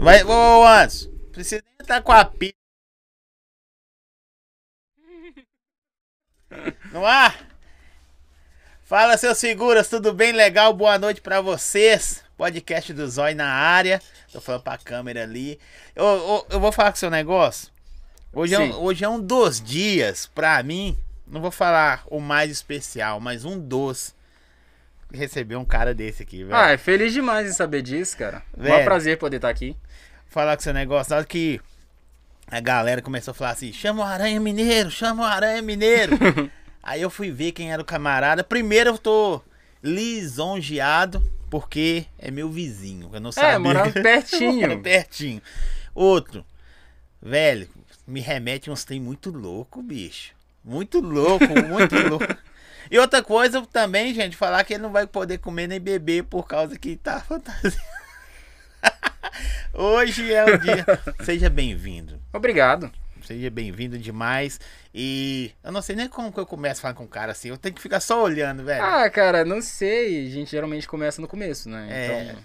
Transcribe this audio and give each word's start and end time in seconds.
Vai, 0.00 0.24
ô, 0.24 0.62
ô 0.62 1.30
precisa 1.30 1.62
nem 1.62 1.74
estar 1.78 2.00
com 2.00 2.10
a 2.10 2.24
pi. 2.24 2.54
No 6.90 7.04
ar? 7.04 7.46
Fala, 8.82 9.18
seus 9.18 9.36
seguras, 9.36 9.90
tudo 9.90 10.14
bem? 10.14 10.32
Legal? 10.32 10.72
Boa 10.72 10.98
noite 10.98 11.20
pra 11.20 11.42
vocês. 11.42 12.24
Podcast 12.34 12.94
do 12.94 13.06
Zói 13.10 13.34
na 13.34 13.46
área. 13.46 14.00
Tô 14.32 14.40
falando 14.40 14.62
pra 14.62 14.78
câmera 14.78 15.22
ali. 15.22 15.60
Eu, 15.94 16.06
eu, 16.06 16.46
eu 16.52 16.60
vou 16.60 16.72
falar 16.72 16.92
com 16.92 16.96
o 16.96 17.00
seu 17.00 17.10
negócio. 17.10 17.70
Hoje 18.32 18.54
é, 18.54 18.58
um, 18.58 18.82
hoje 18.82 19.04
é 19.04 19.08
um 19.08 19.20
dos 19.20 19.60
dias, 19.60 20.26
pra 20.34 20.62
mim, 20.62 20.96
não 21.26 21.42
vou 21.42 21.50
falar 21.50 22.04
o 22.06 22.20
mais 22.20 22.50
especial, 22.50 23.20
mas 23.20 23.44
um 23.44 23.58
dos. 23.58 24.14
Receber 25.12 25.56
um 25.56 25.64
cara 25.64 25.92
desse 25.94 26.22
aqui, 26.22 26.44
velho. 26.44 26.54
Ah, 26.56 26.70
é 26.70 26.78
feliz 26.78 27.12
demais 27.12 27.48
em 27.48 27.52
saber 27.52 27.82
disso, 27.82 28.16
cara. 28.16 28.42
Velho. 28.56 28.78
Mó 28.78 28.84
prazer 28.84 29.18
poder 29.18 29.36
estar 29.36 29.48
aqui. 29.48 29.76
falar 30.26 30.56
com 30.56 30.62
seu 30.62 30.72
negócio, 30.72 31.14
hora 31.14 31.24
que 31.24 31.60
a 32.46 32.60
galera 32.60 33.02
começou 33.02 33.32
a 33.32 33.34
falar 33.34 33.50
assim, 33.50 33.72
chama 33.72 34.02
o 34.02 34.06
Aranha 34.06 34.40
Mineiro, 34.40 34.90
chama 34.90 35.22
o 35.22 35.26
Aranha 35.26 35.62
Mineiro. 35.62 36.16
Aí 36.82 37.02
eu 37.02 37.10
fui 37.10 37.30
ver 37.30 37.52
quem 37.52 37.72
era 37.72 37.82
o 37.82 37.84
camarada. 37.84 38.42
Primeiro 38.42 38.90
eu 38.90 38.98
tô 38.98 39.42
lisonjeado, 39.82 41.22
porque 41.50 42.06
é 42.18 42.30
meu 42.30 42.48
vizinho. 42.48 43.10
Eu 43.12 43.20
não 43.20 43.32
sabia. 43.32 43.50
É, 43.50 43.58
morava 43.58 43.86
Mora 43.90 44.02
pertinho. 44.02 44.80
pertinho. 44.80 45.42
Outro, 45.94 46.44
velho, 47.20 47.68
me 48.06 48.20
remete 48.20 48.70
a 48.70 48.72
uns 48.72 48.84
trem 48.84 49.00
muito 49.00 49.30
louco, 49.30 49.82
bicho. 49.82 50.32
Muito 50.64 51.00
louco, 51.00 51.46
muito 51.46 51.96
louco. 52.08 52.26
E 52.90 52.98
outra 52.98 53.22
coisa 53.22 53.64
também, 53.66 54.12
gente, 54.12 54.36
falar 54.36 54.64
que 54.64 54.74
ele 54.74 54.82
não 54.82 54.90
vai 54.90 55.06
poder 55.06 55.38
comer 55.38 55.68
nem 55.68 55.78
beber 55.78 56.24
por 56.24 56.46
causa 56.48 56.76
que 56.76 56.96
tá 56.96 57.20
fantasia. 57.20 57.80
Hoje 59.72 60.32
é 60.32 60.44
o 60.44 60.58
dia. 60.58 60.84
Seja 61.22 61.48
bem-vindo. 61.48 62.20
Obrigado. 62.32 62.90
Seja 63.24 63.48
bem-vindo 63.48 63.96
demais. 63.96 64.58
E 64.92 65.52
eu 65.62 65.70
não 65.70 65.80
sei 65.80 65.94
nem 65.94 66.08
como 66.08 66.32
que 66.32 66.40
eu 66.40 66.46
começo 66.46 66.80
a 66.80 66.82
falar 66.82 66.94
com 66.94 67.04
um 67.04 67.08
cara 67.08 67.30
assim. 67.30 67.50
Eu 67.50 67.56
tenho 67.56 67.76
que 67.76 67.80
ficar 67.80 68.00
só 68.00 68.24
olhando, 68.24 68.64
velho. 68.64 68.82
Ah, 68.82 69.08
cara, 69.08 69.44
não 69.44 69.62
sei. 69.62 70.26
A 70.26 70.30
gente 70.30 70.50
geralmente 70.50 70.88
começa 70.88 71.22
no 71.22 71.28
começo, 71.28 71.68
né? 71.68 71.86
É. 71.90 72.22
Então. 72.24 72.42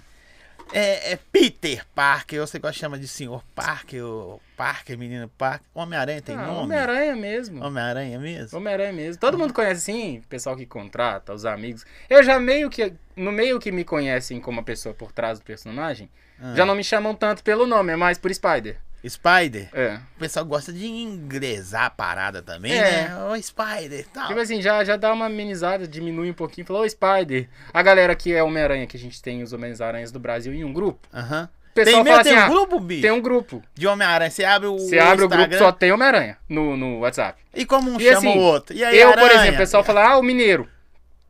É, 0.73 1.13
é 1.13 1.19
Peter 1.31 1.85
Parker. 1.93 2.39
Você 2.41 2.59
gosta 2.59 2.73
de 2.73 2.79
chamar 2.79 2.97
de 2.97 3.07
senhor 3.07 3.43
Parker, 3.53 4.03
ou 4.03 4.41
Parker, 4.57 4.97
menino 4.97 5.29
Parker. 5.37 5.65
Homem-Aranha 5.73 6.21
tem 6.21 6.35
Ah, 6.35 6.45
nome? 6.47 6.59
Homem-Aranha 6.63 7.15
mesmo. 7.15 7.63
Homem-Aranha 7.63 8.19
mesmo? 8.19 8.57
Homem-Aranha 8.57 8.93
mesmo. 8.93 9.19
Todo 9.19 9.37
mundo 9.37 9.53
conhece 9.53 9.81
sim, 9.81 10.17
o 10.19 10.27
pessoal 10.27 10.55
que 10.57 10.65
contrata, 10.65 11.33
os 11.33 11.45
amigos. 11.45 11.85
Eu 12.09 12.23
já 12.23 12.39
meio 12.39 12.69
que. 12.69 12.93
No 13.15 13.31
meio 13.31 13.59
que 13.59 13.71
me 13.71 13.83
conhecem 13.85 14.41
como 14.41 14.59
a 14.59 14.63
pessoa 14.63 14.93
por 14.93 15.11
trás 15.11 15.39
do 15.39 15.45
personagem, 15.45 16.09
Ah. 16.41 16.53
já 16.55 16.65
não 16.65 16.75
me 16.75 16.83
chamam 16.83 17.15
tanto 17.15 17.43
pelo 17.43 17.65
nome, 17.65 17.93
é 17.93 17.95
mais 17.95 18.17
por 18.17 18.33
Spider. 18.33 18.77
Spider? 19.09 19.69
É. 19.73 19.99
O 20.15 20.19
pessoal 20.19 20.45
gosta 20.45 20.71
de 20.73 20.85
inglesar 20.87 21.85
a 21.85 21.89
parada 21.89 22.41
também, 22.41 22.71
É. 22.73 23.07
né? 23.09 23.17
Ô, 23.25 23.41
Spider 23.41 23.99
e 23.99 24.03
tal. 24.03 24.27
Tipo 24.27 24.39
assim, 24.39 24.61
já, 24.61 24.83
já 24.83 24.95
dá 24.95 25.11
uma 25.13 25.25
amenizada, 25.25 25.87
diminui 25.87 26.29
um 26.29 26.33
pouquinho. 26.33 26.65
Falou, 26.67 26.83
ô 26.83 26.89
Spider. 26.89 27.47
A 27.73 27.81
galera 27.81 28.15
que 28.15 28.33
é 28.33 28.41
Homem-Aranha, 28.43 28.87
que 28.87 28.97
a 28.97 28.99
gente 28.99 29.21
tem 29.21 29.43
os 29.43 29.53
Homens-Aranhas 29.53 30.11
do 30.11 30.19
Brasil 30.19 30.53
em 30.53 30.63
um 30.63 30.73
grupo. 30.73 31.07
Aham. 31.13 31.49
O 31.71 31.75
pessoal 31.75 32.03
Tem, 32.05 32.13
fala 32.13 32.23
tem 32.23 32.33
assim, 32.33 32.41
um 32.41 32.45
ah, 32.45 32.49
grupo, 32.49 32.79
bicho? 32.79 33.01
Tem 33.01 33.11
um 33.11 33.21
grupo. 33.21 33.61
De 33.73 33.85
Homem-Aranha. 33.85 34.31
Você 34.31 34.45
abre 34.45 34.67
o 34.69 34.77
Você 34.79 34.97
abre 34.97 35.25
o 35.25 35.27
grupo, 35.27 35.57
só 35.57 35.73
tem 35.73 35.91
Homem-Aranha 35.91 36.37
no, 36.47 36.77
no 36.77 36.99
WhatsApp. 36.99 37.37
E 37.53 37.65
como 37.65 37.91
um 37.91 37.99
E 37.99 38.03
chama 38.05 38.17
assim, 38.17 38.29
o 38.29 38.41
outro? 38.41 38.73
E 38.75 38.81
aí, 38.83 38.97
eu, 38.97 39.09
por 39.11 39.19
Aranha? 39.19 39.33
exemplo, 39.41 39.55
o 39.55 39.57
pessoal 39.57 39.83
fala, 39.83 40.07
ah, 40.07 40.17
o 40.17 40.23
Mineiro. 40.23 40.69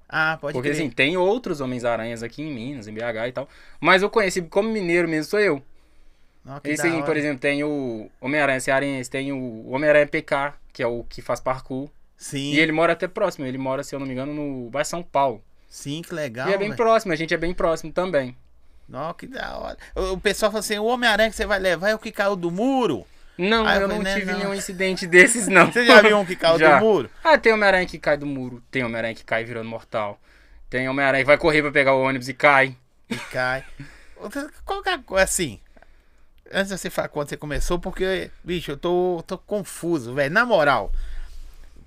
Ah, 0.07 0.37
pode 0.39 0.53
Porque 0.53 0.69
crer. 0.69 0.79
assim, 0.79 0.89
tem 0.89 1.17
outros 1.17 1.61
Homens-Aranhas 1.61 2.21
aqui 2.21 2.43
em 2.43 2.53
Minas, 2.53 2.87
em 2.87 2.93
BH 2.93 3.27
e 3.27 3.31
tal. 3.31 3.49
Mas 3.81 4.03
eu 4.03 4.09
conheci 4.09 4.39
como 4.43 4.69
mineiro 4.69 5.07
mesmo, 5.09 5.29
sou 5.31 5.39
eu. 5.39 5.63
Que 6.61 6.71
Esse 6.71 6.87
aí, 6.87 7.01
por 7.03 7.17
exemplo, 7.17 7.39
tem 7.39 7.63
o 7.63 8.09
Homem-Aranha 8.21 8.59
Cearense, 8.59 9.09
tem 9.09 9.31
o 9.31 9.67
Homem-Aranha 9.69 10.05
PK, 10.07 10.53
que 10.71 10.83
é 10.83 10.87
o 10.87 11.03
que 11.03 11.21
faz 11.21 11.39
parkour. 11.39 11.89
Sim, 12.17 12.51
E 12.53 12.59
ele 12.59 12.71
mora 12.71 12.93
até 12.93 13.07
próximo, 13.07 13.45
ele 13.45 13.57
mora, 13.57 13.83
se 13.83 13.93
eu 13.95 13.99
não 13.99 14.05
me 14.05 14.13
engano, 14.13 14.33
no 14.33 14.69
bairro 14.69 14.85
São 14.87 15.01
Paulo. 15.03 15.43
sim, 15.67 16.01
que 16.01 16.13
legal, 16.13 16.47
e 16.49 16.53
é 16.53 16.57
bem 16.57 16.69
velho. 16.69 16.77
próximo, 16.77 17.11
a 17.11 17.15
gente 17.15 17.33
é 17.33 17.37
bem 17.37 17.53
próximo 17.53 17.91
também. 17.91 18.35
Não, 18.87 19.11
que 19.15 19.25
da 19.27 19.57
hora. 19.57 19.77
O, 19.95 20.17
pessoal 20.19 20.51
fala 20.51 20.59
assim, 20.59 20.77
o 20.77 20.85
Homem-Aranha 20.85 21.29
que 21.31 21.35
você 21.35 21.45
vai 21.45 21.57
levar 21.59 21.89
é 21.89 21.95
o 21.95 21.99
que 21.99 22.11
caiu 22.11 22.35
do 22.35 22.51
muro? 22.51 23.05
Não, 23.37 23.65
Ah, 23.65 23.75
eu 23.75 23.81
eu 23.81 23.87
falei, 23.89 23.97
não 23.97 24.03
né, 24.03 24.13
tive 24.13 24.31
não. 24.31 24.39
nenhum 24.39 24.53
incidente 24.53 25.05
desses, 25.07 25.47
não. 25.47 25.71
Você 25.71 25.83
já 25.85 26.01
viu 26.01 26.17
um 26.19 26.25
que 26.25 26.35
caiu 26.35 26.57
Já. 26.59 26.77
do 26.79 26.85
muro? 26.85 27.09
Ah, 27.23 27.37
tem 27.37 27.51
Homem-Aranha 27.51 27.85
que 27.87 27.97
cai 27.97 28.15
do 28.15 28.25
muro, 28.27 28.61
tem 28.71 28.83
Homem-Aranha 28.83 29.15
que 29.15 29.23
cai 29.25 29.43
virando 29.43 29.67
mortal. 29.67 30.19
Tem 30.69 30.87
Homem-Aranha 30.87 31.23
que 31.23 31.27
vai 31.27 31.37
correr 31.37 31.61
pra 31.63 31.71
pegar 31.71 31.95
o 31.95 32.01
ônibus 32.03 32.29
e 32.29 32.33
cai. 32.33 32.77
E 33.09 33.15
cai. 33.17 33.65
Outra- 34.17 34.49
Qualquer 34.63 34.99
coisa, 35.03 35.23
assim... 35.23 35.59
Antes 36.51 36.69
de 36.71 36.77
você 36.77 36.89
falar 36.89 37.07
quando 37.09 37.29
você 37.29 37.37
começou, 37.37 37.79
porque, 37.79 38.29
bicho, 38.43 38.71
eu 38.71 38.77
tô, 38.77 39.23
tô 39.25 39.37
confuso, 39.37 40.13
velho. 40.13 40.33
Na 40.33 40.45
moral, 40.45 40.91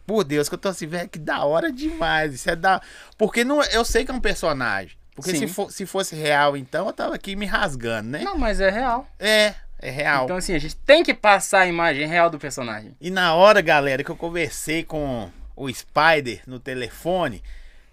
por 0.07 0.25
Deus, 0.25 0.49
que 0.49 0.55
eu 0.55 0.59
tô 0.59 0.69
assim, 0.69 0.87
velho, 0.87 1.09
que 1.09 1.19
da 1.19 1.45
hora 1.45 1.71
demais. 1.73 2.35
Isso 2.35 2.51
é 2.51 2.57
da. 2.57 2.81
Porque 3.17 3.45
não, 3.45 3.63
eu 3.65 3.85
sei 3.85 4.05
que 4.05 4.11
é 4.11 4.15
um 4.15 4.21
personagem. 4.21 4.97
Porque 5.15 5.31
se, 5.37 5.47
for- 5.49 5.71
se 5.71 5.85
fosse 5.87 6.15
real, 6.15 6.57
então, 6.57 6.87
eu 6.87 6.93
tava 6.93 7.15
aqui 7.15 7.35
me 7.37 7.45
rasgando, 7.47 8.09
né? 8.11 8.21
Não, 8.23 8.39
mas 8.39 8.61
é 8.61 8.71
real. 8.71 9.07
É, 9.19 9.55
é 9.81 9.91
real. 9.91 10.25
Então, 10.25 10.37
assim, 10.37 10.55
a 10.55 10.59
gente 10.59 10.77
tem 10.77 11.03
que 11.03 11.13
passar 11.13 11.61
a 11.61 11.67
imagem 11.67 12.07
real 12.07 12.31
do 12.31 12.39
personagem. 12.39 12.95
E 13.01 13.11
na 13.11 13.35
hora, 13.35 13.61
galera, 13.61 14.03
que 14.05 14.11
eu 14.11 14.17
conversei 14.17 14.85
com 14.85 15.29
o 15.57 15.69
Spider 15.73 16.41
no 16.47 16.61
telefone, 16.61 17.43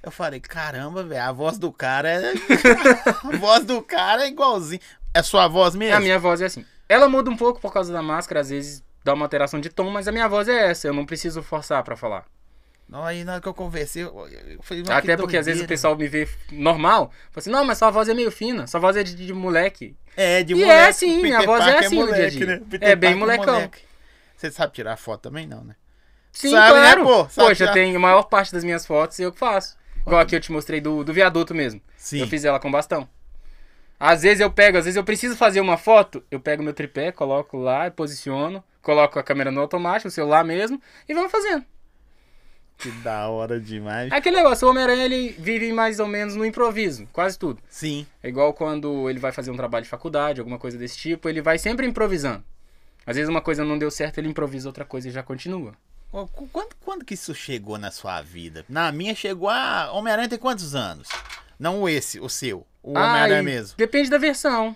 eu 0.03 0.11
falei, 0.11 0.39
caramba, 0.39 1.03
velho, 1.03 1.23
a 1.23 1.31
voz 1.31 1.57
do 1.57 1.71
cara 1.71 2.09
é. 2.09 2.33
a 3.33 3.37
voz 3.37 3.65
do 3.65 3.81
cara 3.81 4.23
é 4.23 4.27
igualzinho. 4.27 4.79
É 5.15 5.23
sua 5.23 5.47
voz 5.47 5.75
mesmo? 5.75 5.95
A 5.95 5.99
minha 5.99 6.19
voz 6.19 6.41
é 6.41 6.45
assim. 6.45 6.65
Ela 6.89 7.07
muda 7.09 7.29
um 7.31 7.37
pouco 7.37 7.59
por 7.61 7.71
causa 7.73 7.91
da 7.93 8.01
máscara, 8.01 8.41
às 8.41 8.49
vezes 8.49 8.83
dá 9.03 9.13
uma 9.13 9.25
alteração 9.25 9.59
de 9.59 9.69
tom, 9.69 9.89
mas 9.89 10.07
a 10.07 10.11
minha 10.11 10.27
voz 10.27 10.47
é 10.49 10.69
essa. 10.69 10.87
Eu 10.87 10.93
não 10.93 11.05
preciso 11.05 11.41
forçar 11.41 11.81
pra 11.83 11.95
falar. 11.95 12.25
Não, 12.87 13.03
aí 13.03 13.23
na 13.23 13.33
hora 13.33 13.41
que 13.41 13.47
eu 13.47 13.53
conversei, 13.53 14.03
eu, 14.03 14.27
eu 14.27 14.61
falei, 14.61 14.83
"Mas 14.85 15.01
que 15.01 15.11
Até 15.11 15.17
porque 15.17 15.37
às 15.37 15.45
vezes 15.47 15.63
o 15.63 15.67
pessoal 15.67 15.95
me 15.97 16.07
vê 16.07 16.27
normal. 16.51 17.05
Fala 17.31 17.37
assim, 17.37 17.49
não, 17.49 17.65
mas 17.65 17.77
sua 17.79 17.89
voz 17.89 18.07
é 18.09 18.13
meio 18.13 18.29
fina. 18.31 18.67
Sua 18.67 18.79
voz 18.79 18.95
é 18.95 19.01
de, 19.03 19.15
de 19.15 19.33
moleque. 19.33 19.95
É, 20.15 20.43
de 20.43 20.53
E 20.53 20.55
moleque. 20.55 20.71
é 20.79 20.87
assim, 20.89 21.21
Peter 21.21 21.39
a 21.39 21.43
voz 21.45 21.65
é 21.65 21.79
assim 21.79 21.99
no 21.99 22.13
dia 22.13 22.25
a 22.25 22.29
dia. 22.29 22.45
né? 22.45 22.61
É 22.81 22.95
bem 22.95 23.11
Parker 23.11 23.17
molecão. 23.19 23.53
moleque. 23.55 23.81
Você 24.37 24.51
sabe 24.51 24.73
tirar 24.73 24.97
foto 24.97 25.21
também, 25.21 25.47
não, 25.47 25.63
né? 25.63 25.75
Sim, 26.31 26.51
Sabe, 26.51 26.73
né, 26.79 26.93
claro. 26.93 27.03
pô? 27.03 27.29
Sabe 27.29 27.47
Poxa, 27.47 27.65
já. 27.67 27.71
tem 27.71 27.95
a 27.95 27.99
maior 27.99 28.23
parte 28.23 28.51
das 28.51 28.63
minhas 28.63 28.85
fotos 28.85 29.17
eu 29.19 29.31
que 29.31 29.39
faço. 29.39 29.77
Igual 30.05 30.19
aqui 30.21 30.35
eu 30.35 30.41
te 30.41 30.51
mostrei 30.51 30.79
do, 30.81 31.03
do 31.03 31.13
viaduto 31.13 31.55
mesmo. 31.55 31.81
Sim. 31.97 32.19
Eu 32.19 32.27
fiz 32.27 32.43
ela 32.45 32.59
com 32.59 32.69
bastão. 32.69 33.09
Às 34.05 34.21
vezes 34.23 34.39
eu 34.41 34.51
pego, 34.51 34.77
às 34.77 34.85
vezes 34.85 34.95
eu 34.97 35.03
preciso 35.03 35.35
fazer 35.35 35.61
uma 35.61 35.77
foto, 35.77 36.23
eu 36.29 36.39
pego 36.39 36.61
meu 36.63 36.73
tripé, 36.73 37.11
coloco 37.11 37.57
lá, 37.57 37.89
posiciono, 37.89 38.63
coloco 38.81 39.17
a 39.17 39.23
câmera 39.23 39.51
no 39.51 39.61
automático, 39.61 40.07
o 40.07 40.11
celular 40.11 40.43
mesmo, 40.43 40.81
e 41.09 41.13
vamos 41.13 41.31
fazendo. 41.31 41.65
Que 42.77 42.91
da 42.91 43.29
hora 43.29 43.59
demais. 43.59 44.11
É 44.11 44.15
aquele 44.15 44.35
negócio, 44.35 44.67
o 44.67 44.71
Homem-Aranha 44.71 45.05
ele 45.05 45.29
vive 45.39 45.71
mais 45.71 45.99
ou 45.99 46.07
menos 46.07 46.35
no 46.35 46.45
improviso, 46.45 47.07
quase 47.13 47.39
tudo. 47.39 47.61
Sim. 47.69 48.05
É 48.21 48.27
igual 48.27 48.53
quando 48.53 49.09
ele 49.09 49.17
vai 49.17 49.31
fazer 49.31 49.49
um 49.49 49.55
trabalho 49.55 49.83
de 49.83 49.89
faculdade, 49.89 50.39
alguma 50.41 50.59
coisa 50.59 50.77
desse 50.77 50.97
tipo, 50.97 51.29
ele 51.29 51.41
vai 51.41 51.57
sempre 51.57 51.87
improvisando. 51.87 52.43
Às 53.07 53.15
vezes 53.15 53.29
uma 53.29 53.41
coisa 53.41 53.63
não 53.63 53.77
deu 53.77 53.89
certo, 53.89 54.17
ele 54.17 54.27
improvisa 54.27 54.67
outra 54.67 54.83
coisa 54.83 55.07
e 55.07 55.11
já 55.11 55.23
continua. 55.23 55.73
Qu- 56.11 56.27
qu- 56.27 56.47
Quando, 56.51 56.75
quando 56.83 57.05
que 57.05 57.13
isso 57.13 57.33
chegou 57.33 57.77
na 57.77 57.91
sua 57.91 58.21
vida? 58.21 58.65
Na 58.67 58.91
minha 58.91 59.15
chegou 59.15 59.47
a. 59.49 59.91
Homem-Aranha 59.93 60.29
tem 60.29 60.37
quantos 60.39 60.75
anos? 60.75 61.07
Não 61.57 61.87
esse, 61.87 62.19
o 62.19 62.27
seu. 62.27 62.65
O 62.87 62.91
Homem-Aranha 62.91 63.39
Ah, 63.39 63.41
e 63.41 63.45
mesmo. 63.45 63.75
Depende 63.77 64.09
da 64.09 64.17
versão. 64.19 64.75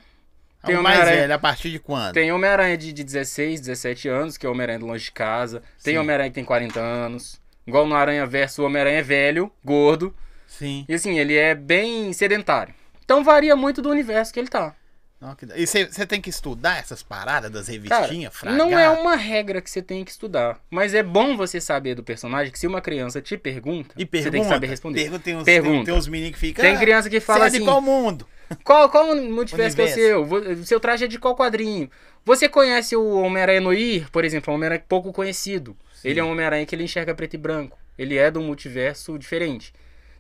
Tem 0.65 0.75
o 0.75 0.81
mais 0.83 0.97
Homem-Aranha- 0.97 1.21
velho, 1.21 1.33
a 1.35 1.39
partir 1.39 1.69
de 1.69 1.79
quando? 1.79 2.13
Tem 2.13 2.31
Homem-Aranha 2.31 2.75
de, 2.77 2.91
de 2.91 3.03
16, 3.03 3.61
17 3.61 4.07
anos, 4.09 4.35
que 4.38 4.45
é 4.45 4.50
o 4.50 4.51
Homem-Aranha 4.51 4.79
longe 4.79 5.06
de 5.06 5.11
casa. 5.11 5.61
Tem. 5.83 5.97
Homem-Aranha 5.97 6.29
que 6.29 6.35
tem 6.35 6.44
40 6.44 6.79
anos. 6.79 7.39
Igual 7.67 7.85
no 7.85 7.95
Aranha 7.95 8.25
Verso, 8.25 8.63
o 8.63 8.65
Homem-Aranha 8.65 8.97
é 8.97 9.03
velho, 9.03 9.51
gordo. 9.63 10.13
Sim. 10.47 10.85
E 10.89 10.94
assim, 10.95 11.19
ele 11.19 11.35
é 11.38 11.53
bem 11.53 12.11
sedentário. 12.11 12.73
Então 13.06 13.23
varia 13.23 13.56
muito 13.56 13.81
do 13.81 13.89
universo 13.91 14.33
que 14.33 14.39
ele 14.39 14.47
tá. 14.50 14.73
Não, 15.19 15.36
que 15.36 15.45
da- 15.45 15.57
E 15.57 15.68
você 15.68 15.86
tem 16.06 16.21
que 16.21 16.30
estudar 16.30 16.77
essas 16.77 17.04
paradas 17.04 17.51
das 17.51 17.66
Cara, 17.68 17.77
revistinhas, 18.06 18.33
fragar? 18.33 18.57
não 18.57 18.77
é 18.80 18.89
uma 18.89 19.16
regra 19.18 19.62
que 19.62 19.69
você 19.69 19.81
tem 19.81 20.06
que 20.06 20.12
estudar. 20.12 20.60
Mas 20.69 20.94
é 20.94 21.04
bom 21.04 21.36
você 21.36 21.60
saber 21.60 21.94
do 21.95 22.01
personagem 22.04 22.51
que 22.54 22.57
se 22.60 22.66
uma 22.66 22.80
criança 22.80 23.21
te 23.21 23.38
pergunta, 23.38 23.94
E 23.98 24.06
pergunta. 24.06 24.24
você 24.30 24.31
tem 24.31 24.42
que 24.44 24.48
saber 24.48 24.68
responder. 24.68 25.01
Pergunta, 25.01 25.24
tem 25.24 25.36
uns, 25.36 25.44
Pergunta. 25.44 25.75
Tem, 25.75 25.83
tem 25.86 25.94
uns 25.94 26.07
meninos 26.07 26.33
que 26.36 26.39
ficam. 26.39 26.63
Tem 26.63 26.75
"Ah, 26.75 26.80
criança 26.80 27.10
que 27.10 27.19
fala 27.19 27.39
você 27.42 27.48
é 27.48 27.50
de 27.50 27.56
assim, 27.57 27.66
qual 27.66 27.81
mundo? 27.81 28.25
Qual, 28.63 28.89
qual 28.89 29.16
multiverso 29.16 29.75
que 29.75 29.81
é 29.83 29.86
o 29.86 29.88
seu? 29.89 30.66
Seu 30.66 30.80
traje 30.80 31.04
é 31.06 31.07
de 31.07 31.19
qual 31.19 31.36
quadrinho? 31.36 31.88
Você 32.25 32.50
conhece 32.50 32.95
o 32.95 33.19
Homem-Aranha 33.19 33.62
Noir, 33.62 34.10
por 34.12 34.25
exemplo, 34.25 34.50
é 34.50 34.51
um 34.51 34.56
Homem-Aranha 34.56 34.83
pouco 34.88 35.12
conhecido. 35.13 35.77
Ele 36.04 36.19
é 36.19 36.24
um 36.24 36.31
Homem-Aranha 36.31 36.66
que 36.66 36.74
ele 36.74 36.83
enxerga 36.83 37.13
preto 37.13 37.36
e 37.36 37.38
branco. 37.38 37.77
Ele 37.98 38.18
é 38.18 38.31
de 38.31 38.39
um 38.39 38.44
multiverso 38.44 39.19
diferente. 39.19 39.71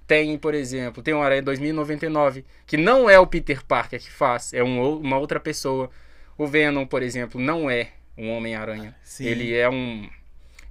Tem, 0.09 0.35
por 0.39 0.55
exemplo, 0.55 1.03
tem 1.03 1.13
um 1.13 1.21
Aranha 1.21 1.43
2099, 1.43 2.43
que 2.65 2.75
não 2.75 3.07
é 3.07 3.19
o 3.19 3.27
Peter 3.27 3.63
Parker 3.63 3.99
que 3.99 4.09
faz, 4.09 4.51
é 4.55 4.63
um 4.63 4.97
uma 4.97 5.19
outra 5.19 5.39
pessoa. 5.39 5.87
O 6.35 6.47
Venom, 6.47 6.83
por 6.87 7.03
exemplo, 7.03 7.39
não 7.39 7.69
é 7.69 7.89
um 8.17 8.31
Homem-Aranha. 8.31 8.95
Sim. 9.03 9.25
Ele 9.25 9.55
é 9.55 9.69
um 9.69 10.09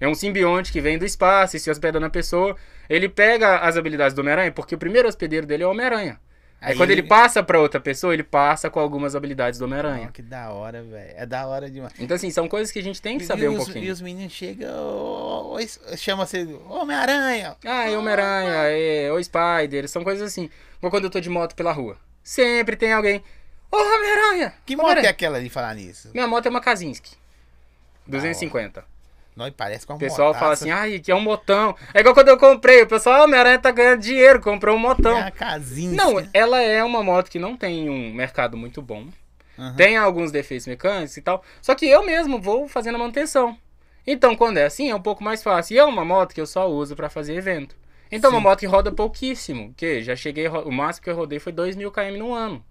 é 0.00 0.08
um 0.08 0.14
simbionte 0.14 0.72
que 0.72 0.80
vem 0.80 0.98
do 0.98 1.04
espaço 1.04 1.56
e 1.56 1.60
se 1.60 1.70
hospeda 1.70 2.00
na 2.00 2.10
pessoa. 2.10 2.56
Ele 2.90 3.08
pega 3.08 3.58
as 3.58 3.76
habilidades 3.76 4.12
do 4.12 4.22
Homem-Aranha, 4.22 4.50
porque 4.50 4.74
o 4.74 4.78
primeiro 4.78 5.06
hospedeiro 5.06 5.46
dele 5.46 5.62
é 5.62 5.66
o 5.68 5.70
Homem-Aranha. 5.70 6.18
Aí, 6.60 6.76
quando 6.76 6.90
ele... 6.90 7.04
passa 7.04 7.40
pra 7.42 7.60
outra 7.60 7.78
pessoa, 7.80 8.12
ele 8.12 8.24
passa 8.24 8.68
com 8.68 8.80
algumas 8.80 9.14
habilidades 9.14 9.60
do 9.60 9.64
Homem-Aranha. 9.64 10.10
Que 10.12 10.20
da 10.20 10.50
hora, 10.50 10.82
velho. 10.82 11.12
É 11.16 11.24
da 11.24 11.46
hora 11.46 11.70
demais. 11.70 11.92
Então, 12.00 12.16
assim, 12.16 12.30
são 12.30 12.48
coisas 12.48 12.72
que 12.72 12.80
a 12.80 12.82
gente 12.82 13.00
tem 13.00 13.16
que 13.16 13.22
E 13.22 13.26
saber 13.26 13.48
um 13.48 13.52
os- 13.56 13.64
pouquinho. 13.64 13.84
E 13.84 13.90
os 13.90 14.00
meninos 14.00 14.32
chegam, 14.32 14.68
ô, 14.76 15.54
ô, 15.56 15.96
chama-se 15.96 16.48
Homem-Aranha. 16.68 17.56
Ah, 17.64 17.88
é 17.88 17.96
Homem-Aranha, 17.96 18.50
é 18.72 19.12
o 19.12 19.22
Spider, 19.22 19.88
são 19.88 20.02
coisas 20.02 20.26
assim. 20.26 20.50
Igual 20.78 20.90
quando 20.90 21.04
eu 21.04 21.10
tô 21.10 21.20
de 21.20 21.30
moto 21.30 21.54
pela 21.54 21.72
rua. 21.72 21.96
Sempre 22.24 22.74
tem 22.76 22.92
alguém. 22.92 23.22
Ô, 23.70 23.76
Homem-Aranha! 23.76 24.52
Que 24.66 24.74
moto 24.74 24.86
é 24.86 24.90
Homem-Aranha." 24.90 25.10
aquela 25.10 25.40
de 25.40 25.48
falar 25.50 25.74
nisso? 25.76 26.10
Minha 26.12 26.26
moto 26.26 26.46
é 26.46 26.50
uma 26.50 26.60
Kazinski. 26.60 27.16
250. 28.06 28.84
Não, 29.38 29.50
parece 29.52 29.86
com 29.86 29.92
O 29.92 29.96
uma 29.96 30.00
pessoal 30.00 30.34
fala 30.34 30.52
assim, 30.54 30.68
ai, 30.70 30.98
que 30.98 31.12
é 31.12 31.14
um 31.14 31.20
motão. 31.20 31.76
É 31.94 32.00
igual 32.00 32.12
quando 32.12 32.26
eu 32.26 32.36
comprei, 32.36 32.82
o 32.82 32.88
pessoal, 32.88 33.20
ah, 33.20 33.24
Homem-Aranha 33.24 33.56
tá 33.60 33.70
ganhando 33.70 34.00
dinheiro, 34.00 34.40
comprou 34.40 34.74
um 34.74 34.78
motão. 34.80 35.16
É 35.16 35.22
a 35.22 35.30
casinha. 35.30 35.92
Não, 35.96 36.16
ela 36.34 36.60
é 36.60 36.82
uma 36.82 37.04
moto 37.04 37.30
que 37.30 37.38
não 37.38 37.56
tem 37.56 37.88
um 37.88 38.12
mercado 38.12 38.56
muito 38.56 38.82
bom. 38.82 39.06
Aham. 39.56 39.76
Tem 39.76 39.96
alguns 39.96 40.32
defeitos 40.32 40.66
mecânicos 40.66 41.16
e 41.16 41.22
tal. 41.22 41.44
Só 41.62 41.76
que 41.76 41.86
eu 41.86 42.04
mesmo 42.04 42.40
vou 42.40 42.66
fazendo 42.66 42.96
a 42.96 42.98
manutenção. 42.98 43.56
Então, 44.04 44.34
quando 44.34 44.56
é 44.58 44.64
assim, 44.64 44.90
é 44.90 44.94
um 44.94 45.00
pouco 45.02 45.22
mais 45.22 45.40
fácil. 45.40 45.74
E 45.74 45.78
é 45.78 45.84
uma 45.84 46.04
moto 46.04 46.34
que 46.34 46.40
eu 46.40 46.46
só 46.46 46.68
uso 46.68 46.96
pra 46.96 47.08
fazer 47.08 47.36
evento. 47.36 47.76
Então, 48.10 48.30
é 48.30 48.34
uma 48.34 48.40
Sim. 48.40 48.44
moto 48.44 48.58
que 48.58 48.66
roda 48.66 48.90
pouquíssimo. 48.90 49.72
Que 49.76 50.02
já 50.02 50.16
cheguei, 50.16 50.48
o 50.48 50.72
máximo 50.72 51.04
que 51.04 51.10
eu 51.10 51.14
rodei 51.16 51.38
foi 51.38 51.52
2 51.52 51.76
mil 51.76 51.92
km 51.92 52.16
no 52.18 52.34
ano. 52.34 52.64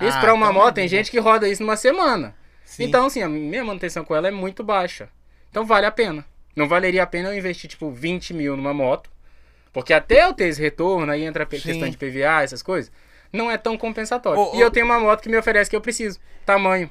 Isso 0.00 0.16
Ah, 0.16 0.20
pra 0.20 0.32
uma 0.34 0.46
então 0.46 0.60
é 0.60 0.64
moto, 0.64 0.74
tem 0.76 0.84
bom. 0.84 0.88
gente 0.90 1.10
que 1.10 1.18
roda 1.18 1.48
isso 1.48 1.62
numa 1.62 1.76
semana. 1.76 2.34
Sim. 2.64 2.84
Então, 2.84 3.06
assim, 3.06 3.22
a 3.22 3.28
minha 3.28 3.64
manutenção 3.64 4.04
com 4.04 4.14
ela 4.14 4.28
é 4.28 4.30
muito 4.30 4.62
baixa. 4.62 5.08
Então, 5.52 5.64
vale 5.64 5.86
a 5.86 5.92
pena. 5.92 6.24
Não 6.56 6.66
valeria 6.66 7.04
a 7.04 7.06
pena 7.06 7.28
eu 7.28 7.38
investir, 7.38 7.70
tipo, 7.70 7.90
20 7.90 8.34
mil 8.34 8.56
numa 8.56 8.74
moto. 8.74 9.08
Porque 9.72 9.92
até 9.92 10.24
eu 10.24 10.34
ter 10.34 10.48
esse 10.48 10.60
retorno, 10.60 11.12
aí 11.12 11.22
entra 11.22 11.44
a 11.44 11.46
questão 11.46 11.88
de 11.88 11.96
PVA, 11.96 12.42
essas 12.42 12.62
coisas, 12.62 12.90
não 13.32 13.50
é 13.50 13.56
tão 13.56 13.78
compensatório. 13.78 14.40
Ô, 14.40 14.54
e 14.54 14.58
ô. 14.58 14.60
eu 14.62 14.70
tenho 14.70 14.84
uma 14.84 14.98
moto 14.98 15.22
que 15.22 15.28
me 15.28 15.36
oferece 15.36 15.70
que 15.70 15.76
eu 15.76 15.80
preciso. 15.80 16.18
Tamanho. 16.44 16.90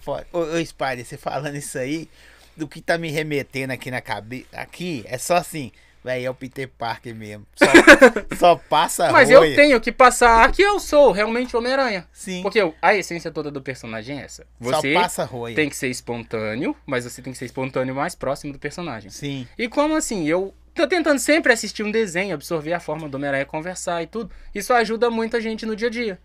Foda. 0.00 0.26
Ô, 0.32 0.40
ô 0.40 0.64
Spider, 0.64 1.04
você 1.04 1.16
falando 1.16 1.56
isso 1.56 1.78
aí, 1.78 2.08
do 2.56 2.68
que 2.68 2.80
tá 2.80 2.96
me 2.96 3.10
remetendo 3.10 3.72
aqui 3.72 3.90
na 3.90 4.00
cabeça. 4.00 4.46
Aqui 4.52 5.04
é 5.08 5.18
só 5.18 5.36
assim, 5.36 5.72
velho, 6.06 6.26
é 6.26 6.30
o 6.30 6.34
Peter 6.34 6.68
Parker 6.68 7.14
mesmo. 7.14 7.44
Só, 7.56 7.66
só 8.38 8.56
passa 8.56 9.10
Mas 9.10 9.28
rolha. 9.28 9.48
eu 9.48 9.56
tenho 9.56 9.80
que 9.80 9.90
passar 9.90 10.50
que 10.52 10.62
eu 10.62 10.78
sou 10.78 11.10
realmente 11.10 11.56
Homem-Aranha. 11.56 12.06
Sim. 12.12 12.42
Porque 12.42 12.60
a 12.80 12.94
essência 12.94 13.30
toda 13.30 13.50
do 13.50 13.60
personagem 13.60 14.20
é 14.20 14.24
essa. 14.24 14.46
Você 14.60 14.94
Só 14.94 15.00
passa 15.00 15.24
rolha. 15.24 15.56
tem 15.56 15.68
que 15.68 15.76
ser 15.76 15.88
espontâneo, 15.88 16.76
mas 16.86 17.04
você 17.04 17.20
tem 17.20 17.32
que 17.32 17.38
ser 17.38 17.46
espontâneo 17.46 17.94
mais 17.94 18.14
próximo 18.14 18.52
do 18.52 18.58
personagem. 18.58 19.10
Sim. 19.10 19.48
E 19.58 19.68
como 19.68 19.96
assim, 19.96 20.28
eu 20.28 20.54
tô 20.74 20.86
tentando 20.86 21.18
sempre 21.18 21.52
assistir 21.52 21.82
um 21.82 21.90
desenho, 21.90 22.34
absorver 22.34 22.72
a 22.72 22.80
forma 22.80 23.08
do 23.08 23.16
Homem-Aranha, 23.16 23.44
conversar 23.44 24.02
e 24.02 24.06
tudo. 24.06 24.30
Isso 24.54 24.72
ajuda 24.72 25.10
muito 25.10 25.36
a 25.36 25.40
gente 25.40 25.66
no 25.66 25.74
dia 25.74 25.88
a 25.88 25.90
dia. 25.90 26.20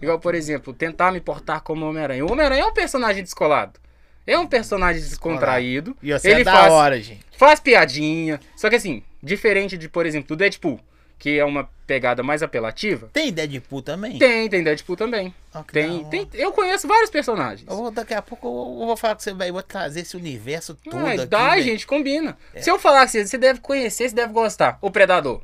Igual, 0.00 0.20
por 0.20 0.34
exemplo, 0.34 0.72
tentar 0.72 1.10
me 1.10 1.20
portar 1.20 1.60
como 1.60 1.86
Homem-Aranha. 1.88 2.24
O 2.24 2.30
Homem-Aranha 2.30 2.62
é 2.62 2.66
um 2.66 2.72
personagem 2.72 3.22
descolado. 3.24 3.80
É 4.26 4.38
um 4.38 4.46
personagem 4.46 5.00
descontraído. 5.02 5.96
E 6.02 6.12
você 6.12 6.30
ele 6.30 6.40
é 6.40 6.44
da 6.44 6.52
faz, 6.52 6.72
hora, 6.72 7.00
gente. 7.00 7.20
faz 7.36 7.60
piadinha. 7.60 8.40
Só 8.56 8.68
que 8.68 8.76
assim, 8.76 9.02
diferente 9.22 9.76
de, 9.78 9.88
por 9.88 10.04
exemplo, 10.04 10.28
do 10.28 10.36
Deadpool, 10.36 10.80
que 11.18 11.38
é 11.38 11.44
uma 11.44 11.68
pegada 11.86 12.22
mais 12.22 12.42
apelativa. 12.42 13.08
Tem 13.12 13.32
Deadpool 13.32 13.82
também? 13.82 14.18
Tem, 14.18 14.48
tem 14.48 14.64
Deadpool 14.64 14.96
também. 14.96 15.32
Da 15.52 15.62
Tem, 15.62 16.04
tem, 16.06 16.28
eu 16.34 16.50
conheço 16.52 16.88
vários 16.88 17.08
personagens. 17.08 17.68
Eu 17.70 17.76
vou, 17.76 17.90
daqui 17.92 18.12
a 18.14 18.20
pouco 18.20 18.46
eu, 18.48 18.80
eu 18.80 18.86
vou 18.86 18.96
falar 18.96 19.14
com 19.14 19.20
você, 19.20 19.32
velho. 19.32 19.52
Vou 19.52 19.62
trazer 19.62 20.00
esse 20.00 20.16
universo 20.16 20.74
todo 20.74 20.96
Ah, 21.06 21.12
aqui. 21.12 21.26
dá, 21.26 21.50
velho. 21.50 21.62
gente, 21.62 21.86
combina. 21.86 22.36
Se 22.60 22.68
eu 22.68 22.78
falar 22.80 23.06
que 23.06 23.12
você, 23.12 23.24
você 23.26 23.38
deve 23.38 23.60
conhecer, 23.60 24.08
você 24.08 24.14
deve 24.14 24.32
gostar. 24.32 24.76
O 24.82 24.90
Predador. 24.90 25.40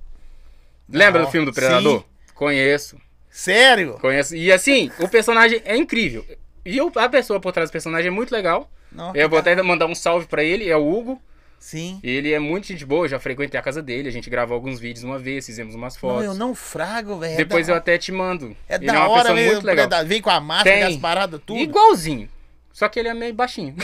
Lembra 0.89 1.21
Não, 1.21 1.27
do 1.29 1.31
filme 1.31 1.47
do 1.47 1.53
Predador? 1.55 2.01
sim. 2.01 2.05
Conheço, 2.35 2.99
Sério? 3.31 3.97
conheço. 4.01 4.35
E 4.35 4.51
assim, 4.51 4.91
o 4.99 5.09
personagem 5.09 5.63
é 5.65 5.77
incrível. 5.77 6.27
E 6.65 6.81
o- 6.81 6.93
a 6.97 7.09
pessoa 7.09 7.41
por 7.41 7.53
trás 7.53 7.71
do 7.71 7.73
personagem 7.73 8.09
é 8.09 8.11
muito 8.11 8.33
legal. 8.33 8.71
Não, 8.91 9.15
Eu 9.17 9.29
vou 9.29 9.39
até 9.39 9.61
mandar 9.63 9.87
um 9.87 9.95
salve 9.95 10.27
pra 10.27 10.43
ele, 10.45 10.69
é 10.69 10.77
o 10.77 10.87
Hugo. 10.89 11.21
Sim. 11.59 12.01
Ele 12.03 12.33
é 12.33 12.39
muito 12.41 12.67
gente 12.67 12.85
boa, 12.85 13.05
eu 13.05 13.09
já 13.11 13.21
frequentei 13.21 13.59
a 13.59 13.63
casa 13.63 13.81
dele, 13.81 14.09
a 14.09 14.13
gente 14.13 14.29
gravou 14.29 14.55
alguns 14.55 14.81
vídeos 14.81 15.05
uma 15.05 15.17
vez, 15.19 15.47
fizemos 15.47 15.75
umas 15.77 15.95
Não, 15.95 16.01
fotos. 16.01 16.25
eu 16.25 16.35
não 16.35 16.55
frago, 16.57 17.19
velho. 17.19 17.37
Depois 17.37 17.69
é 17.69 17.71
eu 17.71 17.75
da, 17.77 17.79
até 17.79 17.97
te 17.97 18.11
mando. 18.11 18.57
É 18.69 18.75
ele 18.75 18.87
da 18.87 18.95
é 18.95 18.99
uma 18.99 19.09
hora 19.09 19.21
pessoa 19.23 19.35
mesmo. 19.37 19.53
muito 19.53 19.65
legal. 19.67 20.05
Vem 20.07 20.21
com 20.21 20.31
a 20.31 20.41
máscara, 20.41 20.75
Tem. 20.77 20.83
as 20.85 20.97
paradas, 20.97 21.41
tudo. 21.47 21.61
Igualzinho. 21.61 22.29
Só 22.73 22.89
que 22.89 22.99
ele 22.99 23.09
é 23.09 23.15
meio 23.15 23.33
baixinho. 23.33 23.77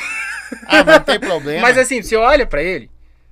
Ah, 0.67 0.83
não 0.83 1.01
tem 1.01 1.21
problema. 1.21 1.61
Mas 1.63 1.79
assim, 1.79 2.03
você 2.03 2.17
olha 2.17 2.47
pra 2.47 2.63
ele, 2.63 2.91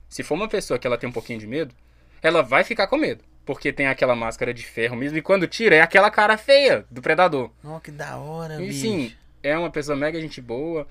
se 0.09 0.23
for 0.23 0.35
uma 0.35 0.47
pessoa 0.49 0.79
que 0.79 0.87
ela 0.87 0.97
tem 0.99 1.09
um 1.09 1.13
pouquinho 1.13 1.39
de 1.41 1.47
medo, 1.47 1.75
ela 2.23 2.43
vai 2.43 2.63
ficar 2.63 2.87
com 2.87 2.97
medo. 2.97 3.25
Porque 3.45 3.73
tem 3.73 3.87
aquela 3.89 4.15
máscara 4.15 4.53
de 4.55 4.65
ferro 4.65 4.95
mesmo, 4.97 5.17
e 5.19 5.23
quando 5.23 5.47
tira, 5.49 5.77
é 5.77 5.81
aquela 5.81 6.11
cara 6.11 6.37
feia 6.37 6.85
do 6.91 7.01
predador. 7.03 7.51
Nossa, 7.65 7.81
que 7.81 7.91
da 7.91 8.17
hora, 8.17 8.61
E 8.63 8.67
bicho. 8.69 8.81
sim, 8.81 9.13
é 9.47 9.57
uma 9.59 9.71
pessoa 9.71 9.97
mega 9.97 10.21
gente 10.21 10.41
boa. 10.41 10.87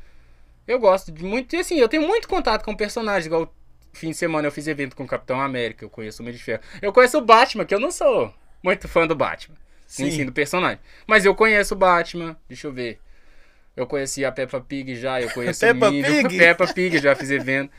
Eu 0.67 0.79
gosto 0.79 1.11
de 1.11 1.23
muito. 1.23 1.55
E 1.55 1.59
assim, 1.59 1.77
eu 1.77 1.87
tenho 1.89 2.07
muito 2.07 2.27
contato 2.27 2.63
com 2.63 2.75
personagens, 2.75 3.25
igual 3.25 3.53
fim 3.93 4.09
de 4.11 4.17
semana 4.17 4.47
eu 4.47 4.51
fiz 4.51 4.67
evento 4.67 4.95
com 4.95 5.03
o 5.03 5.07
Capitão 5.07 5.39
América, 5.39 5.85
eu 5.85 5.89
conheço 5.89 6.21
o 6.21 6.25
Homem 6.25 6.35
de 6.35 6.41
Ferro. 6.43 6.61
Eu 6.81 6.91
conheço 6.91 7.17
o 7.17 7.21
Batman, 7.21 7.65
que 7.65 7.73
eu 7.73 7.79
não 7.79 7.91
sou 7.91 8.33
muito 8.63 8.87
fã 8.87 9.05
do 9.07 9.15
Batman. 9.15 9.55
Sim, 9.87 10.09
Sim. 10.11 10.25
do 10.25 10.31
personagem. 10.31 10.79
Mas 11.07 11.23
eu 11.25 11.35
conheço 11.35 11.75
o 11.75 11.77
Batman, 11.77 12.35
deixa 12.49 12.67
eu 12.67 12.73
ver. 12.73 12.99
Eu 13.75 13.85
conheci 13.85 14.25
a 14.25 14.31
Peppa 14.31 14.59
Pig 14.59 14.95
já, 14.95 15.21
eu 15.21 15.29
conheço 15.29 15.59
Peppa 15.59 15.89
o 15.89 15.91
Minion. 15.91 16.23
Pig? 16.23 16.37
Peppa 16.37 16.73
Pig, 16.73 16.97
já 16.97 17.15
fiz 17.15 17.29
evento. 17.29 17.71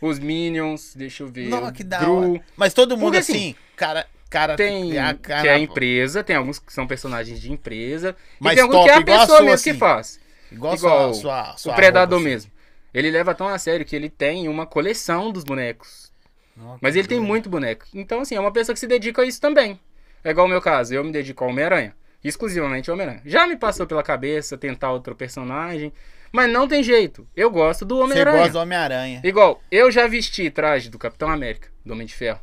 Os 0.00 0.18
Minions, 0.18 0.94
deixa 0.94 1.22
eu 1.24 1.28
ver. 1.28 1.48
Nossa, 1.48 1.68
o 1.68 1.72
que 1.72 1.84
da 1.84 1.98
Gru. 1.98 2.32
hora. 2.32 2.42
Mas 2.56 2.72
todo 2.72 2.96
mundo 2.96 3.12
Porque, 3.12 3.18
assim, 3.18 3.32
assim, 3.50 3.56
cara, 3.76 4.06
cara 4.30 4.56
Tem 4.56 4.96
a 4.98 5.12
que 5.12 5.20
cara- 5.20 5.46
é 5.48 5.50
a 5.54 5.58
empresa, 5.58 6.24
tem 6.24 6.36
alguns 6.36 6.58
que 6.58 6.72
são 6.72 6.86
personagens 6.86 7.38
de 7.40 7.52
empresa. 7.52 8.16
Mas 8.38 8.52
e 8.52 8.54
tem 8.56 8.62
alguns 8.62 8.76
top, 8.76 8.86
que 9.04 9.10
é 9.10 9.14
a 9.14 9.18
pessoa 9.20 9.42
mesmo 9.42 9.62
que 9.62 9.70
assim. 9.70 9.78
faz. 9.78 10.19
Igual, 10.52 10.74
igual 10.74 11.14
sua, 11.14 11.20
sua, 11.44 11.56
sua 11.56 11.72
o 11.72 11.76
Predador 11.76 12.18
roupa, 12.18 12.28
assim. 12.28 12.34
mesmo. 12.34 12.52
Ele 12.92 13.10
leva 13.10 13.34
tão 13.34 13.48
a 13.48 13.58
sério 13.58 13.84
que 13.86 13.94
ele 13.94 14.08
tem 14.08 14.48
uma 14.48 14.66
coleção 14.66 15.30
dos 15.30 15.44
bonecos. 15.44 16.10
Nossa, 16.56 16.78
Mas 16.82 16.96
ele 16.96 17.06
tem 17.08 17.18
doido. 17.18 17.28
muito 17.28 17.48
boneco. 17.48 17.86
Então, 17.94 18.20
assim, 18.20 18.34
é 18.34 18.40
uma 18.40 18.52
pessoa 18.52 18.74
que 18.74 18.80
se 18.80 18.86
dedica 18.86 19.22
a 19.22 19.24
isso 19.24 19.40
também. 19.40 19.78
É 20.24 20.30
igual 20.30 20.46
o 20.46 20.50
meu 20.50 20.60
caso, 20.60 20.92
eu 20.92 21.02
me 21.04 21.12
dedico 21.12 21.44
ao 21.44 21.50
Homem-Aranha. 21.50 21.94
Exclusivamente 22.22 22.90
ao 22.90 22.94
Homem-Aranha. 22.94 23.22
Já 23.24 23.46
me 23.46 23.56
passou 23.56 23.86
pela 23.86 24.02
cabeça 24.02 24.58
tentar 24.58 24.90
outro 24.92 25.14
personagem. 25.14 25.92
Mas 26.32 26.50
não 26.52 26.68
tem 26.68 26.82
jeito. 26.82 27.26
Eu 27.34 27.50
gosto 27.50 27.84
do 27.84 27.96
Você 27.96 28.02
Homem-Aranha. 28.04 28.36
gosta 28.38 28.52
do 28.52 28.58
Homem-Aranha. 28.58 29.20
Igual, 29.24 29.62
eu 29.70 29.90
já 29.90 30.06
vesti 30.06 30.50
traje 30.50 30.90
do 30.90 30.98
Capitão 30.98 31.30
América, 31.30 31.68
do 31.84 31.92
Homem 31.92 32.06
de 32.06 32.14
Ferro. 32.14 32.40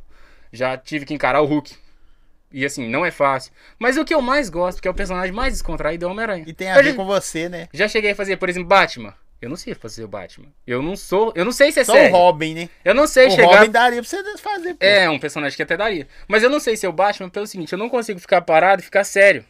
Já 0.52 0.78
tive 0.78 1.06
que 1.06 1.14
encarar 1.14 1.42
o 1.42 1.46
Hulk. 1.46 1.76
E 2.52 2.66
assim, 2.66 2.88
não 2.90 3.06
é 3.06 3.12
fácil. 3.12 3.52
Mas 3.78 3.98
o 3.98 4.06
que 4.06 4.14
eu 4.14 4.22
mais 4.22 4.50
gosto, 4.50 4.82
que 4.82 4.88
é 4.88 4.92
o 4.92 4.94
personagem 4.94 5.34
mais 5.34 5.54
descontraído, 5.54 6.06
é 6.06 6.08
o 6.08 6.12
Homem-Aranha. 6.12 6.46
E 6.48 6.54
tem 6.54 6.70
a 6.72 6.78
Eu 6.78 6.84
ver 6.84 6.92
já- 6.92 6.96
com 6.96 7.06
você, 7.06 7.50
né? 7.50 7.68
Já 7.74 7.88
cheguei 7.88 8.12
a 8.12 8.16
fazer, 8.16 8.38
por 8.38 8.48
exemplo, 8.50 8.70
Batman. 8.70 9.14
Eu 9.40 9.50
não 9.50 9.56
sei 9.56 9.76
fazer 9.76 10.04
o 10.04 10.08
Batman. 10.08 10.48
Eu 10.66 10.82
não 10.82 10.96
sou. 10.96 11.32
Eu 11.36 11.46
não 11.46 11.52
sei 11.52 11.72
se 11.72 11.80
é 11.82 11.84
Só 11.84 11.94
sério. 11.94 12.10
o 12.16 12.18
Robin, 12.18 12.56
né? 12.56 12.70
Eu 12.84 12.96
não 12.96 13.06
sei 13.06 13.28
o 13.28 13.32
chegar. 13.32 13.60
Robin 13.60 13.70
daria 13.70 14.02
pra 14.02 14.10
você 14.10 14.38
fazer, 14.38 14.74
pô. 14.74 14.84
É, 14.84 15.08
um 15.10 15.20
personagem 15.20 15.56
que 15.56 15.62
até 15.62 15.78
daria. 15.78 16.08
Mas 16.28 16.42
eu 16.42 16.50
não 16.50 16.60
sei 16.60 16.76
ser 16.76 16.88
o 16.88 16.92
Batman 16.92 17.30
pelo 17.30 17.46
seguinte: 17.46 17.72
eu 17.72 17.78
não 17.78 17.88
consigo 17.90 18.20
ficar 18.20 18.42
parado 18.42 18.82
e 18.82 18.86
ficar 18.86 19.04
sério. 19.04 19.46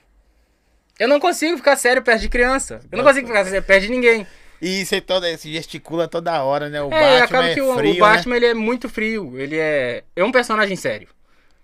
Eu 1.00 1.08
não 1.08 1.20
consigo 1.20 1.56
ficar 1.56 1.76
sério 1.78 2.02
perto 2.02 2.22
de 2.22 2.30
criança. 2.30 2.82
Eu 2.92 2.98
não 2.98 3.06
consigo 3.06 3.28
ficar 3.28 3.46
sério 3.46 3.64
perto 3.64 3.84
de 3.84 3.90
ninguém. 3.90 4.28
E 4.62 4.84
você 4.86 5.00
toda, 5.00 5.38
se 5.38 5.54
gesticula 5.54 6.08
toda 6.08 6.44
hora, 6.44 6.68
né? 6.68 6.82
O 6.82 6.88
é, 6.88 6.90
Batman 6.90 7.24
acaba 7.24 7.48
é 7.50 7.54
que 7.54 7.62
o, 7.62 7.76
frio, 7.76 7.94
o 7.94 7.98
Batman 8.00 8.36
ele 8.36 8.46
é 8.48 8.54
muito 8.56 8.90
frio. 8.90 9.40
Ele 9.40 9.58
é. 9.58 10.04
É 10.16 10.24
um 10.24 10.32
personagem 10.32 10.76
sério. 10.76 11.08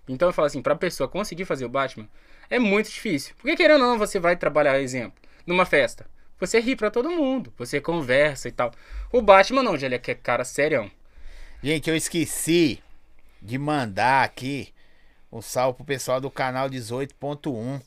Então 0.08 0.28
eu 0.28 0.32
falo 0.32 0.46
assim: 0.46 0.62
pra 0.62 0.76
pessoa 0.76 1.08
conseguir 1.08 1.44
fazer 1.44 1.64
o 1.64 1.68
Batman, 1.68 2.08
é 2.50 2.58
muito 2.58 2.90
difícil. 2.90 3.34
Porque 3.36 3.56
querendo 3.56 3.82
ou 3.82 3.90
não, 3.90 3.98
você 3.98 4.18
vai 4.18 4.36
trabalhar, 4.36 4.78
exemplo, 4.80 5.18
numa 5.46 5.64
festa. 5.64 6.06
Você 6.38 6.60
ri 6.60 6.76
pra 6.76 6.90
todo 6.90 7.10
mundo. 7.10 7.52
Você 7.56 7.80
conversa 7.80 8.48
e 8.48 8.52
tal. 8.52 8.72
O 9.12 9.22
Batman 9.22 9.62
não, 9.62 9.78
já 9.78 9.86
ele 9.86 9.94
é 9.94 9.98
que 9.98 10.10
é 10.10 10.14
cara 10.14 10.44
serião. 10.44 10.90
Gente, 11.62 11.88
eu 11.88 11.96
esqueci 11.96 12.82
de 13.40 13.56
mandar 13.56 14.24
aqui 14.24 14.68
um 15.32 15.40
salve 15.40 15.76
pro 15.76 15.86
pessoal 15.86 16.20
do 16.20 16.30
canal 16.30 16.68
18.1. 16.68 17.80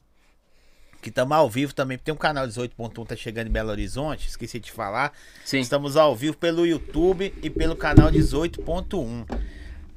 Que 1.01 1.09
estamos 1.09 1.37
ao 1.37 1.49
vivo 1.49 1.73
também. 1.73 1.97
Tem 1.97 2.13
um 2.13 2.17
canal 2.17 2.47
18.1 2.47 3.05
tá 3.05 3.15
chegando 3.15 3.47
em 3.47 3.51
Belo 3.51 3.69
Horizonte. 3.69 4.27
Esqueci 4.27 4.59
de 4.59 4.71
falar. 4.71 5.13
Sim. 5.45 5.59
Estamos 5.59 5.95
ao 5.95 6.15
vivo 6.15 6.35
pelo 6.37 6.65
YouTube 6.65 7.33
e 7.43 7.49
pelo 7.49 7.75
canal 7.75 8.11
18.1. 8.11 9.25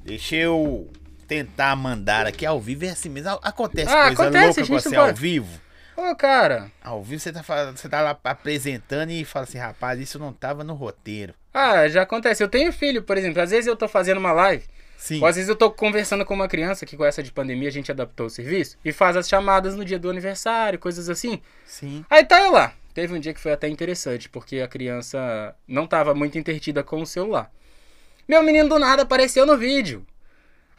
Deixa 0.04 0.36
eu 0.36 0.90
tentar 1.30 1.76
mandar 1.76 2.26
aqui 2.26 2.44
ao 2.44 2.60
vivo. 2.60 2.84
É 2.84 2.88
assim 2.90 3.08
mesmo. 3.08 3.30
Acontece 3.42 3.88
Ah, 3.94 4.06
coisa 4.08 4.22
acontece, 4.24 4.60
louca 4.60 4.82
com 4.82 4.90
você 4.90 4.96
ao 4.96 5.14
vivo. 5.14 5.60
Ô, 5.96 6.14
cara. 6.16 6.72
Ao 6.82 7.02
vivo 7.04 7.20
você 7.20 7.32
tá, 7.32 7.42
falando- 7.42 7.76
você 7.76 7.88
tá 7.88 8.00
lá 8.00 8.18
apresentando 8.24 9.10
e 9.12 9.24
fala 9.24 9.44
assim, 9.44 9.58
rapaz, 9.58 10.00
isso 10.00 10.18
não 10.18 10.32
tava 10.32 10.64
no 10.64 10.74
roteiro. 10.74 11.32
Ah, 11.54 11.86
já 11.88 12.02
acontece. 12.02 12.42
Eu 12.42 12.48
tenho 12.48 12.72
filho, 12.72 13.02
por 13.02 13.16
exemplo. 13.16 13.40
Às 13.40 13.50
vezes 13.50 13.66
eu 13.68 13.76
tô 13.76 13.86
fazendo 13.86 14.18
uma 14.18 14.32
live. 14.32 14.64
Sim. 14.96 15.20
Ou 15.20 15.26
às 15.26 15.36
vezes 15.36 15.48
eu 15.48 15.56
tô 15.56 15.70
conversando 15.70 16.24
com 16.24 16.34
uma 16.34 16.48
criança 16.48 16.84
que 16.84 16.96
com 16.96 17.04
essa 17.04 17.22
de 17.22 17.30
pandemia 17.32 17.68
a 17.68 17.72
gente 17.72 17.90
adaptou 17.92 18.26
o 18.26 18.30
serviço 18.30 18.76
e 18.84 18.92
faz 18.92 19.16
as 19.16 19.28
chamadas 19.28 19.74
no 19.76 19.84
dia 19.84 19.98
do 19.98 20.10
aniversário, 20.10 20.78
coisas 20.78 21.08
assim. 21.08 21.40
Sim. 21.64 22.04
Aí 22.10 22.24
tá 22.24 22.40
eu 22.42 22.50
lá. 22.52 22.72
Teve 22.92 23.14
um 23.14 23.20
dia 23.20 23.32
que 23.32 23.40
foi 23.40 23.52
até 23.52 23.68
interessante, 23.68 24.28
porque 24.28 24.60
a 24.60 24.68
criança 24.68 25.54
não 25.66 25.86
tava 25.86 26.12
muito 26.14 26.36
intertida 26.38 26.82
com 26.82 27.00
o 27.00 27.06
celular. 27.06 27.50
Meu 28.28 28.42
menino 28.42 28.68
do 28.68 28.78
nada 28.78 29.02
apareceu 29.02 29.46
no 29.46 29.56
vídeo. 29.56 30.04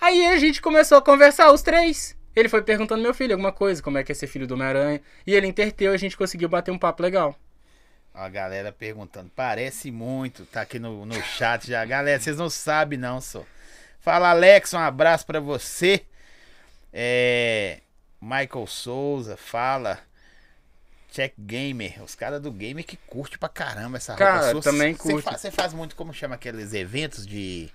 Aí 0.02 0.26
a 0.26 0.38
gente 0.38 0.60
começou 0.60 0.98
a 0.98 1.02
conversar, 1.02 1.54
os 1.54 1.62
três. 1.62 2.18
Ele 2.36 2.50
foi 2.50 2.64
perguntando 2.64 3.04
meu 3.04 3.14
filho 3.14 3.34
alguma 3.34 3.52
coisa, 3.52 3.84
como 3.84 4.00
é 4.00 4.04
que 4.04 4.12
é 4.12 4.16
ser 4.16 4.26
filho 4.26 4.48
do 4.48 4.56
Homem-Aranha. 4.56 5.00
E 5.28 5.36
ele 5.36 5.46
interteu 5.46 5.92
e 5.92 5.96
a 5.96 5.98
gente 5.98 6.18
conseguiu 6.18 6.50
bater 6.50 6.72
um 6.72 6.80
papo 6.80 7.04
legal. 7.04 7.36
A 8.14 8.28
galera 8.28 8.72
perguntando, 8.72 9.32
parece 9.36 9.92
muito, 9.92 10.46
tá 10.46 10.62
aqui 10.62 10.80
no, 10.80 11.06
no 11.06 11.22
chat 11.22 11.68
já. 11.68 11.86
Galera, 11.86 12.20
vocês 12.20 12.36
não 12.36 12.50
sabem 12.50 12.98
não, 12.98 13.22
só. 13.22 13.46
Fala, 14.00 14.32
Alex, 14.32 14.74
um 14.74 14.80
abraço 14.80 15.26
pra 15.26 15.40
você. 15.40 16.02
É, 16.92 17.82
Michael 18.20 18.66
Souza, 18.66 19.38
fala. 19.38 20.00
Check 21.12 21.34
Gamer, 21.38 22.02
os 22.02 22.16
caras 22.16 22.42
do 22.42 22.52
Gamer 22.52 22.86
que 22.86 22.96
curte 22.96 23.38
pra 23.38 23.50
caramba 23.50 23.98
essa 23.98 24.16
Cara, 24.16 24.54
roupa. 24.54 24.62
também 24.62 24.94
Você 24.94 25.12
curte. 25.12 25.30
Você 25.32 25.52
faz 25.52 25.74
muito, 25.74 25.96
como 25.96 26.14
chama 26.14 26.36
aqueles 26.36 26.74
eventos 26.74 27.28
de... 27.28 27.70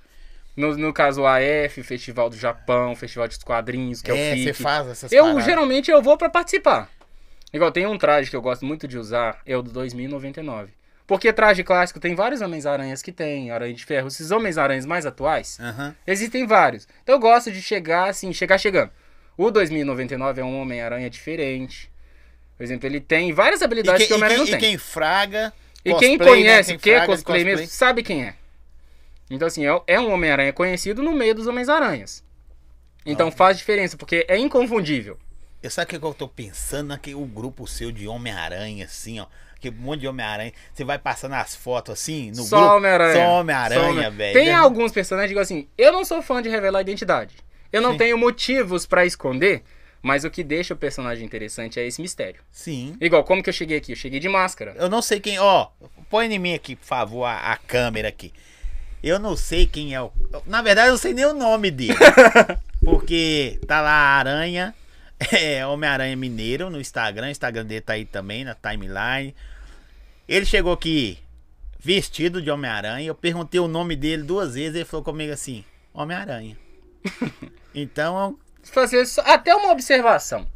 No, 0.56 0.76
no 0.76 0.92
caso, 0.92 1.22
o 1.22 1.26
AF, 1.26 1.82
Festival 1.82 2.30
do 2.30 2.36
Japão, 2.36 2.96
Festival 2.96 3.28
de 3.28 3.38
quadrinhos, 3.40 4.00
que 4.00 4.10
é, 4.10 4.30
é, 4.30 4.34
o 4.34 4.42
você 4.42 4.52
faz 4.54 4.88
essas 4.88 5.12
Eu, 5.12 5.24
paradas. 5.24 5.44
geralmente, 5.44 5.90
eu 5.90 6.00
vou 6.00 6.16
pra 6.16 6.30
participar. 6.30 6.88
Igual, 7.52 7.70
tem 7.70 7.86
um 7.86 7.98
traje 7.98 8.30
que 8.30 8.36
eu 8.36 8.40
gosto 8.42 8.64
muito 8.64 8.88
de 8.88 8.98
usar, 8.98 9.40
é 9.44 9.56
o 9.56 9.62
do 9.62 9.70
2099. 9.70 10.72
Porque 11.06 11.32
traje 11.32 11.62
clássico 11.62 12.00
tem 12.00 12.14
vários 12.14 12.40
Homens-Aranhas 12.40 13.00
que 13.00 13.12
tem, 13.12 13.50
Aranha 13.50 13.72
de 13.72 13.84
Ferro. 13.84 14.08
Esses 14.08 14.30
Homens-Aranhas 14.30 14.84
mais 14.84 15.06
atuais, 15.06 15.58
Aham. 15.60 15.94
existem 16.06 16.46
vários. 16.46 16.88
Então 17.02 17.14
eu 17.14 17.20
gosto 17.20 17.52
de 17.52 17.62
chegar 17.62 18.08
assim, 18.08 18.32
chegar 18.32 18.58
chegando. 18.58 18.90
O 19.36 19.50
2099 19.50 20.40
é 20.40 20.44
um 20.44 20.60
Homem-Aranha 20.60 21.08
diferente. 21.08 21.88
Por 22.56 22.64
exemplo, 22.64 22.86
ele 22.88 22.98
tem 23.00 23.32
várias 23.32 23.60
E, 23.60 23.64
habilidades 23.64 23.98
quem, 23.98 24.06
que 24.08 24.12
o 24.12 24.14
e, 24.14 24.16
Homem-Aranha 24.16 24.38
não 24.38 24.46
e 24.46 24.50
tem. 24.50 24.58
quem 24.58 24.78
fraga... 24.78 25.52
E 25.84 25.94
quem 25.94 26.18
cosplay, 26.18 26.42
né? 26.42 26.50
conhece 26.50 26.68
Quem 26.70 26.76
o 26.76 26.80
que 26.80 26.90
é 26.90 27.00
de 27.00 27.06
cosplay, 27.06 27.44
mesmo, 27.44 27.66
sabe 27.68 28.02
quem 28.02 28.24
é. 28.24 28.34
Então, 29.30 29.46
assim, 29.48 29.66
é, 29.66 29.80
é 29.86 30.00
um 30.00 30.12
Homem-Aranha 30.12 30.52
conhecido 30.52 31.02
no 31.02 31.12
meio 31.12 31.34
dos 31.34 31.46
Homens-Aranhas. 31.46 32.24
Então 33.04 33.30
faz 33.30 33.56
diferença, 33.56 33.96
porque 33.96 34.24
é 34.28 34.36
inconfundível. 34.36 35.18
Eu 35.62 35.70
sabe 35.70 35.96
o 35.96 36.00
que 36.00 36.04
eu 36.06 36.14
tô 36.14 36.28
pensando? 36.28 36.92
Aqui, 36.92 37.14
o 37.14 37.24
grupo 37.24 37.66
seu 37.66 37.90
de 37.92 38.06
Homem-Aranha, 38.06 38.84
assim, 38.84 39.20
ó. 39.20 39.26
Que 39.58 39.70
um 39.70 39.72
monte 39.72 40.00
de 40.00 40.08
Homem-Aranha. 40.08 40.52
Você 40.72 40.84
vai 40.84 40.98
passando 40.98 41.34
as 41.34 41.56
fotos 41.56 41.94
assim 41.94 42.30
no 42.30 42.42
Só 42.42 42.58
grupo. 42.60 42.74
Homem-Aranha. 42.76 43.14
Só 43.14 43.40
Homem-Aranha, 43.40 43.90
Homem- 43.90 44.10
velho. 44.10 44.34
Tem 44.34 44.46
Né? 44.46 44.52
alguns 44.54 44.92
personagens 44.92 45.28
que 45.28 45.34
digo 45.34 45.40
assim, 45.40 45.66
eu 45.78 45.92
não 45.92 46.04
sou 46.04 46.20
fã 46.20 46.42
de 46.42 46.48
revelar 46.48 46.82
identidade. 46.82 47.34
Eu 47.72 47.80
não 47.80 47.92
Sim. 47.92 47.98
tenho 47.98 48.18
motivos 48.18 48.86
pra 48.86 49.06
esconder, 49.06 49.62
mas 50.02 50.24
o 50.24 50.30
que 50.30 50.44
deixa 50.44 50.74
o 50.74 50.76
personagem 50.76 51.24
interessante 51.24 51.80
é 51.80 51.86
esse 51.86 52.02
mistério. 52.02 52.42
Sim. 52.50 52.96
Igual, 53.00 53.24
como 53.24 53.42
que 53.42 53.48
eu 53.48 53.54
cheguei 53.54 53.78
aqui? 53.78 53.92
Eu 53.92 53.96
cheguei 53.96 54.20
de 54.20 54.28
máscara. 54.28 54.74
Eu 54.76 54.90
não 54.90 55.00
sei 55.00 55.20
quem. 55.20 55.38
Ó, 55.38 55.68
põe 56.10 56.32
em 56.32 56.38
mim 56.38 56.54
aqui, 56.54 56.76
por 56.76 56.84
favor, 56.86 57.24
a, 57.24 57.52
a 57.52 57.56
câmera 57.56 58.08
aqui. 58.08 58.32
Eu 59.02 59.18
não 59.18 59.36
sei 59.36 59.66
quem 59.66 59.94
é 59.94 60.00
o. 60.00 60.12
Na 60.46 60.62
verdade, 60.62 60.88
eu 60.88 60.92
não 60.92 60.98
sei 60.98 61.14
nem 61.14 61.24
o 61.24 61.34
nome 61.34 61.70
dele. 61.70 61.94
porque 62.84 63.60
tá 63.66 63.80
lá 63.80 63.90
a 63.90 64.18
Aranha. 64.18 64.74
É 65.32 65.66
Homem-Aranha 65.66 66.14
Mineiro 66.14 66.68
no 66.68 66.78
Instagram. 66.78 67.28
O 67.28 67.30
Instagram 67.30 67.64
dele 67.64 67.80
tá 67.80 67.94
aí 67.94 68.04
também, 68.04 68.44
na 68.44 68.54
timeline. 68.54 69.34
Ele 70.28 70.44
chegou 70.44 70.74
aqui 70.74 71.18
vestido 71.78 72.42
de 72.42 72.50
Homem-Aranha. 72.50 73.06
Eu 73.06 73.14
perguntei 73.14 73.58
o 73.58 73.66
nome 73.66 73.96
dele 73.96 74.22
duas 74.24 74.54
vezes. 74.54 74.74
Ele 74.74 74.84
falou 74.84 75.02
comigo 75.02 75.32
assim: 75.32 75.64
Homem-Aranha. 75.94 76.58
então, 77.74 78.36
até 79.24 79.54
uma 79.54 79.72
observação. 79.72 80.46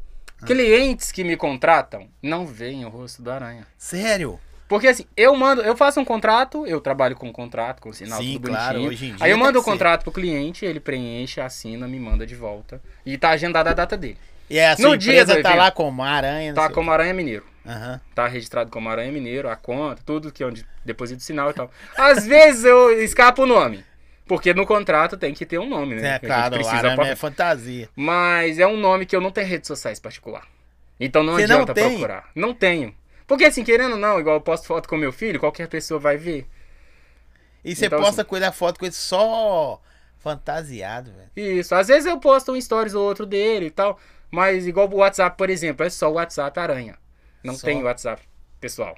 Ah. 0.42 0.47
Clientes 0.47 1.11
que 1.11 1.25
me 1.25 1.37
contratam 1.37 2.09
não 2.23 2.47
veem 2.47 2.85
o 2.85 2.88
rosto 2.90 3.23
da 3.23 3.37
aranha. 3.37 3.66
sério. 3.78 4.38
Porque 4.71 4.87
assim, 4.87 5.05
eu 5.17 5.35
mando, 5.35 5.62
eu 5.62 5.77
faço 5.77 5.99
um 6.00 6.05
contrato, 6.05 6.65
eu 6.65 6.81
trabalho 6.81 7.17
com 7.17 7.27
um 7.29 7.33
contrato, 7.33 7.83
com 7.83 7.93
sinal 7.93 8.23
Sim, 8.23 8.35
tudo 8.35 8.49
claro, 8.50 8.75
bonitinho. 8.79 8.89
hoje 8.89 9.05
em 9.07 9.15
dia 9.17 9.27
Aí 9.27 9.31
eu 9.33 9.37
mando 9.37 9.59
o 9.59 9.62
ser. 9.62 9.69
contrato 9.71 10.05
pro 10.05 10.12
cliente, 10.12 10.65
ele 10.65 10.79
preenche, 10.79 11.41
assina, 11.41 11.89
me 11.89 11.99
manda 11.99 12.25
de 12.25 12.37
volta. 12.37 12.81
E 13.05 13.19
tá 13.19 13.31
agendada 13.31 13.71
a 13.71 13.73
data 13.75 13.97
dele. 13.97 14.17
E 14.49 14.61
a 14.61 14.77
sua 14.77 14.91
No 14.91 14.97
dia 14.97 15.27
tá 15.27 15.33
evento. 15.33 15.57
lá 15.57 15.73
como 15.73 16.03
Aranha. 16.05 16.53
não 16.53 16.62
Tá 16.62 16.71
como 16.71 16.89
Aranha 16.93 17.12
Mineiro. 17.12 17.45
Aham. 17.67 18.00
Tá 18.15 18.29
registrado 18.29 18.71
como 18.71 18.89
Aranha 18.89 19.11
Mineiro, 19.11 19.49
a 19.50 19.57
conta, 19.57 20.00
tudo 20.07 20.31
que 20.31 20.43
é 20.43 20.47
onde 20.47 20.65
deposito 20.85 21.21
o 21.21 21.25
sinal 21.25 21.50
e 21.50 21.53
tal. 21.53 21.69
Às 21.99 22.25
vezes 22.29 22.65
eu 22.65 23.03
escapo 23.03 23.43
o 23.43 23.47
nome. 23.47 23.85
Porque 24.25 24.55
no 24.55 24.65
contrato 24.65 25.17
tem 25.17 25.35
que 25.35 25.45
ter 25.45 25.59
um 25.59 25.69
nome, 25.69 25.97
né? 25.97 26.15
É, 26.15 26.19
claro, 26.21 26.55
precisa 26.55 26.95
pra- 26.95 27.09
é 27.09 27.17
fantasia. 27.17 27.89
Mas 27.97 28.61
é 28.61 28.67
um 28.69 28.77
nome 28.77 29.05
que 29.05 29.17
eu 29.17 29.21
não 29.21 29.33
tenho 29.33 29.49
redes 29.49 29.67
sociais 29.67 29.99
particular. 29.99 30.45
Então 31.00 31.25
não 31.25 31.35
Você 31.35 31.47
não 31.49 31.57
adianta 31.57 31.75
tem? 31.75 31.91
procurar. 31.91 32.29
Não 32.37 32.55
tenho. 32.55 32.95
Porque 33.31 33.45
assim, 33.45 33.63
querendo 33.63 33.93
ou 33.93 33.97
não, 33.97 34.19
igual 34.19 34.35
eu 34.35 34.41
posto 34.41 34.67
foto 34.67 34.89
com 34.89 34.97
meu 34.97 35.13
filho, 35.13 35.39
qualquer 35.39 35.69
pessoa 35.69 36.01
vai 36.01 36.17
ver. 36.17 36.49
E 37.65 37.77
você 37.77 37.87
Então, 37.87 38.01
posta 38.01 38.23
assim- 38.23 38.29
coisa 38.29 38.51
foto 38.51 38.81
com 38.81 38.87
ele 38.87 38.93
só 38.93 39.81
fantasiado, 40.19 41.13
velho. 41.13 41.31
Isso. 41.61 41.73
Às 41.77 41.87
vezes 41.87 42.07
eu 42.07 42.19
posto 42.19 42.51
um 42.51 42.61
stories 42.61 42.93
ou 42.93 43.05
outro 43.07 43.25
dele 43.25 43.67
e 43.67 43.71
tal. 43.71 44.01
Mas 44.33 44.67
igual 44.67 44.89
o 44.91 44.97
WhatsApp, 44.97 45.37
por 45.39 45.49
exemplo, 45.49 45.87
é 45.87 45.91
só 45.91 46.11
o 46.11 46.15
WhatsApp 46.15 46.59
Aranha. 46.59 46.99
Não 47.45 47.55
Só? 47.55 47.67
tem 47.67 47.81
WhatsApp 47.85 48.21
pessoal. 48.61 48.97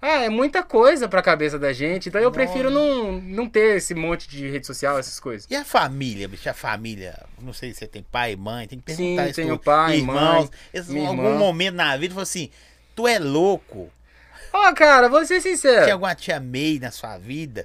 Ah, 0.00 0.22
é 0.22 0.28
muita 0.30 0.62
coisa 0.62 1.06
pra 1.06 1.20
cabeça 1.20 1.58
da 1.58 1.70
gente. 1.74 2.08
Então 2.08 2.20
eu 2.22 2.30
Nossa. 2.30 2.40
prefiro 2.40 2.70
não, 2.70 3.20
não 3.20 3.46
ter 3.48 3.76
esse 3.76 3.94
monte 3.94 4.30
de 4.30 4.48
rede 4.48 4.66
social, 4.66 4.98
essas 4.98 5.20
coisas. 5.20 5.46
E 5.50 5.54
a 5.54 5.64
família, 5.64 6.26
bicho? 6.26 6.48
A 6.48 6.54
família, 6.54 7.22
não 7.42 7.52
sei 7.52 7.74
se 7.74 7.80
você 7.80 7.86
tem 7.86 8.02
pai 8.02 8.34
mãe, 8.34 8.66
tem 8.66 8.78
que 8.80 8.92
Sim, 8.92 8.96
perguntar 9.16 9.26
isso. 9.26 9.34
tenho 9.36 9.56
tudo. 9.58 9.64
pai, 9.64 9.96
irmãos. 9.98 10.50
mãe, 10.88 11.02
em 11.02 11.06
algum 11.06 11.36
momento 11.36 11.74
na 11.74 11.94
vida, 11.98 12.14
falou 12.14 12.22
assim: 12.22 12.50
tu 12.98 13.06
é 13.06 13.16
louco. 13.18 13.88
Ó, 14.52 14.72
cara, 14.72 15.08
vou 15.08 15.24
ser 15.24 15.40
Tinha 15.40 15.56
sincero. 15.56 15.92
alguma 15.92 16.14
tia 16.16 16.40
May 16.40 16.80
na 16.80 16.90
sua 16.90 17.16
vida? 17.16 17.64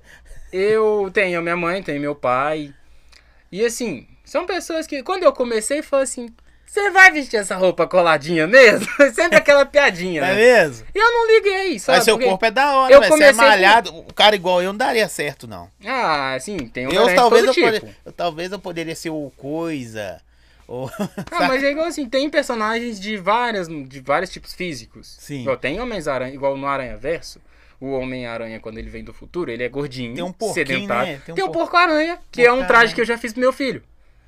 Eu 0.52 1.10
tenho 1.12 1.42
minha 1.42 1.58
mãe, 1.58 1.82
tenho 1.82 2.00
meu 2.00 2.14
pai. 2.14 2.72
E 3.52 3.66
assim, 3.66 4.08
são 4.24 4.46
pessoas 4.46 4.86
que, 4.86 5.02
quando 5.02 5.24
eu 5.24 5.34
comecei, 5.34 5.82
falou 5.82 6.04
assim: 6.04 6.30
você 6.68 6.92
vai 6.92 7.12
vestir 7.12 7.38
essa 7.38 7.56
roupa 7.56 7.88
coladinha 7.88 8.46
mesmo? 8.46 8.86
Sempre 9.16 9.38
aquela 9.38 9.66
piadinha, 9.66 10.22
é 10.22 10.26
né? 10.28 10.36
mesmo? 10.36 10.86
E 10.94 11.00
eu 11.00 11.12
não 11.12 11.28
liguei, 11.36 11.80
sabe? 11.80 11.98
Mas 11.98 12.04
seu 12.06 12.16
Porque- 12.16 12.30
corpo 12.30 12.46
é 12.46 12.52
da 12.52 12.76
hora, 12.76 12.94
eu 12.94 13.00
velho. 13.00 13.12
Você 13.12 13.24
é 13.24 13.28
comecei 13.28 13.34
com- 13.46 13.50
malhado. 13.50 13.98
O 13.98 14.14
cara 14.14 14.36
igual 14.36 14.62
eu 14.62 14.72
não 14.72 14.78
daria 14.78 15.08
certo, 15.08 15.48
não. 15.48 15.68
Ah, 15.84 16.38
sim, 16.40 16.58
tem 16.68 16.86
um 16.88 16.92
eu, 16.92 17.16
talvez, 17.16 17.46
eu, 17.46 17.54
tipo. 17.54 17.66
poder- 17.66 17.96
eu- 18.06 18.12
talvez 18.12 18.52
eu 18.52 18.60
poderia 18.60 18.96
ser 18.96 19.10
o 19.10 19.32
coisa. 19.36 20.22
Ou... 20.68 20.90
Ah, 21.32 21.48
mas 21.48 21.64
é 21.64 21.72
igual 21.72 21.88
assim, 21.88 22.08
tem 22.08 22.30
personagens 22.30 23.00
de 23.00 23.18
várias, 23.18 23.68
de 23.68 24.00
vários 24.02 24.30
tipos 24.30 24.54
físicos. 24.54 25.16
Sim. 25.20 25.42
Igual 25.42 25.58
tem 25.58 25.80
Homens-Aranha, 25.80 26.34
igual 26.34 26.56
no 26.58 26.68
Aranha 26.68 26.98
Verso. 26.98 27.40
O 27.80 27.92
Homem-Aranha, 27.92 28.60
quando 28.62 28.78
ele 28.78 28.90
vem 28.90 29.04
do 29.04 29.14
futuro, 29.14 29.52
ele 29.52 29.62
é 29.64 29.68
gordinho, 29.68 30.14
Tem 30.16 30.24
um 30.24 30.32
porquinho, 30.32 30.66
sedentário. 30.68 31.14
né? 31.14 31.22
Tem 31.26 31.36
um 31.44 31.48
um, 31.48 31.52
por- 31.52 31.60
porco-aranha, 31.64 32.18
que 32.32 32.42
é 32.42 32.46
um 32.46 32.58
Porco-aranha. 32.58 32.68
traje 32.68 32.96
que 32.96 33.02
eu 33.02 33.06
já 33.06 33.18
fiz 33.18 33.34
pro 33.34 33.42
meu 33.42 33.52
filho. 33.52 33.84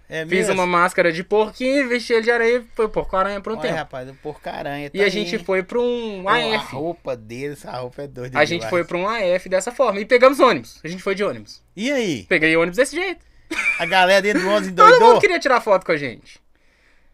É 0.09 0.21
Fiz 0.23 0.47
mesmo? 0.47 0.53
uma 0.53 0.67
máscara 0.67 1.11
de 1.11 1.23
porquinho, 1.23 1.87
vesti 1.89 2.13
ele 2.13 2.21
de 2.23 2.31
areia 2.31 2.57
e 2.57 2.63
foi 2.75 2.87
porco-aranha 2.89 3.41
por 3.41 3.53
um 3.53 3.55
Olha, 3.55 3.61
tempo. 3.63 3.75
rapaz, 3.75 4.07
o 4.09 4.13
porcaranha. 4.15 4.91
E 4.93 5.01
a 5.01 5.09
gente 5.09 5.39
foi 5.39 5.63
pra 5.63 5.79
um 5.79 6.27
A 6.29 6.35
AF. 6.57 6.75
roupa 6.75 7.15
dele, 7.15 7.53
essa 7.53 7.71
roupa 7.71 8.03
é 8.03 8.07
doida. 8.07 8.37
A 8.37 8.45
gente 8.45 8.67
foi 8.69 8.83
pra 8.83 8.97
um 8.97 9.07
AF 9.07 9.49
dessa 9.49 9.71
forma. 9.71 9.99
E 9.99 10.05
pegamos 10.05 10.39
ônibus. 10.39 10.79
A 10.83 10.87
gente 10.87 11.01
foi 11.01 11.15
de 11.15 11.23
ônibus. 11.23 11.59
E 11.75 11.91
aí? 11.91 12.23
Peguei 12.29 12.55
ônibus 12.55 12.77
desse 12.77 12.95
jeito. 12.95 13.25
A 13.79 13.85
galera 13.85 14.21
dentro 14.21 14.41
do 14.41 14.49
11 14.49 14.71
Todo 14.73 14.99
mundo 14.99 15.19
queria 15.21 15.39
tirar 15.39 15.61
foto 15.61 15.85
com 15.85 15.91
a 15.91 15.97
gente. 15.97 16.39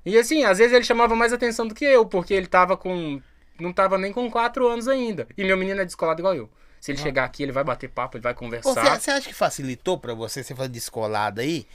E 0.06 0.18
assim, 0.18 0.44
às 0.44 0.58
vezes 0.58 0.74
ele 0.74 0.84
chamava 0.84 1.16
mais 1.16 1.32
atenção 1.32 1.68
do 1.68 1.76
que 1.76 1.86
eu, 1.86 2.06
porque 2.06 2.34
ele 2.34 2.48
tava 2.48 2.76
com. 2.76 3.22
Não 3.60 3.72
tava 3.72 3.98
nem 3.98 4.12
com 4.12 4.30
4 4.30 4.68
anos 4.68 4.88
ainda. 4.88 5.28
E 5.38 5.44
meu 5.44 5.56
menino 5.56 5.80
é 5.82 5.86
descolado 5.86 6.20
igual 6.22 6.34
eu. 6.36 6.50
Se 6.80 6.92
ele 6.92 6.98
chegar 7.00 7.26
aqui, 7.26 7.44
ele 7.44 7.52
vai 7.52 7.64
bater 7.64 7.88
papo, 7.90 8.18
ele 8.18 8.24
vai 8.24 8.34
conversar. 8.34 8.74
Você 8.74 9.00
você 9.00 9.12
acha 9.12 9.28
que 9.28 9.36
facilitou 9.36 10.00
pra 10.00 10.16
você, 10.16 10.44
você 10.44 10.56
fazer 10.56 10.70
descolado 10.70 11.40
aí? 11.40 11.68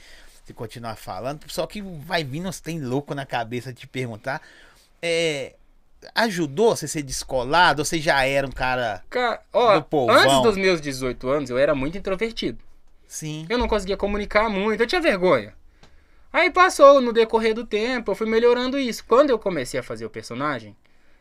Você 0.43 0.51
continuar 0.53 0.97
falando? 0.97 1.41
Só 1.47 1.65
que 1.65 1.81
vai 1.81 2.25
vindo 2.25 2.49
uns 2.49 2.59
tem 2.59 2.81
louco 2.81 3.15
na 3.15 3.25
cabeça 3.25 3.71
de 3.71 3.79
te 3.81 3.87
perguntar. 3.87 4.41
É, 5.01 5.53
ajudou 6.13 6.75
você 6.75 6.87
ser 6.89 7.03
descolado? 7.03 7.81
Ou 7.81 7.85
você 7.85 7.99
já 7.99 8.25
era 8.25 8.45
um 8.45 8.51
cara. 8.51 9.01
Ca- 9.09 9.41
ó, 9.53 9.75
do 9.75 9.83
povão. 9.83 10.15
antes 10.15 10.41
dos 10.41 10.57
meus 10.57 10.81
18 10.81 11.29
anos, 11.29 11.49
eu 11.49 11.57
era 11.57 11.73
muito 11.73 11.97
introvertido. 11.97 12.59
Sim. 13.07 13.45
Eu 13.49 13.57
não 13.57 13.67
conseguia 13.67 13.97
comunicar 13.97 14.49
muito, 14.49 14.81
eu 14.81 14.87
tinha 14.87 15.01
vergonha. 15.01 15.53
Aí 16.31 16.51
passou, 16.51 17.01
no 17.01 17.13
decorrer 17.13 17.53
do 17.53 17.65
tempo, 17.65 18.11
eu 18.11 18.15
fui 18.15 18.27
melhorando 18.27 18.77
isso. 18.77 19.03
Quando 19.05 19.29
eu 19.29 19.39
comecei 19.39 19.79
a 19.79 19.83
fazer 19.83 20.05
o 20.05 20.09
personagem, 20.09 20.75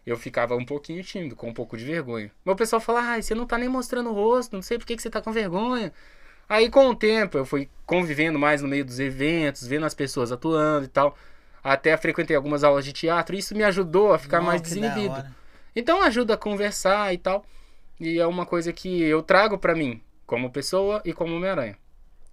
eu 0.05 0.17
ficava 0.17 0.55
um 0.57 0.65
pouquinho 0.65 1.03
tímido, 1.03 1.37
com 1.37 1.49
um 1.49 1.55
pouco 1.55 1.77
de 1.77 1.85
vergonha. 1.85 2.31
Meu 2.45 2.57
pessoal 2.57 2.81
fala, 2.81 3.01
ai, 3.01 3.23
você 3.23 3.35
não 3.35 3.47
tá 3.47 3.57
nem 3.57 3.69
mostrando 3.69 4.11
o 4.11 4.13
rosto, 4.13 4.55
não 4.55 4.63
sei 4.63 4.79
por 4.79 4.87
que, 4.87 4.97
que 4.97 5.03
você 5.03 5.11
tá 5.11 5.21
com 5.21 5.33
vergonha. 5.33 5.93
Aí 6.49 6.71
com 6.71 6.89
o 6.89 6.95
tempo 6.95 7.39
eu 7.39 7.45
fui 7.45 7.69
convivendo 7.85 8.39
mais 8.39 8.63
no 8.63 8.69
meio 8.69 8.85
dos 8.85 9.01
eventos, 9.01 9.67
vendo 9.67 9.87
as 9.87 9.95
pessoas 9.95 10.31
atuando 10.31 10.85
e 10.85 10.89
tal. 10.89 11.17
Até 11.63 11.97
frequentei 11.97 12.37
algumas 12.37 12.63
aulas 12.63 12.85
de 12.85 12.93
teatro, 12.93 13.35
e 13.35 13.41
isso 13.41 13.57
me 13.57 13.65
ajudou 13.65 14.13
a 14.13 14.19
ficar 14.19 14.41
mais 14.41 14.61
Nossa, 14.61 14.75
da 14.75 14.89
desinibido. 14.89 15.27
Então 15.75 16.01
ajuda 16.03 16.35
a 16.35 16.37
conversar 16.37 17.13
e 17.13 17.19
tal. 17.19 17.45
E 17.99 18.19
é 18.21 18.27
uma 18.27 18.47
coisa 18.47 18.73
que 18.73 19.03
eu 19.03 19.23
trago 19.23 19.59
pra 19.59 19.75
mim, 19.75 20.01
como 20.27 20.51
pessoa 20.51 21.01
e 21.05 21.13
como 21.13 21.37
Homem-Aranha. 21.37 21.77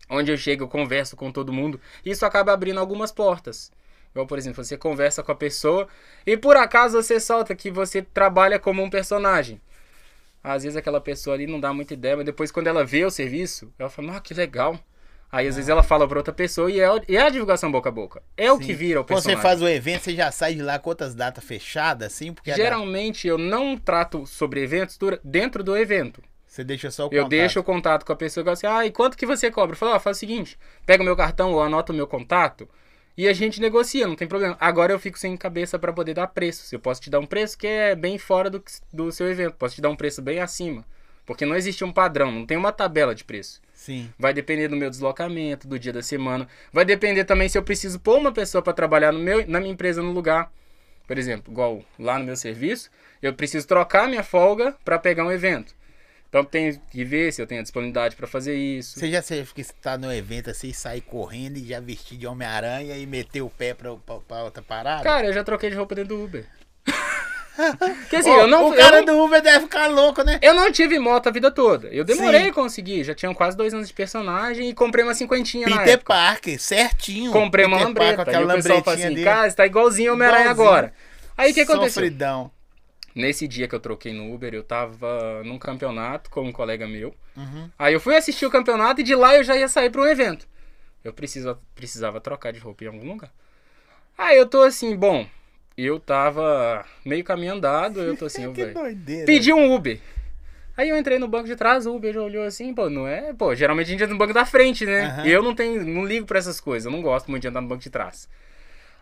Onde 0.10 0.32
eu 0.32 0.38
chego, 0.38 0.64
eu 0.66 0.68
converso 0.68 1.16
com 1.16 1.32
todo 1.32 1.54
mundo. 1.54 1.80
Isso 2.06 2.26
acaba 2.26 2.52
abrindo 2.52 2.80
algumas 2.80 3.12
portas. 3.12 3.72
Igual, 4.12 4.28
por 4.28 4.38
exemplo, 4.38 4.64
você 4.64 4.78
conversa 4.78 5.24
com 5.24 5.32
a 5.32 5.36
pessoa 5.36 5.88
e 6.26 6.36
por 6.38 6.56
acaso 6.58 7.02
você 7.02 7.20
solta 7.20 7.56
que 7.56 7.72
você 7.72 8.02
trabalha 8.02 8.60
como 8.60 8.84
um 8.84 8.90
personagem. 8.90 9.60
Às 10.44 10.64
vezes 10.64 10.76
aquela 10.76 11.00
pessoa 11.00 11.36
ali 11.36 11.48
não 11.48 11.60
dá 11.60 11.74
muita 11.74 11.94
ideia, 11.94 12.18
mas 12.18 12.26
depois 12.26 12.52
quando 12.52 12.68
ela 12.68 12.84
vê 12.86 13.06
o 13.06 13.10
serviço, 13.10 13.74
ela 13.80 13.90
fala, 13.90 14.18
ah, 14.18 14.20
que 14.20 14.34
legal. 14.34 14.78
Aí 15.32 15.48
às 15.48 15.56
vezes 15.56 15.68
ela 15.70 15.82
fala 15.82 16.08
pra 16.08 16.20
outra 16.20 16.34
pessoa 16.34 16.70
e 16.70 16.80
é, 16.80 16.92
o- 16.92 17.02
e 17.08 17.18
é 17.18 17.22
a 17.22 17.30
divulgação 17.30 17.72
boca 17.72 17.90
a 17.90 17.92
boca. 17.92 18.22
É 18.38 18.52
o 18.52 18.58
Sim. 18.58 18.66
que 18.66 18.74
vira 18.74 19.02
o 19.02 19.04
Quando 19.04 19.20
você 19.22 19.30
personagem. 19.30 19.42
faz 19.42 19.62
o 19.64 19.68
evento, 19.68 20.04
você 20.04 20.14
já 20.16 20.32
sai 20.32 20.54
de 20.54 20.62
lá 20.62 20.78
com 20.78 20.90
outras 20.90 21.16
datas 21.16 21.44
fechadas, 21.44 22.14
assim? 22.14 22.34
Porque 22.34 22.52
data- 22.52 22.62
Geralmente 22.62 23.28
eu 23.28 23.38
não 23.40 23.76
trato 23.78 24.28
sobre 24.28 24.62
eventos 24.62 25.00
dentro 25.24 25.64
do 25.64 25.76
evento. 25.76 26.22
Você 26.54 26.64
deixa 26.64 26.92
só 26.92 27.04
o 27.04 27.06
Eu 27.08 27.24
contato. 27.24 27.30
deixo 27.30 27.60
o 27.60 27.64
contato 27.64 28.06
com 28.06 28.14
a 28.14 28.16
pessoa 28.16 28.44
e 28.44 28.46
falo 28.46 28.54
assim, 28.54 28.68
ah, 28.68 28.86
e 28.86 28.92
quanto 28.92 29.18
que 29.18 29.26
você 29.26 29.50
cobra? 29.50 29.74
Eu 29.74 29.78
falo, 29.78 29.94
ó, 29.96 30.00
faz 30.00 30.18
o 30.18 30.20
seguinte, 30.20 30.58
pega 30.86 31.02
o 31.02 31.06
meu 31.06 31.16
cartão 31.16 31.52
ou 31.52 31.62
anota 31.64 31.92
o 31.92 31.96
meu 31.96 32.06
contato 32.06 32.70
e 33.18 33.28
a 33.28 33.34
gente 33.34 33.60
negocia, 33.60 34.08
não 34.08 34.16
tem 34.16 34.28
problema. 34.28 34.56
Agora 34.60 34.94
eu 34.94 35.00
fico 35.00 35.18
sem 35.18 35.36
cabeça 35.36 35.80
pra 35.80 35.92
poder 35.92 36.14
dar 36.14 36.28
preços. 36.28 36.72
Eu 36.72 36.80
posso 36.80 37.02
te 37.02 37.10
dar 37.10 37.20
um 37.20 37.26
preço 37.26 37.58
que 37.58 37.66
é 37.66 37.96
bem 37.96 38.18
fora 38.20 38.50
do, 38.52 38.60
que- 38.60 38.72
do 38.92 39.12
seu 39.12 39.30
evento, 39.32 39.56
posso 39.56 39.76
te 39.76 39.82
dar 39.82 39.90
um 39.90 39.96
preço 39.96 40.22
bem 40.22 40.40
acima. 40.40 40.86
Porque 41.26 41.46
não 41.46 41.56
existe 41.56 41.84
um 41.84 41.92
padrão, 41.92 42.32
não 42.32 42.46
tem 42.46 42.58
uma 42.58 42.72
tabela 42.72 43.16
de 43.16 43.24
preço. 43.24 43.62
Sim. 43.74 44.12
Vai 44.20 44.34
depender 44.34 44.68
do 44.68 44.76
meu 44.76 44.90
deslocamento, 44.90 45.68
do 45.68 45.80
dia 45.80 45.94
da 45.94 46.02
semana. 46.04 46.48
Vai 46.72 46.84
depender 46.86 47.24
também 47.24 47.48
se 47.50 47.58
eu 47.58 47.64
preciso 47.64 48.00
pôr 48.00 48.18
uma 48.18 48.32
pessoa 48.32 48.62
para 48.62 48.74
trabalhar 48.74 49.12
no 49.12 49.20
meu, 49.20 49.48
na 49.48 49.60
minha 49.60 49.72
empresa 49.74 50.04
no 50.04 50.12
lugar. 50.12 50.52
Por 51.08 51.18
exemplo, 51.18 51.52
igual 51.52 51.84
lá 51.98 52.20
no 52.20 52.26
meu 52.26 52.36
serviço, 52.36 52.90
eu 53.22 53.34
preciso 53.34 53.68
trocar 53.68 54.08
minha 54.08 54.24
folga 54.24 54.76
para 54.84 55.00
pegar 55.00 55.24
um 55.26 55.32
evento. 55.32 55.74
Então 56.34 56.44
tem 56.44 56.82
que 56.90 57.06
ver 57.06 57.32
se 57.32 57.40
eu 57.40 57.46
tenho 57.46 57.60
a 57.60 57.64
disponibilidade 57.64 58.16
para 58.16 58.26
fazer 58.26 58.56
isso. 58.56 59.00
Você 59.00 59.08
já 59.12 59.22
você 59.22 59.46
fica 59.46 59.64
tá 59.80 60.00
no 60.00 60.12
evento 60.12 60.50
assim, 60.50 60.74
sair 60.74 61.02
correndo 61.02 61.58
e 61.58 61.68
já 61.68 61.80
vestir 61.80 62.18
de 62.18 62.26
Homem-Aranha 62.26 62.98
e 62.98 63.06
meter 63.06 63.44
o 63.44 63.52
pé 63.52 63.76
pra, 63.76 63.96
pra, 63.98 64.16
pra 64.16 64.44
outra 64.44 64.64
parada? 64.64 65.04
Cara, 65.04 65.28
eu 65.28 65.34
já 65.34 65.44
troquei 65.44 65.70
de 65.70 65.76
roupa 65.76 65.94
dentro 65.94 66.16
do 66.16 66.24
Uber. 66.24 66.44
Porque 68.02 68.16
assim, 68.16 68.32
Ô, 68.32 68.40
eu 68.42 68.48
não, 68.48 68.72
o 68.72 68.76
cara 68.76 69.04
não- 69.04 69.06
do 69.06 69.24
Uber 69.24 69.44
deve 69.44 69.66
ficar 69.66 69.86
louco, 69.86 70.24
né? 70.24 70.40
eu 70.42 70.56
não 70.56 70.72
tive 70.72 70.98
moto 70.98 71.28
a 71.28 71.32
vida 71.32 71.52
toda. 71.52 71.88
Eu 71.90 72.04
demorei 72.04 72.46
Sim. 72.46 72.50
a 72.50 72.54
conseguir. 72.54 73.04
Já 73.04 73.14
tinham 73.14 73.36
quase 73.36 73.56
dois 73.56 73.72
anos 73.72 73.88
de 73.88 73.94
personagem 73.94 74.70
e 74.70 74.74
comprei 74.74 75.06
uma 75.06 75.14
cinquentinha 75.14 75.70
na 75.70 75.78
Peter 75.78 75.94
época. 75.94 76.16
Parker, 76.16 76.60
certinho. 76.60 77.32
Comprei 77.32 77.68
uma 77.68 77.78
Peter 77.78 77.94
Parker 77.94 78.08
lambreta. 78.16 78.32
E 78.32 78.36
aquela 78.36 78.54
o 78.54 78.56
pessoal 78.56 78.84
fala 78.84 78.98
assim, 78.98 79.10
dele. 79.10 79.24
cara, 79.24 79.48
você 79.52 79.56
tá 79.56 79.68
igualzinho 79.68 80.14
Homem-Aranha 80.14 80.50
agora. 80.50 80.94
Aí 81.38 81.52
o 81.52 81.54
que 81.54 81.62
aconteceu? 81.62 81.90
Sofridão. 81.92 82.50
Nesse 83.16 83.48
dia 83.48 83.68
que 83.68 83.76
eu 83.76 83.80
troquei 83.80 84.12
no 84.12 84.34
Uber, 84.34 84.54
eu 84.54 84.64
tava 84.64 85.44
num 85.44 85.60
campeonato 85.60 86.30
com 86.30 86.42
um 86.42 86.52
colega 86.52 86.88
meu. 86.88 87.14
Uhum. 87.38 87.70
Aí 87.78 87.94
eu 87.94 88.00
fui 88.00 88.16
assistir 88.16 88.46
o 88.46 88.50
campeonato 88.50 89.02
e 89.02 89.04
de 89.04 89.14
lá 89.14 89.36
eu 89.36 89.44
já 89.44 89.56
ia 89.56 89.68
sair 89.68 89.90
pra 89.92 90.02
um 90.02 90.08
evento. 90.08 90.48
Eu 91.04 91.14
preciso, 91.14 91.58
precisava 91.76 92.20
trocar 92.20 92.52
de 92.52 92.60
roupa 92.60 92.84
em 92.84 92.88
algum 92.88 93.06
lugar. 93.06 93.32
Aí 94.18 94.38
eu 94.38 94.48
tô 94.48 94.62
assim, 94.64 94.96
bom, 94.96 95.28
eu 95.78 96.00
tava 96.00 96.86
meio 97.06 97.24
caminho 97.24 97.54
andado, 97.54 98.00
eu 98.02 98.16
tô 98.16 98.26
assim, 98.26 98.52
que 98.54 98.66
doideira. 98.68 99.26
Pedi 99.26 99.54
um 99.54 99.74
Uber. 99.74 100.00
Aí 100.76 100.90
eu 100.90 100.98
entrei 100.98 101.20
no 101.20 101.28
banco 101.28 101.46
de 101.46 101.56
trás, 101.56 101.86
o 101.86 101.96
Uber 101.96 102.12
já 102.12 102.22
olhou 102.22 102.44
assim, 102.44 102.74
pô, 102.74 102.90
não 102.90 103.08
é? 103.08 103.32
Pô, 103.34 103.54
geralmente 103.54 103.88
a 103.88 103.92
gente 103.92 104.02
entra 104.02 104.14
no 104.14 104.18
banco 104.18 104.34
da 104.34 104.46
frente, 104.46 104.88
né? 104.88 105.22
E 105.24 105.32
eu 105.32 105.44
não 105.44 105.54
tenho, 105.54 105.86
não 105.86 106.04
ligo 106.04 106.26
pra 106.26 106.40
essas 106.40 106.60
coisas, 106.60 106.86
eu 106.86 106.92
não 106.92 107.02
gosto 107.02 107.30
muito 107.30 107.44
de 107.44 107.48
andar 107.48 107.62
no 107.62 107.68
banco 107.68 107.84
de 107.84 107.92
trás. 107.92 108.28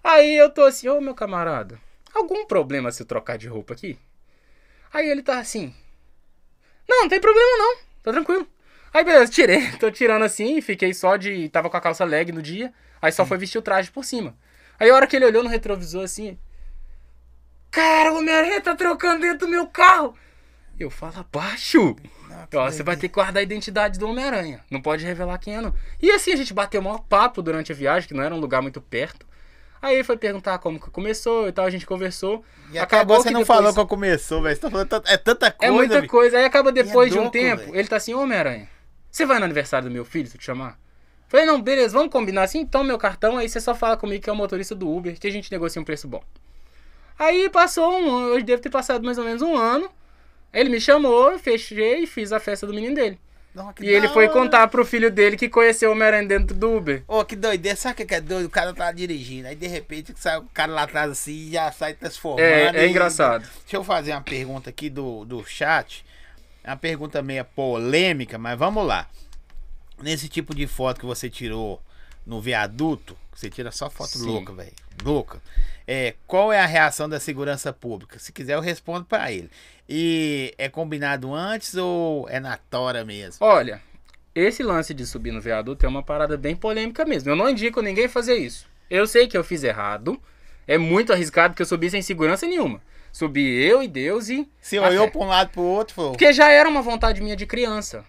Aí 0.03 0.35
eu 0.35 0.49
tô 0.49 0.63
assim, 0.63 0.89
ô 0.89 0.99
meu 0.99 1.13
camarada, 1.13 1.79
algum 2.13 2.45
problema 2.45 2.91
se 2.91 3.01
eu 3.01 3.07
trocar 3.07 3.37
de 3.37 3.47
roupa 3.47 3.73
aqui? 3.73 3.97
Aí 4.93 5.09
ele 5.09 5.23
tá 5.23 5.39
assim, 5.39 5.73
não, 6.87 7.03
não 7.03 7.09
tem 7.09 7.21
problema 7.21 7.57
não, 7.57 7.75
tá 8.03 8.11
tranquilo. 8.11 8.47
Aí 8.93 9.03
beleza, 9.03 9.31
tirei, 9.31 9.71
tô 9.79 9.89
tirando 9.89 10.23
assim, 10.23 10.59
fiquei 10.61 10.93
só 10.93 11.15
de, 11.15 11.47
tava 11.49 11.69
com 11.69 11.77
a 11.77 11.81
calça 11.81 12.03
leg 12.03 12.31
no 12.31 12.41
dia, 12.41 12.73
aí 13.01 13.11
só 13.11 13.25
foi 13.25 13.37
vestir 13.37 13.57
o 13.57 13.61
traje 13.61 13.89
por 13.89 14.03
cima. 14.03 14.35
Aí 14.79 14.89
a 14.89 14.95
hora 14.95 15.07
que 15.07 15.15
ele 15.15 15.25
olhou 15.25 15.43
no 15.43 15.49
retrovisor 15.49 16.03
assim, 16.03 16.37
cara, 17.69 18.11
o 18.11 18.17
Homem-Aranha 18.17 18.59
tá 18.61 18.75
trocando 18.75 19.21
dentro 19.21 19.45
do 19.45 19.47
meu 19.47 19.67
carro. 19.67 20.17
Eu 20.79 20.89
falo 20.89 21.19
abaixo. 21.19 21.95
Você 22.51 22.81
vai 22.81 22.95
ter 22.97 23.07
que 23.07 23.13
guardar 23.13 23.41
a 23.41 23.43
identidade 23.43 23.99
do 23.99 24.07
Homem-Aranha. 24.07 24.65
Não 24.69 24.81
pode 24.81 25.05
revelar 25.05 25.37
quem 25.37 25.55
é, 25.55 25.61
não. 25.61 25.73
E 26.01 26.09
assim, 26.11 26.33
a 26.33 26.35
gente 26.35 26.53
bateu 26.53 26.81
o 26.81 26.83
maior 26.83 26.99
papo 26.99 27.41
durante 27.41 27.71
a 27.71 27.75
viagem, 27.75 28.07
que 28.07 28.15
não 28.15 28.23
era 28.23 28.33
um 28.33 28.39
lugar 28.39 28.61
muito 28.61 28.81
perto. 28.81 29.27
Aí 29.81 29.95
ele 29.95 30.03
foi 30.03 30.15
perguntar 30.15 30.59
como 30.59 30.79
que 30.79 30.89
começou 30.91 31.47
e 31.47 31.51
tal, 31.51 31.65
a 31.65 31.69
gente 31.69 31.85
conversou. 31.87 32.43
E 32.71 32.77
acabou, 32.77 33.17
você 33.17 33.29
que 33.29 33.33
não 33.33 33.41
depois- 33.41 33.57
falou 33.57 33.73
que 33.73 33.89
começou, 33.89 34.41
velho. 34.43 34.55
Você 34.55 34.61
tá 34.61 34.69
falando 34.69 35.03
é 35.07 35.17
tanta 35.17 35.51
coisa. 35.51 35.73
É 35.73 35.75
muita 35.75 36.07
coisa. 36.07 36.37
Aí 36.37 36.45
acaba 36.45 36.71
depois 36.71 37.11
de 37.11 37.17
um 37.17 37.29
tempo, 37.29 37.63
velho. 37.63 37.75
ele 37.75 37.87
tá 37.87 37.95
assim, 37.95 38.13
ô 38.13 38.21
Homem-Aranha, 38.21 38.69
você 39.09 39.25
vai 39.25 39.39
no 39.39 39.45
aniversário 39.45 39.89
do 39.89 39.93
meu 39.93 40.05
filho, 40.05 40.27
se 40.27 40.35
eu 40.35 40.39
te 40.39 40.45
chamar? 40.45 40.77
Falei, 41.27 41.45
não, 41.45 41.61
beleza, 41.61 41.93
vamos 41.97 42.11
combinar 42.11 42.43
assim, 42.43 42.59
então 42.59 42.83
meu 42.83 42.97
cartão, 42.97 43.37
aí 43.37 43.47
você 43.49 43.59
só 43.59 43.73
fala 43.73 43.95
comigo 43.97 44.21
que 44.23 44.29
é 44.29 44.33
o 44.33 44.35
motorista 44.35 44.75
do 44.75 44.89
Uber, 44.93 45.17
que 45.17 45.27
a 45.27 45.31
gente 45.31 45.49
negocia 45.51 45.81
um 45.81 45.85
preço 45.85 46.07
bom. 46.07 46.21
Aí 47.17 47.49
passou 47.49 47.89
um 47.91 48.09
ano, 48.17 48.33
hoje 48.33 48.43
deve 48.43 48.61
ter 48.61 48.69
passado 48.69 49.03
mais 49.03 49.17
ou 49.17 49.23
menos 49.23 49.41
um 49.41 49.55
ano. 49.55 49.89
Ele 50.53 50.69
me 50.69 50.81
chamou, 50.81 51.31
eu 51.31 51.39
fechei 51.39 52.03
e 52.03 52.07
fiz 52.07 52.31
a 52.33 52.39
festa 52.39 52.67
do 52.67 52.73
menino 52.73 52.95
dele. 52.95 53.17
Não, 53.53 53.73
E 53.81 53.85
ele 53.89 54.07
foi 54.07 54.25
hora. 54.27 54.33
contar 54.33 54.67
pro 54.69 54.85
filho 54.85 55.11
dele 55.11 55.35
que 55.35 55.49
conheceu 55.49 55.89
o 55.89 55.93
Homem-Aranha 55.93 56.25
dentro 56.27 56.55
do 56.55 56.77
Uber. 56.77 57.03
Ô, 57.07 57.25
que 57.25 57.35
doideira. 57.35 57.75
Sabe 57.77 58.01
o 58.03 58.07
que 58.07 58.15
é 58.15 58.21
doido? 58.21 58.45
O 58.45 58.49
cara 58.49 58.73
tá 58.73 58.89
dirigindo. 58.93 59.47
Aí 59.49 59.55
de 59.55 59.67
repente 59.67 60.13
sai 60.15 60.37
o 60.37 60.43
cara 60.53 60.71
lá 60.71 60.83
atrás 60.83 61.11
assim 61.11 61.33
e 61.33 61.51
já 61.51 61.69
sai 61.71 61.93
transformando. 61.93 62.39
É, 62.41 62.67
é 62.77 62.87
e- 62.87 62.89
engraçado. 62.89 63.41
Deixa 63.41 63.75
eu 63.75 63.83
fazer 63.83 64.11
uma 64.13 64.21
pergunta 64.21 64.69
aqui 64.69 64.89
do, 64.89 65.25
do 65.25 65.43
chat. 65.45 66.05
É 66.63 66.69
uma 66.69 66.77
pergunta 66.77 67.21
meio 67.21 67.43
polêmica, 67.43 68.37
mas 68.37 68.57
vamos 68.57 68.85
lá. 68.87 69.09
Nesse 70.01 70.27
tipo 70.29 70.55
de 70.55 70.65
foto 70.65 70.99
que 70.99 71.05
você 71.05 71.29
tirou 71.29 71.81
no 72.25 72.39
viaduto, 72.41 73.17
você 73.33 73.49
tira 73.49 73.71
só 73.71 73.89
foto 73.89 74.17
Sim. 74.17 74.25
louca, 74.27 74.53
velho. 74.53 74.71
Louca. 75.03 75.41
É, 75.87 76.15
qual 76.25 76.53
é 76.53 76.59
a 76.59 76.65
reação 76.65 77.09
da 77.09 77.19
segurança 77.19 77.73
pública? 77.73 78.17
Se 78.17 78.31
quiser, 78.31 78.53
eu 78.53 78.61
respondo 78.61 79.03
pra 79.05 79.31
ele. 79.31 79.49
E 79.93 80.53
é 80.57 80.69
combinado 80.69 81.33
antes 81.33 81.75
ou 81.75 82.25
é 82.29 82.39
na 82.39 82.55
tora 82.55 83.03
mesmo? 83.03 83.45
Olha, 83.45 83.81
esse 84.33 84.63
lance 84.63 84.93
de 84.93 85.05
subir 85.05 85.33
no 85.33 85.41
viaduto 85.41 85.85
é 85.85 85.89
uma 85.89 86.01
parada 86.01 86.37
bem 86.37 86.55
polêmica 86.55 87.03
mesmo. 87.03 87.29
Eu 87.29 87.35
não 87.35 87.49
indico 87.49 87.81
ninguém 87.81 88.07
fazer 88.07 88.35
isso. 88.35 88.65
Eu 88.89 89.05
sei 89.05 89.27
que 89.27 89.37
eu 89.37 89.43
fiz 89.43 89.65
errado. 89.65 90.17
É 90.65 90.77
muito 90.77 91.11
arriscado 91.11 91.53
que 91.53 91.61
eu 91.61 91.65
subi 91.65 91.89
sem 91.89 92.01
segurança 92.01 92.47
nenhuma. 92.47 92.81
Subi 93.11 93.45
eu 93.61 93.83
e 93.83 93.87
Deus 93.89 94.29
e. 94.29 94.47
Se 94.61 94.79
olhou 94.79 95.11
pra 95.11 95.19
um 95.19 95.27
lado 95.27 95.49
pro 95.49 95.61
outro, 95.61 95.93
falou. 95.93 96.11
Porque 96.11 96.31
já 96.31 96.49
era 96.49 96.69
uma 96.69 96.81
vontade 96.81 97.21
minha 97.21 97.35
de 97.35 97.45
criança. 97.45 98.05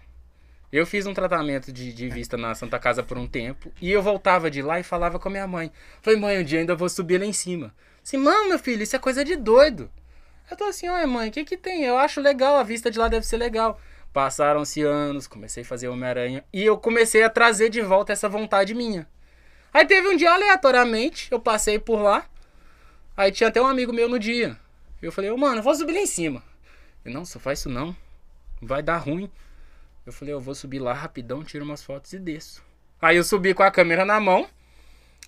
Eu 0.73 0.87
fiz 0.87 1.05
um 1.05 1.12
tratamento 1.12 1.73
de, 1.73 1.92
de 1.92 2.09
vista 2.09 2.37
na 2.37 2.55
Santa 2.55 2.79
Casa 2.79 3.03
por 3.03 3.18
um 3.18 3.27
tempo. 3.27 3.73
E 3.81 3.90
eu 3.90 4.01
voltava 4.01 4.49
de 4.49 4.62
lá 4.62 4.79
e 4.79 4.85
falava 4.85 5.18
com 5.18 5.27
a 5.27 5.33
minha 5.33 5.49
mãe. 5.49 5.73
Falei, 6.01 6.21
mãe, 6.21 6.38
um 6.38 6.45
dia 6.45 6.61
ainda 6.61 6.77
vou 6.77 6.88
subir 6.88 7.18
lá 7.18 7.27
em 7.27 7.33
cima. 7.33 7.75
Assim, 8.05 8.18
mano, 8.18 8.51
meu 8.51 8.59
filho, 8.61 8.85
isso 8.85 8.95
é 8.95 9.01
coisa 9.01 9.25
de 9.25 9.35
doido. 9.35 9.90
Eu 10.53 10.57
tô 10.57 10.65
assim, 10.65 10.87
olha, 10.87 11.07
mãe, 11.07 11.31
o 11.31 11.33
que 11.33 11.47
que 11.47 11.57
tem? 11.57 11.83
Eu 11.83 11.97
acho 11.97 12.21
legal, 12.21 12.59
a 12.59 12.62
vista 12.62 12.91
de 12.91 12.99
lá 12.99 13.09
deve 13.09 13.25
ser 13.25 13.38
legal. 13.38 13.81
Passaram-se 14.12 14.83
anos, 14.83 15.27
comecei 15.27 15.62
a 15.62 15.67
fazer 15.67 15.88
Homem-Aranha. 15.88 16.45
E 16.53 16.62
eu 16.62 16.77
comecei 16.77 17.23
a 17.23 17.31
trazer 17.31 17.71
de 17.71 17.81
volta 17.81 18.12
essa 18.12 18.29
vontade 18.29 18.75
minha. 18.75 19.09
Aí 19.73 19.87
teve 19.87 20.07
um 20.09 20.15
dia, 20.15 20.31
aleatoriamente, 20.31 21.33
eu 21.33 21.41
passei 21.41 21.79
por 21.79 22.03
lá. 22.03 22.27
Aí 23.17 23.33
tinha 23.33 23.49
até 23.49 23.62
um 23.62 23.67
amigo 23.67 23.95
meu 23.95 24.11
no 24.11 24.19
dia. 24.19 24.55
Eu 25.01 25.11
falei, 25.11 25.31
ô, 25.31 25.38
mano, 25.38 25.61
eu 25.61 25.62
vou 25.62 25.75
subir 25.75 25.95
lá 25.95 26.01
em 26.01 26.07
cima. 26.07 26.43
Ele, 27.03 27.15
não, 27.15 27.25
só 27.25 27.41
faz 27.41 27.61
isso 27.61 27.71
não. 27.71 27.97
Vai 28.61 28.83
dar 28.83 28.99
ruim. 28.99 29.31
Eu 30.05 30.12
falei, 30.12 30.35
eu 30.35 30.41
vou 30.41 30.55
subir 30.55 30.81
lá 30.81 30.93
rapidão, 30.93 31.43
tiro 31.43 31.65
umas 31.65 31.83
fotos 31.83 32.12
e 32.12 32.19
desço. 32.19 32.62
Aí 33.01 33.17
eu 33.17 33.25
subi 33.25 33.55
com 33.55 33.62
a 33.62 33.71
câmera 33.71 34.05
na 34.05 34.21
mão. 34.21 34.47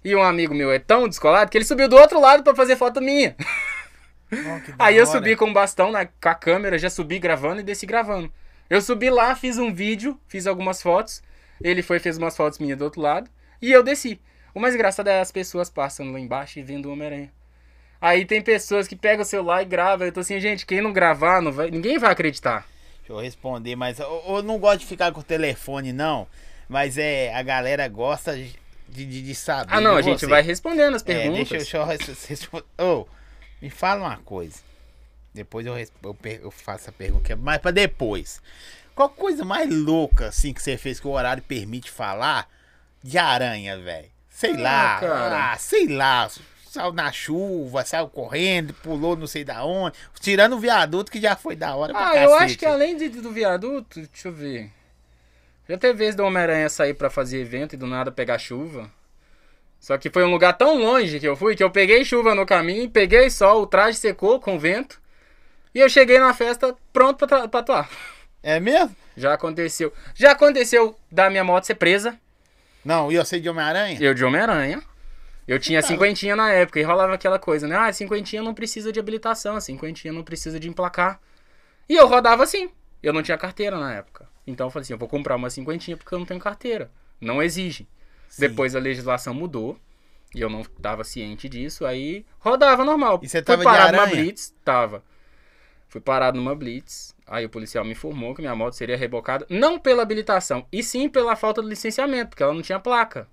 E 0.05 0.15
um 0.15 0.23
amigo 0.23 0.55
meu 0.55 0.71
é 0.71 0.79
tão 0.79 1.09
descolado 1.09 1.51
que 1.51 1.57
ele 1.57 1.65
subiu 1.65 1.89
do 1.89 1.97
outro 1.97 2.21
lado 2.21 2.43
pra 2.43 2.55
fazer 2.55 2.77
foto 2.77 3.01
minha. 3.01 3.35
"Ó, 4.33 4.61
que 4.61 4.73
da 4.73 4.85
Aí 4.85 4.97
eu 4.97 5.05
hora." 5.05 5.13
subi 5.13 5.37
com 5.37 5.51
o 5.51 5.53
bastão 5.53 5.91
na, 5.91 6.07
com 6.07 6.29
a 6.29 6.35
câmera, 6.35 6.79
já 6.79 6.91
subi 6.91 7.19
gravando 7.19 7.61
e 7.61 7.65
desci 7.65 7.87
gravando. 7.87 8.33
Eu 8.71 8.81
subi 8.81 9.11
lá, 9.11 9.35
fiz 9.37 9.59
um 9.59 9.73
vídeo, 9.73 10.19
fiz 10.29 10.47
algumas 10.47 10.81
fotos. 10.83 11.23
Ele 11.63 11.83
foi 11.83 11.99
fez 11.99 12.17
umas 12.19 12.37
fotos 12.37 12.59
minhas 12.59 12.79
do 12.79 12.85
outro 12.85 13.01
lado. 13.01 13.31
E 13.61 13.71
eu 13.71 13.83
desci. 13.83 14.21
O 14.55 14.61
mais 14.61 14.75
engraçado 14.75 15.09
é 15.09 15.21
as 15.21 15.31
pessoas 15.33 15.69
passando 15.71 16.13
lá 16.13 16.19
embaixo 16.21 16.59
e 16.59 16.63
vendo 16.63 16.87
o 16.89 16.93
Homem-Aranha. 16.93 17.33
Aí 18.01 18.25
tem 18.25 18.43
pessoas 18.43 18.87
que 18.87 18.97
pegam 18.97 19.23
o 19.23 19.25
celular 19.27 19.63
e 19.63 19.65
gravam. 19.65 20.07
Eu 20.07 20.13
tô 20.13 20.21
assim, 20.21 20.39
gente, 20.41 20.67
quem 20.67 20.81
não 20.81 20.93
gravar, 20.93 21.41
não 21.41 21.53
vai, 21.53 21.71
ninguém 21.71 21.99
vai 21.99 22.11
acreditar. 22.11 22.67
Deixa 22.99 23.13
eu 23.13 23.19
responder, 23.19 23.77
mas 23.77 23.99
eu, 23.99 24.23
eu 24.27 24.43
não 24.43 24.59
gosto 24.59 24.81
de 24.81 24.87
ficar 24.87 25.13
com 25.13 25.21
o 25.21 25.25
telefone, 25.25 25.93
não. 25.93 26.27
Mas 26.69 26.97
é, 26.99 27.35
a 27.35 27.43
galera 27.43 27.87
gosta 27.89 28.35
de, 28.37 28.55
de, 28.89 29.23
de 29.23 29.35
saber. 29.35 29.73
Ah, 29.75 29.81
não, 29.81 29.97
a 29.97 30.03
gente 30.03 30.21
você. 30.21 30.27
vai 30.27 30.43
respondendo 30.43 30.95
as 30.97 31.03
É, 31.03 31.05
perguntas. 31.05 31.49
deixa, 31.49 31.55
eu- 31.55 31.59
deixa 31.59 31.77
eu 31.77 31.85
res- 31.85 32.25
responder. 32.29 32.65
Ô, 32.79 33.07
me 33.65 33.71
fala 33.71 34.03
uma 34.07 34.17
coisa. 34.19 34.61
Depois 35.33 35.67
eu, 35.67 35.77
eu, 35.79 36.17
eu 36.43 36.51
faço 36.51 36.91
a 36.91 36.93
pergunta, 36.93 37.25
que 37.25 37.33
é 37.33 37.37
mais 37.37 37.59
pra 37.61 37.71
depois. 37.71 38.41
Qual 38.95 39.09
coisa 39.09 39.45
mais 39.45 39.69
louca, 39.69 40.29
assim, 40.29 40.53
que 40.53 40.63
você 40.63 40.77
fez 40.77 41.01
que 41.01 41.07
o 41.09 41.11
horário 41.11 41.43
permite 41.43 41.91
falar 41.91 42.49
de 43.03 43.19
aranha, 43.19 43.77
velho? 43.79 44.09
Sei 44.29 44.53
Ah, 44.53 44.61
lá, 44.61 45.01
cara. 45.01 45.53
ah, 45.53 45.57
sei 45.59 45.89
lá. 45.89 46.31
Saiu 46.69 46.93
na 46.93 47.11
chuva, 47.13 47.85
saiu 47.85 48.09
correndo, 48.09 48.75
pulou 48.75 49.17
não 49.17 49.27
sei 49.29 49.45
da 49.45 49.65
onde. 49.65 49.97
Tirando 50.21 50.55
o 50.57 50.61
viaduto 50.61 51.11
que 51.11 51.21
já 51.21 51.35
foi 51.37 51.57
da 51.57 51.75
hora 51.75 51.93
pra 51.95 52.09
Ah, 52.11 52.17
eu 52.17 52.31
cacete. 52.31 52.45
acho 52.45 52.59
que 52.59 52.67
além 52.67 52.97
de, 52.97 53.09
do 53.09 53.31
viaduto, 53.33 54.01
deixa 54.01 54.29
eu 54.29 54.33
ver. 54.33 54.71
Já 55.69 55.79
teve 55.79 55.95
vez 55.95 56.15
do 56.15 56.25
Homem-Aranha 56.25 56.69
sair 56.69 56.93
pra 56.95 57.09
fazer 57.09 57.41
evento 57.41 57.73
e 57.75 57.77
do 57.79 57.87
nada 57.87 58.13
pegar 58.13 58.39
chuva. 58.39 58.91
Só 59.85 59.99
que 59.99 60.09
foi 60.09 60.25
um 60.25 60.31
lugar 60.31 60.55
tão 60.55 60.79
longe 60.79 61.21
que 61.21 61.29
eu 61.29 61.37
fui 61.37 61.55
que 61.55 61.63
eu 61.63 61.71
peguei 61.71 62.07
chuva 62.07 62.35
no 62.35 62.47
caminho, 62.47 62.89
peguei 62.89 63.29
sol, 63.29 63.61
o 63.61 63.67
traje 63.67 63.99
secou 63.99 64.41
com 64.41 64.59
vento. 64.59 64.99
E 65.75 65.79
eu 65.79 65.91
cheguei 65.91 66.19
na 66.19 66.33
festa 66.33 66.75
pronto 66.91 67.27
pra, 67.27 67.47
pra 67.47 67.61
atuar. 67.61 67.91
É 68.43 68.59
mesmo? 68.59 68.97
Já 69.15 69.35
aconteceu. 69.35 69.93
Já 70.15 70.33
aconteceu 70.33 70.99
da 71.13 71.29
minha 71.29 71.45
moto 71.45 71.65
ser 71.65 71.75
presa. 71.75 72.19
Não, 72.83 73.13
e 73.13 73.19
você 73.19 73.39
de 73.39 73.47
Homem-Aranha? 73.47 73.99
Eu 74.01 74.15
de 74.15 74.25
Homem-Aranha. 74.25 74.83
Eu 75.47 75.59
tinha 75.59 75.83
Tá. 75.83 75.89
cinquentinha 75.89 76.35
na 76.35 76.51
época 76.51 76.81
e 76.81 76.83
rolava 76.83 77.13
aquela 77.13 77.39
coisa, 77.39 77.69
né? 77.69 77.77
Ah, 77.77 77.93
cinquentinha 77.93 78.43
não 78.43 78.55
precisa 78.55 78.91
de 78.91 78.99
habilitação, 78.99 79.61
cinquentinha 79.61 80.15
não 80.15 80.23
precisa 80.25 80.59
de 80.59 80.67
emplacar. 80.67 81.21
E 81.87 81.95
eu 81.95 82.09
rodava 82.09 82.43
assim. 82.43 82.71
Eu 83.03 83.13
não 83.13 83.23
tinha 83.23 83.37
carteira 83.37 83.79
na 83.79 83.93
época. 83.93 84.27
Então 84.47 84.67
eu 84.67 84.71
falei 84.71 84.85
assim, 84.85 84.95
eu 84.95 84.99
vou 84.99 85.09
comprar 85.09 85.37
uma 85.37 85.51
cinquentinha 85.51 85.95
porque 85.95 86.15
eu 86.15 86.19
não 86.19 86.25
tenho 86.25 86.41
carteira. 86.41 86.91
Não 87.21 87.43
exige. 87.43 87.87
Sim. 88.29 88.49
Depois 88.49 88.75
a 88.75 88.81
legislação 88.81 89.35
mudou. 89.35 89.79
E 90.35 90.41
eu 90.41 90.51
não 90.51 90.63
estava 90.63 91.05
ciente 91.05 91.49
disso. 91.49 91.87
Aí 91.87 92.27
rodava 92.39 92.85
normal. 92.85 93.21
E 93.23 93.29
você 93.29 93.39
Fui 93.39 93.45
tava 93.45 93.59
de 93.59 93.65
parado 93.65 93.97
numa 93.97 94.07
blitz. 94.07 94.55
Tava. 94.65 95.05
Fui 95.89 96.01
parado 96.01 96.37
numa 96.37 96.55
blitz. 96.55 97.15
Aí 97.27 97.45
o 97.45 97.49
policial 97.49 97.85
me 97.85 97.93
informou 97.93 98.35
que 98.35 98.43
minha 98.43 98.55
moto 98.55 98.75
seria 98.75 98.97
rebocada. 98.97 99.47
Não 99.49 99.79
pela 99.79 100.03
habilitação. 100.03 100.67
E 100.73 100.83
sim 100.83 101.09
pela 101.09 101.37
falta 101.37 101.63
de 101.63 101.69
licenciamento. 101.69 102.31
Porque 102.31 102.43
ela 102.43 102.53
não 102.53 102.63
tinha 102.63 102.81
placa. 102.81 103.29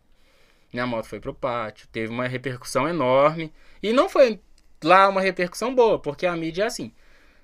Minha 0.72 0.86
moto 0.86 1.08
foi 1.08 1.20
pro 1.20 1.34
pátio. 1.34 1.88
Teve 1.92 2.14
uma 2.14 2.28
repercussão 2.28 2.88
enorme. 2.88 3.52
E 3.82 3.92
não 3.92 4.08
foi 4.08 4.40
lá 4.84 5.10
uma 5.10 5.22
repercussão 5.22 5.74
boa. 5.74 5.98
Porque 5.98 6.26
a 6.26 6.36
mídia 6.36 6.64
é 6.64 6.68
assim. 6.68 6.94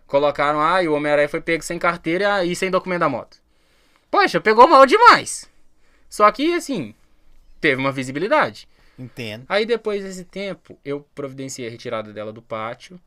Colocaram, 0.06 0.62
ah, 0.62 0.82
e 0.82 0.88
o 0.88 0.94
Homem-Aranha 0.94 1.28
foi 1.28 1.42
pego 1.42 1.64
sem 1.64 1.78
carteira 1.78 2.46
e 2.46 2.56
sem 2.56 2.72
documento 2.72 3.02
da 3.02 3.10
moto. 3.10 3.38
Poxa, 4.10 4.40
pegou 4.40 4.66
mal 4.68 4.86
demais. 4.86 5.50
Só 6.10 6.32
que, 6.32 6.54
assim, 6.54 6.96
teve 7.60 7.80
uma 7.80 7.92
visibilidade. 7.92 8.68
Entendo. 8.98 9.46
Aí 9.48 9.66
depois 9.66 10.04
desse 10.04 10.24
tempo, 10.24 10.78
eu 10.84 11.06
providenciei 11.14 11.68
a 11.68 11.72
retirada 11.72 12.12
dela 12.12 12.34
do 12.34 12.42
pátio. 12.42 13.00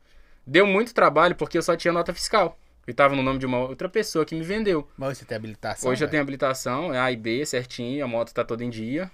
Deu 0.45 0.65
muito 0.65 0.93
trabalho 0.93 1.35
porque 1.35 1.57
eu 1.57 1.61
só 1.61 1.75
tinha 1.75 1.93
nota 1.93 2.13
fiscal. 2.13 2.57
E 2.87 2.93
tava 2.93 3.15
no 3.15 3.21
nome 3.21 3.39
de 3.39 3.45
uma 3.45 3.59
outra 3.59 3.87
pessoa 3.87 4.25
que 4.25 4.33
me 4.33 4.43
vendeu. 4.43 4.87
Mas 4.97 5.17
você 5.17 5.25
tem 5.25 5.35
habilitação? 5.35 5.89
Hoje 5.89 6.03
eu 6.03 6.07
velho? 6.07 6.11
tenho 6.11 6.21
habilitação, 6.23 6.93
é 6.93 6.99
A 6.99 7.11
e 7.11 7.15
B 7.15 7.45
certinho, 7.45 8.03
a 8.03 8.07
moto 8.07 8.33
tá 8.33 8.43
toda 8.43 8.63
em 8.63 8.69
dia. 8.69 9.11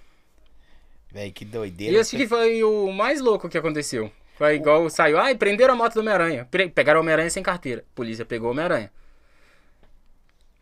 Velho, 1.12 1.34
que 1.34 1.44
doideira. 1.44 1.94
E 1.94 2.00
esse 2.00 2.16
que 2.16 2.28
foi 2.28 2.64
o 2.64 2.92
mais 2.92 3.20
louco 3.20 3.50
que 3.50 3.58
aconteceu. 3.58 4.12
Foi 4.38 4.56
igual 4.56 4.90
saiu, 4.90 5.18
ai, 5.18 5.36
prenderam 5.36 5.74
a 5.74 5.78
moto 5.78 5.96
do 5.96 6.02
Homem-Aranha. 6.02 6.48
Pegaram 6.74 7.00
o 7.00 7.02
Homem-Aranha 7.02 7.30
sem 7.30 7.42
carteira. 7.42 7.84
Polícia 7.96 8.24
pegou 8.24 8.50
o 8.50 8.52
Homem-Aranha. 8.52 8.92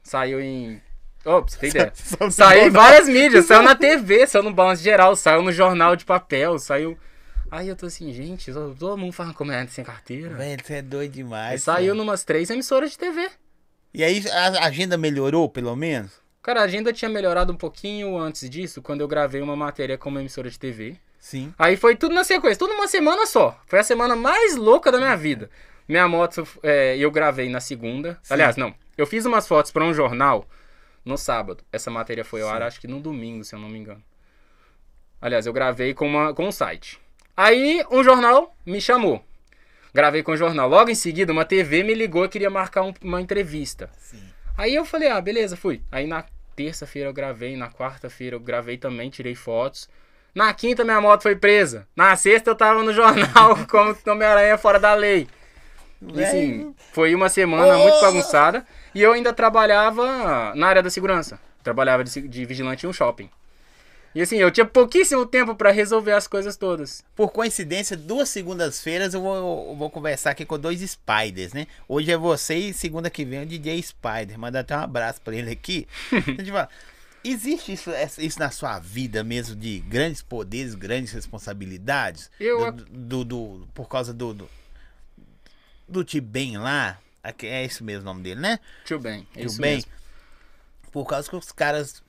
Saiu 0.01 0.39
em. 0.39 0.81
Ô, 1.25 1.41
pra 1.41 1.51
você 1.51 1.57
ter 1.57 1.67
ideia. 1.69 1.93
Saiu 2.31 2.67
em 2.67 2.69
várias 2.69 3.07
mídias, 3.07 3.45
saiu 3.45 3.63
na 3.63 3.75
TV, 3.75 4.27
saiu 4.27 4.43
no 4.43 4.53
Balance 4.53 4.83
Geral, 4.83 5.15
saiu 5.15 5.41
no 5.41 5.51
jornal 5.51 5.95
de 5.95 6.05
papel, 6.05 6.59
saiu. 6.59 6.95
Aí 7.49 7.67
eu 7.67 7.75
tô 7.75 7.88
assim, 7.88 8.13
gente, 8.13 8.51
todo 8.53 8.97
mundo 8.97 9.11
falando 9.11 9.33
como 9.33 9.51
é 9.51 9.65
sem 9.67 9.83
carteira. 9.83 10.35
Velho, 10.35 10.63
você 10.63 10.75
é 10.75 10.81
doido 10.81 11.13
demais. 11.13 11.63
saiu 11.63 11.88
velho. 11.88 11.95
numas 11.95 12.23
três 12.23 12.49
emissoras 12.49 12.91
de 12.91 12.99
TV. 12.99 13.27
E 13.93 14.03
aí 14.03 14.23
a 14.29 14.65
agenda 14.65 14.97
melhorou, 14.97 15.49
pelo 15.49 15.75
menos? 15.75 16.11
Cara, 16.43 16.61
a 16.61 16.63
agenda 16.65 16.93
tinha 16.93 17.09
melhorado 17.09 17.51
um 17.51 17.55
pouquinho 17.55 18.17
antes 18.17 18.47
disso, 18.47 18.81
quando 18.81 19.01
eu 19.01 19.07
gravei 19.07 19.41
uma 19.41 19.55
matéria 19.55 19.97
com 19.97 20.09
uma 20.09 20.19
emissora 20.19 20.47
de 20.47 20.59
TV. 20.59 20.95
Sim. 21.17 21.51
Aí 21.57 21.75
foi 21.75 21.95
tudo 21.95 22.13
na 22.13 22.23
sequência, 22.23 22.59
tudo 22.59 22.73
numa 22.73 22.88
semana 22.88 23.25
só. 23.25 23.59
Foi 23.65 23.79
a 23.79 23.83
semana 23.83 24.15
mais 24.15 24.55
louca 24.55 24.91
da 24.91 24.99
minha 24.99 25.15
vida. 25.15 25.49
Minha 25.88 26.07
moto, 26.07 26.47
é, 26.61 26.95
eu 26.97 27.09
gravei 27.09 27.49
na 27.49 27.59
segunda. 27.59 28.19
Sim. 28.21 28.33
Aliás, 28.33 28.57
não. 28.57 28.75
Eu 28.95 29.07
fiz 29.07 29.25
umas 29.25 29.47
fotos 29.47 29.71
pra 29.71 29.83
um 29.83 29.93
jornal 29.93 30.47
no 31.06 31.18
sábado. 31.18 31.63
Essa 31.72 31.89
matéria 31.91 32.26
foi 32.26 32.41
ao 32.41 32.50
ar, 32.50 32.63
acho 32.63 32.82
que 32.82 32.88
no 32.88 33.00
domingo, 33.00 33.44
se 33.44 33.54
eu 33.56 33.60
não 33.60 33.70
me 33.70 33.78
engano. 33.80 34.04
Aliás, 35.22 35.46
eu 35.46 35.54
gravei 35.54 35.94
com, 35.94 36.08
uma, 36.08 36.34
com 36.34 36.46
um 36.48 36.52
site. 36.52 37.00
Aí 37.38 37.84
um 37.91 38.04
jornal 38.04 38.56
me 38.65 38.80
chamou. 38.82 39.24
Gravei 39.94 40.22
com 40.24 40.34
o 40.34 40.38
jornal. 40.38 40.68
Logo 40.70 40.89
em 40.89 40.96
seguida, 40.96 41.32
uma 41.32 41.46
TV 41.46 41.84
me 41.84 41.94
ligou 41.94 42.26
e 42.26 42.30
queria 42.30 42.50
marcar 42.50 42.82
um- 42.84 42.94
uma 43.02 43.22
entrevista. 43.22 43.89
Sim. 43.98 44.22
Aí 44.58 44.74
eu 44.76 44.86
falei, 44.86 45.10
ah, 45.10 45.22
beleza, 45.22 45.56
fui. 45.56 45.82
Aí 45.91 46.06
na 46.08 46.26
terça-feira 46.56 47.10
eu 47.10 47.13
gravei, 47.13 47.56
na 47.56 47.70
quarta-feira 47.70 48.36
eu 48.36 48.39
gravei 48.39 48.78
também, 48.78 49.10
tirei 49.10 49.36
fotos. 49.36 49.89
Na 50.34 50.54
quinta 50.54 50.84
minha 50.84 51.00
moto 51.00 51.24
foi 51.24 51.36
presa. 51.36 51.88
Na 51.96 52.15
sexta 52.18 52.50
eu 52.52 52.56
tava 52.56 52.84
no 52.84 52.94
jornal 52.94 53.56
como 53.70 53.96
Homem-Aranha 54.08 54.58
fora 54.58 54.80
da 54.80 54.94
lei. 54.94 55.28
E 56.13 56.24
assim, 56.24 56.76
foi 56.91 57.15
uma 57.15 57.30
semana 57.30 57.78
muito 57.78 58.00
bagunçada. 58.02 58.65
E 58.95 59.01
eu 59.01 59.12
ainda 59.12 59.31
trabalhava 59.34 60.55
na 60.55 60.67
área 60.67 60.81
da 60.81 60.89
segurança. 60.89 61.39
Trabalhava 61.63 62.03
de, 62.03 62.27
de 62.27 62.45
vigilante 62.45 62.86
em 62.86 62.89
um 62.89 62.93
shopping. 62.93 63.29
E 64.15 64.21
assim, 64.21 64.38
eu 64.38 64.49
tinha 64.49 64.65
pouquíssimo 64.65 65.25
tempo 65.25 65.53
pra 65.55 65.71
resolver 65.71 66.13
as 66.13 66.25
coisas 66.25 66.55
todas. 66.55 67.03
Por 67.13 67.31
coincidência, 67.34 67.97
duas 67.97 68.29
segundas-feiras 68.29 69.13
eu 69.13 69.19
vou, 69.21 69.69
eu 69.71 69.75
vou 69.75 69.89
conversar 69.89 70.29
aqui 70.31 70.45
com 70.45 70.58
dois 70.58 70.79
Spiders, 70.79 71.51
né? 71.51 71.67
Hoje 71.86 72.10
é 72.12 72.15
você 72.17 72.55
e 72.55 72.73
segunda 72.73 73.10
que 73.10 73.25
vem 73.25 73.39
é 73.39 73.43
o 73.43 73.45
DJ 73.45 73.81
Spider. 73.84 74.39
Manda 74.39 74.62
até 74.62 74.77
um 74.77 74.79
abraço 74.79 75.19
pra 75.19 75.36
ele 75.36 75.51
aqui. 75.51 75.86
Eu 76.13 76.38
te 76.38 76.51
falar, 76.51 76.69
Existe 77.27 77.73
isso, 77.73 77.89
isso 78.19 78.39
na 78.39 78.51
sua 78.51 78.77
vida 78.79 79.23
mesmo 79.23 79.55
de 79.55 79.79
grandes 79.79 80.21
poderes, 80.21 80.75
grandes 80.75 81.12
responsabilidades? 81.12 82.29
Eu 82.39 82.71
do, 82.71 82.86
do, 82.86 83.23
do- 83.25 83.67
por 83.73 83.89
causa 83.89 84.13
do 84.13 84.31
do, 84.34 84.49
do 85.89 86.03
Tibem 86.03 86.58
lá, 86.58 86.99
é 87.43 87.65
isso 87.65 87.83
mesmo 87.83 88.01
o 88.01 88.05
nome 88.05 88.23
dele, 88.23 88.41
né? 88.41 88.59
Tio 88.83 88.99
Ben, 88.99 89.27
é 89.35 89.41
Tio 89.41 89.51
Ben. 89.57 89.75
mesmo. 89.75 89.91
Por 90.91 91.05
causa 91.05 91.29
que 91.29 91.35
os 91.35 91.51
caras. 91.51 92.03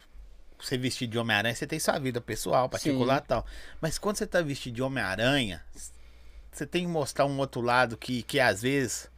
Você 0.59 0.79
vestir 0.79 1.07
de 1.07 1.19
Homem-Aranha, 1.19 1.55
você 1.55 1.67
tem 1.67 1.79
sua 1.79 1.99
vida 1.99 2.19
pessoal, 2.19 2.67
particular 2.67 3.23
e 3.23 3.29
tal. 3.29 3.47
Mas 3.79 3.99
quando 3.99 4.17
você 4.17 4.27
tá 4.27 4.41
vestido 4.41 4.77
de 4.77 4.83
Homem-Aranha, 4.83 5.63
você 6.51 6.65
tem 6.65 6.85
que 6.85 6.91
mostrar 6.91 7.27
um 7.27 7.39
outro 7.39 7.61
lado 7.61 7.95
que, 7.95 8.23
que 8.23 8.41
às 8.41 8.63
vezes 8.63 9.11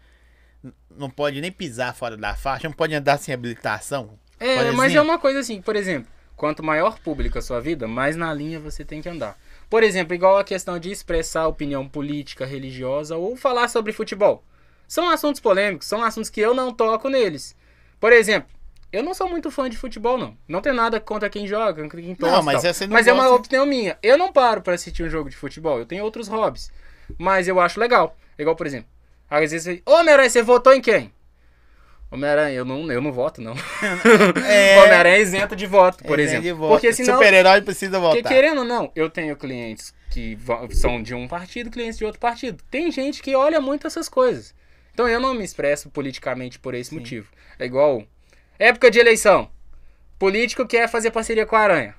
não 0.90 1.08
pode 1.08 1.40
nem 1.40 1.52
pisar 1.52 1.94
fora 1.94 2.16
da 2.16 2.34
faixa, 2.34 2.68
não 2.68 2.74
pode 2.74 2.92
andar 2.92 3.18
sem 3.18 3.32
habilitação. 3.32 4.18
É, 4.40 4.70
mas 4.72 4.94
é 4.94 5.00
uma 5.00 5.18
coisa 5.18 5.40
assim, 5.40 5.62
por 5.62 5.76
exemplo, 5.76 6.10
quanto 6.36 6.62
maior 6.62 6.98
público 6.98 7.38
a 7.38 7.42
sua 7.42 7.60
vida, 7.60 7.86
mais 7.86 8.16
na 8.16 8.32
linha 8.32 8.58
você 8.58 8.84
tem 8.84 9.00
que 9.00 9.08
andar. 9.08 9.36
Por 9.68 9.82
exemplo, 9.82 10.14
igual 10.14 10.38
a 10.38 10.44
questão 10.44 10.78
de 10.78 10.90
expressar 10.90 11.46
opinião 11.46 11.88
política, 11.88 12.46
religiosa 12.46 13.16
ou 13.16 13.36
falar 13.36 13.68
sobre 13.68 13.92
futebol. 13.92 14.42
São 14.88 15.08
assuntos 15.10 15.40
polêmicos, 15.40 15.86
são 15.86 16.02
assuntos 16.02 16.30
que 16.30 16.40
eu 16.40 16.52
não 16.54 16.72
toco 16.72 17.08
neles. 17.08 17.54
Por 18.00 18.12
exemplo, 18.12 18.48
eu 18.90 19.02
não 19.02 19.12
sou 19.12 19.28
muito 19.28 19.50
fã 19.50 19.68
de 19.68 19.76
futebol, 19.76 20.16
não. 20.16 20.36
Não 20.48 20.60
tem 20.62 20.72
nada 20.72 20.98
contra 20.98 21.28
quem 21.28 21.46
joga, 21.46 21.82
contra 21.82 22.00
quem 22.00 22.14
torce. 22.14 22.34
Não, 22.34 22.42
mas 22.42 22.62
você 22.62 22.86
não 22.86 22.94
mas 22.94 23.06
é 23.06 23.12
uma 23.12 23.28
opinião 23.28 23.66
minha. 23.66 23.98
Eu 24.02 24.16
não 24.16 24.32
paro 24.32 24.62
pra 24.62 24.74
assistir 24.74 25.02
um 25.02 25.10
jogo 25.10 25.28
de 25.28 25.36
futebol, 25.36 25.78
eu 25.78 25.84
tenho 25.86 26.02
outros 26.02 26.26
hobbies. 26.26 26.70
Mas 27.18 27.46
eu 27.46 27.60
acho 27.60 27.78
legal. 27.78 28.16
Igual, 28.38 28.56
por 28.56 28.66
exemplo, 28.66 28.88
às 29.30 29.40
vezes 29.40 29.62
você. 29.64 29.82
Ô, 29.84 29.92
Homem-Aranha, 29.92 30.30
você 30.30 30.42
votou 30.42 30.72
em 30.72 30.80
quem? 30.80 31.12
Homem-Aranha, 32.10 32.54
eu 32.54 32.64
não, 32.64 32.90
eu 32.90 33.02
não 33.02 33.12
voto, 33.12 33.42
não. 33.42 33.54
É. 34.46 34.78
Homem-Aranha 34.80 35.16
é 35.16 35.20
isento 35.20 35.54
de 35.54 35.66
voto, 35.66 36.02
por 36.04 36.18
É, 36.18 36.22
exemplo. 36.22 36.56
volta. 36.56 36.74
Porque 36.76 36.92
senão. 36.94 37.14
Super-herói 37.14 37.60
precisa 37.60 38.00
Porque 38.00 38.22
voltar. 38.22 38.28
querendo 38.30 38.58
ou 38.60 38.64
não, 38.64 38.90
eu 38.96 39.10
tenho 39.10 39.36
clientes 39.36 39.92
que 40.10 40.38
são 40.70 41.02
de 41.02 41.14
um 41.14 41.28
partido, 41.28 41.70
clientes 41.70 41.98
de 41.98 42.04
outro 42.06 42.18
partido. 42.18 42.62
Tem 42.70 42.90
gente 42.90 43.22
que 43.22 43.36
olha 43.36 43.60
muito 43.60 43.86
essas 43.86 44.08
coisas. 44.08 44.54
Então 44.98 45.08
eu 45.08 45.20
não 45.20 45.32
me 45.32 45.44
expresso 45.44 45.88
politicamente 45.90 46.58
por 46.58 46.74
esse 46.74 46.92
motivo. 46.92 47.30
É 47.56 47.64
igual. 47.64 48.02
Época 48.58 48.90
de 48.90 48.98
eleição. 48.98 49.48
Político 50.18 50.66
quer 50.66 50.88
fazer 50.88 51.12
parceria 51.12 51.46
com 51.46 51.54
a 51.54 51.60
Aranha. 51.60 51.94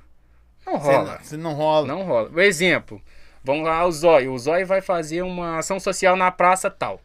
Não 0.66 0.76
rola. 0.76 1.14
não, 1.14 1.24
você 1.24 1.38
não 1.38 1.54
rola. 1.54 1.88
Não 1.88 2.04
rola. 2.04 2.30
O 2.30 2.42
exemplo. 2.42 3.02
Vamos 3.42 3.64
lá, 3.64 3.86
o 3.86 3.92
Zóio. 3.94 4.34
O 4.34 4.38
Zóio 4.38 4.68
vai 4.68 4.82
fazer 4.82 5.22
uma 5.22 5.60
ação 5.60 5.80
social 5.80 6.18
na 6.18 6.30
praça 6.30 6.70
tal. 6.70 7.00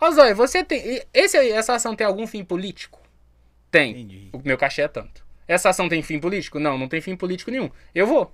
Ô 0.00 0.08
Zóio, 0.12 0.36
você 0.36 0.62
tem. 0.62 1.02
Esse, 1.12 1.36
essa 1.50 1.74
ação 1.74 1.96
tem 1.96 2.06
algum 2.06 2.24
fim 2.24 2.44
político? 2.44 3.00
Tem. 3.72 3.90
Entendi. 3.90 4.28
O 4.32 4.40
meu 4.44 4.56
cachê 4.56 4.82
é 4.82 4.88
tanto. 4.88 5.26
Essa 5.48 5.70
ação 5.70 5.88
tem 5.88 6.00
fim 6.00 6.20
político? 6.20 6.60
Não, 6.60 6.78
não 6.78 6.86
tem 6.86 7.00
fim 7.00 7.16
político 7.16 7.50
nenhum. 7.50 7.72
Eu 7.92 8.06
vou. 8.06 8.32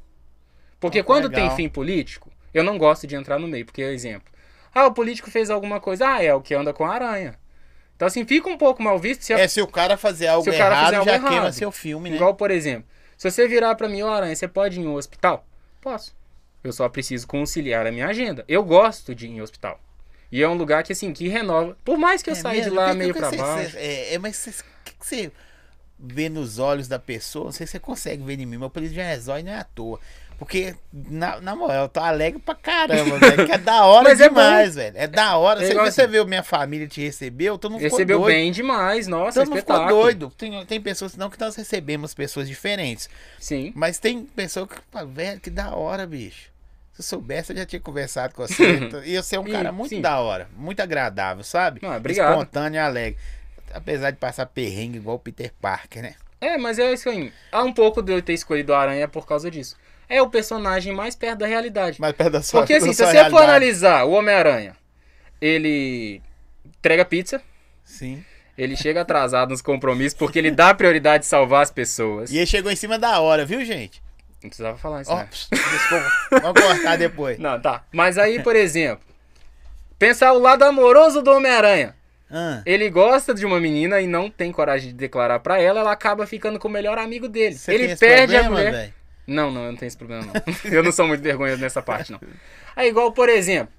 Porque 0.79 0.99
Ah, 0.99 1.05
quando 1.05 1.29
legal. 1.31 1.49
tem 1.49 1.57
fim 1.57 1.67
político, 1.67 2.31
eu 2.53 2.63
não 2.63 2.77
gosto 2.77 3.07
de 3.07 3.17
entrar 3.17 3.39
no 3.39 3.49
meio. 3.49 3.65
Porque, 3.65 3.81
exemplo. 3.81 4.34
Ah, 4.75 4.87
o 4.87 4.93
político 4.93 5.31
fez 5.31 5.51
alguma 5.51 5.81
coisa. 5.81 6.09
Ah, 6.09 6.23
é 6.23 6.35
o 6.35 6.41
que 6.41 6.55
anda 6.55 6.73
com 6.73 6.85
a 6.85 6.93
aranha. 6.93 7.39
Então, 7.97 8.09
assim, 8.09 8.27
fica 8.27 8.49
um 8.49 8.59
pouco 8.59 8.83
mal 8.83 8.99
visto 8.99 9.23
se 9.23 9.33
a 9.33 9.39
É, 9.39 9.47
se 9.47 9.63
o 9.63 9.67
cara 9.67 9.97
fazer 9.97 10.27
algo 10.27 10.45
Se 10.45 10.51
errado, 10.51 10.85
fizer 10.87 10.97
algo 10.97 11.11
já 11.11 11.17
errado. 11.17 11.31
queima 11.31 11.53
seu 11.53 11.71
filme, 11.71 12.11
né? 12.11 12.17
Igual, 12.17 12.35
por 12.35 12.51
exemplo, 12.51 12.89
se 13.17 13.31
você 13.31 13.47
virar 13.47 13.75
pra 13.77 13.89
mim, 13.89 14.03
ô 14.03 14.09
Aranha, 14.09 14.35
você 14.35 14.49
pode 14.49 14.81
ir 14.81 14.83
em 14.83 14.87
um 14.87 14.95
hospital? 14.95 15.47
Posso. 15.81 16.15
Eu 16.63 16.73
só 16.73 16.89
preciso 16.89 17.27
conciliar 17.27 17.87
a 17.87 17.93
minha 17.93 18.09
agenda. 18.09 18.45
Eu 18.49 18.65
gosto 18.65 19.15
de 19.15 19.27
ir 19.27 19.31
em 19.31 19.43
hospital. 19.43 19.81
E 20.33 20.43
é 20.43 20.49
um 20.49 20.55
lugar 20.55 20.83
que, 20.83 20.93
assim, 20.93 21.13
que 21.13 21.29
renova. 21.29 21.77
Por 21.85 21.97
mais 21.97 22.23
que 22.23 22.31
eu 22.31 22.33
É 22.33 22.37
saia 22.37 22.63
de 22.63 22.71
lá 22.71 22.93
meio 22.93 23.15
pra 23.15 23.31
baixo. 23.31 23.77
É, 23.77 24.15
é, 24.15 24.19
mas 24.19 24.45
o 24.47 24.65
que, 24.85 24.95
você 24.99 25.31
vê 25.99 26.29
nos 26.29 26.59
olhos 26.59 26.89
da 26.89 26.99
pessoa? 26.99 27.45
Não 27.45 27.53
sei 27.53 27.67
se 27.67 27.73
você 27.73 27.79
consegue 27.79 28.25
ver 28.25 28.41
em 28.41 28.47
mim, 28.47 28.59
isso 28.83 28.95
já 28.95 29.05
é 29.05 29.19
zóio 29.19 29.45
não 29.45 29.53
é 29.53 29.59
à 29.59 29.65
toa. 29.65 30.01
Porque, 30.45 30.75
na, 30.93 31.41
na 31.41 31.57
moral, 31.57 31.85
eu 31.85 31.89
tô 31.89 32.01
alegre 32.01 32.39
pra 32.39 32.55
caramba, 32.55 33.19
velho. 33.19 33.47
Que 33.47 33.53
é 33.53 33.57
da 33.57 33.87
hora 33.87 34.11
Mas 34.11 34.21
é 34.21 34.29
demais, 34.29 34.75
velho. 34.75 34.95
É 34.95 35.07
da 35.07 35.39
hora. 35.39 35.65
É 35.65 35.73
você, 35.73 36.03
assim. 36.03 36.11
vê 36.11 36.23
minha 36.27 36.43
família 36.43 36.87
te 36.87 37.01
recebeu, 37.01 37.57
todo 37.57 37.73
mundo 37.73 37.81
ficou 37.81 37.97
Recebeu 37.97 38.19
doido. 38.19 38.35
bem 38.35 38.53
demais, 38.53 39.07
nossa, 39.07 39.41
Todo 39.41 39.49
mundo 39.49 39.61
ficou 39.61 39.77
espetáculo. 39.77 40.03
doido. 40.03 40.33
Tem, 40.37 40.67
tem 40.67 40.81
pessoas, 40.83 41.17
não 41.17 41.31
que 41.31 41.41
nós 41.41 41.57
recebemos 41.57 42.13
pessoas 42.13 42.47
diferentes. 42.47 43.09
Sim. 43.39 43.73
Mas 43.75 43.99
tem 43.99 44.27
pessoa 44.27 44.69
que 44.69 44.77
fala, 44.93 45.07
velho, 45.07 45.41
que 45.41 45.49
da 45.49 45.75
hora, 45.75 46.07
bicho. 46.07 46.53
Se 46.93 47.01
eu 47.01 47.05
soubesse, 47.05 47.53
eu 47.53 47.57
já 47.57 47.65
tinha 47.65 47.81
conversado 47.81 48.35
com 48.35 48.47
você. 48.47 48.81
e 49.07 49.17
você 49.17 49.37
é 49.37 49.41
um 49.41 49.45
cara 49.45 49.73
muito 49.73 49.89
sim. 49.89 50.03
da 50.03 50.21
hora, 50.21 50.47
muito 50.55 50.81
agradável, 50.81 51.43
sabe? 51.43 51.81
Ah, 51.83 51.97
obrigado. 51.97 52.33
Espontâneo 52.33 52.77
e 52.77 52.81
alegre. 52.81 53.19
Apesar 53.73 54.11
de 54.11 54.19
passar 54.19 54.45
perrengue 54.45 54.99
igual 54.99 55.17
o 55.17 55.19
Peter 55.19 55.51
Parker, 55.59 56.03
né? 56.03 56.15
É, 56.39 56.59
mas 56.59 56.79
é 56.79 56.93
isso 56.93 57.09
aí. 57.09 57.33
Há 57.51 57.63
um 57.63 57.73
pouco 57.73 58.03
de 58.03 58.13
eu 58.13 58.21
ter 58.21 58.35
escolhido 58.35 58.73
o 58.73 58.75
Aranha 58.75 59.09
por 59.09 59.27
causa 59.27 59.51
disso. 59.51 59.77
É 60.09 60.21
o 60.23 60.29
personagem 60.29 60.93
mais 60.93 61.15
perto 61.15 61.39
da 61.41 61.47
realidade. 61.47 62.01
Mais 62.01 62.15
perto 62.15 62.33
da 62.33 62.43
sua 62.43 62.61
Porque 62.61 62.75
assim, 62.75 62.93
se 62.93 62.99
você 62.99 63.05
for 63.07 63.13
realidade. 63.13 63.45
analisar 63.45 64.05
o 64.05 64.11
Homem-Aranha, 64.13 64.77
ele 65.41 66.21
entrega 66.79 67.05
pizza, 67.05 67.41
Sim. 67.85 68.25
ele 68.57 68.77
chega 68.77 69.01
atrasado 69.03 69.51
nos 69.51 69.63
compromissos 69.63 70.19
porque 70.19 70.39
ele 70.39 70.51
dá 70.51 70.75
prioridade 70.75 71.25
de 71.25 71.29
salvar 71.29 71.63
as 71.63 71.71
pessoas. 71.71 72.31
E 72.31 72.37
ele 72.37 72.47
chegou 72.47 72.71
em 72.71 72.77
cima 72.77 72.99
da 72.99 73.19
hora, 73.21 73.45
viu, 73.45 73.65
gente? 73.65 74.03
Não 74.43 74.51
precisava 74.51 74.77
falar 74.77 75.03
isso, 75.03 75.15
né? 75.15 75.27
desculpa. 75.33 76.13
Vamos 76.43 76.61
cortar 76.63 76.97
depois. 76.99 77.39
Não, 77.39 77.59
tá. 77.61 77.83
Mas 77.91 78.19
aí, 78.19 78.43
por 78.43 78.55
exemplo, 78.55 79.03
pensar 79.99 80.33
o 80.35 80.39
lado 80.39 80.65
amoroso 80.65 81.23
do 81.23 81.31
Homem-Aranha. 81.33 81.95
Ah, 82.31 82.63
Ele 82.67 82.91
gosta 82.91 83.33
de 83.35 83.47
uma 83.47 83.61
menina 83.61 84.01
e 84.01 84.07
não 84.07 84.29
tem 84.31 84.51
coragem 84.51 84.89
de 84.89 84.95
declarar 84.95 85.39
pra 85.41 85.61
ela, 85.61 85.81
ela 85.81 85.93
acaba 85.93 86.27
ficando 86.27 86.59
com 86.59 86.67
o 86.69 86.71
melhor 86.71 86.99
amigo 86.99 87.29
dele. 87.29 87.55
você 87.55 87.73
ele 87.73 87.95
perde 87.97 88.35
a 88.37 88.41
problema, 88.41 88.51
mulher. 88.51 88.73
velho? 88.73 88.95
Não, 89.27 89.51
não, 89.51 89.65
eu 89.65 89.71
não 89.73 89.79
tenho 89.79 89.89
esse 89.89 89.97
problema, 89.97 90.25
não. 90.27 90.33
eu 90.71 90.83
não 90.83 90.93
sou 90.93 91.07
muito 91.07 91.23
vergonhoso 91.23 91.61
nessa 91.61 91.81
parte, 91.83 92.13
não. 92.13 92.21
Aí, 92.77 92.89
igual, 92.89 93.13
por 93.13 93.29
exemplo, 93.29 93.73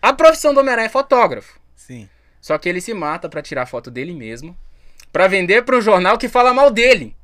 a 0.00 0.12
profissão 0.12 0.52
do 0.54 0.60
Homem-Aranha 0.60 0.86
é 0.86 0.90
fotógrafo. 0.90 1.58
Sim. 1.74 2.08
Só 2.40 2.56
que 2.58 2.68
ele 2.68 2.80
se 2.80 2.92
mata 2.94 3.28
pra 3.28 3.42
tirar 3.42 3.66
foto 3.66 3.90
dele 3.90 4.12
mesmo, 4.14 4.56
pra 5.12 5.26
vender 5.26 5.62
pra 5.64 5.76
um 5.76 5.80
jornal 5.80 6.18
que 6.18 6.28
fala 6.28 6.52
mal 6.54 6.70
dele. 6.70 7.16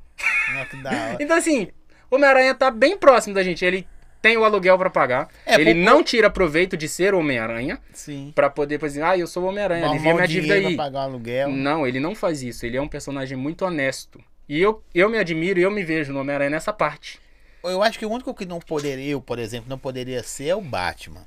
Hora. 0.85 1.17
Então, 1.21 1.37
assim, 1.37 1.69
o 2.11 2.17
Homem-Aranha 2.17 2.55
tá 2.55 2.71
bem 2.71 2.97
próximo 2.97 3.35
da 3.35 3.43
gente. 3.43 3.65
Ele 3.65 3.87
tem 4.21 4.37
o 4.37 4.45
aluguel 4.45 4.77
pra 4.77 4.91
pagar. 4.91 5.29
É, 5.47 5.55
ele 5.55 5.75
por- 5.75 5.81
não 5.81 6.03
tira 6.03 6.29
proveito 6.29 6.77
de 6.77 6.89
ser 6.89 7.15
o 7.15 7.19
Homem-Aranha 7.21 7.79
Sim. 7.93 8.33
pra 8.35 8.51
poder, 8.51 8.79
por 8.79 8.87
exemplo, 8.87 9.09
ah, 9.11 9.17
eu 9.19 9.27
sou 9.27 9.45
o 9.45 9.47
Homem-Aranha, 9.47 9.87
arrumar 9.87 10.15
minha 10.15 10.27
dívida 10.29 10.55
aí. 10.55 10.77
pagar 10.77 11.03
aluguel. 11.03 11.49
Não, 11.51 11.87
ele 11.87 12.01
não 12.01 12.15
faz 12.15 12.43
isso. 12.43 12.67
Ele 12.67 12.77
é 12.77 12.83
um 12.83 12.89
personagem 12.89 13.37
muito 13.37 13.65
honesto. 13.65 14.21
E 14.49 14.61
eu, 14.61 14.83
eu 14.95 15.09
me 15.09 15.17
admiro 15.19 15.61
e 15.61 15.63
eu 15.63 15.71
me 15.71 15.83
vejo 15.85 16.13
no 16.13 16.21
Homem-Aranha 16.21 16.51
nessa 16.51 16.73
parte. 16.73 17.21
Eu 17.63 17.83
acho 17.83 17.99
que 17.99 18.07
o 18.07 18.11
único 18.11 18.35
que 18.35 18.47
não 18.47 18.59
poderia, 18.59 19.11
eu, 19.11 19.21
por 19.21 19.39
exemplo, 19.39 19.69
não 19.69 19.79
poderia 19.79 20.23
ser 20.23 20.49
é 20.49 20.55
o 20.55 20.61
Batman. 20.61 21.27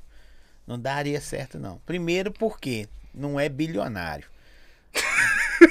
Não 0.66 0.78
daria 0.78 1.20
certo, 1.20 1.58
não. 1.58 1.78
Primeiro 1.86 2.32
porque 2.32 2.88
não 3.14 3.38
é 3.38 3.48
bilionário. 3.48 4.26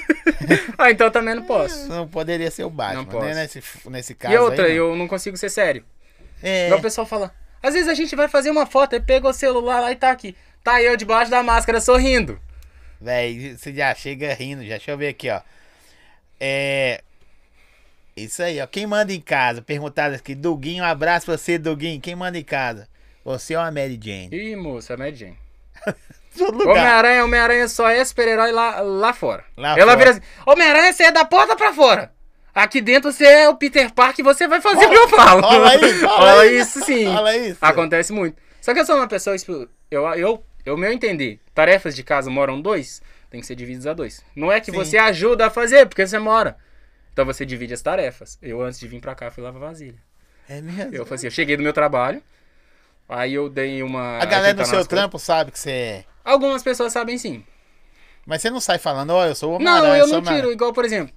Ah, 0.78 0.92
então 0.92 1.08
eu 1.08 1.12
também 1.12 1.36
não 1.36 1.44
posso. 1.44 1.88
Não 1.88 2.08
poderia 2.08 2.50
ser 2.52 2.64
o 2.64 2.70
Batman, 2.70 3.04
Não 3.04 3.06
posso. 3.06 3.26
né? 3.26 3.34
Nesse, 3.36 3.64
nesse 3.90 4.16
caso 4.16 4.34
E 4.34 4.38
outra, 4.38 4.66
aí, 4.66 4.78
não. 4.78 4.90
eu 4.90 4.96
não 4.96 5.08
consigo 5.08 5.38
ser 5.38 5.50
sério. 5.50 5.86
É, 6.42 6.66
Igual 6.66 6.80
o 6.80 6.84
pessoal 6.84 7.08
fala. 7.08 7.34
Às 7.62 7.74
vezes 7.74 7.88
a 7.88 7.94
gente 7.94 8.16
vai 8.16 8.28
fazer 8.28 8.50
uma 8.50 8.66
foto 8.66 8.96
e 8.96 9.00
pega 9.00 9.28
o 9.28 9.34
celular 9.34 9.80
lá 9.80 9.92
e 9.92 9.96
tá 9.96 10.12
aqui. 10.12 10.36
Tá 10.64 10.82
eu 10.82 10.98
debaixo 10.98 11.32
da 11.32 11.42
máscara 11.44 11.80
sorrindo. 11.80 12.40
Véi, 13.00 13.56
você 13.58 13.74
já 13.74 13.94
chega 13.96 14.34
rindo, 14.34 14.64
já. 14.64 14.72
Deixa 14.78 14.92
eu 14.92 14.98
ver 14.98 15.10
aqui, 15.10 15.30
ó. 15.30 15.42
É. 16.40 17.02
Isso 18.16 18.44
aí, 18.44 18.62
ó. 18.62 18.68
Quem 18.68 18.86
manda 18.86 19.12
em 19.12 19.20
casa? 19.22 19.62
Perguntaram 19.62 20.16
aqui. 20.16 20.36
Duguinho, 20.36 20.84
um 20.84 20.88
abraço 20.88 21.26
pra 21.26 21.38
você, 21.38 21.58
Duguinho. 21.58 22.00
Quem 22.00 22.16
manda 22.16 22.38
em 22.38 22.44
casa? 22.44 22.88
Você 23.26 23.56
ou 23.56 23.62
a 23.62 23.72
Mary 23.72 24.00
Jane? 24.02 24.30
Ih, 24.32 24.56
moça, 24.56 24.94
é 24.94 24.98
Mad 24.98 25.16
Jane. 25.16 25.38
Homem-Aranha, 26.40 27.24
Homem-Aranha 27.24 27.68
só 27.68 27.88
é 27.90 28.04
super-herói 28.04 28.52
lá, 28.52 28.82
lá 28.82 29.14
fora. 29.14 29.44
Lá 29.56 29.78
Ela 29.78 29.94
fora. 29.94 29.98
vira 29.98 30.10
assim: 30.12 30.22
Homem-Aranha, 30.46 30.92
você 30.94 31.04
é 31.04 31.12
da 31.12 31.24
porta 31.26 31.56
pra 31.56 31.74
fora. 31.74 32.12
Aqui 32.54 32.82
dentro 32.82 33.12
você 33.12 33.26
é 33.26 33.50
o 33.50 33.56
Peter 33.56 33.92
Parker 33.94 34.20
e 34.20 34.24
você 34.24 34.48
vai 34.48 34.62
fazer 34.62 34.86
o 34.86 34.90
que 34.90 34.96
eu 34.96 35.10
falo. 35.10 35.42
Olha 35.46 35.86
isso, 35.88 36.06
olha 36.08 36.52
isso. 36.52 36.86
sim. 36.86 37.08
Olha 37.08 37.36
isso. 37.38 37.58
Acontece 37.62 38.14
muito. 38.14 38.38
Só 38.62 38.74
que 38.74 38.80
eu 38.80 38.86
sou 38.86 38.96
uma 38.96 39.08
pessoa. 39.08 39.36
expo- 39.36 39.68
Eu, 39.90 40.06
eu, 40.14 40.44
eu, 40.66 40.78
meu 40.78 40.92
entender, 40.92 41.40
tarefas 41.54 41.96
de 41.96 42.04
casa 42.04 42.30
moram 42.30 42.62
dois, 42.62 43.02
tem 43.30 43.42
que 43.42 43.48
ser 43.48 43.56
divididas 43.56 43.88
a 43.88 43.94
dois. 43.94 44.24
Não 44.36 44.52
é 44.52 44.60
que 44.60 44.72
Sim. 44.72 44.78
você 44.78 44.98
ajuda 44.98 45.48
a 45.48 45.50
fazer, 45.50 45.88
porque 45.88 46.06
você 46.06 46.20
mora. 46.20 46.56
Então 47.14 47.26
você 47.26 47.46
divide 47.46 47.74
as 47.74 47.82
tarefas. 47.82 48.38
Eu, 48.42 48.62
antes 48.62 48.80
de 48.80 48.88
vir 48.88 49.00
pra 49.00 49.14
cá, 49.16 49.30
fui 49.32 49.44
lavar 49.44 49.62
vasilha. 49.62 49.98
É 50.50 50.60
mesmo. 50.62 50.94
Eu, 50.94 51.06
falei 51.06 51.16
assim, 51.16 51.28
eu 51.28 51.32
cheguei 51.32 51.56
do 51.56 51.64
meu 51.64 51.72
trabalho, 51.72 52.22
aí 53.08 53.34
eu 53.36 53.48
dei 53.50 53.82
uma. 53.84 54.18
A 54.18 54.26
galera 54.26 54.54
do 54.54 54.58
seu 54.58 54.62
nas 54.64 54.70
coisas. 54.72 54.88
trampo 54.88 55.20
sabe 55.20 55.52
que 55.52 55.60
você 55.60 55.72
é. 55.72 56.06
Algumas 56.24 56.64
pessoas 56.64 56.92
sabem 56.92 57.18
sim. 57.18 57.44
Mas 58.26 58.42
você 58.42 58.50
não 58.50 58.60
sai 58.60 58.78
falando, 58.80 59.12
ó, 59.12 59.26
eu 59.26 59.36
sou 59.36 59.58
o 59.58 59.60
Não, 59.60 59.72
Homem-Aranha. 59.78 60.04
eu 60.04 60.08
sou 60.08 60.22
não 60.22 60.34
tiro. 60.34 60.52
Igual, 60.52 60.74
por 60.74 60.86
exemplo. 60.86 61.14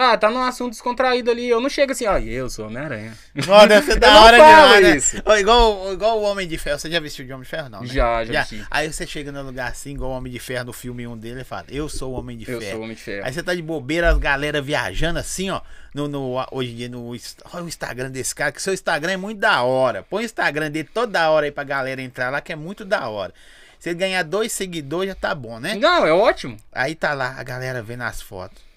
Ah, 0.00 0.16
tá 0.16 0.30
num 0.30 0.40
assunto 0.42 0.70
descontraído 0.70 1.28
ali. 1.28 1.48
Eu 1.48 1.60
não 1.60 1.68
chego 1.68 1.90
assim, 1.90 2.06
ó, 2.06 2.16
eu 2.18 2.48
sou 2.48 2.66
Homem-Aranha. 2.66 3.12
Não, 3.34 3.66
deve 3.66 3.84
ser 3.84 3.92
Eu 3.96 4.00
da 4.00 4.20
hora 4.20 4.36
demais, 4.36 4.82
né? 4.84 4.96
isso. 4.96 5.22
Ó, 5.24 5.36
igual, 5.36 5.92
igual 5.92 6.20
o 6.20 6.22
Homem 6.22 6.46
de 6.46 6.56
Ferro. 6.56 6.78
Você 6.78 6.88
já 6.88 7.00
vestiu 7.00 7.24
de 7.26 7.32
Homem 7.32 7.42
de 7.42 7.48
Ferro, 7.50 7.68
não? 7.68 7.80
né? 7.80 7.86
Já, 7.88 8.24
já 8.24 8.40
vesti. 8.42 8.64
Aí 8.70 8.92
você 8.92 9.04
chega 9.04 9.32
num 9.32 9.42
lugar 9.42 9.72
assim, 9.72 9.94
igual 9.94 10.12
o 10.12 10.14
Homem 10.14 10.32
de 10.32 10.38
Ferro 10.38 10.66
no 10.66 10.72
filme 10.72 11.04
1 11.04 11.18
dele, 11.18 11.40
e 11.40 11.44
fala, 11.44 11.64
eu 11.68 11.88
sou 11.88 12.12
o 12.12 12.16
Homem 12.16 12.36
de 12.38 12.48
Eu 12.48 12.60
Ferro. 12.60 12.72
sou 12.76 12.82
Homem 12.84 12.94
de 12.94 13.02
Ferro. 13.02 13.26
Aí 13.26 13.32
você 13.32 13.42
tá 13.42 13.52
de 13.52 13.60
bobeira, 13.62 14.10
as 14.10 14.18
galera 14.18 14.62
viajando 14.62 15.18
assim, 15.18 15.50
ó. 15.50 15.60
No, 15.92 16.06
no, 16.06 16.46
hoje 16.52 16.70
em 16.70 16.76
dia, 16.76 16.88
no 16.88 17.08
olha 17.08 17.64
o 17.64 17.66
Instagram 17.68 18.10
desse 18.10 18.32
cara, 18.32 18.52
que 18.52 18.62
seu 18.62 18.72
Instagram 18.72 19.12
é 19.14 19.16
muito 19.16 19.40
da 19.40 19.62
hora. 19.62 20.04
Põe 20.04 20.22
o 20.22 20.24
Instagram 20.24 20.70
dele 20.70 20.88
toda 20.94 21.28
hora 21.28 21.46
aí 21.46 21.50
pra 21.50 21.64
galera 21.64 22.00
entrar 22.00 22.30
lá, 22.30 22.40
que 22.40 22.52
é 22.52 22.56
muito 22.56 22.84
da 22.84 23.08
hora. 23.08 23.34
Se 23.80 23.88
ele 23.88 23.98
ganhar 23.98 24.22
dois 24.22 24.52
seguidores, 24.52 25.08
já 25.08 25.14
tá 25.16 25.34
bom, 25.34 25.58
né? 25.58 25.74
Não, 25.74 26.06
é 26.06 26.12
ótimo. 26.12 26.56
Aí 26.72 26.94
tá 26.94 27.14
lá, 27.14 27.34
a 27.36 27.42
galera 27.42 27.82
vendo 27.82 28.02
as 28.02 28.22
fotos. 28.22 28.67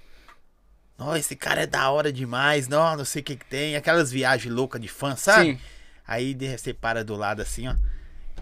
Nossa, 0.98 1.20
esse 1.20 1.36
cara 1.36 1.62
é 1.64 1.68
da 1.68 1.90
hora 1.90 2.12
demais, 2.14 2.68
não, 2.68 2.96
não 2.98 3.06
sei 3.06 3.22
o 3.22 3.26
que 3.26 3.36
que 3.36 3.46
tem. 3.46 3.76
Aquelas 3.76 4.12
viagens 4.12 4.54
loucas 4.54 4.80
de 4.80 4.88
fã, 4.88 5.16
sabe? 5.16 5.54
Sim. 5.54 5.60
Aí 6.08 6.34
de- 6.34 6.58
você 6.58 6.74
para 6.74 7.04
do 7.04 7.16
lado 7.16 7.42
assim, 7.42 7.68
ó. 7.68 7.76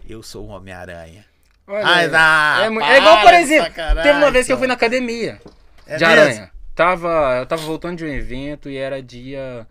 Eu 0.07 0.21
sou 0.23 0.45
o 0.45 0.49
Homem-Aranha. 0.49 1.25
Ah, 1.67 2.01
é, 2.01 2.09
para 2.09 2.65
é 2.95 2.97
igual, 2.97 3.21
por 3.21 3.33
exemplo, 3.33 3.65
sacanagem, 3.67 4.03
teve 4.03 4.17
uma 4.17 4.31
vez 4.31 4.47
que 4.47 4.51
eu 4.53 4.57
fui 4.57 4.65
na 4.67 4.73
academia 4.73 5.39
É 5.85 5.97
de 5.97 6.05
mesmo? 6.05 6.21
aranha. 6.21 6.51
Tava, 6.73 7.38
eu 7.39 7.45
tava 7.45 7.62
voltando 7.62 7.97
de 7.97 8.05
um 8.05 8.07
evento 8.07 8.69
e 8.69 8.77
era 8.77 9.03
dia. 9.03 9.67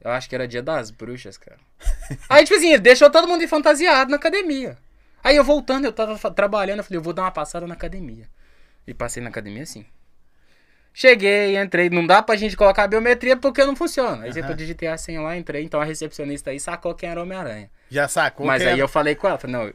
Eu 0.00 0.10
acho 0.12 0.28
que 0.28 0.34
era 0.34 0.46
dia 0.46 0.62
das 0.62 0.90
bruxas, 0.90 1.36
cara. 1.36 1.56
Aí, 2.28 2.44
tipo 2.44 2.56
assim, 2.56 2.78
deixou 2.78 3.10
todo 3.10 3.26
mundo 3.26 3.46
fantasiado 3.48 4.10
na 4.10 4.16
academia. 4.16 4.76
Aí 5.24 5.34
eu 5.34 5.42
voltando, 5.42 5.86
eu 5.86 5.92
tava 5.92 6.30
trabalhando, 6.30 6.78
eu 6.78 6.84
falei, 6.84 6.98
eu 6.98 7.02
vou 7.02 7.12
dar 7.12 7.22
uma 7.22 7.32
passada 7.32 7.66
na 7.66 7.74
academia. 7.74 8.28
E 8.86 8.94
passei 8.94 9.20
na 9.20 9.28
academia 9.30 9.64
assim. 9.64 9.84
Cheguei, 10.98 11.58
entrei. 11.58 11.90
Não 11.90 12.06
dá 12.06 12.22
pra 12.22 12.36
gente 12.36 12.56
colocar 12.56 12.84
a 12.84 12.88
biometria 12.88 13.36
porque 13.36 13.62
não 13.66 13.76
funciona. 13.76 14.24
Aí 14.24 14.30
Aham. 14.30 14.48
eu 14.48 14.54
digitei 14.56 14.88
a 14.88 14.96
senha 14.96 15.20
lá, 15.20 15.36
entrei. 15.36 15.62
Então 15.62 15.78
a 15.78 15.84
recepcionista 15.84 16.48
aí 16.48 16.58
sacou 16.58 16.94
quem 16.94 17.10
era 17.10 17.20
o 17.20 17.22
Homem-Aranha. 17.24 17.68
Já 17.90 18.08
sacou? 18.08 18.46
Mas 18.46 18.62
aí 18.66 18.78
é- 18.80 18.82
eu 18.82 18.88
falei 18.88 19.14
com 19.14 19.28
ela, 19.28 19.36
falei, 19.36 19.54
não, 19.54 19.70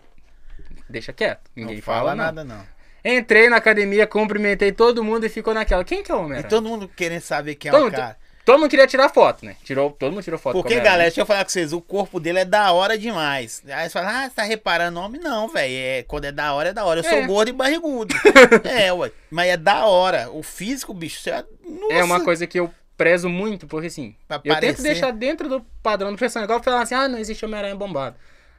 deixa 0.90 1.14
quieto. 1.14 1.42
não 1.56 1.66
Ninguém 1.68 1.80
fala, 1.80 2.00
fala, 2.00 2.16
não. 2.16 2.24
nada, 2.26 2.44
não. 2.44 2.66
Entrei 3.06 3.50
na 3.50 3.58
academia, 3.58 4.08
cumprimentei 4.08 4.72
todo 4.72 5.04
mundo 5.04 5.24
e 5.24 5.30
ficou 5.30 5.54
naquela. 5.54 5.84
Quem 5.84 6.02
que 6.02 6.12
é 6.12 6.16
o 6.16 6.18
E 6.18 6.22
Homem-Aranha? 6.22 6.50
todo 6.50 6.68
mundo 6.68 6.88
querendo 6.88 7.22
saber 7.22 7.54
quem 7.54 7.70
é 7.70 7.78
o 7.78 7.92
cara. 7.92 8.18
Todo 8.46 8.60
mundo 8.60 8.70
queria 8.70 8.88
tirar 8.88 9.10
foto, 9.10 9.46
né? 9.46 9.56
Tirou, 9.64 9.92
todo 9.92 10.12
mundo 10.12 10.24
tirou 10.24 10.40
foto 10.40 10.54
Porque, 10.54 10.76
galera, 10.80 11.04
deixa 11.04 11.22
eu 11.22 11.26
falar 11.26 11.44
com 11.44 11.50
vocês, 11.52 11.72
o 11.74 11.80
corpo 11.82 12.20
dele 12.20 12.40
é 12.40 12.46
da 12.46 12.72
hora 12.72 12.98
demais. 12.98 13.62
Aí 13.68 13.84
você 13.88 13.94
fala, 13.94 14.26
ah, 14.26 14.30
você 14.30 14.36
tá 14.36 14.44
reparando 14.44 15.00
nome? 15.00 15.20
Não, 15.20 15.48
velho. 15.48 15.74
É, 15.74 16.04
quando 16.04 16.26
é 16.26 16.32
da 16.32 16.54
hora, 16.54 16.70
é 16.70 16.74
da 16.74 16.84
hora. 16.84 17.00
Eu 17.00 17.04
sou 17.04 17.14
É. 17.20 17.26
gordo 17.28 17.50
e 17.50 17.54
barrigudo. 17.54 18.16
é, 18.66 18.92
ué. 18.92 19.12
Mas 19.30 19.50
é 19.50 19.58
da 19.58 19.86
hora. 19.86 20.30
O 20.32 20.42
físico, 20.42 20.94
bicho, 20.94 21.22
você 21.22 21.30
é. 21.32 21.46
Nossa. 21.68 21.94
É 21.94 22.04
uma 22.04 22.24
coisa 22.24 22.46
que 22.48 22.60
eu 22.60 22.72
prezo 22.98 23.30
muito, 23.30 23.66
porque 23.68 23.88
assim, 23.88 24.16
Pra 24.28 24.38
eu 24.38 24.42
tento 24.42 24.54
parecer. 24.54 24.82
deixar 24.84 25.12
dentro 25.12 25.48
do 25.48 25.62
padrão 25.82 26.12
do 26.12 26.18
personagem. 26.18 26.46
Igual 26.46 26.64
falar 26.64 26.82
assim, 26.82 26.96
ah, 26.96 27.08
não 27.08 27.18
existe 27.20 27.44
Homem-Aranha 27.46 27.76
bombado. 27.76 28.16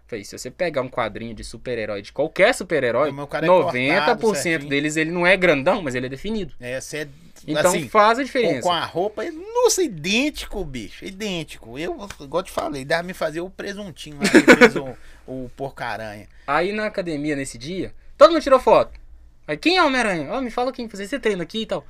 Falei, 0.06 0.24
se 0.24 0.36
você 0.36 0.50
pegar 0.50 0.82
um 0.82 0.88
quadrinho 0.88 1.32
de 1.34 1.42
super-herói, 1.42 2.02
de 2.02 2.12
qualquer 2.12 2.52
super-herói, 2.54 3.10
O 3.10 3.14
meu 3.14 3.26
cara 3.26 3.46
é 3.46 3.48
90% 3.48 4.20
cortado 4.20 4.66
deles 4.68 4.96
ele 4.96 5.10
não 5.10 5.26
é 5.26 5.36
grandão, 5.36 5.80
mas 5.80 5.94
ele 5.94 6.06
é 6.06 6.08
definido. 6.08 6.52
É, 6.60 6.80
você 6.80 6.98
é. 6.98 7.08
Então 7.46 7.70
assim, 7.70 7.88
faz 7.88 8.18
a 8.18 8.22
com, 8.22 8.26
diferença. 8.26 8.62
com 8.62 8.72
a 8.72 8.84
roupa, 8.84 9.24
nossa, 9.30 9.82
idêntico, 9.82 10.64
bicho. 10.64 11.04
Idêntico. 11.04 11.78
Eu, 11.78 11.96
igual 12.20 12.42
te 12.42 12.50
falei, 12.50 12.84
dava 12.84 13.02
me 13.02 13.14
fazer 13.14 13.40
o 13.40 13.50
presuntinho 13.50 14.18
lá 14.18 14.28
que 14.28 14.56
fez 14.56 14.76
o, 14.76 14.96
o 15.26 15.50
porco-aranha. 15.56 16.28
Aí 16.46 16.72
na 16.72 16.86
academia, 16.86 17.34
nesse 17.34 17.58
dia, 17.58 17.92
todo 18.16 18.32
mundo 18.32 18.42
tirou 18.42 18.60
foto. 18.60 19.00
Aí, 19.46 19.56
quem 19.56 19.76
é 19.76 19.82
o 19.82 19.86
Homem-Aranha? 19.86 20.30
Ó, 20.30 20.40
me 20.40 20.50
fala 20.50 20.72
quem 20.72 20.86
você, 20.86 21.06
você 21.06 21.18
treina 21.18 21.42
aqui 21.42 21.62
e 21.62 21.66
tal. 21.66 21.84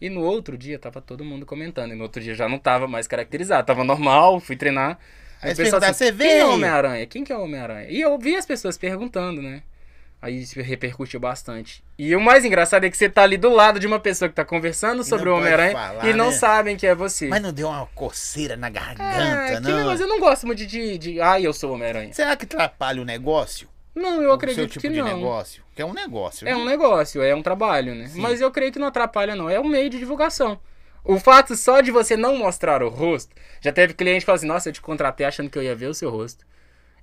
E 0.00 0.08
no 0.10 0.22
outro 0.22 0.56
dia 0.56 0.78
tava 0.78 1.00
todo 1.00 1.24
mundo 1.24 1.44
comentando. 1.46 1.92
E 1.92 1.94
no 1.94 2.02
outro 2.02 2.22
dia 2.22 2.34
já 2.34 2.48
não 2.48 2.58
tava 2.58 2.86
mais 2.88 3.06
caracterizado. 3.06 3.66
Tava 3.66 3.84
normal, 3.84 4.40
fui 4.40 4.56
treinar. 4.56 4.98
Aí 5.40 5.52
o 5.52 5.56
pessoal 5.56 5.82
assim, 5.82 5.92
"Você 5.92 6.12
Quem 6.12 6.26
é 6.28 6.34
o 6.34 6.38
veio?" 6.38 6.54
Homem-Aranha? 6.54 7.06
Quem 7.06 7.24
que 7.24 7.32
é 7.32 7.36
o 7.36 7.42
Homem-Aranha? 7.42 7.88
E 7.90 8.00
eu 8.00 8.18
vi 8.18 8.34
as 8.36 8.46
pessoas 8.46 8.78
perguntando, 8.78 9.42
né? 9.42 9.62
Aí 10.20 10.42
isso 10.42 10.60
repercutiu 10.60 11.20
bastante. 11.20 11.84
E 11.98 12.16
o 12.16 12.20
mais 12.20 12.44
engraçado 12.44 12.84
é 12.84 12.90
que 12.90 12.96
você 12.96 13.08
tá 13.08 13.22
ali 13.22 13.36
do 13.36 13.50
lado 13.50 13.78
de 13.78 13.86
uma 13.86 14.00
pessoa 14.00 14.28
que 14.28 14.34
tá 14.34 14.44
conversando 14.44 15.04
sobre 15.04 15.28
o 15.28 15.32
não 15.32 15.38
Homem-Aranha 15.38 15.76
e 16.04 16.12
não 16.14 16.26
né? 16.26 16.32
sabem 16.32 16.76
que 16.76 16.86
é 16.86 16.94
você. 16.94 17.28
Mas 17.28 17.42
não 17.42 17.52
deu 17.52 17.68
uma 17.68 17.86
coceira 17.94 18.56
na 18.56 18.70
garganta, 18.70 19.02
é, 19.02 19.56
que 19.56 19.60
não? 19.60 19.76
negócio, 19.76 20.04
eu 20.04 20.08
não 20.08 20.18
gosto 20.18 20.46
muito 20.46 20.58
de, 20.58 20.66
de, 20.66 20.98
de 20.98 21.20
ai, 21.20 21.46
eu 21.46 21.52
sou 21.52 21.70
o 21.70 21.74
Homem-Aranha. 21.74 22.12
Será 22.14 22.34
que 22.34 22.44
atrapalha 22.44 23.02
o 23.02 23.04
negócio? 23.04 23.68
Não, 23.94 24.22
eu 24.22 24.30
o 24.30 24.32
acredito 24.32 24.56
seu 24.56 24.68
tipo 24.68 24.80
que 24.80 24.88
de 24.88 25.00
não. 25.00 25.06
negócio? 25.06 25.62
Que 25.74 25.82
é 25.82 25.86
um 25.86 25.94
negócio. 25.94 26.46
É 26.46 26.50
né? 26.50 26.56
um 26.56 26.64
negócio, 26.64 27.22
é 27.22 27.34
um 27.34 27.42
trabalho, 27.42 27.94
né? 27.94 28.08
Sim. 28.08 28.20
Mas 28.20 28.40
eu 28.40 28.50
creio 28.50 28.72
que 28.72 28.78
não 28.78 28.86
atrapalha, 28.86 29.34
não. 29.34 29.48
É 29.48 29.60
um 29.60 29.68
meio 29.68 29.88
de 29.88 29.98
divulgação. 29.98 30.58
O 31.04 31.20
fato 31.20 31.54
só 31.54 31.80
de 31.80 31.90
você 31.90 32.16
não 32.16 32.36
mostrar 32.36 32.82
o 32.82 32.88
rosto, 32.88 33.34
já 33.60 33.72
teve 33.72 33.94
cliente 33.94 34.20
que 34.20 34.26
falou 34.26 34.36
assim, 34.36 34.46
nossa, 34.46 34.68
eu 34.68 34.72
te 34.72 34.82
contratei 34.82 35.24
achando 35.24 35.48
que 35.48 35.56
eu 35.56 35.62
ia 35.62 35.74
ver 35.74 35.86
o 35.86 35.94
seu 35.94 36.10
rosto. 36.10 36.44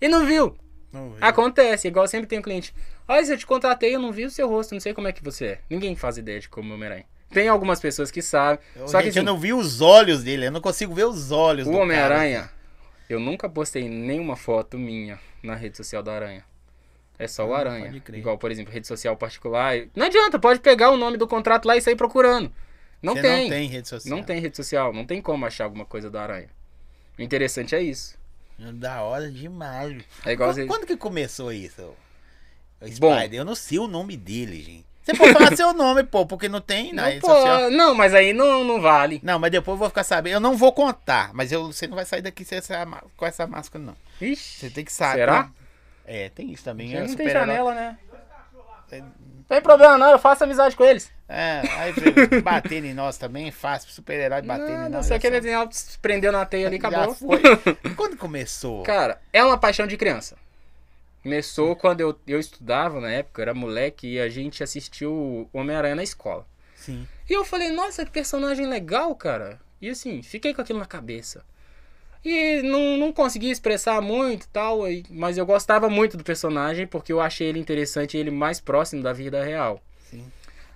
E 0.02 0.08
não 0.08 0.26
viu. 0.26 0.58
Não 0.92 1.12
vi. 1.12 1.18
Acontece, 1.22 1.88
igual 1.88 2.08
sempre 2.08 2.28
tem 2.28 2.38
um 2.38 2.42
cliente. 2.42 2.74
Olha, 3.08 3.26
se 3.26 3.34
eu 3.34 3.38
te 3.38 3.46
contratei, 3.46 3.96
eu 3.96 4.00
não 4.00 4.12
vi 4.12 4.26
o 4.26 4.30
seu 4.30 4.48
rosto, 4.48 4.74
não 4.74 4.80
sei 4.80 4.94
como 4.94 5.08
é 5.08 5.12
que 5.12 5.24
você 5.24 5.46
é. 5.46 5.60
Ninguém 5.70 5.96
faz 5.96 6.18
ideia 6.18 6.40
de 6.40 6.48
como 6.50 6.70
é 6.70 6.72
o 6.72 6.76
Homem-Aranha. 6.76 7.06
Tem 7.30 7.48
algumas 7.48 7.80
pessoas 7.80 8.12
que 8.12 8.22
sabem. 8.22 8.64
Eu, 8.76 8.88
só 8.88 9.00
que 9.00 9.06
gente, 9.06 9.18
eu 9.18 9.22
assim, 9.22 9.26
não 9.26 9.38
vi 9.38 9.54
os 9.54 9.82
olhos 9.82 10.24
dele, 10.24 10.48
eu 10.48 10.52
não 10.52 10.62
consigo 10.62 10.94
ver 10.94 11.06
os 11.06 11.32
olhos 11.32 11.68
o 11.68 11.72
do 11.72 11.78
Homem-Aranha, 11.78 12.50
eu 13.10 13.20
nunca 13.20 13.50
postei 13.50 13.90
nenhuma 13.90 14.36
foto 14.36 14.78
minha 14.78 15.20
na 15.42 15.56
rede 15.56 15.76
social 15.78 16.04
da 16.04 16.14
Aranha. 16.14 16.46
É 17.18 17.28
só 17.28 17.48
o 17.48 17.54
Ah, 17.54 17.60
Aranha. 17.60 18.04
Igual, 18.14 18.38
por 18.38 18.52
exemplo, 18.52 18.74
rede 18.74 18.88
social 18.88 19.16
particular. 19.16 19.76
Não 19.96 20.06
adianta, 20.06 20.40
pode 20.40 20.60
pegar 20.60 20.90
o 20.92 20.98
nome 20.98 21.18
do 21.18 21.28
contrato 21.28 21.66
lá 21.66 21.76
e 21.78 21.82
sair 21.82 21.96
procurando. 21.96 22.52
Não 23.02 23.14
Você 23.14 23.22
tem. 23.22 23.44
não 23.44 23.50
tem 23.50 23.68
rede 23.68 23.88
social. 23.88 24.18
Não 24.18 24.24
tem 24.24 24.40
rede 24.40 24.56
social, 24.56 24.94
não 24.94 25.06
tem 25.06 25.22
como 25.22 25.46
achar 25.46 25.66
alguma 25.66 25.86
coisa 25.86 26.10
do 26.10 26.18
Aranha. 26.18 26.50
O 27.18 27.22
interessante 27.22 27.76
é 27.76 27.82
isso. 27.82 28.18
Da 28.58 29.02
hora 29.02 29.30
demais. 29.30 30.04
É 30.26 30.32
igual 30.32 30.50
Quando, 30.50 30.56
você... 30.56 30.66
quando 30.66 30.86
que 30.88 30.98
começou 30.98 31.52
isso? 31.52 31.94
Bom. 33.00 33.16
Spider, 33.18 33.40
eu 33.40 33.46
não 33.46 33.56
sei 33.56 33.80
o 33.80 33.88
nome 33.88 34.16
dele, 34.18 34.62
gente. 34.62 34.86
Você 35.04 35.14
pode 35.16 35.34
falar 35.34 35.56
seu 35.56 35.74
nome, 35.74 36.04
pô, 36.04 36.26
porque 36.26 36.48
não 36.48 36.62
tem 36.62 36.94
na 36.94 37.02
Não, 37.04 37.10
rede 37.10 37.20
pô, 37.22 37.28
social. 37.28 37.70
não, 37.72 37.94
mas 37.94 38.14
aí 38.14 38.32
não, 38.32 38.64
não 38.64 38.80
vale. 38.82 39.20
Não, 39.22 39.38
mas 39.38 39.52
depois 39.52 39.74
eu 39.76 39.80
vou 39.80 39.90
ficar 39.90 40.04
sabendo. 40.04 40.34
Eu 40.36 40.40
não 40.40 40.56
vou 40.56 40.72
contar, 40.72 41.32
mas 41.34 41.52
eu, 41.52 41.66
você 41.74 41.88
não 41.88 41.96
vai 41.96 42.06
sair 42.06 42.22
daqui 42.22 42.46
sem 42.46 42.58
essa, 42.58 42.88
com 43.18 43.26
essa 43.26 43.46
máscara, 43.46 43.84
não. 43.84 43.96
Ixi, 44.22 44.60
Você 44.60 44.70
tem 44.70 44.86
que 44.86 44.94
saber. 44.94 45.20
Será? 45.20 45.50
É, 46.06 46.30
tem 46.30 46.52
isso 46.54 46.64
também. 46.64 46.96
é 46.96 47.06
não 47.06 47.16
tem 47.16 47.30
janela, 47.30 47.74
né? 47.74 47.98
Tem 49.48 49.62
problema 49.62 49.98
não, 49.98 50.10
eu 50.12 50.20
faço 50.20 50.44
amizade 50.44 50.76
com 50.76 50.84
eles. 50.86 51.12
É, 51.28 51.62
aí 51.78 51.94
bater 52.42 52.84
em 52.84 52.94
nós 52.94 53.18
também, 53.18 53.52
fácil. 53.52 53.92
Super-herói 53.92 54.42
bater 54.42 54.70
em 54.70 54.78
Não, 54.78 54.90
nós. 54.90 55.06
você 55.06 55.20
quer 55.20 55.42
se 55.72 55.98
prendeu 56.00 56.32
na 56.32 56.46
teia 56.46 56.68
ali, 56.68 56.80
Já 56.80 56.88
acabou. 56.88 57.16
foi. 57.16 57.42
Quando 57.96 58.16
começou? 58.18 58.84
Cara, 58.84 59.20
é 59.32 59.44
uma 59.44 59.58
paixão 59.58 59.86
de 59.86 59.98
criança. 59.98 60.38
Começou 61.24 61.74
quando 61.74 62.02
eu, 62.02 62.20
eu 62.28 62.38
estudava 62.38 63.00
na 63.00 63.10
época, 63.10 63.42
eu 63.42 63.44
era 63.44 63.54
moleque 63.54 64.08
e 64.08 64.20
a 64.20 64.28
gente 64.28 64.62
assistiu 64.62 65.50
Homem-Aranha 65.54 65.96
na 65.96 66.04
escola. 66.04 66.46
Sim. 66.76 67.08
E 67.30 67.34
eu 67.34 67.46
falei, 67.46 67.72
nossa, 67.72 68.04
que 68.06 68.12
personagem 68.12 68.68
legal, 68.68 69.16
cara. 69.16 69.58
E 69.82 69.90
assim, 69.90 70.22
fiquei 70.22 70.54
com 70.54 70.62
aquilo 70.62 70.80
na 70.80 70.86
cabeça. 70.86 71.46
E 72.26 72.62
não, 72.62 72.98
não 72.98 73.14
consegui 73.14 73.50
expressar 73.50 74.02
muito 74.02 74.44
e 74.44 74.48
tal, 74.50 74.80
mas 75.10 75.38
eu 75.38 75.46
gostava 75.46 75.90
muito 75.90 76.18
do 76.18 76.24
personagem 76.24 76.86
porque 76.86 77.12
eu 77.12 77.22
achei 77.22 77.48
ele 77.48 77.60
interessante 77.60 78.16
e 78.16 78.20
ele 78.20 78.32
mais 78.32 78.60
próximo 78.60 79.02
da 79.02 79.14
vida 79.14 79.42
real. 79.44 79.82
Sim. 80.10 80.26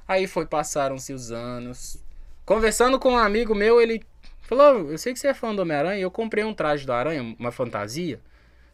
Aí 0.08 0.28
foi, 0.28 0.46
passaram-se 0.46 1.12
os 1.12 1.32
anos. 1.32 1.98
Conversando 2.46 2.98
com 2.98 3.12
um 3.12 3.18
amigo 3.18 3.54
meu, 3.54 3.82
ele 3.82 4.02
falou: 4.42 4.92
Eu 4.92 4.98
sei 4.98 5.12
que 5.12 5.20
você 5.20 5.28
é 5.28 5.34
fã 5.34 5.54
do 5.54 5.62
Homem-Aranha, 5.62 6.00
eu 6.00 6.12
comprei 6.12 6.44
um 6.46 6.54
traje 6.54 6.86
do 6.86 6.94
Aranha, 6.94 7.36
uma 7.38 7.52
fantasia. 7.52 8.22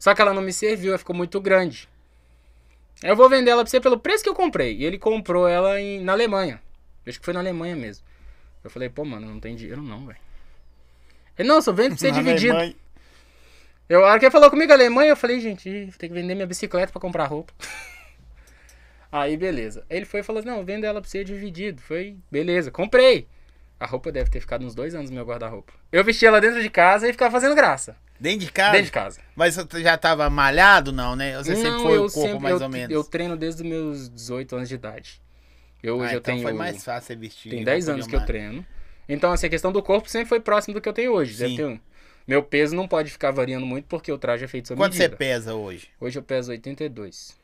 Só 0.03 0.13
que 0.13 0.21
ela 0.21 0.33
não 0.33 0.41
me 0.41 0.51
serviu, 0.51 0.89
ela 0.89 0.97
ficou 0.97 1.15
muito 1.15 1.39
grande. 1.39 1.87
Eu 3.01 3.15
vou 3.15 3.29
vender 3.29 3.51
ela 3.51 3.63
pra 3.63 3.71
você 3.71 3.79
pelo 3.79 3.97
preço 3.97 4.21
que 4.21 4.29
eu 4.29 4.35
comprei. 4.35 4.75
E 4.75 4.83
ele 4.83 4.99
comprou 4.99 5.47
ela 5.47 5.79
em, 5.79 6.01
na 6.03 6.11
Alemanha. 6.11 6.61
Acho 7.07 7.19
que 7.19 7.23
foi 7.23 7.33
na 7.33 7.39
Alemanha 7.39 7.73
mesmo. 7.73 8.03
Eu 8.61 8.69
falei, 8.69 8.89
pô, 8.89 9.05
mano, 9.05 9.25
não 9.25 9.39
tem 9.39 9.55
dinheiro 9.55 9.81
não, 9.81 10.05
velho. 10.05 10.19
Ele, 11.39 11.47
não, 11.47 11.61
só 11.61 11.71
vende 11.71 11.91
pra 11.91 11.99
você 11.99 12.11
Na 12.11 12.17
dividido. 12.17 12.51
Alemanha. 12.53 12.75
Eu, 13.87 14.03
a 14.03 14.09
hora 14.09 14.19
que 14.19 14.25
ele 14.25 14.31
falou 14.31 14.49
comigo 14.49 14.73
Alemanha, 14.73 15.11
eu 15.11 15.15
falei, 15.15 15.39
gente, 15.39 15.93
ter 15.97 16.09
que 16.09 16.13
vender 16.13 16.35
minha 16.35 16.47
bicicleta 16.47 16.91
pra 16.91 16.99
comprar 16.99 17.23
roupa. 17.23 17.53
Aí, 19.09 19.37
beleza. 19.37 19.85
Ele 19.89 20.03
foi 20.03 20.19
e 20.19 20.23
falou, 20.23 20.43
não, 20.43 20.65
vendo 20.65 20.83
ela 20.83 20.99
pra 20.99 21.09
você 21.09 21.23
dividido. 21.23 21.81
Foi, 21.81 22.17
beleza, 22.29 22.69
comprei. 22.69 23.25
A 23.79 23.85
roupa 23.85 24.11
deve 24.11 24.29
ter 24.29 24.41
ficado 24.41 24.65
uns 24.65 24.75
dois 24.75 24.93
anos 24.95 25.09
no 25.09 25.15
meu 25.15 25.25
guarda-roupa. 25.25 25.71
Eu 25.93 26.03
vesti 26.03 26.25
ela 26.25 26.41
dentro 26.41 26.61
de 26.61 26.69
casa 26.69 27.07
e 27.07 27.13
ficava 27.13 27.31
fazendo 27.31 27.55
graça. 27.55 27.95
Dentro 28.23 28.45
de 28.45 28.51
casa? 28.53 28.71
Dentro 28.71 28.85
de 28.85 28.91
casa. 28.93 29.19
Mas 29.35 29.55
você 29.55 29.81
já 29.83 29.97
tava 29.97 30.29
malhado, 30.29 30.93
não, 30.93 31.13
né? 31.13 31.35
Você 31.37 31.57
sempre 31.57 31.81
foi 31.81 31.99
o 31.99 32.09
corpo, 32.09 32.39
mais 32.39 32.55
eu, 32.55 32.63
ou 32.63 32.69
menos. 32.69 32.89
Eu 32.95 33.03
treino 33.03 33.35
desde 33.35 33.63
os 33.63 33.67
meus 33.67 34.09
18 34.09 34.55
anos 34.55 34.69
de 34.69 34.75
idade. 34.75 35.21
Eu, 35.83 35.97
hoje 35.97 36.11
Ah, 36.11 36.13
eu 36.13 36.19
então 36.19 36.33
tenho... 36.33 36.43
foi 36.47 36.53
mais 36.53 36.81
fácil 36.81 37.07
você 37.07 37.15
vestir. 37.17 37.49
Tem 37.49 37.65
10 37.65 37.87
roupa 37.87 37.93
anos 37.95 38.07
que 38.07 38.15
eu 38.15 38.25
treino. 38.25 38.65
Então, 39.09 39.29
assim, 39.33 39.47
a 39.47 39.49
questão 39.49 39.73
do 39.73 39.83
corpo 39.83 40.09
sempre 40.09 40.29
foi 40.29 40.39
próximo 40.39 40.73
do 40.73 40.79
que 40.79 40.87
eu 40.87 40.93
tenho 40.93 41.11
hoje. 41.11 41.35
Sim. 41.35 41.61
um- 41.65 41.79
Meu 42.25 42.41
peso 42.41 42.73
não 42.73 42.87
pode 42.87 43.11
ficar 43.11 43.31
variando 43.31 43.65
muito 43.65 43.87
porque 43.89 44.09
o 44.09 44.17
traje 44.17 44.45
é 44.45 44.47
feito 44.47 44.69
sob 44.69 44.79
Quanto 44.79 44.93
você 44.95 44.99
medida. 45.03 45.17
pesa 45.17 45.53
hoje? 45.55 45.89
Hoje 45.99 46.17
eu 46.17 46.23
peso 46.23 46.49
82. 46.51 47.35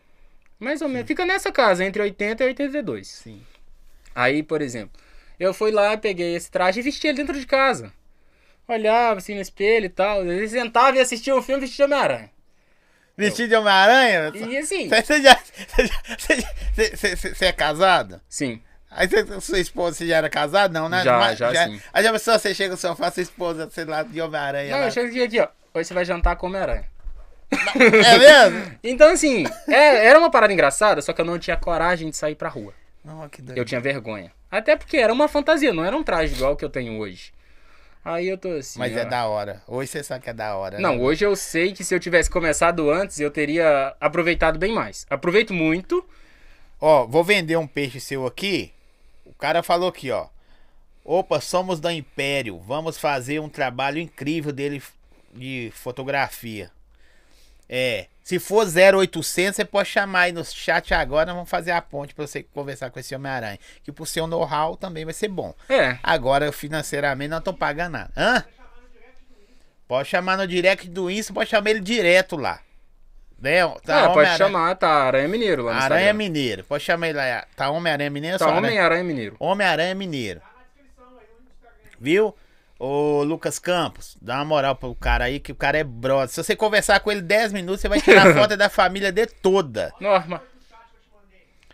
Mais 0.57 0.81
ou 0.81 0.87
menos. 0.87 1.05
Fica 1.05 1.25
nessa 1.25 1.51
casa, 1.51 1.83
entre 1.83 2.01
80 2.01 2.41
e 2.45 2.47
82. 2.47 3.05
Sim. 3.09 3.41
Aí, 4.15 4.41
por 4.41 4.61
exemplo, 4.61 4.97
eu 5.37 5.53
fui 5.53 5.71
lá, 5.71 5.97
peguei 5.97 6.35
esse 6.35 6.49
traje 6.49 6.79
e 6.79 6.83
vesti 6.83 7.07
ele 7.07 7.17
dentro 7.17 7.37
de 7.37 7.45
casa. 7.45 7.91
Olhava 8.69 9.17
assim 9.17 9.33
no 9.35 9.41
espelho 9.41 9.87
e 9.87 9.89
tal. 9.89 10.23
Ele 10.25 10.47
sentava 10.47 10.95
e 10.97 10.99
assistia 10.99 11.35
o 11.35 11.41
filme 11.41 11.61
vestido 11.61 11.87
de 11.87 11.93
Homem-Aranha. 11.93 12.29
Vestido 13.17 13.49
de 13.49 13.55
Homem-Aranha? 13.55 14.31
E 14.35 14.57
assim. 14.57 14.87
Você 14.87 15.21
já. 15.21 15.37
Você, 16.17 16.39
já- 17.41 17.47
é 17.47 17.51
casado? 17.51 18.21
Sim. 18.29 18.61
Aí 18.91 19.07
você, 19.07 19.41
sua 19.41 19.59
esposa, 19.59 19.97
você 19.97 20.07
já 20.07 20.17
era 20.17 20.29
casado? 20.29 20.71
Não, 20.73 20.87
né? 20.89 21.03
Já, 21.03 21.33
já 21.35 21.65
sim. 21.67 21.79
Aí 21.93 22.03
já 22.03 22.11
pensou, 22.11 22.37
você 22.39 22.55
chega 22.55 22.71
no 22.71 22.77
sofá, 22.77 23.11
sua 23.11 23.21
esposa, 23.23 23.69
sei 23.71 23.85
lá, 23.85 24.03
de 24.03 24.19
Homem-Aranha. 24.21 24.71
Não, 24.71 24.79
lá. 24.79 24.85
eu 24.87 24.91
cheguei 24.91 25.23
aqui, 25.25 25.39
ó. 25.39 25.47
Hoje 25.73 25.87
você 25.87 25.93
vai 25.93 26.05
jantar 26.05 26.35
com 26.35 26.47
Homem-Aranha. 26.47 26.85
É 27.51 28.17
mesmo? 28.17 28.71
Então, 28.83 29.11
assim, 29.11 29.45
é- 29.67 30.05
era 30.07 30.17
uma 30.19 30.29
parada 30.31 30.53
engraçada, 30.53 31.01
só 31.01 31.11
que 31.13 31.21
eu 31.21 31.25
não 31.25 31.37
tinha 31.39 31.57
coragem 31.57 32.09
de 32.09 32.17
sair 32.17 32.35
pra 32.35 32.49
rua. 32.49 32.73
Não, 33.03 33.27
que 33.29 33.41
doido. 33.41 33.57
Eu 33.57 33.65
tinha 33.65 33.79
vergonha. 33.81 34.31
Até 34.51 34.75
porque 34.75 34.97
era 34.97 35.13
uma 35.13 35.27
fantasia, 35.27 35.73
não 35.73 35.83
era 35.85 35.95
um 35.95 36.03
traje 36.03 36.33
igual 36.35 36.55
que 36.55 36.65
eu 36.65 36.69
tenho 36.69 36.99
hoje. 36.99 37.31
Aí 38.03 38.27
eu 38.27 38.37
tô 38.37 38.49
assim. 38.49 38.79
Mas 38.79 38.93
ó. 38.95 38.99
é 38.99 39.05
da 39.05 39.27
hora. 39.27 39.61
Hoje 39.67 39.91
você 39.91 40.03
sabe 40.03 40.23
que 40.23 40.29
é 40.29 40.33
da 40.33 40.55
hora. 40.55 40.79
Não, 40.79 40.95
né? 40.95 41.01
hoje 41.01 41.25
eu 41.25 41.35
sei 41.35 41.73
que 41.73 41.83
se 41.83 41.93
eu 41.93 41.99
tivesse 41.99 42.29
começado 42.29 42.89
antes, 42.89 43.19
eu 43.19 43.29
teria 43.29 43.95
aproveitado 43.99 44.57
bem 44.57 44.73
mais. 44.73 45.05
Aproveito 45.09 45.53
muito. 45.53 46.03
Ó, 46.79 47.05
vou 47.05 47.23
vender 47.23 47.57
um 47.57 47.67
peixe 47.67 47.99
seu 47.99 48.25
aqui. 48.25 48.71
O 49.25 49.33
cara 49.33 49.61
falou 49.61 49.89
aqui, 49.89 50.11
ó. 50.11 50.27
Opa, 51.03 51.41
somos 51.41 51.79
da 51.79 51.93
Império. 51.93 52.59
Vamos 52.59 52.97
fazer 52.97 53.39
um 53.39 53.49
trabalho 53.49 53.99
incrível 53.99 54.51
dele 54.51 54.81
de 55.33 55.71
fotografia. 55.73 56.71
É, 57.67 58.07
se 58.29 58.37
for 58.37 58.63
0800, 58.67 59.55
você 59.55 59.65
pode 59.65 59.89
chamar 59.89 60.19
aí 60.19 60.31
no 60.31 60.45
chat 60.45 60.93
agora. 60.93 61.25
Nós 61.25 61.33
vamos 61.35 61.49
fazer 61.49 61.71
a 61.71 61.81
ponte 61.81 62.13
pra 62.13 62.27
você 62.27 62.43
conversar 62.43 62.91
com 62.91 62.99
esse 62.99 63.15
Homem-Aranha. 63.15 63.57
Que 63.83 63.91
por 63.91 64.05
seu 64.05 64.27
know-how 64.27 64.77
também 64.77 65.03
vai 65.03 65.15
ser 65.15 65.29
bom. 65.29 65.51
É. 65.67 65.97
Agora, 66.03 66.51
financeiramente, 66.51 67.29
não 67.31 67.39
estão 67.39 67.55
pagando 67.55 67.93
nada. 67.93 68.11
Hã? 68.15 68.43
Pode 69.87 70.09
chamar 70.09 70.37
no 70.37 70.45
direct 70.45 70.87
do 70.87 71.09
Insta, 71.09 71.33
pode 71.33 71.49
chamar 71.49 71.71
ele 71.71 71.79
direto 71.79 72.37
lá. 72.37 72.59
Né? 73.41 73.61
é, 73.61 74.07
pode 74.13 74.37
chamar, 74.37 74.75
tá 74.75 74.87
Aranha 74.87 75.27
Mineiro 75.27 75.63
lá 75.63 75.73
no 75.73 75.81
Aranha. 75.81 76.13
Mineiro. 76.13 76.63
Pode 76.65 76.83
chamar 76.83 77.07
ele 77.09 77.17
lá. 77.17 77.47
Tá 77.55 77.71
Homem-Aranha 77.71 78.11
Mineiro? 78.11 78.37
Tá 78.37 78.45
só 78.45 78.51
Aranha- 78.51 78.67
Homem-Aranha 78.67 79.03
Mineiro. 79.03 79.35
Homem-Aranha 79.39 79.95
Mineiro. 79.95 80.41
Viu? 81.99 82.35
Ô 82.79 83.23
Lucas 83.23 83.59
Campos, 83.59 84.17
dá 84.21 84.37
uma 84.37 84.45
moral 84.45 84.73
pro 84.73 84.95
cara 84.95 85.25
aí, 85.25 85.37
que 85.37 85.51
o 85.51 85.55
cara 85.55 85.77
é 85.77 85.83
brother. 85.83 86.29
Se 86.29 86.41
você 86.41 86.55
conversar 86.55 87.01
com 87.01 87.11
ele 87.11 87.21
10 87.21 87.51
minutos, 87.51 87.81
você 87.81 87.89
vai 87.89 87.99
tirar 87.99 88.31
foto 88.33 88.55
da 88.55 88.69
família 88.69 89.11
de 89.11 89.25
toda. 89.25 89.93
Norma. 89.99 90.41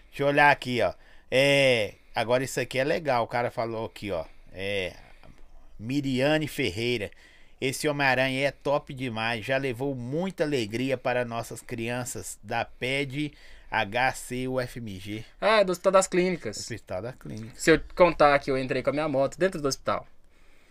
Deixa 0.07 0.23
eu 0.23 0.27
olhar 0.27 0.49
aqui, 0.49 0.81
ó. 0.81 0.93
É. 1.29 1.93
Agora 2.15 2.43
isso 2.43 2.59
aqui 2.59 2.79
é 2.79 2.83
legal. 2.83 3.23
O 3.23 3.27
cara 3.27 3.51
falou 3.51 3.85
aqui, 3.85 4.11
ó. 4.11 4.25
É. 4.51 4.93
Miriane 5.77 6.47
Ferreira. 6.47 7.11
Esse 7.61 7.87
Homem-Aranha 7.87 8.47
é 8.47 8.51
top 8.51 8.91
demais. 8.91 9.45
Já 9.45 9.57
levou 9.57 9.93
muita 9.93 10.43
alegria 10.43 10.97
para 10.97 11.23
nossas 11.23 11.61
crianças 11.61 12.39
da 12.41 12.65
PED 12.65 13.31
HCUFMG. 13.69 15.23
Ah, 15.39 15.61
do 15.61 15.71
Hospital 15.71 15.91
das 15.91 16.07
Clínicas. 16.07 16.57
Hospital 16.57 17.01
da 17.01 17.13
Clínica. 17.13 17.53
Se 17.55 17.71
eu 17.71 17.81
contar 17.95 18.39
que 18.39 18.49
eu 18.49 18.57
entrei 18.57 18.81
com 18.81 18.89
a 18.89 18.93
minha 18.93 19.07
moto 19.07 19.37
dentro 19.37 19.61
do 19.61 19.67
hospital. 19.67 20.07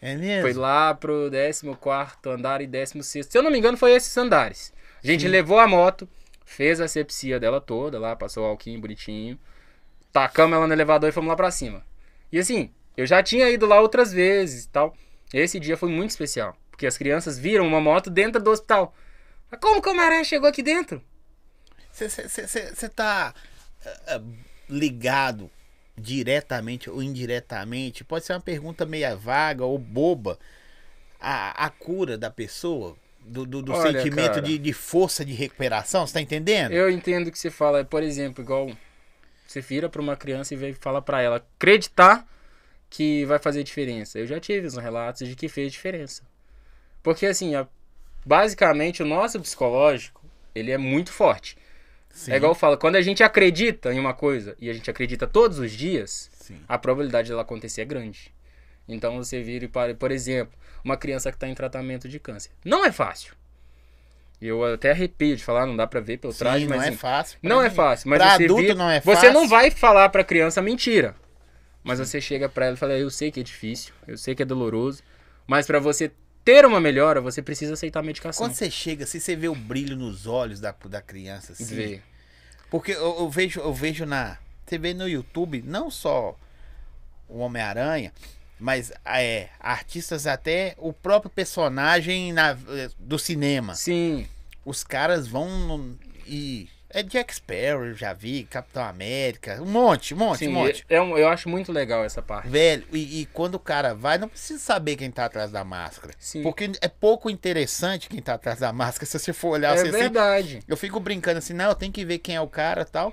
É 0.04 0.14
mesmo? 0.16 0.42
Foi 0.42 0.52
lá 0.52 0.92
pro 0.92 1.30
14 1.30 2.14
andar 2.26 2.60
e 2.60 2.66
16. 2.66 3.24
Se 3.24 3.38
eu 3.38 3.42
não 3.42 3.50
me 3.50 3.56
engano, 3.56 3.78
foi 3.78 3.92
esses 3.92 4.14
andares. 4.18 4.70
A 5.02 5.06
gente 5.06 5.26
levou 5.26 5.58
a 5.58 5.66
moto, 5.66 6.06
fez 6.44 6.78
a 6.78 6.86
sepsia 6.86 7.40
dela 7.40 7.58
toda 7.58 7.98
lá, 7.98 8.14
passou 8.14 8.44
o 8.44 8.46
alquinho 8.46 8.78
bonitinho. 8.78 9.38
Tacamos 10.12 10.56
ela 10.56 10.66
no 10.66 10.74
elevador 10.74 11.08
e 11.08 11.12
fomos 11.12 11.30
lá 11.30 11.36
pra 11.36 11.50
cima. 11.50 11.82
E 12.30 12.38
assim, 12.38 12.70
eu 12.94 13.06
já 13.06 13.22
tinha 13.22 13.48
ido 13.48 13.64
lá 13.64 13.80
outras 13.80 14.12
vezes 14.12 14.64
e 14.64 14.68
tal. 14.68 14.94
Esse 15.32 15.58
dia 15.58 15.74
foi 15.74 15.88
muito 15.88 16.10
especial. 16.10 16.54
Porque 16.70 16.86
as 16.86 16.98
crianças 16.98 17.38
viram 17.38 17.66
uma 17.66 17.80
moto 17.80 18.10
dentro 18.10 18.42
do 18.42 18.50
hospital. 18.50 18.94
Mas 19.50 19.58
como 19.58 19.80
que 19.80 19.88
o 19.88 19.92
Homem-Aranha 19.92 20.24
chegou 20.24 20.50
aqui 20.50 20.62
dentro? 20.62 21.02
Você 21.90 22.88
tá 22.90 23.32
ah, 23.86 24.00
ah, 24.08 24.22
ligado 24.68 25.50
diretamente 25.96 26.90
ou 26.90 27.02
indiretamente? 27.02 28.04
Pode 28.04 28.24
ser 28.24 28.32
uma 28.34 28.40
pergunta 28.40 28.86
meia 28.86 29.16
vaga 29.16 29.64
ou 29.64 29.78
boba. 29.78 30.38
A, 31.20 31.66
a 31.66 31.70
cura 31.70 32.18
da 32.18 32.30
pessoa, 32.30 32.96
do, 33.24 33.46
do, 33.46 33.62
do 33.62 33.72
Olha, 33.72 33.98
sentimento 33.98 34.34
cara. 34.34 34.42
de, 34.42 34.58
de 34.58 34.72
força 34.72 35.24
de 35.24 35.32
recuperação, 35.32 36.06
você 36.06 36.14
tá 36.14 36.20
entendendo? 36.20 36.72
Eu 36.72 36.90
entendo 36.90 37.30
que 37.30 37.38
você 37.38 37.50
fala, 37.50 37.84
por 37.84 38.02
exemplo, 38.02 38.42
igual 38.42 38.70
você 39.46 39.60
vira 39.60 39.88
pra 39.88 40.02
uma 40.02 40.16
criança 40.16 40.54
e 40.54 40.74
fala 40.74 41.02
pra 41.02 41.22
ela 41.22 41.36
acreditar 41.36 42.26
que 42.90 43.24
vai 43.26 43.38
fazer 43.38 43.64
diferença. 43.64 44.18
Eu 44.18 44.26
já 44.26 44.40
tive 44.40 44.66
uns 44.66 44.76
relatos 44.76 45.28
de 45.28 45.36
que 45.36 45.48
fez 45.48 45.72
diferença. 45.72 46.22
Porque 47.02 47.26
assim, 47.26 47.54
a- 47.54 47.68
basicamente 48.26 49.02
o 49.02 49.06
nosso 49.06 49.40
psicológico, 49.40 50.22
ele 50.54 50.72
é 50.72 50.78
muito 50.78 51.12
forte. 51.12 51.56
Sim, 52.14 52.32
É 52.32 52.36
igual 52.36 52.52
eu 52.52 52.54
falo, 52.56 52.78
quando 52.78 52.94
a 52.96 53.02
gente 53.02 53.22
acredita 53.22 53.92
em 53.92 53.98
uma 53.98 54.14
coisa 54.14 54.56
e 54.60 54.70
a 54.70 54.72
gente 54.72 54.88
acredita 54.88 55.26
todos 55.26 55.58
os 55.58 55.72
dias, 55.72 56.30
Sim. 56.38 56.60
a 56.68 56.78
probabilidade 56.78 57.28
dela 57.28 57.42
acontecer 57.42 57.82
é 57.82 57.84
grande. 57.84 58.32
Então 58.88 59.16
você 59.16 59.42
vira, 59.42 59.64
e 59.64 59.68
para- 59.68 59.94
por 59.94 60.10
exemplo, 60.12 60.56
uma 60.84 60.96
criança 60.96 61.30
que 61.30 61.36
está 61.36 61.48
em 61.48 61.54
tratamento 61.54 62.08
de 62.08 62.20
câncer. 62.20 62.50
Não 62.64 62.84
é 62.84 62.92
fácil. 62.92 63.34
Eu 64.40 64.62
até 64.64 64.90
arrepio 64.90 65.36
de 65.36 65.42
falar, 65.42 65.64
não 65.66 65.74
dá 65.76 65.86
pra 65.86 66.00
ver 66.00 66.18
pelo 66.18 66.32
Sim, 66.32 66.38
traje, 66.40 66.66
não 66.66 66.76
mas 66.76 66.84
é 66.84 66.88
assim, 66.90 66.96
fácil. 66.98 67.38
pra 67.40 67.48
não 67.50 67.62
é 67.62 67.68
mim. 67.68 67.74
fácil. 67.74 68.10
Mas 68.10 68.18
Pra 68.18 68.36
você 68.36 68.44
adulto 68.44 68.62
vê- 68.62 68.74
não 68.74 68.90
é 68.90 69.00
Você 69.00 69.26
não 69.30 69.34
fácil. 69.42 69.48
vai 69.48 69.70
falar 69.70 70.08
pra 70.10 70.22
criança 70.24 70.60
mentira. 70.62 71.14
Mas 71.82 71.98
você 71.98 72.20
chega 72.20 72.48
pra 72.48 72.66
ela 72.66 72.74
e 72.74 72.78
fala: 72.78 72.92
Eu 72.94 73.10
sei 73.10 73.30
que 73.30 73.40
é 73.40 73.42
difícil, 73.42 73.92
eu 74.06 74.16
sei 74.16 74.34
que 74.34 74.42
é 74.42 74.46
doloroso, 74.46 75.02
mas 75.46 75.66
pra 75.66 75.78
você 75.78 76.10
ter 76.44 76.64
uma 76.66 76.80
melhora, 76.80 77.20
você 77.20 77.40
precisa 77.40 77.74
aceitar 77.74 78.00
a 78.00 78.02
medicação. 78.02 78.46
Quando 78.46 78.54
você 78.54 78.70
chega, 78.70 79.04
assim, 79.04 79.18
você 79.18 79.34
vê 79.34 79.48
o 79.48 79.54
brilho 79.54 79.96
nos 79.96 80.26
olhos 80.26 80.60
da, 80.60 80.74
da 80.88 81.00
criança, 81.00 81.52
assim. 81.52 81.64
Vê. 81.64 82.02
Porque 82.70 82.92
eu, 82.92 83.16
eu 83.20 83.30
vejo, 83.30 83.60
eu 83.60 83.72
vejo 83.72 84.04
na. 84.04 84.36
Você 84.66 84.78
vê 84.78 84.92
no 84.94 85.08
YouTube, 85.08 85.62
não 85.64 85.90
só 85.90 86.36
o 87.28 87.38
Homem-Aranha, 87.38 88.12
mas 88.58 88.92
é, 89.04 89.48
artistas 89.60 90.26
até 90.26 90.74
o 90.78 90.92
próprio 90.92 91.30
personagem 91.30 92.32
na- 92.32 92.56
do 92.98 93.18
cinema. 93.18 93.74
Sim, 93.74 94.26
Os 94.64 94.82
caras 94.82 95.26
vão 95.28 95.48
no- 95.66 95.98
e. 96.26 96.68
É 96.94 97.02
Jack 97.02 97.34
Sparrow, 97.34 97.84
eu 97.86 97.94
já 97.94 98.12
vi, 98.12 98.44
Capitão 98.44 98.84
América, 98.84 99.60
um 99.60 99.66
monte, 99.66 100.14
um 100.14 100.16
monte, 100.16 100.38
sim 100.38 100.48
um 100.48 100.52
monte. 100.52 100.84
é 100.88 101.00
um- 101.02 101.18
eu 101.18 101.28
acho 101.28 101.48
muito 101.48 101.72
legal 101.72 102.04
essa 102.04 102.22
parte. 102.22 102.48
Velho, 102.48 102.86
e, 102.92 103.22
e 103.22 103.26
quando 103.26 103.56
o 103.56 103.58
cara 103.58 103.92
vai, 103.94 104.16
não 104.16 104.28
precisa 104.28 104.60
saber 104.60 104.94
quem 104.96 105.10
tá 105.10 105.24
atrás 105.24 105.50
da 105.50 105.64
máscara. 105.64 106.14
Sim. 106.18 106.42
Porque 106.42 106.70
é 106.80 106.88
pouco 106.88 107.28
interessante 107.28 108.08
quem 108.08 108.22
tá 108.22 108.34
atrás 108.34 108.60
da 108.60 108.72
máscara, 108.72 109.04
se 109.10 109.18
você 109.18 109.32
for 109.32 109.48
olhar 109.50 109.70
É 109.76 109.80
assim, 109.80 109.88
assim, 109.88 109.98
verdade. 109.98 110.60
eu 110.68 110.76
fico 110.76 111.00
brincando 111.00 111.38
assim, 111.38 111.52
não, 111.52 111.66
eu 111.70 111.74
tenho 111.74 111.92
que 111.92 112.04
ver 112.04 112.18
quem 112.18 112.36
é 112.36 112.40
o 112.40 112.48
cara 112.48 112.82
e 112.82 112.86
tal. 112.86 113.12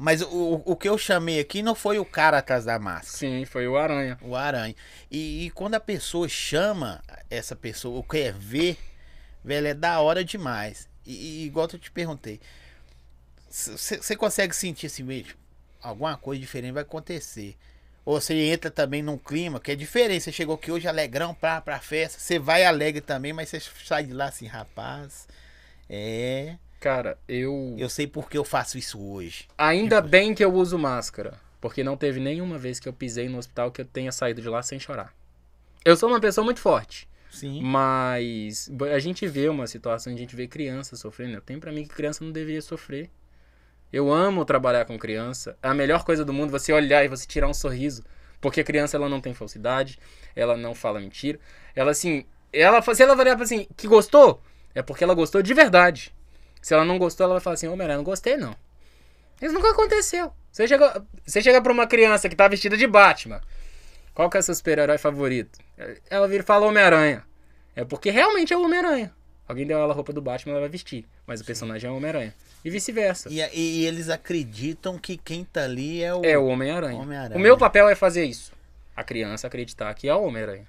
Mas 0.00 0.22
o, 0.22 0.62
o 0.64 0.76
que 0.76 0.88
eu 0.88 0.96
chamei 0.96 1.40
aqui 1.40 1.60
não 1.60 1.74
foi 1.74 1.98
o 1.98 2.04
cara 2.04 2.38
atrás 2.38 2.64
da 2.64 2.78
máscara, 2.78 3.16
Sim, 3.18 3.44
foi 3.44 3.66
o 3.66 3.76
Aranha. 3.76 4.16
o 4.22 4.36
aranha. 4.36 4.74
E, 5.10 5.46
e 5.46 5.50
quando 5.50 5.74
a 5.74 5.80
pessoa 5.80 6.28
chama 6.28 7.02
essa 7.28 7.56
pessoa, 7.56 7.96
ou 7.96 8.04
quer 8.04 8.32
ver, 8.32 8.78
velho, 9.44 9.66
é 9.66 9.74
da 9.74 10.00
hora 10.00 10.24
demais. 10.24 10.87
E, 11.08 11.12
e 11.12 11.46
igual 11.46 11.66
eu 11.72 11.78
te 11.78 11.90
perguntei, 11.90 12.38
você 13.48 14.14
consegue 14.14 14.54
sentir 14.54 14.86
assim 14.86 15.02
mesmo? 15.02 15.32
Alguma 15.82 16.16
coisa 16.18 16.38
diferente 16.38 16.72
vai 16.72 16.82
acontecer. 16.82 17.56
Ou 18.04 18.20
você 18.20 18.34
entra 18.34 18.70
também 18.70 19.02
num 19.02 19.16
clima 19.16 19.58
que 19.58 19.72
é 19.72 19.74
diferente. 19.74 20.24
Você 20.24 20.32
chegou 20.32 20.54
aqui 20.54 20.70
hoje 20.70 20.86
alegrão 20.86 21.34
pra, 21.34 21.60
pra 21.60 21.78
festa. 21.78 22.18
Você 22.18 22.38
vai 22.38 22.64
alegre 22.64 23.00
também, 23.00 23.32
mas 23.32 23.48
você 23.48 23.60
sai 23.84 24.04
de 24.04 24.12
lá 24.12 24.26
assim, 24.26 24.46
rapaz. 24.46 25.26
É. 25.88 26.56
Cara, 26.80 27.18
eu. 27.26 27.74
Eu 27.78 27.88
sei 27.88 28.06
porque 28.06 28.36
eu 28.36 28.44
faço 28.44 28.78
isso 28.78 29.00
hoje. 29.00 29.48
Ainda 29.56 30.00
bem 30.00 30.34
que 30.34 30.44
eu 30.44 30.52
uso 30.52 30.78
máscara. 30.78 31.40
Porque 31.60 31.82
não 31.82 31.96
teve 31.96 32.20
nenhuma 32.20 32.58
vez 32.58 32.78
que 32.78 32.88
eu 32.88 32.92
pisei 32.92 33.28
no 33.28 33.38
hospital 33.38 33.72
que 33.72 33.80
eu 33.80 33.84
tenha 33.84 34.12
saído 34.12 34.40
de 34.40 34.48
lá 34.48 34.62
sem 34.62 34.78
chorar. 34.78 35.12
Eu 35.84 35.96
sou 35.96 36.08
uma 36.08 36.20
pessoa 36.20 36.44
muito 36.44 36.60
forte. 36.60 37.07
Sim. 37.30 37.62
Mas 37.62 38.70
a 38.92 38.98
gente 38.98 39.26
vê 39.26 39.48
uma 39.48 39.66
situação, 39.66 40.12
a 40.12 40.16
gente 40.16 40.34
vê 40.34 40.46
criança 40.46 40.96
sofrendo. 40.96 41.34
Eu 41.34 41.40
tenho 41.40 41.60
pra 41.60 41.72
mim 41.72 41.82
que 41.82 41.94
criança 41.94 42.24
não 42.24 42.32
deveria 42.32 42.62
sofrer. 42.62 43.10
Eu 43.92 44.12
amo 44.12 44.44
trabalhar 44.44 44.84
com 44.84 44.98
criança. 44.98 45.56
É 45.62 45.68
a 45.68 45.74
melhor 45.74 46.04
coisa 46.04 46.24
do 46.24 46.32
mundo 46.32 46.50
você 46.50 46.72
olhar 46.72 47.04
e 47.04 47.08
você 47.08 47.26
tirar 47.26 47.48
um 47.48 47.54
sorriso. 47.54 48.02
Porque 48.40 48.60
a 48.60 48.64
criança 48.64 48.96
ela 48.96 49.08
não 49.08 49.20
tem 49.20 49.34
falsidade, 49.34 49.98
ela 50.34 50.56
não 50.56 50.74
fala 50.74 51.00
mentira. 51.00 51.40
Ela 51.74 51.90
assim, 51.90 52.24
ela 52.52 52.80
se 52.82 53.02
ela 53.02 53.14
vai 53.14 53.28
assim, 53.30 53.66
que 53.76 53.88
gostou, 53.88 54.40
é 54.74 54.82
porque 54.82 55.02
ela 55.02 55.14
gostou 55.14 55.42
de 55.42 55.52
verdade. 55.52 56.14
Se 56.62 56.74
ela 56.74 56.84
não 56.84 56.98
gostou, 56.98 57.24
ela 57.24 57.34
vai 57.34 57.40
falar 57.40 57.54
assim: 57.54 57.68
Ô, 57.68 57.76
Meré, 57.76 57.96
não 57.96 58.04
gostei 58.04 58.36
não. 58.36 58.54
Isso 59.40 59.54
nunca 59.54 59.70
aconteceu. 59.70 60.32
Você 60.50 60.66
chega, 60.66 61.04
você 61.24 61.42
chega 61.42 61.62
pra 61.62 61.72
uma 61.72 61.86
criança 61.86 62.28
que 62.28 62.36
tá 62.36 62.48
vestida 62.48 62.76
de 62.76 62.86
Batman. 62.86 63.40
Qual 64.14 64.28
que 64.28 64.36
é 64.36 64.42
seu 64.42 64.54
super-herói 64.54 64.98
favorito? 64.98 65.58
Ela 66.10 66.26
vira 66.28 66.42
e 66.42 66.46
fala 66.46 66.66
Homem-Aranha. 66.66 67.24
É 67.74 67.84
porque 67.84 68.10
realmente 68.10 68.52
é 68.52 68.56
o 68.56 68.64
Homem-Aranha. 68.64 69.12
Alguém 69.46 69.66
deu 69.66 69.78
ela 69.78 69.92
a 69.92 69.96
roupa 69.96 70.12
do 70.12 70.20
Batman, 70.20 70.52
ela 70.52 70.60
vai 70.60 70.68
vestir. 70.68 71.06
Mas 71.26 71.40
o 71.40 71.44
personagem 71.44 71.88
é 71.88 71.92
o 71.92 71.96
Homem-Aranha. 71.96 72.34
E 72.64 72.70
vice-versa. 72.70 73.28
E, 73.30 73.40
e 73.40 73.86
eles 73.86 74.08
acreditam 74.08 74.98
que 74.98 75.16
quem 75.16 75.44
tá 75.44 75.64
ali 75.64 76.02
é 76.02 76.12
o. 76.14 76.24
É 76.24 76.36
o 76.36 76.46
Homem-Aranha. 76.46 76.98
Homem-Aranha. 76.98 77.38
o 77.38 77.40
meu 77.40 77.56
papel 77.56 77.88
é 77.88 77.94
fazer 77.94 78.24
isso. 78.24 78.52
A 78.94 79.04
criança 79.04 79.46
acreditar 79.46 79.94
que 79.94 80.08
é 80.08 80.14
o 80.14 80.24
Homem-Aranha. 80.24 80.66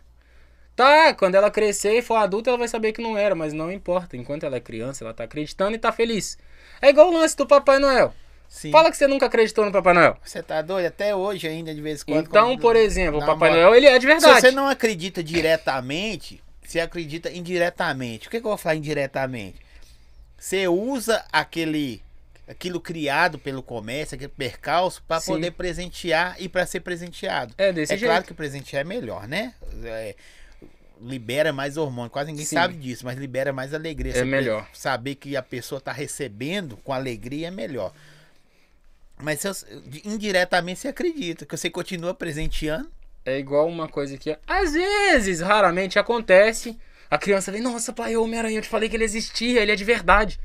Tá, 0.75 1.13
quando 1.13 1.35
ela 1.35 1.51
crescer 1.51 1.97
e 1.97 2.01
for 2.01 2.15
adulta, 2.15 2.49
ela 2.49 2.57
vai 2.57 2.69
saber 2.69 2.93
que 2.93 3.01
não 3.01 3.17
era, 3.17 3.35
mas 3.35 3.51
não 3.51 3.69
importa. 3.69 4.15
Enquanto 4.15 4.45
ela 4.45 4.55
é 4.55 4.61
criança, 4.61 5.03
ela 5.03 5.13
tá 5.13 5.25
acreditando 5.25 5.75
e 5.75 5.79
tá 5.79 5.91
feliz. 5.91 6.37
É 6.81 6.87
igual 6.87 7.09
o 7.09 7.13
lance 7.13 7.35
do 7.35 7.45
Papai 7.45 7.79
Noel. 7.79 8.13
Sim. 8.49 8.71
Fala 8.71 8.89
que 8.89 8.97
você 8.97 9.05
nunca 9.07 9.27
acreditou 9.27 9.63
no 9.63 9.71
Papai 9.71 9.93
Noel. 9.93 10.17
Você 10.25 10.41
tá 10.41 10.61
doido? 10.63 10.87
Até 10.87 11.15
hoje 11.15 11.47
ainda, 11.47 11.73
de 11.73 11.79
vez 11.79 12.01
em 12.01 12.05
quando. 12.05 12.25
Então, 12.27 12.47
quando- 12.47 12.59
por 12.61 12.75
exemplo, 12.75 13.21
o 13.21 13.25
Papai 13.25 13.49
uma- 13.51 13.57
Noel, 13.57 13.75
ele 13.75 13.85
é 13.85 13.93
de 13.99 14.01
Se 14.01 14.07
verdade. 14.07 14.41
você 14.41 14.51
não 14.51 14.67
acredita 14.67 15.23
diretamente, 15.23 16.41
você 16.65 16.79
acredita 16.79 17.29
indiretamente. 17.31 18.27
O 18.27 18.31
que, 18.31 18.39
que 18.39 18.45
eu 18.45 18.49
vou 18.49 18.57
falar 18.57 18.75
indiretamente? 18.75 19.57
Você 20.37 20.67
usa 20.67 21.23
aquele 21.31 22.01
aquilo 22.47 22.81
criado 22.81 23.37
pelo 23.37 23.61
comércio, 23.61 24.15
aquele 24.15 24.31
percalço, 24.35 25.03
para 25.07 25.21
poder 25.21 25.51
presentear 25.51 26.35
e 26.39 26.49
para 26.49 26.65
ser 26.65 26.79
presenteado. 26.79 27.53
É 27.55 27.71
desse 27.71 27.93
é 27.93 27.97
jeito. 27.97 28.09
claro 28.09 28.23
que 28.25 28.33
presentear 28.33 28.81
é 28.81 28.83
melhor, 28.83 29.27
né? 29.27 29.53
É, 29.83 30.15
libera 30.99 31.53
mais 31.53 31.77
hormônio. 31.77 32.09
Quase 32.09 32.31
ninguém 32.31 32.45
Sim. 32.47 32.55
sabe 32.55 32.73
disso, 32.73 33.05
mas 33.05 33.17
libera 33.19 33.53
mais 33.53 33.71
alegria. 33.73 34.11
É 34.13 34.15
Você 34.15 34.25
melhor. 34.25 34.67
Saber 34.73 35.13
que 35.15 35.35
a 35.37 35.43
pessoa 35.43 35.79
tá 35.79 35.91
recebendo 35.91 36.75
com 36.77 36.91
alegria 36.91 37.49
é 37.49 37.51
melhor. 37.51 37.93
Mas 39.21 39.43
eu- 39.43 39.53
indiretamente 40.05 40.79
você 40.79 40.87
acredita, 40.87 41.45
que 41.45 41.55
você 41.55 41.69
continua 41.69 42.13
presenteando. 42.13 42.89
É 43.25 43.37
igual 43.37 43.67
uma 43.67 43.87
coisa 43.87 44.17
que 44.17 44.37
às 44.47 44.73
vezes, 44.73 45.41
raramente 45.41 45.99
acontece. 45.99 46.77
A 47.09 47.17
criança 47.17 47.51
vem, 47.51 47.61
nossa, 47.61 47.91
pai, 47.91 48.15
o 48.15 48.23
Homem-Aranha, 48.23 48.57
eu 48.57 48.61
te 48.61 48.69
falei 48.69 48.87
que 48.87 48.95
ele 48.95 49.03
existia, 49.03 49.61
ele 49.61 49.71
é 49.71 49.75
de 49.75 49.83
verdade. 49.83 50.39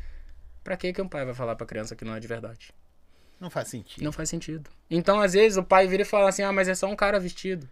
Pra 0.63 0.77
que 0.77 0.93
que 0.93 1.01
um 1.03 1.09
pai 1.09 1.25
vai 1.25 1.35
falar 1.35 1.55
pra 1.57 1.67
criança 1.67 1.95
que 1.95 2.05
não 2.05 2.15
é 2.17 2.21
de 2.21 2.27
verdade? 2.27 2.73
Não 3.39 3.51
faz 3.51 3.69
sentido. 3.69 4.03
Não 4.03 4.13
faz 4.13 4.29
sentido. 4.31 4.71
Então, 4.91 5.21
às 5.21 5.35
vezes, 5.35 5.59
o 5.59 5.63
pai 5.63 5.87
vira 5.87 6.03
e 6.03 6.07
fala 6.07 6.29
assim: 6.31 6.43
ah, 6.43 6.53
mas 6.53 6.69
é 6.69 6.75
só 6.75 6.87
um 6.89 6.97
cara 6.97 7.21
vestido. 7.21 7.69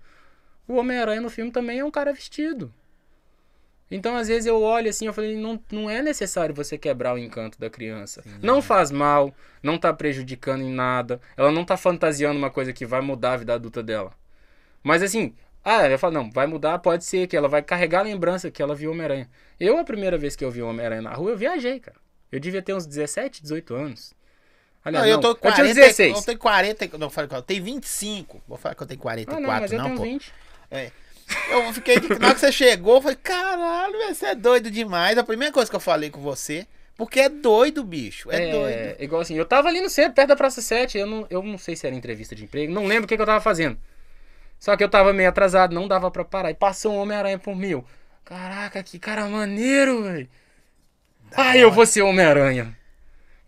O 0.68 0.74
Homem-Aranha 0.76 1.20
no 1.20 1.30
filme 1.30 1.50
também 1.50 1.78
é 1.78 1.84
um 1.84 1.90
cara 1.90 2.12
vestido. 2.12 2.72
Então, 3.94 4.16
às 4.16 4.26
vezes, 4.26 4.46
eu 4.46 4.60
olho 4.62 4.88
assim, 4.88 5.06
eu 5.06 5.12
falei, 5.12 5.36
não, 5.36 5.62
não 5.70 5.90
é 5.90 6.00
necessário 6.00 6.54
você 6.54 6.78
quebrar 6.78 7.14
o 7.14 7.18
encanto 7.18 7.60
da 7.60 7.68
criança. 7.68 8.24
Não 8.40 8.62
faz 8.62 8.90
mal, 8.90 9.34
não 9.62 9.76
tá 9.76 9.92
prejudicando 9.92 10.62
em 10.62 10.72
nada. 10.72 11.20
Ela 11.36 11.52
não 11.52 11.62
tá 11.62 11.76
fantasiando 11.76 12.38
uma 12.38 12.50
coisa 12.50 12.72
que 12.72 12.86
vai 12.86 13.02
mudar 13.02 13.34
a 13.34 13.36
vida 13.36 13.52
adulta 13.52 13.82
dela. 13.82 14.12
Mas 14.82 15.02
assim, 15.02 15.34
ah, 15.62 15.86
eu 15.86 15.98
falo, 15.98 16.14
não, 16.14 16.30
vai 16.30 16.46
mudar, 16.46 16.78
pode 16.78 17.04
ser 17.04 17.26
que 17.26 17.36
ela 17.36 17.48
vai 17.48 17.60
carregar 17.60 18.00
a 18.00 18.04
lembrança 18.04 18.50
que 18.50 18.62
ela 18.62 18.74
viu 18.74 18.92
Homem-Aranha. 18.92 19.28
Eu, 19.60 19.76
a 19.76 19.84
primeira 19.84 20.16
vez 20.16 20.34
que 20.34 20.44
eu 20.44 20.50
vi 20.50 20.62
Homem-Aranha 20.62 21.02
na 21.02 21.12
rua, 21.12 21.32
eu 21.32 21.36
viajei, 21.36 21.78
cara. 21.78 21.98
Eu 22.32 22.40
devia 22.40 22.62
ter 22.62 22.72
uns 22.72 22.86
17, 22.86 23.42
18 23.42 23.74
anos. 23.74 24.14
Aliás, 24.82 25.04
Não, 25.04 25.10
eu 25.10 25.16
não, 25.16 25.22
tô 25.22 25.28
eu 25.28 25.36
40, 25.36 25.54
tinha 25.54 25.70
uns 25.70 25.74
16. 25.76 26.16
Eu 26.16 26.22
tenho 26.22 26.38
40, 26.38 26.98
não, 26.98 27.10
falei, 27.10 27.28
eu 27.30 27.42
tenho 27.42 27.62
25. 27.62 28.42
Vou 28.48 28.56
falar 28.56 28.74
que 28.74 28.82
eu 28.82 28.86
tenho 28.86 29.00
Ah, 29.00 29.02
44, 29.02 29.42
não, 29.42 29.60
mas 29.60 29.70
eu 29.70 29.78
não, 29.78 29.84
tenho 29.84 29.96
pô. 29.98 30.02
20. 30.04 30.32
Eu 31.50 31.72
fiquei, 31.72 31.96
na 32.18 32.26
hora 32.26 32.34
que 32.34 32.40
você 32.40 32.52
chegou, 32.52 32.96
eu 32.96 33.02
falei, 33.02 33.18
caralho, 33.22 33.94
você 34.08 34.26
é 34.26 34.34
doido 34.34 34.70
demais. 34.70 35.18
A 35.18 35.24
primeira 35.24 35.52
coisa 35.52 35.70
que 35.70 35.76
eu 35.76 35.80
falei 35.80 36.10
com 36.10 36.20
você, 36.20 36.66
porque 36.96 37.20
é 37.20 37.28
doido, 37.28 37.84
bicho, 37.84 38.30
é, 38.30 38.50
doido. 38.50 39.02
Igual 39.02 39.22
assim, 39.22 39.36
eu 39.36 39.44
tava 39.44 39.68
ali 39.68 39.80
no 39.80 39.90
centro, 39.90 40.14
perto 40.14 40.28
da 40.28 40.36
Praça 40.36 40.62
7, 40.62 40.98
eu 40.98 41.06
não, 41.06 41.26
eu 41.30 41.42
não 41.42 41.58
sei 41.58 41.76
se 41.76 41.86
era 41.86 41.94
entrevista 41.94 42.34
de 42.34 42.44
emprego, 42.44 42.72
não 42.72 42.86
lembro 42.86 43.04
o 43.04 43.08
que, 43.08 43.16
que 43.16 43.22
eu 43.22 43.26
tava 43.26 43.40
fazendo. 43.40 43.78
Só 44.58 44.76
que 44.76 44.84
eu 44.84 44.88
tava 44.88 45.12
meio 45.12 45.28
atrasado, 45.28 45.74
não 45.74 45.88
dava 45.88 46.10
pra 46.10 46.24
parar. 46.24 46.50
E 46.50 46.54
passou 46.54 46.92
um 46.92 46.98
Homem-Aranha 46.98 47.38
por 47.38 47.56
mil. 47.56 47.84
Caraca, 48.24 48.80
que 48.82 48.98
cara 48.98 49.26
maneiro, 49.26 50.04
velho. 50.04 50.28
Ah, 51.36 51.56
eu 51.56 51.72
vou 51.72 51.84
ser 51.84 52.02
Homem-Aranha. 52.02 52.76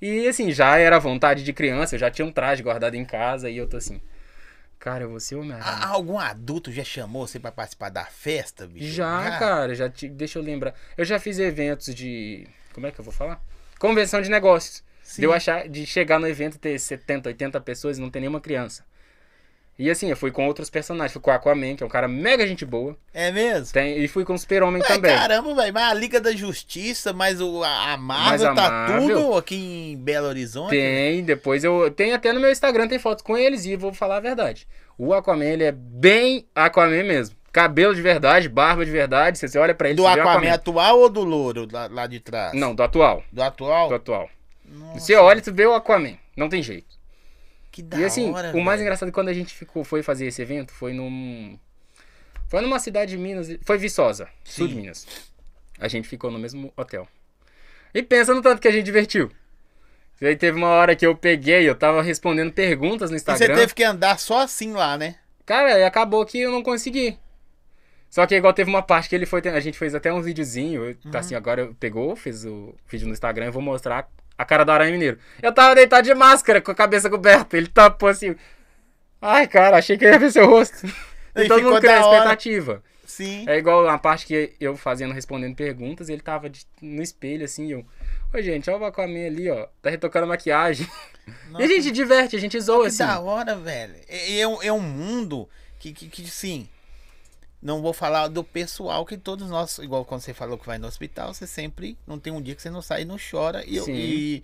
E 0.02 0.26
assim, 0.26 0.50
já 0.50 0.76
era 0.76 0.98
vontade 0.98 1.44
de 1.44 1.52
criança, 1.52 1.94
eu 1.94 1.98
já 1.98 2.10
tinha 2.10 2.26
um 2.26 2.32
traje 2.32 2.62
guardado 2.62 2.94
em 2.96 3.04
casa 3.04 3.48
e 3.48 3.56
eu 3.56 3.68
tô 3.68 3.76
assim. 3.76 4.00
Cara, 4.84 5.04
eu 5.04 5.08
vou 5.08 5.18
ser 5.18 5.36
Homem-Aranha. 5.36 5.66
A- 5.66 5.88
Algum 5.88 6.18
adulto 6.18 6.70
já 6.70 6.84
chamou 6.84 7.26
você 7.26 7.40
pra 7.40 7.50
participar 7.50 7.88
da 7.88 8.04
festa, 8.04 8.66
bicho? 8.66 8.86
Já, 8.94 9.38
cara, 9.38 9.74
já 9.74 9.88
te, 9.88 10.06
deixa 10.10 10.38
eu 10.38 10.42
lembrar. 10.42 10.74
Eu 10.94 11.06
já 11.06 11.18
fiz 11.18 11.38
eventos 11.38 11.94
de. 11.94 12.46
Como 12.74 12.86
é 12.86 12.90
que 12.92 13.00
eu 13.00 13.04
vou 13.04 13.12
falar? 13.12 13.42
Convenção 13.78 14.20
de 14.20 14.28
negócios. 14.28 14.84
Sim. 15.02 15.22
De 15.22 15.26
eu 15.26 15.32
achar, 15.32 15.66
de 15.70 15.86
chegar 15.86 16.18
no 16.20 16.28
evento 16.28 16.56
e 16.56 16.58
ter 16.58 16.78
70, 16.78 17.30
80 17.30 17.58
pessoas 17.62 17.96
e 17.96 18.00
não 18.02 18.10
ter 18.10 18.20
nenhuma 18.20 18.42
criança. 18.42 18.84
E 19.76 19.90
assim, 19.90 20.08
eu 20.08 20.16
fui 20.16 20.30
com 20.30 20.46
outros 20.46 20.70
personagens. 20.70 21.12
Fui 21.12 21.20
com 21.20 21.30
o 21.30 21.34
Aquaman, 21.34 21.74
que 21.74 21.82
é 21.82 21.86
um 21.86 21.88
cara 21.88 22.06
mega 22.06 22.46
gente 22.46 22.64
boa. 22.64 22.96
É 23.12 23.32
mesmo? 23.32 23.72
Tem, 23.72 23.98
e 23.98 24.06
fui 24.06 24.24
com 24.24 24.34
o 24.34 24.38
Super-Homem 24.38 24.80
também. 24.82 25.16
caramba, 25.16 25.52
velho, 25.54 25.74
mas 25.74 25.90
a 25.90 25.94
Liga 25.94 26.20
da 26.20 26.30
Justiça, 26.32 27.12
mas 27.12 27.40
o, 27.40 27.62
a, 27.64 27.96
Marvel 27.96 28.30
Mas 28.30 28.44
a 28.44 28.54
tá 28.54 28.70
Marvel- 28.70 29.08
tudo 29.20 29.36
aqui 29.36 29.56
em 29.56 29.96
Belo 29.96 30.28
Horizonte. 30.28 30.70
Tem, 30.70 31.24
depois 31.24 31.64
eu. 31.64 31.90
Tem 31.90 32.12
até 32.12 32.32
no 32.32 32.38
meu 32.40 32.52
Instagram, 32.52 32.86
tem 32.86 32.98
fotos 33.00 33.24
com 33.24 33.36
eles 33.36 33.64
e 33.64 33.74
vou 33.74 33.92
falar 33.92 34.18
a 34.18 34.20
verdade. 34.20 34.66
O 34.96 35.12
Aquaman, 35.12 35.44
ele 35.44 35.64
é 35.64 35.72
bem 35.72 36.46
Aquaman 36.54 37.02
mesmo. 37.02 37.34
Cabelo 37.52 37.94
de 37.94 38.02
verdade, 38.02 38.48
barba 38.48 38.84
de 38.84 38.90
verdade. 38.92 39.38
Você 39.38 39.58
olha 39.58 39.74
pra 39.74 39.88
ele, 39.88 39.96
Do 39.96 40.04
o 40.04 40.06
Aquaman 40.06 40.52
atual 40.52 41.00
ou 41.00 41.08
do 41.08 41.24
Louro, 41.24 41.66
lá, 41.72 41.88
lá 41.90 42.06
de 42.06 42.20
trás? 42.20 42.52
Não, 42.52 42.74
do 42.74 42.82
atual. 42.82 43.24
Do 43.32 43.42
atual? 43.42 43.88
Do 43.88 43.94
atual. 43.96 44.28
Nossa. 44.64 45.00
Você 45.00 45.14
olha 45.16 45.38
e 45.38 45.42
tu 45.42 45.52
vê 45.52 45.66
o 45.66 45.74
Aquaman. 45.74 46.14
Não 46.36 46.48
tem 46.48 46.62
jeito. 46.62 46.93
Que 47.74 47.82
da 47.82 47.98
E 47.98 48.04
assim, 48.04 48.30
hora, 48.32 48.52
o 48.56 48.60
mais 48.62 48.78
velho. 48.78 48.86
engraçado 48.86 49.08
é 49.08 49.12
quando 49.12 49.30
a 49.30 49.32
gente 49.32 49.52
ficou, 49.52 49.82
foi 49.82 50.00
fazer 50.00 50.26
esse 50.26 50.40
evento, 50.40 50.70
foi 50.72 50.92
num. 50.92 51.58
Foi 52.46 52.60
numa 52.60 52.78
cidade 52.78 53.10
de 53.10 53.18
Minas. 53.18 53.48
Foi 53.62 53.76
Viçosa, 53.76 54.28
sul 54.44 54.68
de 54.68 54.74
Sim. 54.74 54.80
Minas. 54.80 55.06
A 55.80 55.88
gente 55.88 56.06
ficou 56.06 56.30
no 56.30 56.38
mesmo 56.38 56.72
hotel. 56.76 57.08
E 57.92 58.00
pensa 58.00 58.32
no 58.32 58.40
tanto 58.40 58.62
que 58.62 58.68
a 58.68 58.70
gente 58.70 58.84
divertiu. 58.84 59.28
E 60.20 60.26
aí 60.26 60.36
teve 60.36 60.56
uma 60.56 60.68
hora 60.68 60.94
que 60.94 61.04
eu 61.04 61.16
peguei, 61.16 61.68
eu 61.68 61.74
tava 61.74 62.00
respondendo 62.00 62.52
perguntas 62.52 63.10
no 63.10 63.16
E 63.16 63.18
Instagram. 63.18 63.54
você 63.56 63.60
teve 63.60 63.74
que 63.74 63.82
andar 63.82 64.20
só 64.20 64.42
assim 64.42 64.72
lá, 64.72 64.96
né? 64.96 65.16
Cara, 65.44 65.76
e 65.76 65.82
acabou 65.84 66.24
que 66.24 66.38
eu 66.38 66.52
não 66.52 66.62
consegui. 66.62 67.18
Só 68.08 68.24
que 68.24 68.36
igual 68.36 68.52
teve 68.52 68.70
uma 68.70 68.82
parte 68.82 69.08
que 69.08 69.16
ele 69.16 69.26
foi. 69.26 69.40
A 69.48 69.58
gente 69.58 69.76
fez 69.76 69.96
até 69.96 70.12
um 70.12 70.22
videozinho. 70.22 70.84
eu- 70.84 70.96
Uhum. 71.06 71.10
Assim, 71.12 71.34
agora 71.34 71.62
eu 71.62 71.74
pegou, 71.74 72.14
fez 72.14 72.44
o 72.44 72.72
vídeo 72.88 73.08
no 73.08 73.12
Instagram 73.12 73.46
e 73.46 73.50
vou 73.50 73.60
mostrar 73.60 74.08
a 74.36 74.44
cara 74.44 74.64
do 74.64 74.72
Aranha 74.72 74.92
Mineiro. 74.92 75.18
Eu 75.42 75.52
tava 75.52 75.74
deitado 75.74 76.04
de 76.04 76.14
máscara, 76.14 76.60
com 76.60 76.70
a 76.70 76.74
cabeça 76.74 77.08
coberta. 77.10 77.56
Ele 77.56 77.68
tapou 77.68 78.08
assim. 78.08 78.34
Ai, 79.20 79.46
cara, 79.46 79.78
achei 79.78 79.96
que 79.96 80.04
ia 80.04 80.18
ver 80.18 80.30
seu 80.32 80.46
rosto. 80.46 80.86
E 81.36 81.42
E 81.42 81.48
todo 81.48 81.62
mundo 81.64 81.74
hora. 81.84 81.98
expectativa. 82.00 82.80
Sim. 83.04 83.44
É 83.48 83.58
igual 83.58 83.88
a 83.88 83.98
parte 83.98 84.24
que 84.24 84.54
eu 84.60 84.76
fazendo, 84.76 85.12
respondendo 85.12 85.56
perguntas, 85.56 86.08
ele 86.08 86.20
tava 86.22 86.48
de- 86.48 86.64
no 86.80 87.02
espelho, 87.02 87.44
assim, 87.44 87.72
eu. 87.72 87.84
Oi, 88.32 88.40
gente, 88.40 88.70
olha 88.70 88.78
o 88.80 88.84
Aquaman 88.84 89.26
ali, 89.26 89.50
ó. 89.50 89.66
Tá 89.82 89.90
retocando 89.90 90.26
a 90.26 90.28
maquiagem. 90.28 90.86
E 91.58 91.62
a 91.62 91.66
gente 91.66 91.90
diverte, 91.90 92.36
a 92.36 92.38
gente 92.38 92.60
zoa, 92.60 92.82
Que 92.82 92.88
assim. 92.88 92.98
da 92.98 93.18
hora, 93.18 93.56
velho. 93.56 93.94
É, 94.08 94.40
é 94.40 94.46
um, 94.46 94.62
é 94.62 94.70
um 94.70 94.78
mundo 94.78 95.48
que, 95.80 95.90
que, 95.92 96.06
que, 96.06 96.30
sim. 96.30 96.68
Não 97.64 97.80
vou 97.80 97.94
falar 97.94 98.28
do 98.28 98.44
pessoal 98.44 99.06
que 99.06 99.16
todos 99.16 99.48
nós, 99.48 99.78
igual 99.78 100.04
quando 100.04 100.20
você 100.20 100.34
falou 100.34 100.58
que 100.58 100.66
vai 100.66 100.76
no 100.78 100.86
hospital, 100.86 101.32
você 101.32 101.46
sempre 101.46 101.96
não 102.06 102.18
tem 102.18 102.30
um 102.30 102.40
dia 102.42 102.54
que 102.54 102.60
você 102.60 102.68
não 102.70 102.82
sai 102.82 103.02
e 103.02 103.04
não 103.06 103.16
chora. 103.18 103.64
E, 103.66 103.78
e, 103.88 104.42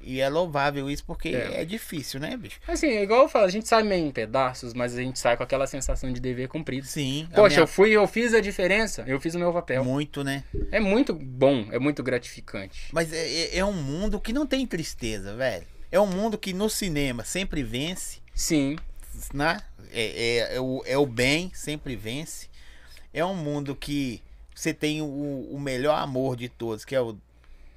e 0.00 0.20
é 0.20 0.28
louvável 0.30 0.88
isso 0.90 1.04
porque 1.04 1.28
É. 1.28 1.60
é. 1.60 1.64
difícil, 1.66 2.18
né, 2.18 2.34
bicho? 2.38 2.58
Assim, 2.66 2.86
é 2.86 3.02
igual 3.02 3.24
eu 3.24 3.28
falo, 3.28 3.44
a 3.44 3.50
gente 3.50 3.68
sai 3.68 3.82
meio 3.82 4.06
em 4.06 4.10
pedaços, 4.10 4.72
mas 4.72 4.96
a 4.96 5.02
gente 5.02 5.18
sai 5.18 5.36
com 5.36 5.42
aquela 5.42 5.66
sensação 5.66 6.10
de 6.10 6.20
dever 6.20 6.48
cumprido. 6.48 6.86
Sim. 6.86 7.28
Poxa, 7.34 7.48
minha- 7.48 7.60
eu 7.60 7.66
fui, 7.66 7.90
eu 7.90 8.06
fiz 8.06 8.32
a 8.32 8.40
diferença, 8.40 9.04
eu 9.06 9.20
fiz 9.20 9.34
o 9.34 9.38
meu 9.38 9.52
papel. 9.52 9.84
Muito, 9.84 10.24
né? 10.24 10.42
É 10.72 10.80
muito 10.80 11.12
bom, 11.12 11.66
é 11.70 11.78
muito 11.78 12.02
gratificante. 12.02 12.88
Mas 12.92 13.12
é, 13.12 13.28
é- 13.28 13.58
é 13.58 13.64
um 13.64 13.74
mundo 13.74 14.18
que 14.18 14.32
não 14.32 14.46
tem 14.46 14.66
tristeza, 14.66 15.34
velho. 15.36 15.66
É 15.92 16.00
um 16.00 16.06
mundo 16.06 16.38
que 16.38 16.52
no 16.54 16.70
cinema 16.70 17.24
sempre 17.24 17.62
vence. 17.62 18.18
Sim, 18.34 18.76
né? 19.32 19.60
É, 19.92 20.36
é, 20.52 20.56
é 20.56 20.60
o, 20.60 20.82
é 20.86 20.98
o 20.98 21.06
bem, 21.06 21.50
sempre 21.54 21.96
vence. 21.96 22.48
É 23.12 23.24
um 23.24 23.34
mundo 23.34 23.74
que 23.74 24.22
você 24.54 24.74
tem 24.74 25.00
o, 25.02 25.48
o 25.50 25.58
melhor 25.60 25.98
amor 25.98 26.36
de 26.36 26.48
todos, 26.48 26.84
que 26.84 26.94
é 26.94 27.00
o 27.00 27.16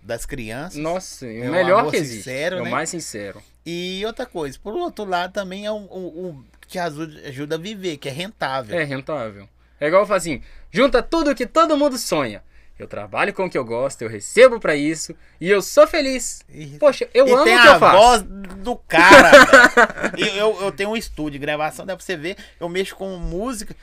das 0.03 0.25
crianças. 0.25 0.77
nossa, 0.79 1.27
É 1.27 1.47
o 1.47 1.51
melhor 1.51 1.81
amor 1.81 1.91
que 1.91 1.97
existe. 1.97 2.23
sincero, 2.23 2.57
é 2.57 2.61
o 2.61 2.63
né? 2.65 2.71
mais 2.71 2.89
sincero. 2.89 3.41
E 3.65 4.01
outra 4.05 4.25
coisa, 4.25 4.57
por 4.61 4.73
outro 4.73 5.05
lado, 5.05 5.31
também 5.31 5.65
é 5.65 5.71
o, 5.71 5.75
o, 5.75 6.29
o 6.29 6.45
que 6.59 6.67
te 6.67 6.79
ajuda, 6.79 7.27
ajuda 7.27 7.55
a 7.55 7.59
viver, 7.59 7.97
que 7.97 8.09
é 8.09 8.11
rentável. 8.11 8.77
É 8.79 8.83
rentável. 8.83 9.47
É 9.79 9.87
igual 9.87 10.01
eu 10.01 10.07
falo 10.07 10.17
assim, 10.17 10.41
junta 10.71 11.03
tudo 11.03 11.35
que 11.35 11.45
todo 11.45 11.77
mundo 11.77 11.97
sonha. 11.97 12.43
Eu 12.82 12.88
trabalho 12.88 13.32
com 13.34 13.45
o 13.45 13.49
que 13.49 13.57
eu 13.57 13.63
gosto, 13.63 14.01
eu 14.01 14.09
recebo 14.09 14.59
pra 14.59 14.75
isso 14.75 15.15
e 15.39 15.49
eu 15.49 15.61
sou 15.61 15.86
feliz. 15.86 16.41
Poxa, 16.79 17.07
eu 17.13 17.27
e 17.27 17.32
amo 17.32 17.41
o 17.41 17.45
que 17.45 17.49
a 17.51 17.65
eu 17.73 17.79
faço. 17.79 17.97
voz 17.97 18.21
do 18.23 18.75
cara, 18.75 19.32
eu, 20.17 20.27
eu, 20.27 20.61
eu 20.61 20.71
tenho 20.71 20.89
um 20.89 20.97
estúdio 20.97 21.34
de 21.34 21.38
gravação, 21.39 21.86
dá 21.86 21.95
pra 21.95 22.03
você 22.03 22.15
ver. 22.17 22.36
Eu 22.59 22.67
mexo 22.67 22.95
com 22.95 23.15
música. 23.17 23.75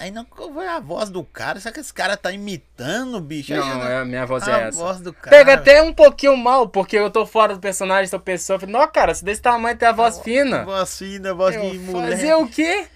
Aí 0.00 0.12
não 0.12 0.24
foi 0.54 0.66
a 0.68 0.78
voz 0.78 1.10
do 1.10 1.24
cara. 1.24 1.58
Será 1.58 1.72
que 1.74 1.80
esse 1.80 1.92
cara 1.92 2.16
tá 2.16 2.30
imitando, 2.30 3.20
bicho? 3.20 3.52
Não, 3.52 3.80
eu- 3.82 3.88
é, 3.88 3.96
a 3.98 4.04
minha 4.04 4.24
voz 4.24 4.46
a 4.46 4.58
é 4.60 4.68
essa. 4.68 4.78
voz 4.78 5.00
do 5.00 5.12
cara. 5.12 5.36
Pega 5.36 5.54
até 5.54 5.82
um 5.82 5.92
pouquinho 5.92 6.36
mal, 6.36 6.68
porque 6.68 6.96
eu 6.96 7.10
tô 7.10 7.26
fora 7.26 7.54
do 7.54 7.60
personagem, 7.60 8.06
sou 8.06 8.20
pessoa. 8.20 8.60
Falei, 8.60 8.72
Não, 8.72 8.86
cara, 8.86 9.12
se 9.12 9.24
desse 9.24 9.42
tamanho 9.42 9.76
tem 9.76 9.88
a 9.88 9.92
voz 9.92 10.20
fina. 10.20 10.64
Voz 10.64 10.98
fina, 10.98 11.34
voz 11.34 11.56
Eu 11.56 11.62
de 11.70 11.78
mulher. 11.78 12.10
fazer 12.12 12.34
o 12.34 12.46
quê? 12.48 12.86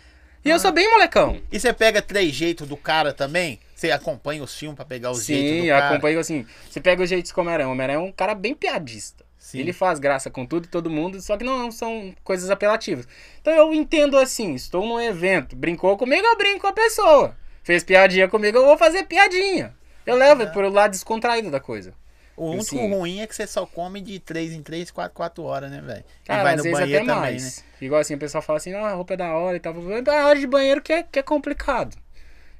E 0.44 0.50
eu 0.50 0.58
sou 0.60 0.70
bem 0.70 0.88
molecão. 0.90 1.40
E 1.50 1.58
você 1.58 1.72
pega 1.72 2.00
três 2.00 2.32
jeitos 2.32 2.68
do 2.68 2.76
cara 2.76 3.12
também? 3.12 3.58
Você 3.82 3.90
acompanha 3.90 4.44
os 4.44 4.56
filmes 4.56 4.76
pra 4.76 4.84
pegar 4.84 5.10
os 5.10 5.24
jeitos 5.24 5.56
do 5.56 5.62
Sim, 5.62 5.68
cara? 5.68 5.88
acompanho 5.88 6.20
assim. 6.20 6.46
Você 6.70 6.80
pega 6.80 7.02
os 7.02 7.08
jeitos 7.08 7.32
como 7.32 7.48
Homem-Aranha. 7.48 7.68
O 7.68 7.72
Homem-Aranha 7.72 7.98
é 7.98 8.00
um 8.00 8.12
cara 8.12 8.32
bem 8.32 8.54
piadista. 8.54 9.24
Sim. 9.36 9.58
Ele 9.58 9.72
faz 9.72 9.98
graça 9.98 10.30
com 10.30 10.46
tudo 10.46 10.66
e 10.66 10.68
todo 10.68 10.88
mundo, 10.88 11.20
só 11.20 11.36
que 11.36 11.42
não 11.42 11.68
são 11.72 12.14
coisas 12.22 12.48
apelativas. 12.48 13.08
Então 13.40 13.52
eu 13.52 13.74
entendo 13.74 14.16
assim, 14.16 14.54
estou 14.54 14.86
num 14.86 15.00
evento, 15.00 15.56
brincou 15.56 15.96
comigo, 15.98 16.24
eu 16.24 16.38
brinco 16.38 16.60
com 16.60 16.68
a 16.68 16.72
pessoa. 16.72 17.36
Fez 17.64 17.82
piadinha 17.82 18.28
comigo, 18.28 18.56
eu 18.56 18.66
vou 18.66 18.78
fazer 18.78 19.02
piadinha. 19.02 19.74
Eu 20.06 20.14
levo 20.14 20.46
pro 20.52 20.70
lado 20.70 20.92
descontraído 20.92 21.50
da 21.50 21.58
coisa. 21.58 21.92
O 22.36 22.50
único 22.50 22.64
Sim. 22.66 22.88
ruim 22.88 23.20
é 23.20 23.26
que 23.26 23.34
você 23.34 23.48
só 23.48 23.66
come 23.66 24.00
de 24.00 24.20
3 24.20 24.52
em 24.52 24.62
3, 24.62 24.92
4, 24.92 25.12
4 25.12 25.42
horas, 25.42 25.70
né, 25.72 25.80
velho? 25.80 26.04
Cara, 26.24 26.44
vai 26.44 26.52
às 26.52 26.58
no 26.58 26.62
vezes 26.62 26.78
banheiro 26.78 27.02
até 27.02 27.12
também, 27.12 27.30
mais. 27.32 27.58
né? 27.58 27.64
Igual 27.80 28.00
assim, 28.00 28.14
o 28.14 28.18
pessoal 28.18 28.42
fala 28.42 28.58
assim, 28.58 28.72
ah, 28.74 28.86
a 28.86 28.94
roupa 28.94 29.14
é 29.14 29.16
da 29.16 29.34
hora 29.34 29.56
e 29.56 29.60
tal. 29.60 29.74
A 29.74 30.26
hora 30.28 30.38
de 30.38 30.46
banheiro 30.46 30.80
que 30.80 30.92
é, 30.92 31.02
que 31.02 31.18
é 31.18 31.22
complicado. 31.22 31.96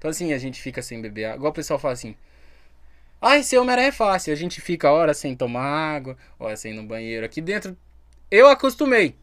Então 0.03 0.11
assim, 0.11 0.33
a 0.33 0.39
gente 0.39 0.61
fica 0.61 0.83
sem 0.83 1.01
beber 1.01 1.27
água. 1.27 1.37
Igual 1.37 1.53
o 1.53 1.55
pessoal 1.55 1.79
fala 1.79 1.95
assim, 1.95 2.17
ai, 3.21 3.45
ser 3.45 3.59
Homem-Aranha 3.59 3.87
é 3.91 3.93
fácil. 3.93 4.33
A 4.33 4.37
gente 4.37 4.61
fica 4.61 4.91
hora 4.91 5.15
sem 5.15 5.37
tomar 5.37 5.63
água, 5.63 6.17
hora 6.41 6.57
sem 6.57 6.73
ir 6.73 6.75
no 6.75 6.83
banheiro. 6.83 7.25
Aqui 7.25 7.41
dentro, 7.41 7.77
eu 8.29 8.49
acostumei. 8.49 9.15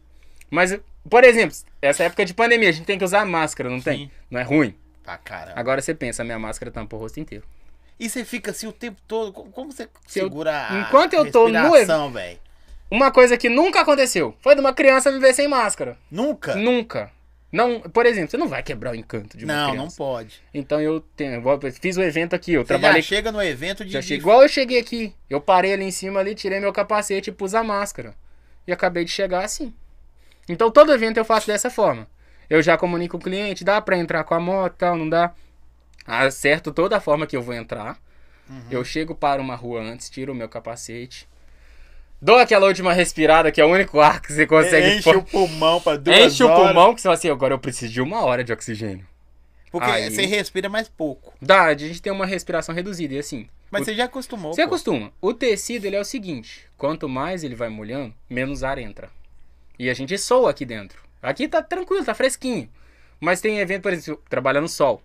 Mas, 0.48 0.74
por 1.08 1.22
exemplo, 1.22 1.54
essa 1.82 2.04
época 2.04 2.24
de 2.24 2.32
pandemia, 2.32 2.70
a 2.70 2.72
gente 2.72 2.86
tem 2.86 2.96
que 2.96 3.04
usar 3.04 3.26
máscara, 3.26 3.68
não 3.68 3.78
tem? 3.78 4.06
Sim. 4.06 4.10
Não 4.30 4.40
é 4.40 4.42
ruim? 4.42 4.74
Pra 5.04 5.18
caramba. 5.18 5.60
Agora 5.60 5.82
você 5.82 5.94
pensa, 5.94 6.24
minha 6.24 6.38
máscara 6.38 6.70
tampa 6.72 6.96
o 6.96 6.98
rosto 6.98 7.20
inteiro. 7.20 7.44
E 7.98 8.08
você 8.08 8.24
fica 8.24 8.50
assim 8.50 8.66
o 8.66 8.72
tempo 8.72 8.98
todo. 9.06 9.34
co- 9.34 9.44
Como 9.50 9.70
você 9.70 9.86
Se 10.06 10.18
eu- 10.18 10.24
segura 10.24 10.66
a 10.66 10.80
enquanto 10.80 11.12
eu 11.12 11.30
tô 11.30 11.46
no 11.48 11.70
velho? 12.10 12.40
Uma 12.90 13.10
coisa 13.12 13.36
que 13.36 13.50
nunca 13.50 13.82
aconteceu 13.82 14.34
foi 14.40 14.54
de 14.54 14.62
uma 14.62 14.72
criança 14.72 15.12
me 15.12 15.18
ver 15.20 15.34
sem 15.34 15.46
máscara. 15.46 15.98
Nunca? 16.10 16.54
Nunca. 16.56 17.12
Não, 17.52 17.80
por 17.80 18.06
exemplo, 18.06 18.30
você 18.30 18.36
não 18.36 18.46
vai 18.48 18.62
quebrar 18.62 18.92
o 18.92 18.94
encanto 18.94 19.36
de 19.36 19.44
uma 19.44 19.52
Não, 19.54 19.70
criança. 19.70 19.84
não 19.86 19.90
pode. 19.96 20.40
Então 20.54 20.80
eu 20.80 21.00
tenho, 21.00 21.42
eu 21.42 21.72
fiz 21.72 21.96
o 21.96 22.02
evento 22.02 22.34
aqui, 22.34 22.52
eu 22.52 22.62
Você 22.62 22.68
trabalhei. 22.68 23.02
já 23.02 23.08
chega 23.08 23.32
no 23.32 23.42
evento 23.42 23.84
de. 23.84 23.90
já 23.92 24.00
de- 24.00 24.14
igual 24.14 24.42
eu 24.42 24.48
cheguei 24.48 24.78
aqui. 24.78 25.12
Eu 25.28 25.40
parei 25.40 25.72
ali 25.72 25.84
em 25.84 25.90
cima 25.90 26.20
ali, 26.20 26.34
tirei 26.34 26.60
meu 26.60 26.72
capacete 26.72 27.30
e 27.30 27.32
pus 27.32 27.54
a 27.54 27.64
máscara. 27.64 28.14
E 28.66 28.72
acabei 28.72 29.04
de 29.04 29.10
chegar 29.10 29.44
assim. 29.44 29.74
Então 30.48 30.70
todo 30.70 30.92
evento 30.92 31.16
eu 31.16 31.24
faço 31.24 31.46
dessa 31.48 31.68
forma. 31.70 32.06
Eu 32.48 32.62
já 32.62 32.76
comunico 32.76 33.12
com 33.12 33.18
o 33.18 33.24
cliente, 33.24 33.64
dá 33.64 33.80
pra 33.80 33.96
entrar 33.98 34.22
com 34.24 34.34
a 34.34 34.40
moto, 34.40 34.74
tal, 34.76 34.96
não 34.96 35.08
dá. 35.08 35.32
Acerto 36.06 36.72
toda 36.72 36.96
a 36.96 37.00
forma 37.00 37.26
que 37.26 37.36
eu 37.36 37.42
vou 37.42 37.54
entrar. 37.54 37.98
Uhum. 38.48 38.62
Eu 38.70 38.84
chego 38.84 39.14
para 39.14 39.40
uma 39.40 39.54
rua 39.54 39.80
antes, 39.80 40.10
tiro 40.10 40.32
o 40.32 40.34
meu 40.34 40.48
capacete. 40.48 41.28
Dou 42.22 42.36
aquela 42.38 42.66
última 42.66 42.92
respirada, 42.92 43.50
que 43.50 43.60
é 43.60 43.64
o 43.64 43.68
único 43.68 43.98
ar 44.00 44.20
que 44.20 44.32
você 44.32 44.46
consegue 44.46 44.94
Enche 44.96 45.02
pôr- 45.04 45.16
o 45.16 45.22
pulmão 45.22 45.80
pra 45.80 45.96
duas 45.96 46.16
Enche 46.18 46.44
o 46.44 46.48
horas. 46.48 46.66
pulmão, 46.66 46.94
que 46.94 47.00
você 47.00 47.04
fala 47.04 47.14
assim, 47.14 47.30
agora 47.30 47.54
eu 47.54 47.58
preciso 47.58 47.92
de 47.92 48.00
uma 48.02 48.22
hora 48.24 48.44
de 48.44 48.52
oxigênio. 48.52 49.06
Porque 49.72 49.90
Aí- 49.90 50.10
você 50.10 50.26
respira 50.26 50.68
mais 50.68 50.88
pouco. 50.88 51.32
Dá, 51.40 51.64
a 51.64 51.74
gente 51.76 52.02
tem 52.02 52.12
uma 52.12 52.26
respiração 52.26 52.74
reduzida, 52.74 53.14
e 53.14 53.18
assim. 53.18 53.48
Mas 53.70 53.82
o- 53.82 53.84
você 53.86 53.94
já 53.94 54.04
acostumou. 54.04 54.52
Você 54.52 54.62
pô. 54.62 54.66
acostuma. 54.68 55.12
O 55.20 55.32
tecido, 55.32 55.84
ele 55.86 55.96
é 55.96 56.00
o 56.00 56.04
seguinte, 56.04 56.66
quanto 56.76 57.08
mais 57.08 57.42
ele 57.44 57.54
vai 57.54 57.68
molhando, 57.68 58.12
menos 58.28 58.62
ar 58.64 58.78
entra. 58.78 59.08
E 59.78 59.88
a 59.88 59.94
gente 59.94 60.18
soa 60.18 60.50
aqui 60.50 60.66
dentro. 60.66 61.00
Aqui 61.22 61.48
tá 61.48 61.62
tranquilo, 61.62 62.04
tá 62.04 62.12
fresquinho. 62.14 62.68
Mas 63.18 63.40
tem 63.40 63.58
evento, 63.60 63.82
por 63.82 63.92
exemplo, 63.92 64.22
trabalhar 64.28 64.60
no 64.60 64.68
sol. 64.68 65.00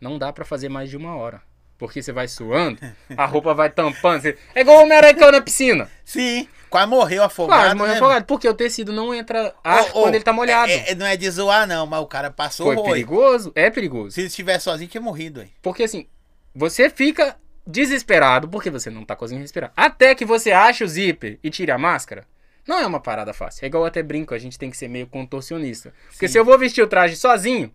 Não 0.00 0.16
dá 0.18 0.32
pra 0.32 0.44
fazer 0.44 0.68
mais 0.70 0.88
de 0.88 0.96
uma 0.96 1.16
hora. 1.16 1.42
Porque 1.80 2.00
você 2.02 2.12
vai 2.12 2.28
suando, 2.28 2.78
a 3.16 3.24
roupa 3.24 3.54
vai 3.54 3.70
tampando. 3.70 4.20
você- 4.20 4.36
É 4.54 4.60
igual 4.60 4.78
o 4.78 4.82
Homem-Aranha 4.82 5.14
caiu 5.14 5.32
na 5.32 5.40
piscina. 5.40 5.90
Sim, 6.04 6.46
quase 6.68 6.86
morreu 6.86 7.24
afogado. 7.24 7.62
Quase 7.62 7.74
morreu 7.74 7.92
né, 7.94 7.96
afogado. 7.98 8.24
Porque 8.26 8.46
o 8.46 8.52
tecido 8.54 8.92
não 8.92 9.14
entra 9.14 9.54
ar 9.64 9.84
Ô, 9.84 10.00
ô, 10.00 10.02
quando 10.02 10.14
ele 10.14 10.22
tá 10.22 10.32
molhado. 10.32 10.70
é- 10.70 10.90
é- 10.90 10.94
não 10.94 11.06
é 11.06 11.16
de 11.16 11.28
zoar, 11.30 11.66
não, 11.66 11.86
mas 11.86 12.00
o 12.02 12.06
cara 12.06 12.30
passou 12.30 12.66
Foi 12.66 12.76
horror. 12.76 12.90
perigoso? 12.90 13.50
É 13.54 13.70
perigoso. 13.70 14.10
Se 14.10 14.20
ele 14.20 14.28
estivesse 14.28 14.64
sozinho, 14.64 14.90
tinha 14.90 15.00
morrido, 15.00 15.40
aí. 15.40 15.48
Porque 15.62 15.82
assim, 15.82 16.06
você 16.54 16.90
fica 16.90 17.34
desesperado 17.66 18.46
porque 18.46 18.68
você 18.70 18.90
não 18.90 19.04
tá 19.04 19.16
conseguindo 19.16 19.42
respirar. 19.42 19.72
Até 19.74 20.14
que 20.14 20.24
você 20.26 20.52
ache 20.52 20.84
o 20.84 20.88
zíper 20.88 21.38
e 21.42 21.48
tire 21.48 21.70
a 21.72 21.78
máscara. 21.78 22.26
Não 22.68 22.78
é 22.78 22.86
uma 22.86 23.00
parada 23.00 23.32
fácil. 23.32 23.64
É 23.64 23.68
igual 23.68 23.84
eu 23.84 23.86
até 23.88 24.02
brinco, 24.02 24.34
a 24.34 24.38
gente 24.38 24.58
tem 24.58 24.70
que 24.70 24.76
ser 24.76 24.86
meio 24.88 25.06
contorcionista. 25.06 25.94
Porque 26.10 26.28
Sim. 26.28 26.32
se 26.32 26.38
eu 26.38 26.44
vou 26.44 26.58
vestir 26.58 26.82
o 26.82 26.86
traje 26.86 27.16
sozinho, 27.16 27.72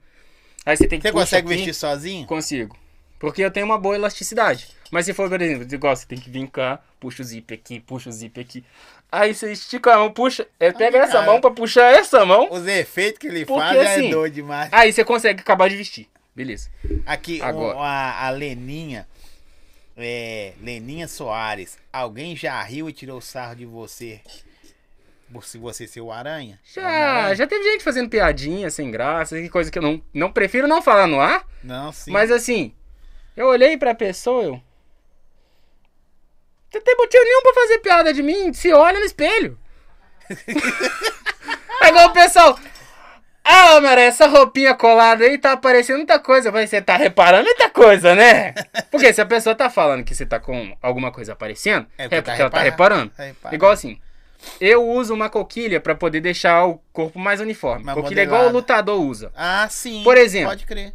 aí 0.63 0.77
você 0.77 0.87
tem 0.87 0.99
que 0.99 1.07
Você 1.07 1.11
consegue 1.11 1.47
aqui, 1.47 1.55
vestir 1.55 1.73
sozinho? 1.73 2.27
Consigo. 2.27 2.77
Porque 3.19 3.41
eu 3.41 3.51
tenho 3.51 3.65
uma 3.65 3.77
boa 3.77 3.95
elasticidade. 3.95 4.67
Mas 4.91 5.05
se 5.05 5.13
for, 5.13 5.29
por 5.29 5.41
exemplo, 5.41 5.67
igual 5.73 5.95
você 5.95 6.05
tem 6.05 6.19
que 6.19 6.29
vir 6.29 6.47
cá, 6.47 6.79
puxa 6.99 7.21
o 7.21 7.25
zíper 7.25 7.57
aqui, 7.57 7.79
puxa 7.79 8.09
o 8.09 8.11
zíper 8.11 8.43
aqui. 8.43 8.63
Aí 9.11 9.33
você 9.33 9.51
estica 9.51 9.93
a 9.93 9.97
mão, 9.97 10.11
puxa, 10.11 10.47
é, 10.59 10.71
pega 10.71 10.99
essa 10.99 11.21
mão 11.21 11.39
pra 11.39 11.51
puxar 11.51 11.93
essa 11.93 12.25
mão. 12.25 12.49
Os 12.51 12.67
efeitos 12.67 13.19
que 13.19 13.27
ele 13.27 13.45
Porque, 13.45 13.61
faz 13.61 13.81
já 13.81 13.91
assim, 13.91 14.07
é 14.07 14.11
doido 14.11 14.33
demais. 14.33 14.69
Aí 14.71 14.91
você 14.91 15.03
consegue 15.03 15.41
acabar 15.41 15.69
de 15.69 15.77
vestir. 15.77 16.09
Beleza. 16.35 16.69
Aqui, 17.05 17.41
Agora. 17.41 17.77
a, 17.77 18.27
a 18.27 18.29
Leninha, 18.29 19.07
é, 19.95 20.53
Leninha 20.61 21.07
Soares, 21.07 21.77
alguém 21.93 22.35
já 22.35 22.61
riu 22.61 22.89
e 22.89 22.93
tirou 22.93 23.21
sarro 23.21 23.55
de 23.55 23.65
você? 23.65 24.19
Por 25.31 25.45
se 25.45 25.57
você 25.57 25.87
ser 25.87 26.01
o 26.01 26.11
aranha? 26.11 26.59
Já, 26.63 26.81
Homem-Aranha? 26.81 27.35
já 27.35 27.47
teve 27.47 27.63
gente 27.63 27.83
fazendo 27.83 28.09
piadinha, 28.09 28.69
sem 28.69 28.91
graça, 28.91 29.35
que 29.41 29.49
coisa 29.49 29.71
que 29.71 29.79
eu 29.79 29.83
não, 29.83 30.01
não 30.13 30.31
prefiro 30.31 30.67
não 30.67 30.81
falar 30.81 31.07
no 31.07 31.19
ar. 31.19 31.45
Não, 31.63 31.91
sim. 31.91 32.11
Mas 32.11 32.31
assim, 32.31 32.73
eu 33.35 33.47
olhei 33.47 33.77
pra 33.77 33.93
pessoa, 33.95 34.43
eu. 34.43 34.61
Você 36.69 36.81
tem 36.81 36.95
motivo 36.97 37.23
nenhum 37.23 37.41
pra 37.41 37.53
fazer 37.53 37.79
piada 37.79 38.13
de 38.13 38.21
mim? 38.21 38.53
Se 38.53 38.71
olha 38.73 38.99
no 38.99 39.05
espelho. 39.05 39.57
Pegou 41.79 42.05
o 42.05 42.13
pessoal. 42.13 42.59
Ah, 43.47 43.79
mano, 43.79 44.01
essa 44.01 44.25
roupinha 44.25 44.73
colada 44.73 45.23
aí 45.23 45.37
tá 45.37 45.51
aparecendo 45.51 45.97
muita 45.97 46.19
coisa. 46.19 46.51
Mas 46.51 46.69
você 46.69 46.81
tá 46.81 46.97
reparando 46.97 47.45
muita 47.45 47.69
coisa, 47.69 48.15
né? 48.15 48.53
Porque 48.89 49.13
se 49.13 49.21
a 49.21 49.25
pessoa 49.25 49.55
tá 49.55 49.69
falando 49.69 50.03
que 50.03 50.15
você 50.15 50.25
tá 50.25 50.39
com 50.39 50.75
alguma 50.81 51.11
coisa 51.11 51.33
aparecendo, 51.33 51.85
é 51.97 52.09
porque, 52.09 52.41
ela 52.41 52.49
tá 52.49 52.61
reparando. 52.61 53.11
Tá 53.15 53.23
reparando. 53.23 53.55
Igual 53.55 53.71
assim, 53.71 53.99
eu 54.59 54.85
uso 54.87 55.13
uma 55.13 55.29
coquilha 55.29 55.79
pra 55.79 55.93
poder 55.93 56.21
deixar 56.21 56.65
o 56.65 56.79
corpo 56.91 57.19
mais 57.19 57.39
uniforme. 57.39 57.85
Mais 57.85 57.97
coquilha 57.97 58.21
é 58.21 58.23
igual 58.23 58.41
o 58.41 58.43
modelada. 58.45 58.57
lutador 58.57 59.01
usa. 59.01 59.31
Ah, 59.35 59.67
sim. 59.69 60.03
Por 60.03 60.17
exemplo. 60.17 60.49
Pode 60.49 60.65
crer. 60.65 60.93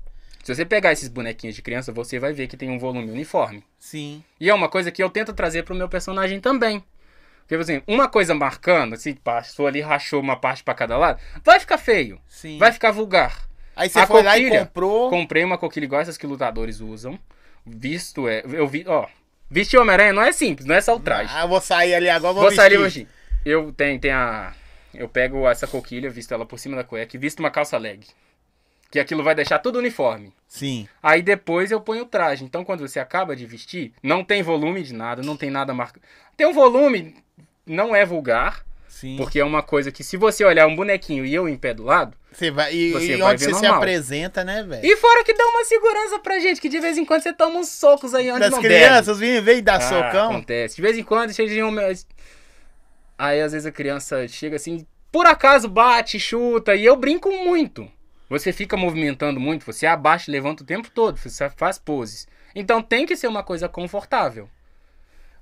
Se 0.55 0.63
você 0.63 0.65
pegar 0.67 0.93
esses 0.93 1.09
bonequinhos 1.09 1.55
de 1.55 1.63
criança, 1.63 1.93
você 1.93 2.19
vai 2.19 2.33
ver 2.33 2.47
que 2.47 2.57
tem 2.57 2.71
um 2.71 2.79
volume 2.79 3.11
uniforme. 3.11 3.63
Sim. 3.79 4.23
E 4.39 4.49
é 4.51 4.55
uma 4.55 4.69
coisa 4.69 4.91
que 4.91 5.03
eu 5.03 5.09
tento 5.11 5.33
trazer 5.33 5.63
pro 5.65 5.75
meu 5.75 5.89
personagem 5.89 6.41
também. 6.41 6.85
Porque, 7.41 7.57
por 7.57 7.61
exemplo, 7.61 7.85
uma 7.93 8.09
coisa 8.09 8.35
marcando, 8.35 8.95
assim, 8.95 9.15
passou 9.15 9.67
ali, 9.67 9.81
rachou 9.81 10.21
uma 10.21 10.37
parte 10.37 10.63
pra 10.63 10.75
cada 10.75 10.97
lado, 10.97 11.21
vai 11.45 11.59
ficar 11.59 11.79
feio. 11.79 12.21
Sim. 12.29 12.59
Vai 12.59 12.73
ficar 12.73 12.91
vulgar. 12.91 13.49
Aí 13.75 13.89
você 13.89 14.01
A 14.01 14.07
foi 14.07 14.23
lá 14.23 14.39
e 14.39 14.43
coquilha, 14.45 14.67
comprou. 14.67 15.11
Comprei 15.11 15.45
uma 15.45 15.59
coquilha 15.59 15.85
igual 15.85 16.01
essas 16.01 16.17
que 16.19 16.27
lutadores 16.27 16.81
usam. 16.81 17.19
Visto 17.65 18.29
é. 18.29 18.43
Eu 18.45 18.67
vi, 18.69 18.85
ó. 18.87 19.07
Vestir 19.49 19.79
Homem-Aranha 19.81 20.13
não 20.13 20.23
é 20.23 20.33
simples, 20.33 20.67
não 20.67 20.75
é 20.75 20.81
só 20.81 20.95
o 20.95 21.01
traje. 21.01 21.33
Ah, 21.35 21.43
eu 21.43 21.49
vou 21.49 21.61
sair 21.61 21.95
ali 21.95 22.09
agora, 22.09 22.35
vou, 22.35 22.43
Vou 22.43 22.53
sair 22.53 22.67
ali 22.75 22.77
vestir. 22.79 23.03
hoje. 23.03 23.09
Eu 23.45 23.73
tenho, 23.73 23.99
tem 23.99 24.13
a. 24.13 24.53
Eu 24.95 25.09
pego 25.09 25.49
essa 25.49 25.67
coquilha, 25.67 26.11
visto 26.11 26.33
ela 26.35 26.45
por 26.45 26.59
cima 26.59 26.77
da 26.77 26.85
cueca 26.85 27.17
e 27.17 27.19
visto 27.19 27.41
uma 27.41 27.51
calça 27.51 27.77
leg. 27.79 28.05
Que 28.91 28.99
aquilo 28.99 29.23
vai 29.23 29.35
deixar 29.35 29.59
tudo 29.61 29.79
uniforme. 29.79 30.33
Sim. 30.49 30.89
Aí 31.03 31.23
depois 31.23 31.71
eu 31.71 31.81
ponho 31.81 32.03
o 32.03 32.07
traje. 32.07 32.45
Então 32.45 32.65
quando 32.65 32.81
você 32.87 32.99
acaba 32.99 33.37
de 33.37 33.47
vestir, 33.47 33.93
não 34.03 34.25
tem 34.25 34.43
volume 34.43 34.83
de 34.83 34.93
nada, 34.93 35.23
não 35.23 35.37
tem 35.37 35.49
nada 35.51 35.73
marcado. 35.73 36.05
Tem 36.37 36.47
um 36.47 36.53
volume, 36.53 37.15
não 37.65 37.95
é 37.95 38.05
vulgar, 38.05 38.65
Sim. 38.89 39.17
porque 39.17 39.39
é 39.39 39.45
uma 39.45 39.63
coisa 39.63 39.93
que 39.93 40.03
se 40.03 40.17
você 40.17 40.45
olhar 40.45 40.67
um 40.67 40.75
bonequinho 40.75 41.25
e 41.25 41.33
eu 41.33 41.49
em 41.49 41.57
pé 41.57 41.73
do 41.73 41.85
lado. 41.85 42.17
Você 42.33 42.51
vai, 42.51 42.75
e, 42.75 42.93
Você 42.93 43.15
e 43.15 43.17
vai 43.17 43.33
onde 43.33 43.45
você 43.45 43.55
se 43.55 43.63
normal. 43.63 43.77
apresenta, 43.77 44.45
né, 44.45 44.63
velho? 44.63 44.85
E 44.85 44.97
fora 44.97 45.25
que 45.25 45.35
dá 45.35 45.45
uma 45.47 45.65
segurança 45.65 46.19
pra 46.19 46.39
gente, 46.39 46.61
que 46.61 46.69
de 46.69 46.81
vez 46.81 46.99
em 46.99 47.05
quando 47.05 47.23
você 47.23 47.33
toma 47.33 47.59
uns 47.59 47.69
socos 47.69 48.15
aí 48.15 48.31
onde 48.31 48.41
Das 48.41 48.51
não 48.51 48.61
crianças, 48.61 49.19
vem, 49.19 49.41
vem 49.41 49.63
dar 49.63 49.79
deve. 49.79 49.95
Ah, 49.95 50.05
socão. 50.05 50.31
Acontece. 50.31 50.77
De 50.77 50.83
vez 50.83 50.99
em 50.99 51.03
quando 51.03 51.33
chega 51.33 51.49
de 51.53 51.63
um... 51.63 51.75
Aí 53.19 53.41
às 53.41 53.53
vezes 53.53 53.67
a 53.67 53.73
criança 53.73 54.27
chega 54.29 54.57
assim, 54.57 54.87
por 55.13 55.27
acaso 55.27 55.69
bate, 55.69 56.19
chuta, 56.19 56.75
e 56.75 56.85
eu 56.85 56.97
brinco 56.97 57.31
muito. 57.31 57.91
Você 58.31 58.53
fica 58.53 58.77
movimentando 58.77 59.41
muito, 59.41 59.67
você 59.67 59.87
abaixa 59.87 60.31
e 60.31 60.33
levanta 60.33 60.63
o 60.63 60.67
tempo 60.67 60.89
todo, 60.89 61.19
você 61.19 61.51
faz 61.51 61.79
poses. 61.79 62.29
Então 62.55 62.81
tem 62.81 63.05
que 63.05 63.17
ser 63.17 63.27
uma 63.27 63.43
coisa 63.43 63.69
confortável. 63.69 64.49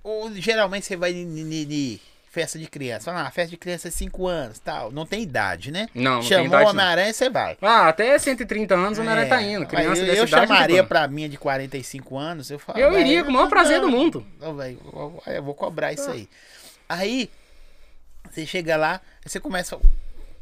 Ou, 0.02 0.32
geralmente 0.34 0.86
você 0.86 0.96
vai 0.96 1.12
em 1.12 2.00
festa 2.30 2.58
de 2.58 2.66
criança. 2.66 3.10
Fala, 3.10 3.26
ah, 3.26 3.30
festa 3.30 3.50
de 3.50 3.56
criança 3.56 3.88
é 3.88 3.90
5 3.90 4.26
anos 4.26 4.58
tal. 4.58 4.90
Não 4.90 5.04
tem 5.04 5.22
idade, 5.22 5.70
né? 5.70 5.88
Não, 5.94 6.12
não 6.12 6.20
tem 6.20 6.28
Chamou 6.28 6.46
idade, 6.46 6.62
o 6.62 6.64
não. 6.66 6.70
Homem-Aranha, 6.72 7.12
você 7.12 7.28
vai. 7.28 7.58
Ah, 7.60 7.88
até 7.88 8.18
130 8.18 8.74
anos 8.74 8.96
o 8.98 9.02
Homem-Aranha 9.02 9.28
tá 9.28 9.42
indo. 9.42 9.64
É, 9.64 9.66
Criança 9.66 10.00
eu, 10.00 10.06
dessa 10.06 10.18
eu 10.18 10.26
idade, 10.26 10.46
chamaria 10.46 10.76
não 10.76 10.82
tem 10.82 10.86
pra 10.86 11.08
minha 11.08 11.28
de 11.28 11.36
45 11.36 12.16
anos, 12.16 12.50
eu 12.50 12.58
falo. 12.58 12.78
Eu 12.78 12.92
"Véi, 12.92 13.00
iria 13.02 13.24
com 13.24 13.30
o 13.30 13.32
maior 13.32 13.44
tô 13.44 13.50
prazer 13.50 13.80
do 13.80 13.86
dando." 13.86 13.96
mundo. 13.96 14.26
Ô, 14.40 14.54
véi, 14.54 14.78
eu, 15.26 15.42
vou 15.42 15.54
cobrar 15.54 15.92
isso 15.92 16.10
aí. 16.10 16.28
Aí, 16.88 17.30
você 18.30 18.46
chega 18.46 18.76
lá, 18.76 19.00
você 19.24 19.38
começa. 19.38 19.78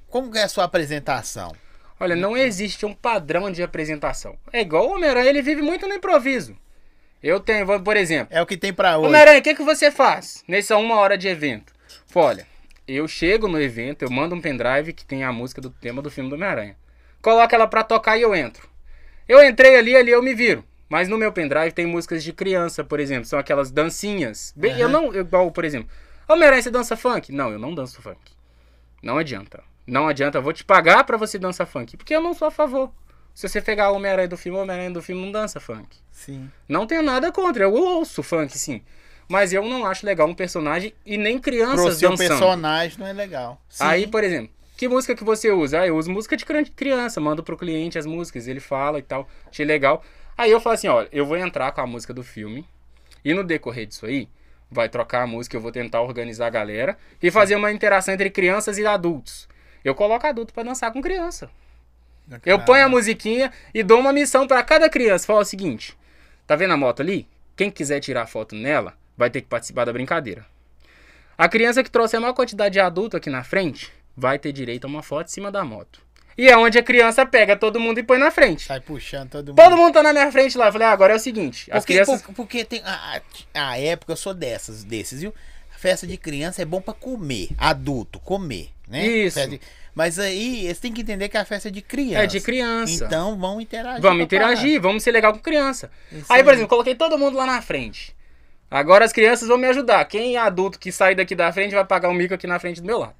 Como 0.08 0.36
é 0.36 0.42
a 0.44 0.48
sua 0.48 0.64
apresentação? 0.64 1.52
Olha, 1.98 2.14
não 2.14 2.36
existe 2.36 2.84
um 2.84 2.92
padrão 2.92 3.50
de 3.50 3.62
apresentação. 3.62 4.36
É 4.52 4.60
igual 4.60 4.88
o 4.88 4.94
Homem-Aranha, 4.94 5.28
ele 5.30 5.42
vive 5.42 5.62
muito 5.62 5.86
no 5.88 5.94
improviso. 5.94 6.56
Eu 7.22 7.40
tenho, 7.40 7.80
por 7.80 7.96
exemplo, 7.96 8.28
É 8.36 8.42
o 8.42 8.46
que 8.46 8.56
tem 8.56 8.72
pra 8.72 8.98
hoje. 8.98 9.08
Homem-Aranha, 9.08 9.40
o 9.40 9.42
que, 9.42 9.54
que 9.54 9.62
você 9.62 9.90
faz 9.90 10.44
nessa 10.46 10.76
uma 10.76 10.96
hora 10.96 11.16
de 11.16 11.26
evento? 11.26 11.72
Olha, 12.14 12.46
eu 12.86 13.08
chego 13.08 13.48
no 13.48 13.60
evento, 13.60 14.02
eu 14.02 14.10
mando 14.10 14.34
um 14.34 14.40
pendrive 14.40 14.92
que 14.92 15.04
tem 15.04 15.24
a 15.24 15.32
música 15.32 15.60
do 15.60 15.70
tema 15.70 16.00
do 16.00 16.10
filme 16.10 16.30
do 16.30 16.36
Homem-Aranha. 16.36 16.76
Coloco 17.20 17.54
ela 17.54 17.66
pra 17.66 17.82
tocar 17.82 18.16
e 18.16 18.22
eu 18.22 18.34
entro. 18.34 18.68
Eu 19.28 19.42
entrei 19.44 19.76
ali, 19.76 19.96
ali 19.96 20.10
eu 20.10 20.22
me 20.22 20.34
viro. 20.34 20.64
Mas 20.88 21.08
no 21.08 21.18
meu 21.18 21.32
pendrive 21.32 21.72
tem 21.72 21.84
músicas 21.84 22.22
de 22.22 22.32
criança, 22.32 22.84
por 22.84 23.00
exemplo. 23.00 23.24
São 23.24 23.38
aquelas 23.38 23.70
dancinhas. 23.70 24.52
Bem, 24.54 24.78
Eu 24.78 24.88
não, 24.88 25.12
igual, 25.14 25.50
por 25.50 25.64
exemplo. 25.64 25.90
Homem-Aranha, 26.28 26.62
você 26.62 26.70
dança 26.70 26.96
funk? 26.96 27.32
Não, 27.32 27.50
eu 27.50 27.58
não 27.58 27.74
danço 27.74 28.00
funk. 28.00 28.18
Não 29.02 29.18
adianta. 29.18 29.62
Não 29.86 30.08
adianta, 30.08 30.38
eu 30.38 30.42
vou 30.42 30.52
te 30.52 30.64
pagar 30.64 31.04
pra 31.04 31.16
você 31.16 31.38
dançar 31.38 31.66
funk. 31.66 31.96
Porque 31.96 32.14
eu 32.14 32.20
não 32.20 32.34
sou 32.34 32.48
a 32.48 32.50
favor. 32.50 32.90
Se 33.34 33.48
você 33.48 33.60
pegar 33.60 33.90
o 33.90 33.96
Homem-Aranha 33.96 34.28
do 34.28 34.36
filme, 34.36 34.58
o 34.58 34.62
Homem-Aranha 34.62 34.90
do 34.90 35.02
filme 35.02 35.22
não 35.22 35.30
dança 35.30 35.60
funk. 35.60 35.98
Sim. 36.10 36.50
Não 36.68 36.86
tenho 36.86 37.02
nada 37.02 37.30
contra, 37.30 37.64
eu 37.64 37.72
ouço 37.72 38.22
funk 38.22 38.56
sim. 38.58 38.82
Mas 39.28 39.52
eu 39.52 39.62
não 39.64 39.84
acho 39.84 40.06
legal 40.06 40.26
um 40.28 40.34
personagem 40.34 40.94
e 41.04 41.18
nem 41.18 41.34
Pro 41.38 41.50
crianças 41.50 41.98
seu 41.98 42.10
dançando. 42.10 42.28
personagem 42.28 42.98
não 42.98 43.06
é 43.06 43.12
legal. 43.12 43.60
Sim. 43.68 43.84
Aí, 43.84 44.06
por 44.06 44.24
exemplo, 44.24 44.50
que 44.76 44.88
música 44.88 45.14
que 45.14 45.24
você 45.24 45.50
usa? 45.50 45.80
Ah, 45.80 45.86
eu 45.86 45.96
uso 45.96 46.10
música 46.10 46.36
de 46.36 46.44
cri- 46.46 46.70
criança, 46.70 47.20
mando 47.20 47.42
pro 47.42 47.56
cliente 47.56 47.98
as 47.98 48.06
músicas, 48.06 48.46
ele 48.48 48.60
fala 48.60 48.98
e 48.98 49.02
tal. 49.02 49.28
Achei 49.50 49.66
legal. 49.66 50.02
Aí 50.38 50.50
eu 50.50 50.60
falo 50.60 50.74
assim, 50.74 50.88
olha, 50.88 51.08
eu 51.12 51.26
vou 51.26 51.36
entrar 51.36 51.72
com 51.72 51.80
a 51.80 51.86
música 51.86 52.14
do 52.14 52.22
filme 52.22 52.66
e 53.24 53.34
no 53.34 53.42
decorrer 53.44 53.86
disso 53.86 54.06
aí, 54.06 54.28
vai 54.70 54.88
trocar 54.88 55.22
a 55.22 55.26
música, 55.26 55.56
eu 55.56 55.60
vou 55.60 55.72
tentar 55.72 56.00
organizar 56.02 56.46
a 56.46 56.50
galera 56.50 56.96
e 57.22 57.30
fazer 57.30 57.56
uma 57.56 57.72
interação 57.72 58.14
entre 58.14 58.30
crianças 58.30 58.78
e 58.78 58.86
adultos. 58.86 59.48
Eu 59.86 59.94
coloco 59.94 60.26
adulto 60.26 60.52
pra 60.52 60.64
dançar 60.64 60.92
com 60.92 61.00
criança. 61.00 61.48
Eu 62.44 62.58
ponho 62.58 62.84
a 62.84 62.88
musiquinha 62.88 63.52
e 63.72 63.84
dou 63.84 64.00
uma 64.00 64.12
missão 64.12 64.44
pra 64.48 64.60
cada 64.64 64.90
criança. 64.90 65.24
Fala 65.26 65.40
o 65.40 65.44
seguinte: 65.44 65.96
tá 66.44 66.56
vendo 66.56 66.72
a 66.74 66.76
moto 66.76 67.00
ali? 67.02 67.28
Quem 67.54 67.70
quiser 67.70 68.00
tirar 68.00 68.26
foto 68.26 68.56
nela, 68.56 68.94
vai 69.16 69.30
ter 69.30 69.40
que 69.42 69.46
participar 69.46 69.84
da 69.84 69.92
brincadeira. 69.92 70.44
A 71.38 71.48
criança 71.48 71.84
que 71.84 71.90
trouxer 71.90 72.18
a 72.18 72.20
maior 72.20 72.32
quantidade 72.34 72.72
de 72.72 72.80
adulto 72.80 73.16
aqui 73.16 73.30
na 73.30 73.44
frente, 73.44 73.92
vai 74.16 74.40
ter 74.40 74.50
direito 74.50 74.86
a 74.86 74.88
uma 74.88 75.04
foto 75.04 75.28
em 75.28 75.30
cima 75.30 75.52
da 75.52 75.62
moto. 75.64 76.00
E 76.36 76.48
é 76.48 76.56
onde 76.58 76.76
a 76.78 76.82
criança 76.82 77.24
pega 77.24 77.56
todo 77.56 77.78
mundo 77.78 77.98
e 77.98 78.02
põe 78.02 78.18
na 78.18 78.30
frente. 78.32 78.64
Sai 78.66 78.80
puxando 78.80 79.30
todo 79.30 79.48
mundo. 79.50 79.56
Todo 79.56 79.76
mundo 79.76 79.94
tá 79.94 80.02
na 80.02 80.12
minha 80.12 80.30
frente 80.32 80.58
lá. 80.58 80.66
Eu 80.66 80.72
falei, 80.72 80.88
ah, 80.88 80.90
agora 80.90 81.12
é 81.12 81.16
o 81.16 81.20
seguinte: 81.20 81.70
as 81.70 81.84
Porque, 81.84 81.92
crianças. 81.94 82.22
por- 82.22 82.34
porque 82.34 82.64
tem. 82.64 82.82
A, 82.84 83.20
a, 83.54 83.68
a 83.70 83.78
época 83.78 84.12
eu 84.12 84.16
sou 84.16 84.34
dessas, 84.34 84.82
desses, 84.82 85.20
viu? 85.22 85.32
Festa 85.76 86.06
de 86.06 86.16
criança 86.16 86.62
é 86.62 86.64
bom 86.64 86.80
pra 86.80 86.94
comer. 86.94 87.50
Adulto, 87.58 88.18
comer, 88.20 88.70
né? 88.88 89.06
Isso. 89.06 89.46
De- 89.48 89.60
mas 89.94 90.18
aí, 90.18 90.66
eles 90.66 90.78
têm 90.78 90.92
que 90.92 91.00
entender 91.00 91.28
que 91.28 91.38
a 91.38 91.44
festa 91.44 91.68
é 91.68 91.70
de 91.70 91.80
criança. 91.80 92.22
É 92.24 92.26
de 92.26 92.40
criança. 92.40 93.04
Então 93.06 93.38
vão 93.38 93.60
interagir. 93.60 94.02
Vamos 94.02 94.24
interagir, 94.24 94.80
vamos 94.80 95.02
ser 95.02 95.10
legal 95.10 95.32
com 95.32 95.38
criança. 95.38 95.90
Isso 96.12 96.30
Aí, 96.30 96.44
por 96.44 96.52
exemplo, 96.52 96.68
coloquei 96.68 96.94
todo 96.94 97.16
mundo 97.18 97.36
lá 97.36 97.46
na 97.46 97.62
frente. 97.62 98.14
Agora 98.70 99.04
as 99.04 99.12
crianças 99.12 99.48
vão 99.48 99.56
me 99.56 99.66
ajudar. 99.68 100.04
Quem 100.06 100.34
é 100.36 100.38
adulto 100.38 100.78
que 100.78 100.92
sair 100.92 101.14
daqui 101.14 101.34
da 101.34 101.50
frente 101.52 101.74
vai 101.74 101.84
pagar 101.84 102.08
um 102.10 102.14
mico 102.14 102.34
aqui 102.34 102.46
na 102.46 102.58
frente 102.58 102.80
do 102.80 102.86
meu 102.86 102.98
lado. 102.98 103.14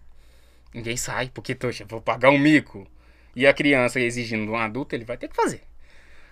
Ninguém 0.74 0.96
sai, 0.96 1.30
porque, 1.32 1.54
poxa, 1.54 1.86
vou 1.88 2.00
pagar 2.00 2.30
um 2.30 2.38
mico. 2.38 2.86
E 3.34 3.46
a 3.46 3.54
criança 3.54 3.98
exigindo 4.00 4.44
de 4.44 4.50
um 4.50 4.56
adulto, 4.56 4.94
ele 4.94 5.04
vai 5.04 5.16
ter 5.16 5.28
que 5.28 5.36
fazer. 5.36 5.62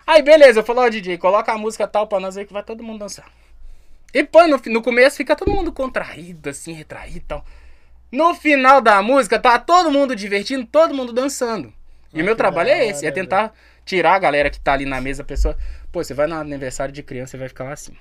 Aí, 0.06 0.20
beleza, 0.20 0.60
eu 0.60 0.64
falo, 0.64 0.80
ó, 0.80 0.88
DJ, 0.88 1.16
coloca 1.16 1.52
a 1.52 1.56
música 1.56 1.86
tal 1.86 2.06
pra 2.06 2.20
nós 2.20 2.36
aí 2.36 2.44
que 2.44 2.52
vai 2.52 2.62
todo 2.62 2.82
mundo 2.82 2.98
dançar. 2.98 3.26
E 4.14 4.22
põe 4.22 4.48
no, 4.48 4.62
no 4.66 4.80
começo 4.80 5.16
fica 5.16 5.34
todo 5.34 5.50
mundo 5.50 5.72
contraído, 5.72 6.48
assim, 6.48 6.72
retraído 6.72 7.16
e 7.18 7.20
tal. 7.20 7.44
No 8.12 8.32
final 8.32 8.80
da 8.80 9.02
música, 9.02 9.40
tá 9.40 9.58
todo 9.58 9.90
mundo 9.90 10.14
divertindo, 10.14 10.64
todo 10.64 10.94
mundo 10.94 11.12
dançando. 11.12 11.72
E 12.12 12.20
Ah, 12.20 12.22
o 12.22 12.24
meu 12.24 12.36
trabalho 12.36 12.70
é 12.70 12.86
esse, 12.86 13.04
é 13.04 13.10
tentar 13.10 13.52
tirar 13.84 14.14
a 14.14 14.18
galera 14.20 14.48
que 14.48 14.60
tá 14.60 14.72
ali 14.72 14.86
na 14.86 15.00
mesa, 15.00 15.22
a 15.22 15.24
pessoa. 15.24 15.58
Pô, 15.90 16.02
você 16.02 16.14
vai 16.14 16.28
no 16.28 16.36
aniversário 16.36 16.94
de 16.94 17.02
criança, 17.02 17.32
você 17.32 17.38
vai 17.38 17.48
ficar 17.48 17.64
lá 17.64 17.72
assim. 17.72 17.92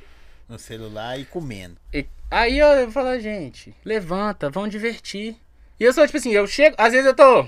No 0.47 0.59
celular 0.59 1.19
e 1.19 1.25
comendo. 1.25 1.77
E 1.91 2.05
aí 2.29 2.59
eu, 2.59 2.91
falo, 2.91 3.19
gente, 3.19 3.75
levanta, 3.83 4.51
vamos 4.51 4.69
divertir. 4.69 5.35
E 5.79 5.83
eu 5.83 5.91
sou 5.91 6.05
tipo 6.05 6.17
assim, 6.17 6.31
eu 6.31 6.45
chego, 6.45 6.75
às 6.77 6.91
vezes 6.91 7.07
eu 7.07 7.15
tô. 7.15 7.47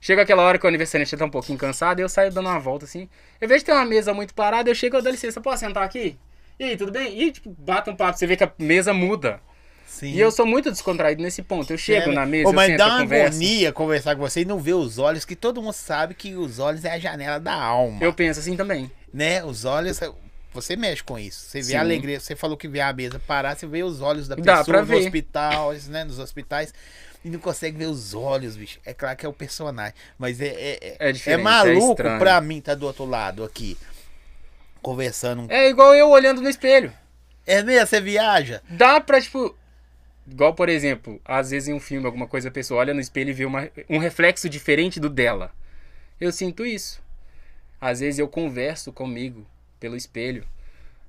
Chega 0.00 0.22
aquela 0.22 0.44
hora 0.44 0.58
que 0.58 0.64
o 0.64 0.68
aniversariante 0.68 1.16
tá 1.16 1.24
um 1.24 1.30
pouquinho 1.30 1.58
cansado, 1.58 1.98
e 1.98 2.02
eu 2.02 2.08
saio 2.08 2.32
dando 2.32 2.48
uma 2.48 2.58
volta 2.60 2.84
assim. 2.84 3.08
Eu 3.40 3.48
vejo 3.48 3.60
que 3.60 3.66
tem 3.66 3.74
uma 3.74 3.84
mesa 3.84 4.14
muito 4.14 4.32
parada, 4.32 4.70
eu 4.70 4.74
chego, 4.74 4.96
eu 4.96 5.02
dou 5.02 5.10
licença, 5.10 5.40
posso 5.40 5.60
sentar 5.60 5.82
aqui? 5.82 6.16
E 6.60 6.64
aí, 6.64 6.76
tudo 6.76 6.92
bem? 6.92 7.18
E 7.22 7.32
tipo, 7.32 7.56
bate 7.58 7.88
um 7.88 7.96
papo, 7.96 8.18
você 8.18 8.26
vê 8.26 8.36
que 8.36 8.44
a 8.44 8.52
mesa 8.58 8.92
muda. 8.92 9.40
Sim. 9.86 10.12
E 10.12 10.20
eu 10.20 10.30
sou 10.30 10.44
muito 10.44 10.70
descontraído 10.70 11.22
nesse 11.22 11.42
ponto. 11.42 11.72
Eu 11.72 11.78
chego 11.78 12.10
É, 12.10 12.14
na 12.14 12.26
mesa, 12.26 12.50
Ô, 12.50 12.52
mas 12.52 12.68
eu 12.68 12.72
sento, 12.72 12.78
dá 12.78 12.86
uma 12.94 13.00
converso. 13.00 13.38
agonia 13.38 13.72
conversar 13.72 14.14
com 14.14 14.20
você 14.20 14.42
e 14.42 14.44
não 14.44 14.58
ver 14.58 14.74
os 14.74 14.98
olhos, 14.98 15.24
que 15.24 15.34
todo 15.34 15.62
mundo 15.62 15.72
sabe 15.72 16.14
que 16.14 16.34
os 16.36 16.58
olhos 16.58 16.84
é 16.84 16.92
a 16.92 16.98
janela 16.98 17.40
da 17.40 17.54
alma. 17.54 17.98
Eu 18.02 18.12
penso 18.12 18.40
assim 18.40 18.56
também. 18.56 18.90
Né? 19.12 19.42
Os 19.42 19.64
olhos. 19.64 19.98
Você 20.52 20.76
mexe 20.76 21.02
com 21.02 21.18
isso. 21.18 21.46
Você 21.48 21.58
vê 21.60 21.64
Sim. 21.64 21.76
a 21.76 21.80
alegria. 21.80 22.20
Você 22.20 22.36
falou 22.36 22.56
que 22.58 22.68
vê 22.68 22.80
a 22.80 22.92
mesa 22.92 23.18
parar, 23.26 23.56
você 23.56 23.66
vê 23.66 23.82
os 23.82 24.00
olhos 24.02 24.28
da 24.28 24.34
Dá 24.36 24.58
pessoa 24.58 24.64
pra 24.64 24.80
no 24.80 24.86
ver. 24.86 24.96
hospital, 24.96 25.72
né? 25.88 26.04
Nos 26.04 26.18
hospitais. 26.18 26.74
E 27.24 27.28
não 27.30 27.38
consegue 27.38 27.76
ver 27.78 27.86
os 27.86 28.14
olhos, 28.14 28.56
bicho. 28.56 28.78
É 28.84 28.92
claro 28.94 29.16
que 29.16 29.24
é 29.24 29.28
o 29.28 29.32
personagem. 29.32 29.94
Mas 30.18 30.40
é, 30.40 30.46
é, 30.46 30.78
é, 30.82 31.10
É 31.10 31.10
é 31.10 31.32
é 31.32 31.36
maluco 31.36 31.90
estranho. 31.92 32.18
pra 32.18 32.40
mim 32.40 32.60
tá 32.60 32.74
do 32.74 32.86
outro 32.86 33.04
lado 33.04 33.44
aqui. 33.44 33.76
Conversando. 34.82 35.50
É 35.50 35.68
igual 35.68 35.94
eu 35.94 36.08
olhando 36.08 36.40
no 36.40 36.48
espelho. 36.48 36.92
É 37.46 37.62
mesmo? 37.62 37.86
Você 37.86 38.00
viaja? 38.00 38.62
Dá 38.68 39.00
pra, 39.00 39.20
tipo. 39.20 39.54
Igual, 40.30 40.54
por 40.54 40.68
exemplo, 40.68 41.20
às 41.24 41.50
vezes 41.50 41.68
em 41.68 41.74
um 41.74 41.80
filme, 41.80 42.06
alguma 42.06 42.26
coisa, 42.26 42.48
a 42.48 42.52
pessoa 42.52 42.80
olha 42.80 42.94
no 42.94 43.00
espelho 43.00 43.30
e 43.30 43.32
vê 43.32 43.44
uma, 43.44 43.68
um 43.88 43.98
reflexo 43.98 44.48
diferente 44.48 45.00
do 45.00 45.08
dela. 45.08 45.52
Eu 46.20 46.30
sinto 46.30 46.64
isso. 46.64 47.02
Às 47.80 48.00
vezes 48.00 48.18
eu 48.18 48.28
converso 48.28 48.92
comigo 48.92 49.46
pelo 49.80 49.96
espelho. 49.96 50.44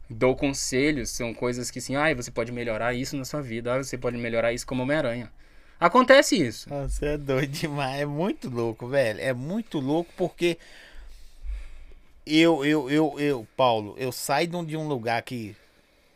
Dou 0.10 0.36
conselhos, 0.36 1.10
são 1.10 1.34
coisas 1.34 1.70
que 1.70 1.80
assim, 1.80 1.96
ah, 1.96 2.14
você 2.14 2.32
pode 2.32 2.52
melhorar 2.52 2.94
isso 2.94 3.16
na 3.16 3.24
sua 3.26 3.42
vida, 3.42 3.74
ah, 3.74 3.84
você 3.84 3.98
pode 3.98 4.18
melhorar 4.18 4.52
isso 4.54 4.66
como 4.66 4.84
Homem-Aranha. 4.84 5.32
Acontece 5.80 6.36
isso. 6.36 6.70
Você 6.70 7.06
é 7.06 7.18
doido 7.18 7.52
demais. 7.52 8.02
É 8.02 8.06
muito 8.06 8.50
louco, 8.50 8.88
velho. 8.88 9.20
É 9.20 9.34
muito 9.34 9.80
louco 9.80 10.12
porque 10.16 10.58
eu, 12.26 12.64
eu, 12.66 12.90
eu, 12.90 13.16
eu, 13.20 13.48
Paulo, 13.58 13.96
eu 13.98 14.12
saio 14.12 14.48
de 14.66 14.78
um- 14.78 14.88
lugar 14.88 15.22
que 15.24 15.56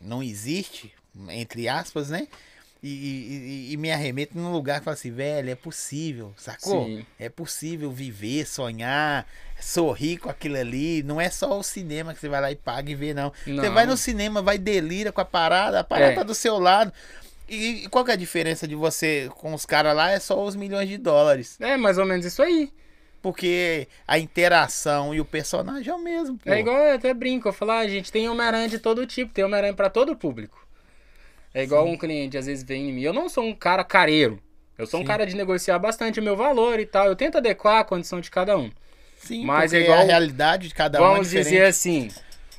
não 0.00 0.22
existe, 0.22 0.92
entre 1.30 1.68
aspas, 1.68 2.10
né? 2.10 2.28
E, 2.82 2.88
e- 2.88 3.72
e- 3.72 3.76
me 3.76 3.90
arremeto 3.90 4.36
num 4.38 4.52
lugar 4.52 4.78
que 4.78 4.84
fala 4.84 4.94
assim, 4.94 5.10
velho, 5.10 5.50
é 5.50 5.54
possível, 5.56 6.32
sacou? 6.36 6.84
Sim. 6.84 7.06
É 7.18 7.28
possível 7.28 7.90
viver, 7.90 8.46
sonhar, 8.46 9.26
sorrir 9.60 10.18
com 10.18 10.28
aquilo 10.30 10.56
ali. 10.56 11.02
Não 11.02 11.20
é 11.20 11.28
só 11.30 11.58
o 11.58 11.62
cinema 11.64 12.14
que 12.14 12.20
você 12.20 12.28
vai 12.28 12.40
lá 12.40 12.52
e 12.52 12.56
paga 12.56 12.90
e 12.90 12.94
vê, 12.94 13.12
não. 13.12 13.32
Você 13.44 13.50
Não. 13.50 13.74
vai 13.74 13.86
no 13.86 13.96
cinema, 13.96 14.40
vai 14.42 14.58
delira 14.58 15.10
com 15.10 15.20
a 15.20 15.24
parada, 15.24 15.80
a 15.80 15.84
parada 15.84 16.12
É. 16.12 16.14
tá 16.14 16.22
do 16.22 16.34
seu 16.34 16.58
lado. 16.58 16.92
E, 17.48 17.84
e 17.84 17.88
qual 17.88 18.04
que 18.04 18.10
é 18.10 18.14
a 18.14 18.18
diferença 18.18 18.68
de 18.68 18.74
você 18.76 19.30
com 19.38 19.54
os 19.54 19.64
caras 19.66 19.96
lá? 19.96 20.10
É 20.12 20.20
só 20.20 20.44
os 20.44 20.54
milhões 20.54 20.88
de 20.88 20.98
dólares. 20.98 21.56
É 21.60 21.76
mais 21.76 21.96
ou 21.98 22.04
menos 22.04 22.26
isso 22.26 22.42
aí. 22.42 22.70
Porque 23.26 23.88
a 24.06 24.20
interação 24.20 25.12
e 25.12 25.20
o 25.20 25.24
personagem 25.24 25.90
é 25.90 25.94
o 25.96 25.98
mesmo, 25.98 26.38
pô. 26.38 26.48
É 26.48 26.60
igual 26.60 26.76
eu 26.76 26.94
até 26.94 27.12
brinco, 27.12 27.48
eu 27.48 27.52
falo, 27.52 27.72
ah, 27.72 27.84
gente, 27.88 28.12
tem 28.12 28.28
Homem-Aranha 28.28 28.68
de 28.68 28.78
todo 28.78 29.04
tipo, 29.04 29.32
tem 29.34 29.44
Homem-Aranha 29.44 29.74
pra 29.74 29.90
todo 29.90 30.14
público. 30.14 30.64
É 31.52 31.64
igual 31.64 31.88
um 31.88 31.96
cliente 31.98 32.38
às 32.38 32.46
vezes 32.46 32.62
vem 32.62 32.88
em 32.88 32.92
mim. 32.92 33.00
Eu 33.02 33.12
não 33.12 33.28
sou 33.28 33.42
um 33.42 33.52
cara 33.52 33.82
careiro. 33.82 34.40
Eu 34.78 34.86
sou 34.86 35.00
um 35.00 35.02
Sim. 35.02 35.08
cara 35.08 35.26
de 35.26 35.34
negociar 35.34 35.76
bastante 35.80 36.20
o 36.20 36.22
meu 36.22 36.36
valor 36.36 36.78
e 36.78 36.86
tal. 36.86 37.08
Eu 37.08 37.16
tento 37.16 37.38
adequar 37.38 37.80
a 37.80 37.84
condição 37.84 38.20
de 38.20 38.30
cada 38.30 38.56
um. 38.56 38.70
Sim, 39.16 39.44
Mas 39.44 39.72
é 39.74 39.80
igual- 39.80 39.98
a 39.98 40.02
realidade 40.04 40.68
de 40.68 40.74
cada 40.74 41.02
um 41.02 41.04
é 41.04 41.08
Vamos 41.08 41.26
diferente. 41.30 41.48
dizer 41.48 41.64
assim, 41.64 42.08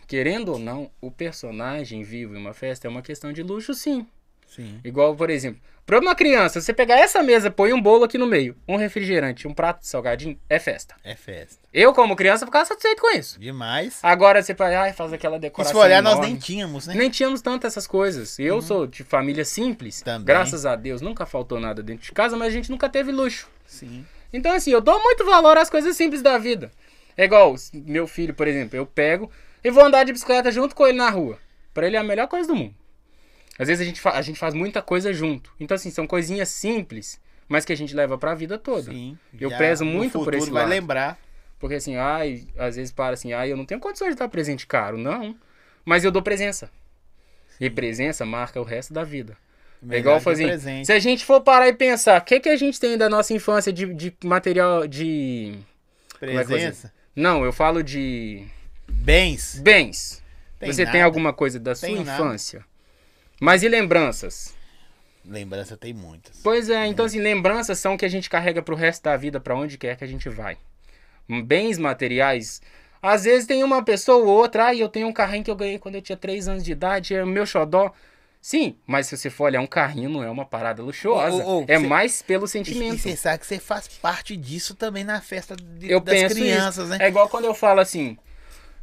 querendo 0.06 0.52
ou 0.52 0.60
não, 0.60 0.92
o 1.00 1.10
personagem 1.10 2.04
vivo 2.04 2.36
em 2.36 2.40
uma 2.40 2.54
festa 2.54 2.88
é 2.88 2.90
uma 2.90 3.02
questão 3.02 3.32
de 3.32 3.42
luxo, 3.42 3.74
sim. 3.74 4.06
Sim. 4.46 4.82
Igual, 4.84 5.16
por 5.16 5.30
exemplo, 5.30 5.62
pra 5.88 6.00
uma 6.00 6.14
criança, 6.14 6.60
você 6.60 6.74
pegar 6.74 7.00
essa 7.00 7.24
mesa, 7.24 7.50
põe 7.50 7.72
um 7.72 7.82
bolo 7.82 8.04
aqui 8.04 8.18
no 8.18 8.28
meio, 8.28 8.56
um 8.68 8.76
refrigerante, 8.76 9.48
um 9.48 9.54
prato 9.54 9.80
de 9.80 9.88
salgadinho, 9.88 10.38
é 10.50 10.60
festa. 10.60 10.94
É 11.02 11.16
festa. 11.16 11.58
Eu, 11.74 11.94
como 11.94 12.14
criança, 12.16 12.46
ficava 12.46 12.66
satisfeito 12.66 13.02
com 13.02 13.10
isso. 13.18 13.40
Demais. 13.40 13.98
Agora 14.04 14.44
você 14.44 14.54
ai, 14.60 14.92
faz 14.92 15.14
aquela 15.14 15.38
E 15.38 15.40
decoração. 15.40 15.74
se 15.74 15.80
for 15.80 15.86
olhar, 15.86 16.04
nós 16.04 16.14
enorme. 16.16 16.32
nem 16.32 16.38
tínhamos, 16.40 16.88
né? 16.88 16.94
Nem 16.94 17.10
tínhamos 17.10 17.42
tanto 17.42 17.66
essas 17.66 17.88
coisas. 17.88 18.38
Eu 18.38 18.62
sou 18.62 18.86
de 18.86 19.04
família 19.04 19.46
simples. 19.46 20.02
Também. 20.02 20.26
Graças 20.26 20.66
a 20.66 20.76
Deus, 20.76 21.02
nunca 21.02 21.26
faltou 21.26 21.60
nada 21.60 21.82
dentro 21.82 22.04
de 22.04 22.12
casa, 22.12 22.36
mas 22.36 22.50
a 22.50 22.52
gente 22.52 22.70
nunca 22.70 22.90
teve 22.90 23.12
luxo. 23.12 23.48
Sim. 23.66 24.06
Então, 24.34 24.54
assim, 24.54 24.72
eu 24.72 24.82
dou 24.82 25.02
muito 25.02 25.24
valor 25.26 25.58
às 25.58 25.70
coisas 25.70 25.96
simples 25.96 26.22
da 26.22 26.38
vida. 26.38 26.70
É 27.16 27.24
igual, 27.24 27.56
meu 27.74 28.06
filho, 28.06 28.34
por 28.34 28.48
exemplo, 28.48 28.78
eu 28.78 28.86
pego 28.86 29.32
e 29.64 29.72
vou 29.72 29.86
andar 29.86 30.04
de 30.04 30.12
bicicleta 30.12 30.52
junto 30.52 30.76
com 30.76 30.86
ele 30.86 30.98
na 30.98 31.10
rua. 31.10 31.40
Pra 31.74 31.88
ele 31.88 31.96
é 31.96 32.00
a 32.00 32.04
melhor 32.04 32.28
coisa 32.28 32.48
do 32.48 32.56
mundo. 32.56 32.76
Às 33.58 33.68
vezes 33.68 33.82
a 33.82 33.86
gente, 33.90 34.02
a 34.08 34.22
gente 34.22 34.38
faz 34.40 34.54
muita 34.54 34.82
coisa 34.82 35.12
junto. 35.14 35.52
Então, 35.60 35.76
assim, 35.76 35.90
são 35.90 36.06
coisinhas 36.06 36.50
simples, 36.50 37.20
mas 37.48 37.66
que 37.66 37.74
a 37.74 37.78
gente 37.78 37.96
leva 37.96 38.18
pra 38.18 38.36
vida 38.36 38.58
toda. 38.58 38.92
Sim. 38.92 39.18
Eu 39.40 39.50
prezo 39.58 39.84
muito 39.84 40.24
por 40.24 40.34
esse 40.34 40.50
vai 40.52 40.64
lado. 40.64 40.70
lembrar. 40.70 41.20
Porque 41.60 41.76
assim, 41.76 41.96
ai, 41.96 42.46
às 42.56 42.76
vezes 42.76 42.92
para 42.92 43.16
assim, 43.16 43.34
ai, 43.34 43.52
eu 43.52 43.58
não 43.58 43.66
tenho 43.66 43.80
condições 43.82 44.12
de 44.12 44.16
dar 44.20 44.30
presente 44.30 44.68
caro, 44.68 44.96
não. 44.98 45.36
Mas 45.84 46.04
eu 46.04 46.12
dou 46.12 46.22
presença. 46.22 46.70
E 47.60 47.68
presença 47.70 48.24
marca 48.26 48.62
o 48.62 48.64
resto 48.64 48.94
da 48.94 49.04
vida. 49.04 49.36
É 49.90 49.98
igual 49.98 50.20
fazer. 50.20 50.46
presente. 50.48 50.86
Se 50.86 50.92
a 50.94 51.00
gente 51.00 51.26
for 51.26 51.42
parar 51.42 51.68
e 51.68 51.74
pensar, 51.74 52.22
o 52.22 52.24
que, 52.24 52.40
que 52.40 52.50
a 52.50 52.56
gente 52.56 52.80
tem 52.80 52.98
da 52.98 53.10
nossa 53.10 53.34
infância 53.34 53.74
de, 53.74 53.92
de 53.94 54.14
material 54.24 54.88
de. 54.88 55.56
é? 56.22 56.44
Presença. 56.44 56.94
Não, 57.16 57.44
eu 57.44 57.52
falo 57.52 57.84
de 57.84 58.46
Bens. 58.88 59.60
bens. 59.60 60.24
Tem 60.60 60.72
Você 60.72 60.84
tem 60.84 60.94
nada. 60.96 61.06
alguma 61.06 61.34
coisa 61.34 61.60
da 61.60 61.74
sua 61.76 61.88
Tenho 61.90 62.04
nada. 62.04 62.22
infância? 62.24 62.66
Mas 63.40 63.64
e 63.64 63.68
lembranças? 63.70 64.54
Lembrança 65.26 65.76
tem 65.76 65.94
muitas. 65.94 66.40
Pois 66.44 66.70
é, 66.70 66.86
então 66.88 67.06
assim, 67.06 67.20
lembranças 67.20 67.78
são 67.80 67.96
o 67.96 67.98
que 67.98 68.06
a 68.06 68.10
gente 68.10 68.30
carrega 68.30 68.62
pro 68.62 68.76
resto 68.76 69.04
da 69.04 69.18
vida, 69.18 69.40
pra 69.40 69.56
onde 69.56 69.78
quer 69.78 69.98
que 69.98 70.04
a 70.04 70.08
gente 70.08 70.30
vai. 70.30 70.58
Bens 71.46 71.78
materiais. 71.78 72.62
Às 73.02 73.26
vezes 73.26 73.46
tem 73.46 73.64
uma 73.64 73.84
pessoa 73.84 74.18
ou 74.18 74.28
outra, 74.28 74.68
ah, 74.68 74.76
eu 74.76 74.88
tenho 74.90 75.08
um 75.08 75.14
carrinho 75.14 75.44
que 75.44 75.52
eu 75.52 75.56
ganhei 75.56 75.78
quando 75.78 75.96
eu 75.96 76.02
tinha 76.02 76.18
3 76.18 76.48
anos 76.48 76.64
de 76.64 76.72
idade, 76.72 77.14
é 77.14 77.24
o 77.24 77.28
meu 77.28 77.46
xodó. 77.46 77.92
Sim, 78.42 78.78
mas 78.88 79.08
se 79.08 79.18
você 79.18 79.30
for 79.30 79.46
olhar, 79.46 79.60
um 79.60 79.68
carrinho 79.68 80.10
não 80.10 80.24
é 80.24 80.30
uma 80.30 80.46
parada 80.46 80.82
luxuosa. 80.82 81.44
Ô, 81.44 81.60
ô, 81.62 81.66
é 81.68 81.78
cê- 81.80 81.86
mais 81.88 82.22
pelo 82.22 82.46
E, 82.46 82.48
sentimento. 82.48 82.96
e 82.96 83.00
você 83.00 83.16
sabe 83.18 83.40
que 83.40 83.46
você 83.48 83.60
faz 83.60 83.88
parte 83.88 84.38
disso 84.38 84.74
também 84.74 85.04
na 85.04 85.20
festa 85.20 85.56
de- 85.56 85.92
eu 85.92 86.00
das 86.00 86.34
crianças, 86.34 86.86
isso. 86.88 86.98
né? 86.98 87.06
É 87.06 87.10
igual 87.10 87.28
quando 87.28 87.46
eu 87.46 87.54
falo 87.54 87.82
assim, 87.82 88.18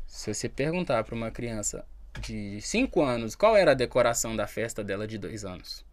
se 0.06 0.32
você 0.34 0.48
perguntar 0.48 1.02
pra 1.04 1.14
uma 1.14 1.30
criança 1.30 1.84
de 2.20 2.60
5 2.60 3.02
anos 3.02 3.34
qual 3.34 3.56
era 3.56 3.72
a 3.72 3.74
decoração 3.74 4.34
da 4.36 4.46
festa 4.46 4.82
dela 4.84 5.06
de 5.06 5.18
2 5.18 5.44
anos, 5.44 5.84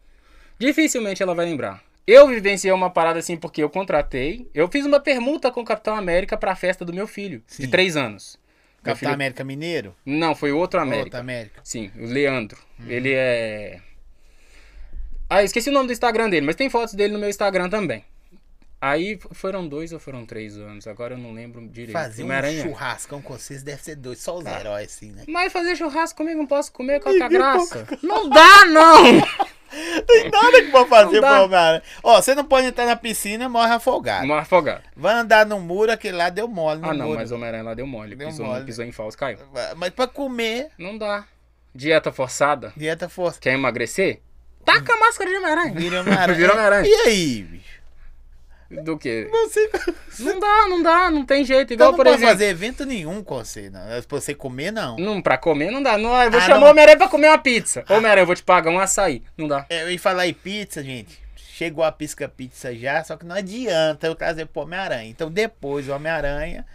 dificilmente 0.57 1.21
ela 1.23 1.33
vai 1.35 1.45
lembrar. 1.45 1.83
Eu 2.07 2.27
vivenciei 2.27 2.73
uma 2.73 2.89
parada 2.89 3.19
assim 3.19 3.37
porque 3.37 3.61
eu 3.63 3.69
contratei, 3.69 4.49
eu 4.53 4.67
fiz 4.67 4.85
uma 4.85 4.99
permuta 4.99 5.51
com 5.51 5.61
o 5.61 5.65
Capitão 5.65 5.95
América 5.95 6.35
pra 6.35 6.55
festa 6.55 6.83
do 6.83 6.91
meu 6.93 7.05
filho, 7.07 7.43
Sim. 7.47 7.63
de 7.63 7.67
3 7.69 7.95
anos. 7.95 8.39
Capitão 8.83 8.95
filho- 8.95 9.13
América 9.13 9.43
Mineiro? 9.43 9.95
Não, 10.03 10.33
foi 10.33 10.51
outro 10.51 10.79
América. 10.79 11.05
Outra 11.05 11.19
América. 11.19 11.61
Sim, 11.63 11.91
o 11.95 12.05
Leandro. 12.05 12.57
Uhum. 12.79 12.89
Ele 12.89 13.13
é. 13.13 13.79
Ah, 15.29 15.43
esqueci 15.43 15.69
o 15.69 15.73
nome 15.73 15.85
do 15.87 15.93
Instagram 15.93 16.29
dele, 16.29 16.45
mas 16.45 16.55
tem 16.55 16.69
fotos 16.69 16.95
dele 16.95 17.13
no 17.13 17.19
meu 17.19 17.29
Instagram 17.29 17.69
também. 17.69 18.03
Aí 18.81 19.19
foram 19.31 19.67
dois 19.67 19.93
ou 19.93 19.99
foram 19.99 20.25
três 20.25 20.57
anos, 20.57 20.87
agora 20.87 21.13
eu 21.13 21.17
não 21.19 21.33
lembro 21.33 21.61
direito. 21.67 21.91
Fazer 21.93 22.23
um 22.23 22.61
churrascão 22.63 23.21
com 23.21 23.37
vocês 23.37 23.61
deve 23.61 23.81
ser 23.83 23.95
doido. 23.95 24.17
Só 24.17 24.35
os 24.39 24.45
Ah. 24.47 24.59
heróis, 24.59 24.87
assim, 24.95 25.11
né? 25.11 25.23
Mas 25.27 25.53
fazer 25.53 25.75
churrasco 25.75 26.17
comigo 26.17 26.39
não 26.39 26.47
posso 26.47 26.71
comer 26.73 26.99
qual 26.99 27.13
que 27.13 27.21
é 27.21 27.25
a 27.25 27.29
graça? 27.29 27.87
Não 28.01 28.27
dá, 28.27 28.65
não! 28.65 29.03
Tem 30.05 30.29
nada 30.29 30.63
que 30.63 30.69
pode 30.71 30.89
fazer 30.89 31.21
pro. 31.21 31.81
Ó, 32.03 32.21
você 32.21 32.35
não 32.35 32.43
pode 32.43 32.67
entrar 32.67 32.85
na 32.85 32.95
piscina, 32.95 33.47
morre 33.47 33.71
afogado. 33.71 34.25
Uma 34.25 34.39
afogada. 34.39 34.83
Vai 34.97 35.13
andar 35.13 35.45
no 35.45 35.59
muro, 35.61 35.91
aquele 35.91 36.17
lá 36.17 36.29
deu 36.29 36.45
mole 36.47 36.81
no 36.81 36.89
Ah, 36.89 36.93
não, 36.93 37.05
muro. 37.05 37.19
mas 37.19 37.31
o 37.31 37.35
Homem-Aranha 37.35 37.63
lá 37.63 37.73
deu 37.73 37.87
mole. 37.87 38.13
Deu 38.15 38.27
pisou, 38.27 38.47
mole. 38.47 38.65
pisou 38.65 38.83
em 38.83 38.91
falso, 38.91 39.17
caiu. 39.17 39.37
Mas 39.77 39.91
pra 39.91 40.07
comer, 40.07 40.69
Não 40.77 40.97
dá. 40.97 41.25
Dieta 41.73 42.11
forçada. 42.11 42.73
dieta 42.75 43.07
força. 43.07 43.39
Quer 43.39 43.53
emagrecer? 43.53 44.19
Taca 44.65 44.93
a 44.93 44.97
máscara 44.97 45.29
de 45.29 45.37
Homem-Aranha. 45.37 45.73
Vira 45.73 46.01
Homem-Aranha. 46.01 46.37
Vira 46.37 46.51
Homem-Aranha. 46.53 46.87
E 46.89 46.93
aí, 47.07 47.43
bicho? 47.43 47.80
Do 48.83 48.97
que? 48.97 49.27
Não 49.31 49.49
sei. 49.49 49.69
Não 50.19 50.39
dá, 50.39 50.67
não 50.69 50.83
dá, 50.83 51.11
não 51.11 51.25
tem 51.25 51.43
jeito. 51.43 51.73
Então 51.73 51.87
Igual, 51.87 51.91
não 51.91 51.97
por 51.97 52.07
exemplo. 52.07 52.27
fazer 52.27 52.45
evento 52.45 52.85
nenhum 52.85 53.23
com 53.23 53.35
você, 53.43 53.69
não. 53.69 53.81
É 53.91 54.01
Pra 54.01 54.19
você 54.19 54.33
comer, 54.33 54.71
não. 54.71 54.95
Não, 54.97 55.21
pra 55.21 55.37
comer 55.37 55.71
não 55.71 55.81
dá. 55.83 55.97
Não, 55.97 56.15
eu 56.21 56.31
vou 56.31 56.39
Ah, 56.39 56.43
chamar 56.43 56.59
não. 56.59 56.67
o 56.67 56.69
Homem-Aranha 56.71 56.97
pra 56.97 57.07
comer 57.07 57.27
uma 57.27 57.37
pizza. 57.37 57.83
Ô, 57.89 57.93
Homem-Aranha, 57.95 58.21
eu 58.23 58.25
vou 58.27 58.35
te 58.35 58.43
pagar 58.43 58.71
um 58.71 58.79
açaí. 58.79 59.23
Não 59.37 59.47
dá. 59.47 59.65
É, 59.69 59.83
Eu 59.83 59.91
ia 59.91 59.99
falar 59.99 60.27
em 60.27 60.33
pizza, 60.33 60.83
gente. 60.83 61.19
Chegou 61.35 61.83
a 61.83 61.91
pisca 61.91 62.27
pizza 62.27 62.73
já, 62.75 63.03
só 63.03 63.15
que 63.15 63.25
não 63.25 63.35
adianta 63.35 64.07
eu 64.07 64.15
trazer 64.15 64.45
pro 64.47 64.63
Homem-Aranha. 64.63 65.09
Então 65.09 65.29
depois 65.29 65.87
o 65.87 65.93
Homem-Aranha, 65.93 66.65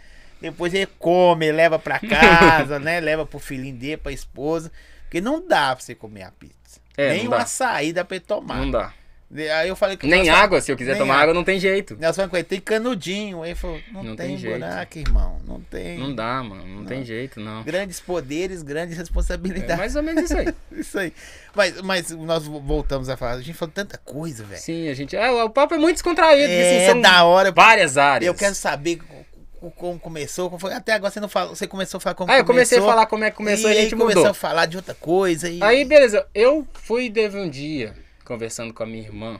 depois 0.41 0.73
ele 0.73 0.87
come, 0.99 1.51
leva 1.51 1.77
pra 1.77 1.99
casa, 2.07 2.79
né? 2.79 2.99
Leva 2.99 3.25
pro 3.25 3.39
filhinho 3.39 3.75
dele, 3.75 3.97
pra 3.97 4.11
esposa. 4.11 4.71
Porque 5.03 5.19
não 5.21 5.45
dá 5.45 5.75
pra 5.75 5.83
você 5.83 5.93
comer 5.95 6.23
a 6.23 6.31
pizza. 6.31 6.55
É, 6.97 7.09
Nem 7.11 7.23
não 7.25 7.31
uma 7.31 7.39
dá. 7.39 7.45
saída 7.45 8.03
pra 8.05 8.15
ele 8.17 8.25
tomar. 8.25 8.57
Não 8.57 8.71
dá. 8.71 8.93
Aí 9.29 9.67
eu 9.67 9.75
falei 9.75 9.97
que 9.97 10.07
Nem 10.07 10.25
nós- 10.25 10.29
água, 10.39 10.61
se 10.61 10.71
eu 10.71 10.77
quiser 10.77 10.97
tomar 10.97 11.15
água. 11.15 11.23
água, 11.23 11.33
não 11.33 11.43
tem 11.43 11.59
jeito. 11.59 11.97
Com 12.29 12.37
ele, 12.37 12.43
tem 12.45 12.61
canudinho. 12.61 13.43
Aí 13.43 13.53
falou, 13.55 13.77
não, 13.91 14.01
Não 14.03 14.15
tem, 14.15 14.27
tem 14.27 14.37
jeito. 14.37 14.57
buraco, 14.59 14.97
irmão. 14.97 15.37
Não 15.45 15.59
tem. 15.59 15.97
Não 15.99 16.15
dá, 16.15 16.41
mano. 16.41 16.65
Não, 16.65 16.85
tem 16.85 17.03
jeito, 17.03 17.37
não. 17.39 17.61
Grandes 17.63 17.99
poderes, 17.99 18.63
grandes 18.63 18.95
É 18.95 18.99
responsabilidades. 18.99 19.75
mais 19.77 19.95
ou 19.97 20.01
menos 20.03 20.23
isso 20.31 20.37
aí. 20.37 20.47
Isso 20.71 20.97
aí. 20.99 21.13
Mas, 21.53 21.81
mas 21.81 22.11
nós 22.11 22.45
voltamos 22.45 23.09
a 23.09 23.17
falar. 23.17 23.33
A 23.33 23.41
gente 23.41 23.53
falou 23.57 23.73
tanta 23.73 23.97
coisa, 23.97 24.43
velho. 24.45 24.61
Sim, 24.61 24.87
a 24.87 24.93
gente. 24.93 25.15
É, 25.15 25.29
o 25.29 25.49
papo 25.49 25.73
é 25.73 25.77
muito 25.77 25.95
descontraído. 25.95 26.49
É 26.51 26.77
assim, 26.85 26.91
são 26.93 27.01
da 27.01 27.23
hora. 27.25 27.51
várias 27.51 27.97
áreas. 27.97 28.27
Eu 28.27 28.33
quero 28.33 28.55
saber 28.55 28.97
co- 28.97 29.25
co- 29.59 29.71
como 29.71 29.99
começou. 29.99 30.49
como 30.49 30.59
foi. 30.59 30.71
Até 30.71 30.93
agora 30.93 31.11
você 31.11 31.19
não 31.19 31.27
falou. 31.27 31.53
Você 31.55 31.67
começou 31.67 31.97
a 31.97 32.01
falar 32.01 32.13
como 32.15 32.31
Ah, 32.31 32.37
eu 32.37 32.45
comecei 32.45 32.77
a 32.77 32.79
começou, 32.81 32.95
falar 32.95 33.05
como 33.07 33.23
é 33.25 33.31
que 33.31 33.35
começou 33.37 33.69
e, 33.69 33.73
e 33.73 33.77
a 33.77 33.81
gente 33.81 33.91
começou 33.95 34.21
mudou. 34.21 34.31
a 34.31 34.33
falar 34.33 34.67
de 34.67 34.77
outra 34.77 34.93
coisa. 34.93 35.49
E... 35.49 35.61
Aí, 35.61 35.83
beleza. 35.83 36.25
Eu 36.33 36.65
fui, 36.73 37.09
teve 37.09 37.37
um 37.37 37.49
dia, 37.49 37.93
conversando 38.27 38.73
com 38.73 38.83
a 38.83 38.85
minha 38.85 39.03
irmã 39.03 39.39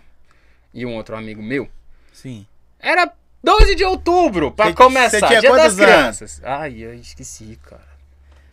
e 0.74 0.86
um 0.86 0.96
outro 0.96 1.16
amigo 1.16 1.42
meu. 1.42 1.68
Sim. 2.14 2.46
Era 2.80 3.12
12 3.44 3.76
de 3.76 3.84
outubro, 3.84 4.52
pra 4.52 4.68
Você- 4.68 4.74
começar. 4.74 5.20
você 5.20 5.28
tinha 5.28 5.40
Dia 5.42 5.52
das 5.52 5.60
anos? 5.74 5.76
crianças. 5.76 6.42
Ai, 6.44 6.80
eu 6.80 6.94
esqueci, 6.96 7.60
cara. 7.64 7.98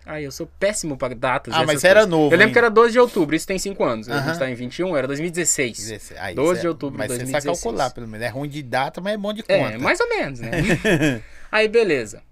Ai, 0.07 0.27
eu 0.27 0.31
sou 0.31 0.47
péssimo 0.59 0.99
pra 0.99 1.09
datas. 1.15 1.55
Ah, 1.55 1.65
mas 1.65 1.81
você 1.81 1.89
era 1.89 2.01
coisas. 2.01 2.11
novo 2.11 2.27
Eu 2.27 2.31
lembro 2.33 2.43
ainda. 2.45 2.53
que 2.53 2.59
era 2.59 2.69
12 2.71 2.93
de 2.93 2.99
outubro, 3.01 3.35
isso 3.35 3.47
tem 3.47 3.59
5 3.59 3.83
anos. 3.83 4.07
A 4.11 4.15
Aham. 4.17 4.27
gente 4.29 4.39
tá 4.39 4.51
em 4.51 4.55
21, 4.55 4.95
era 4.95 5.07
2016. 5.07 5.79
Dezesse- 5.79 6.15
aí, 6.19 6.35
12 6.35 6.57
você- 6.57 6.61
de 6.61 6.69
outubro 6.69 6.93
de 6.97 6.99
Mas 6.99 7.07
você 7.13 7.19
2016. 7.21 7.45
sabe 7.59 7.63
calcular, 7.65 7.91
pelo 7.91 8.07
menos. 8.09 8.27
É 8.27 8.29
ruim 8.29 8.49
de 8.49 8.63
data, 8.63 9.01
mas 9.01 9.15
é 9.15 9.17
bom 9.17 9.33
de 9.33 9.43
conta. 9.43 9.55
É, 9.55 9.79
mais 9.79 9.99
ou 10.01 10.09
menos, 10.11 10.41
né? 10.41 10.51
Aí, 11.51 11.69
beleza. 11.69 12.23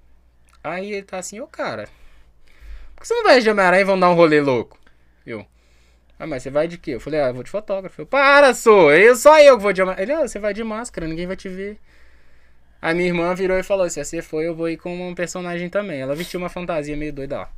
Aí 0.62 0.92
ele 0.92 1.02
tá 1.02 1.18
assim, 1.18 1.40
ô 1.40 1.46
cara, 1.46 1.88
por 2.94 3.00
que 3.02 3.08
você 3.08 3.14
não 3.14 3.22
vai 3.24 3.40
de 3.40 3.48
Homem-Aranha 3.48 3.80
e 3.80 3.84
vão 3.84 3.98
dar 3.98 4.10
um 4.10 4.14
rolê 4.14 4.40
louco? 4.40 4.78
Eu. 5.26 5.46
Ah, 6.22 6.26
mas 6.26 6.42
você 6.42 6.50
vai 6.50 6.68
de 6.68 6.78
quê? 6.78 6.92
Eu 6.92 7.00
falei, 7.00 7.20
ah, 7.20 7.28
eu 7.28 7.34
vou 7.34 7.42
de 7.42 7.50
fotógrafo. 7.50 8.02
Eu, 8.02 8.06
para, 8.06 8.54
sou, 8.54 8.92
eu, 8.94 9.16
só 9.16 9.40
eu 9.40 9.56
que 9.56 9.62
vou 9.62 9.72
de 9.72 9.82
Homem-Aranha. 9.82 10.04
Ele, 10.04 10.12
ah, 10.12 10.28
você 10.28 10.38
vai 10.38 10.54
de 10.54 10.62
máscara, 10.64 11.06
ninguém 11.08 11.26
vai 11.26 11.36
te 11.36 11.48
ver. 11.48 11.78
Aí 12.82 12.94
minha 12.94 13.08
irmã 13.08 13.34
virou 13.34 13.58
e 13.58 13.62
falou, 13.62 13.88
se 13.88 14.04
você 14.04 14.20
for, 14.20 14.42
eu 14.42 14.54
vou 14.54 14.68
ir 14.68 14.76
com 14.76 15.08
um 15.08 15.14
personagem 15.14 15.68
também. 15.70 16.00
Ela 16.00 16.14
vestiu 16.14 16.38
uma 16.40 16.48
fantasia 16.48 16.96
meio 16.96 17.12
doida 17.12 17.38
lá. 17.38 17.50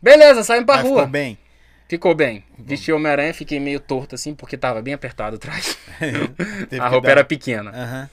Beleza, 0.00 0.42
saímos 0.42 0.66
pra 0.66 0.76
Mas 0.76 0.84
rua. 0.84 1.02
ficou 1.02 1.12
bem. 1.12 1.38
Ficou 1.88 2.14
bem. 2.14 2.44
Vesti 2.58 2.92
Homem-Aranha, 2.92 3.34
fiquei 3.34 3.60
meio 3.60 3.80
torto 3.80 4.14
assim, 4.14 4.34
porque 4.34 4.56
tava 4.56 4.82
bem 4.82 4.94
apertado 4.94 5.36
atrás. 5.36 5.78
A 6.78 6.88
roupa 6.88 7.06
dar- 7.06 7.12
era 7.12 7.24
pequena. 7.24 7.70
Aham, 7.70 8.10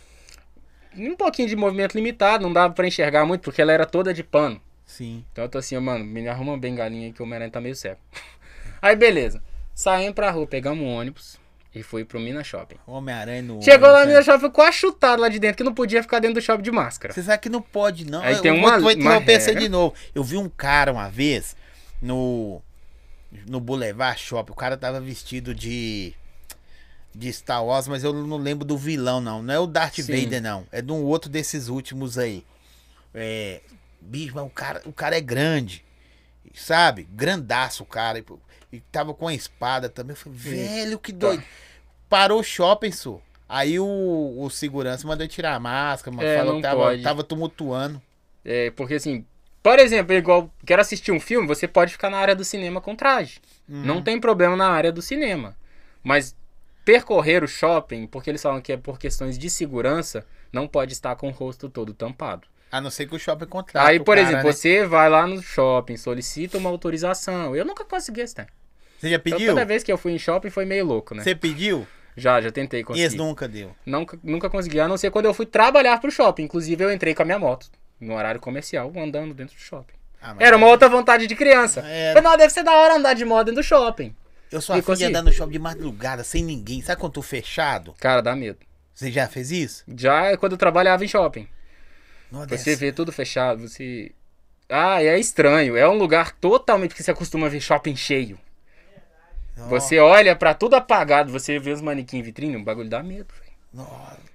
Um 0.96 1.16
pouquinho 1.16 1.48
de 1.48 1.56
movimento 1.56 1.96
limitado, 1.96 2.44
não 2.44 2.52
dava 2.52 2.74
pra 2.74 2.88
enxergar 2.88 3.26
muito, 3.26 3.42
porque 3.44 3.62
ela 3.62 3.72
era 3.72 3.86
toda 3.86 4.14
de 4.14 4.24
pano. 4.24 4.62
sim. 4.86 5.24
Então 5.32 5.46
eu 5.46 5.50
tô 5.50 5.58
assim, 5.58 5.78
mano, 5.80 6.04
me 6.06 6.28
arruma 6.28 6.54
uma 6.54 6.58
bengalinha 6.60 7.08
aí 7.08 7.14
que 7.14 7.22
o 7.22 7.26
Homem-Aranha 7.26 7.52
tá 7.52 7.62
meio 7.62 7.76
cego. 7.76 8.00
Aí 8.82 8.96
beleza. 8.96 9.42
Saímos 9.74 10.14
pra 10.14 10.32
rua, 10.32 10.46
pegamos 10.48 10.84
um 10.84 10.88
ônibus 10.96 11.40
e 11.74 11.82
fui 11.84 12.04
pro 12.04 12.20
Minas 12.20 12.46
Shopping. 12.48 12.76
Homem-Aranha 12.86 13.42
no 13.42 13.62
Chegou 13.62 13.88
lá 13.88 13.94
no 13.94 13.98
ônibus, 14.00 14.10
Minas 14.14 14.26
Shopping, 14.26 14.40
ficou 14.40 14.52
quase 14.52 14.78
chutado 14.78 15.22
lá 15.22 15.30
de 15.30 15.40
dentro, 15.40 15.58
que 15.58 15.64
não 15.64 15.74
podia 15.74 16.02
ficar 16.02 16.20
dentro 16.20 16.36
do 16.36 16.42
shopping 16.42 16.64
de 16.64 16.72
máscara. 16.72 17.14
Você 17.14 17.24
sabe 17.24 17.42
que 17.42 17.50
não 17.50 17.62
pode, 17.62 18.06
não. 18.06 18.22
Aí 18.22 18.34
eu 18.36 18.42
tem 18.42 18.52
uma- 18.52 18.80
vou 18.80 18.92
interromper 18.92 19.40
você 19.40 19.56
de 19.56 19.70
novo. 19.70 19.94
Eu 20.14 20.24
vi 20.24 20.38
um 20.38 20.50
cara 20.50 20.92
uma 20.92 21.10
vez 21.10 21.56
no. 22.02 22.62
No 23.48 23.62
Boulevard 23.62 24.20
Shopping. 24.20 24.52
O 24.52 24.56
cara 24.56 24.76
tava 24.76 25.00
vestido 25.00 25.56
de. 25.56 26.14
De 27.16 27.32
Star 27.32 27.64
Wars, 27.66 27.88
mas 27.90 28.04
eu 28.06 28.14
não 28.14 28.38
lembro 28.38 28.66
do 28.66 28.78
vilão, 28.78 29.20
não. 29.22 29.42
Não 29.44 29.54
é 29.54 29.60
o 29.60 29.68
Darth 29.68 29.96
Sim. 30.02 30.04
Vader, 30.24 30.42
não. 30.42 30.66
É 30.72 30.82
de 30.82 30.92
um 30.92 31.04
outro 31.04 31.30
desses 31.30 31.68
últimos 31.70 32.18
aí. 32.18 32.46
É. 33.14 33.62
Bicho, 34.02 34.34
mas 34.36 34.46
o 34.46 34.50
cara, 34.50 34.82
o 34.86 34.92
cara 34.94 35.18
é 35.18 35.22
grande. 35.22 35.84
Sabe? 36.54 37.08
Grandaço 37.12 37.84
o 37.84 37.86
cara. 37.86 38.24
E, 38.72 38.80
tava 38.80 39.14
com 39.14 39.28
a 39.28 39.34
espada 39.34 39.90
também. 39.90 40.12
Eu 40.12 40.18
falei, 40.18 40.38
velho, 40.38 41.00
que 41.00 41.12
doido. 41.12 41.44
Parou 42.10 42.40
o 42.40 42.44
shopping, 42.44 42.92
su. 42.92 43.22
Aí 43.48 43.80
o, 43.80 44.36
o 44.38 44.50
segurança 44.50 45.06
mandou 45.06 45.28
tirar 45.28 45.56
a 45.56 45.60
máscara, 45.60 46.16
mano. 46.16 46.28
É, 46.28 46.38
falou 46.38 46.54
não 46.54 46.62
que 46.62 46.68
tava, 46.68 46.82
pode. 46.82 47.04
tava 47.04 47.24
tumultuando. 47.24 48.02
É, 48.46 48.72
porque 48.72 48.94
assim, 48.94 49.26
por 49.62 49.78
exemplo, 49.78 50.14
igual 50.14 50.50
quero 50.66 50.82
assistir 50.82 51.12
um 51.12 51.20
filme, 51.20 51.48
você 51.48 51.68
pode 51.68 51.92
ficar 51.92 52.10
na 52.10 52.18
área 52.18 52.36
do 52.36 52.44
cinema 52.46 52.80
com 52.80 52.96
traje. 52.96 53.40
Uhum. 53.68 53.84
Não 53.84 54.02
tem 54.02 54.20
problema 54.20 54.56
na 54.56 54.70
área 54.70 54.92
do 54.92 55.02
cinema. 55.02 55.56
Mas 56.02 56.36
percorrer 56.84 57.44
o 57.44 57.48
shopping, 57.48 58.08
porque 58.08 58.30
eles 58.30 58.42
falam 58.42 58.62
que 58.62 58.72
é 58.72 58.78
por 58.78 58.98
questões 58.98 59.38
de 59.38 59.50
segurança, 59.50 60.26
não 60.52 60.68
pode 60.68 60.94
estar 60.94 61.16
com 61.16 61.28
o 61.28 61.32
rosto 61.32 61.70
todo 61.70 61.94
tampado. 61.94 62.48
A 62.72 62.80
não 62.80 62.90
ser 62.90 63.06
que 63.06 63.16
o 63.16 63.20
shopping 63.20 63.46
contrate. 63.46 63.86
Aí, 63.86 64.00
o 64.00 64.04
por 64.04 64.16
cara, 64.16 64.28
exemplo, 64.28 64.48
né? 64.48 64.54
você 64.54 64.86
vai 64.86 65.10
lá 65.10 65.28
no 65.28 65.42
shopping, 65.42 65.98
solicita 65.98 66.58
uma 66.58 66.70
autorização. 66.70 67.54
Eu 67.54 67.66
nunca 67.66 67.84
consegui 67.84 68.22
esse 68.22 68.34
tempo. 68.34 68.52
Você 69.02 69.10
já 69.10 69.16
Então, 69.16 69.32
pediu? 69.34 69.48
toda 69.54 69.66
vez 69.66 69.84
que 69.84 69.92
eu 69.92 69.98
fui 69.98 70.12
em 70.12 70.20
shopping 70.20 70.52
foi 70.52 70.64
meio 70.64 70.86
louco, 70.86 71.16
né? 71.16 71.24
Você 71.24 71.34
pediu? 71.34 71.88
Já, 72.16 72.40
já 72.40 72.52
tentei 72.52 72.82
E 72.82 72.84
conseguir. 72.84 73.08
esse 73.08 73.18
nunca 73.18 73.48
deu. 73.48 73.76
Nunca, 73.84 74.20
nunca 74.24 74.48
consegui, 74.48 74.80
a 74.80 74.88
não 74.88 74.96
ser 74.98 75.10
quando 75.10 75.26
eu 75.26 75.34
fui 75.34 75.46
trabalhar 75.48 76.00
pro 76.00 76.12
shopping. 76.12 76.44
Inclusive, 76.44 76.84
eu 76.84 76.92
entrei 76.94 77.16
com 77.16 77.24
a 77.24 77.26
minha 77.26 77.40
moto, 77.40 77.68
no 78.00 78.14
horário 78.14 78.40
comercial, 78.40 78.92
andando 78.96 79.34
dentro 79.34 79.56
do 79.56 79.62
shopping. 79.62 79.96
Ah, 80.22 80.36
mas 80.36 80.46
Era 80.46 80.56
uma 80.56 80.68
outra 80.68 80.88
vontade 80.88 81.26
de 81.26 81.36
criança. 81.36 81.80
Era. 81.80 82.14
Falei, 82.22 82.30
não, 82.30 82.38
deve 82.38 82.54
ser 82.54 82.62
da 82.64 82.74
hora 82.78 82.96
andar 82.96 83.16
de 83.16 83.26
moto 83.26 83.46
dentro 83.48 83.62
do 83.62 83.66
shopping. 83.66 84.16
Eu 84.52 84.60
E 84.60 84.80
afim 84.80 84.94
de 84.94 85.06
andar 85.06 85.24
no 85.24 85.32
shopping 85.32 85.54
de 85.54 85.60
madrugada, 85.60 86.24
sem 86.24 86.44
ninguém. 86.44 86.82
Sabe 86.82 87.02
quando 87.02 87.14
tô 87.14 87.22
fechado? 87.24 87.96
Cara, 88.00 88.22
dá 88.22 88.36
medo. 88.36 88.60
Você 88.94 89.10
já 89.12 89.28
fez 89.28 89.50
isso? 89.50 89.84
Já 89.98 90.26
é 90.26 90.38
quando 90.38 90.52
eu 90.52 90.58
trabalhava 90.60 91.04
em 91.04 91.08
shopping. 91.08 91.48
Não, 92.32 92.46
Você 92.46 92.76
vê 92.76 92.92
tudo 92.92 93.12
fechado, 93.12 93.68
você. 93.68 94.12
Ah, 94.70 95.02
é 95.02 95.18
estranho. 95.18 95.76
É 95.76 95.88
um 95.90 95.98
lugar 95.98 96.34
totalmente. 96.34 96.90
Porque 96.90 97.02
você 97.04 97.12
acostuma 97.12 97.50
ver 97.50 97.62
shopping 97.62 97.96
cheio. 97.96 98.38
Você 99.70 100.00
olha 100.00 100.36
pra 100.36 100.54
tudo 100.54 100.76
apagado, 100.76 101.32
você 101.32 101.60
vê 101.60 101.72
os 101.72 101.82
manequins 101.82 102.20
em 102.20 102.24
vitrine, 102.24 102.56
o 102.56 102.64
bagulho 102.64 102.90
dá 102.90 103.04
medo, 103.04 103.28
velho. 103.40 103.88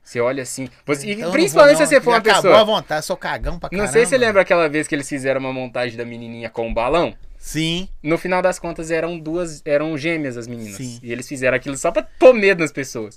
Você 0.03 0.21
olha 0.21 0.43
assim. 0.43 0.69
Você... 0.87 1.11
Então 1.11 1.27
não 1.27 1.33
principalmente 1.33 1.77
vou, 1.79 1.87
se 1.87 1.95
não. 1.95 2.01
você 2.01 2.05
for 2.05 2.11
uma 2.11 2.19
acabou 2.19 2.43
pessoa. 2.43 2.61
a 2.61 2.65
vontade, 2.65 3.05
sou 3.05 3.17
cagão 3.17 3.59
pra 3.59 3.69
Não 3.73 3.79
caramba. 3.79 3.93
sei 3.93 4.05
se 4.05 4.11
você 4.11 4.19
lembra 4.19 4.43
aquela 4.43 4.69
vez 4.69 4.87
que 4.87 4.95
eles 4.95 5.09
fizeram 5.09 5.41
uma 5.41 5.53
montagem 5.53 5.97
da 5.97 6.05
menininha 6.05 6.49
com 6.49 6.71
o 6.71 6.73
balão. 6.75 7.15
Sim. 7.39 7.89
No 8.03 8.17
final 8.17 8.41
das 8.41 8.59
contas 8.59 8.91
eram 8.91 9.19
duas, 9.19 9.63
eram 9.65 9.97
gêmeas 9.99 10.37
as 10.37 10.47
meninas. 10.47 10.77
Sim. 10.77 10.99
E 11.03 11.13
eles 11.13 11.29
fizeram 11.29 11.57
aquilo 11.57 11.77
só 11.77 11.91
pra 11.91 12.03
pôr 12.03 12.33
medo 12.35 12.61
nas 12.61 12.73
pessoas. 12.73 13.17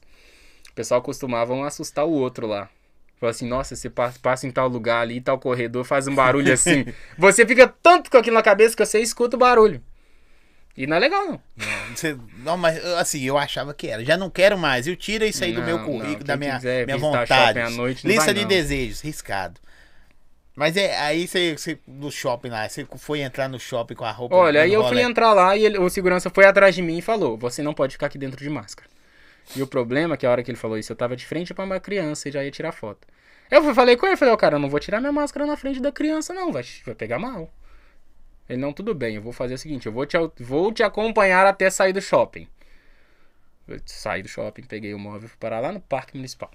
O 0.69 0.73
pessoal 0.73 1.01
costumavam 1.01 1.63
assustar 1.63 2.05
o 2.05 2.11
outro 2.11 2.47
lá. 2.47 2.69
Falou 3.19 3.31
assim, 3.31 3.47
nossa, 3.47 3.75
você 3.75 3.89
pa- 3.89 4.13
passa 4.21 4.47
em 4.47 4.51
tal 4.51 4.67
lugar 4.67 5.01
ali, 5.01 5.19
tal 5.21 5.37
corredor, 5.37 5.83
faz 5.83 6.07
um 6.07 6.15
barulho 6.15 6.53
assim. 6.53 6.85
você 7.17 7.45
fica 7.45 7.67
tanto 7.81 8.09
com 8.09 8.17
aquilo 8.17 8.35
na 8.35 8.41
cabeça 8.41 8.75
que 8.75 8.85
você 8.85 8.99
escuta 8.99 9.35
o 9.35 9.39
barulho. 9.39 9.81
E 10.79 10.87
não 10.87 10.95
é 10.95 10.99
legal, 10.99 11.25
não. 11.25 11.41
Não, 11.57 11.95
você- 11.95 12.17
não, 12.37 12.55
mas 12.57 12.83
assim, 12.95 13.21
eu 13.21 13.37
achava 13.37 13.73
que 13.73 13.87
era. 13.87 14.05
Já 14.05 14.15
não 14.15 14.29
quero 14.29 14.57
mais. 14.57 14.87
Eu 14.87 14.95
tiro 14.95 15.25
isso 15.25 15.43
aí 15.43 15.51
do 15.51 15.59
Não, 15.59 15.65
meu 15.67 15.79
currículo, 15.83 16.23
da 16.23 16.37
minha, 16.37 16.55
quiser 16.55 16.85
minha 16.85 16.97
vontade. 16.97 17.75
noite, 17.75 18.07
Lista 18.07 18.23
vai, 18.25 18.33
de 18.33 18.45
desejos, 18.45 19.01
riscado. 19.01 19.59
Mas 20.55 20.77
é, 20.77 20.97
aí 20.99 21.27
você, 21.27 21.57
você 21.57 21.77
no 21.85 22.09
shopping 22.09 22.47
lá, 22.47 22.67
você 22.67 22.87
foi 22.97 23.19
entrar 23.19 23.49
no 23.49 23.59
shopping 23.59 23.93
com 23.93 24.05
a 24.05 24.11
roupa. 24.11 24.33
Olha, 24.35 24.61
aí 24.61 24.71
eu 24.73 24.87
fui 24.87 25.01
entrar 25.01 25.33
lá 25.33 25.57
e 25.57 25.65
ele- 25.65 25.77
o 25.77 25.89
segurança 25.89 26.29
foi 26.29 26.45
atrás 26.45 26.73
de 26.73 26.81
mim 26.81 26.99
e 26.99 27.01
falou: 27.01 27.37
Você 27.37 27.61
não 27.61 27.73
pode 27.73 27.93
ficar 27.93 28.05
aqui 28.07 28.17
dentro 28.17 28.41
de 28.41 28.49
máscara. 28.49 28.89
E 29.55 29.61
o 29.61 29.67
problema 29.67 30.13
é 30.13 30.17
que 30.17 30.25
a 30.25 30.31
hora 30.31 30.41
que 30.41 30.49
ele 30.49 30.57
falou 30.57 30.77
isso, 30.77 30.93
eu 30.93 30.95
tava 30.95 31.13
de 31.15 31.25
frente 31.25 31.53
pra 31.53 31.65
uma 31.65 31.79
criança 31.79 32.29
e 32.29 32.31
já 32.31 32.41
ia 32.41 32.51
tirar 32.51 32.71
foto. 32.71 33.05
Eu 33.51 33.73
falei 33.75 33.97
com 33.97 34.05
ele, 34.07 34.15
falei, 34.15 34.33
ó, 34.33 34.37
cara, 34.37 34.55
eu 34.55 34.59
não 34.59 34.69
vou 34.69 34.79
tirar 34.79 35.01
minha 35.01 35.11
máscara 35.11 35.45
na 35.45 35.57
frente 35.57 35.81
da 35.81 35.91
criança, 35.91 36.33
não, 36.33 36.53
vai, 36.53 36.63
vai 36.85 36.95
pegar 36.95 37.17
mal. 37.19 37.51
Ele, 38.49 38.59
não, 38.59 38.73
tudo 38.73 38.93
bem, 38.95 39.15
eu 39.15 39.21
vou 39.21 39.31
fazer 39.31 39.53
o 39.53 39.57
seguinte, 39.57 39.85
eu 39.85 39.91
vou 39.93 40.05
te, 40.05 40.17
vou 40.39 40.73
te 40.73 40.81
acompanhar 40.83 41.45
até 41.45 41.69
sair 41.69 41.93
do 41.93 42.01
shopping. 42.01 42.47
Eu 43.67 43.79
saí 43.85 44.23
do 44.23 44.27
shopping, 44.27 44.63
peguei 44.63 44.93
o 44.93 44.99
móvel 44.99 45.25
e 45.27 45.29
fui 45.29 45.37
parar 45.39 45.59
lá 45.59 45.71
no 45.71 45.79
Parque 45.79 46.17
Municipal. 46.17 46.49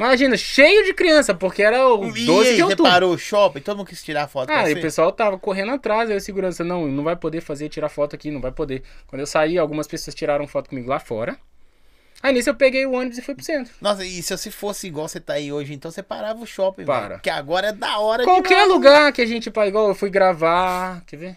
Imagina, 0.00 0.36
cheio 0.36 0.84
de 0.84 0.92
criança, 0.92 1.34
porque 1.34 1.62
era 1.62 1.86
o 1.86 1.98
12 1.98 2.18
E 2.18 2.24
de 2.24 2.30
aí, 2.32 2.56
você 2.56 2.62
outubro. 2.62 2.90
parou 2.90 3.12
o 3.14 3.18
shopping, 3.18 3.60
todo 3.60 3.76
mundo 3.76 3.86
quis 3.86 4.02
tirar 4.02 4.26
foto 4.26 4.50
Ah, 4.50 4.68
e 4.68 4.72
o 4.72 4.80
pessoal 4.80 5.12
tava 5.12 5.38
correndo 5.38 5.70
atrás, 5.70 6.10
aí 6.10 6.16
o 6.16 6.20
segurança, 6.20 6.64
não, 6.64 6.88
não 6.88 7.04
vai 7.04 7.14
poder 7.14 7.40
fazer, 7.40 7.68
tirar 7.68 7.88
foto 7.88 8.16
aqui, 8.16 8.30
não 8.30 8.40
vai 8.40 8.50
poder. 8.50 8.82
Quando 9.06 9.20
eu 9.20 9.26
saí, 9.26 9.56
algumas 9.56 9.86
pessoas 9.86 10.14
tiraram 10.14 10.48
foto 10.48 10.68
comigo 10.70 10.88
lá 10.88 10.98
fora. 10.98 11.38
Aí 12.24 12.32
nisso 12.32 12.48
eu 12.48 12.54
peguei 12.54 12.86
o 12.86 12.92
ônibus 12.92 13.18
e 13.18 13.20
fui 13.20 13.34
pro 13.34 13.44
centro. 13.44 13.74
Nossa, 13.82 14.02
e 14.02 14.22
se 14.22 14.34
você 14.34 14.50
fosse 14.50 14.86
igual 14.86 15.06
você 15.06 15.20
tá 15.20 15.34
aí 15.34 15.52
hoje, 15.52 15.74
então 15.74 15.90
você 15.90 16.02
parava 16.02 16.40
o 16.42 16.46
shopping, 16.46 16.86
Para. 16.86 17.00
velho. 17.02 17.14
Porque 17.16 17.28
agora 17.28 17.66
é 17.66 17.72
da 17.72 17.98
hora 17.98 18.24
Qualquer 18.24 18.62
demais. 18.62 18.70
lugar 18.70 19.12
que 19.12 19.20
a 19.20 19.26
gente, 19.26 19.50
pá, 19.50 19.66
igual 19.66 19.88
eu 19.88 19.94
fui 19.94 20.08
gravar, 20.08 21.02
quer 21.06 21.18
ver? 21.18 21.36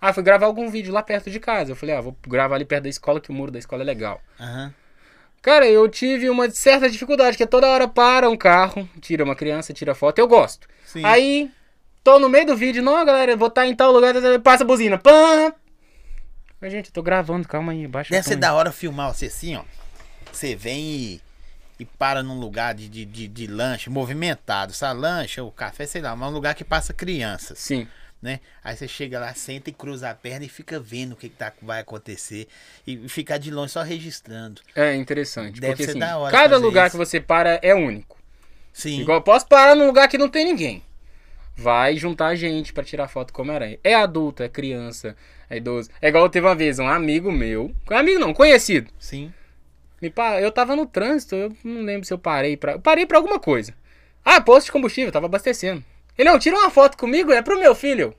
Ah, 0.00 0.12
fui 0.12 0.22
gravar 0.22 0.46
algum 0.46 0.70
vídeo 0.70 0.92
lá 0.92 1.02
perto 1.02 1.28
de 1.28 1.40
casa. 1.40 1.72
Eu 1.72 1.76
falei, 1.76 1.96
ah, 1.96 2.00
vou 2.00 2.16
gravar 2.24 2.54
ali 2.54 2.64
perto 2.64 2.84
da 2.84 2.88
escola, 2.88 3.20
que 3.20 3.30
o 3.30 3.34
muro 3.34 3.50
da 3.50 3.58
escola 3.58 3.82
é 3.82 3.84
legal. 3.84 4.22
Aham. 4.38 4.72
Cara, 5.42 5.66
eu 5.66 5.88
tive 5.88 6.30
uma 6.30 6.48
certa 6.50 6.88
dificuldade, 6.88 7.36
que 7.36 7.44
toda 7.44 7.66
hora 7.66 7.88
para 7.88 8.30
um 8.30 8.36
carro, 8.36 8.88
tira 9.00 9.24
uma 9.24 9.34
criança, 9.34 9.72
tira 9.72 9.92
foto, 9.92 10.20
eu 10.20 10.28
gosto. 10.28 10.68
Sim. 10.86 11.04
Aí, 11.04 11.50
tô 12.04 12.20
no 12.20 12.28
meio 12.28 12.46
do 12.46 12.56
vídeo, 12.56 12.80
não, 12.80 13.04
galera, 13.04 13.36
vou 13.36 13.48
estar 13.48 13.66
em 13.66 13.74
tal 13.74 13.90
lugar, 13.90 14.14
passa 14.40 14.62
a 14.62 14.66
buzina, 14.66 14.98
pam! 14.98 15.52
Mas, 16.60 16.70
gente, 16.70 16.86
eu 16.86 16.92
tô 16.92 17.02
gravando, 17.02 17.48
calma 17.48 17.72
aí, 17.72 17.88
baixa 17.88 18.14
Deve 18.14 18.24
ser 18.24 18.36
da 18.36 18.54
hora 18.54 18.70
filmar 18.70 19.12
você 19.12 19.26
assim, 19.26 19.56
ó. 19.56 19.64
Você 20.32 20.56
vem 20.56 20.82
e, 20.82 21.20
e 21.80 21.84
para 21.84 22.22
num 22.22 22.38
lugar 22.38 22.74
de, 22.74 22.88
de, 22.88 23.04
de, 23.04 23.28
de 23.28 23.46
lanche 23.46 23.90
movimentado. 23.90 24.72
Essa 24.72 24.90
lancha, 24.92 25.42
o 25.42 25.50
café, 25.50 25.86
sei 25.86 26.00
lá, 26.00 26.16
mas 26.16 26.30
um 26.30 26.32
lugar 26.32 26.54
que 26.54 26.64
passa 26.64 26.92
crianças, 26.92 27.58
Sim. 27.58 27.86
né? 28.20 28.40
Aí 28.64 28.76
você 28.76 28.88
chega 28.88 29.20
lá, 29.20 29.34
senta 29.34 29.70
e 29.70 29.72
cruza 29.72 30.10
a 30.10 30.14
perna 30.14 30.46
e 30.46 30.48
fica 30.48 30.80
vendo 30.80 31.12
o 31.12 31.16
que, 31.16 31.28
que 31.28 31.36
tá, 31.36 31.52
vai 31.60 31.80
acontecer. 31.80 32.48
E 32.86 33.08
ficar 33.08 33.38
de 33.38 33.50
longe 33.50 33.72
só 33.72 33.82
registrando. 33.82 34.62
É 34.74 34.94
interessante. 34.94 35.60
Deve 35.60 35.74
porque 35.74 35.84
ser 35.84 35.90
assim, 35.90 35.98
da 36.00 36.16
hora 36.16 36.32
cada 36.32 36.56
lugar 36.56 36.86
isso. 36.86 36.96
que 36.96 37.04
você 37.04 37.20
para 37.20 37.60
é 37.62 37.74
único. 37.74 38.18
Sim. 38.72 39.00
Igual 39.00 39.18
eu 39.18 39.22
posso 39.22 39.46
parar 39.46 39.76
num 39.76 39.86
lugar 39.86 40.08
que 40.08 40.16
não 40.16 40.28
tem 40.30 40.46
ninguém. 40.46 40.82
Vai 41.54 41.96
juntar 41.98 42.34
gente 42.34 42.72
pra 42.72 42.82
tirar 42.82 43.08
foto 43.08 43.32
como 43.32 43.52
aranha. 43.52 43.78
É 43.84 43.94
adulto, 43.94 44.42
é 44.42 44.48
criança, 44.48 45.14
é 45.50 45.58
idoso. 45.58 45.90
É 46.00 46.08
igual 46.08 46.28
teve 46.30 46.46
uma 46.46 46.54
vez 46.54 46.78
um 46.78 46.88
amigo 46.88 47.30
meu, 47.30 47.74
amigo 47.90 48.18
não, 48.18 48.32
conhecido. 48.32 48.90
Sim. 48.98 49.32
Me 50.02 50.12
Eu 50.42 50.50
tava 50.50 50.74
no 50.74 50.84
trânsito, 50.84 51.36
eu 51.36 51.56
não 51.62 51.82
lembro 51.82 52.04
se 52.04 52.12
eu 52.12 52.18
parei 52.18 52.56
pra. 52.56 52.72
Eu 52.72 52.80
parei 52.80 53.06
pra 53.06 53.18
alguma 53.18 53.38
coisa. 53.38 53.72
Ah, 54.24 54.40
posto 54.40 54.66
de 54.66 54.72
combustível, 54.72 55.08
eu 55.08 55.12
tava 55.12 55.26
abastecendo. 55.26 55.82
Ele, 56.18 56.28
não, 56.28 56.38
tira 56.38 56.56
uma 56.58 56.70
foto 56.70 56.96
comigo, 56.98 57.32
é 57.32 57.40
pro 57.40 57.58
meu 57.58 57.72
filho. 57.74 58.12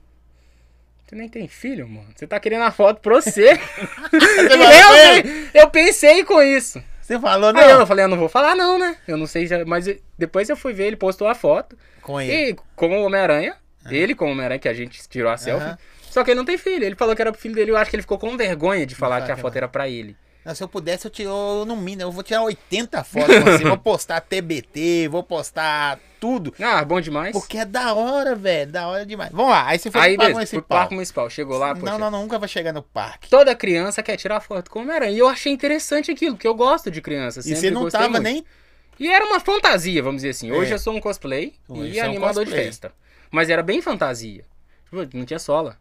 Você 1.06 1.14
nem 1.14 1.28
tem 1.28 1.46
filho, 1.46 1.86
mano. 1.86 2.08
Você 2.16 2.26
tá 2.26 2.40
querendo 2.40 2.62
a 2.62 2.70
foto 2.70 3.00
pra 3.00 3.14
você. 3.16 3.52
Você 4.10 4.54
E 4.54 4.56
realmente, 4.56 5.50
eu 5.52 5.68
pensei 5.68 6.24
com 6.24 6.42
isso. 6.42 6.82
Você 7.02 7.20
falou, 7.20 7.52
não? 7.52 7.60
Aí 7.60 7.70
eu 7.70 7.86
falei, 7.86 8.06
eu 8.06 8.08
não 8.08 8.16
vou 8.16 8.30
falar 8.30 8.56
não, 8.56 8.78
né? 8.78 8.96
Eu 9.06 9.18
não 9.18 9.26
sei, 9.26 9.46
se- 9.46 9.64
mas 9.66 9.86
depois 10.18 10.48
eu 10.48 10.56
fui 10.56 10.72
ver, 10.72 10.86
ele 10.86 10.96
postou 10.96 11.28
a 11.28 11.34
foto. 11.34 11.76
Com 12.00 12.18
ele. 12.18 12.50
E 12.52 12.56
com 12.74 12.88
o 12.98 13.04
Homem-Aranha, 13.04 13.54
ele 13.90 14.14
com 14.14 14.26
o 14.26 14.30
Homem-Aranha, 14.30 14.58
que 14.58 14.68
a 14.68 14.72
gente 14.74 15.06
tirou 15.06 15.30
a 15.30 15.36
selfie. 15.36 15.66
Aham. 15.66 15.78
Só 16.10 16.24
que 16.24 16.30
ele 16.30 16.38
não 16.38 16.44
tem 16.46 16.56
filho. 16.56 16.84
Ele 16.84 16.94
falou 16.94 17.14
que 17.14 17.20
era 17.20 17.30
pro 17.32 17.40
filho 17.40 17.54
dele. 17.54 17.72
Eu 17.72 17.76
acho 17.76 17.90
que 17.90 17.96
ele 17.96 18.02
ficou 18.02 18.18
com 18.18 18.34
vergonha 18.36 18.86
de 18.86 18.94
falar 18.94 19.16
fala 19.16 19.26
que 19.26 19.32
a 19.32 19.36
foto 19.36 19.56
era 19.56 19.68
pra 19.68 19.88
ele. 19.88 20.16
Não, 20.44 20.54
se 20.54 20.62
eu 20.62 20.68
pudesse, 20.68 21.06
eu, 21.06 21.10
tiro, 21.10 21.30
eu 21.30 21.64
não 21.64 21.76
mina, 21.76 22.02
eu 22.02 22.12
vou 22.12 22.22
tirar 22.22 22.42
80 22.42 23.02
fotos 23.04 23.34
com 23.36 23.44
você. 23.44 23.64
vou 23.68 23.78
postar 23.78 24.20
TBT, 24.20 25.08
vou 25.08 25.22
postar 25.22 25.98
tudo. 26.20 26.52
Ah, 26.60 26.84
bom 26.84 27.00
demais. 27.00 27.32
Porque 27.32 27.58
é 27.58 27.64
da 27.64 27.94
hora, 27.94 28.34
velho. 28.34 28.70
Da 28.70 28.86
hora 28.88 29.06
demais. 29.06 29.30
Vamos 29.32 29.50
lá, 29.50 29.66
aí 29.66 29.78
você 29.78 29.90
foi 29.90 30.00
Aí, 30.00 30.14
pro 30.14 30.18
Parque 30.22 30.34
Municipal. 30.34 30.78
Parque 30.78 30.94
Municipal. 30.94 31.30
Chegou 31.30 31.56
lá, 31.58 31.74
poxa. 31.74 31.86
Não, 31.92 31.98
não, 31.98 32.10
não, 32.10 32.22
nunca 32.22 32.38
vai 32.38 32.48
chegar 32.48 32.72
no 32.72 32.82
parque. 32.82 33.28
Toda 33.30 33.54
criança 33.54 34.02
quer 34.02 34.16
tirar 34.16 34.40
foto 34.40 34.70
com 34.70 34.80
o 34.80 34.82
Homem-Aranha. 34.82 35.12
E 35.12 35.18
eu 35.18 35.28
achei 35.28 35.52
interessante 35.52 36.10
aquilo, 36.10 36.34
porque 36.34 36.46
eu 36.48 36.54
gosto 36.54 36.90
de 36.90 37.00
criança. 37.00 37.40
E 37.40 37.56
você 37.56 37.70
não 37.70 37.88
tava 37.88 38.08
muito. 38.08 38.22
nem. 38.22 38.44
E 39.00 39.08
era 39.08 39.24
uma 39.24 39.40
fantasia, 39.40 40.02
vamos 40.02 40.18
dizer 40.22 40.30
assim. 40.30 40.52
Hoje 40.52 40.70
É. 40.70 40.74
eu 40.74 40.78
sou 40.78 40.94
um 40.94 41.00
cosplay 41.00 41.54
Hoje 41.68 41.92
e 41.94 41.98
é 41.98 42.04
um 42.04 42.10
animador 42.10 42.44
de 42.44 42.50
cosplay. 42.50 42.66
festa. 42.66 42.92
Mas 43.30 43.50
era 43.50 43.62
bem 43.62 43.82
fantasia. 43.82 44.44
Tipo, 44.84 45.16
não 45.16 45.24
tinha 45.24 45.38
sola. 45.38 45.76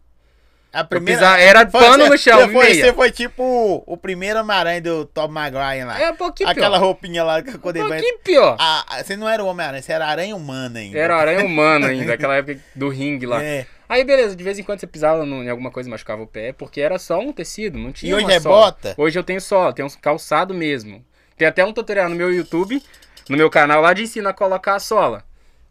A 0.73 0.83
primeira. 0.83 1.19
pisava- 1.21 1.39
era 1.39 1.69
Foi- 1.69 1.81
pano 1.81 2.03
você- 2.05 2.09
no 2.09 2.17
chão, 2.17 2.39
Você 2.39 2.47
foi, 2.53 2.65
meia. 2.65 2.85
você 2.85 2.93
foi 2.93 3.11
tipo 3.11 3.83
o, 3.85 3.95
primeiro 3.95 4.39
Homem-Aranha 4.39 4.81
do 4.81 5.05
Tom 5.05 5.27
Maguire 5.27 5.83
lá. 5.85 6.01
É 6.01 6.09
um 6.09 6.15
pouquinho 6.15 6.49
Aquela 6.49 6.77
pior. 6.77 6.85
roupinha 6.87 7.23
lá 7.23 7.41
que 7.43 7.57
quando 7.59 7.77
Um 7.77 7.81
ele 7.81 7.89
pouquinho 7.89 8.19
pior. 8.23 8.57
Ah, 8.59 8.83
ah, 8.89 9.03
você 9.03 9.15
não 9.15 9.29
era 9.29 9.43
o 9.43 9.47
Homem-Aranha, 9.47 9.81
você 9.83 9.91
era 9.93 10.07
aranha 10.07 10.35
humana 10.35 10.79
ainda. 10.79 10.97
Era 10.97 11.15
aranha 11.15 11.45
humana 11.45 11.87
ainda, 11.87 12.13
aquela 12.15 12.35
época 12.37 12.59
do 12.75 12.89
ringue 12.89 13.25
lá. 13.27 13.41
É. 13.43 13.67
Aí 13.87 14.03
beleza, 14.03 14.35
de 14.35 14.43
vez 14.43 14.57
em 14.57 14.63
quando 14.63 14.79
você 14.79 14.87
pisava 14.87 15.23
no- 15.23 15.43
em 15.43 15.49
alguma 15.49 15.69
coisa 15.69 15.87
e 15.87 15.91
machucava 15.91 16.23
o 16.23 16.27
pé, 16.27 16.51
porque 16.51 16.81
era 16.81 16.97
só 16.97 17.19
um 17.19 17.31
tecido, 17.31 17.77
não 17.77 17.91
tinha 17.91 18.09
E 18.11 18.15
hoje 18.15 18.25
uma 18.25 18.33
é 18.33 18.39
sola. 18.39 18.55
bota? 18.65 18.95
Hoje 18.97 19.19
eu 19.19 19.23
tenho 19.23 19.39
sola, 19.39 19.71
tenho 19.73 19.87
um 19.87 19.91
calçado 20.01 20.53
mesmo. 20.55 21.05
Tem 21.37 21.47
até 21.47 21.63
um 21.63 21.71
tutorial 21.71 22.09
no 22.09 22.15
meu 22.15 22.33
YouTube, 22.33 22.81
no 23.29 23.37
meu 23.37 23.49
canal 23.51 23.79
lá 23.81 23.93
de 23.93 24.01
ensino 24.03 24.27
a 24.27 24.33
colocar 24.33 24.73
a 24.75 24.79
sola. 24.79 25.23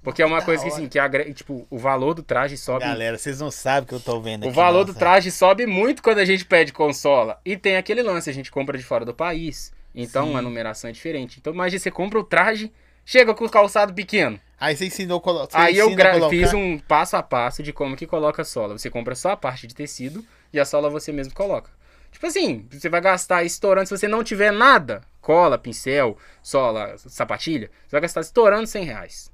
Porque 0.03 0.20
é 0.22 0.26
uma 0.26 0.40
Da 0.40 0.44
coisa 0.44 0.62
que 0.64 0.68
assim, 0.68 0.88
que 0.88 0.98
agrega, 0.98 1.32
tipo, 1.32 1.66
o 1.70 1.78
valor 1.78 2.12
do 2.14 2.22
traje 2.22 2.57
sobe. 2.59 2.84
Galera, 2.84 3.16
vocês 3.16 3.38
não 3.40 3.50
sabem 3.53 3.84
o 3.84 3.86
que 3.86 3.94
eu 3.94 4.00
tô 4.00 4.20
vendo 4.20 4.42
o 4.44 4.46
aqui. 4.48 4.57
valor 4.57 4.84
do 4.84 4.92
traje 4.92 5.30
sobe 5.30 5.64
muito 5.64 6.03
quando 6.03 6.18
a 6.18 6.24
gente 6.24 6.44
pede 6.44 6.72
consola. 6.72 7.40
E 7.44 7.57
tem 7.57 7.76
aquele 7.76 8.03
lance, 8.03 8.28
a 8.28 8.32
gente 8.34 8.50
compra 8.50 8.76
de 8.76 8.82
fora 8.84 9.05
do 9.05 9.14
país. 9.14 9.72
Então 9.94 10.28
Sim. 10.28 10.36
a 10.36 10.42
numeração 10.42 10.90
é 10.90 10.92
diferente. 10.92 11.38
Então 11.38 11.53
imagina, 11.53 11.78
você 11.78 11.90
compra 11.90 12.18
o 12.18 12.24
traje, 12.24 12.72
chega 13.05 13.32
com 13.32 13.44
o 13.44 13.48
calçado 13.50 13.94
pequeno. 13.94 14.40
Aí 14.59 14.76
você 14.76 14.86
ensinou 14.86 15.20
colo- 15.20 15.40
você 15.48 15.57
Aí 15.57 15.76
eu 15.78 15.86
ensina 15.86 16.03
a 16.03 16.05
gra- 16.05 16.12
colocar? 16.14 16.30
fiz 16.30 16.53
um 16.53 16.78
passo 16.78 17.16
a 17.16 17.22
passo 17.22 17.62
de 17.62 17.72
como 17.72 17.96
que 17.96 18.07
coloca 18.07 18.42
a 18.42 18.44
sola. 18.44 18.76
Você 18.76 18.90
compra 18.90 19.14
só 19.14 19.30
a 19.30 19.36
parte 19.36 19.66
de 19.66 19.74
tecido 19.74 20.24
e 20.53 20.59
a 20.59 20.64
sola 20.64 20.88
você 20.90 21.12
mesmo 21.12 21.32
coloca. 21.34 21.70
Tipo 22.11 22.26
assim, 22.26 22.66
você 22.70 22.88
vai 22.88 23.00
gastar 23.00 23.42
estourando, 23.44 23.86
se 23.88 23.96
você 23.96 24.07
não 24.07 24.22
tiver 24.22 24.53
nada, 24.53 25.00
cola, 25.20 25.57
pincel, 25.59 26.16
sola, 26.42 26.94
sapatilha, 26.98 27.70
você 27.86 27.92
vai 27.92 28.00
gastar 28.03 28.20
estourando 28.20 28.66
100 28.66 28.84
reais. 28.84 29.32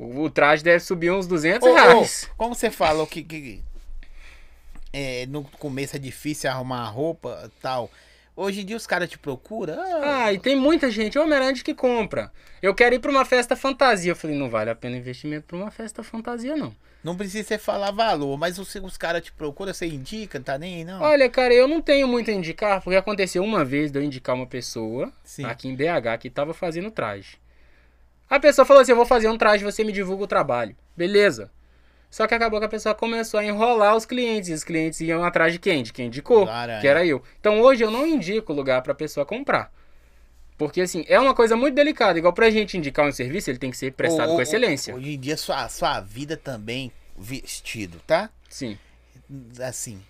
O, 0.00 0.22
o 0.22 0.30
traje 0.30 0.64
deve 0.64 0.80
subir 0.80 1.12
uns 1.12 1.26
200 1.26 1.68
Ô, 1.68 1.70
ô, 1.70 1.74
reais. 1.74 2.30
como 2.36 2.54
você 2.54 2.70
falou 2.70 3.06
que, 3.06 3.22
que 3.22 3.62
é, 4.92 5.26
no 5.26 5.44
começo 5.44 5.94
é 5.94 5.98
difícil 5.98 6.48
arrumar 6.50 6.84
roupa 6.88 7.42
e 7.44 7.60
tal. 7.60 7.90
Hoje 8.34 8.62
em 8.62 8.64
dia 8.64 8.76
os 8.76 8.86
caras 8.86 9.10
te 9.10 9.18
procuram. 9.18 9.74
Ah, 9.78 10.24
Ah, 10.24 10.32
e 10.32 10.38
tem 10.38 10.56
muita 10.56 10.90
gente, 10.90 11.18
Homem-Aranha 11.18 11.52
que 11.54 11.74
compra. 11.74 12.32
Eu 12.62 12.74
quero 12.74 12.94
ir 12.94 12.98
pra 12.98 13.10
uma 13.10 13.24
festa 13.26 13.54
fantasia. 13.54 14.12
Eu 14.12 14.16
falei, 14.16 14.36
não 14.38 14.48
vale 14.48 14.70
a 14.70 14.74
pena 14.74 14.96
investimento 14.96 15.46
pra 15.48 15.56
uma 15.58 15.70
festa 15.70 16.02
fantasia, 16.02 16.56
não. 16.56 16.74
Não 17.04 17.16
precisa 17.16 17.46
você 17.46 17.58
falar 17.58 17.90
valor, 17.90 18.38
mas 18.38 18.58
os, 18.58 18.74
os 18.76 18.96
caras 18.96 19.22
te 19.22 19.32
procuram, 19.32 19.72
você 19.72 19.86
indica, 19.86 20.38
tá 20.40 20.58
nem 20.58 20.76
aí, 20.76 20.84
não? 20.84 21.00
Olha, 21.00 21.28
cara, 21.30 21.52
eu 21.52 21.66
não 21.66 21.80
tenho 21.80 22.06
muito 22.06 22.30
a 22.30 22.34
indicar, 22.34 22.82
porque 22.82 22.96
aconteceu 22.96 23.42
uma 23.42 23.64
vez 23.64 23.90
de 23.90 23.98
eu 23.98 24.02
indicar 24.02 24.34
uma 24.34 24.46
pessoa 24.46 25.10
Sim. 25.24 25.44
aqui 25.46 25.68
em 25.68 25.74
BH 25.74 26.18
que 26.20 26.28
tava 26.28 26.52
fazendo 26.52 26.90
traje. 26.90 27.38
A 28.30 28.38
pessoa 28.38 28.64
falou 28.64 28.80
assim: 28.80 28.92
Eu 28.92 28.96
vou 28.96 29.04
fazer 29.04 29.28
um 29.28 29.36
traje, 29.36 29.64
você 29.64 29.82
me 29.82 29.92
divulga 29.92 30.22
o 30.24 30.28
trabalho. 30.28 30.76
Beleza. 30.96 31.50
Só 32.08 32.26
que 32.26 32.34
acabou 32.34 32.58
que 32.60 32.66
a 32.66 32.68
pessoa 32.68 32.94
começou 32.94 33.38
a 33.38 33.44
enrolar 33.44 33.96
os 33.96 34.04
clientes. 34.04 34.48
E 34.48 34.52
os 34.52 34.64
clientes 34.64 35.00
iam 35.00 35.22
atrás 35.24 35.52
de 35.52 35.58
quem? 35.58 35.82
De 35.82 35.92
quem 35.92 36.06
indicou, 36.06 36.44
Do 36.44 36.50
Aranha. 36.50 36.80
que 36.80 36.88
era 36.88 37.04
eu. 37.04 37.22
Então 37.40 37.60
hoje 37.60 37.84
eu 37.84 37.90
não 37.90 38.06
indico 38.06 38.52
lugar 38.52 38.82
pra 38.82 38.94
pessoa 38.94 39.26
comprar. 39.26 39.72
Porque 40.58 40.80
assim, 40.80 41.04
é 41.08 41.18
uma 41.18 41.34
coisa 41.34 41.56
muito 41.56 41.74
delicada. 41.74 42.18
Igual 42.18 42.32
pra 42.32 42.50
gente 42.50 42.76
indicar 42.76 43.06
um 43.06 43.12
serviço, 43.12 43.50
ele 43.50 43.58
tem 43.58 43.70
que 43.70 43.76
ser 43.76 43.92
prestado 43.92 44.30
Ô, 44.30 44.32
ô, 44.32 44.36
com 44.36 44.42
excelência. 44.42 44.94
Hoje 44.94 45.14
em 45.14 45.18
dia 45.18 45.36
sua, 45.36 45.68
sua 45.68 46.00
vida 46.00 46.36
também 46.36 46.92
vestido, 47.16 48.00
tá? 48.06 48.28
Sim. 48.48 48.76
Assim, 49.60 50.02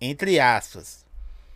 entre 0.00 0.38
aspas. 0.38 1.04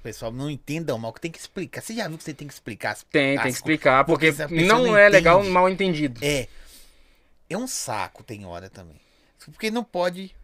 Pessoal 0.02 0.32
não 0.32 0.50
entenda 0.50 0.96
mal, 0.98 1.12
que 1.12 1.20
tem 1.20 1.30
que 1.30 1.38
explicar. 1.38 1.80
Você 1.80 1.94
já 1.94 2.08
viu 2.08 2.18
que 2.18 2.24
você 2.24 2.34
tem 2.34 2.48
que 2.48 2.54
explicar? 2.54 2.90
as- 2.92 3.04
Tem, 3.04 3.36
as 3.36 3.42
tem 3.44 3.52
que 3.52 3.58
explicar, 3.58 4.04
porque, 4.04 4.26
essa 4.26 4.48
pessoa 4.48 4.66
não, 4.66 4.96
é 4.96 5.08
legal 5.08 5.38
entende. 5.38 5.52
mal 5.52 5.68
entendido. 5.68 6.20
É. 6.24 6.48
É 7.48 7.56
um 7.56 7.66
saco, 7.68 8.22
tem 8.24 8.44
hora 8.44 8.68
também. 8.68 8.96
Porque 9.46 9.70
não 9.70 9.84
pode 9.84 10.34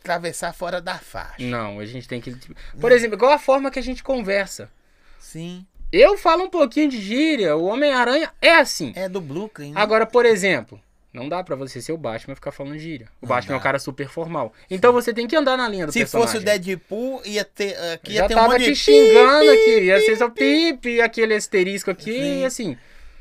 atravessar 0.00 0.52
fora 0.54 0.80
da 0.80 0.98
faixa. 0.98 1.44
Não, 1.44 1.78
a 1.78 1.86
gente 1.86 2.08
tem 2.08 2.20
que. 2.20 2.34
Por 2.80 2.90
exemplo, 2.90 3.16
igual 3.16 3.32
a 3.32 3.38
forma 3.38 3.70
que 3.70 3.78
a 3.78 3.82
gente 3.82 4.02
conversa. 4.02 4.70
Sim. 5.18 5.64
Eu 5.92 6.16
falo 6.16 6.44
um 6.44 6.50
pouquinho 6.50 6.88
de 6.88 7.00
gíria, 7.00 7.56
o 7.56 7.64
Homem-Aranha 7.64 8.32
é 8.40 8.52
assim. 8.54 8.92
É 8.96 9.08
do 9.08 9.20
Brooklyn, 9.20 9.72
né? 9.72 9.80
Agora, 9.80 10.06
por 10.06 10.24
exemplo, 10.24 10.80
não 11.12 11.28
dá 11.28 11.42
pra 11.42 11.56
você 11.56 11.80
ser 11.82 11.92
o 11.92 11.96
Batman 11.98 12.32
e 12.32 12.36
ficar 12.36 12.52
falando 12.52 12.78
gíria. 12.78 13.08
O 13.20 13.26
Não 13.26 13.28
Batman 13.28 13.54
é 13.54 13.56
um 13.56 13.58
dá. 13.58 13.62
cara 13.64 13.78
super 13.78 14.08
formal. 14.08 14.52
Então 14.70 14.92
você 14.92 15.12
tem 15.12 15.26
que 15.26 15.34
andar 15.34 15.56
na 15.56 15.68
linha 15.68 15.86
do 15.86 15.92
Se 15.92 15.98
personagem. 16.00 16.32
fosse 16.32 16.42
o 16.42 16.44
Deadpool, 16.44 17.20
ia 17.24 17.44
ter. 17.44 17.76
Aqui 17.94 18.12
ia 18.12 18.18
Já 18.22 18.28
ter 18.28 18.34
um 18.34 18.36
tava 18.36 18.52
monte 18.52 18.64
te 18.64 18.70
de. 18.70 18.76
xingando 18.76 19.40
pi, 19.40 19.48
aqui. 19.50 19.80
Ia 19.86 20.00
ser 20.00 20.16
só 20.16 20.28
pi. 20.30 20.40
pipe, 20.74 21.00
aquele 21.00 21.34
asterisco 21.34 21.90
aqui, 21.90 22.12
Sim. 22.12 22.40
e 22.40 22.44
assim. 22.44 22.76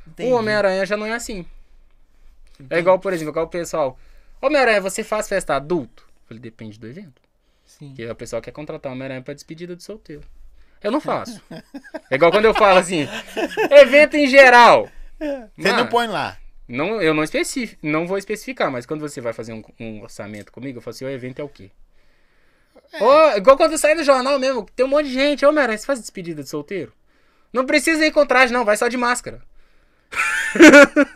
Entendi. 0.08 0.32
O 0.32 0.36
Homem-Aranha 0.36 0.86
já 0.86 0.96
não 0.96 1.06
é 1.06 1.14
assim. 1.14 1.46
É 2.70 2.78
igual, 2.80 3.00
por 3.00 3.14
exemplo, 3.14 3.32
igual 3.32 3.46
o 3.46 3.50
pessoal. 3.50 3.98
Homem-Aranha, 4.42 4.82
você 4.82 5.04
faz 5.04 5.28
festa 5.28 5.56
adulto? 5.56 6.04
Eu 6.04 6.28
falei, 6.28 6.42
depende 6.42 6.80
do 6.80 6.88
evento. 6.88 7.22
Sim. 7.66 7.94
Que 7.96 8.06
a 8.08 8.14
pessoa 8.16 8.42
quer 8.42 8.52
contratar 8.52 8.92
o 8.92 8.96
Homem-Aranha 8.96 9.22
pra 9.22 9.34
despedida 9.34 9.76
de 9.76 9.84
solteiro. 9.84 10.24
Eu 10.84 10.92
não 10.92 11.02
faço. 11.02 11.42
É 12.12 12.16
igual 12.16 12.32
quando 12.32 12.46
eu 12.46 12.54
falo 12.56 12.80
assim, 12.80 13.08
evento 13.70 14.16
em 14.16 14.28
geral. 14.28 14.90
Você 15.56 15.72
não 15.74 15.86
põe 15.88 16.08
lá. 16.08 16.38
Não, 16.70 17.02
eu 17.02 17.14
não 17.14 17.24
especifico, 17.24 17.80
não 17.82 18.08
vou 18.08 18.18
especificar, 18.18 18.72
mas 18.72 18.86
quando 18.86 19.02
você 19.02 19.20
vai 19.20 19.34
fazer 19.34 19.54
um, 19.54 19.64
um 19.80 20.02
orçamento 20.04 20.52
comigo, 20.52 20.78
eu 20.78 20.82
falo 20.82 20.96
assim, 20.96 21.06
o 21.06 21.10
evento 21.10 21.40
é 21.40 21.44
o 21.44 21.50
quê? 21.50 21.70
Ô, 23.02 23.38
igual 23.38 23.58
quando 23.58 23.78
sai 23.78 23.94
no 23.96 24.04
jornal 24.04 24.40
mesmo, 24.40 24.66
tem 24.76 24.86
um 24.86 24.90
monte 24.90 25.08
de 25.08 25.14
gente, 25.14 25.46
ô 25.46 25.50
Homem-Aranha, 25.50 25.78
você 25.78 25.86
faz 25.86 26.00
despedida 26.00 26.42
de 26.42 26.50
solteiro? 26.50 26.94
Não 27.52 27.66
precisa 27.66 28.06
ir 28.06 28.12
com 28.12 28.26
traje, 28.26 28.54
não, 28.54 28.64
vai 28.64 28.78
só 28.78 28.88
de 28.88 28.98
máscara. 28.98 29.42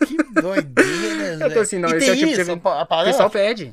Que 0.07 0.17
doideira, 0.41 1.37
Eu 1.45 1.53
tô 1.53 1.59
assim, 1.61 1.79
não, 1.79 1.89
e 1.89 1.97
esse 1.97 2.05
tem 2.05 2.09
é 2.09 2.11
o 2.11 2.15
tipo 2.15 2.27
de 2.27 2.31
isso, 2.33 2.41
evento- 2.41 2.67
a 2.67 2.83
O 2.83 3.05
pessoal 3.05 3.29
pede. 3.29 3.65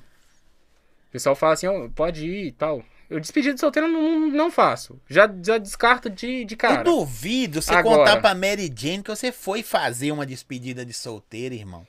O 1.09 1.13
pessoal 1.13 1.35
fala 1.35 1.53
assim, 1.55 1.67
ó, 1.67 1.89
pode 1.89 2.27
ir 2.27 2.47
e 2.47 2.53
tal. 2.53 2.85
Eu 3.11 3.19
despedida 3.19 3.53
de 3.55 3.61
solteiro 3.61 3.89
eu 3.89 3.93
não, 3.93 4.29
não 4.29 4.51
faço. 4.53 4.99
Já, 5.09 5.29
já 5.45 5.59
descarto 5.59 6.09
de, 6.09 6.45
de 6.45 6.55
Eu 6.55 6.59
cara. 6.59 6.85
duvido 6.85 7.61
você 7.61 7.75
Agora. 7.75 7.99
contar 7.99 8.21
pra 8.21 8.35
Mary 8.35 8.73
Jane 8.75 9.03
que 9.03 9.11
você 9.11 9.33
foi 9.33 9.63
fazer 9.65 10.13
uma 10.13 10.25
despedida 10.25 10.85
de 10.87 10.93
solteiro, 10.93 11.55
irmão. 11.55 11.85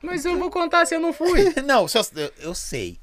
Mas 0.00 0.24
eu 0.24 0.38
vou 0.38 0.48
contar 0.48 0.86
se 0.86 0.94
eu 0.94 1.00
não 1.00 1.12
fui. 1.12 1.52
não, 1.66 1.88
se 1.88 1.98
eu, 1.98 2.02
eu- 2.14 2.32
eu 2.38 2.54
sei. 2.54 2.98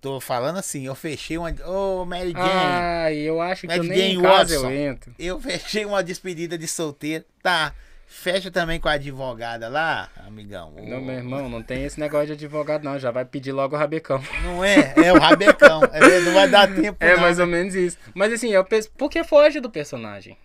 Tô 0.00 0.20
falando 0.20 0.58
assim, 0.58 0.86
eu 0.86 0.94
fechei 0.94 1.36
uma. 1.38 1.50
Ô, 1.66 2.04
Mary 2.04 2.30
Jane. 2.30 2.38
Ai, 2.46 3.16
eu 3.16 3.40
acho 3.40 3.62
que 3.62 3.66
Mad 3.68 3.78
eu 3.78 3.84
nem 3.84 3.98
em 4.12 4.14
Jane 4.16 4.22
casa 4.22 4.54
Watson. 4.54 4.70
eu 4.70 4.90
entro. 4.92 5.14
Eu 5.18 5.40
fechei 5.40 5.84
uma 5.84 6.04
despedida 6.04 6.56
de 6.58 6.68
solteiro. 6.68 7.24
Tá. 7.42 7.74
Fecha 8.06 8.50
também 8.50 8.78
com 8.78 8.88
a 8.88 8.92
advogada 8.92 9.68
lá, 9.68 10.08
amigão. 10.26 10.72
Não, 10.76 11.00
meu 11.00 11.14
irmão, 11.16 11.48
não 11.48 11.62
tem 11.62 11.84
esse 11.84 11.98
negócio 11.98 12.28
de 12.28 12.32
advogado, 12.34 12.84
não. 12.84 12.98
Já 12.98 13.10
vai 13.10 13.24
pedir 13.24 13.52
logo 13.52 13.74
o 13.74 13.78
rabecão. 13.78 14.22
Não 14.42 14.64
é? 14.64 14.94
É 14.96 15.12
o 15.12 15.18
rabecão. 15.18 15.80
É, 15.92 16.20
não 16.20 16.32
vai 16.32 16.48
dar 16.48 16.72
tempo. 16.72 16.96
É 17.00 17.14
não, 17.14 17.20
mais 17.22 17.38
né? 17.38 17.44
ou 17.44 17.50
menos 17.50 17.74
isso. 17.74 17.98
Mas 18.14 18.32
assim, 18.32 18.50
eu 18.50 18.64
penso, 18.64 18.90
porque 18.96 19.24
foge 19.24 19.60
do 19.60 19.68
personagem. 19.70 20.36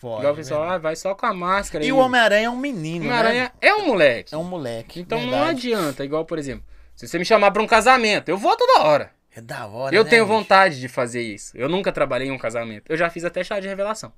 Pode, 0.00 0.18
Igual 0.20 0.32
o 0.32 0.36
pessoal, 0.36 0.60
verdade. 0.62 0.78
ah, 0.80 0.82
vai 0.82 0.96
só 0.96 1.14
com 1.14 1.26
a 1.26 1.32
máscara. 1.32 1.84
E 1.84 1.92
o 1.92 1.98
Homem-Aranha 1.98 2.46
é 2.46 2.50
um 2.50 2.56
menino, 2.56 3.04
O 3.04 3.08
né? 3.08 3.14
Homem-Aranha 3.14 3.52
é 3.60 3.74
um 3.74 3.86
moleque. 3.86 4.34
É 4.34 4.38
um 4.38 4.42
moleque. 4.44 5.00
Então 5.00 5.20
não 5.20 5.30
verdade. 5.30 5.50
adianta. 5.74 6.04
Igual, 6.04 6.24
por 6.24 6.38
exemplo, 6.38 6.64
se 6.96 7.06
você 7.06 7.18
me 7.18 7.24
chamar 7.24 7.52
pra 7.52 7.62
um 7.62 7.66
casamento, 7.68 8.28
eu 8.28 8.36
vou 8.36 8.56
toda 8.56 8.80
hora. 8.82 9.10
É 9.34 9.40
da 9.40 9.66
hora, 9.66 9.94
Eu 9.94 10.02
né, 10.04 10.10
tenho 10.10 10.24
bicho? 10.26 10.36
vontade 10.36 10.80
de 10.80 10.88
fazer 10.88 11.22
isso. 11.22 11.56
Eu 11.56 11.68
nunca 11.68 11.92
trabalhei 11.92 12.28
em 12.28 12.32
um 12.32 12.38
casamento. 12.38 12.84
Eu 12.88 12.96
já 12.96 13.08
fiz 13.08 13.24
até 13.24 13.44
chá 13.44 13.60
de 13.60 13.68
revelação. 13.68 14.12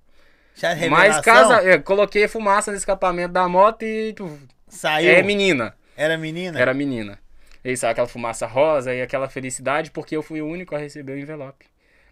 É 0.63 0.89
Mas 0.89 1.21
casa, 1.21 1.63
eu 1.63 1.83
coloquei 1.83 2.29
fumaça 2.29 2.71
no 2.71 2.77
escapamento 2.77 3.33
da 3.33 3.49
moto 3.49 3.83
e 3.83 4.13
tu, 4.13 4.39
Saiu. 4.69 5.11
é 5.11 5.23
menina. 5.23 5.75
Era 5.97 6.17
menina? 6.17 6.59
Era 6.61 6.73
menina. 6.73 7.19
E 7.65 7.71
aí 7.71 7.77
saiu 7.77 7.91
aquela 7.93 8.07
fumaça 8.09 8.47
rosa 8.47 8.95
e 8.95 9.03
aquela 9.03 9.29
felicidade 9.29 9.91
porque 9.91 10.17
eu 10.17 10.23
fui 10.23 10.41
o 10.41 10.47
único 10.47 10.75
a 10.75 10.79
receber 10.79 11.13
o 11.15 11.19
envelope. 11.19 11.67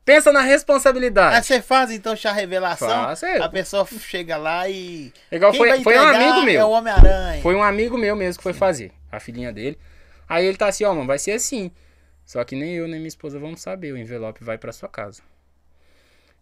Pensa 0.05 0.33
na 0.33 0.41
Ah, 0.41 0.43
responsabilidade. 0.43 1.47
você 1.47 1.63
faz 1.63 1.93
então 1.93 2.17
chá 2.17 2.33
revelação? 2.33 2.89
Faço, 2.89 3.25
é. 3.25 3.39
A 3.41 3.49
pessoa 3.49 3.87
chega 3.87 4.37
lá 4.37 4.69
e. 4.69 5.13
Igual 5.31 5.55
foi, 5.55 5.81
foi 5.83 5.97
um 5.97 6.03
amigo 6.03 6.39
É 6.41 6.45
meu. 6.45 6.67
o 6.67 6.71
Homem-Aranha. 6.73 7.41
Foi 7.43 7.55
um 7.55 7.63
amigo 7.63 7.97
meu 7.97 8.17
mesmo 8.17 8.39
que 8.39 8.43
foi 8.43 8.53
fazer. 8.53 8.91
A 9.13 9.21
filhinha 9.21 9.53
dele. 9.53 9.79
Aí 10.29 10.45
ele 10.45 10.57
tá 10.57 10.67
assim, 10.67 10.83
ó, 10.85 10.93
mano, 10.93 11.07
vai 11.07 11.19
ser 11.19 11.33
assim. 11.33 11.71
Só 12.25 12.43
que 12.43 12.57
nem 12.57 12.75
eu 12.75 12.89
nem 12.89 12.97
minha 12.97 13.07
esposa 13.09 13.39
vamos 13.39 13.61
saber. 13.61 13.93
O 13.93 13.97
envelope 13.97 14.43
vai 14.43 14.59
pra 14.59 14.73
sua 14.73 14.89
casa. 14.89 15.23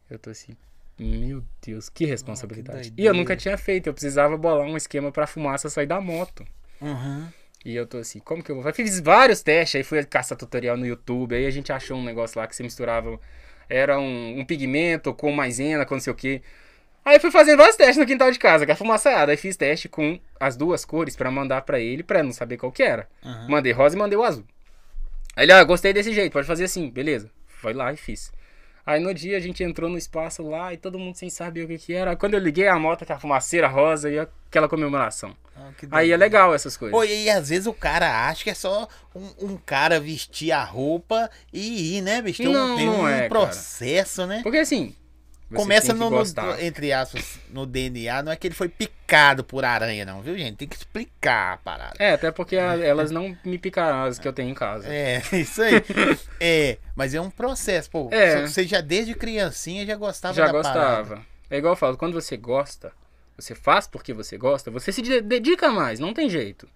Eu 0.08 0.18
tô 0.18 0.30
assim, 0.30 0.56
meu 1.04 1.42
Deus, 1.64 1.88
que 1.88 2.04
responsabilidade. 2.04 2.92
e 2.96 3.06
eu 3.06 3.14
nunca 3.14 3.34
tinha 3.34 3.56
feito. 3.56 3.86
Eu 3.86 3.94
precisava 3.94 4.36
bolar 4.36 4.66
um 4.66 4.76
esquema 4.76 5.10
pra 5.10 5.26
fumaça 5.26 5.70
sair 5.70 5.86
da 5.86 6.00
moto. 6.00 6.44
Uhum. 6.80 7.26
E 7.64 7.74
eu 7.74 7.86
tô 7.86 7.98
assim, 7.98 8.18
como 8.20 8.42
que 8.42 8.50
eu 8.50 8.60
vou? 8.60 8.72
Fiz 8.72 9.00
vários 9.00 9.42
testes, 9.42 9.76
aí 9.76 9.82
fui 9.82 10.02
caçar 10.04 10.36
tutorial 10.36 10.76
no 10.76 10.86
YouTube, 10.86 11.34
aí 11.34 11.46
a 11.46 11.50
gente 11.50 11.72
achou 11.72 11.96
um 11.96 12.04
negócio 12.04 12.38
lá 12.38 12.46
que 12.46 12.54
você 12.54 12.62
misturava. 12.62 13.18
Era 13.68 13.98
um, 13.98 14.40
um 14.40 14.44
pigmento 14.44 15.14
com 15.14 15.30
maisena, 15.32 15.86
com 15.86 15.94
não 15.94 16.00
sei 16.00 16.12
o 16.12 16.16
que. 16.16 16.42
Aí 17.04 17.18
fui 17.18 17.30
fazendo 17.30 17.58
vários 17.58 17.76
testes 17.76 17.96
no 17.96 18.06
quintal 18.06 18.30
de 18.30 18.38
casa, 18.38 18.66
com 18.66 18.72
a 18.72 18.76
fumaçaiada. 18.76 19.32
Aí 19.32 19.36
fiz 19.36 19.56
teste 19.56 19.88
com 19.88 20.18
as 20.38 20.56
duas 20.56 20.84
cores 20.84 21.16
pra 21.16 21.30
mandar 21.30 21.62
pra 21.62 21.80
ele, 21.80 22.02
pra 22.02 22.22
não 22.22 22.32
saber 22.32 22.56
qual 22.56 22.72
que 22.72 22.82
era. 22.82 23.08
Uhum. 23.24 23.48
Mandei 23.48 23.72
rosa 23.72 23.96
e 23.96 23.98
mandei 23.98 24.18
o 24.18 24.22
azul. 24.22 24.44
Aí 25.36 25.44
ele, 25.44 25.52
ah, 25.52 25.64
gostei 25.64 25.92
desse 25.92 26.12
jeito, 26.12 26.32
pode 26.32 26.46
fazer 26.46 26.64
assim, 26.64 26.90
beleza. 26.90 27.30
Foi 27.46 27.72
lá 27.72 27.92
e 27.92 27.96
fiz. 27.96 28.32
Aí 28.90 29.00
no 29.00 29.14
dia 29.14 29.36
a 29.36 29.40
gente 29.40 29.62
entrou 29.62 29.88
no 29.88 29.96
espaço 29.96 30.42
lá 30.42 30.72
e 30.74 30.76
todo 30.76 30.98
mundo 30.98 31.14
sem 31.14 31.30
saber 31.30 31.64
o 31.64 31.68
que, 31.68 31.78
que 31.78 31.94
era. 31.94 32.16
Quando 32.16 32.34
eu 32.34 32.40
liguei 32.40 32.66
a 32.66 32.76
moto, 32.78 33.06
com 33.06 33.12
a 33.12 33.18
fumaceira 33.18 33.68
rosa 33.68 34.10
e 34.10 34.18
aquela 34.18 34.68
comemoração. 34.68 35.36
Ah, 35.56 35.70
Aí 35.92 36.10
é 36.10 36.16
legal 36.16 36.52
essas 36.52 36.76
coisas. 36.76 36.98
Pô, 36.98 37.04
e 37.04 37.30
às 37.30 37.50
vezes 37.50 37.66
o 37.66 37.72
cara 37.72 38.28
acha 38.28 38.42
que 38.42 38.50
é 38.50 38.54
só 38.54 38.88
um, 39.14 39.52
um 39.52 39.56
cara 39.56 40.00
vestir 40.00 40.50
a 40.50 40.64
roupa 40.64 41.30
e 41.52 41.98
ir, 41.98 42.00
né, 42.02 42.20
bicho? 42.20 42.42
Tem 42.42 42.48
um, 42.48 42.52
Não, 42.52 42.76
tem 42.76 42.86
não 42.86 43.00
um 43.02 43.08
é, 43.08 43.16
cara. 43.16 43.28
processo, 43.28 44.26
né? 44.26 44.40
Porque 44.42 44.58
assim. 44.58 44.94
Você 45.50 45.56
Começa 45.56 45.92
no, 45.92 46.08
no- 46.10 46.60
entre 46.60 46.92
aspas, 46.92 47.38
no 47.50 47.66
DNA, 47.66 48.22
não 48.22 48.30
é 48.30 48.36
que 48.36 48.46
ele 48.46 48.54
foi 48.54 48.68
picado 48.68 49.42
por 49.42 49.64
aranha, 49.64 50.04
não, 50.04 50.22
viu, 50.22 50.38
gente? 50.38 50.56
Tem 50.58 50.68
que 50.68 50.76
explicar 50.76 51.54
a 51.54 51.56
parada. 51.56 51.94
É, 51.98 52.12
até 52.12 52.30
porque 52.30 52.56
a- 52.56 52.76
elas 52.78 53.10
não 53.10 53.36
me 53.44 53.58
picaram 53.58 54.04
as 54.04 54.18
que 54.18 54.28
eu 54.28 54.32
tenho 54.32 54.48
em 54.50 54.54
casa. 54.54 54.86
É, 54.88 55.20
isso 55.34 55.60
aí. 55.60 55.74
é, 56.40 56.78
mas 56.94 57.12
é 57.14 57.20
um 57.20 57.30
processo, 57.30 57.90
pô. 57.90 58.08
É. 58.12 58.46
Você 58.46 58.64
já 58.64 58.80
desde 58.80 59.14
criancinha 59.14 59.84
já 59.84 59.96
gostava 59.96 60.34
Já 60.34 60.46
da 60.46 60.52
gostava. 60.52 61.04
parada. 61.06 61.26
É 61.50 61.58
igual 61.58 61.72
eu 61.72 61.76
falo, 61.76 61.96
quando 61.96 62.14
você 62.14 62.36
gosta, 62.36 62.92
você 63.36 63.54
faz 63.54 63.88
porque 63.88 64.12
você 64.12 64.38
gosta, 64.38 64.70
você 64.70 64.92
se 64.92 65.02
de- 65.02 65.20
dedica 65.20 65.68
mais, 65.70 65.98
não 65.98 66.14
tem 66.14 66.30
jeito. 66.30 66.68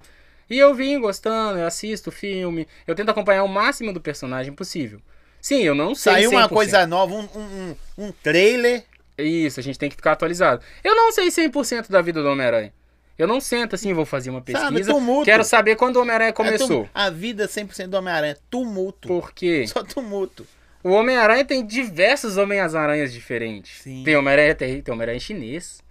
E 0.50 0.58
eu 0.58 0.74
vim 0.74 1.00
gostando, 1.00 1.58
eu 1.60 1.66
assisto 1.66 2.10
o 2.10 2.12
filme, 2.12 2.66
eu 2.86 2.94
tento 2.94 3.08
acompanhar 3.10 3.44
o 3.44 3.48
máximo 3.48 3.92
do 3.92 4.00
personagem 4.00 4.52
possível. 4.52 5.00
Sim, 5.44 5.60
eu 5.60 5.74
não 5.74 5.94
sei 5.94 6.12
Saiu 6.14 6.30
uma 6.30 6.48
100%. 6.48 6.48
coisa 6.48 6.86
nova, 6.86 7.14
um, 7.14 7.28
um, 7.36 7.76
um- 7.98 8.12
trailer. 8.22 8.82
Isso, 9.18 9.60
a 9.60 9.62
gente 9.62 9.78
tem 9.78 9.90
que 9.90 9.96
ficar 9.96 10.12
atualizado. 10.12 10.62
Eu 10.82 10.96
não 10.96 11.12
sei 11.12 11.28
100% 11.30 11.90
da 11.90 12.00
vida 12.00 12.22
do 12.22 12.28
Homem-Aranha. 12.30 12.72
Eu 13.18 13.28
não 13.28 13.42
sento 13.42 13.74
assim, 13.74 13.92
vou 13.92 14.06
fazer 14.06 14.30
uma 14.30 14.40
pesquisa. 14.40 14.90
tumulto. 14.90 15.26
quero 15.26 15.44
saber 15.44 15.76
quando 15.76 15.96
o 15.96 16.00
Homem-Aranha 16.00 16.30
É 16.30 16.32
começou. 16.32 16.84
tum- 16.84 16.88
a 16.94 17.10
vida 17.10 17.46
100% 17.46 17.88
do 17.90 17.96
Homem-Aranha. 17.98 18.38
Tumulto. 18.48 19.06
Porque 19.06 19.66
Só 19.68 19.82
tumulto. 19.84 20.46
o 20.82 20.88
Homem-Aranha 20.92 21.44
tem 21.44 21.64
diversos 21.64 22.38
Homens-Aranhas 22.38 23.12
diferentes. 23.12 23.82
Sim. 23.82 24.02
Tem 24.02 24.16
Homem-Aranha 24.16 24.54
tem, 24.54 24.80
tem 24.80 24.94
Homem-Aranha 24.94 25.20
chinês. 25.20 25.82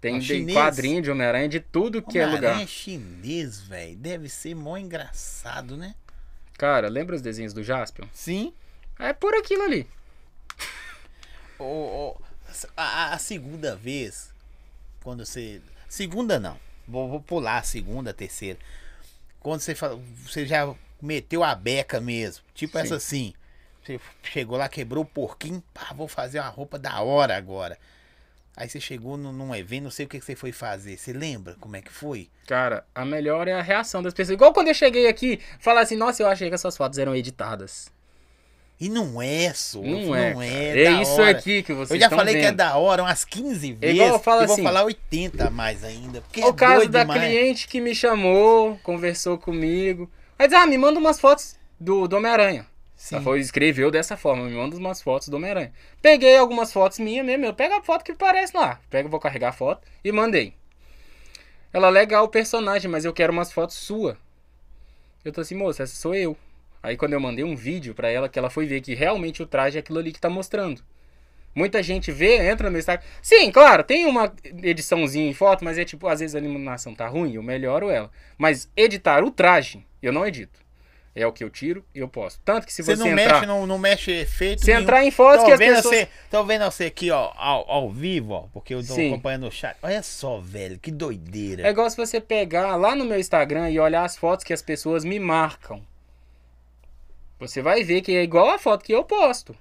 Tem 0.00 0.20
de 0.20 0.26
chinês? 0.26 0.56
quadrinho 0.56 1.02
de 1.02 1.10
Homem-Aranha 1.10 1.48
de 1.48 1.58
tudo 1.58 2.00
que 2.00 2.16
é 2.16 2.24
Homem-Aranha 2.24 2.52
lugar. 2.54 2.68
chinês, 2.68 3.60
velho. 3.60 3.96
Deve 3.96 4.28
ser 4.28 4.54
mó 4.54 4.76
engraçado, 4.76 5.76
né? 5.76 5.96
Cara, 6.56 6.88
lembra 6.88 7.16
os 7.16 7.20
desenhos 7.22 7.52
do 7.52 7.62
Jaspion? 7.64 8.06
Sim. 8.12 8.52
É 8.98 9.12
por 9.12 9.34
aquilo 9.34 9.62
ali. 9.62 9.88
O, 11.58 11.64
o- 11.64 12.16
a, 12.76 13.14
a 13.14 13.18
segunda 13.18 13.76
vez, 13.76 14.32
quando 15.02 15.24
você. 15.24 15.60
Segunda 15.88 16.38
não. 16.38 16.58
Vou, 16.86 17.08
vou 17.08 17.20
pular 17.20 17.58
a 17.58 17.62
segunda, 17.62 18.10
a 18.10 18.14
terceira. 18.14 18.58
Quando 19.40 19.60
você 19.60 19.74
fala, 19.74 20.00
você 20.24 20.46
já 20.46 20.72
meteu 21.00 21.44
a 21.44 21.54
beca 21.54 22.00
mesmo. 22.00 22.44
Tipo 22.54 22.78
Sim. 22.78 22.84
essa 22.84 22.96
assim. 22.96 23.34
Você 23.84 24.00
chegou 24.22 24.56
lá, 24.58 24.68
quebrou 24.68 25.04
o 25.04 25.06
porquinho. 25.06 25.62
Pá, 25.72 25.92
vou 25.94 26.08
fazer 26.08 26.40
uma 26.40 26.48
roupa 26.48 26.78
da 26.78 27.00
hora 27.00 27.36
agora. 27.36 27.78
Aí 28.56 28.68
você 28.68 28.80
chegou 28.80 29.16
num, 29.16 29.32
num 29.32 29.54
evento, 29.54 29.84
não 29.84 29.90
sei 29.90 30.06
o 30.06 30.08
que, 30.08 30.18
que 30.18 30.24
você 30.24 30.34
foi 30.34 30.50
fazer. 30.50 30.96
Você 30.98 31.12
lembra 31.12 31.54
como 31.60 31.76
é 31.76 31.82
que 31.82 31.92
foi? 31.92 32.28
Cara, 32.46 32.84
a 32.94 33.04
melhor 33.04 33.46
é 33.46 33.52
a 33.52 33.62
reação 33.62 34.02
das 34.02 34.12
pessoas. 34.12 34.34
Igual 34.34 34.52
quando 34.52 34.68
eu 34.68 34.74
cheguei 34.74 35.06
aqui, 35.06 35.40
falar 35.60 35.82
assim, 35.82 35.96
nossa, 35.96 36.22
eu 36.22 36.26
achei 36.26 36.48
que 36.48 36.54
essas 36.54 36.76
fotos 36.76 36.98
eram 36.98 37.14
editadas. 37.14 37.88
E 38.80 38.88
não 38.88 39.20
é, 39.20 39.52
só. 39.54 39.80
Não, 39.80 40.14
é. 40.14 40.32
Não 40.34 40.40
é. 40.42 40.80
É 40.82 40.84
da 40.84 41.02
isso 41.02 41.12
hora. 41.20 41.30
aqui 41.30 41.62
que 41.64 41.72
vocês 41.72 42.00
Eu 42.00 42.08
já 42.08 42.14
falei 42.14 42.34
que 42.34 42.40
é 42.42 42.46
vendo. 42.46 42.56
da 42.58 42.76
hora 42.76 43.02
umas 43.02 43.24
15 43.24 43.72
vezes. 43.72 43.96
igual 43.96 44.10
eu 44.14 44.18
falo 44.20 44.42
e 44.42 44.46
vou 44.46 44.54
assim- 44.54 44.62
falar 44.62 44.84
80 44.84 45.48
a 45.48 45.50
mais 45.50 45.82
ainda. 45.82 46.20
Porque 46.20 46.40
O 46.44 46.50
é 46.50 46.52
caso 46.52 46.88
da 46.88 47.00
demais. 47.00 47.20
cliente 47.20 47.66
que 47.66 47.80
me 47.80 47.92
chamou, 47.94 48.78
conversou 48.84 49.36
comigo. 49.36 50.08
Mas, 50.38 50.52
ah, 50.52 50.64
me 50.66 50.78
manda 50.78 51.00
umas 51.00 51.18
fotos 51.18 51.56
do, 51.80 52.06
do 52.06 52.16
Homem-Aranha. 52.18 52.66
Ela 53.12 53.20
foi, 53.22 53.40
escreveu 53.40 53.90
dessa 53.90 54.16
forma, 54.16 54.44
me 54.44 54.54
manda 54.56 54.76
umas 54.76 55.00
fotos 55.02 55.28
do 55.28 55.36
Homem-Aranha. 55.36 55.72
Peguei 56.02 56.36
algumas 56.36 56.72
fotos 56.72 56.98
minhas 57.00 57.24
mesmo, 57.26 57.44
eu 57.46 57.54
pego 57.54 57.74
a 57.74 57.82
foto 57.82 58.04
que 58.04 58.12
parece 58.14 58.56
lá. 58.56 58.80
Pego, 58.90 59.08
vou 59.08 59.18
carregar 59.20 59.48
a 59.50 59.52
foto 59.52 59.82
e 60.04 60.10
mandei. 60.12 60.52
Ela, 61.72 61.88
legal 61.90 62.24
o 62.24 62.28
personagem, 62.28 62.90
mas 62.90 63.04
eu 63.04 63.12
quero 63.12 63.32
umas 63.32 63.52
fotos 63.52 63.76
sua. 63.76 64.16
Eu 65.24 65.32
tô 65.32 65.40
assim, 65.40 65.54
moça, 65.54 65.82
essa 65.82 65.94
sou 65.96 66.14
eu. 66.14 66.36
Aí 66.88 66.96
quando 66.96 67.12
eu 67.12 67.20
mandei 67.20 67.44
um 67.44 67.54
vídeo 67.54 67.94
pra 67.94 68.10
ela, 68.10 68.30
que 68.30 68.38
ela 68.38 68.48
foi 68.48 68.64
ver 68.64 68.80
que 68.80 68.94
realmente 68.94 69.42
o 69.42 69.46
traje 69.46 69.76
é 69.76 69.80
aquilo 69.80 69.98
ali 69.98 70.10
que 70.10 70.18
tá 70.18 70.30
mostrando. 70.30 70.82
Muita 71.54 71.82
gente 71.82 72.10
vê, 72.10 72.48
entra 72.48 72.68
no 72.68 72.70
meu 72.70 72.78
Instagram. 72.78 73.04
Sim, 73.20 73.50
claro, 73.50 73.84
tem 73.84 74.06
uma 74.06 74.32
ediçãozinha 74.62 75.28
em 75.28 75.34
foto, 75.34 75.62
mas 75.62 75.76
é 75.76 75.84
tipo, 75.84 76.08
às 76.08 76.20
vezes 76.20 76.34
a 76.34 76.38
iluminação 76.38 76.94
tá 76.94 77.06
ruim, 77.06 77.34
eu 77.34 77.42
melhoro 77.42 77.90
ela. 77.90 78.10
Mas 78.38 78.70
editar 78.74 79.22
o 79.22 79.30
traje, 79.30 79.84
eu 80.02 80.14
não 80.14 80.26
edito. 80.26 80.58
É 81.14 81.26
o 81.26 81.32
que 81.32 81.44
eu 81.44 81.50
tiro 81.50 81.84
e 81.94 81.98
eu 81.98 82.08
posto. 82.08 82.40
Tanto 82.42 82.66
que 82.66 82.72
se 82.72 82.82
Você 82.82 82.96
você, 82.96 83.04
não 83.04 83.18
entrar, 83.18 83.34
mexe, 83.34 83.46
não, 83.46 83.66
não 83.66 83.76
mexe 83.78 84.10
efeito. 84.10 84.64
se 84.64 84.72
entrar 84.72 85.04
em 85.04 85.10
fotos 85.10 85.44
que 85.44 85.50
as 85.50 85.58
vendo, 85.58 85.76
pessoas... 85.76 85.94
você, 85.94 86.08
tô 86.30 86.42
vendo 86.42 86.64
você 86.64 86.84
aqui, 86.86 87.10
ó, 87.10 87.32
ao, 87.36 87.70
ao 87.70 87.90
vivo, 87.90 88.32
ó, 88.32 88.40
porque 88.50 88.72
eu 88.72 88.78
tô 88.86 88.94
Sim. 88.94 89.08
acompanhando 89.08 89.46
o 89.46 89.50
chat. 89.50 89.76
Olha 89.82 90.02
só, 90.02 90.40
velho, 90.40 90.78
que 90.78 90.90
doideira. 90.90 91.66
É 91.66 91.70
igual 91.70 91.90
se 91.90 91.98
você 91.98 92.18
pegar 92.18 92.76
lá 92.76 92.94
no 92.94 93.04
meu 93.04 93.18
Instagram 93.20 93.68
e 93.68 93.78
olhar 93.78 94.04
as 94.04 94.16
fotos 94.16 94.42
que 94.42 94.54
as 94.54 94.62
pessoas 94.62 95.04
me 95.04 95.18
marcam. 95.20 95.82
Você 97.38 97.62
vai 97.62 97.84
ver 97.84 98.00
que 98.00 98.16
é 98.16 98.22
igual 98.22 98.50
a 98.50 98.58
foto 98.58 98.84
que 98.84 98.92
eu 98.92 99.04
posto. 99.04 99.56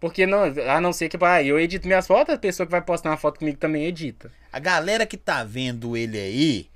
Porque 0.00 0.26
não, 0.26 0.44
a 0.44 0.80
não 0.80 0.92
ser 0.92 1.08
que 1.08 1.18
ah, 1.22 1.42
eu 1.42 1.58
edito 1.58 1.86
minhas 1.86 2.06
fotos, 2.06 2.34
a 2.34 2.38
pessoa 2.38 2.66
que 2.66 2.70
vai 2.70 2.80
postar 2.80 3.10
uma 3.10 3.16
foto 3.16 3.38
comigo 3.38 3.58
também 3.58 3.84
edita. 3.84 4.30
A 4.52 4.58
galera 4.58 5.04
que 5.04 5.16
tá 5.16 5.42
vendo 5.42 5.96
ele 5.96 6.18
aí, 6.18 6.70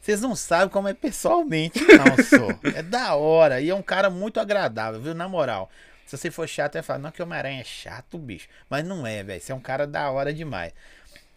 vocês 0.00 0.20
não 0.20 0.36
sabem 0.36 0.68
como 0.68 0.88
é 0.88 0.94
pessoalmente, 0.94 1.80
não, 1.80 2.24
só. 2.24 2.48
É 2.74 2.82
da 2.82 3.14
hora. 3.14 3.60
E 3.60 3.68
é 3.68 3.74
um 3.74 3.82
cara 3.82 4.08
muito 4.08 4.38
agradável, 4.38 5.00
viu? 5.00 5.14
Na 5.14 5.28
moral. 5.28 5.68
Se 6.06 6.16
você 6.16 6.30
for 6.30 6.48
chato, 6.48 6.74
vai 6.74 6.82
falar, 6.82 7.00
não 7.00 7.10
que 7.10 7.20
o 7.20 7.24
Homem-Aranha 7.24 7.60
é 7.60 7.64
chato, 7.64 8.16
bicho. 8.16 8.48
Mas 8.70 8.84
não 8.86 9.06
é, 9.06 9.22
velho. 9.22 9.40
Você 9.40 9.52
é 9.52 9.54
um 9.54 9.60
cara 9.60 9.86
da 9.86 10.10
hora 10.10 10.32
demais. 10.32 10.72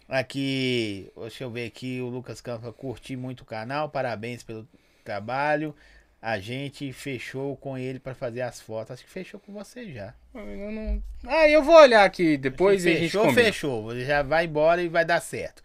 Aqui, 0.07 1.11
deixa 1.17 1.43
eu 1.43 1.49
ver 1.49 1.65
aqui, 1.65 1.99
o 2.01 2.07
Lucas 2.07 2.39
Campos, 2.39 2.73
curti 2.77 3.15
muito 3.15 3.41
o 3.41 3.45
canal, 3.45 3.89
parabéns 3.89 4.43
pelo 4.43 4.67
trabalho. 5.03 5.75
A 6.22 6.38
gente 6.39 6.93
fechou 6.93 7.57
com 7.57 7.76
ele 7.78 7.99
pra 7.99 8.13
fazer 8.13 8.41
as 8.41 8.61
fotos. 8.61 8.91
Acho 8.91 9.03
que 9.03 9.09
fechou 9.09 9.39
com 9.39 9.51
você 9.51 9.91
já. 9.91 10.14
Eu 10.35 10.72
não... 10.72 11.02
Ah, 11.26 11.49
eu 11.49 11.64
vou 11.64 11.76
olhar 11.76 12.03
aqui 12.06 12.38
depois 12.38 12.85
e 12.85 12.89
a 12.89 12.91
gente 12.91 13.02
fechou, 13.06 13.26
combina. 13.26 13.43
fechou. 13.45 13.84
Você 13.85 14.06
já 14.06 14.22
vai 14.22 14.45
embora 14.45 14.84
e 14.84 14.88
vai 14.88 15.03
dar 15.03 15.19
certo. 15.19 15.64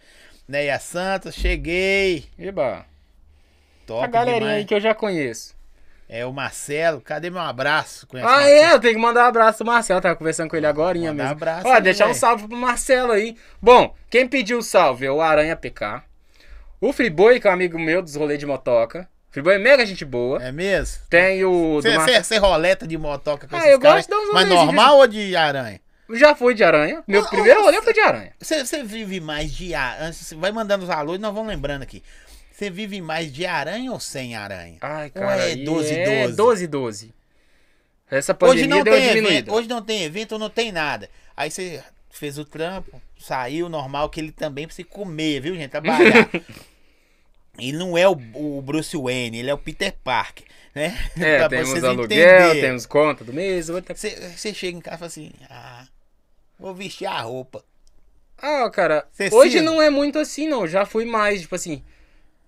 Neia 0.49 0.79
Santos, 0.79 1.35
cheguei. 1.35 2.25
Eba, 2.39 2.87
Top 3.87 4.03
a 4.03 4.07
galerinha 4.07 4.41
demais. 4.41 4.57
aí 4.59 4.65
que 4.65 4.75
eu 4.75 4.81
já 4.81 4.95
conheço. 4.95 5.55
É 6.09 6.25
o 6.25 6.33
Marcelo. 6.33 7.01
Cadê 7.01 7.29
meu 7.31 7.41
abraço? 7.43 8.07
Conhece 8.07 8.29
Ah, 8.31 8.49
é? 8.49 8.73
Eu 8.73 8.81
tenho 8.81 8.95
que 8.95 9.01
mandar 9.01 9.25
um 9.25 9.29
abraço 9.29 9.59
pro 9.59 9.67
Marcelo. 9.67 10.01
Tava 10.01 10.17
conversando 10.17 10.49
com 10.49 10.57
ele 10.57 10.67
agora 10.67 10.97
mesmo. 10.99 11.21
abraço 11.33 11.67
Ó, 11.67 11.73
aí, 11.73 11.83
deixar 11.83 12.05
um 12.05 12.09
velho. 12.09 12.19
salve 12.21 12.49
pro 12.49 12.57
Marcelo 12.57 13.13
aí. 13.13 13.37
Bom, 13.61 13.95
quem 14.09 14.27
pediu 14.27 14.59
o 14.59 14.63
salve 14.63 15.05
é 15.05 15.11
o 15.11 15.21
Aranha 15.21 15.57
PK. 15.57 16.03
O 16.81 16.93
Friboi, 16.93 17.41
que 17.41 17.47
é 17.47 17.51
um 17.51 17.55
amigo 17.55 17.79
meu 17.79 18.01
dos 18.01 18.15
rolês 18.15 18.39
de 18.39 18.47
motoca. 18.47 19.09
Friboi 19.37 19.57
é 19.57 19.59
mega 19.59 19.85
gente 19.85 20.03
boa. 20.03 20.43
É 20.43 20.51
mesmo? 20.51 21.03
Tem 21.11 21.45
o. 21.45 21.83
do 21.83 21.93
Mar- 21.93 22.09
Você 22.25 22.39
roleta 22.39 22.87
de 22.87 22.97
motoca 22.97 23.47
com 23.47 23.55
Ah, 23.55 23.69
eu 23.69 23.79
caras, 23.79 24.07
gosto 24.07 24.09
de 24.09 24.11
dar 24.11 24.23
uns 24.23 24.33
Mas 24.33 24.49
normal 24.49 24.97
ou 24.97 25.07
de 25.07 25.37
aranha? 25.37 25.79
Já 26.15 26.35
fui 26.35 26.55
de 26.55 26.65
aranha. 26.65 27.05
Meu 27.07 27.23
primeiro 27.29 27.61
rolê 27.61 27.83
foi 27.83 27.93
de 27.93 28.01
aranha. 28.01 28.33
Você, 28.41 28.65
você 28.65 28.83
vive 28.83 29.21
mais 29.21 29.53
de 29.53 29.75
aranha? 29.75 30.11
Vai 30.39 30.51
mandando 30.53 30.85
os 30.85 30.89
valores, 30.89 31.21
nós 31.21 31.35
vamos 31.35 31.49
lembrando 31.49 31.83
aqui. 31.83 32.03
Você 32.51 32.71
vive 32.71 32.99
mais 33.03 33.31
de 33.31 33.45
aranha 33.45 33.93
ou 33.93 34.01
sem 34.01 34.35
aranha? 34.35 34.79
Ai, 34.81 35.13
Ou 35.15 35.21
cara. 35.21 35.51
é 35.51 35.53
e 35.53 35.65
12, 35.67 35.95
é 35.95 36.23
12? 36.23 36.37
12, 36.37 36.67
12. 36.69 37.15
Essa 38.11 38.33
pandemia 38.33 38.63
Hoje 38.63 38.69
não 38.71 38.83
deu 38.83 38.95
tem 38.95 39.03
diminuída. 39.09 39.35
evento, 39.35 39.53
hoje 39.53 39.69
não 39.69 39.83
tem 39.83 40.03
evento, 40.03 40.39
não 40.39 40.49
tem 40.49 40.73
nada. 40.73 41.11
Aí 41.37 41.51
você 41.51 41.85
fez 42.09 42.39
o 42.39 42.45
trampo, 42.47 43.03
saiu 43.19 43.69
normal 43.69 44.09
que 44.09 44.19
ele 44.19 44.33
também 44.33 44.65
precisa 44.67 44.89
comer, 44.89 45.41
viu, 45.41 45.55
gente? 45.57 45.69
Trabalhar. 45.73 46.27
ele 47.59 47.77
não 47.77 47.97
é 47.97 48.09
o, 48.09 48.13
o 48.35 48.63
Bruce 48.63 48.97
Wayne, 48.97 49.39
ele 49.39 49.51
é 49.51 49.55
o 49.55 49.59
Peter 49.59 49.95
Parker, 50.05 50.45
né? 50.75 50.97
É, 51.19 51.39
Pra 51.39 51.49
temos 51.49 51.85
aluguel, 51.85 52.05
entenderem. 52.05 52.61
temos 52.61 52.87
conta 52.87 53.25
do 53.25 53.33
mês. 53.33 53.69
Você, 53.69 54.55
chega 54.55 54.77
em 54.77 54.81
casa 54.81 54.97
e 54.97 54.99
fala 54.99 55.07
assim, 55.07 55.33
ah, 55.51 55.87
vou 56.59 56.75
vestir 56.75 57.07
a 57.07 57.21
roupa. 57.21 57.65
Ah, 58.39 58.69
cara, 58.71 59.07
Cê 59.13 59.31
hoje 59.33 59.53
cisma? 59.59 59.71
não 59.71 59.81
é 59.81 59.89
muito 59.89 60.19
assim, 60.19 60.47
não. 60.47 60.67
Já 60.67 60.85
fui 60.85 61.05
mais, 61.05 61.41
tipo 61.43 61.55
assim. 61.55 61.83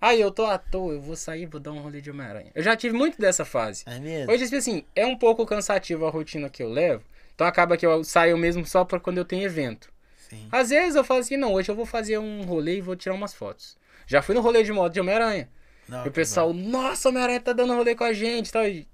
Ah, 0.01 0.15
eu 0.15 0.31
tô 0.31 0.45
à 0.45 0.57
toa, 0.57 0.93
eu 0.93 1.01
vou 1.01 1.15
sair, 1.15 1.45
vou 1.45 1.59
dar 1.59 1.71
um 1.73 1.79
rolê 1.81 1.99
de 1.99 2.09
Homem-Aranha. 2.09 2.51
Eu 2.55 2.63
já 2.63 2.75
tive 2.75 2.95
muito 2.95 3.19
dessa 3.19 3.43
fase. 3.43 3.83
É 3.85 3.99
mesmo? 3.99 4.31
Hoje, 4.31 4.45
tipo 4.45 4.55
assim, 4.55 4.85
é 4.95 5.05
um 5.05 5.17
pouco 5.17 5.45
cansativo 5.45 6.05
a 6.05 6.09
rotina 6.09 6.49
que 6.49 6.63
eu 6.63 6.69
levo. 6.69 7.03
Então 7.35 7.45
acaba 7.45 7.75
que 7.75 7.85
eu 7.85 8.03
saio 8.03 8.37
mesmo 8.37 8.65
só 8.65 8.85
pra 8.85 8.99
quando 8.99 9.17
eu 9.17 9.25
tenho 9.25 9.43
evento. 9.43 9.91
Sim. 10.29 10.47
Às 10.51 10.69
vezes 10.69 10.95
eu 10.95 11.03
falo 11.03 11.19
assim, 11.21 11.35
não, 11.35 11.53
hoje 11.53 11.69
eu 11.69 11.75
vou 11.75 11.85
fazer 11.85 12.17
um 12.17 12.43
rolê 12.43 12.77
e 12.77 12.81
vou 12.81 12.95
tirar 12.95 13.15
umas 13.15 13.33
fotos. 13.33 13.75
Já 14.09 14.23
fui 14.23 14.33
no 14.33 14.41
rolê 14.41 14.63
de 14.63 14.73
moto 14.73 14.91
de 14.91 14.99
Homem-Aranha. 14.99 15.47
Não, 15.87 16.03
E 16.03 16.09
o 16.09 16.11
pessoal, 16.11 16.51
nossa, 16.51 17.09
Homem-Aranha 17.09 17.39
tá 17.39 17.53
dando 17.53 17.75
rolê 17.75 17.93
com 17.93 18.03
a 18.03 18.11
gente. 18.11 18.51
E 18.57 18.87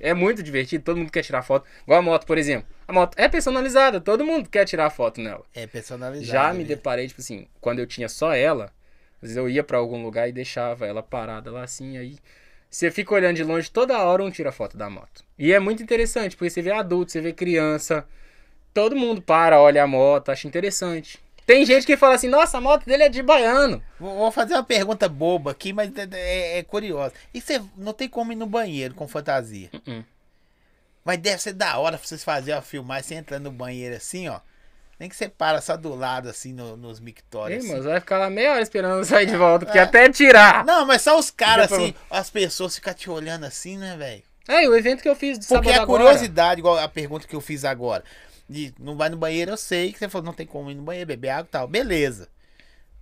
É 0.00 0.14
muito 0.14 0.42
divertido, 0.42 0.82
todo 0.82 0.96
mundo 0.96 1.12
quer 1.12 1.22
tirar 1.22 1.42
foto. 1.42 1.68
Igual 1.82 1.98
a 1.98 2.02
moto, 2.02 2.26
por 2.26 2.38
exemplo. 2.38 2.66
A 2.88 2.92
moto 2.92 3.18
é 3.18 3.28
personalizada, 3.28 4.00
todo 4.00 4.24
mundo 4.24 4.48
quer 4.48 4.64
tirar 4.64 4.88
foto 4.88 5.20
nela. 5.20 5.44
É 5.54 5.66
personalizado. 5.66 6.32
Já 6.32 6.54
me 6.54 6.60
né? 6.60 6.68
deparei, 6.70 7.06
tipo 7.06 7.20
assim, 7.20 7.46
quando 7.60 7.80
eu 7.80 7.86
tinha 7.86 8.08
só 8.08 8.34
ela, 8.34 8.72
às 9.16 9.28
vezes 9.28 9.36
eu 9.36 9.46
ia 9.46 9.62
pra 9.62 9.76
algum 9.76 10.02
lugar 10.02 10.26
e 10.26 10.32
deixava 10.32 10.86
ela 10.86 11.02
parada 11.02 11.50
lá 11.50 11.62
assim, 11.62 11.98
aí 11.98 12.16
você 12.70 12.90
fica 12.90 13.14
olhando 13.14 13.36
de 13.36 13.44
longe, 13.44 13.70
toda 13.70 13.98
hora 13.98 14.24
um 14.24 14.30
tira 14.30 14.50
foto 14.50 14.78
da 14.78 14.88
moto. 14.88 15.22
E 15.38 15.52
é 15.52 15.60
muito 15.60 15.82
interessante, 15.82 16.34
porque 16.34 16.48
você 16.48 16.62
vê 16.62 16.70
adulto, 16.72 17.12
você 17.12 17.20
vê 17.20 17.34
criança. 17.34 18.06
todo 18.72 18.96
mundo 18.96 19.20
para, 19.20 19.60
olha 19.60 19.82
a 19.82 19.86
moto, 19.86 20.30
acha 20.30 20.48
interessante. 20.48 21.18
Tem 21.46 21.64
gente 21.64 21.86
que 21.86 21.96
fala 21.96 22.16
assim, 22.16 22.28
nossa, 22.28 22.58
a 22.58 22.60
moto 22.60 22.84
dele 22.84 23.04
é 23.04 23.08
de 23.08 23.22
baiano. 23.22 23.80
Vou 24.00 24.32
fazer 24.32 24.54
uma 24.54 24.64
pergunta 24.64 25.08
boba 25.08 25.52
aqui, 25.52 25.72
mas 25.72 25.90
é, 25.96 26.08
é- 26.12 26.58
é 26.58 26.62
curiosa. 26.64 27.14
E 27.32 27.40
você 27.40 27.62
não 27.76 27.92
tem 27.92 28.08
como 28.08 28.32
ir 28.32 28.36
no 28.36 28.46
banheiro 28.46 28.94
com 28.94 29.06
fantasia? 29.06 29.70
Uh-uh. 29.72 30.04
Mas 31.04 31.18
deve 31.18 31.40
ser 31.40 31.52
da 31.52 31.78
hora 31.78 31.96
pra 31.96 32.06
vocês 32.06 32.24
fazerem 32.24 32.56
uma 32.56 32.62
filmagem, 32.62 33.04
você 33.04 33.14
entra 33.14 33.38
no 33.38 33.52
banheiro 33.52 33.94
assim, 33.94 34.28
ó. 34.28 34.40
Nem 34.98 35.08
que 35.08 35.14
você 35.14 35.28
para 35.28 35.60
só 35.60 35.76
do 35.76 35.94
lado, 35.94 36.28
assim, 36.28 36.52
no- 36.52 36.76
nos 36.76 36.98
mictórios. 36.98 37.64
assim. 37.64 37.72
mas 37.74 37.84
vai 37.84 38.00
ficar 38.00 38.18
lá 38.18 38.28
meia 38.30 38.52
hora 38.52 38.62
esperando 38.62 39.04
sair 39.04 39.26
de 39.26 39.36
volta, 39.36 39.66
porque 39.66 39.78
É. 39.78 39.82
até 39.82 40.08
tirar. 40.10 40.64
Não, 40.64 40.84
mas 40.84 41.02
só 41.02 41.16
os 41.18 41.30
caras, 41.30 41.70
assim, 41.70 41.94
as 42.10 42.28
pessoas 42.28 42.74
ficam 42.74 42.92
te 42.94 43.08
olhando 43.08 43.44
assim, 43.44 43.76
né, 43.78 43.94
velho? 43.96 44.22
É, 44.48 44.68
o 44.68 44.74
evento 44.76 45.02
que 45.02 45.08
eu 45.08 45.14
fiz 45.14 45.38
de 45.38 45.46
Porque 45.46 45.68
sábado 45.68 45.80
a 45.80 45.82
agora. 45.84 46.02
curiosidade, 46.04 46.60
igual 46.60 46.78
a 46.78 46.88
pergunta 46.88 47.26
que 47.28 47.36
eu 47.36 47.40
fiz 47.40 47.64
agora. 47.64 48.02
De 48.48 48.72
não 48.78 48.96
vai 48.96 49.08
no 49.08 49.16
banheiro, 49.16 49.50
eu 49.52 49.56
sei 49.56 49.92
que 49.92 49.98
você 49.98 50.08
falou, 50.08 50.24
não 50.26 50.32
tem 50.32 50.46
como 50.46 50.70
ir 50.70 50.74
no 50.74 50.82
banheiro, 50.82 51.06
beber 51.08 51.30
água 51.30 51.46
e 51.48 51.50
tal. 51.50 51.66
Beleza. 51.68 52.28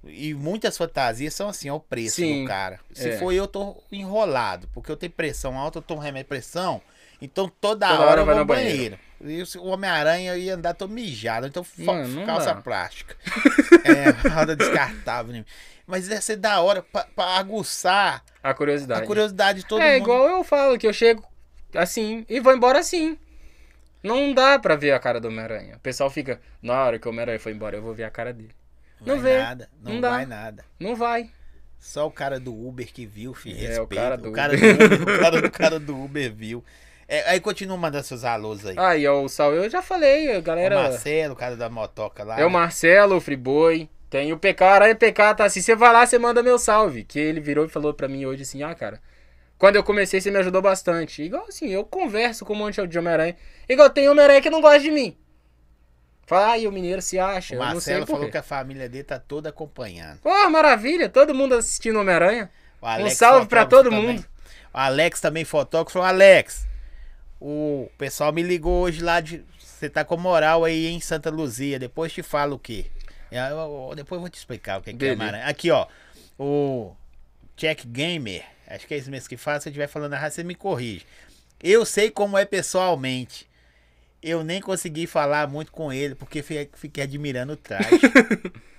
E 0.06 0.34
muitas 0.34 0.76
fantasias 0.76 1.34
são 1.34 1.48
assim, 1.48 1.70
ó, 1.70 1.76
o 1.76 1.80
preço 1.80 2.16
Sim, 2.16 2.42
do 2.42 2.48
cara. 2.48 2.78
Se 2.92 3.10
é. 3.10 3.18
for 3.18 3.32
eu, 3.32 3.46
tô 3.46 3.82
enrolado. 3.90 4.68
Porque 4.72 4.90
eu 4.92 4.96
tenho 4.96 5.12
pressão 5.12 5.58
alta, 5.58 5.78
eu 5.78 5.82
tomo 5.82 6.00
remédio 6.00 6.24
de 6.24 6.28
pressão. 6.28 6.80
Então 7.22 7.48
toda, 7.48 7.88
Toda 7.88 8.00
hora, 8.00 8.10
hora 8.10 8.20
eu 8.20 8.26
vou 8.26 8.34
no 8.36 8.44
banheiro. 8.44 8.98
banheiro. 9.20 9.48
E 9.54 9.58
o 9.58 9.66
Homem-Aranha 9.68 10.36
ia 10.36 10.54
andar 10.56 10.74
todo 10.74 10.90
mijado. 10.92 11.46
Então 11.46 11.64
Mano, 11.78 12.26
calça 12.26 12.54
plástica. 12.56 13.16
é, 13.84 14.28
roda 14.28 14.54
descartável. 14.54 15.32
né? 15.32 15.44
Mas 15.86 16.08
deve 16.08 16.20
ser 16.22 16.36
da 16.36 16.60
hora 16.60 16.82
pra, 16.82 17.04
pra 17.04 17.24
aguçar 17.38 18.22
A 18.42 18.52
curiosidade. 18.52 19.02
a 19.02 19.06
curiosidade 19.06 19.60
de 19.60 19.66
todo 19.66 19.80
é 19.80 19.92
mundo. 19.94 20.02
igual 20.02 20.28
eu 20.28 20.44
falo, 20.44 20.78
que 20.78 20.86
eu 20.86 20.92
chego 20.92 21.24
assim 21.74 22.26
e 22.28 22.40
vou 22.40 22.54
embora 22.54 22.78
assim. 22.78 23.16
Não 24.04 24.32
dá 24.34 24.58
pra 24.58 24.76
ver 24.76 24.92
a 24.92 24.98
cara 25.00 25.18
do 25.18 25.28
Homem-Aranha. 25.28 25.76
O 25.76 25.80
pessoal 25.80 26.10
fica, 26.10 26.38
na 26.62 26.84
hora 26.84 26.98
que 26.98 27.08
o 27.08 27.10
Homem-Aranha 27.10 27.40
foi 27.40 27.52
embora, 27.52 27.76
eu 27.76 27.82
vou 27.82 27.94
ver 27.94 28.04
a 28.04 28.10
cara 28.10 28.32
dele. 28.32 28.54
Não 29.00 29.18
vai 29.18 29.32
vê. 29.32 29.38
nada. 29.38 29.68
Não, 29.82 29.92
Não 29.94 30.00
vai 30.00 30.26
nada. 30.26 30.64
Não 30.78 30.94
vai. 30.94 31.30
Só 31.78 32.06
o 32.06 32.10
cara 32.10 32.38
do 32.38 32.52
Uber 32.54 32.86
que 32.92 33.04
viu, 33.06 33.34
filho. 33.34 33.56
É, 33.56 33.68
Respeita. 33.68 33.82
o 33.82 33.86
cara 33.88 34.16
do 34.16 34.28
o 34.28 34.32
cara 34.32 34.54
Uber. 34.54 34.76
do 34.76 34.94
Uber. 34.94 35.02
o, 35.16 35.18
cara, 35.20 35.46
o 35.46 35.50
cara 35.50 35.80
do 35.80 36.04
Uber 36.04 36.32
viu. 36.32 36.64
É, 37.06 37.30
aí 37.30 37.40
continua 37.40 37.76
mandando 37.76 38.04
seus 38.04 38.24
alôs 38.24 38.64
aí. 38.64 38.74
Aí, 38.78 39.06
ó, 39.06 39.22
o 39.22 39.28
Sal, 39.28 39.52
eu 39.54 39.68
já 39.68 39.82
falei, 39.82 40.34
a 40.34 40.38
o 40.38 40.42
galera. 40.42 40.82
Marcelo, 40.82 41.34
o 41.34 41.36
cara 41.36 41.56
da 41.56 41.68
motoca 41.68 42.24
lá. 42.24 42.38
É 42.40 42.44
o 42.46 42.50
Marcelo, 42.50 43.16
o 43.16 43.20
Friboi. 43.20 43.88
Tem 44.08 44.32
o 44.32 44.38
PK, 44.38 44.64
Aranha 44.64 44.94
PK, 44.94 45.34
tá 45.34 45.44
assim. 45.44 45.60
Você 45.60 45.74
vai 45.74 45.92
lá, 45.92 46.06
você 46.06 46.18
manda 46.18 46.42
meu 46.42 46.58
salve. 46.58 47.04
Que 47.04 47.18
ele 47.18 47.40
virou 47.40 47.64
e 47.66 47.68
falou 47.68 47.92
pra 47.92 48.08
mim 48.08 48.24
hoje 48.24 48.42
assim: 48.42 48.62
ah, 48.62 48.74
cara. 48.74 49.00
Quando 49.64 49.76
eu 49.76 49.82
comecei, 49.82 50.20
você 50.20 50.30
me 50.30 50.36
ajudou 50.36 50.60
bastante. 50.60 51.22
Igual 51.22 51.46
assim, 51.48 51.70
eu 51.70 51.86
converso 51.86 52.44
com 52.44 52.52
um 52.52 52.56
monte 52.56 52.86
de 52.86 52.98
Homem-Aranha. 52.98 53.34
Igual 53.66 53.88
tem 53.88 54.06
Homem-Aranha 54.10 54.42
que 54.42 54.50
não 54.50 54.60
gosta 54.60 54.80
de 54.80 54.90
mim. 54.90 55.16
Fala, 56.26 56.48
ai, 56.48 56.66
o 56.66 56.70
mineiro 56.70 57.00
se 57.00 57.18
acha. 57.18 57.54
O 57.54 57.56
eu 57.56 57.60
Marcelo 57.60 58.04
falou 58.04 58.30
que 58.30 58.36
a 58.36 58.42
família 58.42 58.90
dele 58.90 59.04
tá 59.04 59.18
toda 59.18 59.48
acompanhando. 59.48 60.18
Pô, 60.20 60.50
maravilha, 60.50 61.08
todo 61.08 61.34
mundo 61.34 61.54
assistindo 61.54 61.98
Homem-Aranha. 61.98 62.50
Um 62.82 63.08
salve 63.08 63.46
pra 63.46 63.62
fotógrafo 63.62 63.70
todo 63.70 63.84
também. 63.90 64.16
mundo. 64.16 64.26
O 64.74 64.76
Alex 64.76 65.20
também, 65.22 65.46
fotógrafo. 65.46 65.94
Falou, 65.94 66.08
Alex, 66.08 66.66
o 67.40 67.88
pessoal 67.96 68.34
me 68.34 68.42
ligou 68.42 68.82
hoje 68.82 69.02
lá 69.02 69.18
de... 69.18 69.42
Você 69.58 69.88
tá 69.88 70.04
com 70.04 70.18
moral 70.18 70.62
aí 70.62 70.88
em 70.88 71.00
Santa 71.00 71.30
Luzia. 71.30 71.78
Depois 71.78 72.12
te 72.12 72.22
falo 72.22 72.56
o 72.56 72.58
quê? 72.58 72.84
É, 73.30 73.38
eu- 73.50 73.88
eu- 73.88 73.92
Depois 73.96 74.18
eu 74.18 74.20
vou 74.20 74.28
te 74.28 74.36
explicar 74.36 74.78
o 74.80 74.82
que, 74.82 74.92
que 74.92 75.06
é. 75.06 75.16
Maranhão. 75.16 75.48
Aqui, 75.48 75.70
ó. 75.70 75.86
O 76.38 76.92
Check 77.56 77.86
Gamer. 77.86 78.52
Acho 78.66 78.86
que 78.86 78.94
é 78.94 78.98
isso 78.98 79.10
mesmo 79.10 79.28
que 79.28 79.36
fala. 79.36 79.60
Se 79.60 79.68
eu 79.68 79.70
estiver 79.70 79.86
falando 79.88 80.14
errado, 80.14 80.30
você 80.32 80.42
me 80.44 80.54
corrige. 80.54 81.04
Eu 81.62 81.84
sei 81.84 82.10
como 82.10 82.38
é 82.38 82.44
pessoalmente. 82.44 83.48
Eu 84.22 84.42
nem 84.42 84.60
consegui 84.60 85.06
falar 85.06 85.46
muito 85.48 85.70
com 85.70 85.92
ele, 85.92 86.14
porque 86.14 86.42
fi- 86.42 86.70
fiquei 86.74 87.04
admirando 87.04 87.52
o 87.52 87.56
traje. 87.56 87.88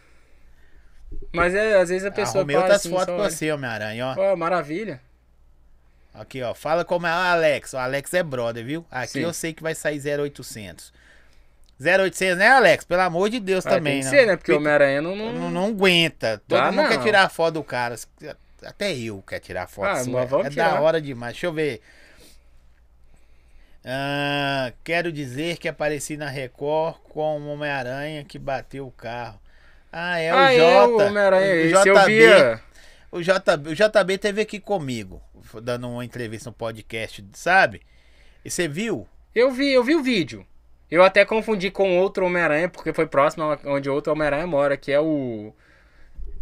Mas 1.31 1.53
é, 1.53 1.79
às 1.79 1.89
vezes 1.89 2.05
a 2.05 2.11
pessoa 2.11 2.39
Arrumei 2.39 2.55
outras 2.55 2.77
assim, 2.77 2.89
fotos 2.89 3.05
pra 3.05 3.15
olha. 3.15 3.29
você, 3.29 3.51
Homem-Aranha, 3.51 4.07
ó. 4.07 4.15
Pô, 4.15 4.35
maravilha. 4.35 5.01
Aqui, 6.13 6.41
ó. 6.41 6.53
Fala 6.53 6.83
como 6.85 7.05
é 7.07 7.11
o 7.11 7.13
Alex. 7.13 7.73
O 7.73 7.77
Alex 7.77 8.13
é 8.13 8.23
brother, 8.23 8.65
viu? 8.65 8.85
Aqui 8.89 9.13
Sim. 9.13 9.19
eu 9.21 9.33
sei 9.33 9.53
que 9.53 9.61
vai 9.61 9.75
sair 9.75 10.01
0800. 10.19 10.93
0800, 11.79 12.37
né, 12.37 12.47
Alex? 12.47 12.85
Pelo 12.85 13.01
amor 13.01 13.29
de 13.29 13.39
Deus 13.39 13.65
Ah, 13.65 13.71
também, 13.71 14.01
tem 14.01 14.09
que 14.09 14.15
né? 14.15 14.21
ser, 14.21 14.27
né? 14.27 14.37
Porque 14.37 14.51
o 14.51 14.57
Homem-Aranha 14.57 15.01
não... 15.01 15.15
não, 15.15 15.33
não... 15.33 15.51
não 15.51 15.65
aguenta. 15.67 16.41
Todo 16.47 16.71
mundo 16.71 16.87
quer 16.87 16.97
não. 16.97 17.03
tirar 17.03 17.29
foto 17.29 17.55
do 17.55 17.63
cara. 17.63 17.95
Até 18.65 18.95
eu 18.97 19.23
quero 19.25 19.43
tirar 19.43 19.67
foto. 19.67 19.87
Ah, 19.87 20.03
sua. 20.03 20.21
mas 20.21 20.29
vamos 20.29 20.47
é 20.47 20.49
tirar. 20.49 20.73
da 20.73 20.81
hora 20.81 21.01
demais. 21.01 21.33
Deixa 21.33 21.47
eu 21.47 21.53
ver. 21.53 21.81
Ah, 23.83 24.73
quero 24.83 25.11
dizer 25.11 25.57
que 25.57 25.67
apareci 25.67 26.17
na 26.17 26.27
Record 26.27 26.95
com 27.09 27.39
o 27.39 27.47
Homem-Aranha 27.49 28.23
que 28.23 28.39
bateu 28.39 28.87
o 28.87 28.91
carro. 28.91 29.39
Ah, 29.91 30.19
é 30.19 30.33
o 30.33 30.37
ah, 30.37 30.51
é, 30.51 30.85
o 30.85 30.97
Homem-Aranha. 30.97 31.53
o 31.53 31.87
eu 31.87 32.05
via... 32.05 32.61
o 33.11 33.21
JB, 33.21 33.69
o 33.69 33.75
JB 33.75 34.17
teve 34.17 34.41
aqui 34.41 34.59
comigo, 34.59 35.21
dando 35.61 35.87
uma 35.87 36.03
entrevista 36.03 36.49
no 36.49 36.53
podcast, 36.53 37.23
sabe? 37.33 37.81
E 38.43 38.49
você 38.49 38.67
viu? 38.67 39.07
Eu 39.33 39.51
vi, 39.51 39.71
eu 39.71 39.83
vi 39.83 39.95
o 39.95 40.03
vídeo. 40.03 40.45
Eu 40.89 41.03
até 41.03 41.23
confundi 41.23 41.69
com 41.69 41.97
outro 41.99 42.25
Homem-Aranha, 42.25 42.69
porque 42.69 42.93
foi 42.93 43.05
próximo 43.05 43.43
onde 43.65 43.89
outro 43.89 44.13
Homem-Aranha 44.13 44.47
mora, 44.47 44.77
que 44.77 44.91
é 44.91 44.99
o. 44.99 45.53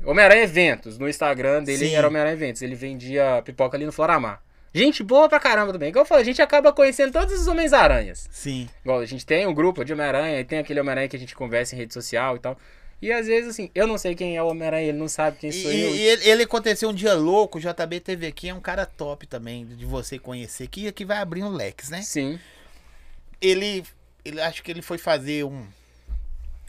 Homem-Aranha 0.05 0.43
Eventos. 0.43 0.97
No 0.97 1.07
Instagram 1.07 1.63
dele 1.63 1.89
Sim. 1.89 1.95
era 1.95 2.07
Homem-Aranha 2.07 2.33
Eventos. 2.35 2.61
Ele 2.61 2.75
vendia 2.75 3.41
pipoca 3.43 3.77
ali 3.77 3.85
no 3.85 3.91
Floramar. 3.91 4.41
Gente 4.73 5.03
boa 5.03 5.29
pra 5.29 5.39
caramba 5.39 5.71
também. 5.71 5.89
Igual 5.89 6.03
eu 6.03 6.07
falei, 6.07 6.23
a 6.23 6.25
gente 6.25 6.41
acaba 6.41 6.73
conhecendo 6.73 7.11
todos 7.13 7.39
os 7.39 7.47
Homens-Aranhas. 7.47 8.27
Sim. 8.31 8.67
Igual 8.83 8.99
a 8.99 9.05
gente 9.05 9.23
tem 9.25 9.45
um 9.45 9.53
grupo 9.53 9.85
de 9.85 9.93
Homem-Aranha, 9.93 10.39
e 10.39 10.43
tem 10.43 10.57
aquele 10.59 10.79
Homem-Aranha 10.79 11.07
que 11.07 11.15
a 11.15 11.19
gente 11.19 11.35
conversa 11.35 11.75
em 11.75 11.77
rede 11.77 11.93
social 11.93 12.35
e 12.35 12.39
tal. 12.39 12.57
E 12.99 13.11
às 13.11 13.27
vezes, 13.27 13.49
assim, 13.51 13.69
eu 13.75 13.85
não 13.85 13.97
sei 13.97 14.15
quem 14.15 14.35
é 14.35 14.41
o 14.41 14.47
Homem-Aranha, 14.47 14.87
ele 14.87 14.97
não 14.97 15.07
sabe 15.09 15.37
quem 15.37 15.49
E, 15.49 15.53
sou 15.53 15.69
eu. 15.71 15.95
e 15.95 16.01
ele, 16.01 16.27
ele 16.27 16.43
aconteceu 16.43 16.89
um 16.89 16.93
dia 16.93 17.13
louco, 17.13 17.59
o 17.59 17.61
JB 17.61 17.99
teve 17.99 18.25
aqui, 18.25 18.49
é 18.49 18.53
um 18.53 18.61
cara 18.61 18.85
top 18.85 19.27
também, 19.27 19.65
de 19.65 19.85
você 19.85 20.17
conhecer, 20.17 20.67
que, 20.67 20.91
que 20.91 21.05
vai 21.05 21.17
abrir 21.17 21.43
um 21.43 21.49
leques, 21.49 21.89
né? 21.89 22.01
Sim. 22.01 22.39
Ele, 23.41 23.83
ele 24.23 24.39
acho 24.41 24.63
que 24.63 24.71
ele 24.71 24.81
foi 24.81 24.97
fazer 24.97 25.43
um, 25.43 25.67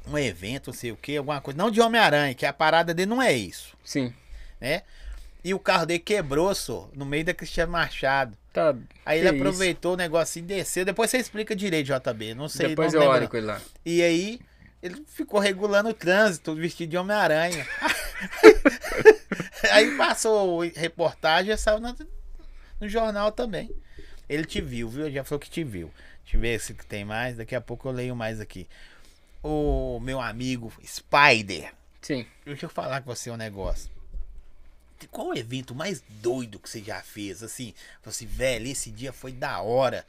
um 0.07 0.19
evento, 0.19 0.69
não 0.69 0.75
sei 0.75 0.93
o 0.93 0.97
que, 0.97 1.17
alguma 1.17 1.41
coisa, 1.41 1.57
não 1.57 1.71
de 1.71 1.81
Homem-Aranha, 1.81 2.35
que 2.35 2.45
a 2.47 2.53
parada 2.53 2.93
dele 2.93 3.09
não 3.11 3.23
é 3.23 3.33
isso, 3.33 3.77
Sim. 3.85 4.13
né? 4.61 4.83
E 5.43 5.53
o 5.53 5.59
carro 5.59 5.85
dele 5.87 5.99
quebrou, 5.99 6.55
só, 6.55 6.89
no 6.95 7.05
meio 7.05 7.25
da 7.25 7.35
Cristiano 7.35 7.73
Machado. 7.73 8.37
Tá. 8.53 8.75
Aí 9.05 9.19
ele 9.19 9.29
isso. 9.29 9.37
aproveitou 9.37 9.93
o 9.93 9.97
negocinho 9.97 10.45
e 10.45 10.47
desceu. 10.47 10.85
Depois 10.87 11.11
você 11.11 11.19
explica 11.19 11.55
direito, 11.55 11.89
JB. 11.89 12.35
Não 12.35 12.49
sei. 12.49 12.69
Depois 12.69 12.93
não 12.95 13.03
eu 13.03 13.11
olho 13.11 13.29
com 13.29 13.37
ele 13.37 13.47
lá. 13.47 13.61
E 13.85 14.03
aí, 14.03 14.41
ele 14.83 15.05
ficou 15.07 15.39
regulando 15.41 15.91
o 15.91 15.95
trânsito, 15.95 16.55
vestido 16.55 16.91
de 16.91 16.97
Homem-Aranha. 16.97 17.67
aí 19.71 19.97
passou 19.97 20.61
reportagem 20.75 21.53
e 21.53 21.57
saiu 21.59 21.81
na- 21.81 21.95
no 22.81 22.89
jornal 22.89 23.33
também. 23.33 23.71
Ele 24.29 24.45
te 24.45 24.61
viu, 24.61 24.89
viu? 24.89 25.07
Ele 25.07 25.15
já 25.15 25.25
falou 25.25 25.41
que 25.41 25.51
te 25.51 25.63
viu. 25.63 25.91
Deixa 26.23 26.37
eu 26.37 26.41
ver 26.41 26.59
se 26.61 26.75
tem 26.75 27.05
mais. 27.05 27.37
Daqui 27.37 27.55
a 27.55 27.61
pouco 27.61 27.89
eu 27.89 27.93
leio 27.93 28.17
mais 28.17 28.41
aqui. 28.41 28.67
O 29.45 30.01
meu 30.01 30.21
amigo 30.21 30.73
Spider. 30.85 31.73
Sim. 32.01 32.27
Deixa 32.45 32.65
eu 32.67 32.71
falar 32.71 33.03
com 33.03 33.15
você 33.15 33.31
um 33.31 33.37
negócio. 33.37 33.91
Qual 35.11 35.29
o 35.29 35.39
evento 35.39 35.75
mais 35.75 36.03
doido 36.09 36.59
que 36.59 36.69
você 36.69 36.83
já 36.83 37.03
fez? 37.03 37.43
Assim, 37.43 37.75
você, 38.03 38.25
velho, 38.25 38.67
esse 38.67 38.91
dia 38.91 39.13
foi 39.13 39.33
da 39.33 39.61
hora. 39.61 40.07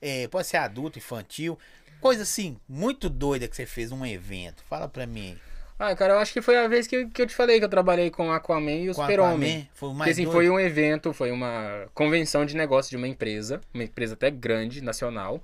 É, 0.00 0.28
pode 0.28 0.46
ser 0.46 0.58
adulto, 0.58 0.96
infantil. 0.98 1.58
Coisa 2.00 2.22
assim, 2.22 2.56
muito 2.68 3.10
doida 3.10 3.48
que 3.48 3.56
você 3.56 3.66
fez 3.66 3.90
um 3.90 4.06
evento. 4.06 4.62
Fala 4.68 4.88
pra 4.88 5.06
mim. 5.06 5.36
Ah, 5.76 5.94
cara, 5.96 6.14
eu 6.14 6.18
acho 6.20 6.32
que 6.32 6.40
foi 6.40 6.56
a 6.56 6.68
vez 6.68 6.86
que, 6.86 6.96
eu- 6.96 7.08
que 7.10 7.20
eu 7.22 7.26
te 7.26 7.34
falei 7.34 7.58
que 7.58 7.64
eu 7.64 7.68
trabalhei 7.68 8.10
com 8.10 8.30
Aquaman 8.32 8.70
e 8.70 8.90
o 8.90 8.94
Super-Homem. 8.94 9.50
Aquaman, 9.50 9.68
Foi 9.74 9.88
o 9.88 9.92
Porque 9.92 9.98
mais 9.98 10.12
assim, 10.18 10.26
foi 10.26 10.50
um 10.50 10.58
evento, 10.60 11.12
foi 11.12 11.30
uma 11.32 11.88
convenção 11.94 12.44
de 12.46 12.56
negócio 12.56 12.90
de 12.90 12.96
uma 12.96 13.08
empresa, 13.08 13.60
uma 13.74 13.82
empresa 13.84 14.14
até 14.14 14.30
grande, 14.30 14.80
nacional. 14.80 15.42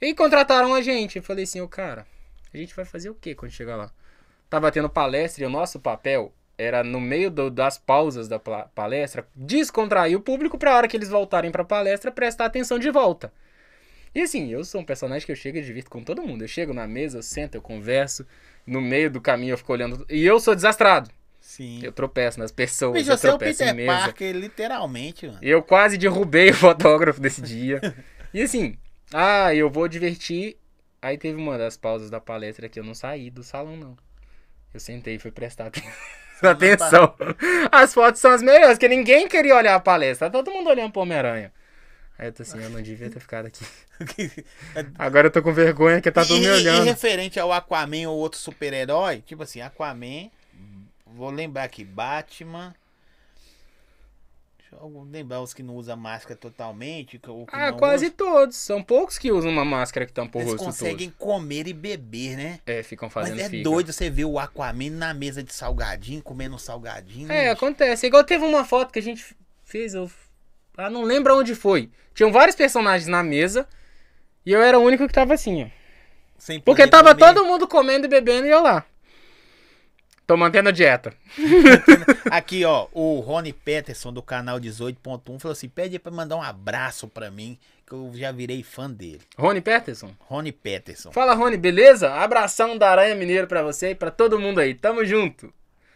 E 0.00 0.14
contrataram 0.14 0.74
a 0.74 0.82
gente. 0.82 1.16
Eu 1.16 1.22
falei 1.22 1.44
assim, 1.44 1.60
ô 1.62 1.68
cara, 1.68 2.06
a 2.52 2.60
gente 2.60 2.74
vai 2.74 2.84
fazer 2.84 3.10
o 3.10 3.14
que 3.14 3.34
quando 3.34 3.52
chegar 3.52 3.76
lá? 3.76 3.90
Tava 4.48 4.70
tendo 4.72 4.88
palestra 4.88 5.44
e 5.44 5.46
o 5.46 5.50
nosso 5.50 5.78
papel 5.78 6.32
era 6.56 6.82
no 6.82 7.00
meio 7.00 7.30
do- 7.30 7.50
das 7.50 7.78
pausas 7.78 8.26
da 8.28 8.38
palestra, 8.38 9.28
descontrair 9.34 10.16
o 10.16 10.20
público 10.20 10.58
pra 10.58 10.74
hora 10.76 10.88
que 10.88 10.96
eles 10.96 11.08
voltarem 11.08 11.50
pra 11.50 11.64
palestra 11.64 12.10
prestar 12.10 12.46
atenção 12.46 12.78
de 12.78 12.90
volta. 12.90 13.32
E 14.14 14.22
assim, 14.22 14.50
eu 14.50 14.64
sou 14.64 14.80
um 14.80 14.84
personagem 14.84 15.24
que 15.26 15.30
eu 15.32 15.36
chego 15.36 15.58
e 15.58 15.62
divirto 15.62 15.90
com 15.90 16.02
todo 16.02 16.22
mundo. 16.22 16.42
Eu 16.42 16.48
chego 16.48 16.72
na 16.72 16.86
mesa, 16.86 17.18
eu 17.18 17.22
sento, 17.22 17.54
eu 17.54 17.62
converso, 17.62 18.26
no 18.66 18.80
meio 18.80 19.10
do 19.10 19.20
caminho 19.20 19.52
eu 19.52 19.58
fico 19.58 19.72
olhando. 19.72 20.04
E 20.08 20.24
eu 20.24 20.40
sou 20.40 20.54
desastrado. 20.54 21.10
Sim. 21.40 21.80
Eu 21.82 21.92
tropeço 21.92 22.38
nas 22.40 22.50
pessoas, 22.50 22.94
Bicho, 22.94 23.10
eu 23.12 23.16
você 23.16 23.26
é 23.26 23.30
o 23.30 23.32
tropeço 23.38 23.62
em 23.62 23.66
Peter 23.66 23.76
mesa. 23.76 23.98
Parker, 24.06 24.34
literalmente, 24.34 25.26
mano. 25.26 25.38
Eu 25.40 25.62
quase 25.62 25.96
derrubei 25.96 26.50
o 26.50 26.54
fotógrafo 26.56 27.20
desse 27.20 27.40
dia. 27.40 27.80
E 28.34 28.42
assim, 28.42 28.76
ah, 29.12 29.54
eu 29.54 29.70
vou 29.70 29.86
divertir. 29.88 30.56
Aí 31.00 31.16
teve 31.16 31.40
uma 31.40 31.56
das 31.56 31.76
pausas 31.76 32.10
da 32.10 32.20
palestra 32.20 32.68
que 32.68 32.78
eu 32.80 32.84
não 32.84 32.94
saí 32.94 33.30
do 33.30 33.42
salão, 33.42 33.76
não. 33.76 33.96
Eu 34.74 34.80
sentei 34.80 35.14
e 35.14 35.18
fui 35.18 35.30
prestar 35.30 35.66
aten- 35.68 35.88
atenção. 36.42 37.14
As 37.70 37.94
fotos 37.94 38.20
são 38.20 38.32
as 38.32 38.42
melhores, 38.42 38.74
porque 38.74 38.88
ninguém 38.88 39.28
queria 39.28 39.56
olhar 39.56 39.74
a 39.74 39.80
palestra. 39.80 40.28
Tá 40.30 40.38
todo 40.42 40.52
mundo 40.52 40.68
olhando 40.70 40.92
pro 40.92 41.02
Homem-Aranha. 41.02 41.52
Aí 42.18 42.28
eu 42.28 42.32
tô 42.32 42.42
assim, 42.42 42.60
eu 42.60 42.70
não 42.70 42.82
devia 42.82 43.08
ter 43.08 43.20
ficado 43.20 43.46
aqui. 43.46 43.64
Agora 44.98 45.28
eu 45.28 45.30
tô 45.30 45.40
com 45.40 45.52
vergonha 45.52 46.00
que 46.00 46.10
tá 46.10 46.24
todo 46.24 46.36
e, 46.36 46.40
me 46.40 46.46
e 46.46 46.50
olhando. 46.50 46.84
referente 46.84 47.38
ao 47.38 47.52
Aquaman 47.52 48.08
ou 48.08 48.18
outro 48.18 48.38
super-herói, 48.40 49.22
tipo 49.24 49.44
assim, 49.44 49.60
Aquaman, 49.60 50.28
vou 51.06 51.30
lembrar 51.30 51.62
aqui, 51.62 51.84
Batman. 51.84 52.74
Lembrar 55.10 55.40
os 55.40 55.54
que 55.54 55.62
não 55.62 55.74
usam 55.76 55.96
máscara 55.96 56.36
totalmente. 56.36 57.18
que- 57.18 57.26
que 57.26 57.46
Ah, 57.52 57.72
quase 57.72 58.06
usam. 58.06 58.16
todos. 58.16 58.56
São 58.56 58.82
poucos 58.82 59.16
que 59.18 59.32
usam 59.32 59.50
uma 59.50 59.64
máscara 59.64 60.04
que 60.06 60.12
tampa 60.12 60.38
o 60.38 60.40
Eles 60.42 60.52
rosto 60.52 60.64
conseguem 60.66 61.10
comer 61.18 61.66
e 61.66 61.72
beber, 61.72 62.36
né? 62.36 62.60
todo. 62.64 62.74
É, 62.76 62.82
ficam 62.82 63.06
Mas 63.06 63.12
fazendo 63.14 63.40
é 63.40 63.48
figa. 63.48 63.62
doido 63.64 63.92
você 63.92 64.10
ver 64.10 64.26
o 64.26 64.38
Aquaman 64.38 64.90
na 64.90 65.14
mesa 65.14 65.42
de 65.42 65.52
salgadinho, 65.54 66.22
comendo 66.22 66.56
um 66.56 66.58
salgadinho. 66.58 67.30
É, 67.32 67.44
né? 67.44 67.50
acontece. 67.50 68.06
Igual 68.06 68.24
teve 68.24 68.44
uma 68.44 68.64
foto 68.64 68.92
que 68.92 68.98
a 68.98 69.02
gente 69.02 69.24
fez, 69.64 69.94
eu. 69.94 70.10
Ah, 70.76 70.90
não 70.90 71.02
lembro 71.02 71.36
onde 71.38 71.54
foi. 71.54 71.90
Tinham 72.14 72.30
vários 72.30 72.54
personagens 72.54 73.08
na 73.08 73.22
mesa 73.22 73.66
e 74.44 74.52
eu 74.52 74.60
era 74.62 74.78
o 74.78 74.82
único 74.82 75.06
que 75.06 75.12
tava 75.14 75.34
assim, 75.34 75.64
ó. 75.64 75.68
Sem 76.38 76.60
Porque 76.60 76.86
tava 76.86 77.14
comer. 77.14 77.26
todo 77.34 77.44
mundo 77.46 77.66
comendo 77.66 78.06
e 78.06 78.08
bebendo 78.08 78.46
e 78.46 78.50
eu 78.50 78.62
lá. 78.62 78.84
Tô 80.28 80.36
mantendo 80.36 80.68
a 80.68 80.72
dieta. 80.72 81.14
Aqui, 82.30 82.62
ó, 82.62 82.86
o 82.92 83.18
Rony 83.20 83.50
Peterson 83.50 84.12
do 84.12 84.20
canal 84.20 84.60
18.1 84.60 85.40
falou 85.40 85.52
assim: 85.52 85.70
pede 85.70 85.98
pra 85.98 86.12
mandar 86.12 86.36
um 86.36 86.42
abraço 86.42 87.08
pra 87.08 87.30
mim, 87.30 87.56
que 87.86 87.94
eu 87.94 88.10
já 88.12 88.30
virei 88.30 88.62
fã 88.62 88.90
dele. 88.90 89.22
Rony 89.38 89.62
Peterson. 89.62 90.10
Rony 90.18 90.52
Peterson. 90.52 91.10
Fala, 91.12 91.32
Rony, 91.32 91.56
beleza? 91.56 92.12
Abração 92.12 92.76
da 92.76 92.90
Aranha 92.90 93.14
Mineiro 93.14 93.46
pra 93.46 93.62
você 93.62 93.92
e 93.92 93.94
pra 93.94 94.10
todo 94.10 94.38
mundo 94.38 94.60
aí. 94.60 94.74
Tamo 94.74 95.02
junto. 95.02 95.50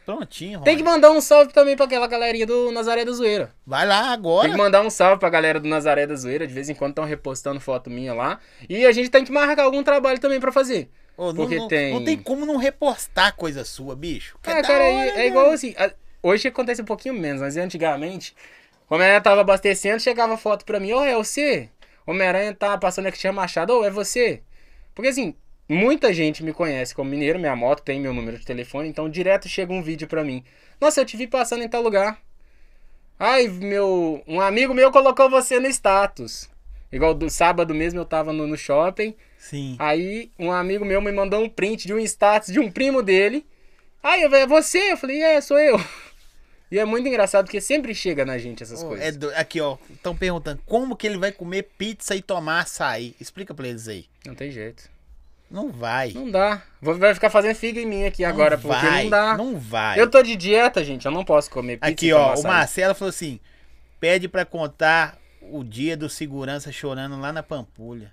Prontinho, 0.06 0.60
Rony. 0.60 0.64
Tem 0.64 0.78
que 0.78 0.82
mandar 0.82 1.10
um 1.10 1.20
salve 1.20 1.52
também 1.52 1.76
pra 1.76 1.84
aquela 1.84 2.06
galerinha 2.06 2.46
do 2.46 2.72
Nazaré 2.72 3.04
da 3.04 3.12
Zoeira. 3.12 3.52
Vai 3.66 3.86
lá 3.86 4.14
agora. 4.14 4.44
Tem 4.44 4.52
que 4.52 4.56
mandar 4.56 4.80
um 4.80 4.88
salve 4.88 5.20
pra 5.20 5.28
galera 5.28 5.60
do 5.60 5.68
Nazaré 5.68 6.06
da 6.06 6.16
Zoeira. 6.16 6.46
De 6.46 6.54
vez 6.54 6.70
em 6.70 6.74
quando 6.74 6.92
estão 6.92 7.04
repostando 7.04 7.60
foto 7.60 7.90
minha 7.90 8.14
lá. 8.14 8.38
E 8.66 8.86
a 8.86 8.92
gente 8.92 9.10
tem 9.10 9.26
que 9.26 9.30
marcar 9.30 9.64
algum 9.64 9.82
trabalho 9.82 10.18
também 10.18 10.40
pra 10.40 10.50
fazer. 10.50 10.90
Ô, 11.22 11.26
não, 11.26 11.34
porque 11.34 11.56
não, 11.56 11.68
tem- 11.68 11.94
não 11.94 12.04
tem 12.04 12.18
como 12.18 12.44
não 12.44 12.56
repostar 12.56 13.34
coisa 13.36 13.64
sua, 13.64 13.94
bicho. 13.94 14.36
Que 14.42 14.50
é 14.50 14.54
Ah, 14.54 14.62
da 14.62 14.68
cara, 14.68 14.84
hora, 14.84 15.06
é, 15.06 15.08
é 15.08 15.14
né? 15.14 15.26
igual 15.28 15.50
assim. 15.50 15.74
Hoje 16.20 16.48
acontece 16.48 16.82
um 16.82 16.84
pouquinho 16.84 17.14
menos, 17.14 17.40
mas 17.40 17.56
antigamente, 17.56 18.34
Homem-Aranha 18.90 19.20
tava 19.20 19.40
abastecendo, 19.40 20.00
chegava 20.00 20.36
foto 20.36 20.64
pra 20.64 20.80
mim, 20.80 20.92
ô, 20.92 21.02
é 21.04 21.14
você? 21.14 21.68
Homem-Aranha 22.06 22.54
tá 22.54 22.76
passando 22.76 23.06
aqui, 23.06 23.18
tinha 23.18 23.32
Machado, 23.32 23.72
ô, 23.72 23.84
é 23.84 23.90
você? 23.90 24.42
Porque 24.94 25.08
assim, 25.08 25.34
muita 25.68 26.12
gente 26.12 26.42
me 26.42 26.52
conhece 26.52 26.94
como 26.94 27.10
mineiro, 27.10 27.38
minha 27.38 27.54
moto 27.56 27.82
tem 27.82 28.00
meu 28.00 28.12
número 28.12 28.38
de 28.38 28.44
telefone, 28.44 28.88
então 28.88 29.08
direto 29.08 29.48
chega 29.48 29.72
um 29.72 29.82
vídeo 29.82 30.08
pra 30.08 30.24
mim. 30.24 30.44
Nossa, 30.80 31.00
eu 31.00 31.04
te 31.04 31.16
vi 31.16 31.26
passando 31.28 31.62
em 31.62 31.68
tal 31.68 31.82
lugar. 31.82 32.18
Ai, 33.18 33.46
meu. 33.48 34.22
Um 34.26 34.40
amigo 34.40 34.74
meu 34.74 34.90
colocou 34.90 35.30
você 35.30 35.60
no 35.60 35.68
status. 35.68 36.50
Igual 36.92 37.14
do 37.14 37.30
sábado 37.30 37.74
mesmo 37.74 37.98
eu 37.98 38.04
tava 38.04 38.32
no, 38.32 38.46
no 38.46 38.56
shopping. 38.56 39.14
Sim. 39.38 39.76
Aí 39.78 40.30
um 40.38 40.52
amigo 40.52 40.84
meu 40.84 41.00
me 41.00 41.10
mandou 41.10 41.42
um 41.42 41.48
print 41.48 41.86
de 41.86 41.94
um 41.94 41.98
status 41.98 42.52
de 42.52 42.60
um 42.60 42.70
primo 42.70 43.02
dele. 43.02 43.46
Aí 44.02 44.22
eu 44.22 44.28
falei, 44.28 44.44
é 44.44 44.46
você? 44.46 44.92
Eu 44.92 44.96
falei, 44.96 45.22
é, 45.22 45.40
sou 45.40 45.58
eu. 45.58 45.80
E 46.70 46.78
é 46.78 46.84
muito 46.84 47.06
engraçado 47.06 47.44
porque 47.44 47.60
sempre 47.60 47.94
chega 47.94 48.24
na 48.24 48.38
gente 48.38 48.62
essas 48.62 48.82
Ô, 48.82 48.88
coisas. 48.88 49.06
é 49.06 49.12
do- 49.12 49.30
Aqui, 49.34 49.60
ó. 49.60 49.76
Estão 49.90 50.16
perguntando 50.16 50.60
como 50.64 50.96
que 50.96 51.06
ele 51.06 51.18
vai 51.18 51.30
comer 51.30 51.64
pizza 51.76 52.16
e 52.16 52.22
tomar 52.22 52.60
açaí. 52.60 53.14
Explica 53.20 53.54
pra 53.54 53.68
eles 53.68 53.88
aí. 53.88 54.06
Não 54.26 54.34
tem 54.34 54.50
jeito. 54.50 54.90
Não 55.50 55.70
vai. 55.70 56.12
Não 56.12 56.30
dá. 56.30 56.62
Vou, 56.80 56.94
vai 56.94 57.12
ficar 57.12 57.28
fazendo 57.28 57.54
figa 57.54 57.78
em 57.78 57.84
mim 57.84 58.04
aqui 58.06 58.24
agora, 58.24 58.56
não 58.56 58.62
porque 58.62 58.86
vai, 58.86 59.02
não 59.02 59.10
dá. 59.10 59.36
Não 59.36 59.58
vai. 59.58 60.00
Eu 60.00 60.08
tô 60.10 60.22
de 60.22 60.34
dieta, 60.34 60.82
gente, 60.82 61.04
eu 61.04 61.12
não 61.12 61.26
posso 61.26 61.50
comer 61.50 61.76
pizza 61.76 61.92
Aqui, 61.92 62.10
ó. 62.12 62.30
O 62.30 62.32
açaí. 62.32 62.50
Marcelo 62.50 62.94
falou 62.94 63.10
assim: 63.10 63.38
pede 64.00 64.26
pra 64.26 64.46
contar 64.46 65.18
o 65.50 65.64
dia 65.64 65.96
do 65.96 66.08
segurança 66.08 66.70
chorando 66.72 67.18
lá 67.18 67.32
na 67.32 67.42
Pampulha. 67.42 68.12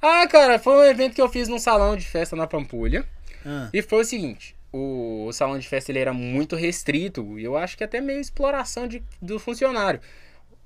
Ah, 0.00 0.26
cara, 0.28 0.58
foi 0.58 0.74
um 0.76 0.84
evento 0.84 1.14
que 1.14 1.20
eu 1.22 1.28
fiz 1.28 1.48
num 1.48 1.58
salão 1.58 1.96
de 1.96 2.06
festa 2.06 2.36
na 2.36 2.46
Pampulha. 2.46 3.04
Ah, 3.44 3.68
E 3.72 3.82
foi 3.82 4.02
o 4.02 4.04
seguinte, 4.04 4.54
o, 4.72 5.26
o 5.26 5.32
salão 5.32 5.58
de 5.58 5.68
festa 5.68 5.90
ele 5.90 5.98
era 5.98 6.12
muito 6.12 6.54
restrito, 6.54 7.38
e 7.38 7.44
eu 7.44 7.56
acho 7.56 7.76
que 7.76 7.84
até 7.84 8.00
meio 8.00 8.20
exploração 8.20 8.86
de, 8.86 9.02
do 9.20 9.38
funcionário. 9.38 10.00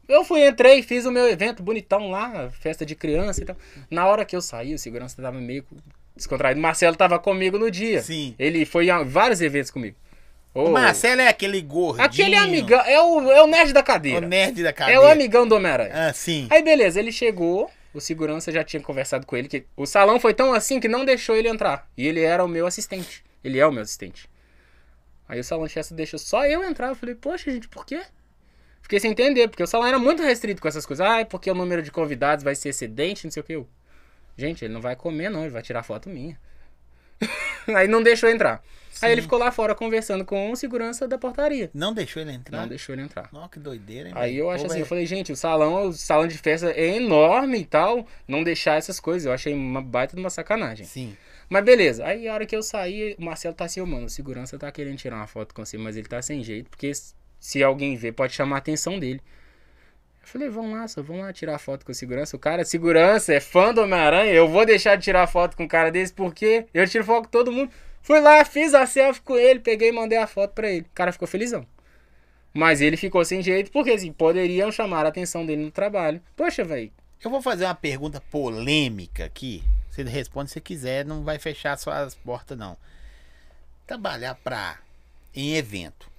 Eu 0.09 0.24
fui, 0.24 0.47
entrei, 0.47 0.82
fiz 0.82 1.07
o 1.07 1.12
meu 1.12 1.28
evento 1.28 1.62
bonitão 1.62 2.11
lá, 2.11 2.51
festa 2.51 2.85
de 2.85 2.94
criança 2.94 3.40
e 3.40 3.44
tal. 3.44 3.57
Na 3.90 4.07
hora 4.07 4.24
que 4.24 4.36
eu 4.36 4.43
saí, 4.43 4.74
o 4.74 4.78
segurança 4.78 5.23
tava 5.23 5.40
meio 5.40 5.65
descontraído. 6.15 6.61
Marcelo 6.61 6.97
tava 6.97 7.19
comigo 7.19 7.59
no 7.59 7.70
dia. 7.70 8.03
Sim. 8.03 8.35
Ele 8.39 8.66
foi 8.66 8.90
a 8.90 9.03
vários 9.03 9.40
eventos 9.40 9.70
comigo. 9.70 9.97
O 10.55 10.69
Marcelo 10.70 11.20
é 11.23 11.29
aquele 11.29 11.61
gordinho. 11.62 12.05
aquele 12.05 12.37
amigão, 12.37 12.81
é 12.81 13.01
o, 13.01 13.31
é 13.33 13.43
o 13.43 13.47
nerd 13.47 13.73
da 13.73 13.81
O 13.81 13.85
cadeira. 13.85 14.27
nerd 14.27 14.62
da 14.62 14.69
É 14.69 14.73
cadeira. 14.73 15.01
o 15.01 15.07
amigão 15.07 15.47
do 15.49 15.55
Homem-Aranha. 15.55 15.91
Ah, 16.09 16.12
sim. 16.12 16.47
Aí 16.51 16.62
beleza, 16.62 16.99
ele 17.01 17.11
chegou, 17.11 17.70
o 17.95 18.01
segurança 18.01 18.53
já 18.53 18.62
tinha 18.62 18.83
conversado 18.83 19.27
com 19.27 19.35
ele, 19.37 19.49
que 19.49 19.65
o 19.77 19.87
salão 19.87 20.20
foi 20.20 20.35
tão 20.35 20.53
assim 20.53 20.79
que 20.79 20.89
não 20.89 21.05
deixou 21.07 21.35
ele 21.37 21.49
entrar. 21.49 21.89
E 21.97 22.07
ele 22.07 22.20
era 22.20 22.45
o 22.45 22.49
meu 22.49 22.66
assistente. 22.66 23.24
Ele 23.43 23.59
é 23.59 23.66
o 23.66 23.73
meu 23.73 23.83
assistente. 23.83 24.29
Aí 25.29 25.41
o 25.41 25.45
salão 25.45 25.66
festa 25.69 25.95
deixou 25.95 26.19
só 26.19 26.45
eu 26.47 26.62
entrar. 26.62 26.89
Eu 26.89 26.95
falei, 26.97 27.15
poxa, 27.15 27.51
gente, 27.51 27.66
por 27.69 27.87
quê? 27.87 28.03
Fiquei 28.83 29.01
sem 29.01 29.12
entender, 29.12 29.49
porque 29.49 29.62
o 29.62 29.66
salão 29.66 29.87
era 29.87 29.99
muito 29.99 30.23
restrito 30.23 30.61
com 30.61 30.69
essas 30.69 30.85
coisas. 30.85 31.07
Ah, 31.07 31.20
é 31.20 31.24
porque 31.24 31.51
o 31.51 31.55
número 31.55 31.83
de 31.83 31.91
convidados 31.91 32.45
vai 32.45 32.55
ser 32.55 32.69
excedente, 32.70 33.24
não 33.24 33.31
sei 33.31 33.41
o 33.41 33.45
que. 33.45 33.53
Eu, 33.55 33.66
Gente, 34.37 34.65
ele 34.65 34.73
não 34.74 34.81
vai 34.81 34.97
comer, 34.97 35.31
não, 35.31 35.43
ele 35.43 35.51
vai 35.51 35.62
tirar 35.62 35.83
foto 35.83 36.09
minha. 36.11 36.39
Aí 37.74 37.89
não 37.89 38.02
deixou 38.02 38.28
entrar. 38.28 38.62
Aí 39.01 39.10
ele 39.12 39.22
ficou 39.22 39.39
lá 39.39 39.51
fora 39.51 39.74
conversando 39.74 40.24
com 40.24 40.52
o 40.52 40.56
segurança 40.56 41.09
da 41.09 41.18
portaria. 41.18 41.70
Não 41.74 41.93
deixou 41.93 42.22
ele 42.22 42.32
entrar? 42.32 42.60
Não 42.60 42.68
deixou 42.68 42.94
ele 42.94 43.02
entrar. 43.02 43.28
Nossa, 43.32 43.48
que 43.48 43.59
doideira, 43.59 44.09
hein? 44.09 44.14
Aí 44.16 44.36
eu 44.36 44.48
acho 44.48 44.60
Pô, 44.60 44.66
assim, 44.66 44.74
velho. 44.74 44.84
eu 44.84 44.86
falei, 44.86 45.06
gente, 45.06 45.32
o 45.32 45.36
salão, 45.36 45.89
o 45.89 45.93
salão 45.93 46.28
de 46.28 46.39
festa 46.39 46.70
é 46.70 46.97
enorme 46.97 47.59
e 47.59 47.64
tal, 47.64 48.06
não 48.28 48.44
deixar 48.44 48.76
essas 48.76 49.01
coisas. 49.01 49.26
Eu 49.26 49.32
achei 49.32 49.52
uma 49.52 49.82
baita 49.82 50.14
de 50.14 50.20
uma 50.20 50.30
sacanagem. 50.30 50.86
Sim. 50.86 51.16
Mas 51.48 51.64
beleza, 51.64 52.06
aí 52.06 52.28
a 52.28 52.34
hora 52.34 52.47
que 52.47 52.55
eu 52.55 52.62
saí, 52.62 53.16
o 53.18 53.24
Marcelo 53.24 53.55
tá 53.55 53.64
assim, 53.64 53.80
mano, 53.82 54.06
o 54.06 54.10
segurança 54.10 54.59
tá 54.59 54.70
querendo 54.70 54.97
tirar 54.97 55.16
uma 55.16 55.26
foto 55.26 55.55
com 55.55 55.64
você, 55.64 55.76
mas 55.76 55.97
ele 55.97 56.09
tá 56.09 56.22
sem 56.22 56.43
jeito, 56.43 56.70
porque 56.70 56.93
se 57.39 57.62
alguém 57.62 57.97
ver, 57.97 58.12
pode 58.12 58.32
chamar 58.32 58.56
a 58.56 58.59
atenção 58.59 58.98
dele. 58.98 59.20
Eu 60.23 60.28
falei, 60.28 60.49
vamos 60.49 60.78
lá, 60.78 60.86
só 60.86 61.03
vamos 61.03 61.23
lá 61.23 61.32
tirar 61.32 61.59
foto 61.59 61.85
com 61.85 61.93
segurança. 61.93 62.36
O 62.36 62.39
cara, 62.39 62.65
segurança, 62.65 63.35
é 63.35 63.40
fã 63.40 63.74
do 63.74 63.82
Homem-Aranha, 63.82 64.32
eu 64.32 64.49
vou 64.49 64.65
deixar 64.65 64.97
de 64.97 65.03
tirar 65.03 65.27
foto 65.27 65.57
com 65.57 65.65
um 65.65 65.69
cara 65.69 65.90
desse, 65.90 66.12
porque 66.12 66.66
eu 66.73 66.89
tiro 66.89 67.05
foto 67.05 67.24
com 67.24 67.31
todo 67.31 67.53
mundo. 67.53 67.70
Fui 68.01 68.20
lá, 68.20 68.44
fiz 68.44 68.73
a 68.74 68.86
selfie 68.86 69.20
com 69.20 69.36
ele, 69.36 69.61
peguei 69.61 69.90
e 69.90 69.93
mandei 69.93 70.19
a 70.19 70.27
foto 70.27 70.53
pra 70.53 70.70
ele. 70.70 70.82
O 70.82 70.94
cara 70.94 71.12
ficou 71.12 71.28
felizão. 71.28 71.66
Mas 72.55 72.81
ele 72.81 72.97
ficou 72.97 73.24
sem 73.24 73.43
jeito, 73.43 73.70
porque 73.70 73.90
assim, 73.90 74.12
poderiam 74.12 74.70
chamar 74.70 75.07
a 75.07 75.09
atenção 75.09 75.44
dele 75.44 75.65
no 75.65 75.70
trabalho. 75.70 76.20
Poxa, 76.36 76.65
velho, 76.65 76.93
Eu 77.24 77.31
vou 77.31 77.40
fazer 77.40 77.65
uma 77.65 77.74
pergunta 77.74 78.20
polêmica 78.20 79.24
aqui. 79.24 79.62
Você 79.90 80.03
responde 80.03 80.51
se 80.51 80.61
quiser, 80.61 81.05
não 81.05 81.23
vai 81.23 81.39
fechar 81.39 81.77
suas 81.78 82.15
portas, 82.15 82.59
não. 82.59 82.77
Trabalhar 83.86 84.35
pra, 84.36 84.78
em 85.35 85.55
evento. 85.55 86.11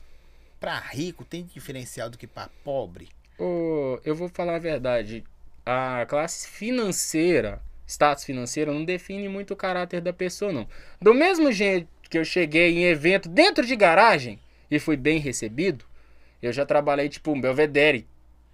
Pra 0.60 0.80
rico 0.80 1.26
tem 1.26 1.44
diferencial 1.44 2.10
do 2.10 2.18
que 2.18 2.28
pra 2.28 2.50
pobre? 2.64 3.10
Ô, 3.38 4.00
eu 4.06 4.16
vou 4.16 4.30
falar 4.30 4.56
a 4.56 4.60
verdade. 4.60 5.24
A 5.66 6.06
classe 6.08 6.48
financeira, 6.48 7.62
status 7.88 8.24
financeiro, 8.24 8.74
não 8.74 8.84
define 8.84 9.28
muito 9.30 9.54
o 9.54 9.58
caráter 9.58 10.02
da 10.02 10.14
pessoa, 10.14 10.52
não. 10.52 10.68
Do 11.02 11.14
mesmo 11.14 11.52
jeito 11.52 11.88
que 12.10 12.18
eu 12.18 12.26
cheguei 12.26 12.78
em 12.78 12.84
evento 12.86 13.28
dentro 13.30 13.66
de 13.66 13.76
garagem 13.76 14.40
e 14.70 14.78
fui 14.80 14.96
bem 14.98 15.20
recebido, 15.20 15.86
eu 16.42 16.52
já 16.52 16.66
trabalhei 16.66 17.08
tipo 17.10 17.32
um 17.32 17.40
Belvedere, 17.42 18.06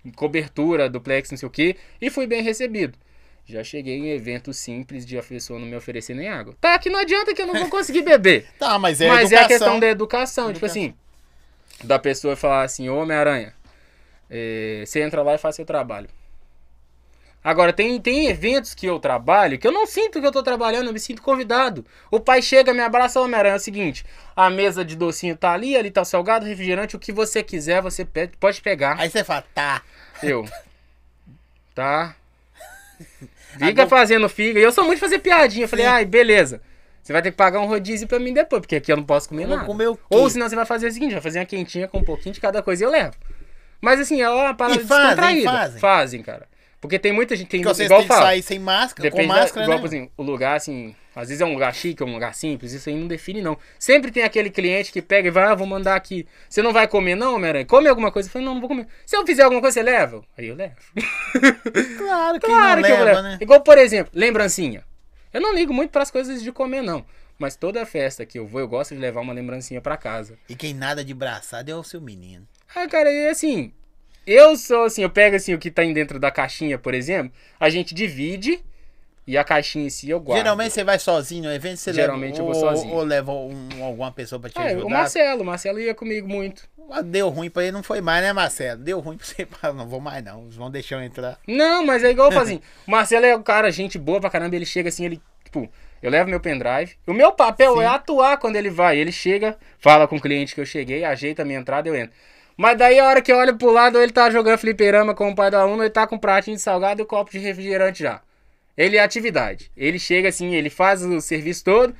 em 0.06 0.11
cobertura, 0.11 0.89
duplex, 0.89 1.30
não 1.31 1.38
sei 1.38 1.47
o 1.47 1.51
que, 1.51 1.76
e 1.99 2.10
fui 2.10 2.26
bem 2.27 2.41
recebido. 2.41 2.97
Já 3.45 3.64
cheguei 3.64 3.97
em 3.97 4.10
evento 4.11 4.53
simples 4.53 5.03
de 5.06 5.18
a 5.18 5.23
pessoa 5.23 5.60
não 5.60 5.65
me 5.65 5.76
oferecer 5.76 6.14
nem 6.14 6.30
água. 6.30 6.56
Tá, 6.61 6.77
que 6.77 6.89
não 6.89 6.99
adianta 6.99 7.34
que 7.34 7.41
eu 7.41 7.47
não 7.47 7.56
vou 7.56 7.68
conseguir 7.69 8.03
beber. 8.03 8.45
Tá, 8.60 8.77
mas 8.77 9.01
é 9.01 9.07
Mas 9.07 9.31
é 9.31 9.35
educação. 9.35 9.43
a 9.45 9.47
questão 9.47 9.80
da 9.80 9.88
educação, 9.88 10.53
tipo 10.53 10.65
Educação. 10.68 10.84
assim, 10.84 10.93
da 11.84 11.97
pessoa 11.97 12.35
falar 12.35 12.61
assim, 12.61 12.88
ô 12.89 12.97
Homem-Aranha, 13.01 13.53
é, 14.30 14.84
você 14.85 15.01
entra 15.01 15.22
lá 15.22 15.35
e 15.35 15.38
faz 15.38 15.56
seu 15.56 15.65
trabalho. 15.65 16.10
Agora, 17.41 17.72
tem, 17.72 17.99
tem 18.01 18.27
eventos 18.27 18.73
que 18.73 18.85
eu 18.85 18.99
trabalho 18.99 19.57
que 19.57 19.65
eu 19.65 19.72
não 19.72 19.85
sinto 19.88 20.19
que 20.19 20.27
eu 20.27 20.31
tô 20.31 20.43
trabalhando, 20.43 20.88
eu 20.88 20.93
me 20.93 20.99
sinto 20.99 21.22
convidado. 21.22 21.85
O 22.11 22.19
pai 22.19 22.41
chega, 22.41 22.73
me 22.73 22.81
abraça, 22.81 23.22
Homem-Aranha, 23.22 23.53
é 23.53 23.57
o 23.57 23.61
seguinte, 23.61 24.06
a 24.35 24.49
mesa 24.49 24.84
de 24.84 24.95
docinho 24.95 25.38
tá 25.38 25.51
ali, 25.53 25.77
ali 25.77 25.89
tá 25.89 26.01
o 26.01 26.06
salgado, 26.06 26.45
refrigerante, 26.45 26.97
o 26.97 26.99
que 26.99 27.14
você 27.14 27.41
quiser, 27.41 27.81
você 27.81 28.03
pede, 28.03 28.35
pode 28.38 28.61
pegar. 28.61 28.99
Aí 28.99 29.10
você 29.10 29.23
fala, 29.23 29.43
tá. 29.53 29.81
Eu. 30.22 30.45
Tá. 31.76 32.14
Fica 33.57 33.88
fazendo 33.88 34.27
figa. 34.27 34.60
E 34.60 34.64
eu 34.64 34.72
sou 34.72 34.84
muito 34.84 34.97
de 34.97 35.01
fazer 35.01 35.19
piadinha. 35.19 35.64
Eu 35.64 35.69
falei, 35.69 35.85
ai, 35.85 36.03
beleza. 36.03 36.61
Você 37.01 37.14
vai 37.14 37.22
ter 37.22 37.31
que 37.31 37.38
pagar 37.38 37.61
um 37.61 37.68
rodízio 37.68 38.06
pra 38.06 38.19
mim 38.19 38.34
depois, 38.34 38.60
porque 38.60 38.76
aqui 38.76 38.91
eu 38.91 38.97
não 38.97 39.03
posso 39.06 39.30
comer 39.30 39.43
Eu 39.43 39.49
nada. 39.49 39.65
comer 39.65 39.88
o 39.88 39.95
quê? 39.95 40.01
Ou 40.10 40.30
senão 40.30 40.49
você 40.49 40.57
vai 40.57 40.65
fazer 40.65 40.88
o 40.88 40.91
seguinte, 40.91 41.14
vai 41.14 41.22
fazer 41.22 41.39
uma 41.39 41.45
quentinha 41.45 41.88
com 41.88 41.99
um 41.99 42.03
pouquinho 42.03 42.34
de 42.34 42.41
cada 42.41 42.61
coisa 42.61 42.84
e 42.84 42.85
eu 42.85 42.91
levo. 42.91 43.15
Mas 43.81 43.99
assim, 43.99 44.22
é 44.22 44.30
uma 44.30 44.53
parada 44.53 44.81
E 44.81 44.85
fazem, 44.85 45.06
descontraída. 45.07 45.51
fazem? 45.51 45.80
Fazem, 45.80 46.22
cara. 46.23 46.47
Porque 46.81 46.97
tem 46.97 47.11
muita 47.11 47.35
gente, 47.35 47.49
tem 47.49 47.61
Porque 47.61 47.76
vocês 47.76 47.88
igual 47.88 47.99
têm 47.99 48.07
que 48.07 48.14
fala, 48.14 48.26
sair 48.27 48.41
sem 48.41 48.57
máscara, 48.57 49.11
com 49.11 49.18
da- 49.18 49.23
máscara, 49.27 49.65
igual, 49.65 49.80
né? 49.80 49.85
exemplo, 49.85 50.11
o 50.15 50.23
lugar, 50.23 50.56
assim, 50.56 50.95
Às 51.14 51.27
vezes 51.27 51.41
é 51.41 51.45
um 51.45 51.51
lugar 51.51 51.76
chique, 51.76 52.01
é 52.01 52.06
um 52.06 52.14
lugar 52.14 52.34
simples, 52.34 52.72
isso 52.72 52.88
aí 52.88 52.95
não 52.95 53.06
define, 53.06 53.41
não. 53.41 53.57
Sempre 53.77 54.10
tem 54.11 54.23
aquele 54.23 54.49
cliente 54.49 54.89
que 54.89 55.01
pega 55.01 55.27
e 55.27 55.31
vai, 55.31 55.43
ah, 55.43 55.56
vou 55.56 55.68
mandar 55.68 55.95
aqui. 55.95 56.26
Você 56.47 56.61
não 56.61 56.72
vai 56.72 56.88
comer, 56.88 57.15
não, 57.15 57.35
Homem-Aranha? 57.35 57.65
Come 57.65 57.89
alguma 57.89 58.10
coisa? 58.10 58.30
Eu 58.30 58.31
falei, 58.31 58.45
não, 58.47 58.53
não 58.53 58.61
vou 58.61 58.69
comer. 58.69 58.88
Se 59.06 59.18
eu 59.18 59.26
fizer 59.26 59.43
alguma 59.43 59.60
coisa, 59.60 59.73
você 59.73 59.84
leva? 59.84 60.23
Aí 60.38 60.47
eu 60.47 60.56
levo. 60.56 60.76
Claro 61.97 62.39
que 62.39 62.45
Claro 62.45 62.81
que 62.84 62.91
eu 62.91 63.03
leva, 63.03 63.03
levo. 63.03 63.22
né? 63.22 63.38
Igual, 63.41 63.61
por 63.61 63.77
exemplo, 63.77 64.11
lembrancinha. 64.15 64.84
Eu 65.34 65.41
não 65.41 65.53
ligo 65.53 65.73
muito 65.73 65.91
pras 65.91 66.10
coisas 66.10 66.41
de 66.41 66.51
comer, 66.51 66.81
não. 66.81 67.06
Mas 67.38 67.56
toda 67.56 67.85
festa 67.85 68.26
que 68.26 68.39
eu 68.39 68.47
vou, 68.47 68.61
eu 68.61 68.68
gosto 68.68 68.93
de 68.95 68.99
levar 69.01 69.22
uma 69.22 69.34
lembrancinha 69.34 69.81
pra 69.81 69.97
casa. 69.97 70.38
E 70.47 70.56
quem 70.56 70.73
nada 70.73 71.03
de 71.03 71.14
braçada 71.14 71.69
é 71.72 71.76
o 71.76 71.84
seu 71.84 71.99
menino. 72.01 72.47
Ah, 72.75 72.87
cara, 72.87 73.11
e 73.11 73.27
assim, 73.29 73.71
eu 74.25 74.55
sou 74.55 74.83
assim, 74.83 75.01
eu 75.03 75.09
pego 75.09 75.35
assim 75.35 75.53
o 75.53 75.59
que 75.59 75.71
tá 75.71 75.83
dentro 75.83 76.19
da 76.19 76.29
caixinha, 76.31 76.77
por 76.77 76.93
exemplo, 76.93 77.31
a 77.59 77.69
gente 77.69 77.93
divide 77.95 78.63
e 79.25 79.37
a 79.37 79.43
caixinha 79.43 79.85
em 79.85 79.89
si 79.89 80.09
eu 80.09 80.19
guardo. 80.19 80.41
Geralmente 80.41 80.73
você 80.73 80.83
vai 80.83 80.97
sozinho 80.99 81.43
no 81.43 81.51
evento, 81.51 81.77
você 81.77 81.93
Geralmente 81.93 82.39
leva, 82.39 82.49
eu 82.49 82.53
vou 82.53 82.55
ou, 82.55 82.75
sozinho. 82.75 82.93
Ou 82.95 83.03
leva 83.03 83.31
um- 83.31 83.83
alguma 83.83 84.11
pessoa 84.11 84.39
pra 84.39 84.49
te 84.49 84.57
Ah, 84.57 84.63
ajudar. 84.65 84.85
o 84.85 84.89
Marcelo, 84.89 85.41
o 85.41 85.45
Marcelo 85.45 85.79
ia 85.79 85.93
comigo 85.93 86.27
muito. 86.27 86.67
Deu 87.05 87.29
ruim 87.29 87.49
pra 87.51 87.61
ele, 87.63 87.71
não 87.71 87.83
foi 87.83 88.01
mais, 88.01 88.23
né, 88.23 88.33
Marcelo? 88.33 88.81
Deu 88.81 88.99
ruim 88.99 89.17
pra 89.17 89.25
você, 89.27 89.45
fala, 89.61 89.73
não 89.73 89.87
vou 89.87 89.99
mais 89.99 90.23
não, 90.23 90.43
eles 90.43 90.55
vão 90.55 90.71
deixar 90.71 90.95
eu 90.95 91.03
entrar. 91.03 91.37
Não, 91.47 91.85
mas 91.85 92.03
é 92.03 92.09
igual 92.09 92.31
eu 92.31 92.39
assim, 92.39 92.59
o 92.87 92.91
Marcelo 92.91 93.25
é 93.25 93.35
um 93.35 93.43
cara, 93.43 93.71
gente 93.71 93.97
boa 93.99 94.19
pra 94.19 94.29
caramba, 94.31 94.55
ele 94.55 94.65
chega 94.65 94.89
assim, 94.89 95.05
ele, 95.05 95.21
tipo, 95.43 95.69
eu 96.01 96.09
levo 96.09 96.29
meu 96.29 96.39
pendrive. 96.39 96.95
O 97.05 97.13
meu 97.13 97.31
papel 97.31 97.75
Sim. 97.75 97.81
é 97.83 97.85
atuar 97.85 98.37
quando 98.37 98.55
ele 98.55 98.69
vai. 98.71 98.97
Ele 98.97 99.11
chega, 99.11 99.57
fala 99.79 100.07
com 100.07 100.15
o 100.15 100.21
cliente 100.21 100.55
que 100.55 100.61
eu 100.61 100.65
cheguei, 100.65 101.03
ajeita 101.03 101.41
a 101.43 101.45
minha 101.45 101.59
entrada, 101.59 101.87
eu 101.87 101.95
entro. 101.95 102.15
Mas 102.61 102.77
daí 102.77 102.99
a 102.99 103.06
hora 103.07 103.22
que 103.22 103.31
eu 103.31 103.38
olho 103.38 103.56
pro 103.57 103.72
lado, 103.72 103.98
ele 104.02 104.11
tá 104.11 104.30
jogando 104.30 104.57
fliperama 104.57 105.15
com 105.15 105.30
o 105.30 105.36
pai 105.36 105.49
do 105.49 105.56
aluno, 105.56 105.81
ele 105.81 105.90
tá 105.90 106.06
com 106.06 106.15
um 106.18 106.19
pratinho 106.19 106.57
de 106.57 106.61
salgado 106.61 106.99
e 106.99 107.03
um 107.03 107.07
copo 107.07 107.31
de 107.31 107.40
refrigerante 107.40 108.03
já. 108.03 108.22
Ele 108.76 108.98
é 108.98 108.99
atividade. 109.02 109.72
Ele 109.77 109.98
chega 109.98 110.27
assim, 110.27 110.53
ele 110.53 110.69
faz 110.69 111.02
o 111.02 111.22
serviço 111.22 111.64
todo, 111.64 111.95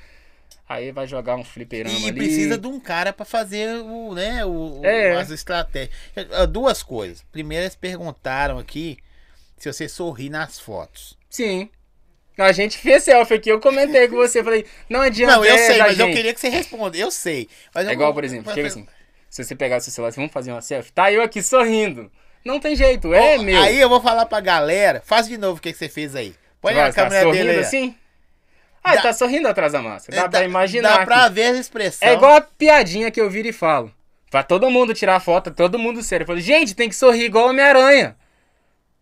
aí 0.68 0.92
vai 0.92 1.08
jogar 1.08 1.38
um 1.38 1.46
fliperama 1.46 1.98
E 2.00 2.10
ali. 2.10 2.14
precisa 2.20 2.58
de 2.58 2.68
um 2.68 2.78
cara 2.78 3.14
pra 3.14 3.24
fazer 3.26 3.70
o, 3.84 4.14
né, 4.14 4.46
o, 4.46 4.82
É. 4.84 5.16
as 5.16 5.30
estratégias. 5.30 5.96
Ah, 6.34 6.46
Duas 6.46 6.84
coisas. 6.84 7.24
Primeiro, 7.32 7.64
eles 7.64 7.76
perguntaram 7.78 8.60
aqui 8.60 8.98
se 9.58 9.72
você 9.72 9.88
sorri 9.88 10.30
nas 10.30 10.60
fotos. 10.60 11.18
Sim. 11.30 11.70
A 12.38 12.52
gente 12.52 12.78
fez 12.78 13.04
selfie 13.04 13.36
aqui, 13.36 13.50
eu 13.50 13.62
comentei 13.62 14.10
com 14.10 14.18
você, 14.18 14.44
falei, 14.44 14.66
não 14.90 15.00
adianta. 15.00 15.38
Não, 15.38 15.46
eu 15.46 15.56
é 15.56 15.58
sei, 15.58 15.78
mas 15.78 15.98
eu 15.98 16.06
gente. 16.06 16.16
queria 16.18 16.34
que 16.34 16.40
você 16.42 16.50
respondesse. 16.50 17.02
Eu 17.02 17.12
sei. 17.12 17.48
É 17.74 17.84
eu 17.84 17.92
igual, 17.92 18.14
por 18.14 18.26
exemplo, 18.26 18.54
chega 18.54 18.68
assim, 18.68 18.86
se 19.30 19.44
você 19.44 19.56
pegar 19.56 19.78
o 19.78 19.82
seu 19.82 19.92
celular, 19.94 20.12
vamos 20.14 20.32
fazer 20.32 20.52
uma 20.52 20.62
selfie, 20.62 20.92
tá 20.92 21.12
eu 21.12 21.22
aqui 21.22 21.42
sorrindo. 21.42 22.12
Não 22.44 22.60
tem 22.60 22.76
jeito, 22.76 23.14
é 23.14 23.38
Ó, 23.38 23.42
meu. 23.44 23.62
Aí 23.62 23.80
eu 23.80 23.90
vou 23.90 24.02
falar 24.02 24.26
pra 24.26 24.40
galera. 24.40 25.02
Faz 25.06 25.28
de 25.28 25.38
novo 25.38 25.60
o 25.60 25.62
que, 25.62 25.72
que 25.74 25.78
você 25.78 25.90
fez 25.90 26.16
aí. 26.16 26.34
Põe 26.62 26.74
Vai, 26.74 26.90
a 26.90 26.94
câmera 26.94 27.26
tá 27.26 27.32
dele 27.32 27.52
aí. 27.52 27.60
assim? 27.60 27.96
Ah, 28.84 28.96
Dá- 28.96 29.02
tá 29.04 29.14
sorrindo 29.14 29.48
atrás 29.48 29.74
da 29.74 29.82
máscara. 29.82 30.18
Dá 30.22 30.26
É, 30.26 30.30
pra 30.30 30.44
imaginar. 30.46 31.00
Dá 31.00 31.06
pra 31.06 31.28
ver 31.30 31.44
a 31.56 31.60
expressão. 31.60 32.08
É 32.08 32.14
igual 32.14 32.36
a 32.38 32.42
piadinha 32.42 33.12
que 33.12 33.20
eu 33.20 33.30
viro 33.30 33.48
e 33.50 33.54
falo. 33.54 33.94
Pra 34.32 34.42
todo 34.42 34.70
mundo 34.70 34.94
tirar 34.94 35.20
foto, 35.20 35.52
todo 35.52 35.78
mundo 35.78 36.02
sério. 36.02 36.24
Eu 36.24 36.28
falo, 36.28 36.40
gente, 36.40 36.74
tem 36.76 36.88
que 36.88 36.96
sorrir 36.96 37.26
igual 37.26 37.50
Homem-Aranha. 37.50 38.16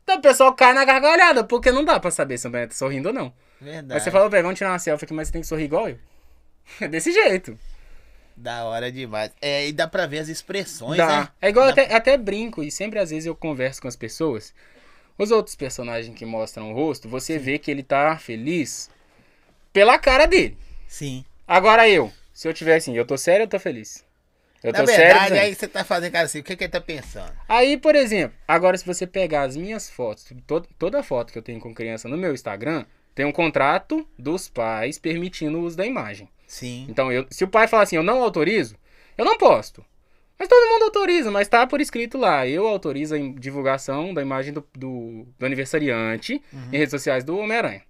Então 0.04 0.18
o 0.18 0.22
pessoal 0.22 0.54
cai 0.54 0.74
na 0.74 0.84
gargalhada, 0.86 1.44
porque 1.44 1.72
não 1.72 1.84
dá 1.86 2.00
pra 2.00 2.10
saber 2.10 2.38
se 2.38 2.48
o 2.48 2.50
Homem-Aranha 2.50 2.70
tá 2.70 2.76
sorrindo 2.76 3.10
ou 3.10 3.14
não. 3.14 3.32
Verdade. 3.62 3.94
Aí 3.94 4.00
você 4.00 4.10
fala, 4.10 4.30
"Pé, 4.30 4.42
vamos 4.42 4.58
tirar 4.58 4.72
uma 4.72 4.80
selfie 4.80 5.06
aqui, 5.06 5.14
mas 5.14 5.28
você 5.28 5.34
tem 5.34 5.42
que 5.42 5.48
sorrir 5.48 5.66
igual 5.66 5.90
eu. 5.90 5.98
É 6.82 6.88
desse 6.88 7.12
jeito. 7.12 7.58
Da 8.40 8.66
hora 8.66 8.92
demais. 8.92 9.32
É, 9.42 9.68
e 9.68 9.74
dá 9.74 9.88
pra 9.88 10.06
ver 10.06 10.20
as 10.20 10.28
expressões, 10.30 10.98
Dá. 10.98 11.22
né? 11.22 11.30
É 11.42 11.50
igual 11.50 11.66
Dá- 11.66 11.72
até, 11.72 11.94
até 11.96 12.18
brinco, 12.18 12.64
e 12.64 12.70
sempre 12.70 13.00
às 13.00 13.10
vezes 13.10 13.26
eu 13.26 13.36
converso 13.36 13.82
com 13.82 13.88
as 13.88 13.96
pessoas. 13.96 14.54
Os 15.18 15.32
outros 15.32 15.56
personagens 15.56 16.16
que 16.16 16.24
mostram 16.26 16.72
o 16.72 16.76
rosto, 16.76 17.10
você 17.10 17.40
vê 17.40 17.58
que 17.58 17.72
ele 17.72 17.82
tá 17.82 18.16
feliz 18.20 18.92
pela 19.74 19.98
cara 19.98 20.28
dele. 20.28 20.56
Sim. 20.88 21.26
Agora 21.48 21.90
eu, 21.90 22.14
se 22.32 22.48
eu 22.48 22.54
tiver 22.54 22.76
assim, 22.76 22.96
eu 22.96 23.06
tô 23.06 23.18
sério 23.18 23.42
ou 23.42 23.46
eu 23.46 23.50
tô 23.50 23.60
feliz? 23.60 24.06
Eu 24.64 24.72
Na 24.72 24.80
tô 24.82 24.86
sério. 24.88 25.06
verdade, 25.06 25.30
dizendo. 25.30 25.44
aí 25.44 25.56
você 25.56 25.68
tá 25.68 25.84
fazendo 25.84 26.12
cara 26.12 26.26
assim, 26.26 26.40
o 26.40 26.44
que, 26.44 26.56
que 26.56 26.64
ele 26.64 26.72
tá 26.72 26.82
pensando? 26.82 27.34
Aí, 27.50 27.78
por 27.78 27.96
exemplo, 27.96 28.38
agora 28.48 28.78
se 28.78 28.86
você 28.86 29.08
pegar 29.08 29.44
as 29.44 29.56
minhas 29.56 29.90
fotos, 29.90 30.26
to- 30.46 30.68
toda 30.78 31.02
foto 31.02 31.32
que 31.32 31.38
eu 31.40 31.44
tenho 31.44 31.60
com 31.60 31.74
criança 31.74 32.08
no 32.08 32.18
meu 32.18 32.34
Instagram, 32.34 32.86
tem 33.16 33.26
um 33.26 33.32
contrato 33.32 34.08
dos 34.18 34.48
pais 34.48 35.00
permitindo 35.00 35.58
o 35.58 35.62
uso 35.64 35.76
da 35.78 35.86
imagem. 35.86 36.30
Sim. 36.48 36.88
Então, 36.90 37.12
eu, 37.12 37.28
se 37.30 37.44
o 37.44 37.48
pai 37.48 37.68
falar 37.68 37.84
assim, 37.84 37.98
eu 37.98 38.04
não 38.04 38.24
autorizo, 38.24 38.76
eu 39.18 39.26
não 39.26 39.38
posto. 39.38 39.86
Mas 40.40 40.48
todo 40.48 40.70
mundo 40.72 40.84
autoriza, 40.84 41.30
mas 41.32 41.48
tá 41.48 41.66
por 41.68 41.82
escrito 41.82 42.18
lá. 42.18 42.48
Eu 42.48 42.68
autorizo 42.68 43.16
a 43.16 43.18
divulgação 43.18 44.14
da 44.14 44.22
imagem 44.22 44.54
do, 44.54 44.66
do, 44.78 45.28
do 45.38 45.46
aniversariante 45.46 46.42
em 46.72 46.78
redes 46.78 46.92
sociais 46.92 47.24
do 47.24 47.38
Homem-Aranha. 47.38 47.82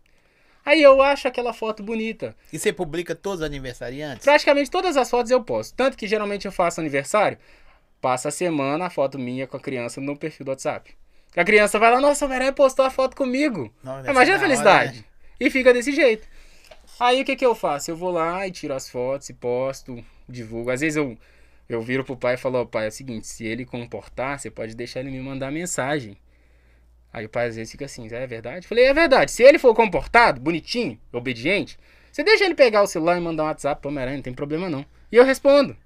Aí 0.66 0.82
eu 0.82 1.02
acho 1.02 1.28
aquela 1.28 1.54
foto 1.54 1.84
bonita. 1.84 2.36
E 2.52 2.58
você 2.60 2.74
publica 2.74 3.14
todos 3.16 3.40
os 3.42 3.46
aniversariantes? 3.46 4.24
Praticamente 4.26 4.72
todas 4.72 4.98
as 4.98 5.10
fotos 5.10 5.30
eu 5.32 5.42
posto. 5.44 5.76
Tanto 5.76 5.98
que 5.98 6.08
geralmente 6.08 6.46
eu 6.46 6.52
faço 6.52 6.80
aniversário, 6.82 7.38
passa 8.02 8.30
a 8.30 8.32
semana 8.32 8.86
a 8.86 8.90
foto 8.90 9.20
minha 9.20 9.46
com 9.48 9.56
a 9.58 9.60
criança 9.60 10.02
no 10.02 10.18
perfil 10.18 10.46
do 10.46 10.50
WhatsApp. 10.50 10.94
A 11.36 11.44
criança 11.44 11.78
vai 11.78 11.92
lá, 11.92 12.02
nossa, 12.02 12.24
o 12.24 12.28
Homem-Aranha 12.28 12.54
postou 12.54 12.86
a 12.86 12.90
foto 12.90 13.16
comigo. 13.16 13.74
Não, 13.84 14.00
Imagina 14.00 14.16
a 14.16 14.24
da 14.24 14.32
hora, 14.32 14.40
felicidade. 14.40 14.98
né? 15.00 15.04
E 15.40 15.50
fica 15.50 15.72
desse 15.74 15.92
jeito. 15.92 16.28
Aí 17.00 17.22
o 17.22 17.26
que 17.26 17.36
que 17.36 17.46
eu 17.46 17.54
faço? 17.54 17.92
Eu 17.92 17.96
vou 17.96 18.12
lá 18.12 18.48
e 18.48 18.52
tiro 18.52 18.74
as 18.74 18.90
fotos 18.90 19.30
e 19.30 19.34
posto, 19.34 20.04
divulgo. 20.28 20.72
Às 20.72 20.82
vezes 20.82 20.98
eu, 20.98 21.18
eu 21.70 21.82
viro 21.82 22.04
pro 22.04 22.18
pai 22.18 22.34
e 22.34 22.38
falo, 22.38 22.60
ó, 22.60 22.66
pai, 22.66 22.86
é 22.86 22.88
o 22.90 22.92
seguinte, 22.92 23.28
se 23.28 23.46
ele 23.46 23.66
comportar, 23.66 24.40
você 24.40 24.50
pode 24.50 24.76
deixar 24.76 25.02
ele 25.02 25.12
me 25.12 25.20
mandar 25.20 25.52
mensagem. 25.52 26.18
Aí 27.14 27.26
o 27.26 27.30
pai 27.30 27.48
às 27.48 27.56
vezes 27.56 27.72
fica 27.72 27.86
assim, 27.86 28.08
é 28.12 28.28
verdade? 28.28 28.66
Eu 28.66 28.70
falei, 28.70 28.86
é 28.86 28.94
verdade. 28.94 29.32
Se 29.32 29.44
ele 29.44 29.60
for 29.60 29.74
comportado, 29.76 30.42
bonitinho, 30.42 31.00
obediente, 31.12 31.78
você 32.12 32.24
deixa 32.24 32.46
ele 32.46 32.56
pegar 32.56 32.82
o 32.82 32.88
celular 32.88 33.18
e 33.18 33.22
mandar 33.22 33.44
um 33.44 33.48
WhatsApp 33.48 33.80
pro 33.82 33.90
Homem-Aranha, 33.90 34.18
não 34.18 34.24
tem 34.24 34.34
problema 34.34 34.70
não. 34.70 34.86
E 35.12 35.16
eu 35.16 35.24
respondo. 35.24 35.78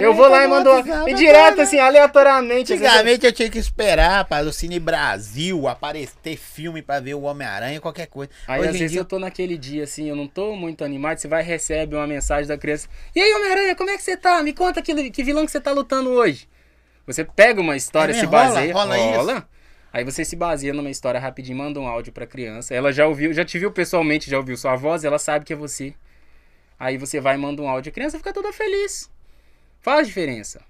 Eu 0.00 0.14
vou 0.14 0.26
lá 0.26 0.44
e 0.44 0.48
mando 0.48 0.70
WhatsApp, 0.70 1.10
e 1.10 1.14
direto, 1.14 1.56
né? 1.58 1.62
assim, 1.64 1.78
aleatoriamente. 1.78 2.72
eu- 2.72 2.78
Antigamente 2.78 3.26
eu 3.26 3.32
tinha 3.32 3.50
que 3.50 3.58
esperar 3.58 4.24
para 4.24 4.46
o 4.46 4.52
Cine 4.52 4.80
Brasil 4.80 5.68
aparecer 5.68 6.14
ter 6.22 6.36
filme 6.36 6.80
pra 6.80 6.98
ver 6.98 7.14
o 7.14 7.22
Homem-Aranha, 7.22 7.78
qualquer 7.78 8.06
coisa. 8.06 8.32
Aí 8.48 8.60
Hoje 8.60 8.68
às 8.70 8.72
vezes 8.78 8.90
dia, 8.92 9.00
eu 9.00 9.04
tô 9.04 9.18
naquele 9.18 9.58
dia 9.58 9.84
assim, 9.84 10.08
eu 10.08 10.16
não 10.16 10.26
tô 10.26 10.56
muito 10.56 10.82
animado, 10.82 11.18
você 11.18 11.28
vai 11.28 11.42
e 11.42 11.46
recebe 11.46 11.94
uma 11.94 12.06
mensagem 12.06 12.46
da 12.48 12.56
criança. 12.56 12.88
E 13.14 13.20
aí, 13.20 13.34
Homem-Aranha, 13.34 13.76
como 13.76 13.90
é 13.90 13.96
que 13.98 14.02
você 14.02 14.16
tá? 14.16 14.42
Me 14.42 14.54
conta 14.54 14.80
que, 14.80 15.10
que 15.10 15.22
vilão 15.22 15.44
que 15.44 15.52
você 15.52 15.60
tá 15.60 15.72
lutando 15.72 16.08
hoje. 16.10 16.48
Você 17.06 17.22
pega 17.22 17.60
uma 17.60 17.76
história, 17.76 18.12
É 18.12 18.14
se 18.14 18.20
mesmo? 18.22 18.36
Rola? 18.36 18.54
baseia. 18.54 18.72
Rola 19.16 19.48
Aí 19.92 20.04
você 20.04 20.24
se 20.24 20.36
baseia 20.36 20.72
numa 20.72 20.88
história 20.88 21.18
rapidinho, 21.20 21.58
manda 21.58 21.78
um 21.80 21.86
áudio 21.86 22.12
pra 22.12 22.26
criança. 22.26 22.72
Ela 22.74 22.92
já 22.92 23.06
ouviu, 23.06 23.32
já 23.34 23.44
te 23.44 23.58
viu 23.58 23.70
pessoalmente, 23.72 24.30
já 24.30 24.38
ouviu 24.38 24.56
sua 24.56 24.76
voz, 24.76 25.04
ela 25.04 25.18
sabe 25.18 25.44
que 25.44 25.52
é 25.52 25.56
você. 25.56 25.92
Aí 26.78 26.96
você 26.96 27.20
vai 27.20 27.34
e 27.34 27.38
manda 27.38 27.60
um 27.60 27.68
áudio, 27.68 27.90
a 27.90 27.92
criança 27.92 28.16
fica 28.16 28.32
toda 28.32 28.52
feliz. 28.52 29.10
Faz 29.80 30.06
diferença. 30.06 30.60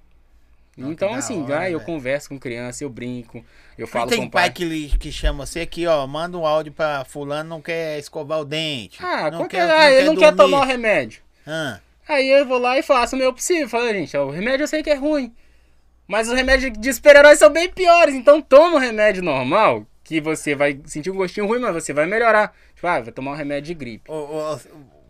Não, 0.77 0.93
então, 0.93 1.12
assim, 1.12 1.43
hora, 1.43 1.47
vai, 1.57 1.74
eu 1.74 1.81
converso 1.81 2.28
com 2.31 2.39
criança, 2.39 2.85
eu 2.85 2.89
brinco, 2.89 3.45
eu 3.77 3.87
falo 3.87 4.09
tem 4.09 4.20
com 4.20 4.27
o 4.27 4.31
pai 4.31 4.45
pai. 4.45 4.53
que, 4.53 4.65
lhe- 4.65 4.89
que 4.99 5.12
chama 5.12 5.45
você 5.45 5.61
aqui, 5.61 5.87
ó, 5.87 6.07
manda 6.07 6.39
um 6.39 6.47
áudio 6.47 6.73
pra 6.73 7.05
fulano, 7.05 7.51
não 7.51 7.61
quer 7.61 7.99
escovar 7.99 8.41
o 8.41 8.45
dente. 8.45 8.99
Ah, 9.05 9.31
não 9.31 9.39
qualquer... 9.41 9.69
ah 9.69 9.91
ele 9.91 10.07
não 10.07 10.16
quer 10.16 10.32
dormir. 10.32 10.53
tomar 10.53 10.65
o 10.65 10.69
remédio. 10.69 11.23
Ah, 11.47 11.81
Aí 12.09 12.28
eu 12.28 12.47
vou 12.47 12.59
lá 12.59 12.78
e 12.78 12.82
faço 12.82 13.15
o 13.15 13.19
meu 13.19 13.32
possível. 13.32 13.69
Falo, 13.69 13.89
gente, 13.89 14.16
ó, 14.16 14.27
o 14.27 14.31
remédio 14.31 14.65
eu 14.65 14.69
sei 14.69 14.82
que 14.82 14.91
é 14.91 14.95
ruim. 14.95 15.32
Mas 16.09 16.28
os 16.28 16.35
remédios 16.35 16.73
de 16.77 16.93
super-heróis 16.95 17.39
são 17.39 17.51
bem 17.53 17.69
piores. 17.70 18.15
Então 18.15 18.41
toma 18.43 18.77
o 18.77 18.81
remédio 18.81 19.23
normal, 19.23 19.87
que 20.03 20.20
você 20.20 20.55
vai 20.57 20.81
sentir 20.87 21.11
um 21.11 21.15
gostinho 21.16 21.47
ruim, 21.47 21.61
mas 21.61 21.73
você 21.74 21.93
vai 21.93 22.07
melhorar. 22.07 22.53
Tipo, 22.74 22.87
ah, 22.89 23.01
vai 23.01 23.12
tomar 23.12 23.32
um 23.32 23.37
remédio 23.37 23.66
de 23.69 23.74
gripe. 23.74 24.11
ô, 24.11 24.15
ô, 24.15 24.61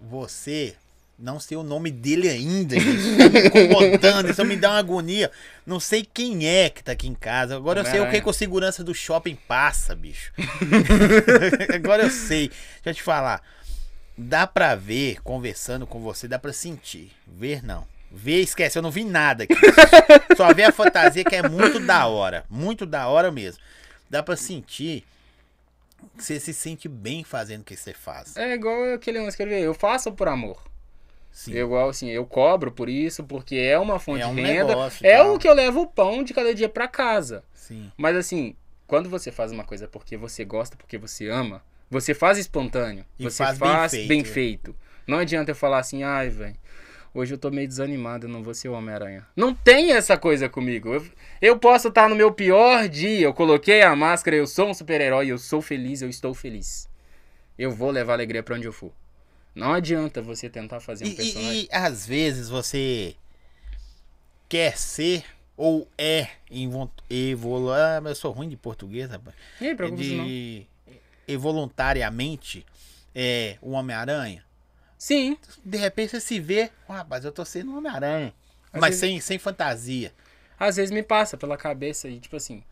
você, 0.03 0.75
não 1.21 1.39
sei 1.39 1.57
o 1.57 1.63
nome 1.63 1.91
dele 1.91 2.29
ainda, 2.29 2.75
incomodando, 2.77 4.31
isso 4.31 4.45
me 4.45 4.57
dá 4.57 4.71
uma 4.71 4.79
agonia. 4.79 5.31
Não 5.67 5.79
sei 5.79 6.03
quem 6.03 6.49
é 6.49 6.71
que 6.71 6.83
tá 6.83 6.93
aqui 6.93 7.07
em 7.07 7.15
casa. 7.15 7.55
Agora 7.55 7.81
eu 7.81 7.85
sei 7.85 8.01
o 8.01 8.11
que, 8.11 8.21
que 8.21 8.29
o 8.29 8.33
segurança 8.33 8.83
do 8.83 8.95
shopping 8.95 9.37
passa, 9.47 9.95
bicho. 9.95 10.33
Agora 11.75 12.05
eu 12.05 12.11
sei. 12.11 12.49
Deixa 12.49 12.91
eu 12.91 12.95
te 12.95 13.03
falar. 13.03 13.43
Dá 14.17 14.47
pra 14.47 14.75
ver, 14.75 15.21
conversando 15.23 15.87
com 15.87 16.01
você, 16.01 16.27
dá 16.27 16.39
pra 16.39 16.53
sentir. 16.53 17.13
Ver 17.27 17.63
não. 17.63 17.87
Ver, 18.11 18.41
esquece, 18.41 18.79
eu 18.79 18.83
não 18.83 18.91
vi 18.91 19.05
nada 19.05 19.45
aqui. 19.45 19.55
Só 20.37 20.53
ver 20.55 20.65
a 20.65 20.73
fantasia 20.73 21.25
que 21.25 21.37
é 21.37 21.49
muito 21.49 21.79
da 21.79 22.07
hora. 22.07 22.45
Muito 22.49 22.87
da 22.87 23.09
hora 23.09 23.31
mesmo. 23.31 23.63
Dá 24.09 24.23
pra 24.23 24.37
sentir 24.37 25.05
que 26.17 26.25
você 26.25 26.41
se 26.41 26.55
sente 26.55 26.89
bem 26.89 27.23
fazendo 27.23 27.61
o 27.61 27.65
que 27.65 27.77
você 27.77 27.93
faz. 27.93 28.37
É 28.37 28.55
igual 28.55 28.95
aquele 28.95 29.21
lance 29.21 29.37
que 29.37 29.43
eu 29.43 29.75
faço 29.75 30.11
por 30.13 30.27
amor. 30.27 30.70
Sim. 31.31 31.53
Eu, 31.53 31.67
igual 31.67 31.89
assim, 31.89 32.09
eu 32.09 32.27
cobro 32.27 32.73
por 32.73 32.89
isso, 32.89 33.25
porque 33.25 33.57
é 33.57 33.79
uma 33.79 33.99
fonte 33.99 34.23
É 34.23 34.27
um 34.27 34.35
de 34.35 34.43
renda. 34.43 34.69
negócio, 34.69 35.07
é 35.07 35.23
o 35.23 35.39
que 35.39 35.49
eu 35.49 35.55
levo 35.55 35.83
o 35.83 35.87
pão 35.87 36.23
de 36.23 36.35
cada 36.35 36.55
dia 36.55 36.69
pra 36.69 36.89
casa. 36.89 37.45
Sim. 37.55 37.91
Mas 37.97 38.17
assim, 38.17 38.55
quando 38.87 39.09
você 39.09 39.31
faz 39.31 39.53
uma 39.53 39.65
coisa 39.65 39.87
porque 39.87 40.17
você 40.17 40.45
gosta, 40.45 40.77
porque 40.77 40.99
você 40.99 41.29
ama, 41.29 41.63
você 41.89 42.13
faz 42.15 42.37
espontâneo. 42.39 43.05
E 43.19 43.25
você 43.25 43.45
faz 43.45 43.59
faz, 43.59 43.93
bem 43.93 44.07
bem, 44.09 44.25
feito. 44.25 44.33
feito. 44.73 44.77
Não 45.07 45.19
adianta 45.19 45.51
eu 45.53 45.55
falar 45.57 45.79
assim, 45.79 46.03
ai, 46.03 46.29
velho, 46.29 46.57
hoje 47.15 47.35
eu 47.35 47.39
tô 47.39 47.51
meio 47.51 47.67
desanimado, 47.67 48.27
eu 48.27 48.31
não 48.31 48.43
vou 48.43 48.53
ser 48.55 48.69
o 48.69 48.73
Homem-Aranha. 48.73 49.27
Não 49.35 49.55
tem 49.55 49.93
essa 49.93 50.17
coisa 50.17 50.49
comigo. 50.49 50.93
Eu, 50.93 51.07
eu 51.41 51.59
posso 51.59 51.89
estar 51.89 52.09
no 52.09 52.15
meu 52.17 52.33
pior 52.33 52.89
dia, 52.89 53.21
eu 53.27 53.33
coloquei 53.35 53.83
a 53.83 53.95
máscara, 53.97 54.37
eu 54.37 54.47
sou 54.47 54.69
um 54.69 54.75
super-herói, 54.75 55.29
eu 55.29 55.39
sou 55.39 55.63
feliz, 55.63 56.03
eu 56.03 56.09
estou 56.09 56.35
feliz. 56.35 56.89
Eu 57.59 57.71
vou 57.71 57.91
levar 57.91 58.15
alegria 58.15 58.43
pra 58.43 58.57
onde 58.57 58.67
eu 58.67 58.73
for. 58.73 58.93
Não 59.61 59.73
adianta 59.75 60.21
você 60.23 60.49
tentar 60.49 60.81
fazer 60.81 61.05
um 61.05 61.09
E, 61.09 61.15
personagem. 61.15 61.53
e- 61.61 61.65
e, 61.65 61.69
às 61.71 62.07
vezes 62.07 62.49
você 62.49 63.15
quer 64.49 64.77
ser 64.77 65.25
ou 65.57 65.87
é 65.99 66.29
evoluir. 67.11 67.75
Ah, 67.77 68.03
eu 68.05 68.15
sou 68.15 68.33
ruim 68.33 68.49
de 68.49 68.57
português, 68.57 69.11
rapaz. 69.11 69.37
Ih, 69.61 69.75
preocupa 69.75 70.03
isso 70.03 70.15
não. 70.15 70.25
De 70.27 70.67
involuntariamente 71.29 72.65
é, 73.15 73.57
o 73.61 73.71
Homem-Aranha. 73.73 74.45
Sim, 74.99 75.37
De 75.65 75.79
repente 75.79 76.11
você 76.11 76.21
se 76.21 76.39
vê, 76.41 76.71
"Ó, 76.89 76.93
rapaz, 76.93 77.25
eu 77.25 77.33
tô 77.33 77.45
sendo 77.45 77.71
um 77.73 77.79
Homem-Aranha. 77.79 78.35
Mas 78.73 78.83
vezes- 78.83 79.01
sem, 79.01 79.21
sem 79.21 79.39
fantasia. 79.39 80.13
às 80.59 80.77
vezes 80.77 80.91
me 80.91 81.03
passa 81.03 81.37
pela 81.37 81.57
cabeça 81.57 82.09
e, 82.09 82.19
tipo 82.21 82.37
assim. 82.37 82.63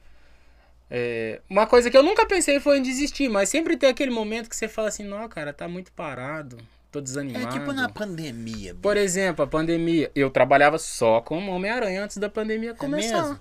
é, 0.91 1.41
uma 1.51 1.67
coisa 1.67 1.91
que 1.91 1.97
eu 1.97 2.03
nunca 2.03 2.25
pensei 2.27 2.59
foi 2.61 2.79
em 2.79 2.83
desistir, 2.83 3.29
mas 3.29 3.49
sempre 3.51 3.77
tem 3.77 3.91
aquele 3.91 4.11
momento 4.11 4.49
que 4.49 4.57
você 4.57 4.67
fala 4.69 4.89
assim: 4.89 5.05
não, 5.05 5.29
cara, 5.29 5.53
tá 5.53 5.69
muito 5.69 5.93
parado, 5.93 6.57
tô 6.91 6.99
É 6.99 7.03
desanimado. 7.03 7.49
tipo 7.59 7.73
na 7.73 7.89
pandemia. 7.89 8.75
Por 8.75 8.97
exemplo, 8.97 9.45
a 9.45 9.49
pandemia. 9.49 10.11
Eu 10.15 10.31
trabalhava 10.31 10.79
só 10.79 11.21
como 11.21 11.53
Homem-Aranha 11.53 12.05
antes 12.05 12.17
da 12.19 12.29
pandemia 12.29 12.75
começar. 12.75 13.23
mesmo? 13.23 13.39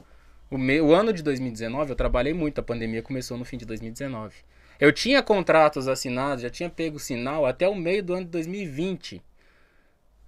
O, 0.49 0.57
me- 0.57 0.79
o 0.81 0.93
ano 0.93 1.11
de 1.11 1.21
2019 1.23 1.91
eu 1.91 1.95
trabalhei 1.95 2.33
muito, 2.33 2.59
a 2.59 2.63
pandemia 2.63 3.01
começou 3.01 3.37
no 3.37 3.43
fim 3.45 3.57
de 3.57 3.65
2019. 3.65 4.33
Eu 4.79 4.91
tinha 4.93 5.21
contratos 5.23 5.87
assinados, 5.87 6.43
já 6.43 6.49
tinha 6.49 6.69
pego 6.69 6.99
sinal 6.99 7.45
até 7.45 7.67
o 7.67 7.75
meio 7.75 8.03
do 8.03 8.13
ano 8.13 8.25
de 8.25 8.31
2020. 8.31 9.21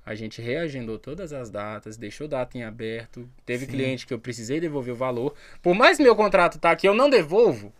A 0.05 0.15
gente 0.15 0.41
reagendou 0.41 0.97
todas 0.97 1.31
as 1.31 1.51
datas, 1.51 1.95
deixou 1.95 2.27
data 2.27 2.57
em 2.57 2.63
aberto. 2.63 3.29
Teve 3.45 3.65
Sim. 3.65 3.71
cliente 3.71 4.07
que 4.07 4.13
eu 4.13 4.17
precisei 4.19 4.59
devolver 4.59 4.93
o 4.93 4.97
valor. 4.97 5.35
Por 5.61 5.75
mais 5.75 5.97
que 5.97 6.03
meu 6.03 6.15
contrato 6.15 6.57
tá 6.57 6.71
aqui, 6.71 6.87
eu 6.87 6.95
não 6.95 7.09
devolvo. 7.11 7.71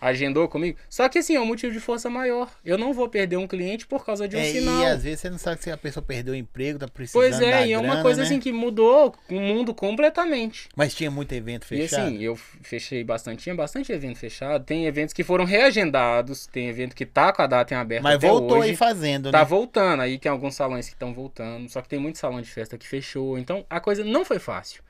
Agendou 0.00 0.48
comigo. 0.48 0.78
Só 0.88 1.08
que 1.08 1.18
assim, 1.18 1.36
é 1.36 1.40
um 1.40 1.44
motivo 1.46 1.72
de 1.72 1.80
força 1.80 2.08
maior. 2.08 2.50
Eu 2.64 2.78
não 2.78 2.92
vou 2.92 3.08
perder 3.08 3.36
um 3.36 3.46
cliente 3.46 3.86
por 3.86 4.04
causa 4.04 4.26
de 4.26 4.36
um 4.36 4.40
É, 4.40 4.44
sinal. 4.44 4.80
e 4.82 4.86
às 4.86 5.02
vezes 5.02 5.20
você 5.20 5.28
não 5.30 5.38
sabe 5.38 5.62
se 5.62 5.70
a 5.70 5.76
pessoa 5.76 6.02
perdeu 6.02 6.32
o 6.32 6.36
emprego, 6.36 6.78
tá 6.78 6.88
precisando 6.88 7.20
Pois 7.22 7.40
é, 7.40 7.66
e 7.66 7.72
é 7.72 7.78
uma 7.78 8.00
coisa 8.02 8.22
né? 8.22 8.26
assim 8.26 8.40
que 8.40 8.50
mudou 8.52 9.14
o 9.28 9.34
mundo 9.40 9.74
completamente. 9.74 10.68
Mas 10.74 10.94
tinha 10.94 11.10
muito 11.10 11.32
evento 11.32 11.66
fechado. 11.66 12.02
E 12.10 12.14
assim, 12.14 12.22
eu 12.22 12.36
fechei 12.36 13.04
bastante, 13.04 13.42
tinha 13.42 13.54
bastante 13.54 13.92
evento 13.92 14.18
fechado. 14.18 14.64
Tem 14.64 14.86
eventos 14.86 15.12
que 15.12 15.22
foram 15.22 15.44
reagendados, 15.44 16.46
tem 16.46 16.68
evento 16.68 16.94
que 16.94 17.04
tá 17.06 17.32
com 17.32 17.42
a 17.42 17.46
data 17.46 17.74
em 17.74 17.76
aberto 17.76 18.02
Mas 18.02 18.20
voltou 18.20 18.58
hoje. 18.58 18.70
aí 18.70 18.76
fazendo, 18.76 19.30
Tá 19.30 19.38
né? 19.40 19.44
voltando, 19.44 20.00
aí 20.00 20.18
tem 20.18 20.30
alguns 20.30 20.54
salões 20.54 20.86
que 20.88 20.94
estão 20.94 21.12
voltando, 21.12 21.68
só 21.68 21.80
que 21.82 21.88
tem 21.88 21.98
muito 21.98 22.18
salão 22.18 22.40
de 22.40 22.50
festa 22.50 22.78
que 22.78 22.86
fechou, 22.86 23.38
então 23.38 23.64
a 23.68 23.80
coisa 23.80 24.04
não 24.04 24.24
foi 24.24 24.38
fácil. 24.38 24.82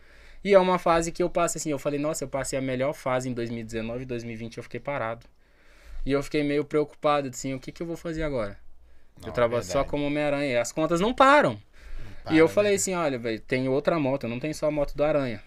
E 0.43 0.55
é 0.55 0.59
uma 0.59 0.79
fase 0.79 1.13
que 1.13 1.23
eu 1.23 1.29
passo 1.29 1.59
assim, 1.59 1.71
eu 1.71 1.79
falei, 1.79 1.99
nossa, 1.99 2.25
eu 2.25 2.29
passei 2.29 2.59
a 2.59 2.63
melhor 2.63 2.95
fase 2.95 3.29
em 3.29 3.33
2019 3.35 4.03
e 4.03 4.07
2020 4.07 4.57
eu 4.57 4.63
fiquei 4.63 4.81
parado. 4.81 5.27
E 6.05 6.13
eu 6.13 6.23
fiquei 6.23 6.43
meio 6.43 6.65
preocupado, 6.65 7.29
assim, 7.29 7.53
o 7.55 7.61
que, 7.61 7.71
que 7.71 7.83
eu 7.83 7.87
vou 7.87 7.97
fazer 7.97 8.23
agora? 8.23 8.59
Não, 9.21 9.29
eu 9.29 9.31
é 9.31 9.35
trabalho 9.35 9.63
só 9.63 9.83
verdade. 9.83 9.91
como 9.91 10.07
Homem-Aranha, 10.07 10.61
as 10.61 10.73
contas 10.73 11.01
não 11.01 11.13
param. 11.13 11.61
Para, 12.23 12.35
e 12.35 12.39
eu 12.39 12.47
né? 12.47 12.53
falei 12.53 12.75
assim, 12.75 12.95
olha, 12.95 13.19
velho, 13.19 13.41
tem 13.41 13.69
outra 13.69 13.99
moto, 13.99 14.25
eu 14.25 14.31
não 14.31 14.41
tenho 14.41 14.55
só 14.55 14.67
a 14.67 14.71
moto 14.71 14.95
do 14.97 15.05
Aranha. 15.05 15.43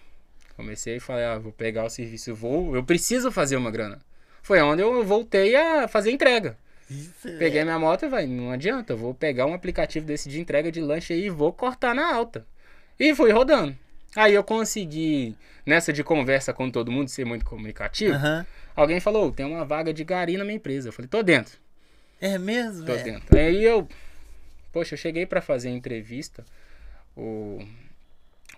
Comecei 0.56 0.96
e 0.96 1.00
falei, 1.00 1.24
ah, 1.24 1.38
vou 1.38 1.52
pegar 1.52 1.84
o 1.84 1.90
serviço, 1.90 2.30
eu 2.30 2.36
vou, 2.36 2.76
eu 2.76 2.84
preciso 2.84 3.32
fazer 3.32 3.56
uma 3.56 3.70
grana. 3.72 4.00
Foi 4.42 4.60
onde 4.60 4.82
eu 4.82 5.04
voltei 5.04 5.56
a 5.56 5.88
fazer 5.88 6.12
entrega. 6.12 6.56
Isso 6.88 7.26
é- 7.26 7.38
Peguei 7.38 7.64
minha 7.64 7.78
moto 7.78 8.04
e 8.04 8.08
vai, 8.08 8.26
não 8.26 8.50
adianta, 8.52 8.92
eu 8.92 8.96
vou 8.96 9.12
pegar 9.14 9.46
um 9.46 9.54
aplicativo 9.54 10.06
desse 10.06 10.28
de 10.28 10.40
entrega 10.40 10.70
de 10.70 10.80
lanche 10.80 11.12
aí 11.12 11.24
e 11.26 11.30
vou 11.30 11.52
cortar 11.52 11.94
na 11.94 12.14
alta. 12.14 12.46
E 12.98 13.14
fui 13.14 13.32
rodando. 13.32 13.76
Aí 14.16 14.34
eu 14.34 14.44
consegui, 14.44 15.36
nessa 15.66 15.92
de 15.92 16.04
conversa 16.04 16.52
com 16.52 16.70
todo 16.70 16.90
mundo, 16.92 17.08
ser 17.08 17.24
muito 17.24 17.44
comunicativo, 17.44 18.14
Aham. 18.14 18.46
alguém 18.76 19.00
falou, 19.00 19.32
tem 19.32 19.44
uma 19.44 19.64
vaga 19.64 19.92
de 19.92 20.04
gari 20.04 20.36
na 20.36 20.44
minha 20.44 20.56
empresa. 20.56 20.88
Eu 20.88 20.92
falei, 20.92 21.08
tô 21.08 21.22
dentro. 21.22 21.58
É 22.20 22.38
mesmo, 22.38 22.86
Tô 22.86 22.92
velho? 22.92 23.04
dentro. 23.04 23.36
Aí 23.38 23.62
eu. 23.62 23.88
Poxa, 24.72 24.94
eu 24.94 24.98
cheguei 24.98 25.26
pra 25.26 25.40
fazer 25.40 25.68
a 25.68 25.72
entrevista 25.72 26.44
o, 27.16 27.58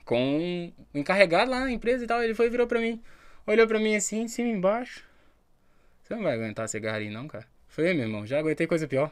com 0.04 0.72
o 0.94 0.98
encarregado 0.98 1.50
lá 1.50 1.60
na 1.60 1.70
empresa 1.72 2.04
e 2.04 2.06
tal. 2.06 2.22
Ele 2.22 2.34
foi 2.34 2.46
e 2.46 2.50
virou 2.50 2.66
pra 2.66 2.80
mim. 2.80 3.02
Olhou 3.46 3.66
pra 3.66 3.78
mim 3.78 3.96
assim, 3.96 4.22
em 4.22 4.28
cima 4.28 4.48
e 4.48 4.52
embaixo. 4.52 5.04
Você 6.02 6.14
não 6.14 6.22
vai 6.22 6.34
aguentar 6.34 6.68
ser 6.68 6.80
gari, 6.80 7.10
não, 7.10 7.26
cara? 7.26 7.44
Eu 7.44 7.48
Falei, 7.74 7.94
meu 7.94 8.04
irmão, 8.04 8.26
já 8.26 8.38
aguentei 8.38 8.66
coisa 8.66 8.86
pior. 8.86 9.10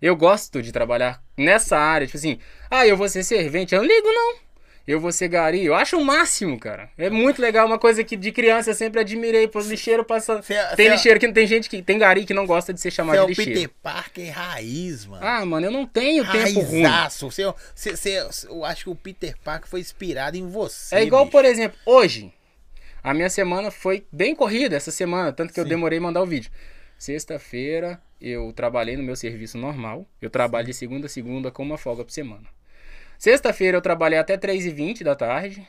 Eu 0.00 0.16
gosto 0.16 0.62
de 0.62 0.72
trabalhar 0.72 1.22
nessa 1.36 1.76
área, 1.76 2.06
tipo 2.06 2.16
assim, 2.16 2.38
ah, 2.70 2.86
eu 2.86 2.96
vou 2.96 3.08
ser 3.08 3.22
servente, 3.22 3.74
eu 3.74 3.82
não 3.82 3.88
ligo, 3.88 4.06
não. 4.08 4.49
Eu 4.86 4.98
vou 4.98 5.12
ser 5.12 5.28
gari, 5.28 5.64
eu 5.64 5.74
acho 5.74 5.96
o 5.98 6.04
máximo, 6.04 6.58
cara. 6.58 6.90
É 6.98 7.08
muito 7.08 7.40
legal, 7.40 7.66
uma 7.66 7.78
coisa 7.78 8.02
que 8.02 8.16
de 8.16 8.32
criança 8.32 8.70
eu 8.70 8.74
sempre 8.74 9.00
admirei, 9.00 9.46
pô, 9.46 9.60
lixeiro 9.60 10.04
passa. 10.04 10.42
Cê- 10.42 10.54
Tem 10.74 10.86
cê- 10.86 10.92
lixeiro 10.92 11.20
que 11.20 11.26
não 11.26 11.34
tem 11.34 11.46
gente 11.46 11.68
que. 11.68 11.80
Tem 11.82 11.98
gari 11.98 12.24
que 12.24 12.34
não 12.34 12.46
gosta 12.46 12.72
de 12.72 12.80
ser 12.80 12.90
chamado 12.90 13.16
é 13.16 13.18
de 13.20 13.24
o 13.24 13.28
lixeiro. 13.28 13.52
Peter 13.52 13.70
Parker 13.82 14.30
raiz, 14.34 15.06
mano. 15.06 15.24
Ah, 15.24 15.44
mano, 15.46 15.66
eu 15.66 15.70
não 15.70 15.86
tenho 15.86 16.24
tempo 16.30 16.60
ruim. 16.60 16.82
Raizaço. 16.82 17.30
Você, 17.30 17.44
você, 17.74 17.94
você- 17.96 18.48
eu 18.48 18.64
acho 18.64 18.84
que 18.84 18.90
o 18.90 18.94
Peter 18.96 19.36
Parker 19.44 19.68
foi 19.68 19.80
inspirado 19.80 20.36
em 20.36 20.48
você. 20.48 20.96
É 20.96 21.02
igual, 21.04 21.24
bicho. 21.24 21.32
por 21.32 21.44
exemplo, 21.44 21.78
hoje. 21.86 22.32
A 23.02 23.14
minha 23.14 23.30
semana 23.30 23.70
foi 23.70 24.04
bem 24.10 24.34
corrida 24.34 24.76
essa 24.76 24.90
semana, 24.90 25.32
tanto 25.32 25.54
que 25.54 25.60
eu 25.60 25.64
Sim. 25.64 25.70
demorei 25.70 25.98
a 25.98 26.02
mandar 26.02 26.20
o 26.22 26.26
vídeo. 26.26 26.50
Sexta-feira 26.98 28.00
eu 28.20 28.52
trabalhei 28.52 28.96
no 28.96 29.02
meu 29.02 29.16
serviço 29.16 29.56
normal. 29.56 30.06
Eu 30.20 30.28
trabalho 30.30 30.66
de 30.66 30.74
segunda 30.74 31.06
a 31.06 31.08
segunda 31.08 31.50
com 31.50 31.62
uma 31.62 31.78
folga 31.78 32.04
por 32.04 32.12
semana. 32.12 32.44
Sexta-feira 33.20 33.76
eu 33.76 33.82
trabalhei 33.82 34.18
até 34.18 34.34
3h20 34.38 35.02
da 35.02 35.14
tarde. 35.14 35.68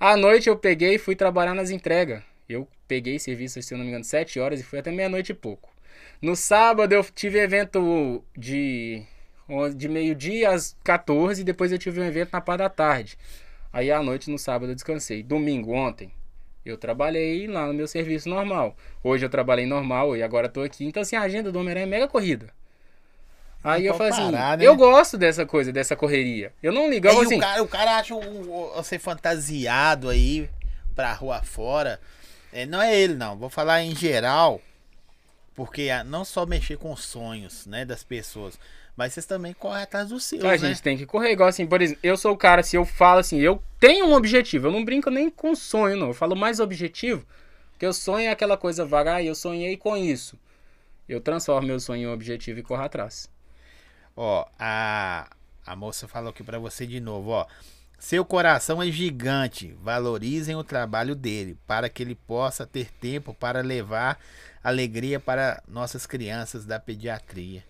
À 0.00 0.16
noite 0.16 0.48
eu 0.48 0.56
peguei 0.56 0.94
e 0.94 0.98
fui 0.98 1.14
trabalhar 1.14 1.52
nas 1.52 1.68
entregas. 1.68 2.22
Eu 2.48 2.66
peguei 2.88 3.18
serviço, 3.18 3.60
se 3.60 3.74
eu 3.74 3.76
não 3.76 3.84
me 3.84 3.90
engano, 3.90 4.04
7 4.04 4.40
horas 4.40 4.58
e 4.58 4.62
fui 4.62 4.78
até 4.78 4.90
meia-noite 4.90 5.32
e 5.32 5.34
pouco. 5.34 5.68
No 6.22 6.34
sábado 6.34 6.94
eu 6.94 7.04
tive 7.04 7.40
evento 7.40 8.24
de, 8.34 9.02
de 9.76 9.86
meio-dia 9.86 10.48
às 10.48 10.74
14 10.82 11.42
e 11.42 11.44
depois 11.44 11.70
eu 11.72 11.78
tive 11.78 12.00
um 12.00 12.04
evento 12.04 12.30
na 12.32 12.40
parte 12.40 12.60
da 12.60 12.70
tarde. 12.70 13.18
Aí 13.70 13.92
à 13.92 14.02
noite, 14.02 14.30
no 14.30 14.38
sábado, 14.38 14.70
eu 14.70 14.74
descansei. 14.74 15.22
Domingo, 15.22 15.72
ontem, 15.72 16.10
eu 16.64 16.78
trabalhei 16.78 17.46
lá 17.48 17.66
no 17.66 17.74
meu 17.74 17.86
serviço 17.86 18.30
normal. 18.30 18.74
Hoje 19.04 19.26
eu 19.26 19.28
trabalhei 19.28 19.66
normal 19.66 20.16
e 20.16 20.22
agora 20.22 20.48
tô 20.48 20.62
aqui. 20.62 20.86
Então, 20.86 21.02
assim, 21.02 21.16
a 21.16 21.20
agenda 21.20 21.52
do 21.52 21.58
Homem-Aranha 21.58 21.84
é 21.84 21.90
mega 21.90 22.08
corrida. 22.08 22.46
Aí 23.64 23.86
eu 23.86 23.94
falei 23.94 24.12
assim, 24.12 24.30
né? 24.30 24.56
eu 24.60 24.74
gosto 24.74 25.16
dessa 25.16 25.46
coisa, 25.46 25.72
dessa 25.72 25.94
correria. 25.94 26.52
Eu 26.62 26.72
não 26.72 26.90
ligo, 26.90 27.06
eu 27.06 27.20
assim, 27.20 27.36
o, 27.36 27.40
cara, 27.40 27.62
o 27.62 27.68
cara 27.68 27.96
acha 27.96 28.14
você 28.74 28.98
fantasiado 28.98 30.08
aí 30.08 30.50
pra 30.94 31.12
rua 31.12 31.42
fora. 31.42 32.00
É, 32.52 32.66
não 32.66 32.82
é 32.82 32.94
ele, 32.98 33.14
não. 33.14 33.36
Vou 33.36 33.48
falar 33.48 33.82
em 33.82 33.94
geral. 33.94 34.60
Porque 35.54 35.90
não 36.04 36.24
só 36.24 36.46
mexer 36.46 36.76
com 36.76 36.92
os 36.92 37.04
sonhos 37.04 37.66
né, 37.66 37.84
das 37.84 38.02
pessoas, 38.02 38.58
mas 38.96 39.12
vocês 39.12 39.26
também 39.26 39.52
correm 39.52 39.82
atrás 39.82 40.08
dos 40.08 40.24
seus, 40.24 40.44
a 40.44 40.48
né? 40.48 40.58
gente 40.58 40.82
tem 40.82 40.96
que 40.96 41.06
correr. 41.06 41.32
Igual 41.32 41.48
assim, 41.48 41.66
por 41.66 41.80
exemplo, 41.80 42.00
eu 42.02 42.16
sou 42.16 42.32
o 42.32 42.36
cara, 42.36 42.62
se 42.62 42.74
eu 42.74 42.84
falo 42.84 43.20
assim, 43.20 43.38
eu 43.38 43.62
tenho 43.78 44.06
um 44.06 44.14
objetivo, 44.14 44.68
eu 44.68 44.72
não 44.72 44.84
brinco 44.84 45.10
nem 45.10 45.30
com 45.30 45.54
sonho, 45.54 45.96
não. 45.96 46.08
Eu 46.08 46.14
falo 46.14 46.34
mais 46.34 46.58
objetivo, 46.58 47.24
porque 47.72 47.86
o 47.86 47.92
sonho 47.92 48.26
é 48.26 48.30
aquela 48.30 48.56
coisa 48.56 48.84
vaga, 48.84 49.16
ah, 49.16 49.22
eu 49.22 49.34
sonhei 49.34 49.76
com 49.76 49.96
isso. 49.96 50.38
Eu 51.08 51.20
transformo 51.20 51.66
meu 51.66 51.78
sonho 51.78 52.08
em 52.08 52.12
objetivo 52.12 52.60
e 52.60 52.62
corro 52.62 52.82
atrás. 52.82 53.28
Ó, 54.16 54.46
a, 54.58 55.30
a 55.66 55.76
moça 55.76 56.06
falou 56.06 56.30
aqui 56.30 56.42
pra 56.42 56.58
você 56.58 56.86
de 56.86 57.00
novo, 57.00 57.30
ó. 57.30 57.46
Seu 57.98 58.24
coração 58.24 58.82
é 58.82 58.90
gigante. 58.90 59.74
Valorizem 59.80 60.56
o 60.56 60.64
trabalho 60.64 61.14
dele 61.14 61.56
para 61.66 61.88
que 61.88 62.02
ele 62.02 62.16
possa 62.16 62.66
ter 62.66 62.90
tempo 62.90 63.32
para 63.32 63.60
levar 63.60 64.18
alegria 64.62 65.20
para 65.20 65.62
nossas 65.68 66.04
crianças 66.04 66.64
da 66.64 66.80
pediatria. 66.80 67.64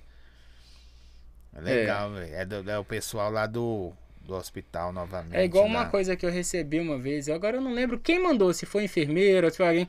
É 1.55 1.61
legal, 1.61 2.11
velho. 2.13 2.35
É, 2.35 2.73
é 2.73 2.79
o 2.79 2.85
pessoal 2.85 3.31
lá 3.31 3.47
do, 3.47 3.93
do 4.23 4.35
hospital 4.35 4.93
novamente. 4.93 5.37
É 5.37 5.45
igual 5.45 5.67
uma 5.67 5.81
lá. 5.81 5.87
coisa 5.87 6.17
que 6.17 6.25
eu 6.25 6.31
recebi 6.31 6.81
uma 6.81 6.99
vez, 6.99 7.29
agora 7.29 7.59
eu 7.59 7.61
não 7.61 7.75
lembro 7.75 7.99
quem 7.99 8.23
mandou, 8.23 8.53
se 8.55 8.65
foi 8.65 8.85
enfermeira, 8.85 9.51
se 9.51 9.59
foi 9.59 9.69
alguém. 9.69 9.89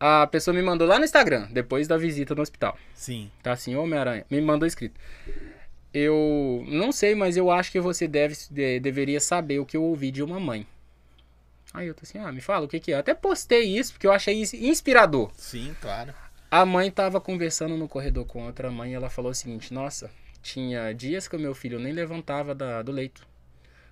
A 0.00 0.26
pessoa 0.28 0.54
me 0.54 0.62
mandou 0.62 0.86
lá 0.86 0.98
no 0.98 1.04
Instagram, 1.04 1.48
depois 1.50 1.88
da 1.88 1.96
visita 1.96 2.34
no 2.34 2.42
hospital. 2.42 2.78
Sim. 2.94 3.30
Tá 3.42 3.52
assim, 3.52 3.74
Homem-Aranha. 3.74 4.24
Me 4.30 4.40
mandou 4.40 4.66
escrito. 4.66 4.98
Eu 5.92 6.64
não 6.68 6.92
sei, 6.92 7.14
mas 7.14 7.36
eu 7.36 7.50
acho 7.50 7.72
que 7.72 7.80
você 7.80 8.06
deve, 8.06 8.36
de- 8.50 8.78
deveria 8.78 9.20
saber 9.20 9.58
o 9.58 9.66
que 9.66 9.76
eu 9.76 9.82
ouvi 9.82 10.10
de 10.10 10.22
uma 10.22 10.38
mãe. 10.38 10.66
Aí 11.72 11.86
eu 11.86 11.94
tô 11.94 12.02
assim, 12.02 12.18
ah, 12.18 12.30
me 12.30 12.40
fala 12.40 12.66
o 12.66 12.68
que 12.68 12.78
que 12.78 12.92
é. 12.92 12.94
Eu 12.94 12.98
até 13.00 13.14
postei 13.14 13.76
isso 13.78 13.92
porque 13.92 14.06
eu 14.06 14.12
achei 14.12 14.40
inspirador. 14.54 15.30
Sim, 15.34 15.74
claro. 15.80 16.14
A 16.50 16.64
mãe 16.64 16.90
tava 16.90 17.20
conversando 17.20 17.76
no 17.76 17.88
corredor 17.88 18.24
com 18.26 18.46
outra 18.46 18.70
mãe 18.70 18.92
e 18.92 18.94
ela 18.94 19.10
falou 19.10 19.32
o 19.32 19.34
seguinte: 19.34 19.72
Nossa, 19.74 20.10
tinha 20.42 20.92
dias 20.94 21.26
que 21.28 21.36
o 21.36 21.40
meu 21.40 21.54
filho 21.54 21.78
nem 21.78 21.92
levantava 21.92 22.54
da- 22.54 22.82
do 22.82 22.92
leito. 22.92 23.26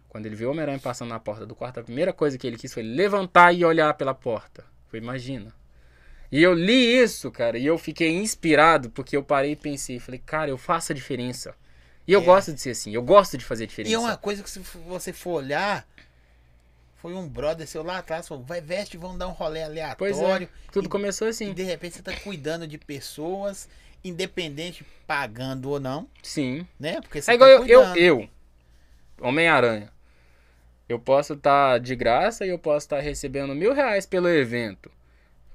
Quando 0.09 0.25
ele 0.27 0.37
viu 0.37 0.49
o 0.49 0.51
Homem-Aranha 0.53 0.79
passando 0.79 1.09
na 1.11 1.21
porta 1.21 1.45
do 1.45 1.55
quarto, 1.55 1.81
a 1.81 1.83
primeira 1.83 2.13
coisa 2.13 2.39
que 2.39 2.47
ele 2.47 2.57
quis 2.57 2.73
foi 2.73 2.83
levantar 2.83 3.53
e 3.53 3.65
olhar 3.65 3.93
pela 3.95 4.15
porta. 4.15 4.65
Foi, 4.89 4.99
imagina. 4.99 5.53
E 6.37 6.43
eu 6.43 6.53
li 6.53 6.99
isso, 7.03 7.31
cara, 7.31 7.57
e 7.57 7.65
eu 7.65 7.79
fiquei 7.79 8.11
inspirado 8.15 8.91
porque 8.91 9.17
eu 9.17 9.23
parei 9.23 9.53
e 9.53 9.57
pensei, 9.57 9.99
falei, 9.99 10.21
cara, 10.27 10.51
eu 10.51 10.59
faço 10.59 10.93
a 10.93 10.95
diferença. 10.95 11.55
E 12.07 12.13
eu 12.13 12.21
É. 12.21 12.25
gosto 12.27 12.53
de 12.53 12.61
ser 12.61 12.73
assim, 12.73 12.93
eu 12.93 13.03
gosto 13.03 13.39
de 13.39 13.45
fazer 13.47 13.67
diferença. 13.67 13.91
E 13.91 13.95
é 13.95 13.99
uma 13.99 14.19
coisa 14.19 14.43
que 14.43 14.51
se 14.51 14.59
você 14.59 15.15
for 15.15 15.31
olhar, 15.43 15.89
foi 17.01 17.15
um 17.15 17.27
brother 17.27 17.67
seu 17.67 17.83
lá 17.83 17.97
atrás, 17.97 18.29
falou, 18.29 18.45
vai 18.45 18.61
veste, 18.61 18.99
vão 18.99 19.17
dar 19.17 19.29
um 19.29 19.33
rolê 19.33 19.63
Pois 19.97 20.19
aleatório. 20.19 20.47
é, 20.47 20.71
tudo 20.71 20.85
E- 20.85 20.91
começou 20.91 21.27
E 21.27 21.31
assim. 21.31 21.55
de 21.55 21.63
repente 21.63 21.97
você 21.97 22.03
tá 22.03 22.13
cuidando 22.21 22.67
de 22.69 22.77
pessoas 22.77 23.67
independente 24.05 24.85
pagando 25.07 25.71
ou 25.71 25.81
não, 25.81 26.07
Sim. 26.23 26.67
né? 26.79 27.01
Porque 27.01 27.23
você 27.23 27.31
É 27.31 27.35
igual 27.35 27.49
tá 27.49 27.67
eu, 27.67 27.67
eu, 27.67 27.97
eu, 27.97 28.29
Homem-Aranha. 29.23 29.91
Eu 30.87 30.99
posso 30.99 31.33
estar 31.33 31.81
de 31.81 31.97
graça 31.97 32.45
e 32.45 32.51
eu 32.51 32.59
posso 32.59 32.85
estar 32.85 33.01
recebendo 33.01 33.55
mil 33.55 33.73
reais 33.73 34.05
pelo 34.05 34.29
evento. 34.29 34.91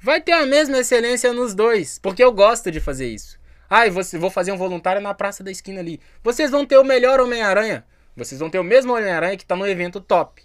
Vai 0.03 0.19
ter 0.19 0.31
a 0.31 0.47
mesma 0.47 0.79
excelência 0.79 1.31
nos 1.31 1.53
dois, 1.53 1.99
porque 1.99 2.23
eu 2.23 2.31
gosto 2.31 2.71
de 2.71 2.79
fazer 2.79 3.07
isso. 3.07 3.39
Ah, 3.69 3.87
você, 3.87 4.17
vou 4.17 4.31
fazer 4.31 4.51
um 4.51 4.57
voluntário 4.57 4.99
na 4.99 5.13
praça 5.13 5.43
da 5.43 5.51
esquina 5.51 5.79
ali. 5.79 5.99
Vocês 6.23 6.49
vão 6.49 6.65
ter 6.65 6.77
o 6.77 6.83
melhor 6.83 7.19
Homem-Aranha. 7.19 7.85
Vocês 8.17 8.39
vão 8.39 8.49
ter 8.49 8.57
o 8.57 8.63
mesmo 8.63 8.93
Homem-Aranha 8.93 9.37
que 9.37 9.45
tá 9.45 9.55
no 9.55 9.67
evento 9.67 10.01
top. 10.01 10.41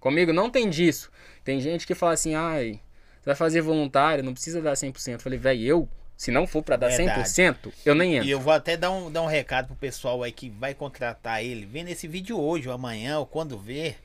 Comigo 0.00 0.32
não 0.32 0.50
tem 0.50 0.68
disso. 0.68 1.10
Tem 1.44 1.60
gente 1.60 1.86
que 1.86 1.94
fala 1.94 2.14
assim, 2.14 2.34
ai, 2.34 2.80
você 3.20 3.26
vai 3.26 3.34
fazer 3.36 3.60
voluntário, 3.60 4.24
não 4.24 4.32
precisa 4.32 4.60
dar 4.60 4.72
100%. 4.72 5.12
Eu 5.12 5.20
falei, 5.20 5.38
velho, 5.38 5.62
eu, 5.62 5.88
se 6.16 6.32
não 6.32 6.44
for 6.44 6.62
pra 6.62 6.76
dar 6.76 6.88
Verdade. 6.88 7.20
100%, 7.20 7.72
eu 7.84 7.94
nem 7.94 8.16
entro. 8.16 8.28
E 8.28 8.32
eu 8.32 8.40
vou 8.40 8.52
até 8.52 8.76
dar 8.76 8.90
um, 8.90 9.10
dar 9.10 9.22
um 9.22 9.26
recado 9.26 9.68
pro 9.68 9.76
pessoal 9.76 10.24
aí 10.24 10.32
que 10.32 10.50
vai 10.50 10.74
contratar 10.74 11.44
ele. 11.44 11.64
Vendo 11.64 11.88
esse 11.88 12.08
vídeo 12.08 12.38
hoje 12.38 12.68
ou 12.68 12.74
amanhã 12.74 13.20
ou 13.20 13.26
quando 13.26 13.56
ver, 13.56 13.98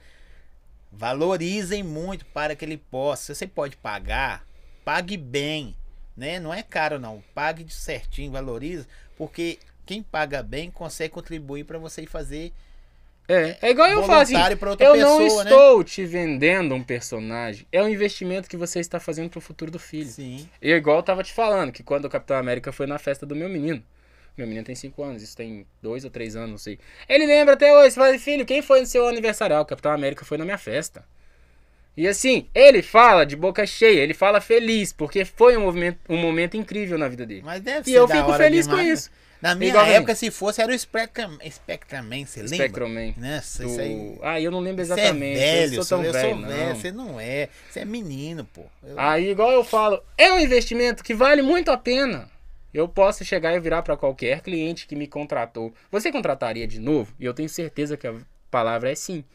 valorizem 0.92 1.82
muito 1.82 2.24
para 2.28 2.56
que 2.56 2.64
ele 2.64 2.78
possa. 2.78 3.34
Você 3.34 3.48
pode 3.48 3.76
pagar, 3.78 4.46
pague 4.92 5.16
bem, 5.16 5.74
né? 6.18 6.38
Não 6.38 6.54
é 6.54 6.62
caro 6.62 7.00
não. 7.00 7.24
Pague 7.34 7.64
de 7.64 7.74
certinho, 7.74 8.30
valoriza, 8.30 8.86
porque 9.18 9.58
quem 9.86 10.04
paga 10.04 10.44
bem 10.44 10.70
consegue 10.70 11.14
contribuir 11.14 11.64
para 11.64 11.78
você 11.78 12.06
fazer 12.06 12.52
É, 13.26 13.58
é 13.62 13.70
igual 13.70 13.88
eu 13.88 14.04
falo 14.04 14.20
assim, 14.20 14.34
para 14.34 14.72
eu 14.72 14.76
pessoa, 14.76 14.98
não 14.98 15.38
né? 15.38 15.44
estou 15.44 15.82
te 15.86 16.06
vendendo 16.06 16.76
um 16.76 16.84
personagem. 16.84 17.66
É 17.72 17.82
um 17.82 17.88
investimento 17.88 18.50
que 18.50 18.58
você 18.58 18.82
está 18.82 19.00
fazendo 19.00 19.30
pro 19.30 19.40
futuro 19.40 19.72
do 19.72 19.80
filho. 19.80 20.10
Sim. 20.10 20.50
E 20.62 20.70
igual 20.70 20.98
eu 20.98 21.04
tava 21.04 21.24
te 21.24 21.32
falando, 21.32 21.72
que 21.72 21.84
quando 21.84 22.04
o 22.04 22.10
Capitão 22.10 22.36
América 22.36 22.74
foi 22.74 22.86
na 22.86 23.00
festa 23.00 23.26
do 23.26 23.34
meu 23.34 23.48
menino. 23.48 23.82
Meu 24.38 24.46
menino 24.46 24.66
tem 24.66 24.76
5 24.76 25.02
anos, 25.04 25.24
isso 25.24 25.38
tem 25.38 25.66
2 25.82 26.04
ou 26.04 26.12
3 26.12 26.36
anos, 26.36 26.50
não 26.52 26.58
sei. 26.58 26.78
Ele 27.08 27.26
lembra 27.26 27.54
até 27.54 27.74
hoje, 27.74 27.96
fala, 27.96 28.20
filho, 28.20 28.46
quem 28.46 28.62
foi 28.62 28.82
no 28.82 28.86
seu 28.86 29.08
aniversário? 29.08 29.56
Ah, 29.56 29.62
o 29.62 29.66
Capitão 29.66 29.94
América 29.94 30.26
foi 30.26 30.38
na 30.38 30.44
minha 30.44 30.58
festa. 30.58 31.06
E 31.96 32.08
assim, 32.08 32.48
ele 32.56 32.82
fala 32.82 33.26
de 33.26 33.36
boca 33.36 33.66
cheia, 33.66 34.00
ele 34.02 34.14
fala 34.14 34.40
feliz, 34.40 34.94
porque 34.94 35.26
foi 35.26 35.58
um, 35.58 35.62
movimento, 35.62 36.00
um 36.08 36.18
momento 36.18 36.56
incrível 36.56 36.98
na 36.98 37.08
vida 37.08 37.26
dele. 37.26 37.42
Mas 37.44 37.62
deve 37.62 37.90
E 37.90 37.94
ser 37.94 38.00
eu 38.00 38.08
fico 38.08 38.34
feliz 38.34 38.66
com 38.66 38.74
demais, 38.76 38.88
né? 38.88 38.94
isso. 38.94 39.12
Na 39.42 39.56
minha 39.56 39.70
Igual 39.72 39.86
época, 39.88 40.14
se 40.14 40.30
fosse, 40.30 40.62
era 40.62 40.72
o 40.72 40.78
Spectrum, 40.78 41.38
Spectraman, 41.50 42.26
você 42.26 42.42
lembra? 42.44 42.56
Spectroman. 42.58 43.14
Nossa, 43.18 43.64
Do- 43.64 43.70
isso 43.70 43.82
aí... 43.82 44.18
Ah, 44.22 44.40
eu 44.40 44.52
não 44.52 44.60
lembro 44.60 44.86
Você 44.86 44.92
é 44.92 45.04
exatamente. 45.04 45.34
velho, 45.40 45.74
eu 45.76 45.84
sou 45.84 45.98
tão 45.98 46.06
eu 46.06 46.14
velho, 46.14 46.30
sou 46.30 46.40
não. 46.40 46.48
velho, 46.48 46.76
você 46.76 46.92
não 46.92 47.20
é. 47.20 47.50
Você 47.70 47.80
é 47.80 47.86
menino, 47.86 48.46
pô. 48.46 48.64
Eu- 48.84 49.00
Aí, 49.00 49.32
igual 49.32 49.52
eu 49.52 49.64
falo, 49.64 50.02
é 50.16 50.32
um 50.32 50.40
investimento 50.40 51.04
que 51.04 51.14
vale 51.16 51.42
muito 51.42 51.72
a 51.72 51.78
pena. 51.78 52.30
Eu 52.74 52.88
posso 52.88 53.26
chegar 53.26 53.54
e 53.56 53.60
virar 53.60 53.82
para 53.82 53.98
qualquer 53.98 54.42
cliente 54.42 54.86
que 54.88 54.96
me 54.96 55.08
contratou. 55.08 55.74
Você 55.92 56.12
contrataria 56.12 56.68
de 56.68 56.80
novo? 56.80 57.14
E 57.20 57.26
eu 57.26 57.34
tenho 57.34 57.50
certeza 57.50 57.98
que 57.98 58.08
a 58.08 58.14
palavra 58.50 58.92
é 58.92 58.96
sim. 58.96 59.26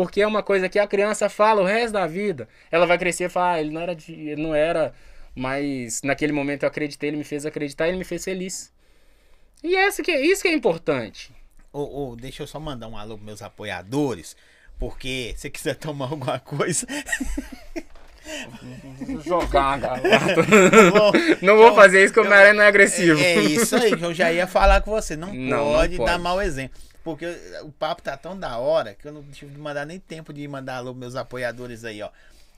Porque 0.00 0.22
é 0.22 0.26
uma 0.26 0.42
coisa 0.42 0.66
que 0.66 0.78
a 0.78 0.86
criança 0.86 1.28
fala 1.28 1.60
o 1.60 1.64
resto 1.66 1.92
da 1.92 2.06
vida. 2.06 2.48
Ela 2.70 2.86
vai 2.86 2.96
crescer 2.96 3.24
e 3.24 3.28
falar, 3.28 3.52
ah, 3.52 3.60
ele 3.60 3.70
não 3.70 3.82
era 3.82 3.94
de, 3.94 4.14
ele 4.14 4.42
não 4.42 4.54
era, 4.54 4.94
mas 5.34 6.00
naquele 6.02 6.32
momento 6.32 6.62
eu 6.62 6.68
acreditei, 6.70 7.10
ele 7.10 7.18
me 7.18 7.24
fez 7.24 7.44
acreditar, 7.44 7.86
ele 7.86 7.98
me 7.98 8.04
fez 8.04 8.24
feliz. 8.24 8.72
E 9.62 9.76
essa 9.76 10.02
que 10.02 10.10
é, 10.10 10.24
isso 10.24 10.40
que 10.40 10.48
é 10.48 10.54
importante. 10.54 11.30
Ô, 11.70 12.12
ô, 12.12 12.16
deixa 12.16 12.42
eu 12.42 12.46
só 12.46 12.58
mandar 12.58 12.88
um 12.88 12.96
alô 12.96 13.16
pros 13.16 13.26
meus 13.26 13.42
apoiadores. 13.42 14.34
Porque 14.78 15.34
se 15.36 15.50
quiser 15.50 15.76
tomar 15.76 16.06
alguma 16.06 16.40
coisa. 16.40 16.86
Jogar, 19.22 19.80
galera. 19.80 20.34
Bom, 20.94 21.12
Não 21.42 21.58
vou 21.58 21.74
fazer 21.74 22.04
isso, 22.04 22.14
que 22.14 22.20
o 22.20 22.22
Homem-Aranha 22.22 22.54
não 22.54 22.62
é 22.62 22.68
agressivo. 22.68 23.20
É, 23.20 23.34
é 23.34 23.40
isso 23.42 23.76
aí, 23.76 23.92
eu 23.92 24.14
já 24.14 24.32
ia 24.32 24.46
falar 24.46 24.80
com 24.80 24.92
você. 24.92 25.14
Não, 25.14 25.34
Não, 25.34 25.34
não 25.34 25.72
pode, 25.74 25.98
pode. 25.98 26.10
dar 26.10 26.18
mau 26.18 26.40
exemplo. 26.40 26.80
Porque 27.02 27.26
o 27.62 27.72
papo 27.72 28.02
tá 28.02 28.16
tão 28.16 28.38
da 28.38 28.58
hora 28.58 28.94
que 28.94 29.06
eu 29.06 29.12
não 29.12 29.22
tive 29.24 29.52
de 29.52 29.58
mandar 29.58 29.86
nem 29.86 29.98
tempo 29.98 30.32
de 30.32 30.46
mandar 30.46 30.76
alô 30.76 30.92
meus 30.92 31.16
apoiadores 31.16 31.84
aí, 31.84 32.02
ó. 32.02 32.10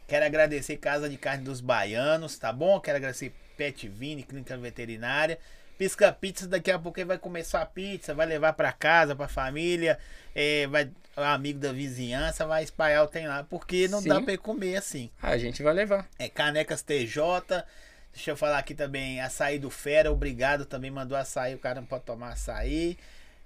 Quero 0.07 0.25
agradecer 0.25 0.77
Casa 0.77 1.09
de 1.09 1.17
Carne 1.17 1.45
dos 1.45 1.61
Baianos, 1.61 2.37
tá 2.39 2.53
bom? 2.53 2.81
Quero 2.81 2.97
agradecer 2.97 3.33
Pet 3.57 3.89
Vini, 3.89 4.23
Clínica 4.23 4.57
Veterinária. 4.57 5.39
Pisca 5.79 6.13
Pizza, 6.13 6.47
daqui 6.47 6.71
a 6.71 6.79
pouco 6.79 7.05
vai 7.05 7.19
começar 7.19 7.63
a 7.63 7.67
pizza, 7.67 8.15
vai 8.15 8.27
levar 8.27 8.53
pra 8.53 8.73
casa, 8.73 9.17
pra 9.17 9.27
família, 9.27 9.99
é, 10.35 10.67
vai, 10.69 10.89
o 11.17 11.21
amigo 11.21 11.59
da 11.59 11.73
vizinhança 11.73 12.47
vai 12.47 12.63
espalhar 12.63 13.05
o 13.05 13.09
tem 13.09 13.27
lá, 13.27 13.43
porque 13.43 13.89
não 13.89 14.01
Sim. 14.01 14.09
dá 14.09 14.21
pra 14.21 14.33
ele 14.33 14.39
comer 14.39 14.77
assim. 14.77 15.11
Ah, 15.21 15.31
a 15.31 15.39
gente 15.39 15.63
vai 15.63 15.73
levar. 15.73 16.07
É 16.19 16.29
Canecas 16.29 16.83
TJ. 16.83 17.65
Deixa 18.13 18.31
eu 18.31 18.37
falar 18.37 18.59
aqui 18.59 18.75
também, 18.75 19.21
açaí 19.21 19.59
do 19.59 19.71
Fera, 19.71 20.13
obrigado 20.13 20.67
também, 20.67 20.91
mandou 20.91 21.17
açaí, 21.17 21.55
o 21.55 21.59
cara 21.59 21.81
não 21.81 21.87
pode 21.87 22.05
tomar 22.05 22.33
açaí. 22.33 22.99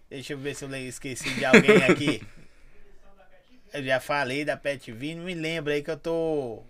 Deixa 0.08 0.32
eu 0.32 0.38
ver 0.38 0.54
se 0.54 0.64
eu 0.64 0.74
esqueci 0.76 1.28
de 1.34 1.44
alguém 1.44 1.82
aqui. 1.84 2.22
Eu 3.72 3.84
já 3.84 4.00
falei 4.00 4.42
da 4.42 4.56
Pet 4.56 4.90
Vini, 4.90 5.20
me 5.20 5.34
lembra 5.34 5.74
aí 5.74 5.82
que 5.82 5.90
eu 5.90 5.98
tô 5.98 6.62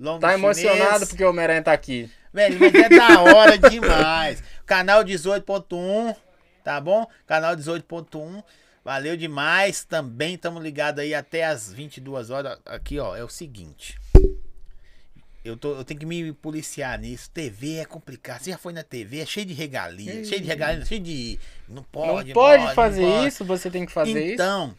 longo 0.00 0.20
Tá 0.20 0.32
chinês. 0.38 0.58
emocionado 0.58 1.06
porque 1.06 1.22
o 1.22 1.28
Homem-Aranha 1.28 1.62
tá 1.62 1.72
aqui. 1.72 2.10
Velho, 2.32 2.58
mas 2.58 2.74
é 2.74 2.88
da 2.88 3.20
hora 3.20 3.58
demais. 3.68 4.42
Canal 4.64 5.04
18.1, 5.04 6.16
tá 6.64 6.80
bom? 6.80 7.06
Canal 7.26 7.54
18.1. 7.54 8.42
Valeu 8.82 9.18
demais. 9.18 9.84
Também 9.84 10.34
estamos 10.34 10.62
ligados 10.62 11.02
aí 11.02 11.12
até 11.12 11.44
as 11.44 11.70
22 11.70 12.30
horas. 12.30 12.58
Aqui, 12.64 12.98
ó, 12.98 13.14
é 13.14 13.22
o 13.24 13.28
seguinte. 13.28 13.98
Eu, 15.46 15.56
tô, 15.56 15.76
eu 15.76 15.84
tenho 15.84 16.00
que 16.00 16.06
me 16.06 16.32
policiar 16.32 16.98
nisso. 16.98 17.30
TV 17.30 17.76
é 17.76 17.84
complicado. 17.84 18.40
Você 18.42 18.50
já 18.50 18.58
foi 18.58 18.72
na 18.72 18.82
TV, 18.82 19.20
é 19.20 19.26
cheio 19.26 19.46
de 19.46 19.54
regalia. 19.54 20.24
Cheio 20.24 20.40
de 20.40 20.46
regalia, 20.46 20.84
cheio 20.84 21.00
de. 21.00 21.38
Não 21.68 21.82
pode, 21.82 22.28
não 22.28 22.34
pode 22.34 22.74
fazer 22.74 23.02
pode. 23.02 23.28
isso, 23.28 23.44
você 23.44 23.70
tem 23.70 23.86
que 23.86 23.92
fazer 23.92 24.24
isso. 24.24 24.34
Então, 24.34 24.74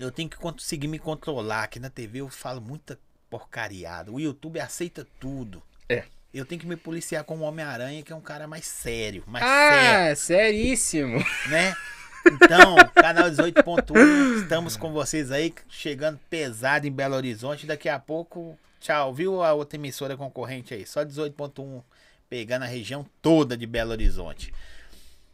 eu 0.00 0.10
tenho 0.10 0.28
que 0.28 0.36
conseguir 0.36 0.88
me 0.88 0.98
controlar. 0.98 1.64
Aqui 1.64 1.78
na 1.78 1.90
TV 1.90 2.20
eu 2.20 2.28
falo 2.28 2.60
muita 2.60 2.98
porcariada. 3.28 4.10
O 4.10 4.18
YouTube 4.18 4.58
aceita 4.58 5.06
tudo. 5.20 5.62
É. 5.88 6.04
Eu 6.32 6.46
tenho 6.46 6.60
que 6.60 6.66
me 6.66 6.76
policiar 6.76 7.24
com 7.24 7.36
o 7.36 7.42
Homem-Aranha, 7.42 8.02
que 8.02 8.10
é 8.12 8.16
um 8.16 8.20
cara 8.20 8.46
mais 8.46 8.64
sério, 8.64 9.22
mais 9.26 9.44
sério, 9.44 10.12
Ah, 10.12 10.16
seríssimo. 10.16 11.18
né? 11.50 11.74
Então, 12.26 12.76
canal 12.94 13.28
18.1, 13.30 14.42
estamos 14.42 14.76
com 14.76 14.92
vocês 14.92 15.30
aí, 15.30 15.52
chegando 15.68 16.18
pesado 16.30 16.86
em 16.86 16.90
Belo 16.92 17.16
Horizonte. 17.16 17.66
Daqui 17.66 17.88
a 17.88 17.98
pouco, 17.98 18.56
tchau, 18.82 19.14
viu 19.14 19.42
a 19.42 19.52
outra 19.54 19.76
emissora 19.76 20.16
concorrente 20.16 20.74
aí? 20.74 20.84
Só 20.86 21.04
18.1 21.04 21.82
pegando 22.28 22.62
a 22.64 22.66
região 22.66 23.06
toda 23.20 23.56
de 23.56 23.66
Belo 23.66 23.92
Horizonte. 23.92 24.52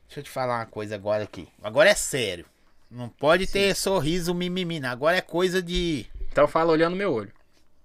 Deixa 0.07 0.21
eu 0.21 0.25
te 0.25 0.31
falar 0.31 0.59
uma 0.59 0.67
coisa 0.67 0.95
agora 0.95 1.25
aqui. 1.25 1.49
Agora 1.63 1.89
é 1.91 1.95
sério. 1.95 2.45
Não 2.91 3.09
pode 3.09 3.47
ter 3.47 3.75
sorriso 3.75 4.35
mimimi, 4.35 4.81
não. 4.81 4.89
agora 4.89 5.17
é 5.17 5.21
coisa 5.21 5.63
de. 5.63 6.07
Então 6.33 6.49
fala 6.49 6.73
olhando 6.73 6.93
no 6.93 6.97
meu 6.97 7.13
olho. 7.13 7.33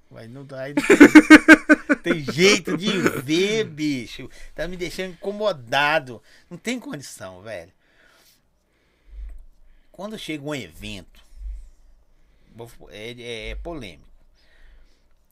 Vai, 0.09 0.27
não, 0.27 0.41
não 0.43 0.47
tem, 2.03 2.23
jeito 2.23 2.77
de 2.77 2.91
ver, 3.21 3.65
bicho. 3.65 4.29
Tá 4.53 4.67
me 4.67 4.77
deixando 4.77 5.13
incomodado. 5.13 6.21
Não 6.49 6.57
tem 6.57 6.79
condição, 6.79 7.41
velho. 7.41 7.71
Quando 9.91 10.17
chega 10.17 10.43
um 10.43 10.55
evento, 10.55 11.21
é, 12.89 13.11
é- 13.11 13.49
é 13.49 13.55
polêmico. 13.55 14.12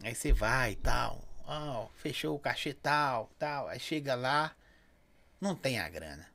Aí 0.04 0.16
você 0.16 0.32
vai 0.34 0.72
e 0.72 0.76
tal. 0.76 1.22
ó, 1.46 1.88
fechou 1.96 2.36
o 2.36 2.40
cachê 2.40 2.74
tal, 2.74 3.30
tal. 3.38 3.68
Aí 3.68 3.80
chega 3.80 4.16
lá, 4.16 4.56
não 5.40 5.56
tem 5.56 5.80
a 5.80 5.90
grana. 5.90 6.26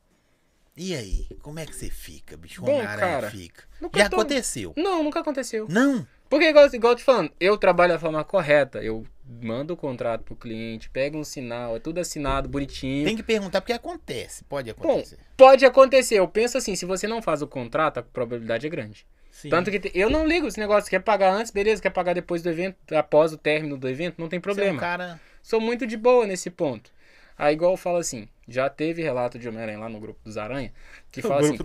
E 0.76 0.94
aí, 0.94 1.26
como 1.40 1.58
é 1.58 1.64
que 1.64 1.74
você 1.74 1.88
fica, 1.88 2.36
bicho? 2.36 2.60
Bom, 2.60 2.72
Homem-Aranha 2.74 2.98
cara, 3.14 3.30
fica. 3.30 3.64
Já 3.94 4.10
tô- 4.10 4.16
aconteceu. 4.16 4.74
Não, 4.76 5.02
nunca 5.02 5.20
aconteceu. 5.20 5.66
Não. 5.70 6.06
Porque, 6.28 6.44
igual, 6.50 6.66
igual 6.66 6.92
eu 6.92 6.96
te 6.96 7.04
falando, 7.04 7.32
eu 7.40 7.56
trabalho 7.56 7.94
da 7.94 7.98
forma 7.98 8.22
correta. 8.24 8.82
Eu 8.82 9.06
mando 9.24 9.72
o 9.72 9.76
contrato 9.76 10.22
pro 10.24 10.36
cliente, 10.36 10.90
pego 10.90 11.16
um 11.18 11.24
sinal, 11.24 11.76
é 11.76 11.78
tudo 11.78 11.98
assinado, 11.98 12.48
bonitinho. 12.48 13.06
Tem 13.06 13.16
que 13.16 13.22
perguntar 13.22 13.60
porque 13.62 13.72
acontece. 13.72 14.44
Pode 14.44 14.70
Bom, 14.74 14.82
acontecer. 14.90 15.18
pode 15.36 15.64
acontecer. 15.64 16.16
Eu 16.16 16.28
penso 16.28 16.58
assim, 16.58 16.76
se 16.76 16.84
você 16.84 17.06
não 17.06 17.22
faz 17.22 17.40
o 17.42 17.46
contrato, 17.46 17.98
a 17.98 18.02
probabilidade 18.02 18.66
é 18.66 18.70
grande. 18.70 19.06
Sim. 19.36 19.50
Tanto 19.50 19.70
que 19.70 19.78
te- 19.78 19.92
eu 19.94 20.08
não 20.08 20.26
ligo 20.26 20.46
esse 20.46 20.58
negócio. 20.58 20.88
Quer 20.88 21.00
pagar 21.00 21.30
antes, 21.30 21.52
beleza. 21.52 21.82
Quer 21.82 21.90
pagar 21.90 22.14
depois 22.14 22.42
do 22.42 22.48
evento, 22.48 22.76
após 22.96 23.34
o 23.34 23.36
término 23.36 23.76
do 23.76 23.86
evento, 23.86 24.14
não 24.18 24.28
tem 24.30 24.40
Você 24.40 24.48
é 24.48 24.52
um 24.52 24.54
problema. 24.56 24.80
cara. 24.80 25.20
Sou 25.42 25.60
muito 25.60 25.86
de 25.86 25.94
boa 25.94 26.26
nesse 26.26 26.48
ponto. 26.48 26.90
Aí, 27.36 27.52
igual 27.52 27.72
eu 27.72 27.76
falo 27.76 27.98
assim, 27.98 28.26
já 28.48 28.70
teve 28.70 29.02
relato 29.02 29.38
de 29.38 29.46
Homem-Aranha 29.46 29.78
lá 29.78 29.90
no 29.90 30.00
grupo 30.00 30.18
dos 30.24 30.38
Aranha, 30.38 30.72
que 31.12 31.20
fala 31.20 31.42
assim, 31.42 31.58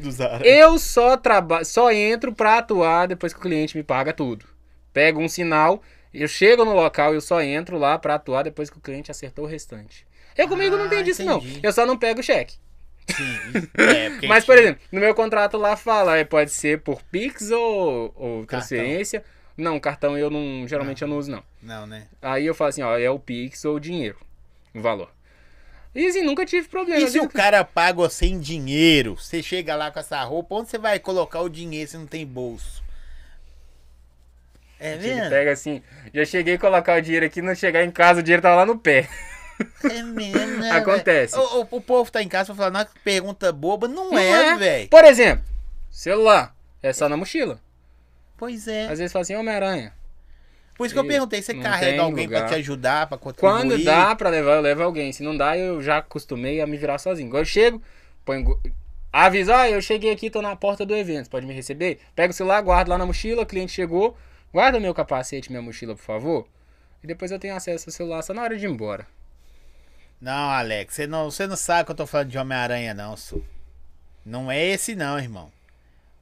eu 0.43 0.77
só 0.77 1.15
trabalho, 1.15 1.64
só 1.64 1.89
entro 1.93 2.34
pra 2.34 2.57
atuar 2.57 3.07
depois 3.07 3.31
que 3.31 3.39
o 3.39 3.41
cliente 3.41 3.77
me 3.77 3.84
paga 3.84 4.11
tudo. 4.11 4.45
Pego 4.91 5.22
um 5.22 5.30
sinal, 5.30 5.81
eu 6.14 6.27
chego 6.27 6.65
no 6.65 6.73
local, 6.73 7.14
eu 7.14 7.22
só 7.22 7.41
entro 7.41 7.77
lá 7.77 7.98
pra 7.98 8.15
atuar 8.15 8.43
depois 8.43 8.69
que 8.69 8.77
o 8.77 8.81
cliente 8.81 9.10
acertou 9.11 9.45
o 9.45 9.48
restante. 9.48 10.06
Eu 10.38 10.49
comigo 10.49 10.76
não 10.76 10.88
Ah, 10.88 10.89
tenho 10.89 11.03
disso, 11.06 11.23
não. 11.23 11.41
Eu 11.64 11.72
só 11.72 11.85
não 11.85 11.98
pego 11.98 12.19
o 12.19 12.23
cheque. 12.23 12.56
Sim. 13.07 13.68
É, 13.78 14.28
Mas, 14.28 14.45
por 14.45 14.57
exemplo, 14.57 14.82
no 14.91 14.99
meu 14.99 15.14
contrato 15.14 15.57
lá 15.57 15.76
fala, 15.76 16.18
é, 16.18 16.23
pode 16.23 16.52
ser 16.52 16.80
por 16.82 17.02
Pix 17.03 17.52
ou, 17.52 18.14
ou 18.15 18.45
transferência. 18.45 19.23
Não, 19.57 19.80
cartão 19.80 20.18
eu 20.18 20.30
não, 20.30 20.68
geralmente 20.68 21.02
eu 21.02 21.07
não 21.07 21.18
uso, 21.18 21.32
não. 21.32 21.44
Não, 21.61 21.86
né? 21.86 22.07
Aí 22.22 22.45
eu 22.45 22.56
falo 22.56 22.69
assim, 22.69 22.82
ó, 22.82 22.98
é 22.98 23.10
o 23.10 23.19
Pix 23.19 23.65
ou 23.65 23.76
o 23.76 23.80
dinheiro, 23.80 24.18
o 24.73 24.82
valor. 24.82 25.11
E 25.94 26.07
assim, 26.07 26.23
nunca 26.23 26.45
tive 26.45 26.68
problema. 26.68 27.02
E 27.02 27.10
se 27.10 27.19
o 27.19 27.28
cara 27.28 27.65
paga 27.65 27.98
você 27.98 28.26
em 28.26 28.40
dinheiro? 28.40 29.18
Você 29.18 29.44
chega 29.44 29.76
lá 29.76 29.91
com 29.91 29.99
essa 29.99 30.23
roupa, 30.23 30.56
onde 30.56 30.69
você 30.69 30.78
vai 30.78 30.99
colocar 30.99 31.41
o 31.41 31.49
dinheiro 31.49 31.90
se 31.90 31.98
não 31.98 32.07
tem 32.07 32.26
bolso? 32.26 32.82
É 34.80 34.98
vendo? 34.98 35.30
pega 35.30 35.52
assim, 35.52 35.84
já 36.11 36.26
cheguei 36.26 36.56
a 36.56 36.60
colocar 36.60 36.98
o 36.98 37.02
dinheiro 37.02 37.26
aqui, 37.26 37.40
não 37.40 37.53
chegar 37.53 37.84
em 37.84 37.91
casa, 37.91 38.19
o 38.19 38.23
dinheiro 38.23 38.41
tava 38.41 38.56
lá 38.56 38.65
no 38.65 38.80
pé. 38.80 39.07
É 39.83 40.03
mesmo, 40.03 40.57
né, 40.59 40.71
Acontece. 40.71 41.35
O, 41.38 41.61
o- 41.61 41.67
o 41.71 41.81
povo 41.81 42.11
tá 42.11 42.21
em 42.21 42.27
casa 42.27 42.47
pra 42.47 42.55
falar, 42.55 42.71
não, 42.71 42.85
pergunta 43.03 43.51
boba. 43.51 43.88
Não, 43.88 44.11
Não 44.11 44.17
é, 44.17 44.49
é. 44.49 44.57
velho. 44.57 44.89
Por 44.89 45.03
exemplo, 45.05 45.43
celular, 45.89 46.55
é 46.81 46.91
só 46.93 47.07
na 47.09 47.17
mochila. 47.17 47.59
Pois 48.38 48.67
é. 48.67 48.83
Às 48.88 48.99
vezes 48.99 49.11
fala 49.11 49.21
assim, 49.23 49.35
Homem-Aranha. 49.35 49.93
Por 50.77 50.85
isso 50.85 50.95
que 50.95 50.99
eu 50.99 51.05
perguntei, 51.05 51.41
você 51.41 51.53
carrega 51.53 52.01
alguém 52.01 52.27
pra 52.27 52.38
lugar. 52.39 52.49
te 52.49 52.55
ajudar, 52.55 53.05
pra 53.07 53.17
contribuir? 53.17 53.51
Quando 53.51 53.83
dá 53.83 54.15
pra 54.15 54.29
levar, 54.29 54.55
eu 54.55 54.61
levo 54.61 54.81
alguém. 54.81 55.11
Se 55.13 55.21
não 55.21 55.38
dá, 55.38 55.55
eu 55.55 55.79
já 55.81 55.97
acostumei 55.97 56.59
a 56.59 56.65
me 56.65 56.75
virar 56.77 56.97
sozinho. 56.97 57.29
Quando 57.29 57.39
eu 57.41 57.45
chego, 57.45 57.81
ponho... 58.25 58.59
Aviso, 59.13 59.51
ah, 59.51 59.69
eu 59.69 59.81
cheguei 59.81 60.11
aqui, 60.11 60.29
tô 60.29 60.41
na 60.41 60.55
porta 60.55 60.85
do 60.85 60.95
evento, 60.95 61.29
pode 61.29 61.45
me 61.45 61.53
receber? 61.53 61.99
Pega 62.15 62.31
o 62.31 62.33
celular, 62.33 62.61
guardo 62.61 62.88
lá 62.88 62.97
na 62.97 63.05
mochila, 63.05 63.41
o 63.43 63.45
cliente 63.45 63.73
chegou, 63.73 64.17
guarda 64.53 64.79
meu 64.79 64.93
capacete, 64.93 65.51
minha 65.51 65.61
mochila, 65.61 65.93
por 65.95 66.01
favor. 66.01 66.47
E 67.03 67.07
depois 67.07 67.29
eu 67.29 67.38
tenho 67.38 67.53
acesso 67.53 67.89
ao 67.89 67.93
celular 67.93 68.21
só 68.21 68.33
na 68.33 68.41
hora 68.41 68.57
de 68.57 68.65
ir 68.65 68.69
embora. 68.69 69.05
Não, 70.22 70.52
Alex, 70.52 70.93
você 70.93 71.07
não, 71.07 71.31
você 71.31 71.48
não 71.48 71.56
sabe 71.56 71.85
que 71.85 71.91
eu 71.91 71.95
tô 71.95 72.06
falando 72.06 72.30
de 72.30 72.38
Homem-Aranha, 72.38 72.93
não, 72.93 73.18
Su. 73.18 73.43
Não 74.23 74.52
é 74.52 74.64
esse, 74.64 74.95
não, 74.95 75.18
irmão. 75.18 75.52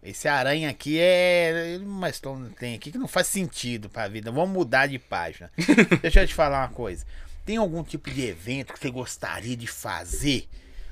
Esse 0.02 0.30
aranha 0.30 0.70
aqui 0.70 0.98
é 0.98 1.78
que 2.14 2.56
tem 2.58 2.76
aqui 2.76 2.94
que 2.94 2.98
não 2.98 3.10
faz 3.10 3.28
sentido 3.28 3.90
pra 3.90 4.08
vida. 4.08 4.32
Vamos 4.32 4.56
mudar 4.56 4.88
de 4.88 4.98
página. 4.98 5.52
Deixa 6.02 6.22
eu 6.22 6.28
te 6.28 6.34
falar 6.34 6.62
uma 6.62 6.74
coisa. 6.74 7.06
Tem 7.46 7.58
algum 7.58 7.84
tipo 7.84 8.10
de 8.10 8.26
evento 8.26 8.72
que 8.72 8.80
você 8.80 8.90
gostaria 8.90 9.58
de 9.58 9.68
fazer? 9.68 10.48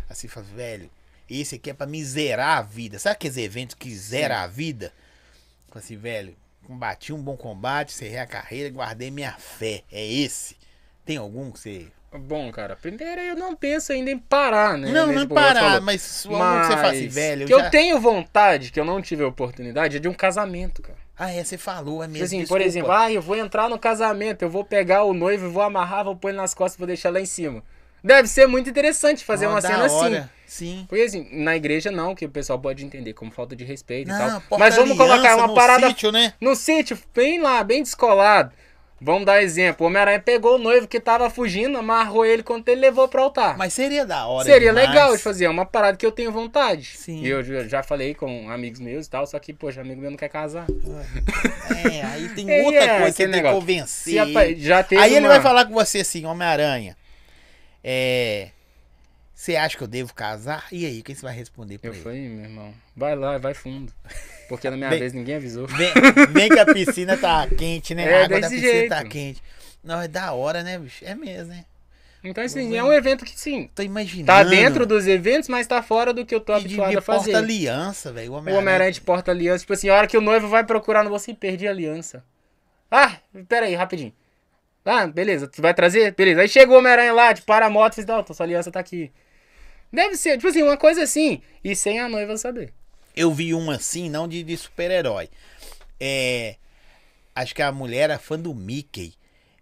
Assim, 0.09 0.27
fala, 0.27 0.45
velho, 0.47 0.89
esse 1.29 1.55
aqui 1.55 1.69
é 1.69 1.73
pra 1.73 1.87
me 1.87 2.03
zerar 2.03 2.57
a 2.57 2.61
vida. 2.61 2.99
Sabe 2.99 3.13
aqueles 3.13 3.37
eventos 3.37 3.75
que 3.75 3.95
zera 3.95 4.41
a 4.41 4.47
vida? 4.47 4.91
Fala 5.69 5.79
assim, 5.79 5.95
velho, 5.95 6.35
combati 6.65 7.13
um 7.13 7.21
bom 7.21 7.37
combate, 7.37 7.93
cerrei 7.93 8.19
a 8.19 8.27
carreira, 8.27 8.69
guardei 8.69 9.09
minha 9.09 9.31
fé. 9.33 9.83
É 9.89 10.05
esse. 10.05 10.57
Tem 11.05 11.15
algum 11.15 11.49
que 11.51 11.59
você 11.59 11.87
Bom, 12.13 12.49
cara, 12.51 12.75
primeiro 12.75 13.19
eu 13.21 13.35
não 13.35 13.55
penso 13.55 13.91
ainda 13.91 14.09
em 14.09 14.17
parar, 14.17 14.77
né? 14.77 14.89
Não, 14.91 15.07
nesse 15.07 15.19
não 15.19 15.27
parar, 15.27 15.81
mas 15.81 16.25
algum 16.25 16.37
que 16.61 16.65
você 16.67 16.73
fala 16.73 16.87
assim, 16.91 17.03
Mas 17.05 17.13
velho. 17.15 17.45
que 17.45 17.53
eu 17.53 17.57
eu 17.59 17.63
já- 17.65 17.69
tenho 17.69 17.99
vontade, 17.99 18.71
que 18.71 18.79
eu 18.79 18.85
não 18.85 19.01
tive 19.01 19.23
a 19.23 19.27
oportunidade, 19.27 19.97
é 19.97 19.99
de 19.99 20.07
um 20.07 20.13
casamento, 20.13 20.81
cara. 20.81 20.97
Ah, 21.19 21.31
é, 21.33 21.43
você 21.43 21.57
falou, 21.57 22.01
é 22.03 22.07
mesmo. 22.07 22.23
Assim, 22.25 22.39
desculpa. 22.39 22.61
por 22.61 22.65
exemplo, 22.67 22.91
ah, 22.91 23.11
eu 23.11 23.21
vou 23.21 23.35
entrar 23.35 23.67
no 23.69 23.77
casamento, 23.77 24.41
eu 24.43 24.49
vou 24.49 24.63
pegar 24.63 25.03
o 25.03 25.13
noivo, 25.13 25.49
vou 25.49 25.61
amarrar, 25.63 26.05
vou 26.05 26.15
pôr 26.15 26.29
ele 26.29 26.37
nas 26.37 26.53
costas 26.53 26.75
e 26.75 26.77
vou 26.77 26.87
deixar 26.87 27.09
lá 27.11 27.19
em 27.19 27.25
cima. 27.25 27.61
Deve 28.03 28.27
ser 28.27 28.47
muito 28.47 28.69
interessante 28.69 29.25
fazer 29.25 29.47
Ó, 29.47 29.49
uma 29.49 29.59
cena 29.61 29.85
assim. 29.85 29.95
hora. 29.95 30.29
Sim. 30.45 30.85
Porque 30.87 31.03
assim, 31.03 31.27
na 31.31 31.57
igreja 31.57 31.91
não, 31.91 32.15
que 32.15 32.23
o 32.25 32.29
pessoal 32.29 32.57
pode 32.57 32.85
entender 32.85 33.11
como 33.13 33.31
falta 33.31 33.53
de 33.55 33.65
respeito 33.65 34.07
e 34.09 34.13
Não, 34.13 34.17
tal. 34.17 34.41
porta 34.41 34.63
Mas 34.63 34.75
vamos 34.77 34.95
colocar 34.95 35.35
uma 35.35 35.47
no 35.47 35.53
parada 35.55 35.87
sítio, 35.89 36.11
né? 36.11 36.33
no 36.39 36.55
sítio, 36.55 36.97
bem 37.13 37.41
lá, 37.41 37.63
bem 37.65 37.83
descolado. 37.83 38.53
Vamos 38.99 39.25
dar 39.27 39.43
exemplo. 39.43 39.85
O 39.85 39.89
Homem-Aranha 39.89 40.19
pegou 40.19 40.55
o 40.55 40.57
noivo 40.57 40.87
que 40.87 40.99
tava 40.99 41.29
fugindo, 41.29 41.77
amarrou 41.77 42.25
ele 42.25 42.41
quando 42.41 42.67
ele 42.67 42.81
levou 42.81 43.07
pro 43.07 43.21
altar. 43.21 43.55
Mas 43.55 43.73
seria 43.73 44.03
da 44.05 44.25
hora 44.25 44.43
Seria 44.45 44.69
demais. 44.69 44.89
legal 44.89 45.15
de 45.15 45.21
fazer, 45.21 45.45
é 45.45 45.49
uma 45.49 45.65
parada 45.67 45.95
que 45.95 46.05
eu 46.05 46.11
tenho 46.11 46.31
vontade. 46.31 46.93
Sim. 46.97 47.21
E 47.23 47.27
eu 47.27 47.43
já- 47.69 47.83
falei 47.83 48.15
com 48.15 48.49
amigos 48.49 48.79
meus 48.79 49.05
e 49.05 49.09
tal, 49.09 49.27
só 49.27 49.37
que, 49.37 49.53
poxa, 49.53 49.81
amigo 49.81 50.01
meu 50.01 50.09
não 50.09 50.17
quer 50.17 50.29
casar. 50.29 50.65
É, 51.91 52.01
aí 52.05 52.29
tem 52.29 52.49
É, 52.49 52.63
outra 52.63 52.83
é, 52.83 52.99
coisa 53.01 53.15
que 53.17 53.27
tem 53.27 53.43
que 53.43 53.51
convencer. 53.51 54.57
Já 54.57 54.83
teve 54.83 55.01
Aí 55.01 55.11
ele 55.15 55.25
uma- 55.27 55.33
vai 55.35 55.41
falar 55.41 55.65
com 55.65 55.73
você 55.73 55.99
assim, 55.99 56.25
Homem-Aranha. 56.25 56.97
É. 57.83 58.49
Você 59.35 59.55
acha 59.55 59.77
que 59.77 59.83
eu 59.83 59.87
devo 59.87 60.11
casar? 60.15 60.65
E 60.71 60.83
aí, 60.87 60.99
o 60.99 61.03
que 61.03 61.13
você 61.13 61.21
vai 61.21 61.35
responder 61.35 61.77
pra 61.77 61.89
Eu 61.91 61.93
ele? 61.93 62.01
falei, 62.01 62.27
meu 62.27 62.43
irmão, 62.45 62.73
vai 62.95 63.15
lá, 63.15 63.37
vai 63.37 63.53
fundo. 63.53 63.93
Porque 64.47 64.69
na 64.69 64.77
minha 64.77 64.89
Bem- 64.89 64.99
vez 64.99 65.13
ninguém 65.13 65.35
avisou. 65.35 65.67
Vem, 65.67 65.91
vem 66.31 66.49
que 66.49 66.59
a 66.59 66.65
piscina 66.65 67.17
tá 67.17 67.47
quente, 67.47 67.93
né? 67.93 68.05
É, 68.09 68.21
a 68.21 68.25
água 68.25 68.39
da 68.39 68.49
piscina 68.49 68.87
tá 68.89 68.97
jeito. 68.99 69.09
quente. 69.09 69.43
Não, 69.83 70.01
é 70.01 70.07
da 70.07 70.31
hora, 70.33 70.63
né, 70.63 70.77
bicho? 70.79 71.03
É 71.05 71.13
mesmo, 71.15 71.49
né? 71.53 71.65
Então, 72.23 72.43
assim, 72.43 72.75
é 72.75 72.83
um 72.83 72.91
evento 72.91 73.23
que 73.23 73.39
sim, 73.39 73.69
Tô 73.75 73.81
imaginando. 73.83 74.25
tá 74.25 74.43
dentro 74.43 74.85
dos 74.85 75.05
eventos, 75.07 75.47
mas 75.47 75.65
tá 75.67 75.81
fora 75.83 76.11
do 76.13 76.25
que 76.25 76.33
eu 76.35 76.41
tô 76.41 76.57
de, 76.59 76.65
habituado 76.65 76.91
de 76.91 76.97
a 76.97 77.01
fazer. 77.01 77.31
porta-aliança, 77.31 78.11
velho. 78.11 78.31
O 78.33 78.35
Homem-Aranha 78.35 78.91
de 78.91 78.99
porta-aliança, 79.01 79.59
tipo 79.59 79.73
assim, 79.73 79.87
a 79.87 79.95
hora 79.95 80.07
que 80.07 80.17
o 80.17 80.21
noivo 80.21 80.47
vai 80.47 80.63
procurar 80.65 81.03
no 81.03 81.09
bolso 81.11 81.29
e 81.29 81.33
perdi 81.33 81.67
a 81.67 81.71
aliança. 81.71 82.23
Ah, 82.91 83.15
pera 83.47 83.67
aí, 83.67 83.75
rapidinho. 83.75 84.11
Ah, 84.83 85.05
beleza, 85.07 85.47
tu 85.47 85.61
vai 85.61 85.73
trazer? 85.73 86.15
Beleza. 86.15 86.41
Aí 86.41 86.49
chega 86.49 86.71
o 86.71 86.77
Homem-Aranha 86.77 87.13
lá, 87.13 87.33
tipo, 87.33 87.45
para 87.45 87.65
a 87.67 87.69
moto 87.69 87.93
e 87.93 87.95
fez, 87.95 88.07
não, 88.07 88.25
sua 88.33 88.45
aliança 88.45 88.71
tá 88.71 88.79
aqui. 88.79 89.11
Deve 89.93 90.15
ser, 90.17 90.37
tipo 90.37 90.47
assim, 90.47 90.63
uma 90.63 90.75
coisa 90.75 91.03
assim, 91.03 91.41
e 91.63 91.75
sem 91.75 91.99
a 91.99 92.09
noiva 92.09 92.35
saber. 92.35 92.73
Eu 93.17 93.31
vi 93.33 93.53
um 93.53 93.69
assim, 93.71 94.09
não 94.09 94.27
de, 94.27 94.43
de 94.43 94.55
super-herói. 94.55 95.29
É. 95.99 96.55
Acho 97.35 97.53
que 97.53 97.61
a 97.61 97.71
mulher 97.71 98.03
era 98.03 98.19
fã 98.19 98.37
do 98.39 98.53
Mickey. 98.53 99.13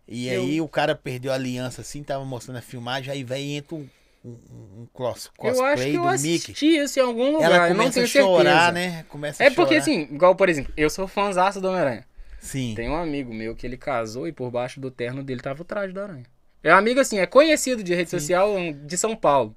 E 0.07 0.27
Eu- 0.27 0.41
aí 0.43 0.61
o 0.61 0.67
cara 0.67 0.93
perdeu 0.95 1.31
a 1.31 1.35
aliança 1.35 1.81
assim, 1.81 2.03
tava 2.03 2.23
mostrando 2.23 2.57
a 2.57 2.61
filmagem, 2.61 3.11
aí 3.11 3.23
vem 3.23 3.57
entra 3.57 3.75
um, 3.75 3.87
um, 4.23 4.29
um 4.29 4.87
cos- 4.93 5.31
eu 5.39 5.49
acho 5.49 5.59
cosplay 5.61 5.91
que 5.91 5.97
eu 5.97 6.01
do 6.03 6.07
assisti 6.07 6.77
isso 6.77 6.99
em 6.99 7.01
algum 7.01 7.31
lugar, 7.33 7.51
Ela 7.51 7.67
começa 7.69 8.01
a 8.01 8.05
chorar, 8.07 8.43
certeza. 8.43 8.71
né? 8.71 9.05
Começa 9.09 9.43
É 9.43 9.49
porque 9.49 9.75
assim, 9.75 10.01
igual, 10.03 10.35
por 10.35 10.47
exemplo, 10.47 10.71
eu 10.77 10.89
sou 10.91 11.07
fãzaço 11.07 11.59
do 11.59 11.67
Homem-Aranha. 11.69 12.05
Sim. 12.39 12.73
Tem 12.75 12.87
um 12.87 12.95
amigo 12.95 13.33
meu 13.33 13.55
que 13.55 13.65
ele 13.65 13.77
casou 13.77 14.27
e 14.27 14.31
por 14.31 14.51
baixo 14.51 14.79
do 14.79 14.91
terno 14.91 15.23
dele 15.23 15.41
tava 15.41 15.63
o 15.63 15.65
traje 15.65 15.91
da 15.91 16.03
aranha. 16.03 16.25
É 16.61 16.71
um 16.73 16.77
amigo 16.77 16.99
assim, 16.99 17.17
é 17.17 17.25
conhecido 17.25 17.83
de 17.83 17.93
rede 17.95 18.11
social 18.11 18.53
um, 18.55 18.71
de 18.85 18.95
São 18.97 19.15
Paulo. 19.15 19.55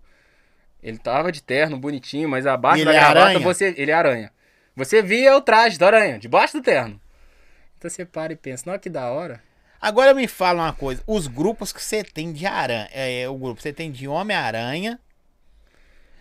Ele 0.82 0.98
tava 0.98 1.32
de 1.32 1.42
terno, 1.42 1.76
bonitinho, 1.76 2.28
mas 2.28 2.46
abaixo 2.46 2.84
da 2.84 2.90
ele 2.90 2.98
é 2.98 3.00
gravata 3.00 3.20
aranha? 3.26 3.40
você. 3.40 3.74
Ele 3.76 3.90
é 3.90 3.94
aranha. 3.94 4.32
Você 4.76 5.02
via 5.02 5.36
o 5.36 5.40
traje 5.40 5.78
da 5.78 5.86
aranha, 5.86 6.18
debaixo 6.18 6.58
do 6.58 6.62
terno. 6.62 7.00
Então 7.76 7.90
você 7.90 8.04
para 8.04 8.32
e 8.32 8.36
pensa, 8.36 8.70
não, 8.70 8.78
que 8.78 8.88
da 8.88 9.10
hora. 9.10 9.42
Agora 9.80 10.14
me 10.14 10.26
fala 10.26 10.64
uma 10.64 10.72
coisa. 10.72 11.02
Os 11.06 11.26
grupos 11.26 11.72
que 11.72 11.82
você 11.82 12.02
tem 12.02 12.32
de 12.32 12.46
aranha. 12.46 12.88
É, 12.92 13.28
o 13.28 13.36
grupo, 13.36 13.60
você 13.60 13.72
tem 13.72 13.90
de 13.90 14.08
Homem-Aranha. 14.08 14.98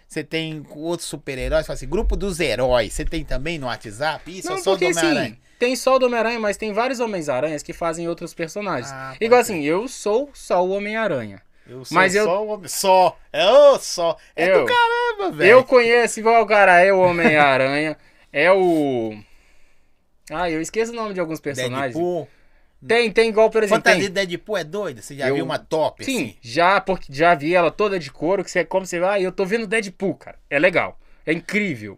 Você 0.08 0.24
tem 0.24 0.66
outros 0.76 1.10
super-heróis. 1.10 1.66
Fala 1.66 1.76
assim, 1.76 1.88
grupo 1.88 2.16
dos 2.16 2.40
heróis. 2.40 2.94
Você 2.94 3.04
tem 3.04 3.26
também 3.26 3.58
no 3.58 3.66
WhatsApp? 3.68 4.38
Isso 4.38 4.50
não, 4.50 4.58
é 4.58 4.60
só 4.60 4.72
do 4.72 4.80
porque 4.80 4.86
Homem-Aranha? 4.86 5.22
assim, 5.22 5.38
tem 5.60 5.76
só 5.76 5.96
o 5.96 6.00
do 6.00 6.06
Homem-Aranha, 6.06 6.40
mas 6.40 6.56
tem 6.56 6.72
vários 6.72 7.00
Homens-Aranhas 7.00 7.64
que 7.64 7.74
fazem 7.74 8.08
outros 8.08 8.34
personagens. 8.34 8.92
Ah, 8.92 9.16
Igual 9.20 9.42
assim, 9.42 9.64
eu 9.64 9.88
sou 9.88 10.30
só 10.34 10.64
o 10.64 10.70
Homem-Aranha. 10.70 11.42
Eu 11.68 11.84
sou 11.86 11.96
Mas 11.96 12.16
eu- 12.16 12.24
só 12.26 12.44
o 12.44 12.48
homem. 12.50 12.68
Só. 12.68 13.18
É 13.32 13.46
o 13.50 13.80
só. 13.80 14.18
É 14.36 14.50
Eu. 14.52 14.62
do 14.62 14.66
caramba, 14.66 15.38
velho. 15.38 15.50
Eu 15.52 15.64
conheço 15.64 16.20
igual 16.20 16.42
o 16.44 16.48
cara, 16.48 16.80
é 16.80 16.92
o 16.94 17.00
Homem-Aranha, 17.00 17.98
é 18.32 18.52
o. 18.52 19.18
Ah, 20.30 20.50
eu 20.50 20.62
esqueço 20.62 20.92
o 20.92 20.96
nome 20.96 21.14
de 21.14 21.20
alguns 21.20 21.40
personagens. 21.40 21.94
Deadpool. 21.94 22.28
Tem, 22.88 23.12
tem 23.12 23.30
igual, 23.30 23.50
por 23.50 23.64
exemplo. 23.64 23.78
Fantasia 23.84 24.02
Tem, 24.10 24.24
de 24.24 24.28
Deadpool 24.28 24.58
é 24.58 24.64
doida? 24.64 25.02
Você 25.02 25.16
já 25.16 25.28
Eu- 25.30 25.36
viu 25.36 25.46
uma 25.46 25.58
top 25.58 26.06
sim, 26.06 26.16
assim? 26.26 26.38
já, 26.42 26.80
porque 26.80 27.08
já 27.12 27.34
vi 27.34 27.56
ela 27.56 27.72
toda 27.72 27.98
de 27.98 28.12
couro, 28.12 28.44
que 28.44 28.52
você, 28.52 28.64
como 28.64 28.86
você 28.86 29.00
vai, 29.00 29.26
eu 29.26 29.32
tô 29.32 29.46
vendo 29.46 29.66
Deadpool, 29.66 30.16
cara. 30.16 30.38
É 30.50 30.60
legal. 30.60 31.00
É 31.26 31.34
incrível. 31.34 31.98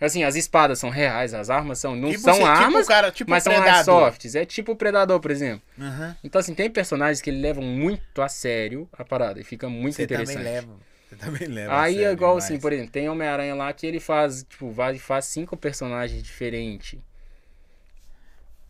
Assim, 0.00 0.22
as 0.22 0.36
espadas 0.36 0.78
são 0.78 0.90
reais, 0.90 1.34
as 1.34 1.50
armas 1.50 1.78
são. 1.80 1.96
Não 1.96 2.10
Tipo 2.10 2.22
são 2.22 2.34
tipo 2.34 2.46
armas, 2.46 2.84
o 2.86 2.88
cara- 2.88 3.10
tipo 3.10 3.30
mas 3.30 3.42
o 3.42 3.50
são 3.50 3.52
Predador. 3.54 4.02
airsofts. 4.04 4.34
É 4.36 4.44
tipo 4.44 4.72
o 4.72 4.76
Predador, 4.76 5.18
por 5.18 5.30
exemplo. 5.30 5.62
Aham. 5.80 6.16
Então, 6.22 6.38
assim, 6.40 6.54
tem 6.54 6.70
personagens 6.70 7.20
que 7.20 7.30
levam 7.32 7.64
muito 7.64 8.22
a 8.22 8.28
sério 8.28 8.88
a 8.92 9.04
parada 9.04 9.40
e 9.40 9.44
fica 9.44 9.68
muito 9.68 9.96
Você 9.96 10.06
também 10.06 10.22
interessante. 10.22 10.44
leva. 10.44 10.76
Você 11.08 11.16
também 11.16 11.48
leva. 11.48 11.80
Aí 11.80 12.04
é 12.04 12.12
igual 12.12 12.32
demais. 12.32 12.44
assim, 12.44 12.60
por 12.60 12.72
exemplo, 12.72 12.92
tem 12.92 13.08
Homem-Aranha 13.08 13.54
lá 13.56 13.72
que 13.72 13.86
ele 13.86 13.98
faz, 13.98 14.44
tipo, 14.44 14.70
vai 14.70 14.96
faz 14.98 15.24
cinco 15.24 15.56
personagens 15.56 16.22
diferentes. 16.22 17.00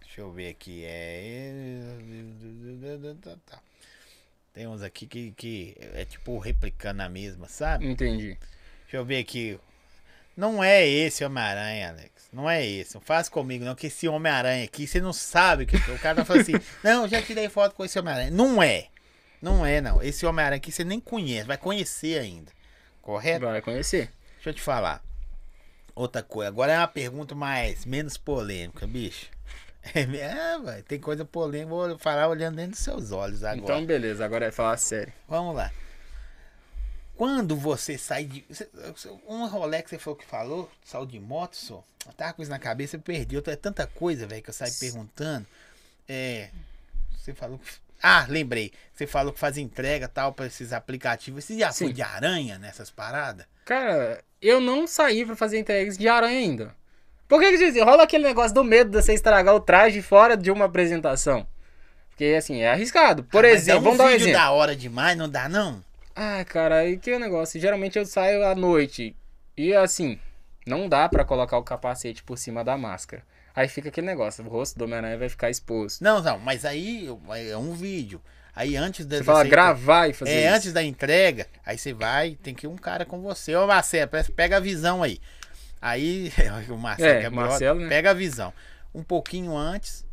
Deixa 0.01 0.21
eu 0.23 0.33
ver 0.33 0.49
aqui. 0.51 0.83
É. 0.87 1.83
Tá. 3.45 3.59
Tem 4.55 4.67
uns 4.67 4.83
aqui 4.83 5.07
que, 5.07 5.33
que 5.33 5.77
é 5.95 6.05
tipo 6.05 6.39
replicando 6.39 7.03
a 7.03 7.09
mesma, 7.09 7.49
sabe? 7.49 7.87
Entendi. 7.87 8.37
Deixa 8.85 8.97
eu 8.97 9.05
ver 9.05 9.19
aqui. 9.19 9.59
Não 10.39 10.63
é 10.63 10.87
esse 10.87 11.25
Homem-Aranha, 11.25 11.89
Alex. 11.89 12.13
Não 12.33 12.49
é 12.49 12.65
esse. 12.65 12.95
Não 12.95 13.01
faz 13.01 13.29
comigo, 13.29 13.65
não. 13.65 13.75
Que 13.75 13.89
esse 13.89 14.07
Homem-Aranha 14.07 14.63
aqui, 14.63 14.87
você 14.87 15.01
não 15.01 15.13
sabe 15.13 15.67
que 15.67 15.75
o 15.75 15.99
cara 15.99 16.15
tá 16.15 16.25
falando 16.25 16.43
assim. 16.43 16.53
Não, 16.85 17.09
já 17.09 17.21
tirei 17.21 17.49
foto 17.49 17.75
com 17.75 17.85
esse 17.85 17.99
Homem-Aranha. 17.99 18.31
Não 18.31 18.63
é. 18.63 18.87
Não 19.43 19.67
é, 19.67 19.81
não. 19.81 20.01
Esse 20.01 20.25
Homem-Aranha 20.25 20.59
aqui 20.59 20.71
você 20.71 20.85
nem 20.85 21.01
conhece. 21.01 21.45
Vai 21.45 21.59
conhecer 21.59 22.21
ainda. 22.21 22.53
Correto? 23.03 23.47
Vai 23.47 23.61
conhecer. 23.61 24.13
Deixa 24.37 24.51
eu 24.51 24.55
te 24.55 24.63
falar. 24.63 25.03
Outra 25.93 26.23
coisa. 26.23 26.49
Agora 26.49 26.73
é 26.73 26.79
uma 26.79 26.87
pergunta 26.87 27.35
mais, 27.35 27.85
menos 27.85 28.17
polêmica, 28.17 28.87
bicho. 28.87 29.27
É, 29.95 30.03
é 30.03 30.59
vai. 30.59 30.83
Tem 30.83 31.01
coisa 31.01 31.25
polêmica. 31.25 31.71
Vou 31.71 31.99
falar 31.99 32.29
olhando 32.29 32.57
dentro 32.57 32.73
dos 32.73 32.81
seus 32.81 33.11
olhos 33.11 33.43
agora. 33.43 33.59
Então, 33.59 33.87
beleza, 33.87 34.25
agora 34.25 34.47
é 34.47 34.53
falar 34.53 34.77
sério. 34.77 35.13
Vamos 35.27 35.57
lá. 35.57 35.73
Quando 37.19 37.57
você 37.57 37.99
sai 37.99 38.25
de. 38.25 38.45
Um 39.27 39.45
rolê 39.47 39.83
que 39.83 39.91
você 39.91 39.99
falou 39.99 40.17
que 40.17 40.25
falou, 40.25 40.71
saiu 40.85 41.05
de 41.05 41.19
moto, 41.19 41.57
só. 41.57 41.83
Eu 42.07 42.13
tava 42.13 42.33
com 42.33 42.43
isso 42.43 42.51
na 42.51 42.61
cabeça, 42.61 42.95
eu 42.97 43.01
perdi. 43.01 43.35
Eu, 43.35 43.43
é 43.47 43.57
tanta 43.57 43.87
coisa, 43.89 44.25
velho, 44.25 44.41
que 44.41 44.49
eu 44.51 44.55
saio 44.55 44.73
perguntando. 44.79 45.45
É. 46.09 46.49
Você 47.19 47.35
falou 47.35 47.59
que 47.59 47.69
Ah, 48.01 48.25
lembrei. 48.29 48.73
Você 48.95 49.05
falou 49.07 49.33
que 49.33 49.41
faz 49.41 49.59
entrega 49.59 50.07
tal 50.07 50.33
pra 50.33 50.47
esses 50.47 50.73
aplicativos. 50.73 51.45
Você 51.45 51.59
já 51.59 51.73
foi 51.73 51.89
Sim. 51.89 51.93
de 51.93 52.03
aranha 52.03 52.57
nessas 52.57 52.89
paradas? 52.89 53.45
Cara, 53.65 54.23
eu 54.41 54.61
não 54.61 54.87
saí 54.87 55.27
pra 55.27 55.35
fazer 55.35 55.59
entregas 55.59 55.99
de 55.99 56.09
aranha 56.09 56.39
ainda. 56.39 56.75
Por 57.27 57.41
que 57.41 57.51
que 57.51 57.59
diz? 57.59 57.83
Rola 57.85 58.05
aquele 58.05 58.23
negócio 58.25 58.55
do 58.55 58.63
medo 58.63 58.91
de 58.93 59.03
você 59.03 59.13
estragar 59.13 59.55
o 59.57 59.61
traje 59.61 60.01
fora 60.01 60.37
de 60.37 60.53
uma 60.53 60.67
apresentação. 60.67 61.45
Porque, 62.11 62.37
assim, 62.39 62.61
é 62.63 62.71
arriscado. 62.71 63.25
Por 63.25 63.45
Ah, 63.45 63.49
exemplo, 63.51 63.81
é 63.81 63.83
vamos 63.85 63.99
dar 63.99 64.05
um 64.05 64.09
vídeo 64.09 64.23
exemplo. 64.23 64.39
da 64.41 64.51
hora 64.53 64.75
demais, 64.77 65.19
não 65.19 65.29
dá 65.29 65.49
não? 65.49 65.85
Ah, 66.21 66.45
cara, 66.45 66.79
aí 66.79 66.97
que 66.99 67.11
é 67.11 67.17
o 67.17 67.21
negócio? 67.21 67.61
Geralmente 67.61 67.97
eu 67.99 68.05
saio 68.05 68.45
à 68.45 68.55
noite. 68.55 69.15
E 69.57 69.73
assim, 69.73 70.19
não 70.67 70.89
dá 70.89 71.09
pra 71.09 71.25
colocar 71.25 71.57
o 71.59 71.63
capacete 71.63 72.25
por 72.25 72.37
cima 72.37 72.65
da 72.65 72.77
máscara. 72.77 73.23
Aí 73.55 73.69
fica 73.69 73.89
aquele 73.89 74.07
negócio, 74.07 74.45
o 74.45 74.49
rosto 74.49 74.77
do 74.79 74.85
Homem-Aranha 74.85 75.17
vai 75.19 75.29
ficar 75.29 75.49
exposto. 75.51 76.03
Não, 76.03 76.21
não, 76.21 76.39
mas 76.39 76.65
aí 76.65 77.09
é 77.51 77.57
um 77.57 77.73
vídeo. 77.73 78.21
Aí 78.55 78.77
antes 78.77 79.07
da 79.07 79.19
Você 79.19 79.25
fala 79.25 79.45
você- 79.45 79.49
gravar 79.49 80.09
e 80.09 80.13
fazer 80.13 80.33
É, 80.33 80.47
isso. 80.47 80.55
antes 80.57 80.73
da 80.73 80.83
entrega, 80.83 81.47
aí 81.65 81.79
você 81.79 81.93
vai, 81.93 82.37
tem 82.43 82.53
que 82.55 82.67
ir 82.67 82.69
um 82.69 82.77
cara 82.77 83.05
com 83.05 83.21
você. 83.21 83.55
Ô 83.55 83.67
Marcelo, 83.69 84.11
pe- 84.11 84.33
pega 84.33 84.57
a 84.57 84.61
visão 84.61 85.03
aí. 85.05 85.21
Aí, 85.81 86.33
o 86.69 86.77
Marcelo, 86.77 87.09
É, 87.21 87.23
é 87.25 87.31
Marcelo, 87.31 87.79
brother, 87.79 87.89
né? 87.89 87.89
pega 87.89 88.11
a 88.11 88.15
visão. 88.15 88.53
Um 88.93 89.05
pouquinho 89.05 89.57
antes, 89.57 90.05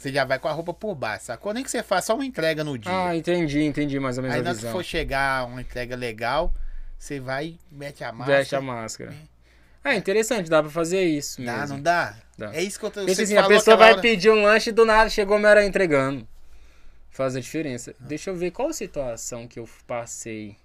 você 0.00 0.10
já 0.10 0.24
vai 0.24 0.38
com 0.38 0.48
a 0.48 0.52
roupa 0.52 0.72
por 0.72 0.94
baixo, 0.94 1.26
sacou? 1.26 1.52
Nem 1.52 1.62
que 1.62 1.70
você 1.70 1.82
faça 1.82 2.06
só 2.06 2.14
uma 2.14 2.24
entrega 2.24 2.64
no 2.64 2.78
dia. 2.78 2.90
Ah, 2.90 3.14
entendi, 3.14 3.62
entendi 3.62 4.00
mais 4.00 4.16
ou 4.16 4.22
menos 4.22 4.34
aí 4.34 4.40
a 4.40 4.44
na 4.44 4.48
hora 4.50 4.56
que 4.58 4.62
visão. 4.64 4.72
for 4.78 4.82
chegar 4.82 5.44
uma 5.46 5.60
entrega 5.60 5.94
legal, 5.94 6.54
você 6.98 7.20
vai, 7.20 7.58
mete 7.70 8.02
a 8.02 8.10
máscara. 8.10 8.38
Veste 8.38 8.56
a 8.56 8.60
máscara. 8.62 9.14
É 9.84 9.94
interessante, 9.94 10.48
dá 10.48 10.62
pra 10.62 10.70
fazer 10.70 11.02
isso 11.04 11.42
Dá, 11.42 11.58
mesmo. 11.58 11.76
não 11.76 11.82
dá? 11.82 12.14
Dá. 12.38 12.54
É 12.54 12.62
isso 12.62 12.78
que 12.80 12.86
eu 12.86 12.90
tô 12.90 13.02
você 13.04 13.22
assim, 13.22 13.36
a 13.36 13.46
pessoa 13.46 13.76
vai 13.76 13.92
hora- 13.92 14.00
pedir 14.00 14.30
um 14.30 14.42
lanche 14.42 14.70
e 14.70 14.72
do 14.72 14.86
nada 14.86 15.10
chegou 15.10 15.34
o 15.34 15.38
Homem-Aranha 15.38 15.68
entregando. 15.68 16.26
Faz 17.10 17.36
a 17.36 17.40
diferença. 17.40 17.94
Deixa 18.00 18.30
eu 18.30 18.36
ver 18.36 18.52
qual 18.52 18.72
situação 18.72 19.46
que 19.46 19.58
eu 19.58 19.68
passei. 19.86 20.56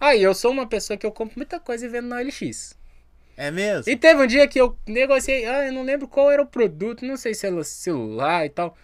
Aí, 0.00 0.22
eu 0.22 0.34
sou 0.34 0.50
uma 0.50 0.66
pessoa 0.66 0.96
que 0.96 1.04
eu 1.06 1.12
compro 1.12 1.36
muita 1.38 1.60
coisa 1.60 1.84
e 1.84 1.88
vendo 1.88 2.08
na 2.08 2.16
OLX. 2.16 2.74
É 3.42 3.50
mesmo? 3.50 3.90
E 3.90 3.96
teve 3.96 4.22
um 4.22 4.26
dia 4.26 4.46
que 4.46 4.60
eu 4.60 4.78
negociei, 4.86 5.44
ah, 5.46 5.66
eu 5.66 5.72
não 5.72 5.82
lembro 5.82 6.06
qual 6.06 6.30
era 6.30 6.40
o 6.40 6.46
produto, 6.46 7.04
não 7.04 7.16
sei 7.16 7.34
se 7.34 7.44
era 7.44 7.64
celular 7.64 8.46
e 8.46 8.48
tal. 8.48 8.76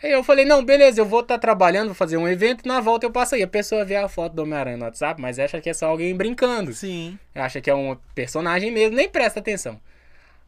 Aí 0.00 0.12
eu 0.12 0.22
falei, 0.22 0.44
não, 0.44 0.64
beleza, 0.64 1.00
eu 1.00 1.04
vou 1.04 1.22
estar 1.22 1.38
trabalhando, 1.38 1.86
vou 1.86 1.94
fazer 1.94 2.16
um 2.16 2.28
evento, 2.28 2.68
na 2.68 2.80
volta 2.80 3.04
eu 3.04 3.10
passo 3.10 3.34
aí. 3.34 3.42
A 3.42 3.48
pessoa 3.48 3.84
vê 3.84 3.96
a 3.96 4.08
foto 4.08 4.34
do 4.34 4.42
Homem-Aranha 4.42 4.76
no 4.76 4.84
WhatsApp, 4.84 5.20
mas 5.20 5.40
acha 5.40 5.60
que 5.60 5.68
é 5.68 5.74
só 5.74 5.86
alguém 5.86 6.14
brincando. 6.14 6.72
Sim. 6.72 7.18
Acha 7.34 7.60
que 7.60 7.68
é 7.68 7.74
um 7.74 7.96
personagem 8.14 8.70
mesmo, 8.70 8.94
nem 8.94 9.08
presta 9.08 9.40
atenção. 9.40 9.80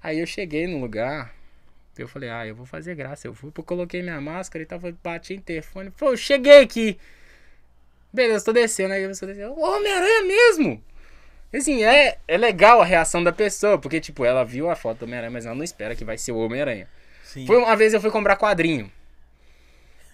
Aí 0.01 0.21
eu 0.21 0.27
cheguei 0.27 0.69
no 0.69 0.79
lugar, 0.79 1.35
eu 1.99 2.07
falei, 2.07 2.31
ah, 2.31 2.47
eu 2.47 2.55
vou 2.55 2.65
fazer 2.65 2.95
graça. 2.95 3.27
Eu 3.27 3.35
fui, 3.35 3.51
coloquei 3.51 4.03
minha 4.03 4.21
máscara 4.21 4.63
e 4.63 4.67
tal, 4.67 4.79
bati 5.03 5.35
em 5.35 5.41
telefone. 5.41 5.91
Pô, 5.91 6.13
eu 6.13 6.17
cheguei 6.17 6.61
aqui. 6.61 6.97
Beleza, 8.13 8.45
tô 8.45 8.53
descendo. 8.53 8.95
Aí 8.95 9.05
a 9.05 9.09
pessoa 9.09 9.33
desceu, 9.33 9.53
"Ô, 9.53 9.77
Homem-Aranha 9.77 10.23
mesmo! 10.23 10.81
Assim, 11.53 11.83
é, 11.83 12.19
é 12.29 12.37
legal 12.37 12.81
a 12.81 12.85
reação 12.85 13.23
da 13.23 13.33
pessoa, 13.33 13.79
porque, 13.79 14.01
tipo, 14.01 14.25
ela 14.25 14.45
viu 14.45 14.69
a 14.71 14.77
foto 14.77 14.99
do 14.99 15.05
Homem-Aranha, 15.05 15.31
mas 15.31 15.47
ela 15.47 15.55
não 15.55 15.65
espera 15.65 15.97
que 15.97 16.05
vai 16.05 16.19
ser 16.19 16.33
o 16.33 16.39
Homem-Aranha. 16.39 16.87
Foi 17.47 17.57
uma 17.57 17.75
vez 17.75 17.95
eu 17.95 18.01
fui 18.01 18.11
comprar 18.11 18.37
quadrinho. 18.37 18.91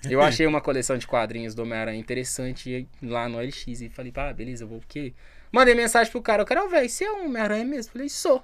Eu 0.09 0.21
achei 0.23 0.47
uma 0.47 0.61
coleção 0.61 0.97
de 0.97 1.07
quadrinhos 1.07 1.55
do 1.55 1.63
Homem-Aranha 1.63 1.99
interessante 1.99 2.89
lá 3.03 3.29
no 3.29 3.41
LX 3.41 3.67
e 3.81 3.89
falei, 3.89 4.13
ah, 4.17 4.33
beleza, 4.33 4.65
eu 4.65 4.69
vou 4.69 4.79
porque. 4.79 5.13
Mandei 5.51 5.75
mensagem 5.75 6.11
pro 6.11 6.21
cara, 6.21 6.43
o 6.43 6.47
cara, 6.47 6.65
"Ô, 6.65 6.69
velho, 6.69 6.89
você 6.89 7.05
é 7.05 7.13
um 7.13 7.27
Homem-Aranha 7.27 7.65
mesmo? 7.65 7.93
Falei, 7.93 8.09
sou. 8.09 8.43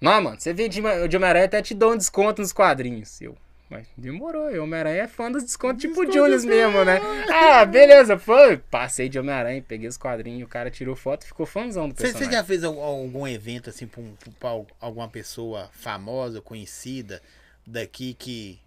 Não, 0.00 0.20
mano, 0.22 0.40
você 0.40 0.52
vê 0.52 0.68
de, 0.68 0.80
de 1.08 1.16
Homem-Aranha 1.16 1.44
até 1.44 1.60
te 1.60 1.74
dou 1.74 1.92
um 1.92 1.96
desconto 1.96 2.40
nos 2.40 2.52
quadrinhos. 2.52 3.20
Eu, 3.20 3.36
mas 3.70 3.86
demorou, 3.96 4.50
eu, 4.50 4.64
Homem-Aranha 4.64 5.02
é 5.04 5.08
fã 5.08 5.30
dos 5.30 5.44
descontos 5.44 5.80
tipo 5.80 5.94
Desconto 5.94 6.12
Julius 6.12 6.44
mesmo, 6.44 6.84
né? 6.84 6.98
Ah, 7.30 7.64
beleza, 7.64 8.18
foi. 8.18 8.56
Passei 8.58 9.08
de 9.08 9.18
Homem-Aranha, 9.18 9.64
peguei 9.66 9.88
os 9.88 9.96
quadrinhos, 9.96 10.42
o 10.46 10.48
cara 10.50 10.70
tirou 10.70 10.96
foto 10.96 11.22
e 11.22 11.26
ficou 11.28 11.46
fãzão 11.46 11.88
do 11.88 11.94
Você, 11.94 12.02
personagem. 12.02 12.30
você 12.30 12.36
já 12.36 12.44
fez 12.44 12.64
al- 12.64 12.80
algum 12.82 13.26
evento 13.28 13.70
assim 13.70 13.86
pra, 13.86 14.00
um- 14.00 14.14
pra 14.38 14.50
al- 14.50 14.66
alguma 14.80 15.08
pessoa 15.08 15.70
famosa, 15.72 16.40
conhecida 16.42 17.22
daqui 17.66 18.14
que 18.14 18.58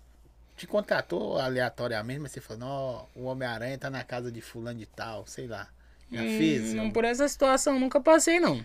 te 0.55 0.65
contratou 0.67 1.37
aleatoriamente, 1.39 2.19
mas 2.21 2.31
você 2.31 2.39
falou, 2.41 2.59
não, 3.15 3.23
o 3.23 3.25
Homem-Aranha 3.25 3.77
tá 3.77 3.89
na 3.89 4.03
casa 4.03 4.31
de 4.31 4.39
fulano 4.41 4.79
de 4.79 4.85
tal, 4.85 5.25
sei 5.27 5.47
lá. 5.47 5.67
Já 6.11 6.21
Hum, 6.21 6.27
fez? 6.37 6.73
Não, 6.75 6.91
por 6.91 7.03
essa 7.03 7.27
situação, 7.27 7.79
nunca 7.79 7.99
passei, 7.99 8.39
não. 8.39 8.63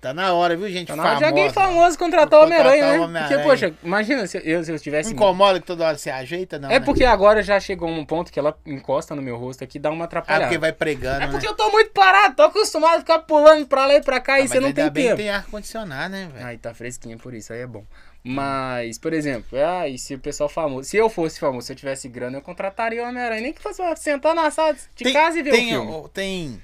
Tá 0.00 0.14
na 0.14 0.32
hora, 0.32 0.56
viu, 0.56 0.66
gente? 0.70 0.88
Tá 0.88 0.96
na 0.96 1.04
hora 1.04 1.16
de 1.18 1.24
alguém 1.24 1.50
famoso 1.52 1.98
contratar 1.98 2.40
o 2.40 2.44
Homem-Aranha, 2.44 3.06
né? 3.06 3.26
Porque, 3.28 3.42
poxa, 3.42 3.74
imagina 3.82 4.26
se 4.26 4.40
eu, 4.42 4.64
se 4.64 4.72
eu 4.72 4.78
tivesse. 4.78 5.10
Não 5.10 5.16
incomoda 5.16 5.60
que 5.60 5.66
toda 5.66 5.84
hora 5.86 5.98
você 5.98 6.08
ajeita, 6.08 6.58
não, 6.58 6.70
É 6.70 6.78
né? 6.78 6.84
porque 6.84 7.04
agora 7.04 7.42
já 7.42 7.60
chegou 7.60 7.86
um 7.86 8.02
ponto 8.04 8.32
que 8.32 8.38
ela 8.38 8.56
encosta 8.64 9.14
no 9.14 9.20
meu 9.20 9.36
rosto 9.36 9.62
aqui 9.62 9.76
e 9.76 9.80
dá 9.80 9.90
uma 9.90 10.04
Ah, 10.04 10.06
atrapalhada. 10.06 10.44
porque 10.46 10.56
vai 10.58 10.72
pregando, 10.72 11.22
É 11.24 11.26
porque 11.26 11.44
né? 11.44 11.52
eu 11.52 11.54
tô 11.54 11.70
muito 11.70 11.90
parado, 11.90 12.34
tô 12.34 12.42
acostumado 12.44 12.96
a 12.96 12.98
ficar 13.00 13.18
pulando 13.20 13.66
pra 13.66 13.84
lá 13.84 13.94
e 13.96 14.00
pra 14.02 14.18
cá 14.20 14.34
Ah, 14.34 14.40
e 14.40 14.48
você 14.48 14.58
não 14.58 14.72
tem 14.72 14.88
bem 14.90 15.04
tempo. 15.04 15.16
que 15.16 15.22
tem 15.22 15.30
ar-condicionado, 15.30 16.12
né, 16.12 16.30
velho? 16.32 16.46
Ai, 16.46 16.56
tá 16.56 16.72
fresquinho 16.72 17.18
por 17.18 17.34
isso, 17.34 17.52
aí 17.52 17.60
é 17.60 17.66
bom. 17.66 17.84
Mas, 18.24 18.98
por 18.98 19.12
exemplo, 19.12 19.58
ah, 19.58 19.86
e 19.86 19.98
se 19.98 20.14
o 20.14 20.18
pessoal 20.18 20.48
famoso. 20.48 20.88
Se 20.88 20.96
eu 20.96 21.08
fosse 21.10 21.38
famoso, 21.38 21.66
se 21.66 21.72
eu 21.72 21.76
tivesse 21.76 22.08
grana, 22.08 22.38
eu 22.38 22.42
contrataria 22.42 23.02
o 23.04 23.08
Homem-Aranha. 23.08 23.40
Nem 23.42 23.52
que 23.52 23.60
fosse 23.62 23.82
sentar 23.96 24.34
na 24.34 24.50
sala 24.50 24.74
de 24.74 25.04
Tem- 25.04 25.12
casa 25.12 25.38
e 25.38 25.42
ver 25.42 25.50
tem, 25.50 25.76
o 25.76 25.82
filme. 25.82 26.08
Tem 26.12 26.62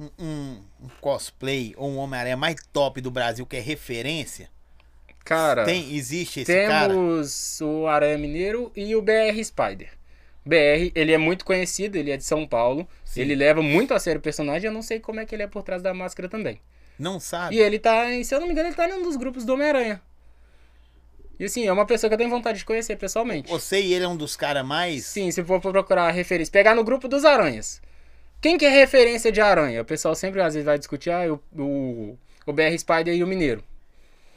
um, 0.00 0.08
um- 0.18 0.60
um 0.80 0.88
cosplay 1.00 1.74
ou 1.76 1.90
um 1.90 1.98
Homem-Aranha 1.98 2.36
mais 2.36 2.56
top 2.72 3.00
do 3.00 3.10
Brasil 3.10 3.44
que 3.46 3.56
é 3.56 3.60
referência? 3.60 4.48
Cara, 5.24 5.64
Tem, 5.64 5.94
existe 5.94 6.40
esse 6.40 6.66
cara? 6.66 6.92
temos 6.92 7.60
o 7.60 7.86
Aranha 7.86 8.16
Mineiro 8.16 8.72
e 8.74 8.96
o 8.96 9.02
BR 9.02 9.42
Spider. 9.44 9.90
BR, 10.44 10.90
ele 10.94 11.12
é 11.12 11.18
muito 11.18 11.44
conhecido, 11.44 11.96
ele 11.96 12.10
é 12.10 12.16
de 12.16 12.24
São 12.24 12.46
Paulo. 12.46 12.88
Sim. 13.04 13.20
Ele 13.20 13.34
leva 13.34 13.60
muito 13.60 13.92
a 13.92 13.98
sério 13.98 14.18
o 14.20 14.22
personagem, 14.22 14.68
eu 14.68 14.72
não 14.72 14.80
sei 14.80 14.98
como 14.98 15.20
é 15.20 15.26
que 15.26 15.34
ele 15.34 15.42
é 15.42 15.46
por 15.46 15.62
trás 15.62 15.82
da 15.82 15.92
máscara 15.92 16.28
também. 16.28 16.58
Não 16.98 17.20
sabe? 17.20 17.56
E 17.56 17.60
ele 17.60 17.78
tá, 17.78 18.06
se 18.24 18.34
eu 18.34 18.40
não 18.40 18.46
me 18.46 18.52
engano, 18.52 18.68
ele 18.68 18.76
tá 18.76 18.88
em 18.88 18.94
um 18.94 19.02
dos 19.02 19.16
grupos 19.16 19.44
do 19.44 19.52
Homem-Aranha. 19.52 20.00
E 21.38 21.44
assim, 21.44 21.66
é 21.66 21.72
uma 21.72 21.86
pessoa 21.86 22.08
que 22.08 22.14
eu 22.14 22.18
tenho 22.18 22.30
vontade 22.30 22.58
de 22.58 22.64
conhecer 22.64 22.96
pessoalmente. 22.96 23.48
Você 23.48 23.80
e 23.80 23.92
ele 23.94 24.04
é 24.04 24.08
um 24.08 24.16
dos 24.16 24.34
caras 24.34 24.66
mais. 24.66 25.04
Sim, 25.04 25.30
se 25.30 25.44
for 25.44 25.60
procurar 25.60 26.10
referência, 26.10 26.50
pegar 26.50 26.74
no 26.74 26.82
grupo 26.82 27.06
dos 27.06 27.24
aranhas. 27.24 27.80
Quem 28.40 28.56
que 28.56 28.64
é 28.64 28.70
referência 28.70 29.32
de 29.32 29.40
aranha? 29.40 29.82
O 29.82 29.84
pessoal 29.84 30.14
sempre 30.14 30.40
às 30.40 30.54
vezes 30.54 30.64
vai 30.66 30.78
discutir 30.78 31.10
ah, 31.10 31.24
o, 31.32 31.40
o, 31.60 32.18
o 32.46 32.52
BR 32.52 32.76
Spider 32.78 33.14
e 33.14 33.22
o 33.22 33.26
Mineiro. 33.26 33.62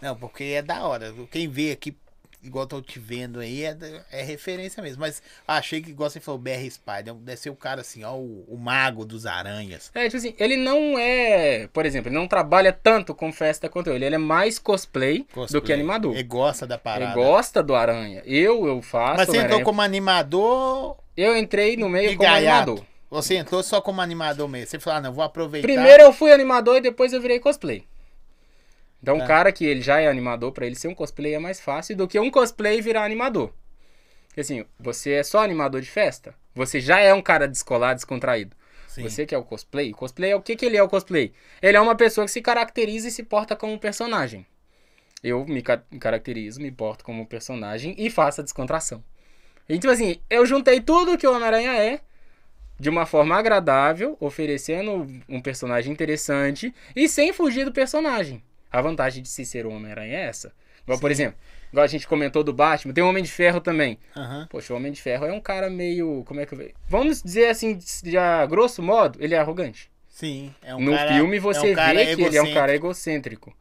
Não, 0.02 0.16
porque 0.16 0.44
é 0.44 0.62
da 0.62 0.86
hora. 0.88 1.14
Quem 1.30 1.48
vê 1.48 1.72
aqui, 1.72 1.96
igual 2.44 2.66
tô 2.66 2.82
te 2.82 2.98
vendo 2.98 3.40
aí, 3.40 3.64
é, 3.64 3.78
é 4.12 4.24
referência 4.24 4.82
mesmo. 4.82 5.02
Mas 5.02 5.22
achei 5.48 5.80
que, 5.80 5.92
igual 5.92 6.10
você 6.10 6.20
falou, 6.20 6.40
BR 6.42 6.68
Spider, 6.72 7.14
deve 7.14 7.40
ser 7.40 7.52
o 7.52 7.56
cara 7.56 7.82
assim, 7.82 8.04
ó, 8.04 8.16
o, 8.16 8.44
o 8.48 8.58
mago 8.58 9.06
dos 9.06 9.28
aranhas. 9.28 9.92
É, 9.94 10.06
tipo 10.06 10.18
assim, 10.18 10.34
ele 10.40 10.58
não 10.58 10.98
é, 10.98 11.68
por 11.72 11.86
exemplo, 11.86 12.10
ele 12.10 12.16
não 12.18 12.28
trabalha 12.28 12.74
tanto 12.74 13.14
com 13.14 13.32
festa 13.32 13.70
quanto 13.70 13.92
eu. 13.92 13.96
Ele 13.96 14.06
é 14.06 14.18
mais 14.18 14.58
cosplay, 14.58 15.20
do 15.20 15.26
Cosplay. 15.26 15.62
que 15.62 15.72
animador. 15.74 16.16
Ele 16.16 16.24
gosta 16.24 16.66
da 16.66 16.74
Ele 16.74 16.82
parada. 16.84 17.14
gosta 17.14 17.62
do 17.62 17.76
aranha. 17.76 18.24
Eu, 18.26 18.66
eu 18.66 18.82
faço. 18.82 19.18
Mas 19.18 19.28
você 19.28 19.38
entrou 19.38 19.60
Homem-Aranha. 19.60 19.64
como 19.64 19.82
animador 19.84 20.98
Eu 21.16 21.38
entrei 21.38 21.78
no 21.78 21.88
meio 21.88 22.18
como 22.18 22.28
gaiato? 22.28 22.72
animador. 22.72 22.91
Você 23.12 23.36
entrou 23.36 23.62
só 23.62 23.82
como 23.82 24.00
animador 24.02 24.48
mesmo. 24.48 24.68
Você 24.68 24.80
falou, 24.80 24.98
ah, 24.98 25.02
não, 25.02 25.14
vou 25.14 25.24
aproveitar. 25.24 25.68
Primeiro 25.68 26.02
eu 26.02 26.14
fui 26.14 26.32
animador 26.32 26.78
e 26.78 26.82
depois 26.82 27.12
eu 27.12 27.22
virei 27.22 27.40
cosplay. 27.40 27.86
Então, 29.04 29.18
o 29.18 29.28
cara 29.28 29.52
que 29.52 29.66
ele 29.66 29.82
já 29.82 30.00
é 30.00 30.08
animador, 30.08 30.52
pra 30.54 30.66
ele 30.66 30.76
ser 30.76 30.88
um 30.88 30.96
cosplay 30.96 31.34
é 31.34 31.40
mais 31.40 31.60
fácil 31.60 31.98
do 31.98 32.08
que 32.08 32.18
um 32.20 32.32
cosplay 32.32 32.80
virar 32.82 33.04
animador. 33.04 33.52
Porque 34.28 34.42
assim, 34.42 34.64
você 34.80 35.12
é 35.14 35.24
só 35.24 35.44
animador 35.44 35.82
de 35.82 35.90
festa, 35.90 36.34
você 36.56 36.80
já 36.80 37.00
é 37.00 37.14
um 37.14 37.22
cara 37.22 37.48
descolado, 37.48 37.96
descontraído. 37.96 38.56
Sim. 38.88 39.04
Você 39.04 39.26
que 39.26 39.36
é 39.36 39.38
o 39.38 39.44
cosplay, 39.44 39.92
o 39.92 39.96
cosplay 39.96 40.32
é 40.32 40.36
o 40.36 40.42
que, 40.42 40.56
que 40.56 40.66
ele 40.66 40.78
é 40.78 40.84
o 40.84 40.88
cosplay? 40.88 41.34
Ele 41.62 41.76
é 41.76 41.82
uma 41.82 41.96
pessoa 41.96 42.26
que 42.26 42.32
se 42.32 42.42
caracteriza 42.42 43.08
e 43.08 43.12
se 43.12 43.24
porta 43.24 43.56
como 43.56 43.74
um 43.74 43.78
personagem. 43.78 44.46
Eu 45.24 45.46
me 45.46 45.62
ca- 45.62 45.84
caracterizo, 46.00 46.62
me 46.62 46.72
porto 46.72 47.04
como 47.04 47.22
um 47.22 47.26
personagem 47.26 47.96
e 47.98 48.10
faço 48.10 48.40
a 48.40 48.44
descontração. 48.44 49.04
Então, 49.68 49.92
assim, 49.92 50.22
eu 50.30 50.46
juntei 50.46 50.80
tudo 50.80 51.18
que 51.18 51.28
o 51.28 51.32
Homem-Aranha 51.32 51.74
é 51.74 52.02
de 52.82 52.90
uma 52.90 53.06
forma 53.06 53.36
agradável, 53.36 54.18
oferecendo 54.20 55.08
um 55.30 55.40
personagem 55.40 55.94
interessante 55.94 56.74
e 56.96 57.08
sem 57.08 57.32
fugir 57.32 57.64
do 57.64 57.72
personagem. 57.72 58.42
A 58.72 58.82
vantagem 58.82 59.22
de 59.22 59.30
se 59.30 59.46
ser 59.46 59.68
o 59.68 59.70
Homem-Aranha 59.72 60.18
é 60.18 60.22
essa. 60.24 60.52
Igual, 60.84 60.98
por 61.00 61.12
exemplo, 61.12 61.38
igual 61.72 61.84
a 61.84 61.88
gente 61.88 62.08
comentou 62.08 62.44
do 62.44 62.52
Batman, 62.52 62.92
tem 62.92 63.04
o 63.04 63.08
Homem 63.08 63.24
de 63.24 63.32
Ferro 63.32 63.62
também. 63.62 64.00
Aham. 64.18 64.48
Poxa, 64.50 64.74
o 64.74 64.78
Homem 64.78 64.92
de 64.92 65.00
Ferro 65.00 65.26
é 65.28 65.32
um 65.32 65.40
cara 65.40 65.70
meio. 65.70 66.24
Como 66.26 66.40
é 66.40 66.46
que 66.48 66.54
eu 66.54 66.58
vejo? 66.58 66.74
Vamos 66.88 67.22
dizer 67.22 67.50
assim, 67.50 67.78
a 68.20 68.46
grosso 68.48 68.82
modo, 68.82 69.20
ele 69.22 69.36
é 69.36 69.38
arrogante. 69.38 69.92
Sim. 70.10 70.52
É 70.64 70.74
um 70.76 70.80
no 70.80 70.92
cara- 70.94 71.14
filme 71.14 71.38
é 71.38 71.40
você 71.40 71.72
um 71.72 71.76
cara 71.76 71.94
vê 71.94 72.16
que 72.16 72.22
ele 72.24 72.38
é 72.38 72.42
um 72.42 72.52
cara 72.54 72.74
egocêntrico. 72.74 73.56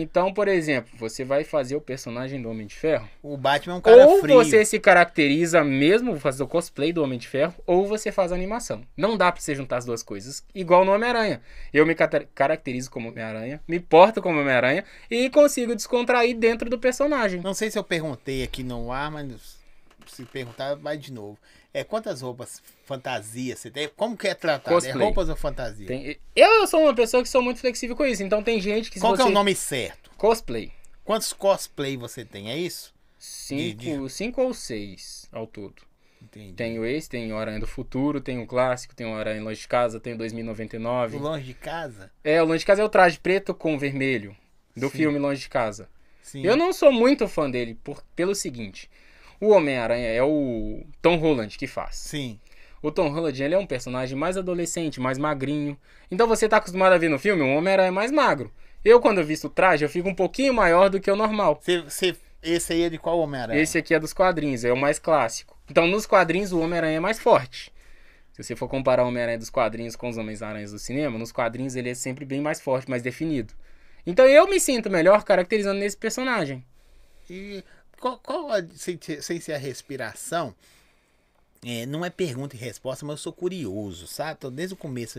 Então, 0.00 0.32
por 0.32 0.46
exemplo, 0.46 0.90
você 0.96 1.24
vai 1.24 1.42
fazer 1.42 1.74
o 1.74 1.80
personagem 1.80 2.40
do 2.40 2.48
Homem 2.48 2.68
de 2.68 2.74
Ferro. 2.76 3.08
O 3.20 3.36
Batman 3.36 3.74
é 3.74 3.76
um 3.78 3.80
cara 3.80 4.06
ou 4.06 4.20
frio. 4.20 4.36
você 4.36 4.64
se 4.64 4.78
caracteriza 4.78 5.64
mesmo 5.64 6.18
fazer 6.20 6.42
o 6.44 6.46
cosplay 6.46 6.92
do 6.92 7.02
Homem 7.02 7.18
de 7.18 7.26
Ferro, 7.26 7.54
ou 7.66 7.84
você 7.84 8.12
faz 8.12 8.30
a 8.30 8.36
animação. 8.36 8.82
Não 8.96 9.16
dá 9.16 9.32
pra 9.32 9.40
você 9.40 9.56
juntar 9.56 9.78
as 9.78 9.84
duas 9.84 10.02
coisas, 10.02 10.44
igual 10.54 10.84
no 10.84 10.92
Homem-Aranha. 10.92 11.40
Eu 11.72 11.84
me 11.84 11.96
caracterizo 12.34 12.90
como 12.90 13.08
Homem-Aranha, 13.08 13.60
me 13.66 13.80
porto 13.80 14.22
como 14.22 14.38
Homem-Aranha 14.40 14.84
e 15.10 15.28
consigo 15.30 15.74
descontrair 15.74 16.36
dentro 16.36 16.70
do 16.70 16.78
personagem. 16.78 17.40
Não 17.40 17.54
sei 17.54 17.68
se 17.68 17.78
eu 17.78 17.82
perguntei 17.82 18.44
aqui 18.44 18.62
no 18.62 18.92
ar, 18.92 19.10
mas 19.10 19.58
se 20.06 20.24
perguntar, 20.24 20.76
vai 20.76 20.96
de 20.96 21.12
novo. 21.12 21.36
É, 21.72 21.84
quantas 21.84 22.22
roupas 22.22 22.62
fantasias 22.84 23.58
você 23.58 23.70
tem? 23.70 23.88
Como 23.94 24.16
que 24.16 24.26
é 24.26 24.34
tratado? 24.34 24.74
Cosplay. 24.74 25.02
É 25.02 25.04
roupas 25.04 25.28
ou 25.28 25.36
fantasia? 25.36 25.86
Tem- 25.86 26.18
Eu 26.34 26.66
sou 26.66 26.80
uma 26.82 26.94
pessoa 26.94 27.22
que 27.22 27.28
sou 27.28 27.42
muito 27.42 27.60
flexível 27.60 27.94
com 27.94 28.06
isso, 28.06 28.22
então 28.22 28.42
tem 28.42 28.60
gente 28.60 28.90
que 28.90 28.98
Qual 28.98 29.12
que 29.12 29.18
você... 29.18 29.28
é 29.28 29.30
o 29.30 29.34
nome 29.34 29.54
certo? 29.54 30.10
Cosplay. 30.16 30.72
Quantos 31.04 31.32
cosplay 31.32 31.96
você 31.96 32.24
tem? 32.24 32.50
É 32.50 32.56
isso? 32.56 32.94
Cinco, 33.18 34.08
cinco 34.08 34.42
ou 34.42 34.54
seis 34.54 35.26
ao 35.32 35.46
todo. 35.46 35.82
Entendi. 36.22 36.52
Tem 36.52 36.78
o 36.78 36.84
esse, 36.84 37.08
tem 37.08 37.32
o 37.32 37.36
Aranha 37.38 37.60
do 37.60 37.66
Futuro, 37.66 38.20
tem 38.20 38.38
o 38.38 38.46
clássico, 38.46 38.94
tem 38.94 39.06
o 39.06 39.14
Aranha 39.14 39.42
Longe 39.42 39.60
de 39.60 39.68
Casa, 39.68 40.00
tem 40.00 40.14
o 40.14 40.18
2099. 40.18 41.16
Longe 41.18 41.44
de 41.44 41.54
casa? 41.54 42.10
É, 42.24 42.42
o 42.42 42.46
Longe 42.46 42.60
de 42.60 42.66
Casa 42.66 42.82
é 42.82 42.84
o 42.84 42.88
traje 42.88 43.18
preto 43.18 43.54
com 43.54 43.78
vermelho 43.78 44.36
do 44.76 44.88
Sim. 44.90 44.96
filme 44.96 45.18
Longe 45.18 45.42
de 45.42 45.48
Casa. 45.48 45.88
Sim. 46.22 46.44
Eu 46.44 46.56
não 46.56 46.72
sou 46.72 46.92
muito 46.92 47.26
fã 47.28 47.50
dele 47.50 47.78
por, 47.82 48.02
pelo 48.14 48.34
seguinte: 48.34 48.90
o 49.40 49.50
Homem-Aranha 49.50 50.08
é 50.08 50.22
o 50.22 50.84
Tom 51.02 51.16
Holland 51.16 51.56
que 51.56 51.66
faz. 51.66 51.96
Sim. 51.96 52.38
O 52.82 52.90
Tom 52.92 53.08
Holland 53.08 53.42
ele 53.42 53.54
é 53.54 53.58
um 53.58 53.66
personagem 53.66 54.16
mais 54.16 54.36
adolescente, 54.36 55.00
mais 55.00 55.18
magrinho. 55.18 55.76
Então 56.10 56.26
você 56.26 56.48
tá 56.48 56.58
acostumado 56.58 56.92
a 56.92 56.98
ver 56.98 57.08
no 57.08 57.18
filme 57.18 57.42
um 57.42 57.56
Homem-Aranha 57.56 57.90
mais 57.92 58.12
magro. 58.12 58.52
Eu, 58.84 59.00
quando 59.00 59.18
eu 59.18 59.24
visto 59.24 59.48
o 59.48 59.50
traje, 59.50 59.84
eu 59.84 59.88
fico 59.88 60.08
um 60.08 60.14
pouquinho 60.14 60.54
maior 60.54 60.88
do 60.88 61.00
que 61.00 61.10
o 61.10 61.16
normal. 61.16 61.58
Você, 61.60 61.80
você- 61.82 62.16
esse 62.42 62.72
aí 62.72 62.82
é 62.82 62.88
de 62.90 62.98
qual 62.98 63.18
Homem-Aranha? 63.18 63.60
Esse 63.60 63.78
aqui 63.78 63.92
é 63.92 63.98
dos 63.98 64.12
quadrinhos, 64.12 64.64
é 64.64 64.72
o 64.72 64.76
mais 64.76 64.98
clássico. 65.00 65.58
Então, 65.68 65.86
nos 65.88 66.06
quadrinhos, 66.06 66.52
o 66.52 66.60
Homem-Aranha 66.60 66.98
é 66.98 67.00
mais 67.00 67.18
forte. 67.18 67.72
Se 68.32 68.44
você 68.44 68.54
for 68.54 68.68
comparar 68.68 69.02
o 69.04 69.08
Homem-Aranha 69.08 69.38
dos 69.38 69.50
quadrinhos 69.50 69.96
com 69.96 70.08
os 70.08 70.16
Homens-Aranhas 70.16 70.70
do 70.70 70.78
cinema, 70.78 71.18
nos 71.18 71.32
quadrinhos 71.32 71.74
ele 71.74 71.90
é 71.90 71.94
sempre 71.94 72.24
bem 72.24 72.40
mais 72.40 72.60
forte, 72.60 72.88
mais 72.88 73.02
definido. 73.02 73.52
Então 74.06 74.24
eu 74.24 74.48
me 74.48 74.60
sinto 74.60 74.88
melhor 74.88 75.24
caracterizando 75.24 75.80
nesse 75.80 75.96
personagem. 75.96 76.64
E 77.28 77.62
qual, 78.00 78.18
qual 78.18 78.52
a- 78.52 78.62
sem, 78.74 78.98
sem 79.20 79.40
ser 79.40 79.52
a 79.54 79.58
respiração, 79.58 80.54
é, 81.64 81.86
não 81.86 82.04
é 82.04 82.10
pergunta 82.10 82.54
e 82.54 82.58
resposta, 82.58 83.04
mas 83.04 83.14
eu 83.14 83.18
sou 83.18 83.32
curioso, 83.32 84.06
sabe? 84.06 84.38
Tô 84.40 84.50
desde 84.50 84.74
o 84.74 84.76
começo. 84.76 85.18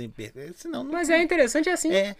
Senão, 0.55 0.83
não, 0.83 0.91
Mas 0.93 1.09
é 1.09 1.21
interessante 1.21 1.69
assim. 1.69 1.91
é, 1.91 2.15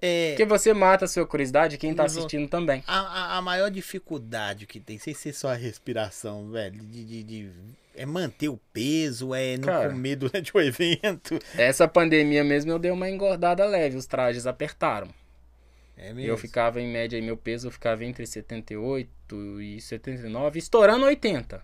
é 0.00 0.30
Porque 0.32 0.44
você 0.44 0.74
mata 0.74 1.06
a 1.06 1.08
sua 1.08 1.26
curiosidade 1.26 1.78
quem 1.78 1.94
tá 1.94 2.04
assistindo 2.04 2.48
também. 2.48 2.84
a, 2.86 2.98
a, 3.00 3.38
a 3.38 3.42
maior 3.42 3.70
dificuldade 3.70 4.66
que 4.66 4.78
tem, 4.78 4.98
sem 4.98 5.14
ser 5.14 5.32
só 5.32 5.48
a 5.48 5.54
respiração, 5.54 6.50
velho, 6.50 6.80
de, 6.84 7.04
de- 7.04 7.22
de- 7.22 7.50
é 7.94 8.04
manter 8.06 8.48
o 8.48 8.58
peso, 8.72 9.34
é 9.34 9.56
não 9.56 9.64
Cara. 9.68 9.88
comer 9.90 10.16
durante 10.16 10.54
o 10.56 10.60
evento. 10.60 11.38
Essa 11.56 11.86
pandemia 11.88 12.42
mesmo 12.44 12.70
eu 12.70 12.78
dei 12.78 12.90
uma 12.90 13.08
engordada 13.08 13.64
leve, 13.66 13.96
os 13.96 14.06
trajes 14.06 14.46
apertaram. 14.46 15.08
É 15.96 16.12
mesmo. 16.12 16.30
Eu 16.30 16.36
ficava 16.36 16.80
em 16.80 16.88
média, 16.90 17.20
meu 17.22 17.36
peso 17.36 17.70
ficava 17.70 18.04
entre 18.04 18.26
78 18.26 19.60
e 19.60 19.80
79, 19.80 20.58
estourando 20.58 21.04
80. 21.04 21.62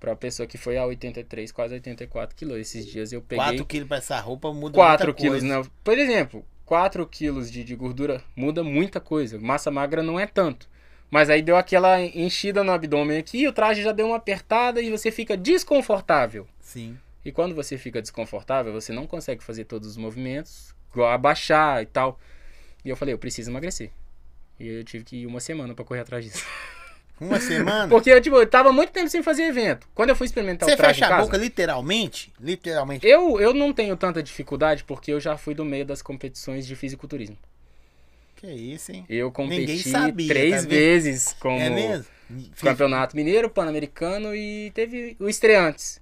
Pra 0.00 0.16
pessoa 0.16 0.46
que 0.46 0.58
foi 0.58 0.76
a 0.76 0.84
83, 0.84 1.52
quase 1.52 1.74
84 1.74 2.34
quilos. 2.34 2.58
Esses 2.58 2.86
dias 2.86 3.12
eu 3.12 3.22
peguei 3.22 3.44
4 3.44 3.64
quilos 3.66 3.88
pra 3.88 3.98
essa 3.98 4.18
roupa 4.18 4.52
muda 4.52 4.74
4 4.74 5.06
muita 5.06 5.20
quilos. 5.20 5.40
coisa. 5.40 5.54
Não. 5.54 5.64
Por 5.84 5.96
exemplo, 5.96 6.44
4 6.64 7.06
quilos 7.06 7.50
de, 7.50 7.62
de 7.62 7.76
gordura 7.76 8.22
muda 8.34 8.64
muita 8.64 9.00
coisa. 9.00 9.38
Massa 9.38 9.70
magra 9.70 10.02
não 10.02 10.18
é 10.18 10.26
tanto. 10.26 10.68
Mas 11.12 11.28
aí 11.28 11.42
deu 11.42 11.56
aquela 11.56 12.00
enchida 12.00 12.64
no 12.64 12.72
abdômen 12.72 13.18
aqui, 13.18 13.46
o 13.46 13.52
traje 13.52 13.82
já 13.82 13.92
deu 13.92 14.06
uma 14.06 14.16
apertada 14.16 14.80
e 14.80 14.90
você 14.90 15.10
fica 15.10 15.36
desconfortável. 15.36 16.48
Sim. 16.58 16.96
E 17.22 17.30
quando 17.30 17.54
você 17.54 17.76
fica 17.76 18.00
desconfortável, 18.00 18.72
você 18.72 18.92
não 18.92 19.06
consegue 19.06 19.44
fazer 19.44 19.64
todos 19.64 19.86
os 19.86 19.96
movimentos, 19.98 20.74
abaixar 21.12 21.82
e 21.82 21.86
tal. 21.86 22.18
E 22.84 22.88
eu 22.88 22.96
falei, 22.96 23.14
eu 23.14 23.18
preciso 23.18 23.50
emagrecer. 23.50 23.90
E 24.58 24.66
eu 24.66 24.84
tive 24.84 25.04
que 25.04 25.16
ir 25.16 25.26
uma 25.26 25.40
semana 25.40 25.74
pra 25.74 25.84
correr 25.84 26.00
atrás 26.00 26.24
disso. 26.24 26.44
Uma 27.20 27.38
semana. 27.38 27.88
Porque 27.88 28.10
eu, 28.10 28.20
tipo, 28.20 28.34
eu 28.34 28.46
tava 28.46 28.72
muito 28.72 28.90
tempo 28.90 29.08
sem 29.08 29.22
fazer 29.22 29.44
evento. 29.44 29.86
Quando 29.94 30.08
eu 30.08 30.16
fui 30.16 30.26
experimentar 30.26 30.68
Você 30.68 30.74
o 30.74 30.76
traje 30.76 30.98
fecha 30.98 31.12
em 31.12 31.14
a 31.14 31.22
boca 31.22 31.36
literalmente? 31.36 32.32
Literalmente. 32.40 33.06
eu, 33.06 33.40
eu 33.40 33.54
não 33.54 33.72
tenho 33.72 33.96
tanta 33.96 34.20
dificuldade 34.20 34.82
porque 34.82 35.12
eu 35.12 35.20
já 35.20 35.36
fui 35.36 35.54
do 35.54 35.64
meio 35.64 35.86
das 35.86 36.02
competições 36.02 36.66
de 36.66 36.74
fisiculturismo. 36.74 37.38
Que 38.34 38.48
isso, 38.50 38.90
hein? 38.90 39.04
Eu 39.08 39.30
competi 39.30 39.88
sabia, 39.88 40.26
três 40.26 40.62
tá 40.62 40.68
vezes 40.68 41.32
como 41.38 41.60
É? 41.60 42.02
Campeonato 42.60 43.14
Mineiro, 43.14 43.48
Pan-Americano 43.48 44.34
e 44.34 44.72
teve 44.74 45.16
o 45.20 45.28
estreantes. 45.28 46.00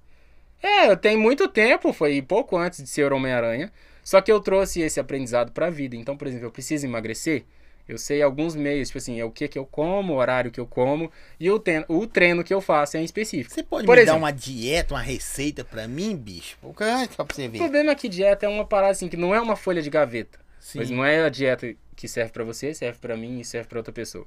É, 0.63 0.89
eu 0.89 0.97
tenho 0.97 1.19
muito 1.19 1.47
tempo, 1.47 1.93
foi 1.93 2.19
pouco 2.21 2.57
antes 2.57 2.81
de 2.81 2.89
ser 2.89 3.13
Homem-Aranha. 3.13 3.71
Só 4.03 4.19
que 4.21 4.31
eu 4.31 4.39
trouxe 4.39 4.81
esse 4.81 4.99
aprendizado 4.99 5.51
pra 5.51 5.69
vida. 5.69 5.95
Então, 5.95 6.17
por 6.17 6.27
exemplo, 6.27 6.47
eu 6.47 6.51
preciso 6.51 6.85
emagrecer. 6.85 7.43
Eu 7.87 7.97
sei 7.97 8.21
alguns 8.21 8.55
meios, 8.55 8.87
tipo 8.89 8.99
assim, 8.99 9.19
é 9.19 9.25
o 9.25 9.31
que 9.31 9.47
que 9.47 9.57
eu 9.59 9.65
como, 9.65 10.13
o 10.13 10.15
horário 10.17 10.51
que 10.51 10.59
eu 10.59 10.65
como 10.67 11.11
e 11.39 11.49
o, 11.49 11.59
ten- 11.59 11.83
o 11.89 12.05
treino 12.07 12.43
que 12.43 12.53
eu 12.53 12.61
faço 12.61 12.95
é 12.95 13.01
em 13.01 13.03
específico. 13.03 13.53
Você 13.53 13.63
pode 13.63 13.85
Por 13.85 13.95
me 13.95 14.01
exemplo. 14.03 14.19
dar 14.19 14.25
uma 14.25 14.31
dieta, 14.31 14.93
uma 14.93 15.01
receita 15.01 15.65
pra 15.65 15.87
mim, 15.87 16.15
bicho? 16.15 16.57
O 16.61 16.73
que 16.73 16.83
é 16.83 17.07
pra 17.07 17.25
você 17.25 17.47
O 17.47 17.51
ver? 17.51 17.57
problema 17.57 17.91
é 17.91 17.95
que 17.95 18.07
dieta 18.07 18.45
é 18.45 18.49
uma 18.49 18.65
parada 18.65 18.91
assim, 18.91 19.09
que 19.09 19.17
não 19.17 19.35
é 19.35 19.41
uma 19.41 19.55
folha 19.55 19.81
de 19.81 19.89
gaveta. 19.89 20.39
Sim. 20.59 20.77
Mas 20.79 20.89
não 20.89 21.03
é 21.03 21.23
a 21.25 21.29
dieta 21.29 21.73
que 21.95 22.07
serve 22.07 22.31
pra 22.31 22.43
você, 22.43 22.73
serve 22.73 22.99
pra 22.99 23.17
mim 23.17 23.39
e 23.39 23.45
serve 23.45 23.67
pra 23.67 23.79
outra 23.79 23.91
pessoa. 23.91 24.25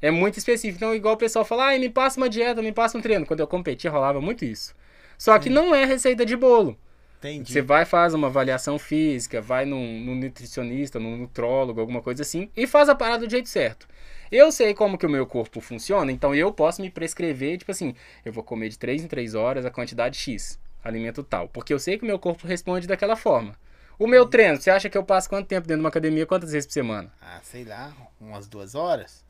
É 0.00 0.10
muito 0.10 0.38
específico. 0.38 0.76
Então, 0.78 0.94
igual 0.94 1.14
o 1.14 1.18
pessoal 1.18 1.44
fala, 1.44 1.66
ai, 1.66 1.78
me 1.78 1.90
passa 1.90 2.18
uma 2.18 2.30
dieta, 2.30 2.62
me 2.62 2.72
passa 2.72 2.96
um 2.96 3.02
treino. 3.02 3.26
Quando 3.26 3.40
eu 3.40 3.46
competi, 3.48 3.86
rolava 3.88 4.20
muito 4.20 4.44
isso. 4.44 4.74
Só 5.18 5.38
que 5.38 5.50
não 5.50 5.74
é 5.74 5.84
receita 5.84 6.24
de 6.24 6.36
bolo. 6.36 6.78
Entendi. 7.22 7.52
Você 7.52 7.62
vai, 7.62 7.84
faz 7.84 8.14
uma 8.14 8.26
avaliação 8.26 8.80
física, 8.80 9.40
vai 9.40 9.64
num, 9.64 10.00
num 10.00 10.16
nutricionista, 10.16 10.98
num 10.98 11.16
nutrólogo, 11.16 11.80
alguma 11.80 12.02
coisa 12.02 12.22
assim, 12.22 12.50
e 12.56 12.66
faz 12.66 12.88
a 12.88 12.96
parada 12.96 13.26
do 13.26 13.30
jeito 13.30 13.48
certo. 13.48 13.86
Eu 14.30 14.50
sei 14.50 14.74
como 14.74 14.98
que 14.98 15.06
o 15.06 15.10
meu 15.10 15.24
corpo 15.24 15.60
funciona, 15.60 16.10
então 16.10 16.34
eu 16.34 16.52
posso 16.52 16.82
me 16.82 16.90
prescrever, 16.90 17.58
tipo 17.58 17.70
assim, 17.70 17.94
eu 18.24 18.32
vou 18.32 18.42
comer 18.42 18.70
de 18.70 18.78
3 18.78 19.04
em 19.04 19.06
3 19.06 19.34
horas 19.36 19.64
a 19.64 19.70
quantidade 19.70 20.18
X, 20.18 20.58
alimento 20.82 21.22
tal. 21.22 21.48
Porque 21.48 21.72
eu 21.72 21.78
sei 21.78 21.96
que 21.96 22.02
o 22.02 22.06
meu 22.06 22.18
corpo 22.18 22.46
responde 22.46 22.88
daquela 22.88 23.14
forma. 23.14 23.54
O 23.98 24.06
meu 24.06 24.26
treino, 24.26 24.60
você 24.60 24.70
acha 24.70 24.88
que 24.90 24.98
eu 24.98 25.04
passo 25.04 25.28
quanto 25.28 25.46
tempo 25.46 25.66
dentro 25.66 25.78
de 25.78 25.84
uma 25.84 25.90
academia, 25.90 26.26
quantas 26.26 26.50
vezes 26.50 26.66
por 26.66 26.72
semana? 26.72 27.12
Ah, 27.20 27.38
sei 27.42 27.62
lá, 27.64 27.92
umas 28.20 28.48
duas 28.48 28.74
horas? 28.74 29.24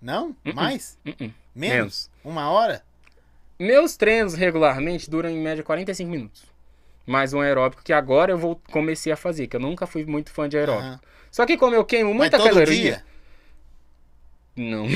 Não? 0.00 0.36
Uh-uh. 0.44 0.54
Mais? 0.54 0.96
Uh-uh. 1.04 1.14
Menos? 1.18 1.34
Menos. 1.54 2.10
Uma 2.22 2.50
hora? 2.50 2.84
Meus 3.58 3.96
treinos 3.96 4.34
regularmente 4.34 5.08
duram 5.08 5.28
em 5.30 5.38
média 5.38 5.62
45 5.62 6.10
minutos. 6.10 6.42
Mais 7.06 7.32
um 7.34 7.40
aeróbico 7.40 7.82
que 7.84 7.92
agora 7.92 8.32
eu 8.32 8.38
vou 8.38 8.60
comecei 8.70 9.12
a 9.12 9.16
fazer, 9.16 9.46
que 9.46 9.56
eu 9.56 9.60
nunca 9.60 9.86
fui 9.86 10.04
muito 10.06 10.30
fã 10.32 10.48
de 10.48 10.56
aeróbico. 10.56 10.86
Aham. 10.86 11.00
Só 11.30 11.44
que 11.46 11.56
como 11.56 11.74
eu 11.74 11.84
queimo 11.84 12.10
Mas 12.10 12.16
muita 12.16 12.38
todo 12.38 12.48
caloria, 12.48 12.74
dia? 12.82 13.04
não. 14.56 14.86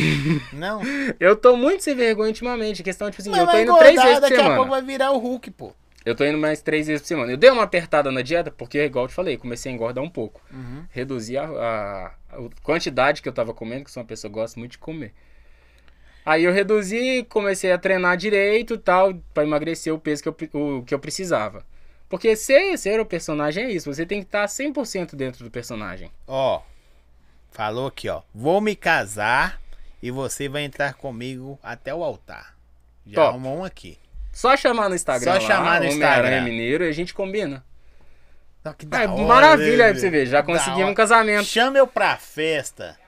Não. 0.52 0.80
Eu 1.18 1.34
tô 1.34 1.56
muito 1.56 1.82
sem 1.82 1.94
vergonha 1.96 2.28
ultimamente. 2.28 2.80
A 2.80 2.84
questão, 2.84 3.10
tipo 3.10 3.20
assim, 3.20 3.30
Mas 3.30 3.40
eu 3.40 3.46
tô 3.48 3.58
indo 3.58 3.76
três 3.76 3.92
engordar, 3.94 4.04
vezes 4.06 4.20
por 4.20 4.20
daqui 4.22 4.34
a 4.34 4.38
semana. 4.38 4.54
pouco 4.56 4.70
vai 4.70 4.82
virar 4.82 5.10
o 5.10 5.18
Hulk, 5.18 5.50
pô. 5.50 5.72
Eu 6.06 6.14
tô 6.14 6.24
indo 6.24 6.38
mais 6.38 6.62
três 6.62 6.86
vezes 6.86 7.02
por 7.02 7.08
semana. 7.08 7.32
Eu 7.32 7.36
dei 7.36 7.50
uma 7.50 7.64
apertada 7.64 8.12
na 8.12 8.22
dieta, 8.22 8.52
porque, 8.52 8.84
igual 8.84 9.06
eu 9.06 9.08
te 9.08 9.14
falei, 9.14 9.36
comecei 9.36 9.70
a 9.72 9.74
engordar 9.74 10.02
um 10.02 10.08
pouco. 10.08 10.40
Uhum. 10.52 10.84
Reduzi 10.90 11.36
a, 11.36 11.44
a- 11.44 12.06
a 12.30 12.36
quantidade 12.62 13.20
que 13.20 13.28
eu 13.28 13.32
tava 13.32 13.52
comendo, 13.52 13.84
que 13.84 13.90
sou 13.90 14.00
uma 14.00 14.06
pessoa 14.06 14.30
que 14.30 14.34
gosta 14.38 14.58
muito 14.60 14.72
de 14.72 14.78
comer. 14.78 15.12
Aí 16.28 16.44
eu 16.44 16.52
reduzi, 16.52 17.24
comecei 17.30 17.72
a 17.72 17.78
treinar 17.78 18.14
direito 18.14 18.74
e 18.74 18.78
tal, 18.78 19.14
pra 19.32 19.44
emagrecer 19.44 19.94
o 19.94 19.98
peso 19.98 20.22
que 20.22 20.28
eu, 20.28 20.36
o, 20.52 20.82
que 20.82 20.92
eu 20.92 20.98
precisava. 20.98 21.64
Porque 22.06 22.36
ser, 22.36 22.76
ser 22.76 23.00
o 23.00 23.06
personagem 23.06 23.64
é 23.64 23.70
isso, 23.70 23.90
você 23.90 24.04
tem 24.04 24.20
que 24.20 24.26
estar 24.26 24.44
100% 24.44 25.16
dentro 25.16 25.42
do 25.42 25.50
personagem. 25.50 26.10
Ó, 26.26 26.60
falou 27.50 27.86
aqui, 27.86 28.10
ó. 28.10 28.20
Vou 28.34 28.60
me 28.60 28.76
casar 28.76 29.58
e 30.02 30.10
você 30.10 30.50
vai 30.50 30.64
entrar 30.64 30.92
comigo 30.92 31.58
até 31.62 31.94
o 31.94 32.04
altar. 32.04 32.54
Já 33.06 33.14
Top. 33.14 33.28
arrumou 33.28 33.60
um 33.60 33.64
aqui. 33.64 33.98
Só 34.30 34.54
chamar 34.54 34.90
no 34.90 34.96
Instagram 34.96 35.32
Só 35.32 35.38
lá, 35.38 35.40
chamar 35.40 35.80
no 35.80 35.86
Instagram. 35.86 36.42
Mineiro 36.42 36.84
e 36.84 36.88
a 36.90 36.92
gente 36.92 37.14
combina. 37.14 37.64
Ó, 38.66 38.72
que 38.74 38.84
É 38.84 38.88
da 38.88 39.10
hora, 39.14 39.22
maravilha 39.22 39.86
aí 39.86 39.92
né, 39.92 39.92
pra 39.92 40.00
você 40.00 40.10
ver, 40.10 40.26
já 40.26 40.42
conseguimos 40.42 40.90
um 40.90 40.94
casamento. 40.94 41.46
Chama 41.46 41.78
eu 41.78 41.86
pra 41.86 42.18
festa. 42.18 42.98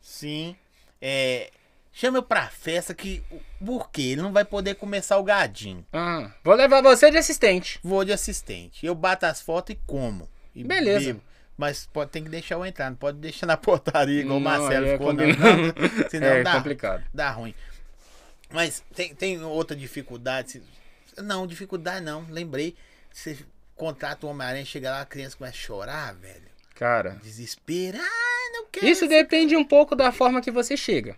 Sim. 0.00 0.56
É. 0.98 1.50
Chama 1.98 2.18
eu 2.18 2.22
pra 2.22 2.46
festa 2.48 2.92
que. 2.92 3.22
Por 3.64 3.90
quê? 3.90 4.02
Ele 4.02 4.20
não 4.20 4.30
vai 4.30 4.44
poder 4.44 4.74
comer 4.74 5.00
salgadinho. 5.02 5.82
Ah, 5.90 6.30
vou 6.44 6.54
levar 6.54 6.82
você 6.82 7.10
de 7.10 7.16
assistente. 7.16 7.80
Vou 7.82 8.04
de 8.04 8.12
assistente. 8.12 8.84
Eu 8.84 8.94
bato 8.94 9.24
as 9.24 9.40
fotos 9.40 9.74
e 9.74 9.78
como. 9.86 10.28
E 10.54 10.62
Beleza. 10.62 11.06
bebo. 11.06 11.22
Mas 11.56 11.88
pode, 11.90 12.10
tem 12.10 12.22
que 12.22 12.28
deixar 12.28 12.56
eu 12.56 12.66
entrar. 12.66 12.90
Não 12.90 12.98
pode 12.98 13.16
deixar 13.16 13.46
na 13.46 13.56
portaria 13.56 14.20
igual 14.20 14.36
o 14.36 14.40
Não, 14.40 14.44
Marcelo 14.50 14.84
aí 14.84 14.90
é 14.90 14.92
ficou, 14.92 15.12
não. 15.14 15.24
não. 15.26 15.34
Senão 16.10 16.26
é 16.26 16.42
dá, 16.42 16.52
complicado. 16.52 17.02
dá 17.14 17.30
ruim. 17.30 17.54
Mas 18.52 18.84
tem, 18.94 19.14
tem 19.14 19.42
outra 19.42 19.74
dificuldade. 19.74 20.62
Não, 21.16 21.46
dificuldade 21.46 22.04
não. 22.04 22.26
Lembrei. 22.28 22.76
Você 23.10 23.38
contrata 23.74 24.26
o 24.26 24.28
Homem-Aranha, 24.28 24.66
chega 24.66 24.90
lá, 24.90 25.00
a 25.00 25.06
criança 25.06 25.34
começa 25.34 25.56
a 25.56 25.58
chorar, 25.58 26.14
velho. 26.14 26.44
Cara, 26.74 27.18
Desespero. 27.22 27.96
Ah, 27.98 28.50
não 28.52 28.66
quero. 28.70 28.86
isso 28.86 29.08
depende 29.08 29.56
um 29.56 29.64
pouco 29.64 29.96
da 29.96 30.12
forma 30.12 30.42
que 30.42 30.50
você 30.50 30.76
chega. 30.76 31.16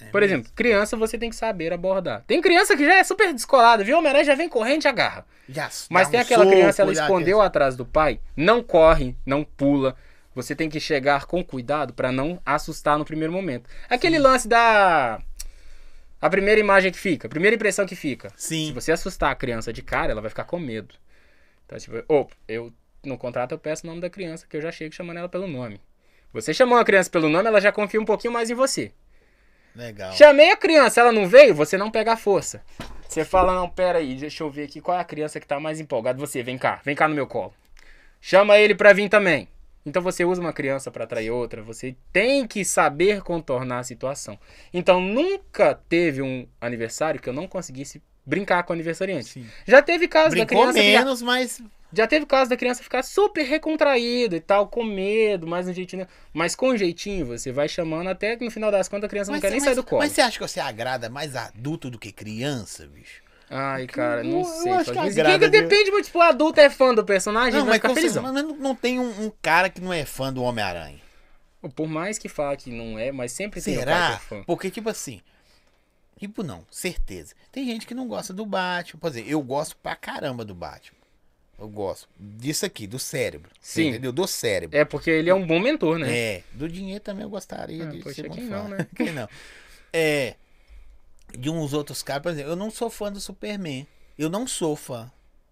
É 0.00 0.06
Por 0.06 0.20
mesmo. 0.20 0.34
exemplo, 0.36 0.52
criança 0.54 0.96
você 0.96 1.16
tem 1.16 1.30
que 1.30 1.36
saber 1.36 1.72
abordar. 1.72 2.24
Tem 2.26 2.40
criança 2.40 2.76
que 2.76 2.84
já 2.84 2.94
é 2.96 3.04
super 3.04 3.32
descolada, 3.32 3.84
viu? 3.84 3.96
O 3.96 3.98
Homem-Aranha 3.98 4.24
já 4.24 4.34
vem 4.34 4.48
correndo 4.48 4.84
e 4.84 4.88
agarra. 4.88 5.24
Já 5.48 5.70
Mas 5.90 6.08
tem 6.08 6.18
um 6.18 6.22
aquela 6.22 6.44
soco, 6.44 6.56
criança, 6.56 6.82
ela 6.82 6.92
escondeu 6.92 7.40
atrás 7.40 7.76
do 7.76 7.84
pai, 7.86 8.18
não 8.36 8.62
corre, 8.62 9.16
não 9.24 9.44
pula. 9.44 9.96
Você 10.34 10.54
tem 10.56 10.68
que 10.68 10.80
chegar 10.80 11.26
com 11.26 11.44
cuidado 11.44 11.92
pra 11.94 12.10
não 12.10 12.40
assustar 12.44 12.98
no 12.98 13.04
primeiro 13.04 13.32
momento. 13.32 13.68
Aquele 13.88 14.18
lance 14.18 14.48
da 14.48 15.20
A 16.20 16.28
primeira 16.30 16.58
imagem 16.60 16.90
que 16.90 16.98
fica, 16.98 17.26
a 17.28 17.30
primeira 17.30 17.54
impressão 17.54 17.86
que 17.86 17.94
fica. 17.94 18.30
Se 18.36 18.48
Sim. 18.48 18.72
você 18.72 18.90
assustar 18.90 19.30
a 19.30 19.34
criança 19.36 19.72
de 19.72 19.82
cara, 19.82 20.10
ela 20.10 20.20
vai 20.20 20.30
ficar 20.30 20.44
com 20.44 20.58
medo. 20.58 20.94
Então, 21.66 21.78
tipo, 21.78 22.02
ou 22.08 22.28
eu 22.48 22.72
no 23.04 23.18
contrato 23.18 23.52
eu 23.52 23.58
peço 23.58 23.84
o 23.86 23.86
nome 23.86 24.00
da 24.00 24.08
criança, 24.10 24.46
que 24.48 24.56
eu 24.56 24.62
já 24.62 24.72
chego 24.72 24.94
chamando 24.94 25.18
ela 25.18 25.28
pelo 25.28 25.46
nome. 25.46 25.80
Você 26.32 26.52
chamou 26.52 26.78
a 26.78 26.84
criança 26.84 27.10
pelo 27.10 27.28
nome, 27.28 27.46
ela 27.46 27.60
já 27.60 27.70
confia 27.70 28.00
um 28.00 28.04
pouquinho 28.04 28.32
mais 28.32 28.50
em 28.50 28.54
você. 28.54 28.90
Legal. 29.74 30.12
Chamei 30.12 30.50
a 30.50 30.56
criança, 30.56 31.00
ela 31.00 31.12
não 31.12 31.26
veio, 31.28 31.54
você 31.54 31.76
não 31.76 31.90
pega 31.90 32.12
a 32.12 32.16
força. 32.16 32.62
Você 33.08 33.24
fala, 33.24 33.54
não, 33.54 33.68
pera 33.68 33.98
aí, 33.98 34.14
deixa 34.14 34.42
eu 34.42 34.50
ver 34.50 34.64
aqui 34.64 34.80
qual 34.80 34.96
é 34.96 35.00
a 35.00 35.04
criança 35.04 35.38
que 35.40 35.46
tá 35.46 35.58
mais 35.60 35.78
empolgada. 35.80 36.18
Você, 36.18 36.42
vem 36.42 36.56
cá, 36.58 36.80
vem 36.84 36.94
cá 36.96 37.06
no 37.08 37.14
meu 37.14 37.26
colo. 37.26 37.52
Chama 38.20 38.56
ele 38.58 38.74
pra 38.74 38.92
vir 38.92 39.08
também. 39.08 39.48
Então 39.86 40.00
você 40.00 40.24
usa 40.24 40.40
uma 40.40 40.52
criança 40.52 40.90
pra 40.90 41.04
atrair 41.04 41.30
outra, 41.30 41.62
você 41.62 41.94
tem 42.12 42.46
que 42.46 42.64
saber 42.64 43.20
contornar 43.22 43.80
a 43.80 43.82
situação. 43.84 44.38
Então 44.72 44.98
nunca 45.00 45.74
teve 45.88 46.22
um 46.22 46.46
aniversário 46.60 47.20
que 47.20 47.28
eu 47.28 47.34
não 47.34 47.46
conseguisse 47.46 48.02
brincar 48.24 48.62
com 48.62 48.72
o 48.72 48.74
aniversariante. 48.74 49.28
Sim. 49.28 49.46
Já 49.66 49.82
teve 49.82 50.08
caso 50.08 50.30
da 50.30 50.44
Brincou 50.44 50.58
criança 50.72 50.78
ficar- 50.80 50.98
menos, 51.04 51.20
mas. 51.22 51.62
Já 51.96 52.06
teve 52.06 52.26
caso 52.26 52.50
da 52.50 52.56
criança 52.56 52.82
ficar 52.82 53.02
super 53.02 53.42
recontraída 53.44 54.36
e 54.36 54.40
tal, 54.40 54.66
com 54.68 54.82
medo, 54.84 55.46
mais 55.46 55.68
um 55.68 55.72
jeitinho. 55.72 56.06
Mas 56.32 56.54
com 56.54 56.70
um 56.70 56.76
jeitinho, 56.76 57.26
você 57.26 57.52
vai 57.52 57.68
chamando 57.68 58.08
até 58.08 58.36
que 58.36 58.44
no 58.44 58.50
final 58.50 58.70
das 58.70 58.88
contas 58.88 59.04
a 59.04 59.08
criança 59.08 59.30
não 59.30 59.36
Mas, 59.36 59.42
quer 59.42 59.50
nem 59.50 59.58
mas- 59.60 59.64
sair 59.64 59.74
do 59.74 59.84
colo. 59.84 60.00
mas 60.02 60.12
você 60.12 60.20
acha 60.20 60.38
que 60.38 60.46
você 60.48 60.60
agrada 60.60 61.08
mais 61.08 61.36
adulto 61.36 61.90
do 61.90 61.98
que 61.98 62.10
criança, 62.12 62.86
bicho? 62.86 63.22
Ai, 63.50 63.86
cara, 63.86 64.24
não 64.24 64.32
Eu- 64.32 64.38
eu 64.38 64.44
sei. 64.44 64.72
acho 64.72 64.94
Faz- 64.94 65.14
que 65.14 65.20
agrada 65.20 65.38
que 65.38 65.50
de- 65.50 65.62
depende 65.62 65.90
muito, 65.90 66.06
tipo, 66.06 66.18
o 66.18 66.22
adulto 66.22 66.58
é 66.60 66.70
fã 66.70 66.94
do 66.94 67.04
personagem, 67.04 67.58
Não, 67.60 67.66
mas, 67.66 67.80
certeza, 67.80 68.20
mas 68.22 68.32
não, 68.32 68.56
não 68.56 68.74
tem 68.74 68.98
um, 68.98 69.26
um 69.26 69.32
cara 69.42 69.68
que 69.68 69.80
não 69.80 69.92
é 69.92 70.04
fã 70.04 70.32
do 70.32 70.42
Homem-Aranha. 70.42 70.98
Por 71.74 71.86
mais 71.86 72.18
que 72.18 72.28
fala 72.28 72.56
que 72.56 72.70
não 72.70 72.98
é, 72.98 73.12
mas 73.12 73.32
sempre 73.32 73.60
tem 73.62 73.76
um 73.76 73.84
cara 73.84 73.90
Será? 73.96 74.08
que 74.08 74.14
é 74.14 74.18
fã. 74.38 74.42
Porque, 74.44 74.70
tipo 74.70 74.88
assim. 74.88 75.20
Tipo, 76.18 76.42
não, 76.42 76.64
certeza. 76.70 77.34
Tem 77.50 77.66
gente 77.66 77.86
que 77.86 77.94
não 77.94 78.06
gosta 78.06 78.32
do 78.32 78.46
Batman. 78.46 79.00
Por 79.00 79.10
exemplo, 79.10 79.30
eu 79.30 79.42
gosto 79.42 79.76
pra 79.76 79.96
caramba 79.96 80.44
do 80.44 80.54
Batman. 80.54 80.96
Eu 81.58 81.68
gosto 81.68 82.08
disso 82.18 82.66
aqui, 82.66 82.86
do 82.86 82.98
cérebro. 82.98 83.50
Sim. 83.60 83.88
Entendeu? 83.90 84.12
Do 84.12 84.26
cérebro. 84.26 84.76
É 84.76 84.84
porque 84.84 85.10
ele 85.10 85.30
é 85.30 85.34
um 85.34 85.46
bom 85.46 85.60
mentor, 85.60 85.98
né? 85.98 86.12
É, 86.12 86.42
do 86.52 86.68
dinheiro 86.68 87.00
também 87.02 87.22
eu 87.22 87.30
gostaria 87.30 87.84
Ah, 87.88 87.90
de 87.90 87.98
poxa, 88.00 88.22
ser 88.22 88.30
quem 88.30 88.44
não, 88.44 88.68
né? 88.68 88.86
Quem 88.96 89.12
não? 89.12 89.28
É, 89.92 90.34
de 91.38 91.48
uns 91.50 91.72
outros 91.72 92.02
caras, 92.02 92.22
por 92.22 92.32
exemplo, 92.32 92.50
eu 92.52 92.56
não 92.56 92.70
sou 92.70 92.90
fã 92.90 93.10
do 93.12 93.20
Superman. 93.20 93.86
Eu 94.18 94.28
não 94.28 94.46
sou 94.46 94.74
fã. 94.76 95.10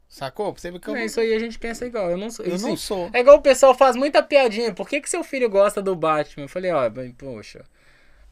Sacou? 0.09 0.53
Você 0.53 0.71
vê 0.71 0.79
que 0.79 0.89
eu, 0.89 0.95
É, 0.97 1.07
isso 1.07 1.19
aí 1.21 1.33
a 1.33 1.39
gente 1.39 1.59
pensa 1.59 1.87
igual. 1.87 2.11
Eu 2.11 2.19
não 2.19 2.31
sou. 2.31 2.45
eu 2.45 2.55
assim, 2.57 2.69
não 2.69 2.77
sou. 2.77 3.09
É 3.13 3.21
igual 3.21 3.39
o 3.39 3.43
pessoal 3.43 3.75
faz 3.75 3.97
muita 3.97 4.23
piadinha. 4.23 4.75
Por 4.75 4.89
que, 4.89 5.01
que 5.01 5.09
seu 5.09 5.25
filho 5.25 5.49
gosta 5.49 5.81
do 5.81 5.97
Batman? 5.97 6.45
Eu 6.45 6.49
falei, 6.49 6.71
ó, 6.71 6.91
poxa, 7.17 7.65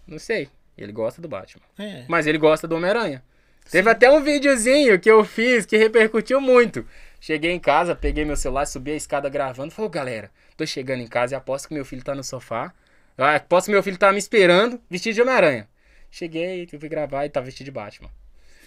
não 0.06 0.18
sei. 0.18 0.48
Ele 0.76 0.92
gosta 0.92 1.22
do 1.22 1.28
Batman. 1.28 1.62
É. 1.78 2.04
Mas 2.06 2.26
ele 2.26 2.36
gosta 2.38 2.68
do 2.68 2.76
Homem-Aranha. 2.76 3.22
Teve 3.70 3.88
até 3.88 4.10
um 4.10 4.22
videozinho 4.22 4.98
que 4.98 5.10
eu 5.10 5.24
fiz 5.24 5.64
que 5.64 5.76
repercutiu 5.76 6.40
muito. 6.40 6.84
Cheguei 7.20 7.52
em 7.52 7.60
casa, 7.60 7.94
peguei 7.94 8.24
meu 8.24 8.36
celular, 8.36 8.66
subi 8.66 8.92
a 8.92 8.96
escada 8.96 9.28
gravando. 9.28 9.70
Falei, 9.70 9.90
galera, 9.90 10.30
tô 10.56 10.66
chegando 10.66 11.02
em 11.02 11.06
casa 11.06 11.34
e 11.34 11.36
aposto 11.36 11.68
que 11.68 11.74
meu 11.74 11.84
filho 11.84 12.02
tá 12.02 12.14
no 12.14 12.24
sofá. 12.24 12.72
Ah, 13.18 13.36
aposto 13.36 13.66
que 13.66 13.72
meu 13.72 13.82
filho 13.82 13.98
tá 13.98 14.10
me 14.10 14.18
esperando, 14.18 14.80
vestido 14.88 15.14
de 15.14 15.22
Homem-Aranha. 15.22 15.68
Cheguei, 16.10 16.66
fui 16.66 16.88
gravar 16.88 17.26
e 17.26 17.28
tá 17.28 17.40
vestido 17.40 17.66
de 17.66 17.70
Batman. 17.70 18.10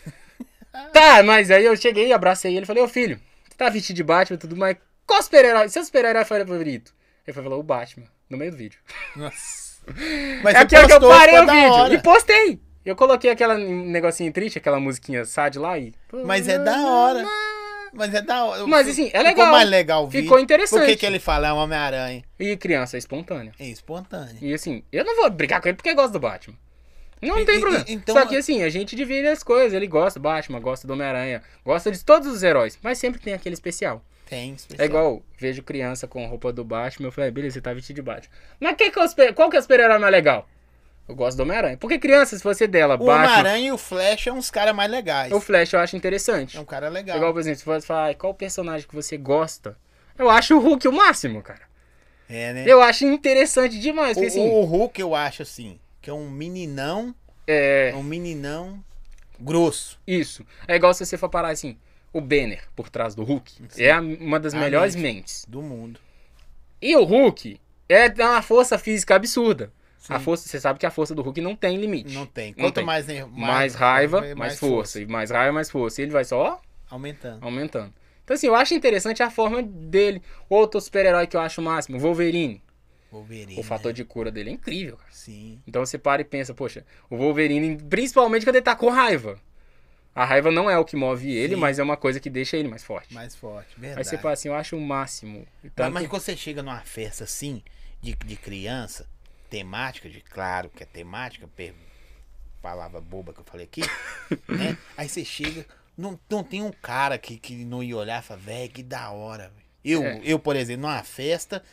tá, 0.94 1.24
mas 1.24 1.50
aí 1.50 1.66
eu 1.66 1.76
cheguei, 1.76 2.14
abracei 2.14 2.56
ele 2.56 2.66
falei, 2.66 2.84
ô 2.84 2.88
filho, 2.88 3.20
tu 3.50 3.58
tá 3.58 3.70
vestido 3.70 3.96
de 3.96 4.04
Batman 4.04 4.36
e 4.36 4.40
tudo 4.40 4.56
mais. 4.56 4.78
Qual 5.08 5.22
super-herói? 5.22 5.68
Seu 5.70 5.84
super-herói 5.84 6.24
favorito? 6.24 6.94
Ele 7.26 7.34
falou, 7.34 7.60
o 7.60 7.64
Batman, 7.64 8.06
no 8.30 8.38
meio 8.38 8.52
do 8.52 8.58
vídeo. 8.58 8.80
Nossa. 9.16 9.82
Mas 10.44 10.56
É 10.56 10.60
você 10.60 10.76
aquilo 10.76 10.88
que 10.88 10.94
eu 10.94 11.10
parei 11.10 11.40
o 11.40 11.46
vídeo 11.48 11.94
e 11.94 12.02
postei. 12.02 12.60
Eu 12.86 12.96
coloquei 12.96 13.32
aquela 13.32 13.58
negocinho 13.58 14.32
triste, 14.32 14.58
aquela 14.58 14.80
musiquinha 14.80 15.26
sad 15.26 15.58
lá 15.58 15.78
e. 15.78 15.94
Mas 16.26 16.48
é 16.48 16.60
da 16.60 16.80
hora. 16.86 17.26
Mas 17.94 18.14
é 18.14 18.22
da 18.22 18.44
hora. 18.46 18.66
Mas, 18.68 18.88
assim, 18.88 19.06
é 19.14 19.20
Ficou 19.20 19.24
legal. 19.24 19.52
mais 19.52 19.70
legal 19.70 20.04
o 20.04 20.08
vídeo. 20.08 20.24
Ficou 20.24 20.40
interessante. 20.40 20.80
Por 20.80 20.86
que, 20.88 20.96
que 20.98 21.06
ele 21.06 21.20
fala 21.20 21.48
é 21.48 21.54
um 21.54 21.58
Homem-Aranha? 21.58 22.24
E 22.40 22.58
criança 22.58 22.98
é 22.98 23.00
espontânea. 23.00 23.52
É 23.60 23.68
espontâneo. 23.68 24.38
E 24.42 24.54
assim, 24.54 24.84
eu 24.92 25.06
não 25.06 25.16
vou 25.16 25.30
brigar 25.30 25.62
com 25.62 25.68
ele 25.68 25.76
porque 25.78 25.94
gosta 25.94 26.12
do 26.12 26.20
Batman. 26.20 26.56
Não 27.22 27.46
tem 27.46 27.58
e- 27.58 27.60
problema. 27.62 27.86
então- 27.88 28.16
Só 28.16 28.26
que 28.26 28.36
assim, 28.36 28.64
a 28.64 28.70
gente 28.70 28.96
divide 28.96 29.28
as 29.28 29.44
coisas. 29.44 29.74
Ele 29.74 29.88
gosta 29.88 30.20
do 30.20 30.24
Batman, 30.24 30.60
gosta 30.60 30.86
do 30.86 30.94
Homem-Aranha, 30.94 31.42
gosta 31.64 31.90
de 31.92 32.04
todos 32.04 32.28
os 32.28 32.44
heróis. 32.44 32.78
Mas 32.82 32.98
sempre 32.98 33.22
tem 33.22 33.34
aquele 33.34 33.54
especial. 33.54 34.04
Tem 34.26 34.52
É 34.52 34.56
especial. 34.56 34.86
igual, 34.86 35.24
vejo 35.38 35.62
criança 35.64 36.08
com 36.08 36.26
roupa 36.26 36.52
do 36.52 36.64
Batman, 36.64 37.08
eu 37.08 37.12
falei, 37.12 37.30
beleza, 37.30 37.54
você 37.56 37.62
tá 37.62 37.74
vestido 37.74 37.98
de 37.98 38.02
Batman. 38.02 38.34
Mas 38.60 38.76
que 38.76 38.90
que 38.90 39.00
é 39.00 39.08
super- 39.08 39.34
qual 39.34 39.50
que 39.50 39.56
é 39.56 39.60
o 39.60 39.62
super-herói 39.62 40.00
mais 40.00 40.12
legal? 40.12 40.48
Eu 41.08 41.16
gosto 41.16 41.36
do 41.38 41.44
Homem-Aranha. 41.44 41.78
Porque 41.78 42.00
criança, 42.00 42.38
se 42.38 42.44
você 42.44 42.66
dela, 42.66 42.96
O 42.96 42.98
Batman. 43.00 43.16
Homem-Aranha 43.26 43.68
e 43.68 43.72
o 43.72 43.78
Flash 43.78 44.28
é 44.28 44.32
uns 44.32 44.50
caras 44.50 44.74
mais 44.74 44.90
legais. 44.90 45.32
O 45.34 45.42
Flash 45.42 45.74
eu 45.74 45.80
acho 45.80 45.98
interessante. 45.98 46.56
É 46.58 46.60
um 46.60 46.66
cara 46.66 46.88
legal. 46.90 47.18
Igual, 47.18 47.34
por 47.34 47.40
exemplo, 47.40 47.60
se 47.60 47.66
você 47.66 47.86
falar, 47.86 48.06
"Ai, 48.06 48.16
qual 48.16 48.34
personagem 48.34 48.88
que 48.88 48.96
você 48.96 49.18
gosta? 49.18 49.78
Eu 50.18 50.30
acho 50.30 50.56
o 50.56 50.60
Hulk 50.60 50.88
o 50.88 50.94
máximo, 50.94 51.42
cara. 51.42 51.62
É, 52.30 52.54
né? 52.54 52.64
Eu 52.66 52.82
acho 52.82 53.06
interessante 53.06 53.80
demais. 53.80 54.12
O, 54.12 54.22
Porque 54.22 54.28
assim, 54.28 54.48
o 54.50 54.62
Hulk 54.62 55.02
eu 55.02 55.14
acho 55.14 55.42
assim, 55.42 55.78
que 56.02 56.10
é 56.10 56.14
um 56.14 56.30
meninão, 56.30 57.14
é. 57.46 57.90
é 57.94 57.96
um 57.96 58.04
meninão 58.04 58.82
grosso. 59.40 60.00
Isso. 60.08 60.46
É 60.68 60.76
igual 60.76 60.94
se 60.94 61.06
você 61.06 61.18
for 61.18 61.28
parar 61.30 61.50
assim, 61.50 61.78
o 62.14 62.22
Banner 62.22 62.64
por 62.76 62.90
trás 62.90 63.14
do 63.14 63.24
Hulk. 63.24 63.52
É 63.78 63.92
a- 63.92 64.00
uma 64.00 64.40
das 64.40 64.54
A 64.54 64.58
melhores 64.60 64.96
mente. 64.96 65.16
mentes. 65.16 65.46
do 65.50 65.62
mundo. 65.62 66.00
E 66.82 66.96
o 66.96 67.04
Hulk 67.04 67.60
é 67.90 68.08
uma 68.24 68.42
força 68.42 68.78
física 68.80 69.16
absurda. 69.16 69.72
A 70.10 70.18
Sim. 70.20 70.26
força, 70.26 70.50
você 70.50 70.60
sabe 70.60 70.80
que 70.80 70.86
a 70.86 70.92
força 70.92 71.16
do 71.16 71.22
Hulk 71.22 71.40
não 71.40 71.56
tem 71.56 71.78
limite. 71.78 72.14
Não 72.14 72.26
tem. 72.26 72.52
Não 72.58 72.66
Quanto 72.66 72.76
tem. 72.76 72.84
mais, 72.86 73.08
né, 73.08 73.24
mais, 73.26 73.74
raiva, 73.76 74.20
mais, 74.22 74.36
mais 74.36 74.60
força. 74.60 75.00
E 75.00 75.06
mais 75.06 75.32
raiva, 75.32 75.54
mais 75.54 75.70
força. 75.72 76.02
E 76.02 76.06
ele 76.06 76.12
vai 76.12 76.26
só 76.26 76.62
Aumentando. 76.90 77.44
aumentando. 77.44 77.94
Então, 78.24 78.34
assim, 78.36 78.48
eu 78.48 78.56
acho 78.56 78.74
interessante 78.74 79.24
a 79.24 79.30
forma 79.30 79.62
dele. 79.64 80.22
Outro 80.50 80.80
super-herói 80.82 81.26
que 81.28 81.36
eu 81.38 81.42
acho 81.42 81.62
o 81.62 81.64
máximo, 81.64 82.00
Wolverine. 82.00 82.62
Wolverine. 83.12 83.60
O 83.60 83.64
fator 83.64 83.90
né? 83.92 83.94
de 83.94 84.04
cura 84.04 84.32
dele 84.32 84.50
é 84.50 84.54
incrível, 84.54 84.98
cara. 84.98 85.10
Sim. 85.12 85.62
Então 85.68 85.86
você 85.86 85.98
para 85.98 86.22
e 86.22 86.26
pensa, 86.26 86.54
poxa, 86.54 86.86
o 87.10 87.16
Wolverine, 87.18 87.78
principalmente 87.78 88.46
quando 88.46 88.56
ele 88.56 88.64
tá 88.64 88.76
com 88.76 88.90
raiva. 88.90 89.40
A 90.16 90.26
raiva 90.26 90.52
não 90.52 90.70
é 90.70 90.78
o 90.78 90.86
que 90.86 90.96
move 90.96 91.32
ele, 91.32 91.56
Sim. 91.56 91.60
mas 91.60 91.80
é 91.80 91.84
uma 91.84 91.98
coisa 91.98 92.20
que 92.20 92.30
deixa 92.30 92.56
ele 92.58 92.68
mais 92.68 92.84
forte. 92.84 93.14
Mais 93.14 93.36
forte. 93.36 93.70
Verdade. 93.78 94.00
Aí 94.00 94.06
você 94.06 94.18
fala 94.18 94.34
assim, 94.34 94.48
eu 94.50 94.54
acho 94.56 94.76
o 94.78 94.82
máximo. 94.82 95.40
E 95.64 95.68
Mas, 95.68 95.72
tanto- 95.76 95.94
mas 95.94 96.08
quando 96.08 96.22
você 96.22 96.36
chega 96.38 96.62
numa 96.62 96.80
festa 96.82 97.24
assim, 97.24 97.64
de, 98.02 98.14
de 98.16 98.36
criança, 98.36 99.08
temática, 99.58 100.10
de 100.10 100.20
claro 100.20 100.68
que 100.70 100.82
é 100.82 100.86
temática, 100.86 101.48
per- 101.48 101.76
palavra 102.62 103.00
boba 103.00 103.32
que 103.34 103.40
eu 103.40 103.44
falei 103.46 103.66
aqui, 103.66 103.82
né? 104.50 104.76
Aí 104.98 105.08
você 105.08 105.24
chega, 105.24 105.64
não, 105.96 106.20
não 106.30 106.44
tem 106.44 106.64
um 106.64 106.72
cara 106.72 107.18
que, 107.20 107.38
que 107.38 107.54
não 107.64 107.84
ia 107.84 107.96
olhar 107.96 108.24
e 108.24 108.26
falar, 108.26 108.40
velho, 108.40 108.72
que 108.72 108.82
da 108.82 109.12
hora. 109.12 109.50
velho." 109.50 109.64
Eu, 109.86 110.04
É. 110.04 110.22
eu, 110.24 110.40
por 110.40 110.56
exemplo, 110.56 110.84
numa 110.88 111.04
festa, 111.04 111.64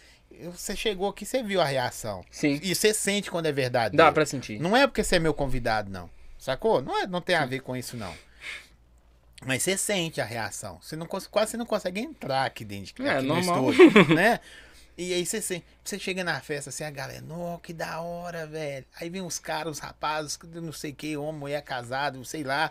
você 0.53 0.77
chegou 0.77 1.09
aqui, 1.09 1.25
você 1.25 1.43
viu 1.43 1.61
a 1.61 1.65
reação. 1.65 2.23
Sim, 2.31 2.61
E 2.63 2.75
você 2.75 2.93
sente 2.93 3.31
quando 3.31 3.47
é 3.47 3.53
verdade. 3.53 3.97
dá 3.97 4.13
pra 4.13 4.27
sentir. 4.27 4.61
Não 4.61 4.77
é 4.77 4.87
porque 4.87 5.03
você 5.03 5.17
é 5.17 5.19
meu 5.19 5.33
convidado, 5.33 5.91
não. 5.91 6.11
Sacou? 6.39 6.83
Não, 6.83 7.03
é, 7.03 7.07
não 7.07 7.21
tem 7.23 7.35
a 7.37 7.47
ver 7.47 7.61
com 7.61 7.75
isso, 7.77 7.97
não. 7.97 8.15
Mas 9.47 9.63
você 9.63 9.77
sente 9.79 10.21
a 10.21 10.25
reação. 10.25 10.79
Você 10.83 10.97
não, 10.97 11.07
quase 11.07 11.29
você 11.53 11.57
não 11.57 11.65
consegue 11.65 11.99
entrar 12.01 12.45
aqui 12.45 12.63
dentro 12.65 12.95
de 13.03 13.09
É, 13.09 13.17
aqui 13.17 13.27
no 13.27 13.35
normal. 13.37 13.71
estúdio, 13.71 14.15
né? 14.15 14.39
E 14.97 15.15
aí 15.15 15.25
você, 15.25 15.63
você 15.83 15.99
chega 15.99 16.23
na 16.23 16.41
festa 16.41 16.71
assim, 16.71 16.85
a 16.85 16.91
galera, 16.91 17.23
não, 17.23 17.59
que 17.59 17.73
da 17.73 18.01
hora, 18.01 18.47
velho. 18.47 18.85
Aí 19.01 19.09
vem 19.09 19.23
os 19.23 19.39
caras, 19.39 19.73
os 19.73 19.79
rapazes, 19.79 20.39
não 20.55 20.73
sei 20.73 20.91
o 20.91 20.95
que, 20.95 21.17
homem, 21.17 21.41
mulher 21.41 21.63
casado, 21.63 22.25
sei 22.25 22.45
lá, 22.45 22.71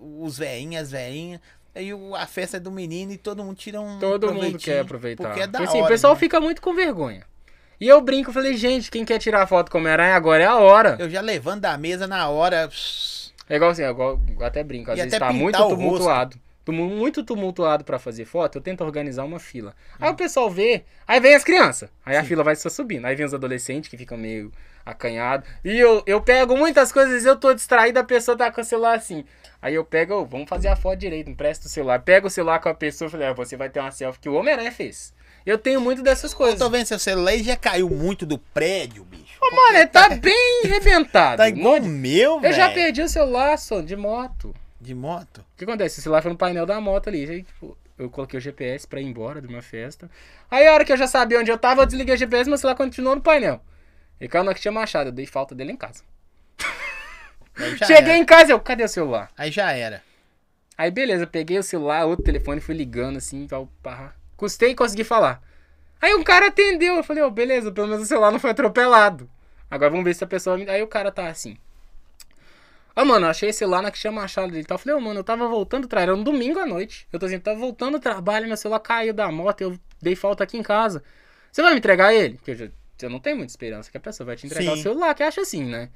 os 0.00 0.38
velhinhos, 0.38 0.84
as 0.84 0.90
velhinhas. 0.92 1.40
Aí 1.74 1.90
a 2.16 2.26
festa 2.26 2.58
é 2.58 2.60
do 2.60 2.70
menino 2.70 3.12
e 3.12 3.18
todo 3.18 3.42
mundo 3.42 3.56
tira 3.56 3.80
um 3.80 3.98
Todo 3.98 4.32
mundo 4.32 4.58
quer 4.58 4.80
aproveitar. 4.80 5.24
Porque 5.24 5.40
é 5.40 5.46
da 5.46 5.60
assim, 5.60 5.78
hora. 5.78 5.86
o 5.86 5.88
pessoal 5.88 6.14
né? 6.14 6.20
fica 6.20 6.40
muito 6.40 6.62
com 6.62 6.72
vergonha. 6.72 7.24
E 7.80 7.88
eu 7.88 8.00
brinco, 8.00 8.32
falei, 8.32 8.56
gente, 8.56 8.90
quem 8.90 9.04
quer 9.04 9.18
tirar 9.18 9.46
foto 9.48 9.70
com 9.70 9.78
Homem-Aranha 9.78 10.14
agora 10.14 10.44
é 10.44 10.46
a 10.46 10.56
hora. 10.56 10.96
Eu 11.00 11.10
já 11.10 11.20
levanto 11.20 11.62
da 11.62 11.76
mesa 11.76 12.06
na 12.06 12.28
hora. 12.28 12.70
É 13.48 13.56
igual 13.56 13.72
assim, 13.72 13.82
é 13.82 13.90
eu 13.90 14.20
até 14.40 14.62
brinco, 14.62 14.92
às 14.92 14.98
E 14.98 15.02
vezes 15.02 15.18
tá 15.18 15.32
muito 15.32 15.58
tumultuado. 15.58 16.38
Muito 16.72 17.22
tumultuado 17.22 17.84
pra 17.84 17.98
fazer 17.98 18.24
foto, 18.24 18.56
eu 18.58 18.62
tento 18.62 18.82
organizar 18.84 19.24
uma 19.24 19.38
fila. 19.38 19.74
Aí 20.00 20.10
o 20.10 20.14
pessoal 20.14 20.50
vê, 20.50 20.84
aí 21.06 21.20
vem 21.20 21.34
as 21.34 21.44
crianças. 21.44 21.90
Aí 22.04 22.16
a 22.16 22.22
Sim. 22.22 22.28
fila 22.28 22.42
vai 22.42 22.56
só 22.56 22.68
subindo. 22.68 23.04
Aí 23.06 23.14
vem 23.14 23.26
os 23.26 23.34
adolescentes 23.34 23.90
que 23.90 23.96
ficam 23.96 24.16
meio 24.16 24.50
acanhados. 24.84 25.48
E 25.64 25.78
eu, 25.78 26.02
eu 26.06 26.20
pego 26.20 26.56
muitas 26.56 26.90
coisas, 26.92 27.24
eu 27.24 27.36
tô 27.36 27.52
distraído, 27.54 27.98
a 27.98 28.04
pessoa 28.04 28.36
tá 28.36 28.50
com 28.50 28.60
o 28.60 28.64
celular 28.64 28.94
assim. 28.96 29.24
Aí 29.60 29.74
eu 29.74 29.84
pego, 29.84 30.14
ô, 30.14 30.24
vamos 30.26 30.48
fazer 30.48 30.68
a 30.68 30.76
foto 30.76 30.98
direito, 30.98 31.30
empresta 31.30 31.66
o 31.66 31.70
celular. 31.70 31.98
Pego 32.00 32.26
o 32.26 32.30
celular 32.30 32.58
com 32.60 32.68
a 32.68 32.74
pessoa 32.74 33.08
e 33.08 33.10
falei, 33.10 33.28
ah, 33.28 33.32
você 33.32 33.56
vai 33.56 33.68
ter 33.70 33.80
uma 33.80 33.90
selfie 33.90 34.20
que 34.20 34.28
o 34.28 34.34
Homem-Aranha 34.34 34.70
fez. 34.72 35.12
Eu 35.46 35.58
tenho 35.58 35.80
muito 35.80 36.02
dessas 36.02 36.32
Eu 36.32 36.36
coisas. 36.38 36.58
tô 36.58 36.68
vendo 36.70 36.86
seu 36.86 36.98
celular 36.98 37.34
e 37.34 37.42
já 37.42 37.56
caiu 37.56 37.88
muito 37.90 38.24
do 38.26 38.38
prédio, 38.38 39.04
bicho. 39.04 39.38
Ô, 39.42 39.54
mano, 39.54 39.76
ele 39.78 39.86
tá 39.86 40.08
bem 40.10 40.62
arrebentado. 40.64 41.36
Tá 41.44 41.48
igual 41.48 41.76
o 41.76 41.84
meu, 41.84 42.40
velho. 42.40 42.52
eu 42.52 42.56
já 42.56 42.70
perdi 42.70 43.02
o 43.02 43.08
celular, 43.08 43.58
só, 43.58 43.80
de 43.82 43.96
moto. 43.96 44.54
De 44.84 44.94
moto? 44.94 45.38
O 45.38 45.56
que 45.56 45.64
acontece? 45.64 45.98
O 45.98 46.02
celular 46.02 46.20
foi 46.20 46.30
no 46.30 46.36
painel 46.36 46.66
da 46.66 46.78
moto 46.78 47.08
ali. 47.08 47.28
Aí, 47.28 47.42
tipo, 47.42 47.76
eu 47.98 48.10
coloquei 48.10 48.36
o 48.36 48.40
GPS 48.40 48.86
pra 48.86 49.00
ir 49.00 49.06
embora 49.06 49.40
de 49.40 49.46
uma 49.46 49.62
festa. 49.62 50.10
Aí, 50.50 50.66
a 50.66 50.74
hora 50.74 50.84
que 50.84 50.92
eu 50.92 50.96
já 50.98 51.06
sabia 51.06 51.40
onde 51.40 51.50
eu 51.50 51.56
tava, 51.56 51.80
eu 51.80 51.86
desliguei 51.86 52.14
o 52.14 52.18
GPS, 52.18 52.50
meu 52.50 52.58
celular 52.58 52.76
continuou 52.76 53.16
no 53.16 53.22
painel. 53.22 53.62
E 54.20 54.28
caiu 54.28 54.44
na 54.44 54.52
que 54.52 54.60
tinha 54.60 54.70
machado. 54.70 55.08
Eu 55.08 55.12
dei 55.12 55.24
falta 55.24 55.54
dele 55.54 55.72
em 55.72 55.76
casa. 55.76 56.04
Cheguei 57.86 58.12
era. 58.12 58.16
em 58.18 58.26
casa, 58.26 58.52
eu, 58.52 58.60
cadê 58.60 58.84
o 58.84 58.88
celular? 58.88 59.30
Aí 59.38 59.50
já 59.50 59.72
era. 59.72 60.02
Aí 60.76 60.90
beleza, 60.90 61.26
peguei 61.26 61.58
o 61.58 61.62
celular, 61.62 62.04
outro 62.04 62.26
telefone, 62.26 62.60
fui 62.60 62.74
ligando 62.74 63.16
assim, 63.16 63.46
tal, 63.46 63.66
pá. 63.82 64.12
Custei 64.36 64.72
e 64.72 64.74
consegui 64.74 65.04
falar. 65.04 65.42
Aí 65.98 66.14
um 66.14 66.22
cara 66.22 66.48
atendeu, 66.48 66.96
eu 66.96 67.04
falei, 67.04 67.22
ó, 67.22 67.30
beleza, 67.30 67.72
pelo 67.72 67.86
menos 67.86 68.02
o 68.02 68.06
celular 68.06 68.30
não 68.30 68.38
foi 68.38 68.50
atropelado. 68.50 69.30
Agora 69.70 69.88
vamos 69.88 70.04
ver 70.04 70.14
se 70.14 70.22
a 70.22 70.26
pessoa. 70.26 70.58
Aí 70.68 70.82
o 70.82 70.86
cara 70.86 71.10
tá 71.10 71.28
assim. 71.28 71.56
Ah, 72.96 73.04
mano, 73.04 73.26
achei 73.26 73.48
esse 73.48 73.58
celular 73.58 73.82
na 73.82 73.90
que 73.90 73.98
chama 73.98 74.22
a 74.22 74.28
chave 74.28 74.52
dele. 74.52 74.62
e 74.62 74.66
tal. 74.66 74.76
Eu 74.76 74.78
falei, 74.78 74.96
ô, 74.96 75.00
mano, 75.00 75.20
eu 75.20 75.24
tava 75.24 75.48
voltando 75.48 75.82
do 75.82 75.88
trabalho, 75.88 76.12
era 76.12 76.20
um 76.20 76.22
domingo 76.22 76.60
à 76.60 76.66
noite. 76.66 77.08
Eu 77.12 77.18
tô 77.18 77.26
assim, 77.26 77.38
tava 77.40 77.58
voltando 77.58 77.98
do 77.98 78.00
trabalho, 78.00 78.46
meu 78.46 78.56
celular 78.56 78.78
caiu 78.80 79.12
da 79.12 79.30
moto, 79.32 79.60
eu 79.60 79.78
dei 80.00 80.14
falta 80.14 80.44
aqui 80.44 80.56
em 80.56 80.62
casa. 80.62 81.02
Você 81.50 81.60
vai 81.60 81.72
me 81.72 81.78
entregar 81.78 82.14
ele? 82.14 82.34
Porque 82.34 82.52
eu, 82.52 82.54
já, 82.54 82.68
eu 83.02 83.10
não 83.10 83.18
tenho 83.18 83.36
muita 83.36 83.50
esperança 83.50 83.90
que 83.90 83.96
a 83.96 84.00
pessoa 84.00 84.26
vai 84.26 84.36
te 84.36 84.46
entregar 84.46 84.72
Sim. 84.72 84.80
o 84.80 84.82
celular, 84.82 85.14
que 85.14 85.22
acha 85.22 85.40
assim, 85.40 85.64
né? 85.64 85.90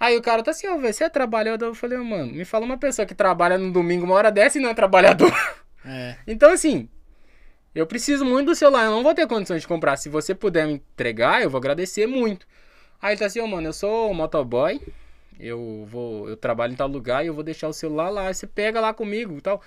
Aí 0.00 0.16
o 0.16 0.22
cara 0.22 0.42
tá 0.42 0.50
assim, 0.50 0.66
ó, 0.66 0.76
velho, 0.76 0.92
você 0.92 1.04
é 1.04 1.08
trabalhador? 1.08 1.66
Eu 1.66 1.74
falei, 1.74 1.98
mano, 1.98 2.32
me 2.32 2.44
fala 2.44 2.64
uma 2.64 2.78
pessoa 2.78 3.06
que 3.06 3.14
trabalha 3.14 3.56
no 3.58 3.70
domingo 3.70 4.04
uma 4.04 4.14
hora 4.14 4.30
dessa 4.30 4.58
e 4.58 4.60
não 4.60 4.70
é 4.70 4.74
trabalhador. 4.74 5.32
É. 5.84 6.16
Então, 6.26 6.50
assim, 6.50 6.88
eu 7.74 7.86
preciso 7.86 8.24
muito 8.24 8.46
do 8.46 8.54
celular, 8.54 8.84
eu 8.84 8.90
não 8.90 9.02
vou 9.02 9.14
ter 9.14 9.26
condições 9.26 9.62
de 9.62 9.68
comprar. 9.68 9.96
Se 9.96 10.08
você 10.08 10.34
puder 10.34 10.66
me 10.66 10.74
entregar, 10.74 11.42
eu 11.42 11.50
vou 11.50 11.58
agradecer 11.58 12.06
muito. 12.06 12.46
Aí 13.02 13.12
ele 13.12 13.18
tá 13.18 13.26
assim, 13.26 13.40
ó, 13.40 13.46
mano, 13.46 13.68
eu 13.68 13.72
sou 13.72 14.14
motoboy, 14.14 14.80
eu 15.38 15.86
vou, 15.88 16.28
eu 16.28 16.36
trabalho 16.36 16.72
em 16.72 16.76
tal 16.76 16.88
lugar 16.88 17.24
e 17.24 17.28
eu 17.28 17.34
vou 17.34 17.42
deixar 17.44 17.68
o 17.68 17.72
celular 17.72 18.10
lá, 18.10 18.32
você 18.32 18.46
pega 18.46 18.80
lá 18.80 18.92
comigo 18.94 19.36
e 19.38 19.40
tal. 19.40 19.60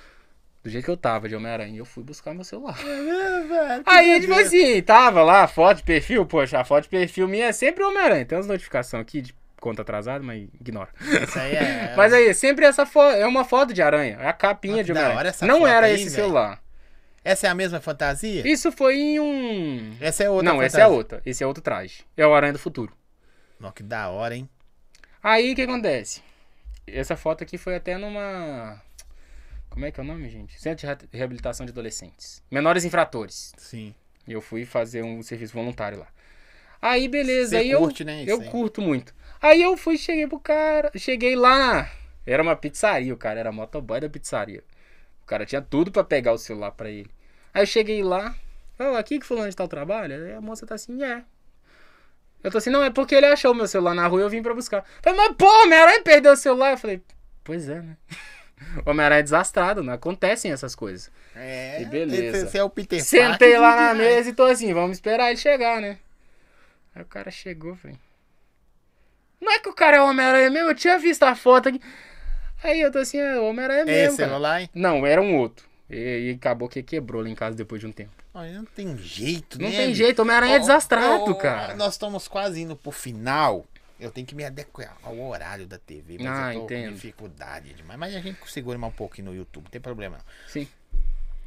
Do 0.63 0.69
jeito 0.69 0.83
que 0.85 0.91
eu 0.91 0.97
tava 0.97 1.29
de 1.29 1.35
Homem-Aranha, 1.35 1.77
eu 1.77 1.85
fui 1.85 2.03
buscar 2.03 2.33
meu 2.33 2.43
celular. 2.43 2.75
que 2.77 3.89
Aí, 3.89 4.19
tipo 4.19 4.33
assim, 4.33 4.81
tava 4.81 5.23
lá, 5.23 5.47
foto 5.47 5.77
de 5.77 5.83
perfil, 5.83 6.25
poxa, 6.25 6.59
a 6.59 6.65
foto 6.65 6.83
de 6.83 6.89
perfil 6.89 7.27
minha 7.27 7.45
é 7.45 7.51
sempre 7.51 7.83
Homem-Aranha. 7.83 8.25
Tem 8.25 8.37
umas 8.37 8.47
notificações 8.47 9.01
aqui 9.01 9.21
de 9.21 9.33
conta 9.61 9.81
atrasada, 9.81 10.23
mas 10.23 10.43
ignora. 10.59 10.89
Isso 10.99 11.39
aí 11.39 11.55
é. 11.55 11.93
Mas 11.97 12.11
aí, 12.13 12.33
sempre 12.33 12.65
essa 12.65 12.85
foto, 12.85 13.15
é 13.15 13.25
uma 13.25 13.43
foto 13.45 13.73
de 13.73 13.81
aranha, 13.81 14.17
é 14.21 14.27
a 14.27 14.33
capinha 14.33 14.81
Ah, 14.81 14.83
de 14.83 14.91
Homem-Aranha. 14.91 15.33
Não 15.43 15.65
era 15.65 15.87
aí, 15.87 15.93
esse 15.95 16.03
velho. 16.05 16.15
celular. 16.15 16.61
Essa 17.23 17.47
é 17.47 17.49
a 17.49 17.55
mesma 17.55 17.79
fantasia? 17.81 18.47
Isso 18.47 18.71
foi 18.71 18.95
em 18.97 19.19
um. 19.19 19.95
Essa 19.99 20.23
é 20.23 20.29
outra 20.29 20.51
Não, 20.51 20.61
essa 20.61 20.77
é 20.77 20.81
fantasia. 20.81 20.97
outra. 20.97 21.21
Esse 21.25 21.43
é 21.43 21.47
outro 21.47 21.61
traje. 21.63 22.03
É 22.15 22.25
o 22.25 22.33
Aranha 22.33 22.53
do 22.53 22.59
Futuro. 22.59 22.93
Nossa, 23.59 23.73
que 23.73 23.83
da 23.83 24.09
hora, 24.09 24.35
hein? 24.35 24.49
Aí 25.29 25.51
o 25.51 25.55
que 25.57 25.63
acontece? 25.63 26.21
Essa 26.87 27.17
foto 27.17 27.43
aqui 27.43 27.57
foi 27.57 27.75
até 27.75 27.97
numa. 27.97 28.81
Como 29.69 29.85
é 29.85 29.91
que 29.91 29.99
é 29.99 30.03
o 30.03 30.07
nome, 30.07 30.29
gente? 30.29 30.57
Centro 30.57 30.87
de 30.87 30.87
Re- 30.87 31.09
Reabilitação 31.17 31.65
de 31.65 31.73
Adolescentes. 31.73 32.41
Menores 32.49 32.85
infratores. 32.85 33.53
Sim. 33.57 33.93
E 34.25 34.31
eu 34.31 34.39
fui 34.39 34.63
fazer 34.63 35.03
um 35.03 35.21
serviço 35.21 35.53
voluntário 35.53 35.99
lá. 35.99 36.07
Aí, 36.81 37.09
beleza. 37.09 37.49
Você 37.49 37.57
aí 37.57 37.69
eu, 37.71 37.79
curte, 37.79 38.05
né, 38.05 38.21
isso 38.23 38.31
eu 38.31 38.39
aí? 38.41 38.47
curto 38.49 38.81
muito. 38.81 39.13
Aí 39.41 39.61
eu 39.61 39.75
fui, 39.75 39.97
cheguei 39.97 40.27
pro 40.27 40.39
cara. 40.39 40.91
Cheguei 40.95 41.35
lá. 41.35 41.91
Era 42.25 42.41
uma 42.41 42.55
pizzaria, 42.55 43.13
o 43.13 43.17
cara 43.17 43.37
era 43.41 43.51
motoboy 43.51 43.99
da 43.99 44.09
pizzaria. 44.09 44.63
O 45.23 45.25
cara 45.25 45.45
tinha 45.45 45.61
tudo 45.61 45.91
pra 45.91 46.05
pegar 46.05 46.31
o 46.31 46.37
celular 46.37 46.71
pra 46.71 46.89
ele. 46.89 47.11
Aí 47.53 47.63
eu 47.63 47.67
cheguei 47.67 48.01
lá. 48.01 48.33
Ó, 48.79 48.95
aqui 48.95 49.19
que 49.19 49.25
fulano 49.25 49.49
de 49.49 49.55
tal 49.57 49.67
trabalha? 49.67 50.15
Aí 50.15 50.33
a 50.35 50.39
moça 50.41 50.65
tá 50.65 50.75
assim, 50.75 51.03
é. 51.03 51.25
Eu 52.47 52.51
tô 52.51 52.57
assim, 52.57 52.69
não, 52.69 52.83
é 52.83 52.89
porque 52.89 53.13
ele 53.15 53.25
achou 53.25 53.53
meu 53.53 53.67
celular 53.67 53.93
na 53.93 54.07
rua 54.07 54.21
e 54.21 54.23
eu 54.23 54.29
vim 54.29 54.41
pra 54.41 54.53
buscar. 54.53 54.83
Falei, 55.01 55.19
mas 55.19 55.35
pô, 55.35 55.45
Homem-Aranha 55.63 56.01
perdeu 56.01 56.31
o 56.33 56.37
celular. 56.37 56.71
Eu 56.71 56.77
falei, 56.77 57.01
pois 57.43 57.67
é, 57.69 57.81
né? 57.81 57.97
O 58.83 58.89
Homem-Aranha 58.89 59.19
é 59.19 59.23
desastrado, 59.23 59.83
não 59.83 59.93
acontecem 59.93 60.51
essas 60.51 60.73
coisas. 60.73 61.11
É. 61.35 61.79
E 61.81 61.85
beleza. 61.85 62.47
Esse 62.47 62.57
é 62.57 62.63
o 62.63 62.69
Peter 62.71 63.03
Sentei 63.03 63.27
Parker 63.29 63.61
lá 63.61 63.75
na 63.75 63.93
demais. 63.93 63.97
mesa 64.15 64.29
e 64.29 64.33
tô 64.33 64.43
assim, 64.45 64.73
vamos 64.73 64.97
esperar 64.97 65.29
ele 65.29 65.37
chegar, 65.37 65.79
né? 65.79 65.99
Aí 66.95 67.03
o 67.03 67.05
cara 67.05 67.29
chegou, 67.29 67.75
falei. 67.75 67.95
Não 69.39 69.51
é 69.51 69.59
que 69.59 69.69
o 69.69 69.73
cara 69.73 69.97
é 69.97 70.01
o 70.01 70.07
Homem-Aranha 70.09 70.49
mesmo? 70.49 70.69
Eu 70.69 70.75
tinha 70.75 70.97
visto 70.97 71.21
a 71.21 71.35
foto 71.35 71.69
aqui. 71.69 71.79
Aí 72.63 72.81
eu 72.81 72.91
tô 72.91 72.97
assim, 72.97 73.19
é 73.19 73.37
o 73.39 73.45
Homem-Aranha 73.45 73.81
É 73.81 73.85
mesmo, 73.85 74.07
esse 74.07 74.17
cara. 74.17 74.29
celular, 74.29 74.61
hein? 74.61 74.69
Não, 74.73 75.05
era 75.05 75.21
um 75.21 75.35
outro. 75.35 75.66
E, 75.89 76.29
e 76.29 76.31
acabou 76.31 76.67
que 76.67 76.83
quebrou 76.83 77.21
lá 77.21 77.29
em 77.29 77.35
casa 77.35 77.55
depois 77.55 77.79
de 77.79 77.87
um 77.87 77.91
tempo. 77.91 78.11
Olha, 78.33 78.51
Não 78.53 78.65
tem 78.65 78.97
jeito, 78.97 79.59
Não 79.59 79.69
né? 79.69 79.75
tem 79.75 79.87
bicho? 79.87 79.97
jeito, 79.97 80.21
Homem-Aranha 80.21 80.55
é 80.55 80.59
desastrado, 80.59 81.31
ó, 81.31 81.33
cara. 81.33 81.75
Nós 81.75 81.93
estamos 81.93 82.27
quase 82.27 82.61
indo 82.61 82.75
pro 82.75 82.91
final. 82.91 83.65
Eu 83.99 84.11
tenho 84.11 84.27
que 84.27 84.35
me 84.35 84.43
adequar 84.45 84.95
ao 85.01 85.17
horário 85.19 85.65
da 85.65 85.79
TV, 85.79 86.17
mas 86.19 86.27
Ah, 86.27 86.53
eu 86.53 86.59
tô 86.59 86.65
entendo. 86.65 86.89
com 86.89 86.93
dificuldade 86.95 87.73
demais. 87.73 87.99
Mas 87.99 88.15
a 88.15 88.19
gente 88.19 88.37
segura 88.51 88.77
mais 88.77 88.93
um 88.93 88.95
pouquinho 88.95 89.29
no 89.31 89.35
YouTube, 89.35 89.63
não 89.63 89.71
tem 89.71 89.81
problema 89.81 90.17
não. 90.17 90.25
Sim. 90.47 90.67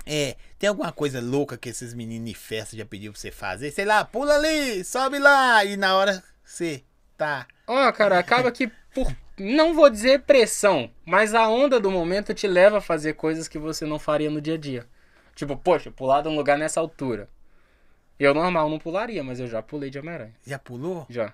É, 0.06 0.34
tem 0.58 0.68
alguma 0.68 0.90
coisa 0.90 1.20
louca 1.20 1.56
que 1.56 1.68
esses 1.68 1.92
meninos 1.94 2.28
de 2.28 2.34
festa 2.34 2.76
já 2.76 2.84
pediu 2.84 3.12
pra 3.12 3.20
você 3.20 3.30
fazer? 3.30 3.70
Sei 3.70 3.84
lá, 3.84 4.04
pula 4.04 4.34
ali, 4.34 4.82
sobe 4.82 5.18
lá. 5.18 5.64
E 5.64 5.76
na 5.76 5.94
hora 5.94 6.24
você 6.42 6.82
tá. 7.16 7.46
Ó, 7.66 7.92
cara, 7.92 8.18
acaba 8.18 8.50
que 8.50 8.66
por. 8.94 9.14
Não 9.40 9.72
vou 9.74 9.88
dizer 9.88 10.20
pressão, 10.22 10.90
mas 11.04 11.34
a 11.34 11.48
onda 11.48 11.80
do 11.80 11.90
momento 11.90 12.34
te 12.34 12.46
leva 12.46 12.78
a 12.78 12.80
fazer 12.80 13.14
coisas 13.14 13.48
que 13.48 13.58
você 13.58 13.86
não 13.86 13.98
faria 13.98 14.30
no 14.30 14.40
dia 14.40 14.54
a 14.54 14.58
dia. 14.58 14.86
Tipo, 15.34 15.56
poxa, 15.56 15.90
pular 15.90 16.20
de 16.20 16.28
um 16.28 16.36
lugar 16.36 16.58
nessa 16.58 16.78
altura. 16.78 17.28
Eu 18.18 18.34
normal 18.34 18.68
não 18.68 18.78
pularia, 18.78 19.24
mas 19.24 19.40
eu 19.40 19.46
já 19.46 19.62
pulei 19.62 19.88
de 19.88 19.98
Homem-Aranha. 19.98 20.34
Já 20.46 20.58
pulou? 20.58 21.06
Já. 21.08 21.32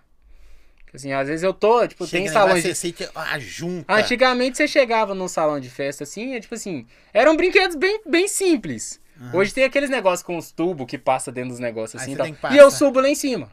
Assim, 0.95 1.13
às 1.13 1.27
vezes 1.27 1.43
eu 1.43 1.53
tô, 1.53 1.87
tipo, 1.87 2.07
tem 2.07 2.29
Chega 2.29 2.39
lá, 2.39 2.47
salões 2.47 2.63
você 2.63 2.69
de... 2.69 2.75
sente 2.77 3.09
a 3.13 3.39
junta. 3.41 3.93
Antigamente 3.93 4.57
você 4.57 4.69
chegava 4.69 5.13
num 5.13 5.27
salão 5.27 5.59
de 5.59 5.69
festa 5.69 6.05
assim, 6.05 6.35
é 6.35 6.41
tipo 6.41 6.55
assim, 6.55 6.87
eram 7.13 7.37
brinquedos 7.37 7.75
bem, 7.75 8.01
bem 8.07 8.29
simples. 8.29 9.01
Hoje 9.33 9.53
tem 9.53 9.65
aqueles 9.65 9.89
negócios 9.91 10.23
com 10.23 10.37
os 10.37 10.53
tubos 10.53 10.87
que 10.87 10.99
passa 10.99 11.33
dentro 11.33 11.51
dos 11.51 11.59
negócios 11.59 12.01
assim 12.01 12.13
e 12.13 12.17
tal. 12.17 12.27
tem 12.27 12.37
E 12.53 12.57
eu 12.57 12.71
subo 12.71 13.01
lá 13.01 13.09
em 13.09 13.15
cima. 13.15 13.51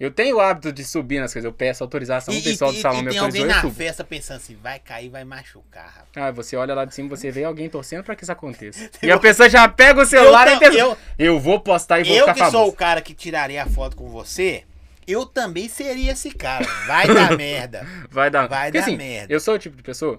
Eu 0.00 0.10
tenho 0.10 0.36
o 0.36 0.40
hábito 0.40 0.72
de 0.72 0.82
subir 0.82 1.20
nas 1.20 1.30
coisas, 1.30 1.44
eu 1.46 1.52
peço 1.52 1.84
autorização, 1.84 2.34
o 2.34 2.42
pessoal 2.42 2.72
do 2.72 2.80
salão 2.80 3.00
e 3.00 3.04
me 3.04 3.10
tem 3.10 3.18
autorizou 3.18 3.44
alguém 3.44 3.62
eu 3.62 3.68
na 3.70 3.74
festa 3.74 4.02
pensando 4.02 4.38
assim, 4.38 4.56
vai 4.56 4.78
cair, 4.78 5.10
vai 5.10 5.24
machucar, 5.24 5.84
rapaz. 5.84 6.08
Ah, 6.16 6.30
você 6.30 6.56
olha 6.56 6.74
lá 6.74 6.86
de 6.86 6.94
cima, 6.94 7.10
você 7.10 7.30
vê 7.30 7.44
alguém 7.44 7.68
torcendo 7.68 8.02
pra 8.02 8.16
que 8.16 8.22
isso 8.22 8.32
aconteça. 8.32 8.88
E 9.02 9.10
a 9.10 9.18
pessoa 9.18 9.50
já 9.50 9.68
pega 9.68 10.00
o 10.00 10.06
celular 10.06 10.48
Eu 10.48 10.54
e 10.54 10.58
pensa, 10.58 10.78
eu- 10.78 10.96
eu 11.18 11.38
vou 11.38 11.60
postar 11.60 12.00
e 12.00 12.04
vou 12.04 12.16
Eu 12.16 12.26
ficar 12.28 12.46
que 12.46 12.50
sou 12.50 12.66
o 12.68 12.72
cara 12.72 13.02
que 13.02 13.12
tiraria 13.12 13.62
a 13.62 13.66
foto 13.66 13.94
com 13.94 14.08
você, 14.08 14.64
eu 15.06 15.26
também 15.26 15.68
seria 15.68 16.12
esse 16.12 16.30
cara. 16.30 16.64
Vai 16.86 17.06
dar 17.06 17.36
merda. 17.36 17.86
Vai 18.10 18.30
dar, 18.30 18.46
Vai 18.48 18.68
Porque, 18.70 18.78
dar 18.78 18.84
assim, 18.86 18.96
merda. 18.96 19.30
Eu 19.30 19.38
sou 19.38 19.54
o 19.54 19.58
tipo 19.58 19.76
de 19.76 19.82
pessoa, 19.82 20.18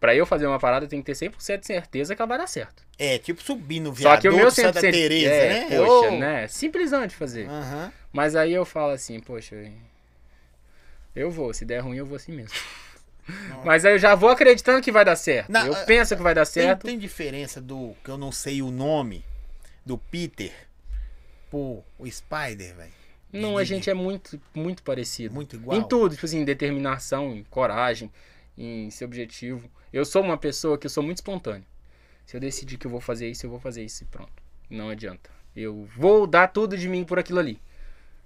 pra 0.00 0.14
eu 0.14 0.24
fazer 0.24 0.46
uma 0.46 0.58
parada, 0.58 0.86
eu 0.86 0.88
tenho 0.88 1.02
que 1.02 1.12
ter 1.12 1.30
100% 1.30 1.60
de 1.60 1.66
certeza 1.66 2.16
que 2.16 2.22
ela 2.22 2.28
vai 2.28 2.38
dar 2.38 2.46
certo. 2.46 2.82
É, 2.98 3.18
tipo 3.18 3.42
subir 3.42 3.80
no 3.80 3.94
Só 3.94 4.16
que 4.16 4.28
o 4.28 4.32
viaduto 4.32 4.36
meu 4.36 4.50
Santa 4.50 4.80
100% 4.80 4.90
Teresa, 4.90 5.32
é, 5.32 5.48
né? 5.48 5.76
poxa, 5.76 6.08
Ô. 6.08 6.18
né? 6.18 6.48
Simplesão 6.48 7.06
de 7.06 7.14
fazer. 7.14 7.46
Aham. 7.48 7.92
Mas 8.12 8.34
aí 8.34 8.52
eu 8.52 8.64
falo 8.64 8.92
assim, 8.92 9.20
poxa, 9.20 9.54
eu 11.14 11.30
vou, 11.30 11.52
se 11.52 11.64
der 11.64 11.80
ruim 11.80 11.98
eu 11.98 12.06
vou 12.06 12.16
assim 12.16 12.32
mesmo. 12.32 12.58
Mas 13.64 13.84
aí 13.84 13.92
eu 13.94 13.98
já 13.98 14.14
vou 14.14 14.30
acreditando 14.30 14.82
que 14.82 14.90
vai 14.90 15.04
dar 15.04 15.14
certo. 15.14 15.50
Não, 15.52 15.66
eu 15.66 15.74
ah, 15.74 15.84
penso 15.84 16.16
que 16.16 16.22
vai 16.22 16.34
dar 16.34 16.46
Tem, 16.46 16.64
certo. 16.64 16.86
tem 16.86 16.98
diferença 16.98 17.60
do 17.60 17.94
que 18.02 18.10
eu 18.10 18.18
não 18.18 18.32
sei 18.32 18.62
o 18.62 18.70
nome 18.70 19.24
do 19.84 19.96
Peter 19.96 20.52
pro 21.50 21.84
o 21.98 22.10
Spider, 22.10 22.74
velho? 22.74 23.00
Não, 23.32 23.56
a 23.56 23.62
gente 23.62 23.88
é 23.88 23.94
muito, 23.94 24.40
muito 24.52 24.82
parecido. 24.82 25.32
Muito 25.32 25.54
igual. 25.54 25.78
Em 25.78 25.84
tudo, 25.84 26.14
tipo 26.14 26.26
assim, 26.26 26.40
em 26.40 26.44
determinação, 26.44 27.32
em 27.32 27.44
coragem, 27.44 28.10
em 28.58 28.90
ser 28.90 29.04
objetivo. 29.04 29.70
Eu 29.92 30.04
sou 30.04 30.22
uma 30.22 30.36
pessoa 30.36 30.78
que 30.78 30.86
eu 30.86 30.90
sou 30.90 31.02
muito 31.02 31.18
espontâneo. 31.18 31.64
Se 32.26 32.36
eu 32.36 32.40
decidir 32.40 32.76
que 32.78 32.86
eu 32.86 32.90
vou 32.90 33.00
fazer 33.00 33.28
isso, 33.28 33.44
eu 33.46 33.50
vou 33.50 33.58
fazer 33.58 33.84
isso 33.84 34.04
e 34.04 34.06
pronto. 34.06 34.32
Não 34.68 34.88
adianta. 34.88 35.30
Eu 35.56 35.88
vou 35.96 36.26
dar 36.26 36.48
tudo 36.48 36.76
de 36.76 36.88
mim 36.88 37.02
por 37.04 37.18
aquilo 37.18 37.40
ali. 37.40 37.60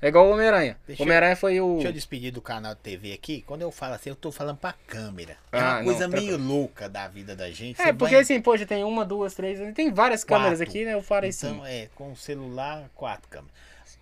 É 0.02 0.08
igual 0.08 0.26
o 0.28 0.32
Homem-Aranha. 0.32 0.76
Homem-Aranha 0.98 1.34
foi 1.34 1.58
o. 1.62 1.74
Deixa 1.76 1.88
eu 1.88 1.92
despedir 1.92 2.30
do 2.30 2.42
canal 2.42 2.74
de 2.74 2.80
TV 2.82 3.14
aqui. 3.14 3.42
Quando 3.46 3.62
eu 3.62 3.70
falo 3.70 3.94
assim, 3.94 4.10
eu 4.10 4.16
tô 4.16 4.30
falando 4.30 4.58
pra 4.58 4.74
câmera. 4.86 5.38
É 5.50 5.58
Ah, 5.58 5.62
uma 5.70 5.76
não, 5.78 5.84
coisa 5.84 6.06
meio 6.08 6.36
louca 6.36 6.86
da 6.90 7.08
vida 7.08 7.34
da 7.34 7.50
gente. 7.50 7.80
É, 7.80 7.84
Você 7.86 7.92
porque 7.94 8.14
vai- 8.14 8.22
assim, 8.22 8.38
poxa, 8.42 8.66
tem 8.66 8.84
uma, 8.84 9.02
duas, 9.06 9.32
três. 9.34 9.58
Tem 9.74 9.90
várias 9.90 10.22
câmeras 10.22 10.58
Quatro. 10.58 10.70
aqui, 10.70 10.84
né? 10.84 10.92
Eu 10.92 11.00
falei 11.02 11.30
assim. 11.30 11.46
Então, 11.46 11.64
é, 11.64 11.88
com 11.94 12.12
o 12.12 12.16
celular, 12.16 12.90
quatro 12.94 13.26
câmeras. 13.30 13.54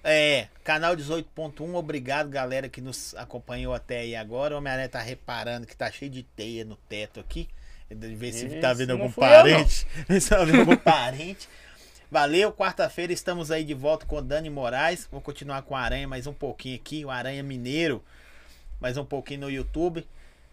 É, 0.04 0.48
canal 0.64 0.96
18.1, 0.96 1.74
obrigado 1.74 2.28
galera 2.28 2.68
que 2.68 2.80
nos 2.80 3.14
acompanhou 3.14 3.72
até 3.72 4.00
aí 4.00 4.16
agora. 4.16 4.54
O 4.54 4.58
Homem-Aranha 4.58 4.88
tá 4.88 5.00
reparando 5.00 5.66
que 5.66 5.76
tá 5.76 5.90
cheio 5.90 6.10
de 6.10 6.22
teia 6.24 6.64
no 6.64 6.76
teto 6.76 7.20
aqui. 7.20 7.48
De 7.88 8.14
ver 8.14 8.32
se 8.32 8.48
tá 8.60 8.72
vendo 8.72 8.90
algum 8.90 9.12
parente. 9.12 9.86
Ver 10.08 10.20
se 10.20 10.30
tá 10.30 10.44
vendo 10.44 10.60
algum 10.60 10.76
parente. 10.76 11.48
Valeu, 12.10 12.52
quarta-feira 12.52 13.12
estamos 13.12 13.50
aí 13.50 13.64
de 13.64 13.74
volta 13.74 14.04
com 14.04 14.16
o 14.16 14.22
Dani 14.22 14.50
Moraes. 14.50 15.08
Vou 15.10 15.20
continuar 15.20 15.62
com 15.62 15.74
o 15.74 15.76
Aranha 15.76 16.08
mais 16.08 16.26
um 16.26 16.32
pouquinho 16.32 16.76
aqui, 16.76 17.04
o 17.04 17.10
Aranha 17.10 17.42
Mineiro. 17.42 18.02
Mais 18.80 18.96
um 18.96 19.04
pouquinho 19.04 19.42
no 19.42 19.50
YouTube. 19.50 20.06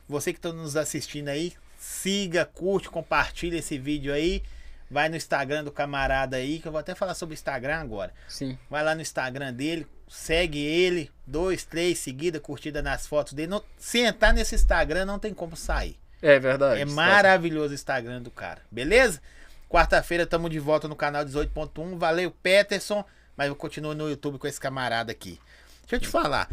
Você 0.07 0.31
que 0.31 0.39
está 0.39 0.53
nos 0.53 0.75
assistindo 0.75 1.29
aí, 1.29 1.53
siga, 1.77 2.45
curte, 2.45 2.89
compartilha 2.89 3.57
esse 3.57 3.77
vídeo 3.77 4.13
aí. 4.13 4.43
Vai 4.89 5.07
no 5.09 5.15
Instagram 5.15 5.63
do 5.63 5.71
camarada 5.71 6.37
aí, 6.37 6.59
que 6.59 6.67
eu 6.67 6.71
vou 6.71 6.79
até 6.79 6.95
falar 6.95 7.13
sobre 7.13 7.33
o 7.33 7.35
Instagram 7.35 7.77
agora. 7.77 8.13
Sim. 8.27 8.57
Vai 8.69 8.83
lá 8.83 8.95
no 8.95 9.01
Instagram 9.01 9.53
dele, 9.53 9.85
segue 10.07 10.59
ele, 10.59 11.11
dois, 11.27 11.63
três, 11.63 11.99
seguida, 11.99 12.39
curtida 12.39 12.81
nas 12.81 13.05
fotos 13.05 13.33
dele. 13.33 13.49
Não, 13.49 13.63
se 13.77 13.99
entrar 13.99 14.33
nesse 14.33 14.55
Instagram, 14.55 15.05
não 15.05 15.19
tem 15.19 15.33
como 15.33 15.55
sair. 15.55 15.97
É 16.21 16.39
verdade. 16.39 16.81
É 16.81 16.85
maravilhoso 16.85 17.71
o 17.71 17.75
Instagram 17.75 18.21
do 18.21 18.31
cara, 18.31 18.61
beleza? 18.71 19.21
Quarta-feira 19.69 20.23
estamos 20.23 20.49
de 20.49 20.59
volta 20.59 20.87
no 20.87 20.95
canal 20.95 21.23
18.1. 21.23 21.97
Valeu, 21.97 22.31
Peterson. 22.31 23.05
Mas 23.37 23.47
eu 23.47 23.55
continuo 23.55 23.93
no 23.93 24.09
YouTube 24.09 24.37
com 24.37 24.47
esse 24.47 24.59
camarada 24.59 25.11
aqui. 25.11 25.39
Deixa 25.81 25.95
eu 25.95 25.99
te 25.99 26.07
falar. 26.07 26.49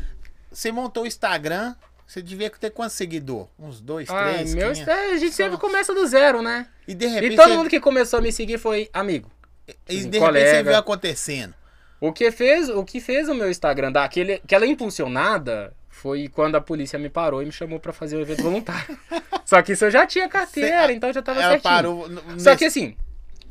Você 0.52 0.70
montou 0.70 1.02
o 1.02 1.06
Instagram 1.06 1.74
Você 2.06 2.22
devia 2.22 2.48
ter 2.50 2.70
quantos 2.70 2.94
seguidor? 2.94 3.48
Uns 3.58 3.80
dois, 3.80 4.08
Ah, 4.08 4.32
três? 4.34 4.54
meu, 4.54 4.72
500? 4.72 4.88
é, 4.88 5.10
a 5.12 5.16
gente 5.16 5.30
Só. 5.32 5.36
sempre 5.42 5.58
começa 5.58 5.92
do 5.92 6.06
zero, 6.06 6.40
né? 6.40 6.68
E 6.86 6.94
de 6.94 7.06
repente, 7.06 7.32
E 7.32 7.36
todo 7.36 7.48
você- 7.48 7.56
mundo 7.56 7.68
que 7.70 7.80
começou 7.80 8.18
a 8.20 8.22
me 8.22 8.30
seguir 8.32 8.58
foi 8.58 8.88
amigo. 8.92 9.30
e 9.68 9.72
de 9.72 9.76
assim, 9.88 10.04
repente 10.04 10.18
colega. 10.20 10.50
você 10.50 10.62
viu 10.62 10.76
acontecendo. 10.76 11.54
O 12.00 12.12
que 12.12 12.30
fez, 12.30 12.68
o 12.68 12.84
que 12.84 13.00
fez 13.00 13.28
o 13.28 13.34
meu 13.34 13.50
Instagram 13.50 13.90
dar 13.90 14.04
aquele, 14.04 14.34
aquela 14.34 14.64
impulsionada 14.66 15.72
foi 15.88 16.28
quando 16.28 16.54
a 16.54 16.60
polícia 16.60 16.98
me 16.98 17.08
parou 17.08 17.42
e 17.42 17.46
me 17.46 17.52
chamou 17.52 17.80
pra 17.80 17.92
fazer 17.92 18.16
o 18.16 18.20
evento 18.20 18.42
voluntário. 18.42 18.96
Só 19.44 19.60
que 19.62 19.72
isso 19.72 19.84
eu 19.86 19.90
já 19.90 20.06
tinha 20.06 20.28
carteira, 20.28 20.86
Cê- 20.86 20.92
então 20.92 21.12
já 21.12 21.22
tava 21.22 21.40
Ela 21.40 21.52
certinho. 21.54 21.74
parou. 21.74 22.06
Só 22.38 22.54
que 22.54 22.64
assim, 22.66 22.96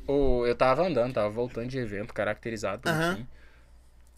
o, 0.08 0.46
eu 0.46 0.56
tava 0.56 0.86
andando, 0.88 1.14
tava 1.14 1.30
voltando 1.30 1.68
de 1.68 1.78
evento, 1.80 2.14
caracterizado, 2.14 2.88
Aham. 2.88 3.00
bonitinho. 3.14 3.28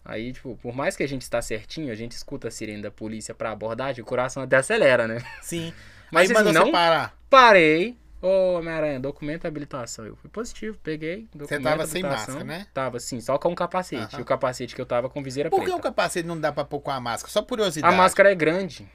Aí, 0.08 0.32
tipo, 0.32 0.58
por 0.62 0.74
mais 0.74 0.96
que 0.96 1.02
a 1.02 1.06
gente 1.08 1.20
está 1.22 1.42
certinho, 1.42 1.92
a 1.92 1.94
gente 1.94 2.12
escuta 2.12 2.48
a 2.48 2.50
sirene 2.50 2.80
da 2.80 2.90
polícia 2.90 3.34
pra 3.34 3.50
abordagem, 3.52 4.02
o 4.02 4.06
coração 4.06 4.42
até 4.42 4.56
acelera, 4.56 5.06
né? 5.06 5.22
Sim. 5.42 5.70
Mas 6.10 6.30
mandou 6.30 6.50
assim, 6.50 6.58
você 6.58 6.64
não- 6.64 6.72
parar. 6.72 7.14
Parei. 7.28 7.94
Ô, 8.22 8.54
Homem-Aranha, 8.54 8.98
documento 8.98 9.46
habilitação. 9.46 10.06
Eu 10.06 10.16
fui 10.16 10.30
positivo, 10.30 10.76
peguei. 10.82 11.28
Documento, 11.34 11.62
tava 11.62 11.86
sem 11.86 12.02
máscara, 12.02 12.42
né? 12.42 12.66
Tava, 12.74 12.98
sim, 12.98 13.20
só 13.20 13.36
com 13.38 13.52
o 13.52 13.54
capacete. 13.54 14.14
Aham. 14.14 14.18
E 14.18 14.22
o 14.22 14.24
capacete 14.24 14.74
que 14.74 14.80
eu 14.80 14.86
tava 14.86 15.08
com 15.10 15.22
viseira 15.22 15.50
Por 15.50 15.58
que 15.60 15.66
preta. 15.66 15.78
o 15.78 15.82
capacete 15.82 16.26
não 16.26 16.40
dá 16.40 16.50
pra 16.50 16.64
pôr 16.64 16.80
com 16.80 16.90
a 16.90 16.98
máscara? 16.98 17.30
Só 17.30 17.40
A 17.40 17.44
curiosidade. 17.44 17.94
máscara 17.94 18.32
é 18.32 18.34
grande. 18.34 18.88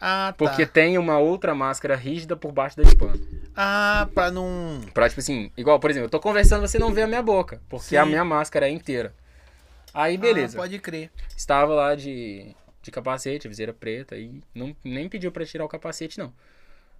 Ah, 0.00 0.28
tá. 0.28 0.32
Porque 0.38 0.64
tem 0.64 0.96
uma 0.96 1.18
outra 1.18 1.54
máscara 1.54 1.94
rígida 1.94 2.36
por 2.36 2.50
baixo 2.52 2.76
da 2.76 2.84
de 2.84 2.96
pano. 2.96 3.20
Ah, 3.54 4.08
pra 4.14 4.30
não. 4.30 4.80
Pra, 4.94 5.08
tipo 5.08 5.20
assim, 5.20 5.52
igual, 5.56 5.78
por 5.78 5.90
exemplo, 5.90 6.06
eu 6.06 6.10
tô 6.10 6.18
conversando, 6.18 6.66
você 6.66 6.78
não 6.78 6.92
vê 6.92 7.02
a 7.02 7.06
minha 7.06 7.22
boca. 7.22 7.60
Porque 7.68 7.88
Sim. 7.90 7.96
a 7.96 8.06
minha 8.06 8.24
máscara 8.24 8.66
é 8.68 8.70
inteira. 8.70 9.14
Aí, 9.98 10.16
beleza. 10.16 10.56
Ah, 10.56 10.60
pode 10.62 10.78
crer. 10.78 11.10
Estava 11.36 11.74
lá 11.74 11.94
de, 11.94 12.54
de 12.82 12.90
capacete, 12.90 13.48
viseira 13.48 13.72
preta, 13.72 14.16
e 14.16 14.40
não, 14.54 14.76
nem 14.84 15.08
pediu 15.08 15.32
pra 15.32 15.44
tirar 15.44 15.64
o 15.64 15.68
capacete, 15.68 16.18
não. 16.18 16.32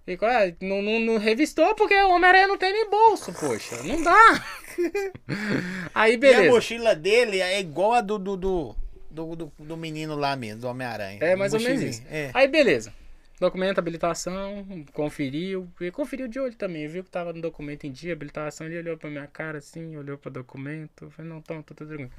E, 0.07 0.17
ah, 0.21 0.53
não, 0.59 0.81
não, 0.81 0.99
não 0.99 1.17
revistou 1.17 1.75
porque 1.75 1.93
o 1.95 2.09
Homem-Aranha 2.09 2.47
não 2.47 2.57
tem 2.57 2.73
nem 2.73 2.89
bolso, 2.89 3.31
poxa. 3.33 3.81
Não 3.83 4.01
dá. 4.01 4.43
Aí, 5.93 6.13
E 6.13 6.15
a 6.15 6.17
beleza. 6.17 6.51
mochila 6.51 6.95
dele 6.95 7.39
é 7.41 7.59
igual 7.59 7.93
a 7.93 8.01
do, 8.01 8.17
do, 8.17 8.35
do, 8.35 8.75
do, 9.11 9.51
do- 9.59 9.77
menino 9.77 10.15
lá 10.15 10.35
mesmo, 10.35 10.61
do 10.61 10.67
Homem-Aranha. 10.67 11.19
É 11.21 11.35
mais 11.35 11.53
ou 11.53 11.59
menos 11.59 11.81
isso. 11.81 12.03
É. 12.09 12.31
Aí, 12.33 12.47
beleza. 12.47 12.93
Documento, 13.39 13.79
habilitação, 13.79 14.65
conferiu. 14.93 15.69
E 15.79 15.91
conferiu 15.91 16.27
de 16.27 16.39
olho 16.39 16.55
também. 16.55 16.87
Viu 16.87 17.03
que 17.03 17.09
tava 17.09 17.31
no 17.31 17.41
documento 17.41 17.85
em 17.85 17.91
dia, 17.91 18.11
habilitação. 18.11 18.67
Ele 18.67 18.79
olhou 18.79 18.97
pra 18.97 19.09
minha 19.09 19.27
cara 19.27 19.59
assim, 19.59 19.95
olhou 19.95 20.17
pra 20.17 20.29
documento. 20.29 21.09
Falei, 21.11 21.31
não, 21.31 21.41
tá, 21.41 21.55
tá 21.55 21.73
tudo 21.73 21.87
tranquilo. 21.87 22.11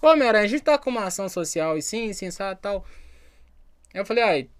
Ô, 0.00 0.08
Homem-Aranha, 0.08 0.44
a 0.44 0.48
gente 0.48 0.62
tá 0.62 0.78
com 0.78 0.90
uma 0.90 1.04
ação 1.04 1.28
social 1.28 1.76
e 1.76 1.82
sim, 1.82 2.12
sim, 2.12 2.30
sabe, 2.30 2.60
tal. 2.60 2.84
Eu 3.92 4.04
falei, 4.04 4.24
ai, 4.24 4.50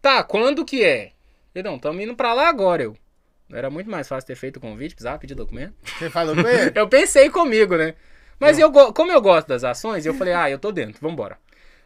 tá, 0.00 0.22
quando 0.22 0.64
que 0.64 0.82
é? 0.84 1.12
Ele, 1.54 1.68
não, 1.68 1.78
tamo 1.78 2.00
indo 2.00 2.14
pra 2.16 2.32
lá 2.34 2.48
agora, 2.48 2.82
eu. 2.82 2.96
Era 3.50 3.70
muito 3.70 3.90
mais 3.90 4.08
fácil 4.08 4.26
ter 4.26 4.34
feito 4.36 4.56
o 4.56 4.60
convite, 4.60 4.94
precisava 4.94 5.18
pedir 5.18 5.34
documento. 5.34 5.74
Você 5.84 6.08
falou 6.10 6.34
com 6.34 6.48
ele? 6.48 6.72
Eu 6.78 6.88
pensei 6.88 7.28
comigo, 7.30 7.76
né? 7.76 7.94
Mas 8.40 8.58
eu, 8.58 8.70
como 8.92 9.12
eu 9.12 9.22
gosto 9.22 9.46
das 9.46 9.62
ações, 9.62 10.04
eu 10.04 10.12
falei, 10.12 10.34
ah, 10.34 10.50
eu 10.50 10.58
tô 10.58 10.72
dentro, 10.72 11.00
vambora. 11.00 11.38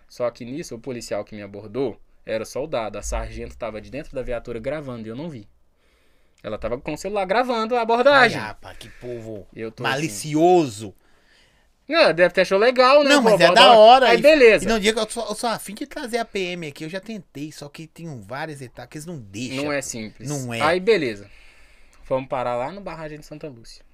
Só 0.09 0.29
que 0.31 0.45
nisso, 0.45 0.75
o 0.75 0.81
policial 0.81 1.23
que 1.23 1.35
me 1.37 1.43
abordou 1.43 2.01
era 2.25 2.45
soldado. 2.45 2.97
A 2.99 3.03
sargento 3.03 3.57
tava 3.57 3.81
de 3.81 3.91
dentro 3.91 4.15
da 4.15 4.23
viatura 4.23 4.59
gravando 4.59 5.07
e 5.07 5.11
eu 5.11 5.15
não 5.15 5.29
vi. 5.29 5.47
Ela 6.43 6.57
tava 6.57 6.79
com 6.79 6.95
o 6.95 6.99
celular 6.99 7.27
gravando 7.27 7.75
a 7.75 7.79
Ai, 7.79 7.83
abordagem. 7.83 8.41
rapaz, 8.41 8.79
que 8.79 8.89
povo 8.89 9.47
Eu 9.55 9.71
tô 9.71 9.83
malicioso. 11.89 12.11
Ah, 12.11 12.13
deve 12.13 12.35
ter 12.35 12.41
achou 12.43 12.59
legal, 12.59 13.03
né? 13.03 13.11
Não, 13.11 13.23
Pô, 13.23 13.31
mas 13.31 13.41
é 13.41 13.53
da 13.53 13.73
hora. 13.73 14.09
Aí 14.09 14.19
beleza. 14.21 14.65
E 14.65 14.69
não 14.69 14.79
diga 14.79 15.01
eu 15.01 15.09
sou, 15.11 15.27
eu 15.29 15.35
sou 15.35 15.49
afim 15.51 15.75
de 15.75 15.87
trazer 15.87 16.19
a 16.19 16.25
PM 16.25 16.67
aqui. 16.69 16.85
Eu 16.85 16.89
já 16.89 17.01
tentei, 17.01 17.51
só 17.53 17.69
que 17.69 17.87
tem 17.87 18.21
várias 18.21 18.61
etapas 18.61 18.91
que 18.91 18.99
eles 18.99 19.07
não 19.07 19.19
deixam. 19.19 19.65
Não 19.65 19.73
é 19.73 19.81
simples. 19.83 20.29
Não 20.29 20.53
é. 20.53 20.61
Aí 20.61 20.81
beleza. 20.81 21.29
Fomos 22.05 22.29
parar 22.29 22.57
lá 22.57 22.73
no 22.73 22.81
barragem 22.81 23.19
de 23.19 23.27
Santa 23.27 23.49
Lúcia. 23.49 23.85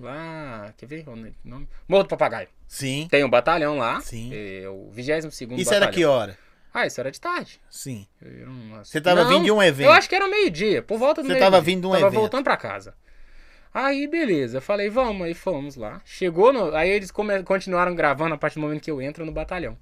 Lá, 0.00 0.72
quer 0.76 0.86
ver 0.86 1.04
o 1.08 1.16
nome? 1.44 1.68
Morro 1.88 2.04
do 2.04 2.08
Papagaio. 2.08 2.48
Sim. 2.68 3.08
Tem 3.10 3.24
um 3.24 3.28
batalhão 3.30 3.76
lá. 3.76 4.00
Sim. 4.00 4.30
É 4.32 4.68
o 4.68 4.90
22º 4.94 5.30
Isso 5.58 5.64
batalhão. 5.64 5.72
era 5.82 5.88
que 5.90 6.04
hora? 6.04 6.38
Ah, 6.72 6.86
isso 6.86 7.00
era 7.00 7.10
de 7.10 7.20
tarde. 7.20 7.60
Sim. 7.70 8.06
Você 8.82 9.00
tava 9.00 9.22
Não, 9.24 9.30
vindo 9.30 9.44
de 9.44 9.50
um 9.52 9.62
evento. 9.62 9.86
Eu 9.86 9.92
acho 9.92 10.08
que 10.08 10.14
era 10.14 10.26
meio-dia, 10.28 10.82
por 10.82 10.98
volta 10.98 11.22
do 11.22 11.26
Você 11.26 11.34
meio-dia. 11.34 11.50
tava 11.50 11.60
vindo 11.60 11.82
de 11.82 11.86
um 11.86 11.90
tava 11.92 12.06
evento. 12.06 12.18
voltando 12.20 12.44
pra 12.44 12.56
casa. 12.56 12.94
Aí, 13.74 14.06
beleza. 14.06 14.58
Eu 14.58 14.62
falei, 14.62 14.88
vamos, 14.88 15.26
aí 15.26 15.34
fomos 15.34 15.74
lá. 15.74 16.00
Chegou 16.04 16.52
no. 16.52 16.74
Aí 16.76 16.88
eles 16.88 17.10
come- 17.10 17.42
continuaram 17.42 17.92
gravando 17.94 18.34
a 18.34 18.38
partir 18.38 18.54
do 18.54 18.60
momento 18.62 18.82
que 18.82 18.90
eu 18.90 19.02
entro 19.02 19.26
no 19.26 19.32
batalhão. 19.32 19.76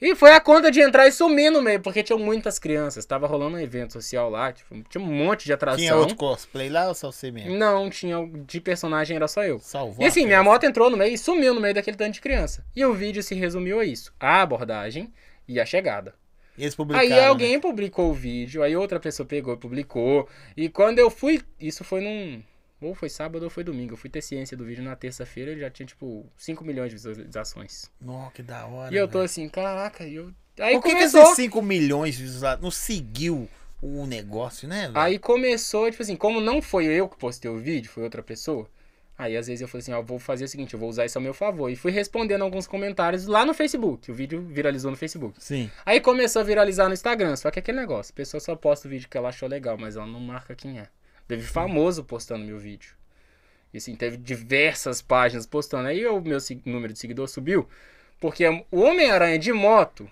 E 0.00 0.16
foi 0.16 0.32
a 0.32 0.40
conta 0.40 0.68
de 0.68 0.80
entrar 0.80 1.06
e 1.06 1.12
sumir 1.12 1.48
no 1.48 1.62
meio, 1.62 1.78
porque 1.78 2.02
tinham 2.02 2.18
muitas 2.18 2.58
crianças. 2.58 3.06
Tava 3.06 3.24
rolando 3.28 3.56
um 3.56 3.60
evento 3.60 3.92
social 3.92 4.28
lá, 4.28 4.52
tipo, 4.52 4.82
tinha 4.88 5.00
um 5.00 5.06
monte 5.06 5.44
de 5.44 5.52
atração. 5.52 5.78
Tinha 5.78 5.94
outro 5.94 6.16
cosplay 6.16 6.68
lá 6.68 6.88
ou 6.88 6.94
só 6.94 7.12
você 7.12 7.30
mesmo? 7.30 7.56
Não, 7.56 7.88
tinha. 7.88 8.16
De 8.44 8.60
personagem 8.60 9.14
era 9.14 9.28
só 9.28 9.44
eu. 9.44 9.60
Salvou. 9.60 10.04
E 10.04 10.08
assim, 10.08 10.26
minha 10.26 10.42
moto 10.42 10.64
entrou 10.64 10.90
no 10.90 10.96
meio 10.96 11.14
e 11.14 11.18
sumiu 11.18 11.54
no 11.54 11.60
meio 11.60 11.74
daquele 11.74 11.96
tanto 11.96 12.14
de 12.14 12.20
criança. 12.20 12.64
E 12.74 12.84
o 12.84 12.92
vídeo 12.92 13.22
se 13.22 13.36
resumiu 13.36 13.78
a 13.78 13.84
isso: 13.84 14.12
a 14.18 14.42
abordagem 14.42 15.12
e 15.46 15.60
a 15.60 15.66
chegada. 15.66 16.14
Eles 16.58 16.74
publicaram. 16.74 17.06
Aí 17.06 17.20
né? 17.20 17.26
alguém 17.26 17.60
publicou 17.60 18.10
o 18.10 18.14
vídeo, 18.14 18.62
aí 18.62 18.74
outra 18.74 18.98
pessoa 18.98 19.26
pegou 19.26 19.54
e 19.54 19.56
publicou. 19.56 20.28
E 20.56 20.68
quando 20.68 20.98
eu 20.98 21.10
fui, 21.10 21.40
isso 21.60 21.84
foi 21.84 22.00
num. 22.00 22.42
Ou 22.86 22.94
foi 22.94 23.08
sábado 23.08 23.42
ou 23.42 23.50
foi 23.50 23.64
domingo. 23.64 23.92
Eu 23.94 23.96
fui 23.96 24.10
ter 24.10 24.22
ciência 24.22 24.56
do 24.56 24.64
vídeo 24.64 24.82
na 24.82 24.96
terça-feira, 24.96 25.50
ele 25.50 25.60
já 25.60 25.70
tinha 25.70 25.86
tipo 25.86 26.26
5 26.36 26.64
milhões 26.64 26.90
de 26.90 26.96
visualizações. 26.96 27.90
Nossa, 28.00 28.32
que 28.32 28.42
da 28.42 28.66
hora. 28.66 28.92
e 28.92 28.96
eu 28.96 29.06
tô 29.06 29.18
velho. 29.18 29.24
assim, 29.24 29.48
caraca, 29.48 30.04
e 30.04 30.14
eu. 30.16 30.32
Aí 30.58 30.74
Por 30.74 30.82
que, 30.82 30.88
que 30.90 30.94
começou. 30.96 31.22
esses 31.22 31.36
5 31.36 31.62
milhões 31.62 32.16
de 32.16 32.22
visualizações 32.22 32.62
não 32.62 32.70
seguiu 32.70 33.48
o 33.80 34.06
negócio, 34.06 34.68
né, 34.68 34.82
velho? 34.82 34.98
Aí 34.98 35.18
começou, 35.18 35.90
tipo 35.90 36.02
assim, 36.02 36.16
como 36.16 36.40
não 36.40 36.60
foi 36.62 36.86
eu 36.86 37.08
que 37.08 37.16
postei 37.16 37.50
o 37.50 37.58
vídeo, 37.58 37.90
foi 37.90 38.02
outra 38.02 38.22
pessoa. 38.22 38.68
Aí 39.16 39.36
às 39.36 39.46
vezes 39.46 39.60
eu 39.60 39.68
falei 39.68 39.82
assim, 39.82 39.92
ó, 39.92 40.02
vou 40.02 40.18
fazer 40.18 40.44
o 40.44 40.48
seguinte, 40.48 40.74
eu 40.74 40.80
vou 40.80 40.88
usar 40.88 41.04
isso 41.04 41.16
ao 41.18 41.22
meu 41.22 41.34
favor. 41.34 41.68
E 41.70 41.76
fui 41.76 41.92
respondendo 41.92 42.42
alguns 42.42 42.66
comentários 42.66 43.26
lá 43.26 43.44
no 43.44 43.54
Facebook. 43.54 44.10
O 44.10 44.14
vídeo 44.14 44.40
viralizou 44.48 44.90
no 44.90 44.96
Facebook. 44.96 45.36
Sim. 45.38 45.70
Aí 45.86 46.00
começou 46.00 46.40
a 46.40 46.44
viralizar 46.44 46.88
no 46.88 46.94
Instagram, 46.94 47.36
só 47.36 47.50
que 47.50 47.58
aquele 47.58 47.78
negócio, 47.78 48.12
a 48.12 48.16
pessoa 48.16 48.40
só 48.40 48.56
posta 48.56 48.88
o 48.88 48.90
vídeo 48.90 49.08
que 49.08 49.16
ela 49.16 49.28
achou 49.28 49.48
legal, 49.48 49.76
mas 49.78 49.96
ela 49.96 50.06
não 50.06 50.18
marca 50.18 50.54
quem 50.54 50.80
é. 50.80 50.88
Teve 51.32 51.44
famoso 51.44 52.04
postando 52.04 52.44
meu 52.44 52.58
vídeo. 52.58 52.90
E 53.72 53.78
assim, 53.78 53.96
teve 53.96 54.18
diversas 54.18 55.00
páginas 55.00 55.46
postando. 55.46 55.88
Aí 55.88 56.06
o 56.06 56.20
meu 56.20 56.36
número 56.66 56.92
de 56.92 56.98
seguidor 56.98 57.26
subiu, 57.26 57.66
porque 58.20 58.46
o 58.70 58.80
Homem-Aranha 58.82 59.38
de 59.38 59.50
moto, 59.50 60.10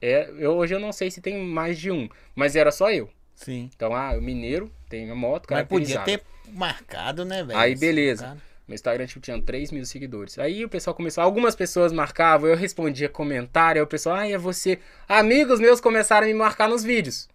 é, 0.00 0.30
eu, 0.38 0.52
hoje 0.52 0.72
eu 0.72 0.78
não 0.78 0.92
sei 0.92 1.10
se 1.10 1.20
tem 1.20 1.44
mais 1.44 1.76
de 1.76 1.90
um, 1.90 2.08
mas 2.36 2.54
era 2.54 2.70
só 2.70 2.88
eu. 2.88 3.10
Sim. 3.34 3.68
Então, 3.74 3.92
ah, 3.92 4.12
o 4.16 4.22
mineiro 4.22 4.70
tem 4.88 5.10
a 5.10 5.14
moto 5.16 5.48
Mas 5.50 5.66
podia 5.66 6.02
ter 6.02 6.22
marcado, 6.52 7.24
né, 7.24 7.42
velho? 7.42 7.58
Aí, 7.58 7.74
beleza. 7.74 8.26
cara. 8.26 8.38
Meu 8.68 8.76
Instagram 8.76 9.06
tipo, 9.08 9.18
tinha 9.18 9.42
3 9.42 9.72
mil 9.72 9.84
seguidores. 9.84 10.38
Aí 10.38 10.64
o 10.64 10.68
pessoal 10.68 10.94
começou. 10.94 11.24
Algumas 11.24 11.56
pessoas 11.56 11.90
marcavam, 11.90 12.48
eu 12.48 12.56
respondia 12.56 13.08
comentário. 13.08 13.80
Aí 13.80 13.84
o 13.84 13.88
pessoal, 13.88 14.14
ai, 14.14 14.32
é 14.32 14.38
você. 14.38 14.78
Amigos 15.08 15.58
meus 15.58 15.80
começaram 15.80 16.28
a 16.28 16.28
me 16.28 16.34
marcar 16.34 16.68
nos 16.68 16.84
vídeos. 16.84 17.28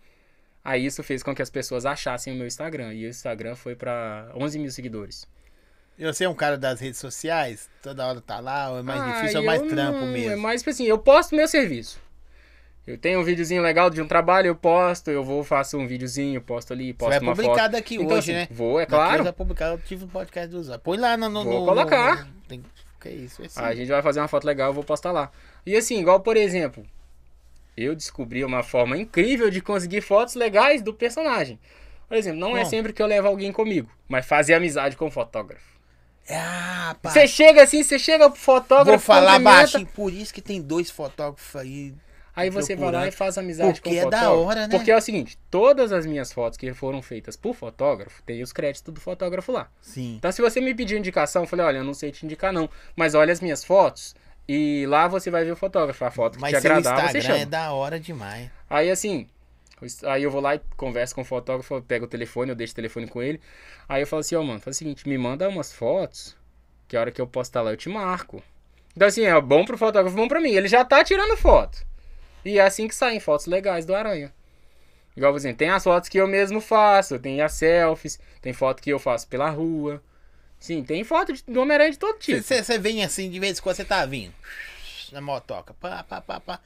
Aí 0.66 0.84
isso 0.84 1.04
fez 1.04 1.22
com 1.22 1.36
que 1.36 1.44
as 1.44 1.50
pessoas 1.52 1.86
achassem 1.86 2.34
o 2.34 2.36
meu 2.36 2.48
Instagram. 2.48 2.92
E 2.96 3.06
o 3.06 3.10
Instagram 3.10 3.56
foi 3.56 3.76
pra 3.76 4.32
11 4.36 4.58
mil 4.58 4.72
seguidores. 4.72 5.28
E 5.98 6.04
você 6.04 6.24
é 6.26 6.30
um 6.30 6.34
cara 6.34 6.58
das 6.58 6.80
redes 6.82 7.00
sociais? 7.00 7.70
Toda 7.84 8.06
hora 8.06 8.20
tá 8.20 8.40
lá, 8.40 8.72
ou 8.72 8.80
é 8.80 8.82
mais 8.82 9.00
Ah, 9.00 9.12
difícil, 9.14 9.38
ou 9.38 9.44
é 9.44 9.46
mais 9.46 9.62
trampo 9.62 10.00
não- 10.00 10.08
mesmo? 10.08 10.32
É 10.32 10.36
mais 10.36 10.62
tipo 10.62 10.72
assim, 10.72 10.86
eu 10.86 10.98
posto 10.98 11.36
meu 11.36 11.48
serviço. 11.48 12.04
Eu 12.86 12.98
tenho 12.98 13.20
um 13.20 13.24
videozinho 13.24 13.62
legal 13.62 13.90
de 13.90 14.02
um 14.02 14.08
trabalho, 14.08 14.48
eu 14.48 14.56
posto, 14.56 15.10
eu 15.10 15.24
vou, 15.24 15.44
faço 15.44 15.78
um 15.78 15.88
videozinho, 15.88 16.42
posto 16.42 16.74
ali, 16.74 16.88
Você 16.88 16.94
posto 16.94 17.10
vai 17.12 17.20
uma 17.20 17.32
publicar 17.36 17.62
foto. 17.64 17.72
daqui 17.72 17.96
Então, 17.96 18.08
hoje, 18.18 18.32
assim, 18.32 18.34
né? 18.42 18.48
Vou, 18.52 18.80
é 18.80 18.86
claro. 18.86 19.24
vai 19.24 19.34
publicar, 19.34 19.68
eu 19.72 19.78
tive 19.80 20.04
um 20.06 20.08
podcast 20.08 20.50
do 20.50 20.64
Zóio. 20.64 20.80
Põe 20.80 20.98
lá 20.98 21.16
no... 21.18 21.30
no 21.30 21.44
Vou 21.44 21.60
no- 21.62 21.66
colocar. 21.66 22.26
no- 22.26 22.32
tem- 22.48 22.64
Que 23.00 23.10
isso, 23.10 23.44
esse... 23.44 23.60
A 23.60 23.74
gente 23.74 23.88
vai 23.88 24.02
fazer 24.04 24.20
uma 24.20 24.28
foto 24.28 24.46
legal, 24.46 24.70
eu 24.70 24.74
vou 24.74 24.84
postar 24.84 25.12
lá. 25.12 25.32
E 25.66 25.76
assim, 25.76 26.00
igual 26.00 26.20
por 26.20 26.36
exemplo, 26.38 26.86
eu 27.76 27.96
descobri 27.96 28.44
uma 28.44 28.64
forma 28.64 28.98
incrível 28.98 29.50
de 29.50 29.62
conseguir 29.62 30.02
fotos 30.02 30.36
legais 30.36 30.82
do 30.82 30.94
personagem. 30.94 31.60
Por 32.08 32.16
exemplo, 32.18 32.40
não 32.40 32.56
é 32.56 32.60
Como? 32.60 32.70
sempre 32.70 32.94
que 32.94 33.02
eu 33.02 33.08
levo 33.08 33.28
alguém 33.28 33.52
comigo, 33.52 33.90
mas 34.08 34.26
fazer 34.26 34.54
amizade 34.54 34.96
com 34.96 35.08
o 35.08 35.12
fotógrafo. 35.12 35.76
Ah, 36.30 36.96
pá. 37.02 37.10
Você 37.12 37.28
chega 37.28 37.64
assim, 37.64 37.84
você 37.84 38.00
chega 38.00 38.30
pro 38.30 38.40
fotógrafo, 38.40 38.92
Vou 38.92 39.00
falar 39.00 39.40
baixinho, 39.40 39.86
por 39.86 40.12
isso 40.12 40.34
que 40.34 40.42
tem 40.42 40.62
dois 40.62 40.90
fotógrafos 40.90 41.56
aí. 41.56 41.94
aí 42.36 42.50
você 42.50 42.76
vai 42.76 42.92
lá 42.92 43.08
e 43.08 43.12
faz 43.12 43.38
amizade 43.38 43.80
Porque 43.80 43.90
com 43.90 43.96
o 43.96 44.00
é 44.00 44.10
da 44.10 44.20
fotógrafo. 44.20 44.44
hora, 44.50 44.68
né? 44.68 44.76
Porque 44.78 44.92
é 44.92 44.98
o 44.98 45.02
seguinte, 45.02 45.38
todas 45.52 45.92
as 45.92 46.06
minhas 46.06 46.34
fotos 46.34 46.58
que 46.58 46.74
foram 46.74 47.02
feitas 47.02 47.36
por 47.36 47.54
fotógrafo, 47.56 48.24
tem 48.24 48.42
os 48.42 48.52
créditos 48.52 48.92
do 48.94 49.00
fotógrafo 49.00 49.52
lá. 49.52 49.70
Sim. 49.82 50.16
Então, 50.18 50.32
se 50.32 50.42
você 50.42 50.60
me 50.60 50.74
pedir 50.74 50.98
indicação, 50.98 51.44
eu 51.44 51.48
falei, 51.48 51.66
olha, 51.66 51.78
eu 51.78 51.84
não 51.84 51.94
sei 51.94 52.12
te 52.12 52.26
indicar 52.26 52.52
não, 52.52 52.68
mas 52.96 53.14
olha 53.14 53.32
as 53.32 53.40
minhas 53.42 53.64
fotos 53.64 54.16
e 54.48 54.86
lá 54.88 55.08
você 55.08 55.32
vai 55.32 55.44
ver 55.44 55.52
o 55.52 55.56
fotógrafo, 55.56 56.06
a 56.06 56.12
foto 56.12 56.36
que 56.36 56.42
Mas 56.42 56.54
te 56.54 56.62
seu 56.62 56.72
agradar, 56.72 57.12
você 57.12 57.22
chama. 57.22 57.40
é 57.40 57.46
da 57.46 57.72
hora 57.74 58.00
demais. 58.00 58.50
Aí 58.70 58.90
assim, 58.92 59.28
aí 60.04 60.24
eu 60.24 60.32
vou 60.32 60.42
lá 60.42 60.56
e 60.56 60.62
converso 60.78 61.16
com 61.16 61.22
o 61.22 61.26
fotógrafo, 61.26 61.74
eu 61.76 61.82
pego 61.82 62.06
o 62.06 62.08
telefone, 62.08 62.52
eu 62.52 62.56
deixo 62.56 62.74
o 62.74 62.76
telefone 62.76 63.08
com 63.08 63.22
ele. 63.22 63.42
Aí 63.90 64.02
eu 64.02 64.08
falo 64.08 64.20
assim, 64.20 64.36
ó, 64.36 64.44
mano, 64.44 64.60
faz 64.60 64.76
o 64.76 64.80
seguinte, 64.80 65.08
me 65.08 65.18
manda 65.18 65.50
umas 65.50 65.74
fotos, 65.74 66.36
que 66.88 66.96
a 66.96 67.02
hora 67.02 67.12
que 67.12 67.22
eu 67.22 67.28
postar 67.28 67.62
lá 67.62 67.72
eu 67.72 67.78
te 67.78 67.90
marco. 67.90 68.42
Então 68.96 69.08
assim, 69.08 69.26
é 69.26 69.42
bom 69.42 69.66
pro 69.66 69.78
fotógrafo, 69.78 70.16
bom 70.16 70.28
pra 70.28 70.40
mim. 70.40 70.52
Ele 70.52 70.68
já 70.68 70.86
tá 70.86 71.04
tirando 71.04 71.36
foto. 71.36 71.86
E 72.44 72.60
é 72.60 72.62
assim 72.62 72.88
que 72.88 72.96
saem 72.96 73.20
fotos 73.20 73.48
legais 73.48 73.86
do 73.86 73.96
Aranha. 73.96 74.32
Igual, 75.18 75.32
por 75.32 75.38
exemplo, 75.38 75.58
tem 75.58 75.70
as 75.70 75.84
fotos 75.84 76.10
que 76.10 76.20
eu 76.20 76.28
mesmo 76.28 76.60
faço, 76.60 77.18
tem 77.18 77.42
as 77.42 77.54
selfies, 77.54 78.20
tem 78.42 78.54
foto 78.54 78.82
que 78.82 78.90
eu 78.90 79.00
faço 79.00 79.28
pela 79.28 79.50
rua. 79.50 80.02
Sim, 80.60 80.84
tem 80.84 81.04
foto 81.04 81.34
de, 81.34 81.44
do 81.48 81.62
Homem-Aranha 81.62 81.92
de 81.92 82.00
todo 82.00 82.18
tipo. 82.18 82.42
Você 82.42 82.78
vem 82.80 83.04
assim, 83.04 83.30
de 83.30 83.40
vez 83.40 83.60
em 83.60 83.62
quando 83.62 83.76
você 83.76 83.86
tá 83.86 84.06
vindo. 84.06 84.34
Na 85.12 85.22
motoca. 85.22 85.74
Pá, 85.76 86.04
pá, 86.04 86.22
pá, 86.22 86.40
pá. 86.40 86.60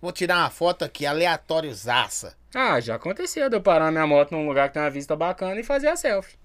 Vou 0.00 0.12
tirar 0.12 0.38
uma 0.38 0.50
foto 0.50 0.84
aqui, 0.84 1.06
aleatóriozaça. 1.06 2.36
Ah, 2.54 2.78
já 2.80 2.96
aconteceu 2.96 3.48
de 3.48 3.56
eu 3.56 3.60
parar 3.62 3.90
minha 3.90 4.06
moto 4.06 4.32
num 4.32 4.46
lugar 4.46 4.68
que 4.68 4.74
tem 4.74 4.82
uma 4.82 4.90
vista 4.90 5.16
bacana 5.16 5.58
e 5.58 5.64
fazer 5.64 5.88
a 5.88 5.96
selfie. 5.96 6.36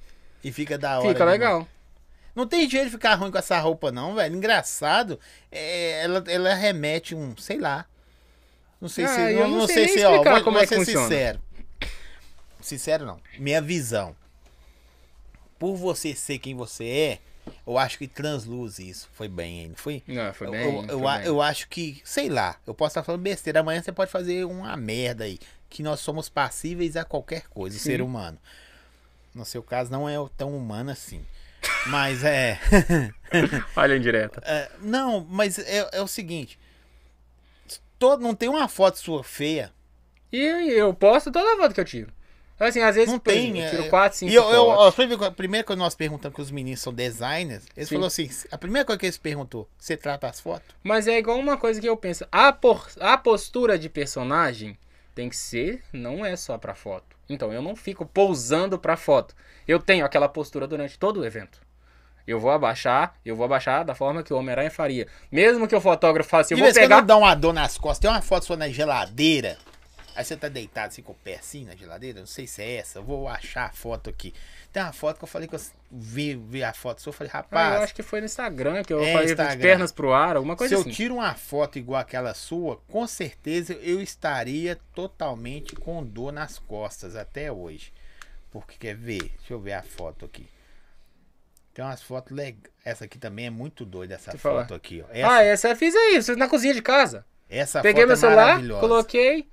E 0.43 0.51
fica 0.51 0.77
da 0.77 0.97
hora. 0.99 1.07
Fica 1.09 1.19
demais. 1.19 1.31
legal. 1.39 1.67
Não 2.33 2.47
tem 2.47 2.69
jeito 2.69 2.85
de 2.85 2.91
ficar 2.91 3.15
ruim 3.15 3.29
com 3.29 3.37
essa 3.37 3.59
roupa, 3.59 3.91
não, 3.91 4.15
velho. 4.15 4.35
Engraçado. 4.35 5.19
é, 5.51 6.01
ela, 6.03 6.23
ela 6.27 6.53
remete 6.53 7.13
um, 7.13 7.35
sei 7.35 7.59
lá. 7.59 7.85
Não 8.79 8.87
sei 8.87 9.03
Ah, 9.05 9.07
se. 9.09 9.21
eu 9.33 9.47
Não, 9.49 9.57
não 9.59 9.67
sei 9.67 9.89
sei 9.89 9.97
se, 9.99 10.05
ó. 10.05 10.23
Vou, 10.23 10.43
como 10.43 10.51
vou 10.53 10.59
é 10.59 10.61
que 10.61 10.69
ser 10.69 10.75
funciona. 10.77 11.03
sincero. 11.07 11.41
Sincero, 12.61 13.05
não. 13.05 13.19
Minha 13.37 13.61
visão. 13.61 14.15
Por 15.61 15.75
você 15.75 16.15
ser 16.15 16.39
quem 16.39 16.55
você 16.55 16.85
é, 16.85 17.19
eu 17.67 17.77
acho 17.77 17.99
que 17.99 18.07
transluz 18.07 18.79
isso. 18.79 19.07
Foi 19.13 19.27
bem, 19.27 19.59
hein? 19.59 19.67
Não 19.69 19.75
foi? 19.75 20.01
Não, 20.07 20.33
foi 20.33 20.47
Eu- 20.47 20.51
bem. 20.51 20.63
eu, 20.63 20.85
eu, 20.87 21.07
a- 21.07 21.17
bem. 21.19 21.27
eu 21.27 21.39
acho 21.39 21.69
que, 21.69 22.01
sei 22.03 22.29
lá, 22.29 22.55
eu 22.65 22.73
posso 22.73 22.89
estar 22.93 23.03
falando 23.03 23.21
besteira. 23.21 23.59
Amanhã 23.59 23.79
você 23.79 23.91
pode 23.91 24.09
fazer 24.11 24.43
uma 24.43 24.75
merda 24.75 25.23
aí. 25.25 25.37
Que 25.69 25.83
nós 25.83 25.99
somos 25.99 26.29
passíveis 26.29 26.97
a 26.97 27.05
qualquer 27.05 27.43
coisa, 27.47 27.77
Sim. 27.77 27.83
ser 27.83 28.01
humano. 28.01 28.39
No 29.35 29.45
seu 29.45 29.61
caso, 29.61 29.91
não 29.91 30.09
é 30.09 30.15
tão 30.35 30.57
humano 30.57 30.89
assim. 30.89 31.23
Mas 31.85 32.23
é. 32.23 32.59
Olha 33.77 33.95
indireta. 33.95 34.41
é, 34.43 34.71
não, 34.81 35.23
mas 35.29 35.59
é, 35.59 35.87
é 35.93 36.01
o 36.01 36.07
seguinte. 36.07 36.57
Todo, 37.99 38.21
não 38.23 38.33
tem 38.33 38.49
uma 38.49 38.67
foto 38.67 38.97
sua 38.97 39.23
feia. 39.23 39.71
E 40.31 40.37
eu 40.39 40.91
posto 40.93 41.31
toda 41.31 41.53
a 41.53 41.57
foto 41.57 41.75
que 41.75 41.81
eu 41.81 41.85
tiro. 41.85 42.11
Assim, 42.61 42.81
às 42.81 42.95
vezes 42.95 43.11
Não 43.11 43.17
tem. 43.17 43.49
exemplo, 43.49 43.59
eu 43.59 43.65
é, 43.65 43.69
tiro 43.69 43.89
4, 43.89 44.17
5 44.19 44.31
e 44.31 44.35
eu, 44.35 44.43
eu, 44.51 44.65
ó, 44.67 44.87
a 44.87 45.31
primeira 45.31 45.65
coisa 45.65 45.77
que 45.77 45.83
nós 45.83 45.95
perguntamos 45.95 46.35
que 46.35 46.41
os 46.41 46.51
meninos 46.51 46.79
são 46.79 46.93
designers, 46.93 47.65
eles 47.75 47.89
Sim. 47.89 47.95
falaram 47.95 48.07
assim: 48.07 48.29
a 48.51 48.57
primeira 48.57 48.85
coisa 48.85 48.99
que 48.99 49.05
eles 49.07 49.17
perguntou, 49.17 49.67
você 49.79 49.97
trata 49.97 50.27
as 50.27 50.39
fotos? 50.39 50.75
Mas 50.83 51.07
é 51.07 51.17
igual 51.17 51.39
uma 51.39 51.57
coisa 51.57 51.81
que 51.81 51.89
eu 51.89 51.97
penso. 51.97 52.23
A, 52.31 52.53
por, 52.53 52.87
a 52.99 53.17
postura 53.17 53.79
de 53.79 53.89
personagem 53.89 54.77
tem 55.15 55.27
que 55.27 55.35
ser, 55.35 55.81
não 55.91 56.23
é 56.23 56.35
só 56.35 56.57
pra 56.57 56.75
foto. 56.75 57.17
Então, 57.27 57.51
eu 57.51 57.61
não 57.61 57.75
fico 57.75 58.05
pousando 58.05 58.77
pra 58.77 58.95
foto. 58.95 59.35
Eu 59.67 59.79
tenho 59.79 60.05
aquela 60.05 60.29
postura 60.29 60.67
durante 60.67 60.99
todo 60.99 61.21
o 61.21 61.25
evento. 61.25 61.59
Eu 62.27 62.39
vou 62.39 62.51
abaixar, 62.51 63.15
eu 63.25 63.35
vou 63.35 63.45
abaixar 63.45 63.83
da 63.83 63.95
forma 63.95 64.21
que 64.21 64.31
o 64.31 64.37
Homem-Aranha 64.37 64.69
faria. 64.69 65.07
Mesmo 65.31 65.67
que 65.67 65.75
o 65.75 65.81
fotógrafo 65.81 66.29
faça, 66.29 66.53
eu 66.53 66.57
de 66.57 66.63
vou 66.63 66.73
pegar. 66.73 67.01
dá 67.01 67.17
uma 67.17 67.33
dor 67.33 67.53
nas 67.53 67.77
costas, 67.77 67.99
tem 67.99 68.09
uma 68.09 68.21
foto 68.21 68.45
sua 68.45 68.57
na 68.57 68.69
geladeira. 68.69 69.57
Aí 70.15 70.23
você 70.25 70.35
tá 70.35 70.47
deitado 70.49 70.87
assim 70.89 71.01
com 71.01 71.11
o 71.11 71.15
pé 71.15 71.35
assim 71.35 71.65
na 71.65 71.75
geladeira, 71.75 72.19
não 72.19 72.27
sei 72.27 72.45
se 72.47 72.61
é 72.61 72.75
essa, 72.77 72.99
eu 72.99 73.03
vou 73.03 73.27
achar 73.27 73.65
a 73.65 73.71
foto 73.71 74.09
aqui. 74.09 74.33
Tem 74.73 74.81
uma 74.83 74.91
foto 74.93 75.17
que 75.17 75.23
eu 75.23 75.27
falei 75.27 75.47
que 75.47 75.55
eu 75.55 75.61
vi, 75.91 76.35
vi 76.35 76.63
a 76.63 76.73
foto 76.73 77.01
sua, 77.01 77.09
eu 77.09 77.13
falei, 77.13 77.31
Ah, 77.33 77.37
rapaz, 77.37 77.75
eu 77.75 77.81
acho 77.83 77.95
que 77.95 78.03
foi 78.03 78.19
no 78.19 78.25
Instagram 78.25 78.83
que 78.83 78.93
eu 78.93 79.01
É, 79.01 79.11
falei 79.13 79.25
de 79.27 79.31
Instagram. 79.33 79.61
pernas 79.61 79.91
pro 79.91 80.13
ar, 80.13 80.35
alguma 80.35 80.53
se 80.53 80.57
coisa 80.57 80.75
eu 80.75 80.81
assim. 80.81 80.91
tiro 80.91 81.15
uma 81.15 81.33
foto 81.35 81.77
igual 81.79 81.99
aquela 82.01 82.33
sua, 82.33 82.77
com 82.89 83.05
certeza 83.07 83.73
eu 83.73 84.01
estaria 84.01 84.77
totalmente 84.93 85.75
com 85.75 86.03
dor 86.03 86.31
nas 86.31 86.57
costas 86.59 87.15
até 87.15 87.51
hoje. 87.51 87.93
Porque 88.51 88.75
quer 88.77 88.95
ver? 88.95 89.19
Deixa 89.39 89.53
eu 89.53 89.59
ver 89.59 89.73
a 89.73 89.81
foto 89.81 90.25
aqui. 90.25 90.45
Tem 91.73 91.85
umas 91.85 92.01
fotos 92.03 92.35
legais. 92.35 92.59
Essa 92.83 93.05
aqui 93.05 93.17
também 93.17 93.45
é 93.45 93.49
muito 93.49 93.85
doida, 93.85 94.15
essa 94.15 94.31
Deixa 94.31 94.45
eu 94.47 94.51
falar. 94.51 94.63
foto 94.63 94.73
aqui, 94.73 95.01
ó. 95.01 95.11
Essa, 95.13 95.31
Ah, 95.33 95.41
essa 95.43 95.69
eu 95.69 95.75
fiz 95.77 95.95
aí, 95.95 96.35
na 96.35 96.49
cozinha 96.49 96.73
de 96.73 96.81
casa. 96.81 97.25
essa 97.49 97.81
Peguei 97.81 98.01
foto 98.01 98.07
meu 98.07 98.13
é 98.13 98.19
celular, 98.19 98.45
maravilhosa. 98.47 98.79
coloquei. 98.81 99.49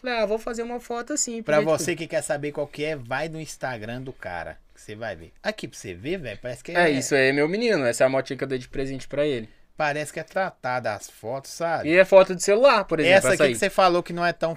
Falei, 0.00 0.16
ah, 0.16 0.26
vou 0.26 0.38
fazer 0.38 0.62
uma 0.62 0.78
foto 0.78 1.12
assim. 1.12 1.42
Pra 1.42 1.56
porque, 1.56 1.70
tipo, 1.72 1.78
você 1.84 1.96
que 1.96 2.06
quer 2.06 2.22
saber 2.22 2.52
qual 2.52 2.66
que 2.66 2.84
é, 2.84 2.94
vai 2.94 3.28
no 3.28 3.40
Instagram 3.40 4.00
do 4.02 4.12
cara. 4.12 4.58
Que 4.74 4.80
você 4.80 4.94
vai 4.94 5.16
ver. 5.16 5.32
Aqui 5.42 5.66
pra 5.66 5.76
você 5.76 5.92
ver, 5.92 6.18
velho, 6.18 6.38
parece 6.40 6.62
que 6.62 6.70
É, 6.72 6.88
isso 6.90 7.14
aí 7.14 7.28
é 7.28 7.32
meu 7.32 7.48
menino. 7.48 7.84
Essa 7.84 8.04
é 8.04 8.06
a 8.06 8.08
motinha 8.08 8.36
que 8.36 8.44
eu 8.44 8.48
dei 8.48 8.58
de 8.58 8.68
presente 8.68 9.08
pra 9.08 9.26
ele. 9.26 9.48
Parece 9.76 10.12
que 10.12 10.20
é 10.20 10.22
tratada 10.22 10.92
as 10.94 11.08
fotos, 11.10 11.50
sabe? 11.52 11.88
E 11.88 11.96
é 11.96 12.04
foto 12.04 12.34
de 12.34 12.42
celular, 12.42 12.84
por 12.84 13.00
exemplo. 13.00 13.16
essa 13.16 13.32
aqui 13.34 13.42
aí. 13.42 13.52
que 13.52 13.58
você 13.58 13.70
falou 13.70 14.02
que 14.02 14.12
não 14.12 14.24
é 14.24 14.32
tão. 14.32 14.56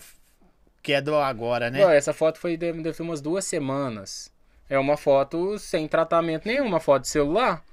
que 0.82 0.94
é 0.94 1.02
do 1.02 1.16
agora, 1.16 1.70
né? 1.70 1.86
Ó, 1.86 1.90
essa 1.92 2.14
foto 2.14 2.40
foi 2.40 2.58
de, 2.58 2.72
deve 2.72 3.02
umas 3.02 3.22
duas 3.22 3.46
semanas. 3.46 4.32
É 4.70 4.78
uma 4.80 4.98
foto 4.98 5.58
sem 5.60 5.88
tratamento 5.88 6.48
nenhum, 6.48 6.66
uma 6.66 6.80
foto 6.80 7.02
de 7.04 7.10
celular. 7.10 7.64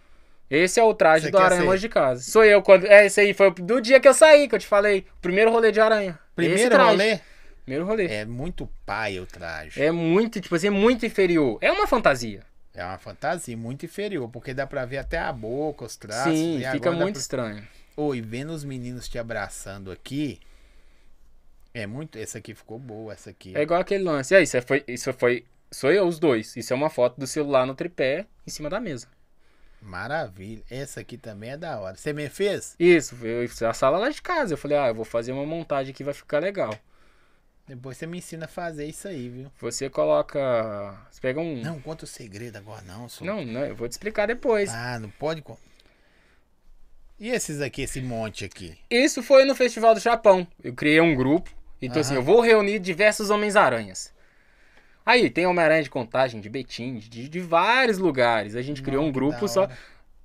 Esse 0.51 0.81
é 0.81 0.83
o 0.83 0.95
traje 0.95 1.27
Você 1.27 1.31
do 1.31 1.39
Aranha 1.39 1.61
ser? 1.61 1.67
longe 1.67 1.81
de 1.83 1.89
casa. 1.91 2.23
Sou 2.23 2.45
eu 2.45 2.63
quando. 2.63 2.87
É, 2.87 3.07
esse 3.07 3.21
aí 3.21 3.35
foi 3.35 3.51
do 3.51 3.81
dia 3.81 4.01
que 4.01 4.09
eu 4.09 4.15
saí, 4.15 4.49
que 4.49 4.55
eu 4.55 4.59
te 4.59 4.67
falei. 4.67 5.07
Primeiro 5.21 5.51
rolê 5.51 5.71
de 5.71 5.81
aranha. 5.81 6.13
Esse 6.13 6.35
Primeiro 6.35 6.71
traje. 6.71 6.91
rolê. 6.91 7.21
Primeiro 7.69 7.85
rolê. 7.85 8.07
É. 8.07 8.15
É 8.21 8.25
muito 8.25 8.67
pai 8.87 9.21
o 9.21 9.27
traje. 9.27 9.79
muito, 9.93 10.41
tipo 10.41 10.55
assim, 10.55 10.71
muito 10.71 11.05
inferior. 11.05 11.59
É 11.61 11.71
uma 11.71 11.87
fantasia. 11.87 12.43
É 12.75 12.83
uma 12.83 12.97
fantasia 12.97 13.55
muito 13.57 13.85
inferior, 13.85 14.27
porque 14.31 14.55
dá 14.55 14.67
pra 14.67 14.87
ver 14.87 14.97
até 14.99 15.19
a 15.19 15.31
boca, 15.31 15.85
os 15.85 15.95
traços. 15.95 16.33
Sim, 16.33 16.61
e 16.61 16.71
fica 16.71 16.91
muito 16.91 17.13
pra- 17.15 17.21
estranho. 17.21 17.69
Oi, 17.95 18.23
vendo 18.23 18.51
os 18.55 18.65
meninos 18.65 19.07
te 19.07 19.19
abraçando 19.19 19.91
aqui. 19.91 20.41
É 21.75 21.87
muito. 21.87 22.17
Essa 22.19 22.39
aqui 22.39 22.55
ficou 22.55 22.79
boa, 22.79 23.13
essa 23.13 23.29
aqui. 23.31 23.55
É 23.55 23.61
igual 23.63 23.81
aquele 23.81 24.03
lance. 24.03 24.33
E 24.33 24.37
aí, 24.39 24.45
isso 24.45 24.63
foi, 24.63 24.83
isso 24.89 25.13
foi. 25.13 25.45
Sou 25.71 25.93
eu, 25.93 26.07
os 26.07 26.19
dois. 26.19 26.57
Isso 26.57 26.73
é 26.73 26.77
uma 26.77 26.89
foto 26.89 27.21
do 27.21 27.27
celular 27.27 27.67
no 27.67 27.75
tripé 27.75 28.25
em 28.47 28.51
cima 28.51 28.71
da 28.71 28.81
mesa. 28.81 29.09
Maravilha. 29.83 30.63
Essa 30.71 31.01
aqui 31.01 31.19
também 31.19 31.51
é 31.51 31.57
da 31.59 31.79
hora. 31.79 31.97
Você 31.97 32.13
me 32.15 32.29
fez? 32.31 32.75
Isso, 32.79 33.15
eu 33.27 33.47
a 33.69 33.75
sala 33.75 33.99
lá 33.99 34.09
de 34.09 34.23
casa. 34.23 34.55
Eu 34.55 34.59
falei, 34.59 34.79
ah, 34.79 34.89
eu 34.89 34.95
vou 34.95 35.05
fazer 35.05 35.33
uma 35.33 35.45
montagem 35.45 35.93
que 35.93 36.03
vai 36.03 36.15
ficar 36.15 36.39
legal. 36.39 36.75
Depois 37.69 37.99
você 37.99 38.07
me 38.07 38.19
ensina 38.19 38.47
a 38.47 38.49
fazer 38.49 38.87
isso 38.87 39.07
aí, 39.07 39.29
viu? 39.29 39.53
Você 39.61 39.91
coloca. 39.91 40.99
Você 41.11 41.21
pega 41.21 41.39
um. 41.39 41.61
Não 41.63 41.79
conta 41.81 42.05
o 42.05 42.09
segredo 42.09 42.57
agora, 42.57 42.83
não. 42.83 43.09
Sou... 43.09 43.27
Não, 43.27 43.45
não, 43.45 43.61
eu 43.65 43.77
vou 43.77 43.87
te 43.87 43.93
explicar 43.93 44.27
depois. 44.27 44.71
Ah, 44.73 44.99
não 44.99 45.11
pode. 45.11 45.45
E 47.21 47.29
esses 47.29 47.61
aqui, 47.61 47.83
esse 47.83 48.01
monte 48.01 48.45
aqui? 48.45 48.79
Isso 48.89 49.23
foi 49.23 49.45
no 49.45 49.55
Festival 49.55 49.93
do 49.93 50.01
Japão. 50.01 50.47
Eu 50.63 50.73
criei 50.73 51.01
um 51.01 51.15
grupo. 51.15 51.51
Então, 51.83 52.01
assim, 52.01 52.15
Aham. 52.15 52.21
eu 52.21 52.25
vou 52.25 52.41
reunir 52.41 52.79
diversos 52.79 53.29
Homens-Aranhas. 53.29 54.15
Aí, 55.05 55.29
tem 55.29 55.47
Homem-Aranha 55.47 55.83
de 55.83 55.91
Contagem, 55.91 56.41
de 56.41 56.49
Betim, 56.49 56.99
de, 56.99 57.29
de 57.29 57.41
vários 57.41 57.99
lugares. 57.99 58.57
A 58.57 58.63
gente 58.63 58.83
criou 58.83 59.03
Não, 59.03 59.09
um 59.09 59.13
grupo 59.13 59.47
só. 59.47 59.69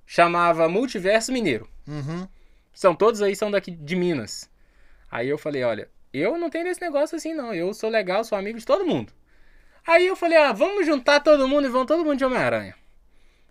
Chamava 0.06 0.68
Multiverso 0.68 1.32
Mineiro. 1.32 1.68
Uhum. 1.86 2.28
São 2.72 2.94
todos 2.94 3.22
aí, 3.22 3.36
são 3.36 3.50
daqui 3.50 3.70
de 3.70 3.96
Minas. 3.96 4.50
Aí 5.10 5.28
eu 5.28 5.38
falei, 5.38 5.62
olha, 5.62 5.88
eu 6.20 6.38
não 6.38 6.50
tenho 6.50 6.68
esse 6.68 6.80
negócio 6.80 7.16
assim, 7.16 7.34
não. 7.34 7.52
Eu 7.52 7.74
sou 7.74 7.90
legal, 7.90 8.24
sou 8.24 8.38
amigo 8.38 8.58
de 8.58 8.66
todo 8.66 8.86
mundo. 8.86 9.12
Aí 9.86 10.06
eu 10.06 10.16
falei, 10.16 10.38
ah, 10.38 10.52
vamos 10.52 10.86
juntar 10.86 11.20
todo 11.20 11.48
mundo 11.48 11.66
e 11.66 11.70
vão 11.70 11.84
todo 11.84 12.04
mundo 12.04 12.16
de 12.16 12.24
Homem-Aranha. 12.24 12.74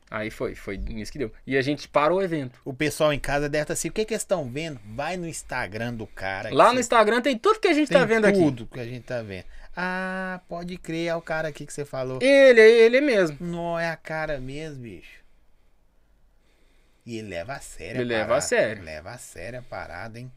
Aí 0.09 0.29
foi, 0.29 0.53
foi 0.53 0.77
nisso 0.77 1.11
que 1.11 1.17
deu. 1.17 1.31
E 1.45 1.57
a 1.57 1.61
gente 1.61 1.87
parou 1.87 2.19
o 2.19 2.21
evento. 2.21 2.59
O 2.63 2.73
pessoal 2.73 3.11
em 3.11 3.19
casa 3.19 3.49
deve 3.49 3.63
estar 3.63 3.73
assim, 3.73 3.89
o 3.89 3.91
que, 3.91 4.05
que 4.05 4.13
eles 4.13 4.21
estão 4.21 4.47
vendo? 4.47 4.79
Vai 4.85 5.17
no 5.17 5.27
Instagram 5.27 5.93
do 5.93 6.05
cara. 6.05 6.53
Lá 6.53 6.67
você 6.67 6.73
no 6.75 6.79
Instagram 6.79 7.21
tem 7.21 7.37
tudo 7.37 7.59
que 7.59 7.67
a 7.67 7.73
gente 7.73 7.89
tem 7.89 7.97
tá 7.97 8.05
vendo 8.05 8.25
aqui. 8.25 8.37
tudo 8.37 8.67
que 8.67 8.79
a 8.79 8.85
gente 8.85 9.03
tá 9.03 9.21
vendo. 9.21 9.45
Ah, 9.75 10.39
pode 10.47 10.77
crer, 10.77 11.07
é 11.07 11.15
o 11.15 11.21
cara 11.21 11.47
aqui 11.47 11.65
que 11.65 11.73
você 11.73 11.83
falou. 11.83 12.19
Ele, 12.21 12.61
ele 12.61 13.01
mesmo. 13.01 13.37
Não 13.39 13.79
é 13.79 13.89
a 13.89 13.95
cara 13.95 14.39
mesmo, 14.39 14.83
bicho. 14.83 15.23
E 17.05 17.17
ele 17.17 17.29
leva 17.29 17.53
a 17.53 17.59
sério 17.59 18.01
Ele 18.01 18.13
a 18.13 18.19
leva 18.19 18.37
a 18.37 18.41
sério. 18.41 18.83
Leva 18.83 19.11
a 19.11 19.17
sério 19.17 19.59
a 19.59 19.61
parada, 19.63 20.19
hein? 20.19 20.31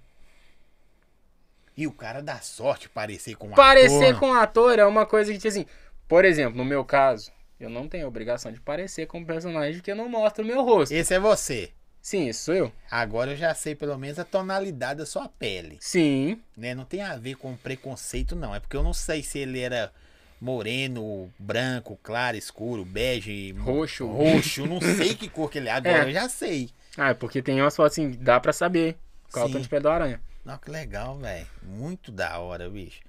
E 1.77 1.87
o 1.87 1.93
cara 1.93 2.23
dá 2.23 2.37
sorte 2.41 2.89
parecer 2.89 3.37
com 3.37 3.49
um 3.49 3.51
Parecer 3.51 4.09
ator. 4.11 4.21
com 4.21 4.27
um 4.31 4.35
ator 4.35 4.79
é 4.79 4.85
uma 4.87 5.05
coisa 5.05 5.31
que, 5.33 5.39
tipo 5.39 5.49
assim, 5.49 5.67
por 6.09 6.25
exemplo, 6.25 6.57
no 6.57 6.65
meu 6.65 6.85
caso, 6.85 7.31
eu 7.61 7.69
não 7.69 7.87
tenho 7.89 8.07
obrigação 8.09 8.51
de 8.51 8.61
parecer 8.61 9.07
com 9.07 9.19
um 9.19 9.25
personagem 9.25 9.75
porque 9.75 9.91
eu 9.91 9.97
não 9.97 10.09
mostro 10.09 10.43
o 10.43 10.47
meu 10.47 10.65
rosto. 10.65 10.93
Esse 10.93 11.15
é 11.15 11.21
você. 11.21 11.71
Sim, 12.01 12.29
isso 12.29 12.45
sou 12.45 12.55
eu. 12.55 12.73
Agora 12.91 13.33
eu 13.33 13.37
já 13.37 13.53
sei 13.55 13.75
pelo 13.75 13.99
menos 13.99 14.19
a 14.19 14.25
tonalidade 14.25 15.01
da 15.01 15.07
sua 15.07 15.29
pele. 15.29 15.77
Sim. 15.81 16.41
Né? 16.57 16.73
Não 16.75 16.85
tem 16.85 17.03
a 17.03 17.17
ver 17.17 17.35
com 17.35 17.57
preconceito, 17.57 18.37
não. 18.37 18.55
É 18.55 18.61
porque 18.61 18.77
eu 18.77 18.83
não 18.83 18.93
sei 18.95 19.23
se 19.25 19.39
ele 19.41 19.59
era 19.61 19.93
moreno, 20.41 21.29
branco, 21.39 21.99
claro, 22.03 22.37
escuro, 22.37 22.85
bege, 22.85 23.53
Roxo. 23.59 24.07
roxo. 24.07 24.67
Não 24.67 24.81
sei 24.97 25.15
que 25.15 25.29
cor 25.29 25.51
que 25.51 25.59
ele 25.59 25.69
é. 25.69 25.73
Agora 25.73 26.05
É. 26.05 26.09
eu 26.09 26.13
já 26.13 26.29
sei. 26.29 26.71
Ah, 26.97 27.11
é 27.11 27.15
porque 27.15 27.43
tem 27.43 27.61
umas 27.61 27.75
fotos 27.77 27.93
assim, 27.95 28.13
dá 28.21 28.39
pra 28.41 28.53
saber 28.53 28.97
qual 29.33 29.47
é 29.47 29.49
o 29.49 29.53
tom 29.53 29.61
de 29.61 29.69
pele 29.69 29.83
do 29.83 29.89
aranha. 29.89 30.21
Não, 30.47 30.57
que 30.59 30.71
legal, 30.71 31.19
velho. 31.19 31.45
Muito 31.61 32.13
da 32.13 32.39
hora, 32.39 32.71
bicho. 32.71 33.01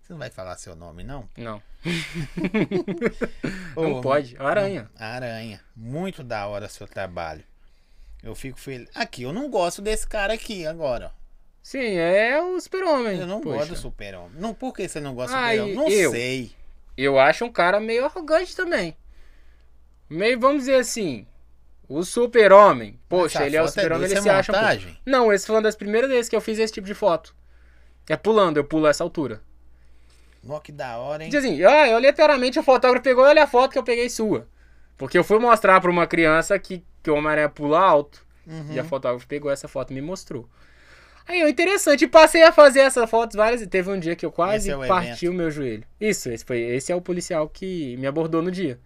Você 0.00 0.12
não 0.12 0.18
vai 0.20 0.30
falar 0.30 0.56
seu 0.56 0.76
nome, 0.76 1.02
não? 1.02 1.28
Não. 1.36 1.60
Ô, 3.74 3.82
Não 3.82 4.00
pode. 4.00 4.36
Aranha. 4.38 4.88
Aranha. 4.96 5.60
Muito 5.74 6.22
da 6.22 6.46
hora 6.46 6.68
seu 6.68 6.86
trabalho. 6.86 7.42
Eu 8.22 8.32
fico 8.36 8.60
feliz. 8.60 8.88
Aqui, 8.94 9.24
eu 9.24 9.32
não 9.32 9.50
gosto 9.50 9.82
desse 9.82 10.06
cara 10.06 10.34
aqui 10.34 10.64
agora. 10.64 11.10
ó. 11.12 11.24
Sim, 11.64 11.96
é 11.96 12.40
o 12.40 12.60
super-homem. 12.60 13.18
Eu 13.18 13.26
não 13.26 13.40
Poxa. 13.40 13.56
gosto 13.58 13.70
do 13.70 13.76
super-homem. 13.76 14.38
Não, 14.40 14.54
por 14.54 14.72
que 14.72 14.86
você 14.86 15.00
não 15.00 15.16
gosta 15.16 15.32
do 15.36 15.42
Ai, 15.42 15.56
super-homem? 15.58 15.74
Não 15.74 15.88
eu? 15.88 16.10
sei. 16.12 16.52
Eu 16.96 17.18
acho 17.18 17.44
um 17.44 17.50
cara 17.50 17.80
meio 17.80 18.04
arrogante 18.04 18.54
também. 18.54 18.96
Meio, 20.08 20.38
vamos 20.38 20.60
dizer 20.60 20.76
assim, 20.76 21.26
o 21.88 22.02
super-homem. 22.04 22.98
Poxa, 23.08 23.38
Essa 23.38 23.46
ele 23.46 23.56
é 23.56 23.62
o 23.62 23.64
foto 23.64 23.74
super-homem, 23.74 24.08
desse, 24.08 24.14
ele 24.14 24.18
é 24.20 24.22
se 24.22 24.28
acha 24.30 24.52
um? 24.52 24.96
Não, 25.06 25.32
esse 25.32 25.46
foi 25.46 25.56
uma 25.56 25.62
das 25.62 25.76
primeiras 25.76 26.10
vezes 26.10 26.28
que 26.28 26.36
eu 26.36 26.40
fiz 26.40 26.58
esse 26.58 26.72
tipo 26.72 26.86
de 26.86 26.94
foto. 26.94 27.34
É 28.08 28.16
pulando, 28.16 28.56
eu 28.56 28.64
pulo 28.64 28.86
essa 28.86 29.02
altura. 29.02 29.40
Nó, 30.42 30.60
que 30.60 30.72
da 30.72 30.98
hora, 30.98 31.24
hein? 31.24 31.30
Tipo 31.30 31.40
assim, 31.40 31.64
ah, 31.64 31.88
eu 31.88 31.98
literalmente 31.98 32.58
o 32.58 32.62
fotógrafo 32.62 33.02
pegou, 33.02 33.24
olha 33.24 33.44
a 33.44 33.46
foto 33.46 33.72
que 33.72 33.78
eu 33.78 33.82
peguei 33.82 34.10
sua. 34.10 34.46
Porque 34.96 35.16
eu 35.16 35.24
fui 35.24 35.38
mostrar 35.38 35.80
pra 35.80 35.90
uma 35.90 36.06
criança 36.06 36.58
que, 36.58 36.84
que 37.02 37.10
o 37.10 37.14
Homem-Aranha 37.14 37.48
pula 37.48 37.80
alto. 37.80 38.24
Uhum. 38.46 38.72
E 38.72 38.78
a 38.78 38.84
fotógrafa 38.84 39.26
pegou 39.26 39.50
essa 39.50 39.66
foto 39.66 39.90
e 39.90 39.94
me 39.94 40.02
mostrou. 40.02 40.48
Aí 41.26 41.40
eu, 41.40 41.48
interessante, 41.48 42.04
e 42.04 42.08
passei 42.08 42.42
a 42.42 42.52
fazer 42.52 42.80
essas 42.80 43.08
fotos 43.08 43.34
várias 43.34 43.62
e 43.62 43.66
teve 43.66 43.90
um 43.90 43.98
dia 43.98 44.14
que 44.14 44.26
eu 44.26 44.30
quase 44.30 44.68
Esse 44.68 44.70
é 44.70 44.76
o 44.76 44.86
parti 44.86 45.26
o 45.26 45.32
meu 45.32 45.50
joelho. 45.50 45.84
Isso, 45.98 46.28
esse, 46.28 46.44
foi, 46.44 46.60
esse 46.60 46.92
é 46.92 46.94
o 46.94 47.00
policial 47.00 47.48
que 47.48 47.96
me 47.96 48.06
abordou 48.06 48.42
no 48.42 48.50
dia. 48.50 48.78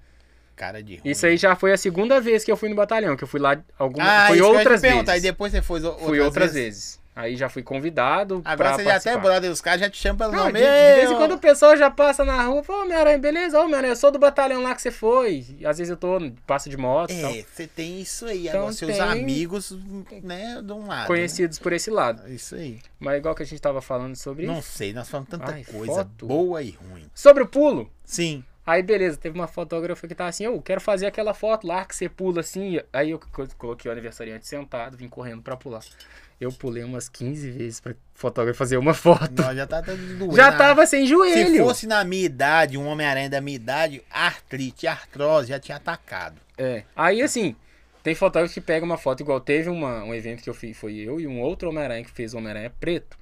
Cara 0.59 0.83
de 0.83 0.97
ruim. 0.97 1.11
Isso 1.11 1.25
aí 1.25 1.37
já 1.37 1.55
foi 1.55 1.73
a 1.73 1.77
segunda 1.79 2.21
vez 2.21 2.43
que 2.45 2.51
eu 2.51 2.57
fui 2.57 2.69
no 2.69 2.75
batalhão, 2.75 3.17
que 3.17 3.23
eu 3.23 3.29
fui 3.29 3.39
lá 3.41 3.57
alguma, 3.79 4.27
Ah, 4.27 4.33
te 4.33 4.43
outras 4.43 4.83
vezes. 4.83 5.09
Aí 5.09 5.21
depois 5.21 5.53
você 5.53 5.63
foi 5.63 5.81
outras 5.81 6.05
Fui 6.05 6.21
outras 6.21 6.53
vezes. 6.53 6.99
Aí 7.15 7.35
já 7.37 7.49
fui 7.49 7.65
convidado 7.65 8.41
Agora 8.45 8.75
você 8.77 8.85
já 8.85 8.95
até 8.95 9.17
brother 9.19 9.51
os 9.51 9.61
caras, 9.61 9.81
já 9.81 9.91
te 9.91 9.97
chamam 9.99 10.19
pelo 10.19 10.31
Não, 10.31 10.47
de, 10.47 10.53
nome. 10.53 10.59
de 10.61 10.95
vez 10.95 11.11
em 11.11 11.17
quando 11.17 11.33
o 11.33 11.39
pessoal 11.39 11.77
já 11.77 11.91
passa 11.91 12.25
na 12.25 12.41
rua, 12.45 12.63
fala, 12.63 12.79
ô, 12.79 12.83
Homem-Aranha, 12.83 13.19
beleza? 13.19 13.59
Ô, 13.59 13.65
Homem-Aranha, 13.65 13.91
eu 13.93 13.97
sou 13.97 14.13
do 14.13 14.21
batalhão 14.21 14.63
lá 14.63 14.73
que 14.73 14.81
você 14.83 14.93
foi. 14.93 15.45
E 15.59 15.67
às 15.67 15.79
vezes 15.79 15.91
eu 15.91 15.97
tô, 15.97 16.17
passo 16.47 16.71
de 16.71 16.77
moto. 16.77 17.11
É, 17.11 17.45
você 17.53 17.67
tem 17.67 18.01
isso 18.01 18.25
aí. 18.27 18.47
Então 18.47 18.61
Agora, 18.61 18.73
seus 18.73 18.93
tem- 18.93 19.01
amigos, 19.01 19.77
né, 20.23 20.63
de 20.63 20.73
um 20.73 20.87
lado. 20.87 21.09
Conhecidos 21.09 21.59
por 21.59 21.73
esse 21.73 21.91
lado. 21.91 22.23
né? 22.23 22.31
Isso 22.31 22.55
aí. 22.55 22.79
Mas 23.01 23.19
igual 23.19 23.35
que 23.35 23.43
a 23.43 23.47
gente 23.47 23.61
tava 23.61 23.81
falando 23.83 24.15
sobre 24.15 24.47
Não 24.47 24.63
sei, 24.63 24.93
nós 24.93 25.09
falamos 25.09 25.29
tanta 25.29 25.51
Ai, 25.53 25.65
coisa 25.65 25.93
foto. 26.05 26.27
boa 26.27 26.63
e 26.63 26.71
ruim. 26.71 27.11
Sobre 27.13 27.43
o 27.43 27.47
pulo. 27.49 27.91
Sim. 28.05 28.45
Aí 28.71 28.83
beleza, 28.83 29.17
teve 29.17 29.35
uma 29.39 29.47
fotógrafa 29.49 30.07
que 30.07 30.15
tava 30.15 30.29
assim, 30.29 30.45
eu 30.45 30.61
quero 30.61 30.79
fazer 30.79 31.07
aquela 31.07 31.33
foto 31.33 31.67
lá 31.67 31.87
que 31.87 31.97
você 31.97 32.07
pula 32.07 32.41
assim. 32.41 32.79
Aí 32.93 33.13
eu 33.13 33.19
co- 33.19 33.49
coloquei 33.57 33.89
o 33.89 33.93
aniversariante 33.93 34.47
sentado, 34.47 34.95
vim 34.95 35.09
correndo 35.09 35.41
pra 35.43 35.57
pular. 35.57 35.81
Eu 36.39 36.53
pulei 36.53 36.85
umas 36.85 37.09
15 37.09 37.51
vezes 37.51 37.81
pra 37.81 37.95
fotógrafa 38.15 38.59
fazer 38.59 38.77
uma 38.77 38.93
foto. 38.95 39.41
Nós 39.43 39.57
já 39.57 39.67
tá 39.67 39.81
doendo. 39.81 40.37
Já 40.37 40.51
né? 40.51 40.57
tava 40.59 40.87
sem 40.87 41.05
Se 41.05 41.07
joelho. 41.07 41.65
fosse 41.65 41.87
na 41.87 42.05
minha 42.05 42.27
idade, 42.27 42.77
um 42.77 42.87
Homem-Aranha 42.87 43.31
da 43.31 43.41
minha 43.41 43.57
idade, 43.57 44.03
artrite, 44.11 44.87
artrose 44.87 45.49
já 45.49 45.59
tinha 45.59 45.77
atacado. 45.79 46.39
É. 46.59 46.83
Aí 46.95 47.23
assim, 47.23 47.57
tem 48.03 48.15
fotógrafo 48.15 48.53
que 48.53 48.61
pega 48.61 48.85
uma 48.85 48.99
foto 48.99 49.23
igual 49.23 49.41
teve 49.41 49.71
uma, 49.71 50.05
um 50.05 50.15
evento 50.15 50.43
que 50.43 50.51
eu 50.51 50.55
fiz, 50.55 50.77
foi 50.77 50.95
eu 50.97 51.19
e 51.19 51.27
um 51.27 51.41
outro 51.41 51.71
Homem-Aranha 51.71 52.05
que 52.05 52.11
fez 52.11 52.35
o 52.35 52.37
Homem-Aranha 52.37 52.71
preto. 52.79 53.17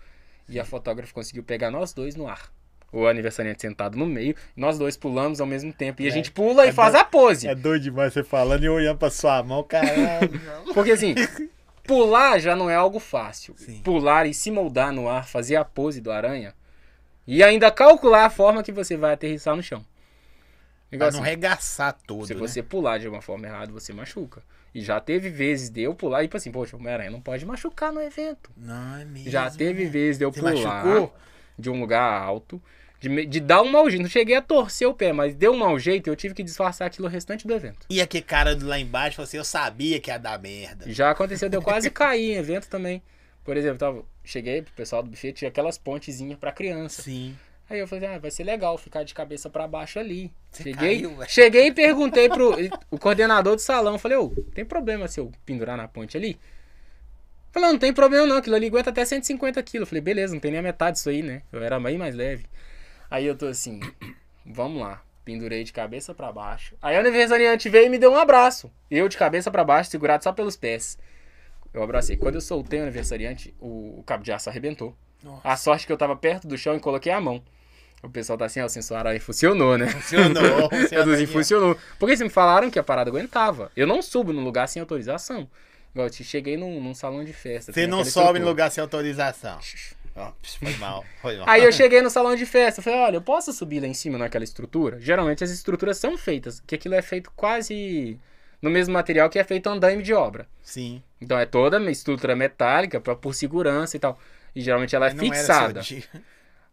E 0.49 0.59
a 0.59 0.65
fotógrafa 0.65 1.13
conseguiu 1.15 1.45
pegar 1.45 1.71
nós 1.71 1.93
dois 1.93 2.17
no 2.17 2.27
ar. 2.29 2.51
O 2.93 3.07
aniversariante 3.07 3.61
sentado 3.61 3.97
no 3.99 4.07
meio, 4.07 4.35
nós 4.57 4.79
dois 4.79 4.97
pulamos 4.97 5.41
ao 5.41 5.47
mesmo 5.47 5.73
tempo. 5.73 6.01
E 6.03 6.07
a 6.07 6.09
É. 6.09 6.11
gente 6.11 6.31
pula 6.31 6.65
É 6.65 6.69
e 6.69 6.73
faz 6.73 6.93
doido. 6.93 7.03
a 7.03 7.05
pose. 7.05 7.55
doido 7.55 7.83
demais 7.83 8.13
você 8.13 8.23
falando 8.25 8.65
e 8.65 8.69
olhando 8.69 8.99
pra 8.99 9.11
sua 9.11 9.43
mão, 9.43 9.63
caralho. 9.63 10.31
Porque 10.73 10.93
assim, 10.93 11.15
pular 11.85 12.39
já 12.39 12.55
não 12.57 12.71
é 12.71 12.75
algo 12.75 12.99
fácil. 12.99 13.55
Sim. 13.59 13.81
Pular 13.83 14.27
e 14.27 14.33
se 14.33 14.51
moldar 14.51 14.93
no 14.93 15.09
ar, 15.09 15.27
fazer 15.27 15.57
a 15.57 15.65
pose 15.65 16.01
do 16.01 16.11
aranha 16.11 16.55
e 17.27 17.43
ainda 17.43 17.71
calcular 17.71 18.27
a 18.27 18.31
forma 18.31 18.63
que 18.63 18.73
você 18.73 18.97
vai 18.97 19.13
aterrissar 19.15 19.57
no 19.57 19.63
chão. 19.63 19.85
Igual 20.91 21.11
pra 21.11 21.17
não 21.19 21.25
assim, 21.25 21.31
regaçar 21.31 21.97
todo, 22.07 22.27
se 22.27 22.35
né? 22.35 22.41
você 22.41 22.63
pular 22.63 22.99
de 22.99 23.09
uma 23.09 23.21
forma 23.21 23.47
errada, 23.47 23.73
você 23.73 23.93
machuca. 23.93 24.41
E 24.73 24.81
já 24.81 25.01
teve 25.01 25.29
vezes 25.29 25.69
de 25.69 25.83
eu 25.83 25.95
pular, 25.95 26.23
e 26.23 26.27
tipo 26.27 26.37
assim, 26.37 26.53
poxa, 26.53 26.77
o 26.77 26.79
Homem-Aranha 26.79 27.11
não 27.11 27.21
pode 27.21 27.45
machucar 27.45 27.93
no 27.93 28.01
evento. 28.01 28.51
Não, 28.57 28.97
é 28.99 29.05
mesmo. 29.05 29.29
já 29.29 29.51
teve 29.51 29.85
né? 29.85 29.91
vezes 29.91 30.19
de 30.19 30.25
eu 30.25 30.33
Você 30.33 30.39
pular 30.41 30.55
machucou? 30.55 31.15
De 31.59 31.71
um 31.71 31.81
lugar 31.81 32.03
alto, 32.23 32.61
de, 33.01 33.27
de 33.27 33.41
dar 33.41 33.63
um 33.63 33.71
mau 33.71 33.89
jeito. 33.89 34.03
Não 34.03 34.09
cheguei 34.09 34.37
a 34.37 34.43
torcer 34.43 34.89
o 34.89 34.95
pé, 34.95 35.13
mas 35.13 35.35
deu 35.35 35.53
um 35.53 35.59
mau 35.59 35.79
jeito 35.79 36.09
e 36.09 36.11
eu 36.11 36.17
tive 36.17 36.35
que 36.35 36.43
disfarçar 36.43 36.87
aquilo 36.87 37.07
o 37.07 37.11
restante 37.11 37.47
do 37.47 37.55
evento. 37.55 37.87
E 37.91 38.01
aquele 38.01 38.25
cara 38.25 38.57
lá 38.61 38.79
embaixo, 38.79 39.17
falou 39.17 39.27
assim, 39.27 39.37
eu 39.37 39.45
sabia 39.45 40.01
que 40.01 40.11
ia 40.11 40.19
dar 40.19 40.39
merda. 40.39 40.91
Já 40.91 41.11
aconteceu 41.11 41.49
de 41.49 41.57
eu 41.57 41.63
quase 41.63 41.91
cair 41.91 42.33
em 42.33 42.37
evento 42.37 42.69
também. 42.69 43.03
Por 43.45 43.57
exemplo, 43.57 43.79
tava, 43.79 44.05
cheguei 44.25 44.63
pro 44.63 44.73
pessoal 44.73 45.03
do 45.03 45.11
buffet, 45.11 45.33
tinha 45.33 45.49
aquelas 45.49 45.79
pontezinhas 45.79 46.39
pra 46.39 46.51
criança. 46.51 47.03
Sim. 47.03 47.37
Aí 47.69 47.81
eu 47.81 47.89
falei, 47.89 48.09
ah, 48.09 48.19
vai 48.19 48.31
ser 48.31 48.45
legal 48.45 48.79
ficar 48.79 49.03
de 49.03 49.13
cabeça 49.13 49.51
pra 49.51 49.67
baixo 49.67 49.99
ali. 49.99 50.33
Você 50.51 50.63
cheguei, 50.63 51.03
caiu, 51.03 51.27
cheguei 51.27 51.67
e 51.67 51.73
perguntei 51.73 52.29
pro 52.29 52.55
o 52.91 52.99
coordenador 52.99 53.57
do 53.57 53.61
salão, 53.61 53.99
falei, 53.99 54.17
ô, 54.17 54.31
tem 54.55 54.65
problema 54.65 55.09
se 55.09 55.19
eu 55.19 55.33
pendurar 55.45 55.77
na 55.77 55.89
ponte 55.89 56.17
ali? 56.17 56.39
Falei, 57.57 57.73
não 57.73 57.79
tem 57.79 57.91
problema 57.91 58.27
não, 58.27 58.37
aquilo 58.37 58.55
ali 58.55 58.67
aguenta 58.67 58.91
até 58.91 59.03
150 59.03 59.63
quilos. 59.63 59.89
Falei, 59.89 60.03
beleza, 60.03 60.35
não 60.35 60.41
tem 60.41 60.51
nem 60.51 60.61
a 60.61 60.63
metade 60.63 60.97
disso 60.97 61.09
aí, 61.09 61.23
né? 61.23 61.41
Eu 61.51 61.63
era 61.63 61.81
bem 61.81 61.97
mais 61.97 62.15
leve. 62.15 62.45
Aí 63.11 63.25
eu 63.25 63.35
tô 63.35 63.47
assim, 63.47 63.81
vamos 64.45 64.83
lá. 64.83 65.01
Pendurei 65.25 65.65
de 65.65 65.73
cabeça 65.73 66.15
pra 66.15 66.31
baixo. 66.31 66.77
Aí 66.83 66.95
o 66.95 67.01
aniversariante 67.01 67.71
veio 67.71 67.87
e 67.87 67.89
me 67.89 67.97
deu 67.97 68.13
um 68.13 68.19
abraço. 68.19 68.71
Eu 68.91 69.09
de 69.09 69.17
cabeça 69.17 69.51
pra 69.51 69.65
baixo, 69.65 69.91
segurado 69.91 70.23
só 70.23 70.35
pelos 70.35 70.55
pés. 70.55 70.99
Eu 71.73 71.83
abracei. 71.83 72.19
Quando 72.19 72.35
eu 72.35 72.43
soltei 72.43 72.79
o 72.79 72.83
aniversariante, 72.83 73.55
o, 73.59 74.01
o 74.01 74.03
cabo 74.05 74.23
de 74.23 74.33
aço 74.33 74.51
arrebentou. 74.51 74.95
Nossa. 75.25 75.41
A 75.43 75.57
sorte 75.57 75.87
que 75.87 75.93
eu 75.93 75.97
tava 75.97 76.15
perto 76.15 76.47
do 76.47 76.59
chão 76.59 76.77
e 76.77 76.81
coloquei 76.81 77.11
a 77.11 77.23
mão. 77.23 77.43
O 78.03 78.11
pessoal 78.11 78.37
tá 78.37 78.45
assim, 78.45 78.61
ó, 78.61 78.67
o 78.67 78.69
sensor 78.69 79.07
aí 79.07 79.19
funcionou, 79.19 79.79
né? 79.79 79.87
Funcionou. 79.89 80.69
Funcionou. 80.69 81.17
disse, 81.17 81.33
funcionou. 81.33 81.79
Porque 81.99 82.11
eles 82.13 82.21
me 82.21 82.29
falaram 82.29 82.71
que 82.71 82.79
a 82.79 82.85
parada 82.85 83.09
aguentava. 83.09 83.73
Eu 83.75 83.87
não 83.87 84.03
subo 84.03 84.31
no 84.31 84.43
lugar 84.43 84.69
sem 84.69 84.79
autorização. 84.79 85.49
Igual 85.97 86.09
eu 86.09 86.11
te- 86.11 86.23
cheguei 86.23 86.59
num, 86.59 86.79
num 86.79 86.93
salão 86.93 87.25
de 87.25 87.33
festa. 87.33 87.73
Você 87.73 87.87
não 87.87 88.05
sobe 88.05 88.09
estrutura. 88.09 88.45
lugar 88.45 88.71
sem 88.71 88.83
autorização. 88.83 89.59
Ó, 90.15 90.31
foi 90.43 90.77
mal, 90.77 91.03
foi 91.23 91.37
mal. 91.39 91.49
Aí 91.49 91.65
eu 91.65 91.73
cheguei 91.73 92.03
no 92.03 92.11
salão 92.11 92.37
de 92.37 92.45
festa, 92.45 92.83
falei, 92.83 92.99
olha, 92.99 93.17
eu 93.17 93.23
posso 93.23 93.51
subir 93.51 93.81
lá 93.81 93.87
em 93.87 93.95
cima 93.95 94.19
naquela 94.19 94.45
estrutura? 94.45 95.01
Geralmente 95.01 95.43
as 95.43 95.51
estruturas 95.51 95.97
são 95.97 96.19
feitas, 96.19 96.61
que 96.67 96.75
aquilo 96.75 96.95
é 96.95 97.01
feito 97.01 97.33
quase 97.35 98.19
no 98.61 98.69
mesmo 98.69 98.93
material 98.93 99.31
que 99.31 99.39
é 99.39 99.45
feito 99.45 99.69
andaime 99.71 100.03
de 100.03 100.13
obra. 100.13 100.47
Sim. 100.63 101.03
Então 101.19 101.39
é 101.39 101.47
toda 101.47 101.79
estrutura 101.91 102.37
metálica 102.37 103.01
pra, 103.01 103.17
por 103.17 103.35
segurança 103.35 103.97
e 103.97 104.01
tal. 104.01 104.19
E 104.55 104.61
geralmente 104.61 104.95
ela 104.95 105.07
é 105.07 105.15
fixada. 105.15 105.81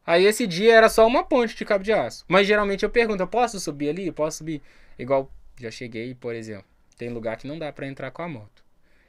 Aí 0.05 0.25
esse 0.25 0.45
dia 0.45 0.75
era 0.75 0.89
só 0.89 1.07
uma 1.07 1.23
ponte 1.23 1.55
de 1.55 1.63
cabo 1.63 1.81
de 1.83 1.93
aço. 1.93 2.25
Mas 2.27 2.45
geralmente 2.45 2.83
eu 2.83 2.89
pergunto, 2.89 3.23
eu 3.23 3.27
posso 3.27 3.57
subir 3.57 3.87
ali? 3.89 4.11
Posso 4.11 4.39
subir? 4.39 4.61
Igual, 4.99 5.31
já 5.57 5.71
cheguei, 5.71 6.13
por 6.13 6.35
exemplo, 6.35 6.65
tem 6.97 7.07
lugar 7.09 7.37
que 7.37 7.47
não 7.47 7.57
dá 7.57 7.71
pra 7.71 7.87
entrar 7.87 8.11
com 8.11 8.21
a 8.21 8.27
moto. 8.27 8.62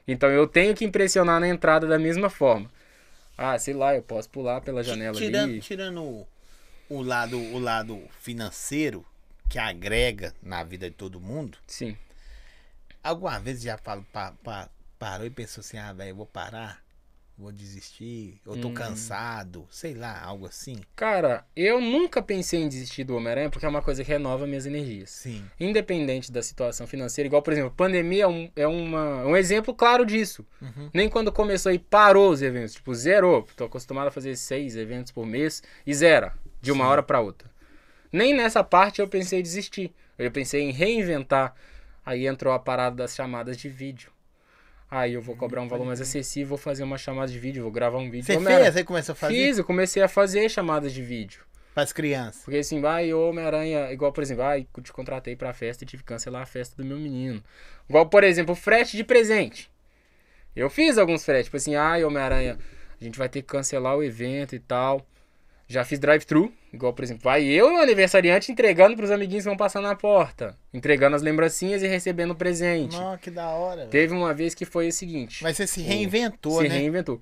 Então 0.07 0.29
eu 0.29 0.47
tenho 0.47 0.75
que 0.75 0.85
impressionar 0.85 1.39
na 1.39 1.47
entrada 1.47 1.87
da 1.87 1.97
mesma 1.97 2.29
forma. 2.29 2.69
Ah, 3.37 3.57
sei 3.57 3.73
lá, 3.73 3.95
eu 3.95 4.01
posso 4.01 4.29
pular 4.29 4.61
pela 4.61 4.83
janela 4.83 5.19
tirando, 5.19 5.51
ali. 5.51 5.61
tirando 5.61 6.27
o, 6.89 7.01
lado, 7.01 7.37
o 7.37 7.59
lado 7.59 8.01
financeiro 8.19 9.05
que 9.49 9.59
agrega 9.59 10.33
na 10.41 10.63
vida 10.63 10.89
de 10.89 10.95
todo 10.95 11.19
mundo, 11.19 11.57
Sim. 11.67 11.97
alguma 13.03 13.39
vez 13.39 13.61
já 13.61 13.77
falo, 13.77 14.05
pa, 14.11 14.31
pa- 14.43 14.69
parou 14.97 15.25
e 15.25 15.29
pensou 15.29 15.61
assim, 15.61 15.77
ah, 15.77 15.93
velho, 15.93 16.11
eu 16.11 16.15
vou 16.15 16.25
parar, 16.25 16.81
vou 17.37 17.51
desistir, 17.51 18.39
eu 18.45 18.55
tô 18.61 18.69
Hum. 18.69 18.73
cansado, 18.73 19.67
sei 19.69 19.93
lá, 19.93 20.21
algo 20.23 20.45
assim. 20.47 20.77
Cara, 20.95 21.45
eu 21.55 21.81
nunca 21.81 22.21
pensei 22.21 22.61
em 22.61 22.69
desistir 22.69 23.03
do 23.03 23.15
Homem-Aranha 23.15 23.49
porque 23.49 23.65
é 23.65 23.69
uma 23.69 23.81
coisa 23.81 24.03
que 24.03 24.09
renova 24.09 24.47
minhas 24.47 24.65
energias. 24.65 25.09
Sim. 25.09 25.43
Independente 25.59 26.31
da 26.31 26.41
situação 26.41 26.87
financeira, 26.87 27.27
igual, 27.27 27.41
por 27.41 27.51
exemplo, 27.51 27.71
pandemia 27.71 28.23
é 28.23 28.27
um, 28.27 28.49
é 28.55 28.65
uma, 28.67 29.25
um 29.25 29.35
exemplo 29.35 29.73
claro 29.73 30.05
disso. 30.05 30.45
Uhum. 30.61 30.89
Nem 30.93 31.09
quando 31.09 31.31
começou 31.31 31.71
e 31.73 31.79
parou 31.79 32.31
os 32.31 32.41
eventos, 32.41 32.73
tipo, 32.75 32.95
zerou. 32.95 33.45
Tô 33.57 33.65
acostumado 33.65 34.07
a 34.07 34.11
fazer 34.11 34.35
seis 34.37 34.75
eventos 34.77 35.11
por 35.11 35.25
mês 35.25 35.61
e 35.85 35.93
zera, 35.93 36.33
de 36.61 36.71
uma 36.71 36.85
Sim. 36.85 36.89
hora 36.89 37.03
pra 37.03 37.19
outra. 37.19 37.49
Nem 38.11 38.33
nessa 38.33 38.63
parte 38.63 39.01
eu 39.01 39.07
pensei 39.09 39.39
em 39.39 39.43
desistir. 39.43 39.93
Eu 40.17 40.31
pensei 40.31 40.61
em 40.61 40.71
reinventar. 40.71 41.53
Aí 42.05 42.27
entrou 42.27 42.53
a 42.53 42.59
parada 42.59 42.95
das 42.95 43.13
chamadas 43.13 43.57
de 43.57 43.67
vídeo. 43.67 44.09
Aí 44.95 45.13
eu 45.13 45.21
vou 45.21 45.35
cobrar 45.35 45.61
um 45.61 45.67
valor 45.67 45.85
mais 45.85 45.99
acessível, 45.99 46.47
vou 46.47 46.57
fazer 46.57 46.81
uma 46.81 46.97
chamada 46.97 47.29
de 47.29 47.37
vídeo, 47.37 47.63
vou 47.63 47.71
gravar 47.71 47.97
um 47.97 48.09
vídeo. 48.09 48.25
Você 48.27 48.39
fez? 48.39 48.73
Você 48.73 48.83
começou 48.85 49.11
a 49.11 49.15
fazer? 49.17 49.33
Fiz, 49.33 49.57
eu 49.57 49.65
comecei 49.65 50.01
a 50.01 50.07
fazer 50.07 50.47
chamadas 50.47 50.93
de 50.93 51.01
vídeo. 51.01 51.41
Para 51.73 51.83
as 51.83 51.91
crianças. 51.91 52.43
Porque 52.45 52.59
assim, 52.59 52.79
vai, 52.79 53.13
Homem-Aranha, 53.13 53.91
igual, 53.91 54.13
por 54.13 54.23
exemplo, 54.23 54.43
ai, 54.43 54.65
eu 54.73 54.81
te 54.81 54.93
contratei 54.93 55.35
pra 55.35 55.51
festa 55.51 55.83
e 55.83 55.87
tive 55.87 56.01
que 56.01 56.07
cancelar 56.07 56.43
a 56.43 56.45
festa 56.45 56.81
do 56.81 56.87
meu 56.87 56.97
menino. 56.97 57.43
Igual, 57.89 58.05
por 58.05 58.23
exemplo, 58.23 58.55
frete 58.55 58.95
de 58.95 59.03
presente. 59.03 59.69
Eu 60.55 60.69
fiz 60.69 60.97
alguns 60.97 61.25
fretes, 61.25 61.47
tipo 61.47 61.57
assim, 61.57 61.75
ai, 61.75 62.05
Homem-Aranha, 62.05 62.57
a 62.97 63.03
gente 63.03 63.19
vai 63.19 63.27
ter 63.27 63.41
que 63.41 63.49
cancelar 63.49 63.97
o 63.97 64.01
evento 64.01 64.55
e 64.55 64.59
tal. 64.59 65.05
Já 65.67 65.83
fiz 65.83 65.97
drive-thru, 65.97 66.53
igual, 66.71 66.93
por 66.93 67.03
exemplo, 67.03 67.23
vai 67.23 67.43
eu 67.43 67.71
e 67.71 67.73
o 67.77 67.81
aniversariante 67.81 68.51
entregando 68.51 68.95
pros 68.95 69.09
amiguinhos 69.09 69.43
que 69.43 69.49
vão 69.49 69.57
passar 69.57 69.81
na 69.81 69.95
porta. 69.95 70.55
Entregando 70.71 71.15
as 71.15 71.23
lembrancinhas 71.23 71.81
e 71.81 71.87
recebendo 71.87 72.31
o 72.31 72.35
presente. 72.35 72.95
Nossa, 72.95 73.17
que 73.17 73.31
da 73.31 73.47
hora. 73.49 73.77
velho. 73.77 73.89
Teve 73.89 74.13
uma 74.13 74.31
vez 74.33 74.53
que 74.53 74.63
foi 74.63 74.87
o 74.89 74.91
seguinte 74.91 75.41
Mas 75.41 75.57
você 75.57 75.65
se 75.65 75.81
reinventou, 75.81 76.61
se 76.61 76.67
né? 76.69 76.75
reinventou. 76.77 77.19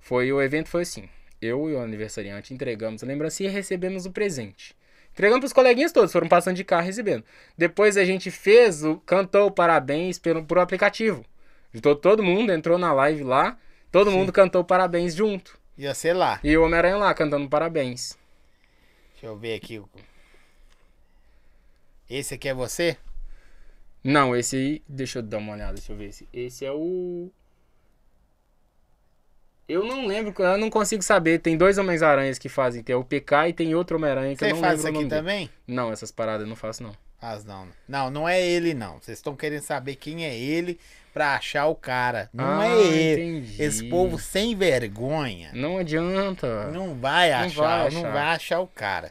Foi 0.00 0.32
o 0.32 0.42
evento 0.42 0.68
foi 0.68 0.82
assim. 0.82 1.08
Eu 1.40 1.70
e 1.70 1.74
o 1.74 1.80
aniversariante 1.80 2.52
entregamos 2.52 3.02
a 3.02 3.06
lembrancinha 3.06 3.48
e 3.48 3.52
recebemos 3.52 4.06
o 4.06 4.10
presente. 4.10 4.74
Entregamos 5.12 5.40
pros 5.40 5.52
coleguinhas 5.52 5.92
todos, 5.92 6.10
foram 6.10 6.26
passando 6.26 6.56
de 6.56 6.64
carro 6.64 6.84
recebendo. 6.86 7.22
Depois 7.56 7.96
a 7.96 8.04
gente 8.04 8.30
fez 8.30 8.82
o 8.82 8.96
cantou 9.06 9.46
o 9.46 9.50
parabéns 9.52 10.18
pelo 10.18 10.44
pro 10.44 10.60
aplicativo. 10.60 11.24
Juntou 11.72 11.94
todo 11.94 12.22
mundo, 12.22 12.52
entrou 12.52 12.76
na 12.76 12.92
live 12.92 13.22
lá, 13.22 13.56
todo 13.92 14.10
Sim. 14.10 14.16
mundo 14.16 14.32
cantou 14.32 14.64
parabéns 14.64 15.14
junto. 15.14 15.56
Ia 15.76 15.94
ser 15.94 16.12
lá. 16.12 16.38
E 16.42 16.56
o 16.56 16.64
Homem-Aranha 16.64 16.96
lá 16.96 17.12
cantando 17.14 17.48
parabéns. 17.48 18.16
Deixa 19.12 19.26
eu 19.26 19.36
ver 19.36 19.54
aqui. 19.54 19.82
Esse 22.08 22.34
aqui 22.34 22.48
é 22.48 22.54
você? 22.54 22.96
Não, 24.02 24.36
esse 24.36 24.56
aí, 24.56 24.82
deixa 24.88 25.18
eu 25.18 25.22
dar 25.22 25.38
uma 25.38 25.54
olhada, 25.54 25.74
deixa 25.74 25.92
eu 25.92 25.96
ver 25.96 26.08
esse. 26.10 26.28
Esse 26.32 26.64
é 26.66 26.70
o 26.70 27.30
Eu 29.66 29.82
não 29.84 30.06
lembro, 30.06 30.34
eu 30.42 30.58
não 30.58 30.68
consigo 30.68 31.02
saber. 31.02 31.38
Tem 31.38 31.56
dois 31.56 31.78
Homens-Aranhas 31.78 32.38
que 32.38 32.48
fazem, 32.50 32.82
tem 32.82 32.94
o 32.94 33.02
PK 33.04 33.48
e 33.48 33.52
tem 33.54 33.74
outro 33.74 33.96
Homem-Aranha 33.96 34.36
que 34.36 34.44
eu 34.44 34.48
Você 34.48 34.52
não 34.52 34.60
faz 34.60 34.74
lembro 34.74 34.78
isso 34.78 34.86
o 34.86 34.90
aqui 34.90 34.98
nome 34.98 35.08
dele. 35.08 35.20
também? 35.22 35.50
Não, 35.66 35.90
essas 35.90 36.12
paradas 36.12 36.42
eu 36.42 36.48
não 36.48 36.56
faço, 36.56 36.82
não. 36.82 36.94
Faz 37.24 37.42
não. 37.42 37.68
Não, 37.88 38.10
não 38.10 38.28
é 38.28 38.38
ele, 38.38 38.74
não. 38.74 38.98
Vocês 39.00 39.16
estão 39.16 39.34
querendo 39.34 39.62
saber 39.62 39.96
quem 39.96 40.26
é 40.26 40.36
ele 40.36 40.78
pra 41.12 41.36
achar 41.36 41.66
o 41.68 41.74
cara. 41.74 42.28
Não 42.34 42.60
Ah, 42.60 42.66
é 42.68 42.82
ele. 42.82 43.38
entendi. 43.38 43.62
Esse 43.62 43.88
povo 43.88 44.18
sem 44.18 44.54
vergonha 44.54 45.50
Não 45.54 45.78
adianta. 45.78 46.70
não 46.70 46.94
vai 46.94 47.30
Não 47.30 47.38
achar, 47.38 47.60
vai 47.62 47.90
não 47.92 48.00
achar. 48.00 48.12
vai 48.12 48.22
achar 48.34 48.60
o 48.60 48.66
cara. 48.66 49.10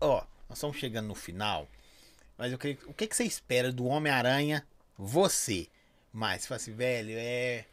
Ó, 0.00 0.22
nós 0.48 0.58
estamos 0.58 0.76
chegando 0.76 1.08
no 1.08 1.16
final. 1.16 1.66
Mas 2.38 2.52
eu 2.52 2.58
queria, 2.58 2.78
o 2.86 2.94
que, 2.94 3.08
que 3.08 3.16
você 3.16 3.24
espera 3.24 3.72
do 3.72 3.84
Homem-Aranha, 3.86 4.64
você? 4.96 5.66
Mas, 6.12 6.42
você 6.42 6.48
fala 6.48 6.56
assim, 6.60 6.74
velho, 6.74 7.14
é. 7.16 7.64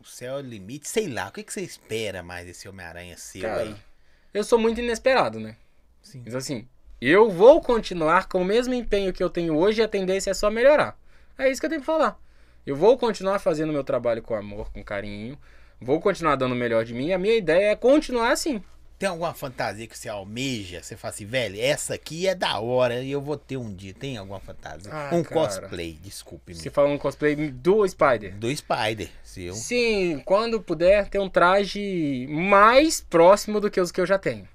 O 0.00 0.04
céu 0.04 0.34
é 0.36 0.38
o 0.38 0.42
limite, 0.42 0.88
sei 0.88 1.08
lá. 1.08 1.26
O 1.28 1.32
que, 1.32 1.42
que 1.42 1.52
você 1.52 1.62
espera 1.62 2.22
mais 2.22 2.46
desse 2.46 2.68
Homem-Aranha 2.68 3.16
seu 3.16 3.42
Cara, 3.42 3.62
aí? 3.62 3.76
eu 4.32 4.44
sou 4.44 4.58
muito 4.60 4.80
inesperado, 4.80 5.40
né? 5.40 5.56
Sim. 6.02 6.22
Mas 6.24 6.34
assim, 6.36 6.68
eu 7.00 7.30
vou 7.30 7.60
continuar 7.60 8.28
com 8.28 8.40
o 8.40 8.44
mesmo 8.44 8.72
empenho 8.72 9.12
que 9.12 9.22
eu 9.22 9.28
tenho 9.28 9.56
hoje 9.56 9.80
e 9.80 9.84
a 9.84 9.88
tendência 9.88 10.30
é 10.30 10.34
só 10.34 10.50
melhorar. 10.50 10.98
É 11.38 11.50
isso 11.50 11.60
que 11.60 11.66
eu 11.66 11.70
tenho 11.70 11.82
que 11.82 11.86
falar. 11.86 12.18
Eu 12.66 12.74
vou 12.74 12.96
continuar 12.96 13.38
fazendo 13.38 13.72
meu 13.72 13.84
trabalho 13.84 14.22
com 14.22 14.34
amor, 14.34 14.72
com 14.72 14.82
carinho. 14.82 15.38
Vou 15.80 16.00
continuar 16.00 16.36
dando 16.36 16.52
o 16.52 16.56
melhor 16.56 16.84
de 16.84 16.94
mim. 16.94 17.12
A 17.12 17.18
minha 17.18 17.36
ideia 17.36 17.70
é 17.72 17.76
continuar 17.76 18.32
assim. 18.32 18.62
Tem 18.98 19.10
alguma 19.10 19.34
fantasia 19.34 19.86
que 19.86 19.96
você 19.96 20.08
almeja? 20.08 20.82
Você 20.82 20.96
fala 20.96 21.12
assim, 21.12 21.26
velho, 21.26 21.60
essa 21.60 21.92
aqui 21.92 22.26
é 22.26 22.34
da 22.34 22.58
hora 22.58 23.02
e 23.02 23.10
eu 23.12 23.20
vou 23.20 23.36
ter 23.36 23.58
um 23.58 23.72
dia. 23.72 23.92
Tem 23.92 24.16
alguma 24.16 24.40
fantasia? 24.40 24.90
Ah, 24.90 25.10
um 25.12 25.22
cara. 25.22 25.46
cosplay, 25.46 25.98
desculpe-me. 26.02 26.58
Se 26.58 26.70
falar 26.70 26.88
um 26.88 26.96
cosplay 26.96 27.36
do 27.36 27.86
Spider. 27.86 28.34
Do 28.36 28.56
Spider, 28.56 29.10
seu. 29.22 29.52
Sim, 29.52 30.22
quando 30.24 30.62
puder 30.62 31.10
ter 31.10 31.18
um 31.18 31.28
traje 31.28 32.26
mais 32.30 32.98
próximo 32.98 33.60
do 33.60 33.70
que 33.70 33.78
os 33.78 33.92
que 33.92 34.00
eu 34.00 34.06
já 34.06 34.18
tenho. 34.18 34.48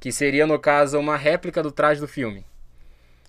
Que 0.00 0.12
seria, 0.12 0.46
no 0.46 0.58
caso, 0.58 0.98
uma 0.98 1.16
réplica 1.16 1.62
do 1.62 1.72
traje 1.72 2.00
do 2.00 2.08
filme. 2.08 2.44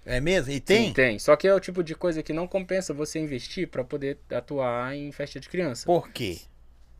É 0.05 0.19
mesmo? 0.21 0.51
E 0.51 0.59
tem? 0.59 0.87
Sim, 0.87 0.93
tem. 0.93 1.19
Só 1.19 1.35
que 1.35 1.47
é 1.47 1.53
o 1.53 1.59
tipo 1.59 1.83
de 1.83 1.93
coisa 1.95 2.23
que 2.23 2.31
não 2.31 2.47
compensa 2.47 2.93
você 2.93 3.19
investir 3.19 3.67
pra 3.67 3.83
poder 3.83 4.17
atuar 4.31 4.95
em 4.95 5.11
festa 5.11 5.39
de 5.39 5.49
criança. 5.49 5.85
Por 5.85 6.09
quê? 6.09 6.39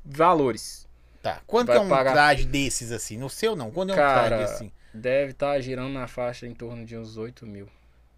Valores. 0.04 0.88
Tá. 1.22 1.42
Quanto 1.48 1.68
Vai 1.68 1.78
é 1.78 1.80
um 1.80 1.90
pagar- 1.90 2.14
traje 2.14 2.46
desses 2.46 2.92
assim? 2.92 3.18
No 3.18 3.30
seu 3.30 3.56
não? 3.56 3.72
Quando 3.72 3.90
é 3.92 3.94
um 3.94 3.98
Cara, 3.98 4.28
traje 4.38 4.44
assim? 4.54 4.72
deve 4.94 5.32
estar 5.32 5.60
girando 5.62 5.94
na 5.94 6.08
faixa 6.08 6.46
em 6.48 6.54
torno 6.54 6.86
de 6.86 6.98
uns 6.98 7.18
8 7.18 7.46
mil. 7.46 7.68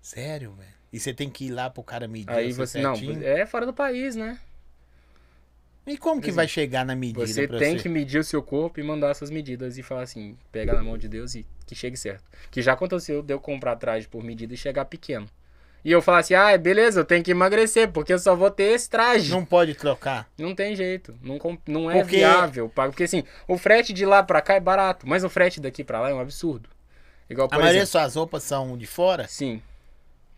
Sério, 0.02 0.52
velho? 0.54 0.70
E 0.92 1.00
você 1.00 1.14
tem 1.14 1.30
que 1.30 1.46
ir 1.46 1.52
lá 1.52 1.70
pro 1.70 1.84
cara 1.84 2.08
medir 2.08 2.32
Aí 2.32 2.52
você 2.52 2.66
você. 2.66 2.82
Não, 2.82 2.96
certinho? 2.96 3.24
é 3.24 3.46
fora 3.46 3.66
do 3.66 3.74
país, 3.74 4.16
né? 4.16 4.40
E 5.90 5.98
como 5.98 6.22
que 6.22 6.32
vai 6.32 6.48
chegar 6.48 6.86
na 6.86 6.95
medida 6.95 7.26
Você 7.26 7.48
tem 7.48 7.76
você? 7.78 7.84
que 7.84 7.90
medir 7.90 8.20
o 8.20 8.24
seu 8.24 8.44
corpo 8.44 8.80
e 8.80 8.84
mandar 8.84 9.14
suas 9.16 9.32
medidas 9.32 9.78
e 9.78 9.84
falar 9.84 10.03
assim, 10.03 10.38
pega 10.52 10.74
na 10.74 10.84
mão 10.84 10.98
de 10.98 11.07
Deus 11.07 11.34
e 11.34 11.45
que 11.66 11.74
chegue 11.74 11.98
certo. 11.98 12.24
Que 12.52 12.61
já 12.61 12.74
aconteceu 12.74 13.22
de 13.24 13.34
eu 13.34 13.40
comprar 13.40 13.76
traje 13.76 14.07
por 14.07 14.24
medida 14.24 14.53
e 14.53 14.57
chegar 14.57 14.86
pequeno. 14.86 15.28
E 15.84 15.91
eu 15.91 16.02
falar 16.02 16.20
assim, 16.20 16.34
ah, 16.36 16.56
beleza, 16.57 16.99
eu 16.99 17.06
tenho 17.06 17.24
que 17.24 17.32
emagrecer, 17.32 17.90
porque 17.91 18.11
eu 18.14 18.20
só 18.20 18.36
vou 18.36 18.52
ter 18.52 18.74
esse 18.74 18.90
traje. 18.90 19.32
Não, 19.32 19.40
Não 19.40 19.45
pode 19.45 19.74
trocar. 19.74 20.30
tem 20.56 20.76
jeito. 20.76 21.18
Não, 21.24 21.40
não 21.66 21.90
é 21.90 22.02
Porque- 22.02 22.18
viável. 22.18 22.70
Porque 22.70 23.03
assim, 23.03 23.24
o 23.48 23.57
frete 23.57 23.91
de 23.94 24.06
lá 24.06 24.22
pra 24.22 24.41
cá 24.41 24.56
é 24.56 24.60
barato, 24.60 25.07
mas 25.07 25.24
o 25.24 25.30
frete 25.30 25.60
daqui 25.61 25.84
pra 25.84 26.02
lá 26.02 26.10
é 26.10 26.14
um 26.14 26.20
absurdo. 26.20 26.70
Igual, 27.30 27.45
A 27.48 27.49
por 27.49 27.60
maioria 27.60 27.82
exemplo. 27.82 27.94
das 27.94 28.03
suas 28.11 28.16
roupas 28.16 28.44
são 28.44 28.78
de 28.78 28.86
fora? 28.86 29.26
Sim. 29.28 29.61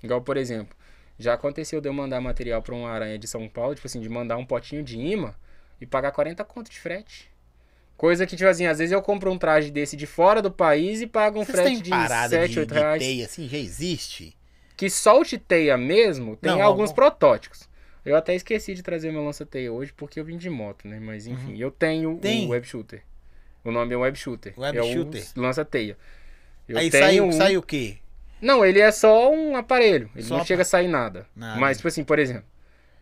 Igual, 0.03 0.21
por 0.21 0.37
exemplo, 0.37 0.75
já 1.21 1.33
aconteceu 1.33 1.79
de 1.79 1.87
eu 1.87 1.93
mandar 1.93 2.19
material 2.21 2.61
pra 2.61 2.75
uma 2.75 2.89
aranha 2.89 3.17
de 3.17 3.27
São 3.27 3.47
Paulo, 3.47 3.75
tipo 3.75 3.87
assim, 3.87 3.99
de 4.01 4.09
mandar 4.09 4.37
um 4.37 4.45
potinho 4.45 4.83
de 4.83 4.97
imã 4.97 5.33
e 5.79 5.85
pagar 5.85 6.11
40 6.11 6.43
conto 6.43 6.69
de 6.69 6.79
frete. 6.79 7.29
Coisa 7.97 8.25
que, 8.25 8.35
tipo 8.35 8.49
assim, 8.49 8.65
às 8.65 8.79
vezes 8.79 8.91
eu 8.91 9.01
compro 9.01 9.31
um 9.31 9.37
traje 9.37 9.69
desse 9.69 9.95
de 9.95 10.07
fora 10.07 10.41
do 10.41 10.49
país 10.51 11.01
e 11.01 11.07
pago 11.07 11.39
um 11.39 11.45
Vocês 11.45 11.59
frete 11.59 11.81
de 11.81 11.89
parada 11.91 12.29
7, 12.29 12.51
de, 12.53 12.59
8 12.59 12.73
de 12.73 12.79
reais. 12.79 13.03
teia 13.03 13.25
assim? 13.25 13.47
Já 13.47 13.57
existe? 13.57 14.35
Que 14.75 14.89
solte 14.89 15.37
teia 15.37 15.77
mesmo, 15.77 16.35
tem 16.35 16.51
Não, 16.51 16.61
alguns 16.63 16.89
algum- 16.89 16.95
protótipos. 16.95 17.69
Eu 18.03 18.15
até 18.15 18.33
esqueci 18.33 18.73
de 18.73 18.81
trazer 18.81 19.11
meu 19.11 19.23
lança-teia 19.23 19.71
hoje 19.71 19.93
porque 19.95 20.19
eu 20.19 20.25
vim 20.25 20.35
de 20.37 20.49
moto, 20.49 20.87
né? 20.87 20.99
Mas 20.99 21.27
enfim, 21.27 21.55
eu 21.59 21.69
tenho 21.69 22.09
Uhum. 22.09 22.17
Tem? 22.17 22.47
o 22.47 22.49
web 22.49 22.65
shooter. 22.65 23.03
O 23.63 23.69
nome 23.69 23.93
é 23.93 23.97
web 23.97 24.17
shooter. 24.17 24.53
Web 24.57 24.79
é 24.79 24.93
shooter. 24.93 25.23
lança-teia. 25.35 25.95
Aí 26.73 26.89
tenho 26.89 27.03
sai, 27.03 27.21
um- 27.21 27.31
sai 27.31 27.57
o 27.57 27.61
quê? 27.61 27.97
Não, 28.41 28.65
ele 28.65 28.79
é 28.79 28.91
só 28.91 29.31
um 29.31 29.55
aparelho. 29.55 30.09
Ele 30.15 30.23
Só 30.23 30.37
não 30.37 30.45
chega 30.45 30.63
a 30.63 30.65
sair 30.65 30.87
nada. 30.87 31.27
Nada. 31.35 31.59
Mas, 31.59 31.77
tipo 31.77 31.87
assim, 31.87 32.03
por 32.03 32.17
exemplo, 32.17 32.45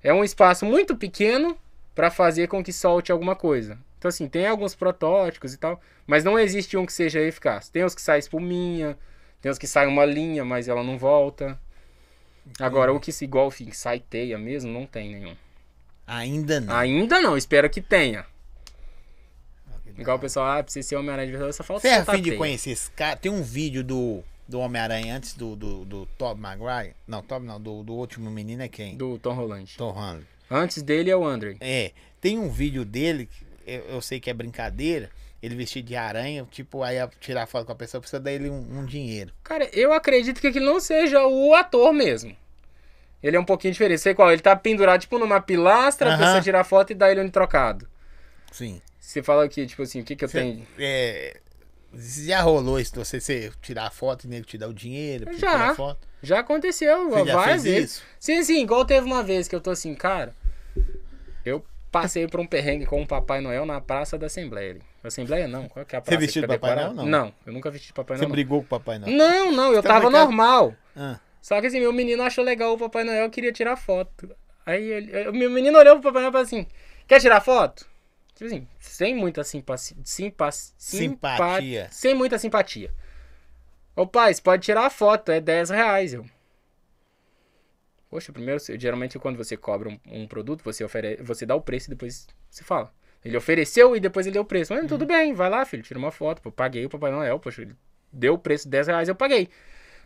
é 0.04 0.14
um 0.14 0.24
espaço 0.24 0.66
muito 0.66 0.96
pequeno 0.98 1.58
pra 1.96 2.12
fazer 2.12 2.48
com 2.48 2.64
que 2.64 2.74
solte 2.74 3.12
alguma 3.12 3.36
coisa. 3.36 3.78
Então, 3.98 4.10
assim, 4.10 4.28
tem 4.28 4.48
alguns 4.48 4.76
protótipos 4.76 5.54
e 5.54 5.58
tal, 5.58 5.80
mas 6.06 6.24
não 6.24 6.38
existe 6.38 6.78
um 6.78 6.86
que 6.86 6.94
seja 6.94 7.20
eficaz. 7.20 7.70
Tem 7.70 7.84
os 7.84 7.96
que 7.96 8.02
saem 8.02 8.20
espuminha, 8.20 8.98
tem 9.42 9.52
os 9.52 9.58
que 9.58 9.68
saem 9.68 9.90
uma 9.90 10.06
linha, 10.06 10.44
mas 10.44 10.68
ela 10.68 10.84
não 10.84 10.98
volta. 10.98 11.60
Agora, 12.60 12.94
o 12.94 13.00
que 13.00 13.12
se 13.12 13.26
igual 13.26 13.48
enfim, 13.48 13.72
sai 13.72 14.00
teia 14.00 14.38
mesmo, 14.38 14.72
não 14.72 14.86
tem 14.86 15.16
nenhum. 15.16 15.36
Ainda 16.08 16.60
não. 16.60 16.76
Ainda 16.76 17.22
não, 17.22 17.38
espero 17.38 17.70
que 17.70 17.82
tenha. 17.82 18.26
Igual 19.98 20.16
o 20.18 20.20
pessoal, 20.20 20.58
ah, 20.58 20.64
precisa 20.64 20.88
ser 20.88 20.96
Homem-Aranha 20.96 21.28
de 21.28 21.34
verdade, 21.34 21.56
só 21.56 21.64
falta 21.64 21.82
Você 21.82 21.90
é 21.90 21.98
afim 21.98 22.22
de 22.22 22.30
teia. 22.30 22.38
conhecer 22.38 22.72
esse 22.72 22.90
cara? 22.92 23.18
Tem 23.18 23.30
um 23.30 23.44
vídeo 23.44 23.84
do, 23.84 24.24
do 24.50 24.60
Homem-Aranha 24.60 25.16
antes 25.16 25.34
do, 25.36 25.56
do, 25.56 25.86
do 25.86 26.08
Maguire. 26.36 26.94
Não, 27.08 27.22
Tobey 27.22 27.48
não, 27.48 27.62
do, 27.62 27.84
do 27.84 27.94
último 27.94 28.30
menino 28.32 28.64
é 28.64 28.68
quem? 28.68 28.98
Do 28.98 29.18
Tom 29.20 29.34
Holland. 29.34 29.76
Tom 29.78 29.92
Holland. 29.92 30.26
Antes 30.50 30.82
dele 30.82 31.12
é 31.12 31.16
o 31.16 31.24
Andre. 31.26 31.56
É, 31.62 31.92
tem 32.20 32.40
um 32.40 32.50
vídeo 32.50 32.84
dele, 32.84 33.30
eu, 33.68 33.82
eu 33.82 34.02
sei 34.02 34.20
que 34.20 34.30
é 34.30 34.34
brincadeira, 34.34 35.10
ele 35.42 35.56
vestido 35.56 35.86
de 35.88 35.96
aranha, 35.96 36.46
tipo, 36.50 36.82
aí 36.82 36.98
a- 37.00 37.08
tirar 37.20 37.46
foto 37.46 37.66
com 37.68 37.72
a 37.72 37.76
pessoa, 37.76 38.02
precisa 38.02 38.20
dar 38.20 38.32
ele 38.32 38.50
um, 38.50 38.80
um 38.80 38.86
dinheiro. 38.86 39.32
Cara, 39.44 39.70
eu 39.72 39.94
acredito 39.94 40.42
que 40.42 40.48
aquele 40.48 40.66
não 40.66 40.80
seja 40.80 41.26
o 41.28 41.54
ator 41.54 41.94
mesmo. 41.94 42.36
Ele 43.22 43.38
é 43.38 43.40
um 43.40 43.46
pouquinho 43.46 43.72
diferente. 43.74 44.00
Sei 44.02 44.14
qual, 44.16 44.32
ele 44.32 44.42
tá 44.42 44.56
pendurado 44.56 45.02
tipo 45.02 45.20
numa 45.20 45.40
pilastra, 45.40 46.10
a 46.10 46.14
Aham. 46.14 46.24
pessoa 46.24 46.42
tira 46.42 46.62
a 46.62 46.64
foto 46.64 46.92
e 46.92 46.96
dá 46.96 47.12
ele 47.12 47.22
um 47.22 47.30
trocado. 47.30 47.88
Sim. 48.52 48.82
Você 49.00 49.22
fala 49.22 49.48
que, 49.48 49.66
tipo 49.68 49.82
assim, 49.84 50.02
o 50.02 50.04
que 50.04 50.16
que 50.16 50.24
eu 50.26 50.30
Cê- 50.30 50.40
tenho? 50.40 50.66
É, 50.78 51.38
já 51.94 52.42
rolou 52.42 52.80
isso, 52.80 52.94
você, 52.96 53.20
você 53.20 53.52
tirar 53.62 53.88
a 53.88 53.90
foto 53.90 54.26
e 54.26 54.28
nego 54.28 54.46
te 54.46 54.58
dar 54.58 54.68
o 54.68 54.74
dinheiro, 54.74 55.26
você 55.26 55.40
Já. 55.40 55.76
Já 56.22 56.40
aconteceu 56.40 57.10
Você 57.10 57.26
já 57.26 57.36
várias 57.36 57.62
fez 57.64 57.76
vezes. 57.76 57.92
isso? 57.92 58.04
Sim, 58.20 58.44
sim, 58.44 58.62
igual 58.62 58.84
teve 58.86 59.06
uma 59.06 59.24
vez 59.24 59.48
que 59.48 59.56
eu 59.56 59.62
tô 59.62 59.72
assim, 59.72 59.96
cara. 59.96 60.36
Eu 61.46 61.64
passei 61.92 62.28
por 62.28 62.40
um 62.40 62.46
perrengue 62.46 62.86
com 62.86 63.02
o 63.02 63.08
Papai 63.08 63.40
Noel 63.42 63.66
na 63.66 63.80
Praça 63.80 64.18
da 64.18 64.28
Assembleia. 64.28 64.78
Assembleia 65.04 65.48
não, 65.48 65.68
qual 65.70 65.86
que 65.86 65.96
é 65.96 66.00
a 66.00 66.02
praça? 66.02 66.18
que 66.18 66.26
vestiu 66.26 66.42
de 66.42 66.48
Papai? 66.48 66.76
Noel, 66.76 66.94
não? 66.94 67.06
Não, 67.06 67.34
eu 67.46 67.54
nunca 67.54 67.72
vesti 67.72 67.88
de 67.88 67.94
Papai 67.94 68.18
Você 68.18 68.24
Noel. 68.24 68.32
brigou 68.34 68.60
com 68.60 68.66
o 68.66 68.70
papai, 68.70 69.00
não? 69.00 69.08
Não, 69.08 69.46
não, 69.46 69.52
não 69.52 69.74
eu 69.74 69.82
Fica 69.82 69.94
tava 69.94 70.10
normal. 70.10 70.76
Ah, 70.96 71.20
Só 71.42 71.60
que 71.62 71.68
assim, 71.68 71.80
meu 71.80 71.94
menino 71.94 72.22
achou 72.22 72.44
legal 72.44 72.74
o 72.74 72.78
Papai 72.78 73.06
Noel 73.06 73.30
queria 73.30 73.54
tirar 73.54 73.78
foto. 73.78 74.30
Aí 74.66 74.84
ele, 74.84 75.30
o 75.30 75.34
meu 75.34 75.50
menino 75.50 75.78
olhou 75.80 75.96
pro 75.96 76.04
Papai 76.12 76.22
Noel 76.22 76.30
e 76.30 76.34
falou 76.34 76.46
assim: 76.46 76.68
Quer 77.08 77.22
tirar 77.22 77.40
foto? 77.40 77.88
Tipo 78.40 78.46
assim, 78.56 78.68
sem 78.80 79.14
muita 79.14 79.44
simpatia. 79.44 79.98
Simpa, 80.06 80.50
simpa- 80.52 80.78
Simpatia. 80.78 81.88
Sem 81.92 82.14
muita 82.16 82.38
simpatia. 82.40 82.90
Ô 83.94 84.08
pai, 84.08 84.34
você 84.34 84.42
pode 84.42 84.64
tirar 84.64 84.86
a 84.86 84.90
foto, 84.90 85.30
é 85.30 85.42
10 85.42 85.70
reais. 85.72 86.14
Eu. 86.14 86.26
Poxa, 88.10 88.32
primeiro, 88.32 88.60
geralmente 88.80 89.20
quando 89.20 89.36
você 89.36 89.58
cobra 89.58 89.90
um, 89.90 90.00
um 90.08 90.26
produto, 90.26 90.64
você, 90.64 90.84
ofere, 90.86 91.18
você 91.22 91.46
dá 91.46 91.54
o 91.54 91.62
preço 91.62 91.88
e 91.88 91.92
depois 91.92 92.28
você 92.50 92.64
fala. 92.64 92.94
Ele 93.26 93.36
ofereceu 93.36 93.94
e 93.94 94.00
depois 94.00 94.26
ele 94.26 94.34
deu 94.36 94.42
o 94.44 94.46
preço. 94.46 94.74
Mas 94.74 94.88
tudo 94.88 95.06
bem, 95.06 95.34
vai 95.34 95.50
lá, 95.50 95.66
filho, 95.66 95.84
tira 95.84 96.00
uma 96.00 96.10
foto. 96.12 96.42
Pô, 96.42 96.50
paguei 96.50 96.86
o 96.86 96.90
Papai 96.90 97.12
Noel, 97.12 97.38
poxa, 97.40 97.62
ele 97.64 97.76
deu 98.12 98.36
o 98.36 98.38
preço 98.40 98.64
de 98.64 98.70
10 98.72 98.88
reais, 98.88 99.10
eu 99.10 99.16
paguei. 99.16 99.50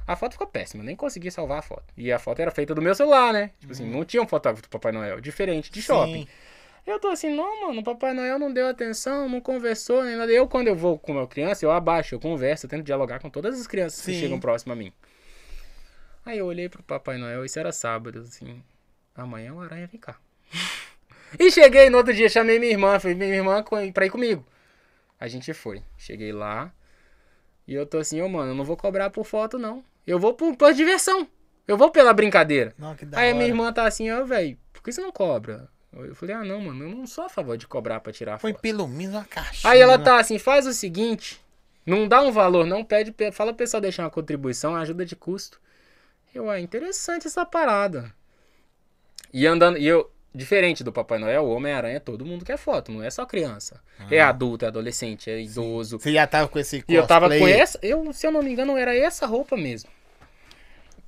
A 0.07 0.15
foto 0.15 0.31
ficou 0.33 0.47
péssima, 0.47 0.83
nem 0.83 0.95
consegui 0.95 1.29
salvar 1.29 1.59
a 1.59 1.61
foto. 1.61 1.93
E 1.95 2.11
a 2.11 2.17
foto 2.17 2.39
era 2.41 2.49
feita 2.49 2.73
do 2.73 2.81
meu 2.81 2.95
celular, 2.95 3.31
né? 3.31 3.51
Tipo 3.59 3.71
assim, 3.71 3.85
não 3.87 4.03
tinha 4.03 4.23
um 4.23 4.27
fotógrafo 4.27 4.63
do 4.63 4.69
Papai 4.69 4.91
Noel, 4.91 5.21
diferente 5.21 5.71
de 5.71 5.81
shopping. 5.81 6.27
Eu 6.85 6.99
tô 6.99 7.07
assim, 7.07 7.33
não, 7.33 7.67
mano, 7.67 7.79
o 7.79 7.83
Papai 7.83 8.13
Noel 8.13 8.37
não 8.37 8.51
deu 8.51 8.67
atenção, 8.67 9.29
não 9.29 9.39
conversou, 9.39 10.03
nem 10.03 10.17
nada. 10.17 10.31
Eu, 10.31 10.47
quando 10.47 10.67
eu 10.67 10.75
vou 10.75 10.99
com 10.99 11.13
uma 11.13 11.27
criança, 11.27 11.65
eu 11.65 11.71
abaixo, 11.71 12.15
eu 12.15 12.19
converso, 12.19 12.65
eu 12.65 12.69
tento 12.69 12.83
dialogar 12.83 13.19
com 13.19 13.29
todas 13.29 13.59
as 13.59 13.65
crianças 13.65 14.03
que 14.05 14.13
Sim. 14.13 14.19
chegam 14.19 14.39
próximo 14.39 14.73
a 14.73 14.75
mim. 14.75 14.91
Aí 16.25 16.37
eu 16.37 16.45
olhei 16.45 16.67
pro 16.67 16.83
Papai 16.83 17.17
Noel, 17.17 17.45
isso 17.45 17.57
era 17.57 17.71
sábado, 17.71 18.19
assim, 18.19 18.61
amanhã 19.15 19.53
o 19.53 19.61
aranha 19.61 19.87
vem 19.87 19.99
cá. 19.99 20.17
e 21.39 21.49
cheguei 21.49 21.89
no 21.89 21.97
outro 21.97 22.13
dia, 22.13 22.27
chamei 22.27 22.59
minha 22.59 22.71
irmã, 22.71 22.99
falei, 22.99 23.15
minha 23.15 23.33
irmã 23.33 23.63
pra 23.93 24.05
ir 24.05 24.09
comigo. 24.09 24.45
A 25.19 25.27
gente 25.27 25.53
foi. 25.53 25.81
Cheguei 25.97 26.33
lá, 26.33 26.73
e 27.67 27.73
eu 27.73 27.85
tô 27.85 27.97
assim, 27.97 28.21
ô 28.21 28.27
mano, 28.27 28.51
eu 28.51 28.55
não 28.55 28.65
vou 28.65 28.75
cobrar 28.75 29.09
por 29.09 29.25
foto, 29.25 29.57
não. 29.57 29.83
Eu 30.05 30.19
vou 30.19 30.33
por, 30.33 30.55
por 30.55 30.73
diversão. 30.73 31.27
Eu 31.65 31.77
vou 31.77 31.89
pela 31.91 32.13
brincadeira. 32.13 32.73
Não, 32.77 32.93
que 32.93 33.05
da 33.05 33.19
Aí 33.19 33.31
a 33.31 33.33
minha 33.33 33.47
irmã 33.47 33.71
tá 33.71 33.85
assim, 33.85 34.11
ó, 34.11 34.25
velho, 34.25 34.57
por 34.73 34.83
que 34.83 34.91
você 34.91 35.01
não 35.01 35.13
cobra? 35.13 35.69
Eu 35.95 36.15
falei, 36.15 36.35
ah, 36.35 36.43
não, 36.43 36.59
mano, 36.59 36.83
eu 36.85 36.89
não 36.89 37.05
sou 37.05 37.25
a 37.25 37.29
favor 37.29 37.57
de 37.57 37.67
cobrar 37.67 37.99
pra 37.99 38.11
tirar 38.11 38.39
Foi 38.39 38.51
foto. 38.51 38.61
pelo 38.61 38.87
menos 38.87 39.15
uma 39.15 39.25
caixinha. 39.25 39.71
Aí 39.71 39.79
ela 39.79 39.97
tá 39.99 40.19
assim, 40.19 40.39
faz 40.39 40.65
o 40.65 40.73
seguinte, 40.73 41.39
não 41.85 42.07
dá 42.07 42.21
um 42.21 42.31
valor, 42.31 42.65
não 42.65 42.83
pede, 42.83 43.11
pe- 43.11 43.31
fala 43.31 43.51
pro 43.51 43.57
pessoal 43.59 43.79
deixar 43.81 44.03
uma 44.03 44.09
contribuição, 44.09 44.75
ajuda 44.75 45.05
de 45.05 45.15
custo. 45.15 45.61
Eu, 46.33 46.49
ah, 46.49 46.59
interessante 46.59 47.27
essa 47.27 47.45
parada. 47.45 48.13
E 49.31 49.45
andando, 49.45 49.77
e 49.77 49.85
eu, 49.85 50.09
Diferente 50.35 50.83
do 50.83 50.91
Papai 50.91 51.19
Noel, 51.19 51.43
o 51.43 51.51
Homem-Aranha, 51.53 51.99
todo 51.99 52.25
mundo 52.25 52.43
quer 52.43 52.57
foto, 52.57 52.91
não 52.91 53.03
é 53.03 53.09
só 53.11 53.23
criança. 53.23 53.79
É 54.09 54.19
adulto, 54.19 54.65
é 54.65 54.67
adolescente, 54.67 55.29
é 55.29 55.39
idoso. 55.39 55.99
Você 55.99 56.11
já 56.11 56.25
tava 56.25 56.47
com 56.47 56.57
esse 56.57 56.83
E 56.87 56.95
eu 56.95 57.05
tava 57.05 57.27
com 57.27 57.33
cosplay 57.35 57.53
essa, 57.53 57.77
eu, 57.83 58.11
se 58.11 58.25
eu 58.25 58.31
não 58.31 58.41
me 58.41 58.51
engano, 58.51 58.75
era 58.75 58.95
essa 58.97 59.27
roupa 59.27 59.55
mesmo. 59.55 59.91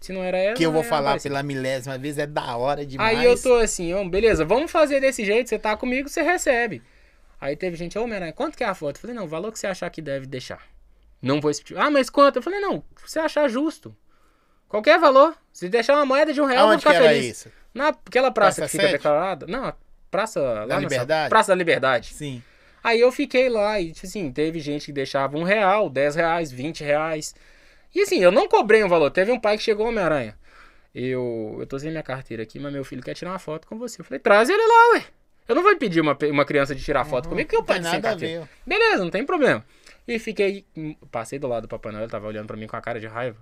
Se 0.06 0.14
não 0.14 0.24
era 0.24 0.38
essa, 0.38 0.54
Que 0.54 0.64
eu 0.64 0.72
vou 0.72 0.82
é 0.82 0.84
falar 0.84 1.20
pela 1.20 1.42
milésima 1.42 1.98
vez, 1.98 2.20
é 2.20 2.28
da 2.28 2.56
hora 2.56 2.86
demais. 2.86 3.18
Aí 3.18 3.26
eu 3.26 3.42
tô 3.42 3.56
assim, 3.56 3.92
ó, 3.92 4.08
beleza, 4.08 4.46
vamos 4.46 4.70
fazer 4.70 5.00
desse 5.00 5.26
jeito, 5.26 5.50
você 5.50 5.58
tá 5.58 5.76
comigo, 5.76 6.08
você 6.08 6.22
recebe. 6.22 6.84
Aí 7.42 7.56
teve 7.56 7.76
gente, 7.76 7.98
ô, 7.98 8.04
Homem-Aranha, 8.04 8.32
quanto 8.32 8.56
que 8.56 8.64
é 8.64 8.68
a 8.68 8.76
foto? 8.76 8.98
Eu 8.98 9.02
falei, 9.02 9.16
não, 9.16 9.24
o 9.24 9.28
valor 9.28 9.52
que 9.52 9.58
você 9.58 9.66
achar 9.66 9.90
que 9.90 10.04
deve 10.04 10.28
deixar. 10.28 10.62
Não 11.20 11.42
vou 11.42 11.50
expedir. 11.50 11.76
Ah, 11.80 11.90
mas 11.90 12.08
quanto? 12.08 12.36
Eu 12.36 12.44
falei, 12.44 12.60
não, 12.60 12.84
você 13.04 13.18
achar 13.18 13.50
justo. 13.50 13.96
Qualquer 14.70 15.00
valor. 15.00 15.36
Se 15.52 15.68
deixar 15.70 15.96
uma 15.96 16.06
moeda 16.06 16.32
de 16.32 16.40
um 16.40 16.46
real, 16.46 16.60
eu 16.60 16.64
vou 16.66 16.72
Aonde 16.74 16.84
que 16.84 16.90
ficar 16.90 17.04
era 17.04 17.14
feliz. 17.16 17.38
isso? 17.38 17.52
Naquela 17.74 18.30
praça, 18.30 18.62
Praça 18.62 18.78
que 18.78 18.84
fica 18.84 18.92
declarada. 18.92 19.48
Não, 19.48 19.66
a 19.66 19.76
praça 20.12 20.40
lá 20.40 20.68
na 20.68 20.80
Liberdade? 20.82 21.30
Praça 21.30 21.52
da 21.52 21.56
Liberdade. 21.56 22.14
Sim. 22.14 22.44
Aí 22.84 23.00
eu 23.00 23.12
fiquei 23.12 23.50
lá 23.50 23.82
e, 23.82 23.92
tipo 23.92 24.06
assim, 24.06 24.32
teve 24.32 24.60
gente 24.60 24.86
que 24.86 24.94
deixava 24.94 25.36
um 25.36 25.42
real, 25.42 25.90
dez 25.90 26.14
reais, 26.14 26.52
vinte 26.52 26.84
reais. 26.84 27.34
E 27.96 28.02
assim, 28.02 28.20
eu 28.20 28.32
não 28.32 28.48
cobrei 28.48 28.84
um 28.84 28.90
valor. 28.90 29.10
Teve 29.10 29.32
um 29.32 29.40
pai 29.40 29.58
que 29.58 29.64
chegou, 29.64 29.88
Homem-Aranha. 29.88 30.36
Eu, 30.94 31.58
eu 31.60 31.66
tô 31.66 31.80
sem 31.80 31.90
minha 31.92 32.04
carteira 32.04 32.44
aqui, 32.44 32.60
mas 32.60 32.72
meu 32.72 32.84
filho 32.84 33.02
quer 33.02 33.14
tirar 33.14 33.32
uma 33.32 33.40
foto 33.40 33.68
com 33.68 33.78
você. 33.78 34.02
Eu 34.02 34.06
falei, 34.06 34.20
traz 34.20 34.50
ele 34.50 34.62
lá, 34.62 34.94
ué. 34.96 35.06
Eu 35.48 35.56
não 35.56 35.62
vou 35.64 35.72
impedir 35.72 36.02
uma, 36.02 36.18
uma 36.32 36.44
criança 36.46 36.74
de 36.74 36.84
tirar 36.84 37.06
foto 37.06 37.30
comigo, 37.30 37.48
que 37.50 37.56
eu 37.56 37.60
Uhum. 37.60 37.66
Não 37.68 37.74
tem 37.74 37.82
pai 37.82 37.92
sem 37.92 38.02
nada 38.02 38.08
a 38.08 38.12
carteira. 38.12 38.42
ver. 38.42 38.50
Beleza, 38.66 39.04
não 39.04 39.12
tem 39.12 39.26
problema. 39.26 39.64
E 40.08 40.20
fiquei. 40.20 40.66
Passei 41.12 41.40
do 41.40 41.48
lado 41.48 41.64
do 41.64 41.68
Papai 41.68 41.92
Noel, 41.92 42.04
ele 42.04 42.12
tava 42.12 42.28
olhando 42.28 42.48
pra 42.48 42.56
mim 42.58 42.68
com 42.68 42.76
a 42.76 42.82
cara 42.82 43.00
de 43.00 43.08
raiva. 43.08 43.38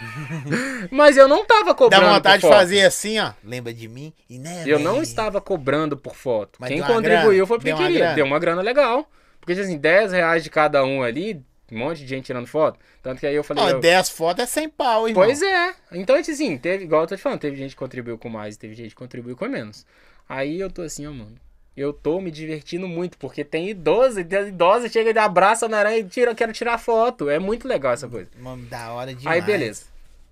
Mas 0.90 1.16
eu 1.16 1.26
não 1.28 1.44
tava 1.44 1.66
Dá 1.66 1.74
cobrando. 1.74 2.06
vontade 2.06 2.42
de 2.42 2.48
fazer 2.48 2.82
assim, 2.84 3.18
ó. 3.18 3.32
Lembra 3.42 3.72
de 3.72 3.88
mim? 3.88 4.12
E 4.28 4.38
né, 4.38 4.64
Eu 4.66 4.78
não 4.78 5.02
estava 5.02 5.40
cobrando 5.40 5.96
por 5.96 6.14
foto. 6.14 6.58
Mas 6.60 6.70
Quem 6.70 6.80
contribuiu 6.82 7.30
grana? 7.30 7.46
foi 7.46 7.58
porque 7.58 7.70
Deu 7.72 7.76
queria. 7.76 8.14
Deu 8.14 8.24
uma 8.26 8.38
grana 8.38 8.62
legal. 8.62 9.08
Porque, 9.40 9.52
assim, 9.60 9.76
10 9.76 10.12
reais 10.12 10.42
de 10.42 10.50
cada 10.50 10.84
um 10.84 11.02
ali, 11.02 11.44
um 11.72 11.78
monte 11.78 11.98
de 11.98 12.06
gente 12.06 12.26
tirando 12.26 12.46
foto. 12.46 12.78
Tanto 13.02 13.20
que 13.20 13.26
aí 13.26 13.34
eu 13.34 13.44
falei. 13.44 13.64
Ó, 13.64 13.68
eu- 13.70 13.80
10 13.80 14.10
fotos 14.10 14.42
é 14.44 14.46
100 14.46 14.68
pau, 14.68 15.08
irmão. 15.08 15.24
Pois 15.24 15.40
é. 15.40 15.74
Então, 15.92 16.16
assim, 16.16 16.58
teve, 16.58 16.84
igual 16.84 17.02
eu 17.02 17.06
tô 17.06 17.16
te 17.16 17.22
falando, 17.22 17.40
teve 17.40 17.56
gente 17.56 17.70
que 17.70 17.76
contribuiu 17.76 18.18
com 18.18 18.28
mais, 18.28 18.56
teve 18.56 18.74
gente 18.74 18.90
que 18.90 18.94
contribuiu 18.96 19.36
com 19.36 19.48
menos. 19.48 19.86
Aí 20.28 20.60
eu 20.60 20.70
tô 20.70 20.82
assim, 20.82 21.06
ó, 21.06 21.12
mano. 21.12 21.36
Eu 21.76 21.92
tô 21.92 22.20
me 22.20 22.30
divertindo 22.30 22.86
muito, 22.86 23.18
porque 23.18 23.42
tem 23.44 23.68
idoso, 23.68 24.20
e 24.20 24.24
tem 24.24 24.46
idosa 24.48 24.88
chega 24.88 25.12
de 25.12 25.18
abraça 25.18 25.66
na 25.68 25.78
aranha 25.78 25.98
e 25.98 26.04
tira, 26.04 26.32
quero 26.34 26.52
tirar 26.52 26.78
foto. 26.78 27.28
É 27.28 27.38
muito 27.40 27.66
legal 27.66 27.92
essa 27.92 28.06
coisa. 28.08 28.30
Mano, 28.38 28.64
da 28.66 28.92
hora 28.92 29.12
demais. 29.12 29.40
Aí, 29.40 29.44
beleza. 29.44 29.86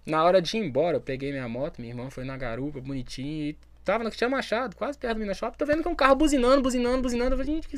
Na 0.06 0.22
hora 0.24 0.40
de 0.40 0.56
ir 0.56 0.60
embora, 0.60 0.96
eu 0.98 1.00
peguei 1.00 1.32
minha 1.32 1.48
moto, 1.48 1.80
minha 1.80 1.92
irmã 1.92 2.10
foi 2.10 2.24
na 2.24 2.36
garupa, 2.36 2.80
bonitinho, 2.80 3.50
e 3.50 3.56
tava 3.84 4.04
no 4.04 4.10
que 4.10 4.16
tinha 4.16 4.30
Machado, 4.30 4.76
quase 4.76 4.96
perto 4.98 5.14
do 5.14 5.20
Minas 5.20 5.36
Shopping, 5.36 5.56
tô 5.58 5.66
vendo 5.66 5.82
que 5.82 5.88
é 5.88 5.90
um 5.90 5.96
carro 5.96 6.14
buzinando, 6.14 6.62
buzinando, 6.62 7.02
buzinando. 7.02 7.34
Eu 7.34 7.38
falei, 7.38 7.54
gente, 7.54 7.68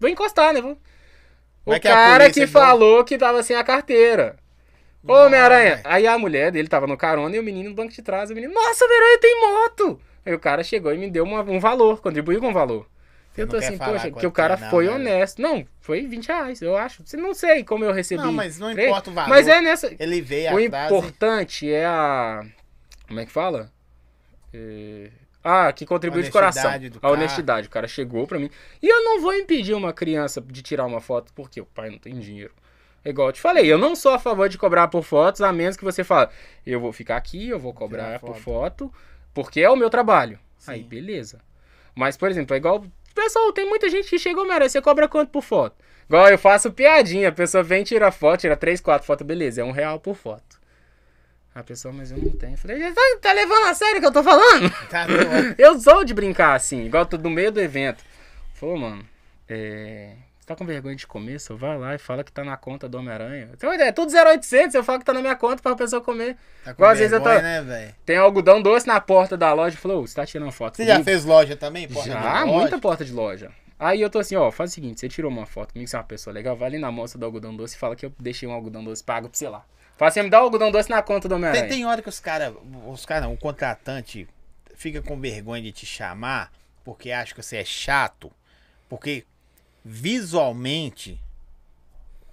vou 0.00 0.10
encostar, 0.10 0.52
né? 0.52 0.60
Vou... 0.60 0.76
O 1.64 1.70
Vai 1.70 1.80
que 1.80 1.88
cara 1.88 2.30
que 2.30 2.46
falou 2.46 3.04
que 3.04 3.16
tava 3.18 3.42
sem 3.42 3.56
a 3.56 3.62
carteira. 3.64 4.36
Ô, 5.06 5.12
Homem-Aranha. 5.26 5.76
velho. 5.76 5.80
Aí 5.84 6.06
a 6.06 6.16
mulher 6.18 6.50
dele 6.52 6.68
tava 6.68 6.86
no 6.86 6.96
carona 6.96 7.34
e 7.36 7.38
o 7.38 7.42
menino 7.42 7.68
no 7.70 7.74
banco 7.74 7.92
de 7.92 8.02
trás. 8.02 8.30
O 8.30 8.34
menino, 8.34 8.52
nossa, 8.54 8.84
Homem-Aranha 8.84 9.18
tem 9.20 9.40
moto. 9.40 10.00
Aí 10.24 10.32
o 10.34 10.38
cara 10.38 10.62
chegou 10.62 10.92
e 10.94 10.98
me 10.98 11.10
deu 11.10 11.24
uma- 11.24 11.42
um 11.42 11.58
valor, 11.58 12.00
contribuiu 12.00 12.40
com 12.40 12.48
um 12.48 12.52
valor. 12.52 12.86
Você 13.32 13.42
eu 13.42 13.48
tô 13.48 13.56
assim, 13.56 13.78
poxa, 13.78 14.10
que 14.10 14.26
o 14.26 14.30
cara 14.30 14.54
é, 14.54 14.58
não, 14.58 14.70
foi 14.70 14.84
né? 14.86 14.92
honesto. 14.92 15.40
Não, 15.40 15.66
foi 15.80 16.06
20 16.06 16.26
reais, 16.28 16.60
eu 16.60 16.76
acho. 16.76 17.02
Você 17.04 17.16
Não 17.16 17.32
sei 17.32 17.64
como 17.64 17.82
eu 17.84 17.90
recebi. 17.92 18.22
Não, 18.22 18.30
mas 18.32 18.58
não 18.58 18.70
importa 18.70 19.10
o 19.10 19.12
valor. 19.14 19.30
Mas 19.30 19.48
é 19.48 19.60
nessa. 19.62 19.90
Ele 19.98 20.20
veio 20.20 20.52
O 20.54 20.58
atrás. 20.66 20.92
e- 20.92 20.94
importante 20.94 21.72
é 21.72 21.86
a. 21.86 22.44
Como 23.08 23.18
é 23.20 23.24
que 23.26 23.32
fala? 23.32 23.72
É, 24.52 25.08
Ah, 25.44 25.72
que 25.72 25.84
contribui 25.84 26.22
de 26.22 26.30
coração. 26.30 26.70
A 27.00 27.10
honestidade. 27.10 27.66
O 27.66 27.70
cara 27.70 27.88
chegou 27.88 28.26
pra 28.26 28.38
mim. 28.38 28.50
E 28.80 28.88
eu 28.88 29.02
não 29.04 29.20
vou 29.20 29.34
impedir 29.34 29.74
uma 29.74 29.92
criança 29.92 30.40
de 30.40 30.62
tirar 30.62 30.86
uma 30.86 31.00
foto 31.00 31.32
porque 31.34 31.60
o 31.60 31.66
pai 31.66 31.90
não 31.90 31.98
tem 31.98 32.18
dinheiro. 32.18 32.52
É 33.04 33.10
igual 33.10 33.28
eu 33.28 33.32
te 33.32 33.40
falei, 33.40 33.66
eu 33.66 33.76
não 33.78 33.96
sou 33.96 34.12
a 34.12 34.18
favor 34.18 34.48
de 34.48 34.56
cobrar 34.56 34.86
por 34.86 35.02
fotos, 35.02 35.40
a 35.40 35.52
menos 35.52 35.76
que 35.76 35.84
você 35.84 36.04
fale, 36.04 36.30
eu 36.64 36.78
vou 36.78 36.92
ficar 36.92 37.16
aqui, 37.16 37.48
eu 37.48 37.58
vou 37.58 37.74
cobrar 37.74 38.04
Tirar 38.04 38.20
por 38.20 38.36
foto. 38.36 38.86
foto, 38.88 38.94
porque 39.34 39.60
é 39.60 39.68
o 39.68 39.74
meu 39.74 39.90
trabalho. 39.90 40.38
Sim. 40.56 40.70
Aí, 40.70 40.82
beleza. 40.84 41.40
Mas, 41.96 42.16
por 42.16 42.30
exemplo, 42.30 42.54
é 42.54 42.58
igual. 42.58 42.84
Pessoal, 43.12 43.52
tem 43.52 43.68
muita 43.68 43.90
gente 43.90 44.08
que 44.08 44.20
chegou, 44.20 44.46
Mara, 44.46 44.68
você 44.68 44.80
cobra 44.80 45.08
quanto 45.08 45.30
por 45.30 45.42
foto? 45.42 45.74
Igual 46.08 46.28
eu 46.28 46.38
faço 46.38 46.70
piadinha, 46.70 47.30
a 47.30 47.32
pessoa 47.32 47.62
vem, 47.64 47.82
tira 47.82 48.12
foto, 48.12 48.40
tira 48.42 48.56
3, 48.56 48.80
4 48.80 49.04
fotos, 49.04 49.26
beleza, 49.26 49.62
é 49.62 49.64
um 49.64 49.72
real 49.72 49.98
por 49.98 50.14
foto. 50.14 50.51
A 51.54 51.62
pessoa, 51.62 51.92
mas 51.92 52.10
eu 52.10 52.16
não 52.18 52.30
tenho. 52.30 52.54
Eu 52.54 52.58
falei, 52.58 52.92
tá, 52.92 53.00
tá 53.20 53.32
levando 53.32 53.66
a 53.66 53.74
sério 53.74 53.98
o 53.98 54.00
que 54.00 54.06
eu 54.06 54.12
tô 54.12 54.22
falando? 54.22 54.70
Tá. 54.88 55.06
Eu 55.58 55.78
sou 55.78 56.02
de 56.04 56.14
brincar 56.14 56.54
assim, 56.54 56.84
igual 56.86 57.04
tô 57.04 57.18
no 57.18 57.28
meio 57.30 57.52
do 57.52 57.60
evento. 57.60 58.02
Falou, 58.54 58.78
mano, 58.78 59.04
é. 59.48 60.14
Você 60.40 60.46
tá 60.46 60.56
com 60.56 60.64
vergonha 60.66 60.96
de 60.96 61.06
comer? 61.06 61.38
Só 61.38 61.54
vai 61.54 61.78
lá 61.78 61.94
e 61.94 61.98
fala 61.98 62.24
que 62.24 62.32
tá 62.32 62.42
na 62.42 62.56
conta 62.56 62.88
do 62.88 62.98
Homem-Aranha. 62.98 63.50
Tem 63.58 63.68
uma 63.68 63.76
ideia, 63.76 63.90
é 63.90 63.92
tudo 63.92 64.10
0800, 64.12 64.74
eu 64.74 64.82
falo 64.82 64.98
que 64.98 65.04
tá 65.04 65.12
na 65.12 65.20
minha 65.20 65.36
conta 65.36 65.62
pra 65.62 65.76
pessoa 65.76 66.02
comer. 66.02 66.36
Tá 66.64 66.74
com 66.74 66.80
Igual 66.82 66.90
às 66.90 66.98
vezes 66.98 67.12
eu 67.12 67.20
tô- 67.20 67.28
vergonha, 67.28 67.62
né, 67.62 67.62
velho? 67.62 67.94
Tem 68.04 68.16
algodão 68.16 68.60
doce 68.60 68.86
na 68.86 69.00
porta 69.00 69.36
da 69.36 69.52
loja. 69.52 69.76
Falou, 69.76 70.02
"Ô, 70.02 70.06
você 70.06 70.14
tá 70.16 70.26
tirando 70.26 70.50
foto 70.50 70.76
Você 70.76 70.82
comigo? 70.84 70.98
já 70.98 71.04
fez 71.04 71.24
loja 71.24 71.54
também? 71.56 71.86
Porta 71.86 72.08
Já, 72.10 72.40
loja? 72.44 72.46
muita 72.46 72.78
porta 72.78 73.04
de 73.04 73.12
loja. 73.12 73.52
Aí 73.78 74.00
eu 74.00 74.10
tô 74.10 74.18
assim, 74.18 74.34
ó, 74.36 74.50
faz 74.50 74.70
o 74.70 74.74
seguinte, 74.74 74.98
você 75.00 75.08
tirou 75.08 75.30
uma 75.30 75.46
foto 75.46 75.72
comigo, 75.72 75.88
você 75.88 75.94
é 75.96 75.98
uma 75.98 76.04
pessoa 76.04 76.32
legal, 76.34 76.56
vai 76.56 76.68
ali 76.68 76.78
na 76.78 76.90
moça 76.90 77.16
do 77.18 77.24
algodão 77.24 77.54
doce 77.54 77.76
e 77.76 77.78
fala 77.78 77.94
que 77.94 78.06
eu 78.06 78.12
deixei 78.18 78.48
um 78.48 78.52
algodão 78.52 78.82
doce 78.82 79.02
pago 79.02 79.28
pra 79.28 79.38
você 79.38 79.48
lá. 79.48 79.64
Fala 80.02 80.08
assim, 80.10 80.22
me 80.22 80.30
dá 80.30 80.40
o 80.40 80.44
algodão 80.46 80.68
doce 80.72 80.90
na 80.90 81.00
conta 81.00 81.28
do 81.28 81.36
Tem, 81.36 81.36
Homem-Aranha. 81.36 81.68
tem 81.68 81.86
hora 81.86 82.02
que 82.02 82.08
os 82.08 82.18
caras, 82.18 82.52
os 82.88 83.06
caras 83.06 83.22
não, 83.22 83.34
o 83.34 83.36
contratante 83.38 84.26
fica 84.74 85.00
com 85.00 85.16
vergonha 85.20 85.62
de 85.62 85.70
te 85.70 85.86
chamar 85.86 86.50
porque 86.82 87.12
acha 87.12 87.32
que 87.32 87.40
você 87.40 87.58
é 87.58 87.64
chato, 87.64 88.32
porque 88.88 89.24
visualmente 89.84 91.20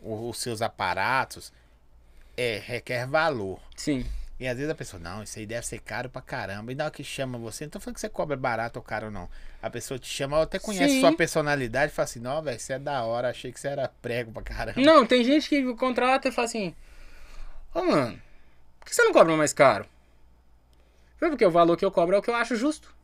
o- 0.01 0.29
os 0.29 0.39
seus 0.39 0.63
aparatos 0.63 1.53
é, 2.35 2.59
requer 2.65 3.05
valor. 3.05 3.59
Sim. 3.75 4.03
E 4.39 4.47
às 4.47 4.55
vezes 4.57 4.71
a 4.71 4.73
pessoa, 4.73 4.99
não, 4.99 5.21
isso 5.21 5.37
aí 5.37 5.45
deve 5.45 5.67
ser 5.67 5.79
caro 5.79 6.09
pra 6.09 6.23
caramba. 6.23 6.71
E 6.71 6.75
na 6.75 6.85
hora 6.85 6.91
que 6.93 7.03
chama 7.03 7.37
você, 7.37 7.65
não 7.65 7.69
tô 7.69 7.79
falando 7.79 7.93
que 7.95 8.01
você 8.01 8.09
cobra 8.09 8.35
barato 8.35 8.79
ou 8.79 8.83
caro, 8.83 9.11
não. 9.11 9.29
A 9.61 9.69
pessoa 9.69 9.99
te 9.99 10.07
chama, 10.07 10.37
ela 10.37 10.45
até 10.45 10.57
conhece 10.57 10.95
Sim. 10.95 11.01
sua 11.01 11.15
personalidade 11.15 11.91
e 11.91 11.95
fala 11.95 12.05
assim, 12.05 12.19
não, 12.19 12.41
velho, 12.41 12.59
você 12.59 12.73
é 12.73 12.79
da 12.79 13.03
hora, 13.03 13.29
achei 13.29 13.51
que 13.51 13.59
você 13.59 13.67
era 13.67 13.87
prego 14.01 14.31
pra 14.31 14.41
caramba. 14.41 14.81
Não, 14.81 15.05
tem 15.05 15.23
gente 15.23 15.47
que 15.47 15.61
contrata 15.75 16.29
e 16.29 16.31
fala 16.31 16.47
assim, 16.47 16.73
ô 17.73 17.83
mano, 17.83 18.21
por 18.79 18.87
que 18.87 18.95
você 18.95 19.03
não 19.03 19.13
cobra 19.13 19.35
mais 19.35 19.53
caro? 19.53 19.85
Porque 21.19 21.45
o 21.45 21.51
valor 21.51 21.75
que 21.75 21.83
eu 21.83 21.91
cobro 21.91 22.15
é 22.15 22.19
o 22.19 22.21
que 22.21 22.29
eu 22.29 22.35
acho 22.35 22.55
justo. 22.55 22.95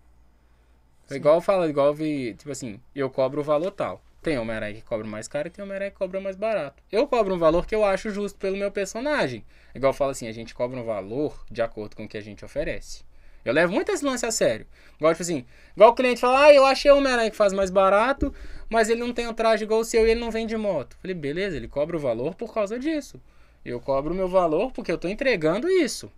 É 1.09 1.15
igual 1.15 1.41
fala, 1.41 1.67
igual 1.67 1.93
vi, 1.93 2.33
tipo 2.33 2.51
assim, 2.51 2.79
eu 2.95 3.09
cobro 3.09 3.41
o 3.41 3.43
valor 3.43 3.71
tal. 3.71 4.01
Tem 4.23 4.39
Homem-Aranha 4.39 4.73
que 4.73 4.81
cobra 4.81 5.05
mais 5.05 5.27
caro 5.27 5.47
e 5.47 5.51
tem 5.51 5.63
Homem-Aranha 5.63 5.91
que 5.91 5.97
cobra 5.97 6.19
mais 6.19 6.35
barato. 6.35 6.81
Eu 6.91 7.05
cobro 7.05 7.35
um 7.35 7.37
valor 7.37 7.67
que 7.67 7.75
eu 7.75 7.85
acho 7.85 8.09
justo 8.09 8.39
pelo 8.39 8.57
meu 8.57 8.71
personagem. 8.71 9.45
Igual 9.75 9.93
fala 9.93 10.13
assim, 10.13 10.27
a 10.27 10.31
gente 10.31 10.55
cobra 10.55 10.79
um 10.79 10.83
valor 10.83 11.45
de 11.51 11.61
acordo 11.61 11.95
com 11.95 12.05
o 12.05 12.07
que 12.07 12.17
a 12.17 12.21
gente 12.21 12.43
oferece. 12.43 13.03
Eu 13.43 13.53
levo 13.53 13.71
muito 13.71 13.91
esse 13.91 14.03
lance 14.03 14.25
a 14.25 14.31
sério. 14.31 14.65
Igual, 14.95 15.13
tipo 15.13 15.21
assim, 15.21 15.45
igual 15.75 15.91
o 15.91 15.93
cliente 15.93 16.19
fala, 16.19 16.45
ah, 16.45 16.53
eu 16.53 16.65
achei 16.65 16.89
o 16.89 16.97
Homem-Aranha 16.97 17.29
que 17.29 17.37
faz 17.37 17.53
mais 17.53 17.69
barato, 17.69 18.33
mas 18.67 18.89
ele 18.89 19.01
não 19.01 19.13
tem 19.13 19.27
um 19.27 19.33
traje 19.33 19.63
igual 19.63 19.81
o 19.81 19.85
seu 19.85 20.07
e 20.07 20.09
ele 20.09 20.19
não 20.19 20.31
vende 20.31 20.57
moto. 20.57 20.97
Falei, 20.99 21.13
beleza, 21.13 21.55
ele 21.55 21.67
cobra 21.67 21.95
o 21.95 21.99
valor 21.99 22.33
por 22.33 22.51
causa 22.51 22.79
disso. 22.79 23.21
Eu 23.65 23.79
cobro 23.79 24.13
o 24.13 24.15
meu 24.15 24.27
valor 24.27 24.71
porque 24.71 24.91
eu 24.91 24.97
tô 24.97 25.07
entregando 25.07 25.67
isso. 25.69 26.11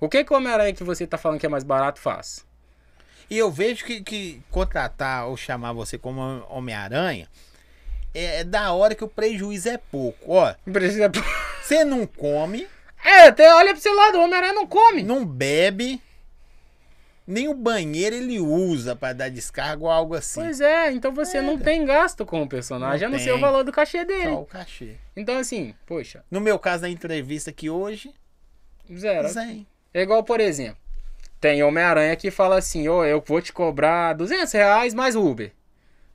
O 0.00 0.08
que, 0.08 0.22
que 0.22 0.32
o 0.32 0.36
Homem-Aranha 0.36 0.72
que 0.72 0.84
você 0.84 1.06
tá 1.06 1.18
falando 1.18 1.40
que 1.40 1.46
é 1.46 1.48
mais 1.48 1.64
barato 1.64 2.00
faz? 2.00 2.46
E 3.28 3.36
eu 3.36 3.50
vejo 3.50 3.84
que, 3.84 4.00
que 4.00 4.40
contratar 4.50 5.26
ou 5.26 5.36
chamar 5.36 5.72
você 5.72 5.98
como 5.98 6.20
Homem-Aranha 6.48 7.28
é, 8.14 8.40
é 8.40 8.44
da 8.44 8.72
hora 8.72 8.94
que 8.94 9.04
o 9.04 9.08
prejuízo 9.08 9.68
é 9.68 9.76
pouco. 9.76 10.32
Ó, 10.34 10.54
Precisa- 10.72 11.10
você 11.62 11.84
não 11.84 12.06
come, 12.06 12.66
É, 13.04 13.26
até 13.28 13.52
olha 13.54 13.72
pro 13.72 13.82
seu 13.82 13.94
lado, 13.94 14.18
o 14.18 14.22
Homem-Aranha 14.22 14.52
não 14.54 14.66
come. 14.66 15.02
não 15.02 15.24
bebe, 15.26 16.00
nem 17.30 17.46
o 17.46 17.52
banheiro 17.54 18.16
ele 18.16 18.40
usa 18.40 18.96
pra 18.96 19.12
dar 19.12 19.28
descarga 19.28 19.84
ou 19.84 19.90
algo 19.90 20.14
assim. 20.14 20.40
Pois 20.40 20.60
é, 20.62 20.90
então 20.90 21.12
você 21.12 21.42
não 21.42 21.58
tem 21.58 21.84
gasto 21.84 22.24
com 22.24 22.42
o 22.42 22.48
personagem, 22.48 23.06
Não 23.06 23.14
a 23.14 23.18
não 23.18 23.22
ser 23.24 23.30
o 23.32 23.34
tem. 23.34 23.40
valor 23.42 23.62
do 23.64 23.70
cachê 23.70 24.02
dele. 24.04 24.30
Só 24.30 24.40
o 24.40 24.46
cachê. 24.46 24.94
Então, 25.14 25.36
assim, 25.36 25.74
poxa, 25.86 26.24
No 26.30 26.40
meu 26.40 26.58
caso, 26.58 26.82
na 26.84 26.88
entrevista 26.88 27.50
aqui 27.50 27.68
hoje, 27.68 28.14
zero. 28.96 29.28
zen. 29.28 29.66
É 29.92 30.00
igual, 30.02 30.24
por 30.24 30.40
exemplo, 30.40 30.78
tem 31.40 31.62
Homem-Aranha 31.62 32.16
que 32.16 32.30
fala 32.30 32.56
assim, 32.56 32.88
ô, 32.88 33.04
eu 33.04 33.22
vou 33.24 33.42
te 33.42 33.52
cobrar 33.52 34.14
200 34.14 34.50
reais 34.52 34.94
mais 34.94 35.14
Uber. 35.14 35.52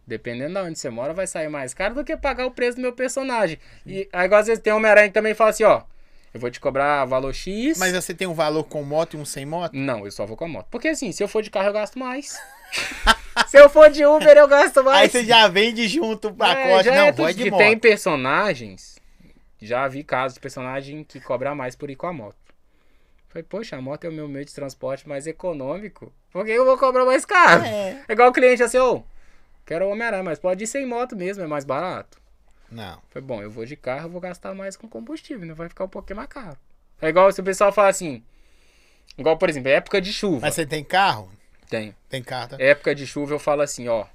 Dependendo 0.06 0.56
de 0.56 0.59
onde 0.59 0.80
você 0.80 0.90
mora, 0.90 1.14
vai 1.14 1.25
sair 1.27 1.48
mais 1.48 1.74
caro 1.74 1.95
do 1.95 2.03
que 2.03 2.17
pagar 2.17 2.45
o 2.45 2.51
preço 2.51 2.75
do 2.77 2.82
meu 2.82 2.92
personagem. 2.92 3.58
E 3.85 4.09
aí, 4.11 4.33
às 4.33 4.48
vezes, 4.48 4.61
tem 4.61 4.74
Homem-Aranha 4.74 5.08
que 5.08 5.14
também 5.14 5.33
fala 5.33 5.51
assim, 5.51 5.64
ó, 5.64 5.83
eu 6.33 6.39
vou 6.39 6.49
te 6.49 6.59
cobrar 6.59 7.05
valor 7.05 7.33
X. 7.33 7.77
Mas 7.77 7.93
você 7.93 8.13
tem 8.13 8.25
um 8.27 8.33
valor 8.33 8.63
com 8.63 8.81
moto 8.83 9.15
e 9.15 9.19
um 9.19 9.25
sem 9.25 9.45
moto? 9.45 9.73
Não, 9.73 10.05
eu 10.05 10.11
só 10.11 10.25
vou 10.25 10.35
com 10.35 10.45
a 10.45 10.47
moto. 10.47 10.67
Porque 10.71 10.87
assim, 10.87 11.11
se 11.11 11.23
eu 11.23 11.27
for 11.27 11.41
de 11.43 11.49
carro, 11.51 11.67
eu 11.67 11.73
gasto 11.73 11.99
mais. 11.99 12.37
se 13.47 13.57
eu 13.57 13.69
for 13.69 13.89
de 13.89 14.05
Uber, 14.05 14.35
eu 14.37 14.47
gasto 14.47 14.83
mais. 14.83 15.01
Aí 15.03 15.09
você 15.09 15.23
já 15.25 15.47
vende 15.47 15.87
junto 15.87 16.29
o 16.29 16.31
É, 16.31 16.33
pacote. 16.33 16.85
já 16.85 16.95
não, 16.95 17.05
é 17.05 17.11
tudo 17.11 17.33
de 17.33 17.43
que 17.43 17.51
moto. 17.51 17.59
Tem 17.59 17.77
personagens, 17.77 18.97
já 19.61 19.87
vi 19.87 20.03
casos 20.03 20.33
de 20.35 20.39
personagem 20.39 21.03
que 21.03 21.19
cobra 21.19 21.53
mais 21.53 21.75
por 21.75 21.89
ir 21.89 21.95
com 21.95 22.07
a 22.07 22.13
moto. 22.13 22.35
Falei, 23.29 23.43
poxa, 23.43 23.75
a 23.75 23.81
moto 23.81 24.05
é 24.05 24.09
o 24.09 24.13
meu 24.13 24.27
meio 24.27 24.45
de 24.45 24.53
transporte 24.53 25.07
mais 25.09 25.25
econômico. 25.25 26.13
Por 26.31 26.45
que 26.45 26.51
eu 26.51 26.65
vou 26.65 26.77
cobrar 26.77 27.03
mais 27.05 27.25
caro? 27.25 27.63
É. 27.63 28.03
É 28.07 28.13
igual 28.13 28.29
o 28.29 28.33
cliente 28.33 28.61
assim, 28.61 28.77
ô, 28.77 29.03
quero 29.65 29.85
o 29.85 29.89
Homem-Aranha, 29.89 30.23
mas 30.23 30.37
pode 30.39 30.63
ir 30.63 30.67
sem 30.67 30.85
moto 30.85 31.15
mesmo, 31.15 31.43
é 31.43 31.47
mais 31.47 31.65
barato. 31.65 32.21
Não. 32.74 33.00
Falei, 33.10 33.27
bom, 33.27 33.42
eu 33.42 33.52
vou 33.52 33.66
de 33.66 33.76
carro, 33.76 34.08
eu 34.08 34.10
vou 34.10 34.19
gastar 34.19 34.53
mais 34.56 34.76
com 34.76 34.90
combustível, 34.90 35.45
né? 35.45 35.53
Vai 35.53 35.69
ficar 35.69 35.84
um 35.85 35.90
pouquinho 35.90 36.18
mais 36.18 36.27
caro. 36.27 36.58
É 37.00 37.08
igual 37.08 37.32
se 37.32 37.40
o 37.40 37.43
pessoal 37.43 37.72
fala 37.72 37.90
assim, 37.90 38.24
igual, 39.18 39.38
por 39.38 39.50
exemplo, 39.50 39.69
época 39.69 40.02
de 40.02 40.11
chuva. 40.11 40.42
Mas 40.42 40.56
você 40.56 40.66
tem 40.66 40.84
carro? 40.84 41.32
Tem. 41.69 41.95
Tem 42.10 42.24
carro, 42.24 42.50
tá? 42.50 42.58
Época 42.60 42.95
de 42.95 43.06
chuva 43.06 43.34
eu 43.35 43.40
falo 43.40 43.61
assim, 43.61 43.88
ó. 43.88 44.06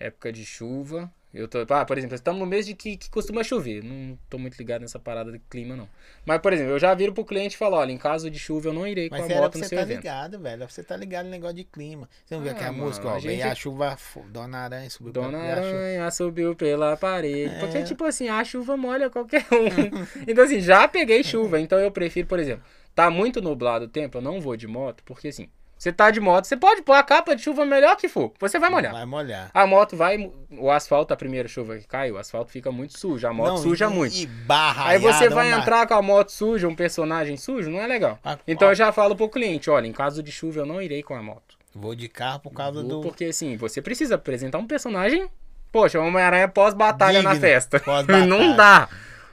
Época 0.00 0.32
de 0.32 0.44
chuva. 0.44 1.12
Eu 1.34 1.48
tô. 1.48 1.64
Ah, 1.70 1.84
por 1.86 1.96
exemplo, 1.96 2.14
estamos 2.14 2.38
no 2.38 2.44
mês 2.46 2.66
de 2.66 2.74
que, 2.74 2.94
que 2.96 3.08
costuma 3.08 3.42
chover. 3.42 3.82
Não 3.82 4.18
tô 4.28 4.38
muito 4.38 4.54
ligado 4.58 4.82
nessa 4.82 4.98
parada 4.98 5.32
de 5.32 5.38
clima, 5.38 5.74
não. 5.74 5.88
Mas, 6.26 6.38
por 6.40 6.52
exemplo, 6.52 6.72
eu 6.72 6.78
já 6.78 6.92
viro 6.94 7.14
pro 7.14 7.24
cliente 7.24 7.54
e 7.54 7.58
falo, 7.58 7.76
olha, 7.76 7.90
em 7.90 7.96
caso 7.96 8.30
de 8.30 8.38
chuva 8.38 8.68
eu 8.68 8.72
não 8.74 8.86
irei 8.86 9.08
com 9.08 9.16
Mas 9.16 9.24
a 9.30 9.32
era 9.32 9.40
moto 9.40 9.54
no 9.56 9.62
você 9.64 9.68
seu 9.70 9.78
tá 9.78 9.82
evento. 9.82 9.96
ligado, 9.98 10.38
velho. 10.38 10.68
Você 10.68 10.82
tá 10.84 10.94
ligado 10.94 11.24
no 11.24 11.30
negócio 11.30 11.56
de 11.56 11.64
clima. 11.64 12.06
Você 12.26 12.34
não 12.34 12.42
viu 12.42 12.50
Ah, 12.50 12.54
aquela 12.54 12.72
mano, 12.72 12.84
música, 12.84 13.08
ó. 13.08 13.10
a 13.16 13.18
Vem 13.18 13.36
gente- 13.36 13.42
a 13.48 13.54
chuva, 13.54 13.96
Dona 14.30 14.58
Aranha 14.58 14.90
subiu 14.90 15.12
Dona 15.12 15.38
a 15.38 15.54
chuva. 15.56 15.66
Aranha 15.78 16.10
subiu 16.10 16.54
pela 16.54 16.96
parede. 16.98 17.54
É. 17.54 17.58
Porque, 17.60 17.82
tipo 17.82 18.04
assim, 18.04 18.28
a 18.28 18.44
chuva 18.44 18.76
molha 18.76 19.08
qualquer 19.08 19.46
um. 19.50 20.02
então, 20.28 20.44
assim, 20.44 20.60
já 20.60 20.86
peguei 20.86 21.24
chuva. 21.24 21.58
Então 21.58 21.78
eu 21.78 21.90
prefiro, 21.90 22.28
por 22.28 22.38
exemplo, 22.38 22.62
tá 22.94 23.10
muito 23.10 23.40
nublado 23.40 23.86
o 23.86 23.88
tempo, 23.88 24.18
eu 24.18 24.22
não 24.22 24.38
vou 24.38 24.54
de 24.54 24.66
moto, 24.66 25.02
porque 25.04 25.28
assim, 25.28 25.48
você 25.82 25.92
tá 25.92 26.12
de 26.12 26.20
moto, 26.20 26.44
você 26.44 26.56
pode 26.56 26.80
pôr 26.82 26.92
a 26.92 27.02
capa 27.02 27.34
de 27.34 27.42
chuva 27.42 27.64
melhor 27.66 27.96
que 27.96 28.08
for. 28.08 28.32
Você 28.38 28.56
vai 28.56 28.70
molhar. 28.70 28.92
Vai 28.92 29.04
molhar. 29.04 29.50
A 29.52 29.66
moto 29.66 29.96
vai. 29.96 30.30
O 30.52 30.70
asfalto, 30.70 31.12
a 31.12 31.16
primeira 31.16 31.48
chuva 31.48 31.76
que 31.76 31.88
cai, 31.88 32.12
o 32.12 32.18
asfalto 32.18 32.52
fica 32.52 32.70
muito 32.70 32.96
sujo. 32.96 33.26
A 33.26 33.32
moto 33.32 33.48
Não, 33.48 33.56
suja 33.56 33.86
e- 33.86 33.88
muito. 33.88 34.14
E 34.14 34.24
barra 34.24 34.90
Aí 34.90 35.00
você 35.00 35.28
vai 35.28 35.50
entrar 35.50 35.88
com 35.88 35.94
a 35.94 36.00
moto 36.00 36.30
suja, 36.30 36.68
um 36.68 36.74
personagem 36.76 37.36
sujo, 37.36 37.68
não 37.68 37.80
é 37.80 37.88
legal. 37.88 38.16
Ah, 38.24 38.38
Então 38.46 38.68
ó. 38.68 38.70
eu 38.70 38.76
já 38.76 38.92
falo 38.92 39.16
pro 39.16 39.28
cliente, 39.28 39.68
olha, 39.70 39.88
em 39.88 39.92
caso 39.92 40.22
de 40.22 40.30
chuva 40.30 40.60
eu 40.60 40.66
não 40.66 40.80
irei 40.80 41.02
com 41.02 41.16
a 41.16 41.22
moto. 41.22 41.58
Vou 41.74 41.96
de 41.96 42.08
carro 42.08 42.38
por 42.38 42.52
causa 42.52 42.80
Vou 42.80 42.88
do. 42.88 43.00
Porque 43.00 43.24
assim, 43.24 43.56
você 43.56 43.82
precisa 43.82 44.14
apresentar 44.14 44.58
um 44.58 44.66
personagem. 44.68 45.28
Poxa, 45.72 45.98
Homem-Aranha 45.98 46.46
pós-batalha 46.46 47.22
na 47.22 47.34
festa. 47.34 47.80
pós-batalha. 47.80 48.22
não 48.24 48.54
dá. 48.54 48.88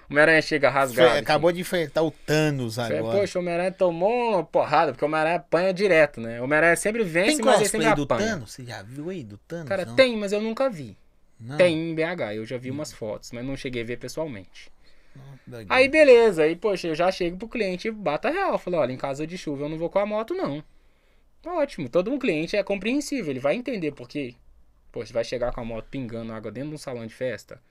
O 0.10 0.14
Homem-Aranha 0.14 0.42
chega 0.42 0.72
Foi- 0.72 0.80
rasgado. 0.80 1.10
assim. 1.12 1.20
acabou 1.20 1.52
de 1.52 1.62
enfrentar 1.62 2.02
o 2.02 2.10
Thanos 2.10 2.80
agora. 2.80 3.20
Poxa, 3.20 3.38
o 3.38 3.42
Homem-Aranha 3.42 3.72
tomou 3.72 4.32
uma 4.34 4.44
porrada, 4.44 4.92
porque 4.92 5.06
o 5.06 5.08
Homem-Aranha 5.08 5.36
apanha 5.36 5.72
direto, 5.74 6.20
né? 6.20 6.42
O 6.42 6.46
Homem-Aranha 6.46 6.76
sempre 6.76 7.04
vence, 7.04 7.38
tem 7.38 7.46
mas 7.46 7.60
ele 7.60 7.70
sempre 7.70 7.94
do 7.94 8.04
apanha. 8.04 8.28
Thanos? 8.32 8.52
Você 8.54 8.66
já 8.66 8.82
viu 8.82 9.10
aí 9.10 9.24
do 9.24 9.38
Thanos? 9.38 9.70
Cara, 9.70 9.86
não? 9.86 9.96
tem, 9.96 10.18
mas 10.18 10.32
eu 10.32 10.42
nunca 10.42 10.68
vi. 10.70 10.98
Não? 11.40 11.58
Tem 11.58 11.92
em 11.92 11.94
BH, 11.96 12.34
eu 12.36 12.46
já 12.46 12.58
vi 12.58 12.72
umas 12.72 12.92
fotos, 12.92 13.32
mas 13.32 13.46
não 13.46 13.56
cheguei 13.56 13.84
a 13.84 13.86
ver 13.86 13.98
pessoalmente. 13.98 14.72
Doideira. 15.46 15.74
Aí 15.74 15.88
beleza, 15.88 16.44
aí 16.44 16.56
poxa, 16.56 16.88
eu 16.88 16.96
já 16.96 17.12
chego 17.12 17.38
pro 17.38 17.48
cliente 17.48 17.88
e 17.88 17.92
bato 17.92 18.28
a 18.28 18.32
real. 18.32 18.58
Falei, 18.58 18.80
olha, 18.80 18.92
em 18.92 18.98
caso 18.98 19.26
de 19.28 19.38
chuva 19.38 19.66
eu 19.66 19.70
não 19.70 19.78
vou 19.78 19.90
com 19.90 20.00
a 20.00 20.06
moto, 20.06 20.34
não. 20.34 20.64
Ótimo, 21.46 21.88
todo 21.88 22.12
um 22.12 22.20
cliente 22.20 22.56
é 22.58 22.64
compreensível, 22.64 23.32
ele 23.32 23.40
vai 23.40 23.56
entender 23.56 23.92
porque, 23.94 24.36
poxa, 24.92 25.14
vai 25.14 25.24
chegar 25.24 25.52
com 25.54 25.62
a 25.62 25.66
moto 25.66 25.88
pingando 25.90 26.34
água 26.34 26.52
dentro 26.52 26.70
de 26.70 26.76
um 26.76 26.78
salão 26.78 27.06
de 27.08 27.14
festa, 27.14 27.62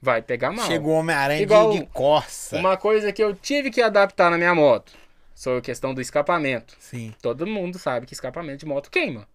vai 0.00 0.22
pegar 0.22 0.50
mal. 0.52 0.66
Chegou 0.66 0.94
o 0.94 0.98
Homem-Aranha 1.00 1.46
de, 1.46 1.78
de 1.80 1.86
Corsa. 1.86 2.56
Uma 2.56 2.76
coisa 2.76 3.12
que 3.12 3.22
eu 3.22 3.34
tive 3.34 3.70
que 3.70 3.80
adaptar 3.82 4.30
na 4.30 4.38
minha 4.38 4.54
moto, 4.54 4.92
sobre 5.34 5.58
a 5.58 5.62
questão 5.62 5.92
do 5.94 6.00
escapamento. 6.00 6.76
Sim. 6.78 7.14
Todo 7.22 7.46
mundo 7.46 7.78
sabe 7.78 8.06
que 8.06 8.14
escapamento 8.14 8.58
de 8.60 8.66
moto 8.66 8.90
queima. 8.90 9.26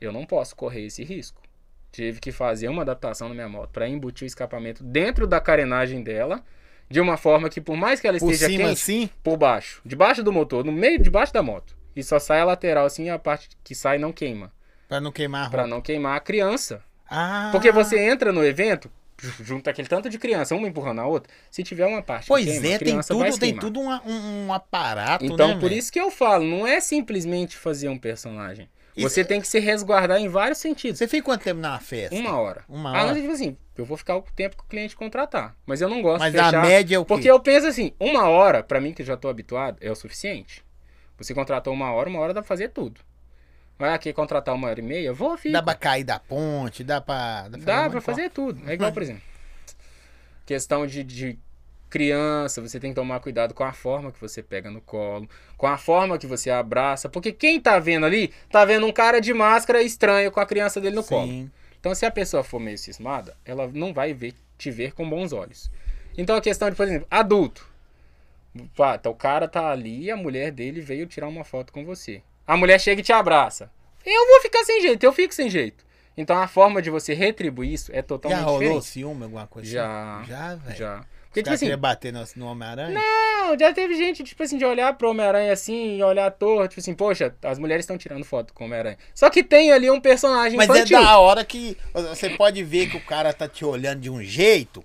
Eu 0.00 0.12
não 0.12 0.24
posso 0.26 0.56
correr 0.56 0.86
esse 0.86 1.04
risco. 1.04 1.40
Tive 1.92 2.20
que 2.20 2.32
fazer 2.32 2.68
uma 2.68 2.82
adaptação 2.82 3.28
na 3.28 3.34
minha 3.34 3.48
moto 3.48 3.70
para 3.70 3.86
embutir 3.88 4.24
o 4.24 4.26
escapamento 4.26 4.82
dentro 4.82 5.26
da 5.26 5.40
carenagem 5.40 6.02
dela, 6.02 6.42
de 6.88 7.00
uma 7.00 7.16
forma 7.16 7.48
que 7.50 7.60
por 7.60 7.76
mais 7.76 8.00
que 8.00 8.06
ela 8.08 8.18
Por 8.18 8.32
esteja 8.32 8.50
cima 8.50 8.68
quente, 8.68 8.80
assim? 8.80 9.10
por 9.22 9.36
baixo, 9.36 9.80
debaixo 9.84 10.22
do 10.22 10.32
motor, 10.32 10.64
no 10.64 10.72
meio, 10.72 10.98
debaixo 11.02 11.32
da 11.32 11.42
moto. 11.42 11.76
E 11.94 12.02
só 12.02 12.18
sai 12.18 12.40
a 12.40 12.44
lateral 12.44 12.86
assim, 12.86 13.10
a 13.10 13.18
parte 13.18 13.50
que 13.62 13.74
sai 13.74 13.98
não 13.98 14.12
queima, 14.12 14.50
Pra 14.88 15.00
não 15.00 15.12
queimar 15.12 15.46
a 15.46 15.50
Pra 15.50 15.62
roupa. 15.62 15.74
não 15.74 15.80
queimar 15.82 16.16
a 16.16 16.20
criança. 16.20 16.82
Ah. 17.08 17.50
Porque 17.52 17.70
você 17.70 17.98
entra 17.98 18.32
no 18.32 18.42
evento, 18.44 18.90
junta 19.42 19.70
aquele 19.70 19.88
tanto 19.88 20.08
de 20.08 20.18
criança, 20.18 20.54
uma 20.54 20.68
empurrando 20.68 21.00
a 21.00 21.06
outra, 21.06 21.32
se 21.50 21.62
tiver 21.62 21.86
uma 21.86 22.02
parte 22.02 22.26
Pois 22.28 22.44
que 22.44 22.50
queima, 22.50 22.66
é, 22.66 22.74
a 22.74 22.78
tem 22.78 23.00
tudo, 23.00 23.38
tem 23.38 23.56
tudo 23.56 23.80
uma- 23.80 24.02
um, 24.06 24.46
um 24.46 24.52
aparato, 24.52 25.24
Então, 25.24 25.48
né, 25.54 25.60
por 25.60 25.70
isso 25.72 25.92
que 25.92 26.00
eu 26.00 26.10
falo, 26.10 26.44
não 26.44 26.66
é 26.66 26.80
simplesmente 26.80 27.56
fazer 27.56 27.88
um 27.88 27.98
personagem. 27.98 28.68
E- 28.94 29.02
Você 29.02 29.24
tem 29.24 29.40
que 29.40 29.48
se 29.48 29.58
resguardar 29.58 30.18
em 30.18 30.28
vários 30.28 30.58
sentidos. 30.58 30.98
Você 30.98 31.08
fica 31.08 31.24
quanto 31.24 31.42
tempo 31.42 31.58
na 31.60 31.78
festa? 31.80 32.14
Uma 32.14 32.38
hora. 32.38 32.62
Uma 32.68 32.90
Ah, 32.90 33.04
hora. 33.04 33.14
não, 33.14 33.20
tipo 33.20 33.32
assim, 33.32 33.56
eu 33.78 33.86
vou 33.86 33.96
ficar 33.96 34.16
o 34.18 34.22
tempo 34.36 34.54
que 34.56 34.64
o 34.64 34.66
cliente 34.66 34.94
contratar. 34.94 35.56
Mas 35.64 35.80
eu 35.80 35.88
não 35.88 36.02
gosto 36.02 36.18
Mas 36.20 36.32
de 36.32 36.38
a 36.38 36.44
fechar. 36.44 36.62
média 36.62 36.96
é 36.96 36.98
o 36.98 37.04
quê? 37.04 37.08
Porque 37.08 37.30
eu 37.30 37.40
penso 37.40 37.66
assim, 37.66 37.92
uma 37.98 38.28
hora, 38.28 38.62
pra 38.62 38.82
mim 38.82 38.92
que 38.92 39.02
já 39.02 39.16
tô 39.16 39.28
habituado, 39.30 39.78
é 39.80 39.90
o 39.90 39.94
suficiente. 39.94 40.62
Você 41.16 41.32
contratou 41.32 41.72
uma 41.72 41.90
hora, 41.90 42.08
uma 42.10 42.18
hora 42.20 42.34
dá 42.34 42.42
pra 42.42 42.48
fazer 42.48 42.68
tudo. 42.68 43.00
Vai 43.82 43.94
aqui 43.94 44.12
contratar 44.12 44.54
uma 44.54 44.68
hora 44.68 44.78
e 44.78 44.82
meia, 44.82 45.12
vou, 45.12 45.36
fico. 45.36 45.54
Dá 45.54 45.60
pra 45.60 45.74
cair 45.74 46.04
da 46.04 46.16
ponte, 46.16 46.84
dá 46.84 47.00
pra... 47.00 47.48
Dá, 47.48 47.58
Dá 47.58 47.90
pra 47.90 48.00
fazer 48.00 48.30
tudo. 48.30 48.62
É 48.70 48.74
igual, 48.74 48.92
por 48.92 49.02
exemplo, 49.02 49.22
questão 50.46 50.86
de, 50.86 51.02
de 51.02 51.36
criança, 51.90 52.60
você 52.60 52.78
tem 52.78 52.92
que 52.92 52.94
tomar 52.94 53.18
cuidado 53.18 53.52
com 53.52 53.64
a 53.64 53.72
forma 53.72 54.12
que 54.12 54.20
você 54.20 54.40
pega 54.40 54.70
no 54.70 54.80
colo, 54.80 55.28
com 55.56 55.66
a 55.66 55.76
forma 55.76 56.16
que 56.16 56.28
você 56.28 56.48
abraça, 56.48 57.08
porque 57.08 57.32
quem 57.32 57.60
tá 57.60 57.80
vendo 57.80 58.06
ali, 58.06 58.32
tá 58.48 58.64
vendo 58.64 58.86
um 58.86 58.92
cara 58.92 59.20
de 59.20 59.34
máscara 59.34 59.82
estranho 59.82 60.30
com 60.30 60.38
a 60.38 60.46
criança 60.46 60.80
dele 60.80 60.94
no 60.94 61.02
colo. 61.02 61.26
Sim. 61.26 61.50
Então, 61.80 61.92
se 61.92 62.06
a 62.06 62.10
pessoa 62.12 62.44
for 62.44 62.60
meio 62.60 62.78
cismada, 62.78 63.36
ela 63.44 63.66
não 63.66 63.92
vai 63.92 64.14
ver, 64.14 64.32
te 64.56 64.70
ver 64.70 64.92
com 64.92 65.10
bons 65.10 65.32
olhos. 65.32 65.68
Então, 66.16 66.36
a 66.36 66.40
questão 66.40 66.70
de, 66.70 66.76
por 66.76 66.86
exemplo, 66.86 67.08
adulto. 67.10 67.68
Pá, 68.76 68.94
então, 68.94 69.10
o 69.10 69.16
cara 69.16 69.48
tá 69.48 69.72
ali 69.72 70.04
e 70.04 70.10
a 70.12 70.16
mulher 70.16 70.52
dele 70.52 70.80
veio 70.80 71.04
tirar 71.04 71.26
uma 71.26 71.42
foto 71.42 71.72
com 71.72 71.84
você. 71.84 72.22
A 72.46 72.56
mulher 72.56 72.80
chega 72.80 73.00
e 73.00 73.04
te 73.04 73.12
abraça. 73.12 73.70
Eu 74.04 74.26
vou 74.28 74.40
ficar 74.40 74.64
sem 74.64 74.80
jeito, 74.82 75.04
eu 75.04 75.12
fico 75.12 75.32
sem 75.34 75.48
jeito. 75.48 75.84
Então, 76.16 76.36
a 76.36 76.46
forma 76.46 76.82
de 76.82 76.90
você 76.90 77.14
retribuir 77.14 77.72
isso 77.72 77.90
é 77.94 78.02
totalmente 78.02 78.38
Já 78.40 78.44
rolou 78.44 78.60
diferente. 78.60 78.84
ciúme, 78.86 79.22
alguma 79.24 79.46
coisa 79.46 79.70
Já. 79.70 80.18
assim? 80.20 80.28
Já, 80.30 80.54
velho? 80.56 80.76
Já. 80.78 81.00
Os 81.00 81.06
Porque, 81.34 81.40
tipo 81.40 81.44
caras 81.46 81.62
assim, 81.62 81.76
bater 81.78 82.12
no, 82.12 82.24
no 82.36 82.46
Homem-Aranha? 82.48 83.00
não, 83.00 83.58
já 83.58 83.72
teve 83.72 83.94
gente, 83.94 84.22
tipo 84.22 84.42
assim, 84.42 84.58
de 84.58 84.64
olhar 84.66 84.92
pro 84.98 85.08
Homem-Aranha 85.10 85.50
assim, 85.50 85.96
e 85.96 86.02
olhar 86.02 86.30
toa, 86.30 86.68
tipo 86.68 86.78
assim, 86.80 86.92
poxa, 86.92 87.34
as 87.42 87.58
mulheres 87.58 87.84
estão 87.84 87.96
tirando 87.96 88.22
foto 88.24 88.52
com 88.52 88.64
o 88.64 88.66
Homem-Aranha. 88.66 88.98
Só 89.14 89.30
que 89.30 89.42
tem 89.42 89.72
ali 89.72 89.90
um 89.90 89.98
personagem 89.98 90.58
Mas 90.58 90.68
infantil. 90.68 90.98
é 90.98 91.02
da 91.02 91.18
hora 91.18 91.42
que 91.42 91.78
você 91.94 92.28
pode 92.30 92.62
ver 92.62 92.90
que 92.90 92.98
o 92.98 93.00
cara 93.00 93.32
tá 93.32 93.48
te 93.48 93.64
olhando 93.64 94.00
de 94.00 94.10
um 94.10 94.22
jeito, 94.22 94.84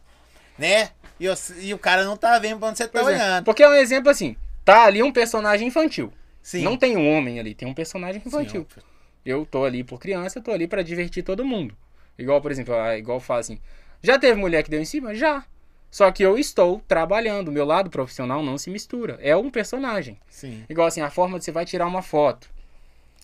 né? 0.57 0.91
E, 1.19 1.25
e 1.61 1.73
o 1.73 1.77
cara 1.77 2.05
não 2.05 2.15
tá 2.15 2.39
vendo 2.39 2.59
pra 2.59 2.69
onde 2.69 2.77
você 2.77 2.87
tá 2.87 3.01
Pois 3.01 3.07
é, 3.13 3.17
olhando. 3.21 3.43
Porque 3.43 3.63
é 3.63 3.67
um 3.67 3.73
exemplo 3.73 4.09
assim, 4.09 4.37
tá 4.63 4.85
ali 4.85 5.03
um 5.03 5.11
personagem 5.11 5.67
infantil. 5.67 6.13
Sim. 6.47 6.63
Não 6.63 6.77
tem 6.77 6.95
um 6.95 7.11
homem 7.11 7.41
ali, 7.41 7.53
tem 7.53 7.67
um 7.67 7.73
personagem 7.73 8.21
Sim, 8.21 8.29
infantil. 8.29 8.61
óbvio. 8.61 8.81
eu 9.25 9.45
tô 9.45 9.65
ali 9.65 9.83
por 9.83 9.99
criança, 9.99 10.39
eu 10.39 10.41
tô 10.43 10.51
ali 10.51 10.65
pra 10.65 10.81
divertir 10.81 11.21
todo 11.21 11.43
mundo. 11.43 11.75
Igual, 12.17 12.39
por 12.41 12.49
exemplo, 12.51 12.73
ah, 12.73 12.97
igual 12.97 13.21
assim, 13.31 13.59
já 14.01 14.17
teve 14.17 14.39
mulher 14.39 14.63
que 14.63 14.69
deu 14.69 14.79
em 14.81 14.85
cima? 14.85 15.13
Já. 15.13 15.43
Só 15.91 16.09
que 16.09 16.23
eu 16.23 16.37
estou 16.37 16.81
trabalhando, 16.87 17.51
meu 17.51 17.65
lado 17.65 17.89
profissional 17.89 18.41
não 18.41 18.57
se 18.57 18.69
mistura. 18.69 19.19
É 19.21 19.35
um 19.35 19.49
personagem. 19.49 20.17
Sim. 20.29 20.63
Igual 20.69 20.87
assim, 20.87 21.01
a 21.01 21.09
forma 21.09 21.37
de 21.37 21.43
você 21.43 21.51
vai 21.51 21.65
tirar 21.65 21.85
uma 21.85 22.01
foto. 22.01 22.49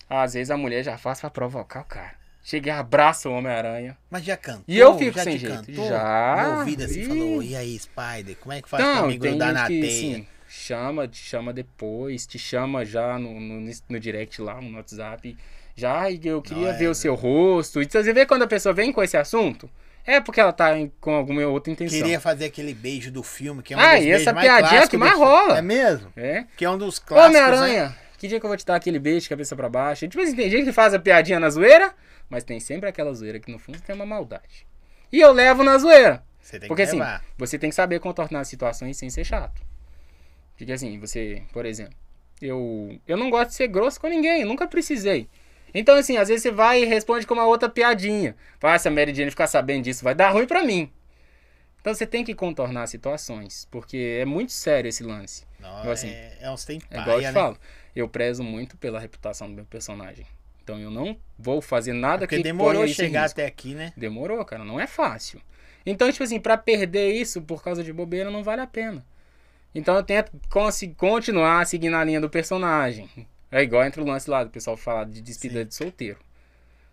Às 0.06 0.34
vezes 0.34 0.50
a 0.50 0.56
mulher 0.58 0.82
já 0.84 0.98
faz 0.98 1.18
pra 1.22 1.30
provocar 1.30 1.80
o 1.80 1.84
cara. 1.84 2.12
Chega 2.42 2.68
e 2.68 2.70
abraça 2.70 3.30
o 3.30 3.32
Homem-Aranha. 3.32 3.96
Mas 4.10 4.22
já 4.22 4.36
cantou? 4.36 4.64
E 4.68 4.78
eu 4.78 4.98
fico 4.98 5.16
já 5.16 5.24
sem 5.24 5.38
jeito. 5.38 5.64
Cantou? 5.66 5.88
Já. 5.88 6.48
No 6.52 6.58
ouvido 6.58 6.84
assim, 6.84 7.00
Ih. 7.00 7.04
falou, 7.08 7.42
e 7.42 7.56
aí, 7.56 7.78
Spider, 7.78 8.36
como 8.38 8.52
é 8.52 8.60
que 8.60 8.68
faz 8.68 8.84
pra 8.84 8.94
Não, 8.96 9.06
me 9.06 9.18
tem 9.18 9.30
grudar 9.30 9.54
na 9.54 9.66
que, 9.66 9.80
teia? 9.80 9.86
assim, 9.86 10.26
chama, 10.54 11.06
te 11.08 11.18
chama 11.18 11.52
depois, 11.52 12.26
te 12.26 12.38
chama 12.38 12.84
já 12.84 13.18
no, 13.18 13.38
no, 13.40 13.70
no 13.88 14.00
direct 14.00 14.40
lá, 14.40 14.60
no 14.60 14.76
WhatsApp. 14.76 15.36
Já, 15.76 16.00
"Ai, 16.02 16.20
eu 16.24 16.40
queria 16.40 16.62
Não, 16.64 16.68
é, 16.70 16.72
ver 16.78 16.88
o 16.88 16.94
seu 16.94 17.14
rosto. 17.14 17.82
E 17.82 17.88
você 17.90 18.12
vê 18.12 18.24
quando 18.24 18.42
a 18.42 18.46
pessoa 18.46 18.72
vem 18.72 18.92
com 18.92 19.02
esse 19.02 19.16
assunto, 19.16 19.68
é 20.06 20.20
porque 20.20 20.40
ela 20.40 20.52
tá 20.52 20.78
em- 20.78 20.92
com 21.00 21.14
alguma 21.14 21.44
outra 21.46 21.72
intenção. 21.72 21.98
Queria 21.98 22.20
fazer 22.20 22.44
aquele 22.46 22.72
beijo 22.72 23.10
do 23.10 23.22
filme, 23.22 23.62
que 23.62 23.74
é 23.74 23.76
um 23.76 23.80
Ah, 23.80 23.96
dos 23.96 24.04
e 24.04 24.10
essa 24.10 24.32
piadinha 24.32 24.58
clássicos 24.60 24.88
que 24.88 24.96
mais 24.96 25.16
rola. 25.18 25.58
É 25.58 25.62
mesmo? 25.62 26.12
É? 26.16 26.46
Que 26.56 26.64
é 26.64 26.70
um 26.70 26.78
dos 26.78 26.98
clássicos, 26.98 27.32
né? 27.34 27.44
Homem-Aranha, 27.46 27.96
que 28.18 28.28
dia 28.28 28.38
que 28.38 28.46
eu 28.46 28.48
vou 28.48 28.56
te 28.56 28.64
dar 28.64 28.76
aquele 28.76 28.98
beijo 28.98 29.20
de 29.22 29.28
cabeça 29.28 29.56
pra 29.56 29.68
baixo? 29.68 30.06
Tipo 30.06 30.22
assim, 30.22 30.36
tem 30.36 30.48
gente 30.50 30.64
que 30.66 30.72
faz 30.72 30.94
a 30.94 30.98
piadinha 30.98 31.40
na 31.40 31.50
zoeira, 31.50 31.92
mas 32.30 32.44
tem 32.44 32.60
sempre 32.60 32.88
aquela 32.88 33.12
zoeira 33.12 33.40
que 33.40 33.50
no 33.50 33.58
fundo 33.58 33.80
tem 33.80 33.94
uma 33.94 34.06
maldade. 34.06 34.66
E 35.12 35.20
eu 35.20 35.32
levo 35.32 35.64
na 35.64 35.76
zoeira. 35.78 36.22
Você 36.40 36.58
tem 36.60 36.68
Porque 36.68 36.82
que 36.82 36.88
assim, 36.88 36.98
levar. 36.98 37.24
você 37.38 37.58
tem 37.58 37.70
que 37.70 37.74
saber 37.76 37.98
contornar 38.00 38.40
as 38.40 38.48
situações 38.48 38.96
sem 38.96 39.08
ser 39.10 39.24
chato. 39.24 39.60
Porque 40.56 40.72
assim, 40.72 40.98
você, 40.98 41.42
por 41.52 41.66
exemplo, 41.66 41.94
eu, 42.40 42.98
eu 43.06 43.16
não 43.16 43.30
gosto 43.30 43.50
de 43.50 43.56
ser 43.56 43.68
grosso 43.68 44.00
com 44.00 44.08
ninguém, 44.08 44.44
nunca 44.44 44.66
precisei. 44.66 45.28
Então 45.72 45.96
assim, 45.96 46.16
às 46.16 46.28
vezes 46.28 46.42
você 46.42 46.50
vai 46.50 46.82
e 46.82 46.86
responde 46.86 47.26
com 47.26 47.34
uma 47.34 47.46
outra 47.46 47.68
piadinha. 47.68 48.36
Vai, 48.60 48.78
se 48.78 48.86
a 48.86 48.90
Mary 48.90 49.14
Jane 49.14 49.30
ficar 49.30 49.46
sabendo 49.46 49.84
disso, 49.84 50.04
vai 50.04 50.14
dar 50.14 50.30
ruim 50.30 50.46
pra 50.46 50.62
mim. 50.62 50.90
Então 51.80 51.92
você 51.92 52.06
tem 52.06 52.24
que 52.24 52.34
contornar 52.34 52.86
situações, 52.86 53.68
porque 53.70 54.18
é 54.20 54.24
muito 54.24 54.52
sério 54.52 54.88
esse 54.88 55.02
lance. 55.02 55.44
Não, 55.60 55.80
Então, 55.80 55.92
assim, 55.92 56.08
é, 56.08 56.38
é 56.40 56.50
uns 56.50 56.64
tem 56.64 56.80
É 56.90 56.98
igual 56.98 57.16
eu 57.16 57.20
te 57.20 57.26
né? 57.26 57.32
falo, 57.32 57.58
eu 57.94 58.08
prezo 58.08 58.42
muito 58.42 58.76
pela 58.78 58.98
reputação 58.98 59.48
do 59.48 59.54
meu 59.54 59.66
personagem. 59.66 60.26
Então 60.62 60.80
eu 60.80 60.90
não 60.90 61.18
vou 61.38 61.60
fazer 61.60 61.92
nada 61.92 62.20
Porque 62.20 62.38
que 62.38 62.42
demorou 62.42 62.88
chegar 62.88 63.26
até 63.26 63.44
aqui, 63.44 63.74
né? 63.74 63.92
Demorou, 63.94 64.42
cara, 64.46 64.64
não 64.64 64.80
é 64.80 64.86
fácil. 64.86 65.42
Então, 65.84 66.10
tipo 66.10 66.24
assim, 66.24 66.40
pra 66.40 66.56
perder 66.56 67.12
isso 67.12 67.42
por 67.42 67.62
causa 67.62 67.84
de 67.84 67.92
bobeira 67.92 68.30
não 68.30 68.42
vale 68.42 68.62
a 68.62 68.66
pena. 68.66 69.04
Então 69.74 69.96
eu 69.96 70.02
tento 70.02 70.30
continuar 70.96 71.66
seguindo 71.66 71.96
a 71.96 72.04
linha 72.04 72.20
do 72.20 72.30
personagem. 72.30 73.08
É 73.50 73.62
igual 73.62 73.84
entre 73.84 74.00
o 74.00 74.04
lance 74.04 74.28
lá 74.30 74.44
do 74.44 74.50
pessoal 74.50 74.76
falar 74.76 75.04
de 75.04 75.20
despedida 75.20 75.62
Sim. 75.62 75.68
de 75.68 75.74
solteiro. 75.74 76.18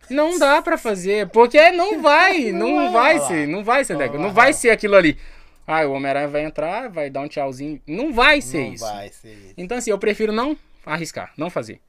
Não 0.09 0.37
dá 0.37 0.61
pra 0.61 0.77
fazer, 0.77 1.29
porque 1.29 1.71
não 1.71 2.01
vai, 2.01 2.49
não, 2.53 2.69
Não 2.69 2.91
vai, 2.91 3.17
vai 3.19 3.27
ser, 3.27 3.47
não 3.47 3.63
vai 3.63 3.83
ser, 3.83 3.97
Não 3.97 4.19
não 4.19 4.33
vai 4.33 4.53
ser 4.53 4.71
aquilo 4.71 4.95
ali. 4.95 5.17
Ah, 5.65 5.85
o 5.85 5.93
Homem-Aranha 5.93 6.27
vai 6.27 6.43
entrar, 6.43 6.89
vai 6.89 7.09
dar 7.09 7.21
um 7.21 7.27
tchauzinho. 7.27 7.79
Não 7.87 8.11
vai 8.11 8.41
ser 8.41 8.65
Não 8.65 8.73
isso. 8.73 8.83
vai 8.85 9.09
ser 9.09 9.29
isso. 9.33 9.53
Então, 9.55 9.77
assim, 9.77 9.91
eu 9.91 9.97
prefiro 9.99 10.33
não 10.33 10.57
arriscar, 10.85 11.31
não 11.37 11.49
fazer. 11.49 11.79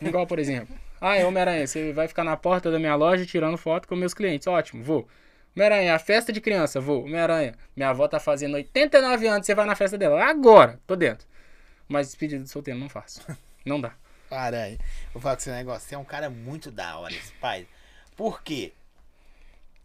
Igual, 0.00 0.26
por 0.26 0.38
exemplo, 0.38 0.74
ah, 1.00 1.16
é 1.16 1.24
Homem-Aranha, 1.24 1.66
você 1.66 1.92
vai 1.92 2.08
ficar 2.08 2.24
na 2.24 2.36
porta 2.36 2.70
da 2.70 2.78
minha 2.78 2.94
loja 2.94 3.26
tirando 3.26 3.56
foto 3.56 3.86
com 3.86 3.94
meus 3.94 4.14
clientes. 4.14 4.46
Ótimo, 4.46 4.82
vou. 4.82 5.06
Homem-Aranha, 5.54 5.94
a 5.94 5.98
festa 5.98 6.32
de 6.32 6.40
criança, 6.40 6.80
vou. 6.80 7.04
Homem-Aranha, 7.04 7.54
minha 7.76 7.90
avó 7.90 8.08
tá 8.08 8.18
fazendo 8.18 8.54
89 8.54 9.26
anos, 9.26 9.46
você 9.46 9.54
vai 9.54 9.66
na 9.66 9.76
festa 9.76 9.98
dela. 9.98 10.24
Agora, 10.24 10.80
tô 10.86 10.96
dentro. 10.96 11.26
Mas 11.88 12.06
despedida 12.08 12.42
de 12.42 12.48
solteiro 12.50 12.78
não 12.80 12.88
faço. 12.88 13.20
Não 13.64 13.80
dá. 13.80 13.94
Aranha, 14.30 14.76
vou 15.12 15.22
falar 15.22 15.36
com 15.36 15.40
esse 15.42 15.50
negócio. 15.50 15.88
Você 15.88 15.94
é 15.94 15.98
um 15.98 16.04
cara 16.04 16.28
muito 16.30 16.68
da 16.70 16.96
hora, 16.98 17.12
esse 17.14 17.32
pai. 17.34 17.66
Por 18.16 18.42
quê? 18.42 18.72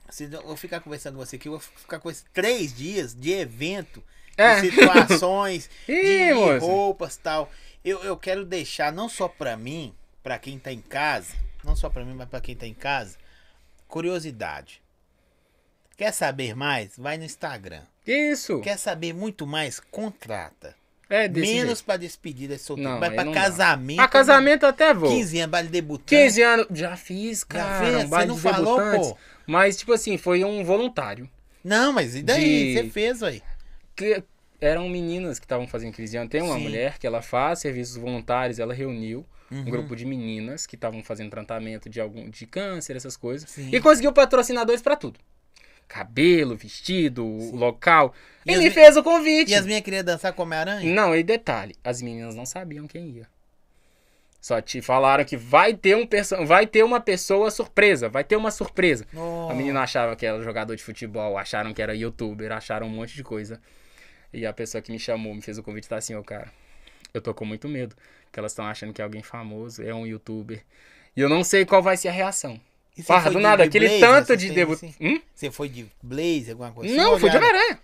Se 0.10 0.24
eu 0.24 0.42
vou 0.42 0.56
ficar 0.58 0.80
conversando 0.80 1.16
com 1.16 1.24
você 1.26 1.36
aqui, 1.36 1.48
eu 1.48 1.52
vou 1.52 1.60
ficar 1.60 2.00
com 2.00 2.10
esses 2.10 2.26
três 2.34 2.74
dias 2.74 3.14
de 3.14 3.34
evento, 3.34 4.02
É. 4.38 4.62
de 4.62 4.72
situações, 4.72 5.70
Ih, 5.88 6.28
de 6.30 6.34
moça. 6.34 6.66
roupas 6.66 7.16
e 7.16 7.20
tal. 7.20 7.52
Eu, 7.86 8.04
eu 8.04 8.18
quero 8.18 8.46
deixar, 8.46 8.92
não 8.92 9.08
só 9.10 9.28
pra 9.28 9.56
mim, 9.58 9.94
pra 10.24 10.40
quem 10.40 10.58
tá 10.58 10.72
em 10.72 10.82
casa, 10.82 11.36
não 11.64 11.76
só 11.76 11.90
pra 11.90 12.04
mim, 12.06 12.14
mas 12.16 12.28
pra 12.30 12.40
quem 12.42 12.56
tá 12.56 12.66
em 12.66 12.74
casa, 12.74 13.18
curiosidade. 13.88 14.82
Quer 15.98 16.12
saber 16.14 16.56
mais? 16.56 16.92
Vai 16.98 17.18
no 17.18 17.24
Instagram. 17.26 17.82
Isso. 18.06 18.62
Quer 18.62 18.78
saber 18.78 19.14
muito 19.14 19.46
mais? 19.48 19.80
Contrata. 19.80 20.76
É 21.10 21.28
desse 21.28 21.54
Menos 21.54 21.82
pra 21.82 21.96
despedida 21.98 22.56
de 22.56 22.62
solteiro. 22.62 22.92
Não, 22.92 23.00
Vai 23.00 23.10
pra 23.12 23.24
não 23.24 23.32
casamento. 23.34 24.00
A 24.02 24.08
casamento 24.08 24.64
eu 24.64 24.70
até 24.70 24.94
vou. 24.94 25.10
15 25.10 25.40
anos, 25.40 25.52
baile 25.52 25.70
debutante. 25.70 26.10
15 26.10 26.42
anos. 26.42 26.68
Já 26.72 26.96
fiz, 26.98 27.40
Já 27.40 27.46
cara. 27.48 27.80
fez? 27.86 27.96
um 27.96 28.00
Você 28.02 28.08
baile 28.08 28.28
não 28.28 28.36
de 28.36 28.42
falou, 28.42 28.80
pô? 28.92 29.18
Mas, 29.48 29.78
tipo 29.78 29.94
assim, 29.94 30.18
foi 30.18 30.44
um 30.44 30.64
voluntário. 30.64 31.30
Não, 31.64 31.92
mas 31.94 32.16
e 32.16 32.22
daí? 32.22 32.74
De- 32.76 32.82
Você 32.84 32.90
fez, 32.90 33.24
aí. 33.24 33.42
que 33.96 34.22
eram 34.60 34.88
meninas 34.90 35.40
que 35.40 35.46
estavam 35.46 35.68
fazendo 35.68 35.94
15 35.94 36.18
anos. 36.18 36.30
Tem 36.30 36.42
uma 36.42 36.56
Sim. 36.56 36.62
mulher 36.64 36.98
que 37.00 37.08
ela 37.08 37.22
faz 37.22 37.60
serviços 37.60 37.96
voluntários, 37.96 38.60
ela 38.60 38.74
reuniu 38.74 39.26
Uhum. 39.50 39.62
um 39.62 39.64
grupo 39.66 39.96
de 39.96 40.06
meninas 40.06 40.66
que 40.66 40.76
estavam 40.76 41.02
fazendo 41.02 41.30
tratamento 41.30 41.90
de 41.90 42.02
algum 42.02 42.30
de 42.30 42.46
câncer, 42.46 42.98
essas 42.98 43.16
coisas, 43.16 43.50
Sim. 43.50 43.70
e 43.72 43.80
conseguiu 43.80 44.12
patrocinadores 44.12 44.82
pra 44.82 44.96
tudo. 44.98 45.20
Cabelo, 45.88 46.56
vestido, 46.56 47.26
local. 47.54 48.14
E 48.46 48.54
E 48.54 48.58
mi- 48.58 48.72
fez 48.72 48.98
o 48.98 49.04
convite. 49.04 49.52
E 49.52 49.56
as 49.56 49.66
minhas 49.66 49.82
queriam 49.82 50.04
dançar 50.04 50.34
com 50.34 50.44
Homem-Aranha? 50.44 50.94
Não, 50.94 51.16
e 51.16 51.24
detalhe, 51.24 51.76
as 51.84 52.02
meninas 52.02 52.36
não 52.36 52.46
sabiam 52.46 52.88
quem 52.88 53.10
ia. 53.10 53.28
Só 54.40 54.62
te 54.62 54.82
falaram 54.82 55.26
que 55.26 55.36
vai 55.36 55.74
ter 55.74 55.96
um 55.96 56.06
perso... 56.06 56.46
vai 56.46 56.68
ter 56.68 56.84
uma 56.84 57.02
pessoa 57.02 57.50
surpresa, 57.52 58.08
vai 58.08 58.24
ter 58.24 58.36
uma 58.36 58.52
surpresa. 58.52 59.06
Oh. 59.14 59.50
A 59.50 59.54
menina 59.54 59.82
achava 59.82 60.16
que 60.16 60.26
era 60.26 60.42
jogador 60.42 60.76
de 60.76 60.84
futebol, 60.84 61.38
acharam 61.38 61.74
que 61.74 61.82
era 61.82 61.96
youtuber, 61.96 62.52
acharam 62.52 62.88
um 62.88 62.90
monte 62.90 63.16
de 63.16 63.24
coisa. 63.24 63.60
E 64.32 64.46
a 64.46 64.54
pessoa 64.54 64.82
que 64.82 64.92
me 64.92 65.00
chamou, 65.00 65.34
me 65.34 65.42
fez 65.42 65.58
o 65.58 65.64
convite, 65.64 65.90
tá 65.90 65.98
assim, 65.98 66.16
ô 66.16 66.24
cara, 66.24 66.52
eu 67.14 67.22
tô 67.22 67.34
com 67.34 67.46
muito 67.46 67.68
medo. 67.68 67.96
Que 68.32 68.40
elas 68.40 68.52
estão 68.52 68.66
achando 68.66 68.94
que 68.94 69.02
é 69.02 69.04
alguém 69.04 69.24
famoso, 69.24 69.82
é 69.82 69.94
um 69.94 70.06
youtuber. 70.06 70.64
E 71.16 71.22
eu 71.22 71.28
não 71.30 71.44
sei 71.44 71.66
qual 71.66 71.82
vai 71.82 71.98
ser 71.98 72.10
a 72.10 72.12
reação. 72.12 72.60
Porra, 73.04 73.30
do 73.32 73.40
nada, 73.40 73.64
aquele 73.64 73.88
blazer, 73.88 74.10
tanto 74.10 74.38
de 74.38 74.50
debut. 74.52 74.76
assim? 74.76 74.94
Hum? 75.00 75.22
Você 75.36 75.52
foi 75.52 75.70
de 75.70 75.86
blazer, 76.02 76.52
alguma 76.52 76.72
coisa 76.72 76.92
assim? 76.94 77.02
Não, 77.02 77.12
Ou 77.14 77.20
fui 77.20 77.30
de 77.30 77.38
Homem-Aranha. 77.38 77.80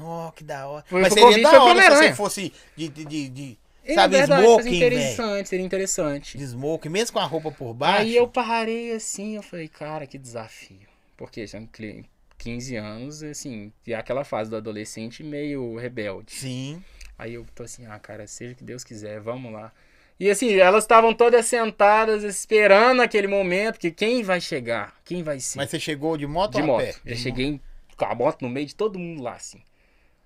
Oh, 0.00 0.30
que 0.32 0.44
da 0.44 0.66
hora. 0.68 0.84
Foi- 0.88 1.02
Mas 1.02 1.12
seria 1.12 1.26
convite, 1.28 1.42
da 1.42 1.62
hora 1.62 1.82
se 1.82 1.88
você 1.96 2.14
fosse 2.14 2.52
de, 2.76 2.88
de, 2.88 3.04
de, 3.04 3.28
de 3.28 3.58
E, 3.84 3.94
sabe, 3.94 4.16
verdade, 4.16 4.40
seria 4.42 4.48
smoking, 4.52 4.62
velho. 4.70 4.76
interessante, 4.76 5.48
seria 5.48 5.66
interessante. 5.66 6.38
De 6.38 6.44
smoking, 6.44 6.88
mesmo 6.88 7.14
com 7.14 7.18
a 7.18 7.24
roupa 7.24 7.50
por 7.50 7.74
baixo. 7.74 8.02
Aí 8.02 8.14
eu 8.14 8.28
parei 8.28 8.92
assim, 8.92 9.34
eu 9.36 9.42
falei, 9.42 9.66
cara, 9.66 10.06
que 10.06 10.16
desafio. 10.16 10.86
Porque 11.16 11.46
são 11.48 11.66
cli- 11.66 12.04
15 12.36 12.76
anos, 12.76 13.24
assim, 13.24 13.72
e 13.84 13.92
aquela 13.92 14.22
fase 14.22 14.48
do 14.48 14.56
adolescente 14.56 15.24
meio 15.24 15.76
rebelde. 15.76 16.32
Sim. 16.32 16.80
Aí 17.18 17.34
eu 17.34 17.44
tô 17.52 17.64
assim, 17.64 17.84
ah, 17.86 17.98
cara, 17.98 18.24
seja 18.28 18.52
o 18.52 18.56
que 18.56 18.62
Deus 18.62 18.84
quiser, 18.84 19.18
vamos 19.18 19.52
lá. 19.52 19.72
E 20.20 20.28
assim, 20.30 20.54
elas 20.56 20.84
estavam 20.84 21.14
todas 21.14 21.46
sentadas, 21.46 22.24
esperando 22.24 23.00
aquele 23.02 23.28
momento, 23.28 23.78
que 23.78 23.90
quem 23.90 24.22
vai 24.22 24.40
chegar? 24.40 24.94
Quem 25.04 25.22
vai 25.22 25.38
ser? 25.38 25.58
Mas 25.58 25.70
você 25.70 25.78
chegou 25.78 26.16
de 26.16 26.26
moto 26.26 26.52
de 26.52 26.58
ou 26.58 26.64
a 26.64 26.66
moto. 26.66 26.84
pé? 26.84 26.94
Já 27.06 27.16
cheguei 27.16 27.60
com 27.96 28.04
a 28.04 28.14
moto 28.14 28.42
no 28.42 28.48
meio 28.48 28.66
de 28.66 28.74
todo 28.74 28.98
mundo 28.98 29.22
lá, 29.22 29.34
assim. 29.34 29.60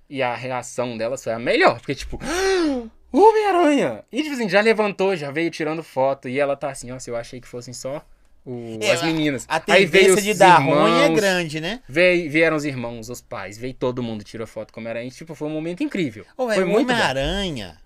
E 0.09 0.23
a 0.23 0.35
reação 0.35 0.97
delas 0.97 1.23
foi 1.23 1.33
a 1.33 1.39
melhor, 1.39 1.79
porque 1.79 1.95
tipo, 1.95 2.19
"Ah, 2.23 2.89
Homem-Aranha! 3.13 4.05
E 4.11 4.23
tipo 4.23 4.35
assim, 4.35 4.49
já 4.49 4.61
levantou, 4.61 5.15
já 5.17 5.31
veio 5.31 5.51
tirando 5.51 5.83
foto. 5.83 6.29
E 6.29 6.39
ela 6.41 6.57
tá 6.57 6.71
assim, 6.71 6.91
ó, 6.91 6.99
se 6.99 7.11
eu 7.11 7.17
achei 7.17 7.41
que 7.41 7.47
fossem 7.49 7.75
só 7.75 8.05
o- 8.45 8.79
É, 8.81 8.91
as 8.93 9.03
meninas. 9.03 9.45
A 9.49 9.57
Aí 9.69 9.85
veio 9.87 10.05
tendência 10.07 10.15
os 10.15 10.23
de 10.25 10.35
dar 10.35 10.57
ruim 10.59 10.71
é 11.01 11.03
irmãos, 11.05 11.17
grande, 11.17 11.61
né? 11.61 11.81
veio- 11.87 12.31
vieram 12.31 12.57
os 12.57 12.65
irmãos, 12.65 13.09
os 13.11 13.21
pais, 13.21 13.57
veio 13.59 13.75
todo 13.75 14.03
mundo, 14.03 14.25
tirou 14.25 14.47
foto 14.47 14.73
com 14.73 14.81
o 14.81 14.83
Homem-Aranha. 14.83 15.09
e, 15.09 15.11
Tipo, 15.11 15.35
foi 15.35 15.47
um 15.49 15.53
momento 15.53 15.83
incrível. 15.83 16.25
Ô, 16.37 16.51
foi 16.51 16.65
muito. 16.65 16.91
Homem-Aranha, 16.91 17.79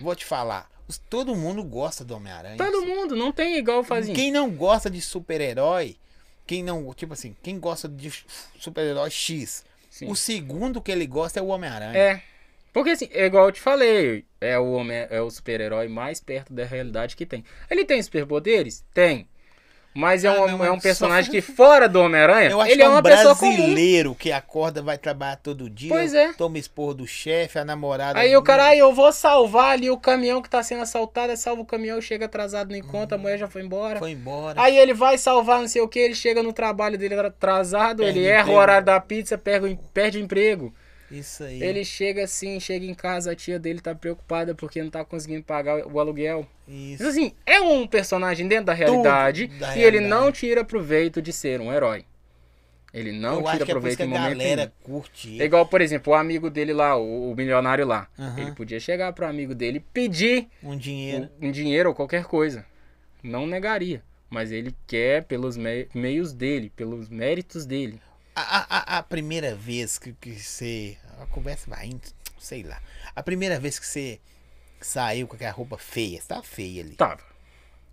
vou 0.00 0.14
te 0.14 0.24
falar, 0.24 0.68
todo 1.08 1.34
mundo 1.34 1.62
gosta 1.62 2.04
do 2.04 2.14
Homem-Aranha. 2.16 2.56
Todo 2.56 2.86
mundo, 2.86 3.14
não 3.16 3.32
tem 3.32 3.56
igual 3.56 3.84
fazia. 3.84 4.14
Quem 4.14 4.30
não 4.30 4.50
gosta 4.50 4.88
de 4.88 5.00
super-herói, 5.00 5.96
quem 6.46 6.62
não, 6.62 6.92
tipo 6.94 7.12
assim, 7.12 7.36
quem 7.42 7.58
gosta 7.58 7.88
de 7.88 8.12
super-herói 8.58 9.10
X, 9.10 9.64
Sim. 9.90 10.10
o 10.10 10.16
segundo 10.16 10.80
que 10.80 10.90
ele 10.90 11.06
gosta 11.06 11.40
é 11.40 11.42
o 11.42 11.48
Homem-Aranha. 11.48 11.98
É. 11.98 12.22
Porque 12.72 12.90
assim, 12.90 13.08
é 13.12 13.26
igual 13.26 13.46
eu 13.46 13.52
te 13.52 13.60
falei, 13.60 14.24
é 14.40 14.58
o 14.58 14.72
homem, 14.72 15.06
é 15.10 15.20
o 15.20 15.30
super-herói 15.30 15.88
mais 15.88 16.20
perto 16.20 16.52
da 16.52 16.64
realidade 16.64 17.16
que 17.16 17.26
tem. 17.26 17.44
Ele 17.68 17.84
tem 17.84 18.00
superpoderes? 18.02 18.84
Tem. 18.94 19.28
Mas 19.98 20.24
é 20.24 20.28
Ah, 20.28 20.32
um, 20.42 20.46
não, 20.46 20.64
é 20.64 20.70
um 20.70 20.74
mas 20.74 20.82
personagem 20.82 21.24
só- 21.26 21.30
que 21.32 21.40
fora 21.40 21.88
do 21.88 22.00
Homem-Aranha, 22.00 22.50
Eu 22.50 22.60
acho 22.60 22.70
ele 22.70 22.76
que 22.76 22.82
é 22.82 22.86
é 22.86 22.88
um 22.88 22.92
uma 22.92 23.02
pessoa 23.02 23.34
comum. 23.34 23.56
brasileiro 23.56 24.14
que 24.14 24.30
acorda, 24.30 24.80
vai 24.80 24.96
trabalhar 24.96 25.36
todo 25.36 25.68
dia, 25.68 25.88
Pois 25.88 26.14
é. 26.14 26.32
toma 26.34 26.56
esporro 26.56 26.94
do 26.94 27.06
chefe, 27.06 27.58
a 27.58 27.64
namorada. 27.64 28.18
Aí 28.18 28.36
o 28.36 28.42
cara, 28.42 28.66
"Ai, 28.66 28.78
eu 28.78 28.92
vou 28.94 29.12
salvar 29.12 29.72
ali 29.72 29.90
o 29.90 29.96
caminhão 29.96 30.40
que 30.40 30.48
tá 30.48 30.62
sendo 30.62 30.82
assaltado, 30.82 31.30
aí 31.32 31.36
salva 31.36 31.62
o 31.62 31.66
caminhão, 31.66 32.00
chega 32.00 32.26
atrasado 32.26 32.70
no 32.70 32.76
encontro, 32.76 33.16
a 33.16 33.18
mulher 33.18 33.38
já 33.38 33.48
foi 33.48 33.62
embora. 33.62 33.98
foi 33.98 34.12
embora. 34.12 34.60
Aí 34.62 34.78
ele 34.78 34.94
vai 34.94 35.18
salvar 35.18 35.60
não 35.60 35.66
sei 35.68 35.82
o 35.82 35.88
que, 35.88 35.98
ele 35.98 36.14
chega 36.14 36.42
no 36.44 36.52
trabalho 36.52 36.96
dele 36.96 37.14
atrasado, 37.18 38.02
Perde 38.04 38.18
ele 38.20 38.28
erra 38.28 38.42
emprego. 38.42 38.56
o 38.58 38.60
horário 38.60 38.86
da 38.86 39.00
pizza, 39.00 39.36
perde, 39.36 39.78
perde 39.92 40.18
o 40.18 40.20
emprego. 40.20 40.72
Isso 41.10 41.42
aí. 41.44 41.62
Ele 41.62 41.84
chega 41.84 42.24
assim, 42.24 42.58
chega 42.60 42.84
em 42.84 42.94
casa, 42.94 43.32
a 43.32 43.34
tia 43.34 43.58
dele 43.58 43.80
tá 43.80 43.94
preocupada 43.94 44.54
porque 44.54 44.82
não 44.82 44.90
tá 44.90 45.04
conseguindo 45.04 45.42
pagar 45.42 45.86
o 45.86 45.98
aluguel. 45.98 46.46
Isso. 46.66 47.02
Mas 47.02 47.12
assim, 47.16 47.32
é 47.46 47.60
um 47.60 47.86
personagem 47.86 48.46
dentro 48.46 48.66
da 48.66 48.74
realidade 48.74 49.46
da 49.46 49.68
e 49.76 49.82
ele 49.82 49.98
realidade. 49.98 50.08
não 50.08 50.30
tira 50.32 50.64
proveito 50.64 51.22
de 51.22 51.32
ser 51.32 51.60
um 51.60 51.72
herói. 51.72 52.04
Ele 52.92 53.12
não 53.12 53.40
Eu 53.40 53.50
tira 53.50 53.64
é 53.64 53.66
proveito 53.66 54.00
a 54.00 54.04
em 54.06 54.08
momento 54.08 54.38
galera 54.38 54.56
nenhum. 54.62 54.70
curte 54.82 55.28
É 55.28 55.34
ele. 55.34 55.44
igual, 55.44 55.66
por 55.66 55.80
exemplo, 55.82 56.12
o 56.12 56.16
amigo 56.16 56.48
dele 56.48 56.72
lá, 56.72 56.96
o, 56.96 57.34
milionário 57.36 57.86
lá. 57.86 58.08
Aham. 58.18 58.40
Ele 58.40 58.52
podia 58.52 58.80
chegar 58.80 59.12
pro 59.12 59.26
amigo 59.26 59.54
dele 59.54 59.84
pedir 59.92 60.48
um 60.62 60.76
dinheiro. 60.76 61.28
um 61.40 61.50
dinheiro 61.50 61.90
ou 61.90 61.94
qualquer 61.94 62.24
coisa. 62.24 62.64
Não 63.22 63.46
negaria. 63.46 64.02
Mas 64.30 64.52
ele 64.52 64.74
quer 64.86 65.24
pelos 65.24 65.56
me- 65.56 65.86
meios 65.94 66.32
dele, 66.32 66.70
pelos 66.74 67.08
méritos 67.10 67.66
dele. 67.66 68.00
A, 68.40 68.94
a, 68.94 68.98
a- 68.98 69.02
primeira 69.02 69.54
vez 69.54 69.98
que, 69.98 70.12
que 70.14 70.38
você. 70.38 70.96
A 71.20 71.26
conversa 71.26 71.68
vai 71.68 71.86
indo, 71.86 72.00
sei 72.38 72.62
lá. 72.62 72.80
A 73.14 73.22
primeira 73.22 73.58
vez 73.58 73.78
que 73.78 73.86
você 73.86 74.20
saiu 74.80 75.26
com 75.26 75.34
aquela 75.36 75.50
roupa 75.52 75.76
feia, 75.76 76.20
você 76.20 76.28
tava 76.28 76.42
feia 76.42 76.82
ali. 76.82 76.94
Tava. 76.94 77.20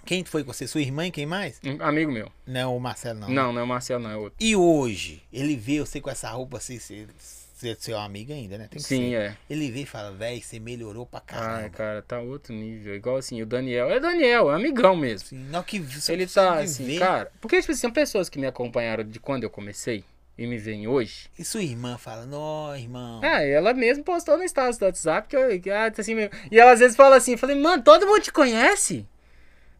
Quem 0.05 0.23
foi 0.23 0.43
com 0.43 0.53
você? 0.53 0.67
Sua 0.67 0.81
irmã 0.81 1.07
e 1.07 1.11
quem 1.11 1.25
mais? 1.25 1.59
Um 1.63 1.81
amigo 1.83 2.11
meu. 2.11 2.31
Não, 2.45 2.77
o 2.77 2.79
Marcelo 2.79 3.19
não. 3.21 3.29
Não, 3.29 3.53
não 3.53 3.61
é 3.61 3.63
o 3.63 3.67
Marcelo, 3.67 4.03
não, 4.03 4.11
é 4.11 4.15
outro. 4.17 4.35
E 4.39 4.55
hoje, 4.55 5.23
ele 5.33 5.55
vê 5.55 5.79
você 5.79 5.99
com 5.99 6.11
essa 6.11 6.29
roupa 6.29 6.57
assim, 6.57 6.77
você, 6.77 7.07
você 7.17 7.69
é 7.69 7.75
seu 7.75 7.97
amigo 7.97 8.31
ainda, 8.31 8.55
né? 8.59 8.67
Tem 8.69 8.79
que 8.79 8.87
Sim, 8.87 9.09
ser. 9.09 9.15
é. 9.15 9.37
Ele 9.49 9.71
vê 9.71 9.81
e 9.81 9.85
fala, 9.87 10.11
véi, 10.11 10.39
você 10.43 10.59
melhorou 10.59 11.07
pra 11.07 11.21
caramba. 11.21 11.63
Ai, 11.63 11.69
cara, 11.71 12.03
tá 12.03 12.19
outro 12.19 12.53
nível. 12.53 12.93
Igual 12.93 13.17
assim, 13.17 13.41
o 13.41 13.47
Daniel. 13.47 13.89
É 13.89 13.99
Daniel, 13.99 14.51
é 14.51 14.55
amigão 14.55 14.95
mesmo. 14.95 15.25
Assim, 15.25 15.37
não 15.49 15.63
que 15.63 15.79
você 15.79 16.13
Ele 16.13 16.27
tá 16.27 16.59
assim, 16.59 16.85
ver. 16.85 16.99
cara. 16.99 17.31
Porque, 17.41 17.59
tipo, 17.59 17.71
assim, 17.71 17.81
são 17.81 17.91
pessoas 17.91 18.29
que 18.29 18.37
me 18.37 18.45
acompanharam 18.45 19.03
de 19.03 19.19
quando 19.19 19.43
eu 19.43 19.49
comecei 19.49 20.03
e 20.37 20.45
me 20.45 20.57
veem 20.57 20.87
hoje. 20.87 21.29
E 21.39 21.45
sua 21.45 21.63
irmã 21.63 21.97
fala, 21.97 22.25
nó, 22.25 22.75
irmão. 22.75 23.21
Ah, 23.23 23.41
ela 23.41 23.73
mesmo 23.73 24.03
postou 24.03 24.37
no 24.37 24.43
status 24.43 24.77
do 24.77 24.85
WhatsApp 24.85 25.27
que 25.29 25.35
eu. 25.35 25.59
que, 25.59 25.69
ah, 25.69 25.89
tá 25.89 26.01
assim 26.01 26.15
mesmo. 26.15 26.31
E 26.51 26.59
ela 26.59 26.71
às 26.71 26.79
vezes 26.79 26.95
fala 26.95 27.15
assim, 27.15 27.33
eu 27.33 27.37
falei, 27.37 27.55
mano, 27.55 27.83
todo 27.83 28.05
mundo 28.05 28.21
te 28.21 28.31
conhece? 28.31 29.05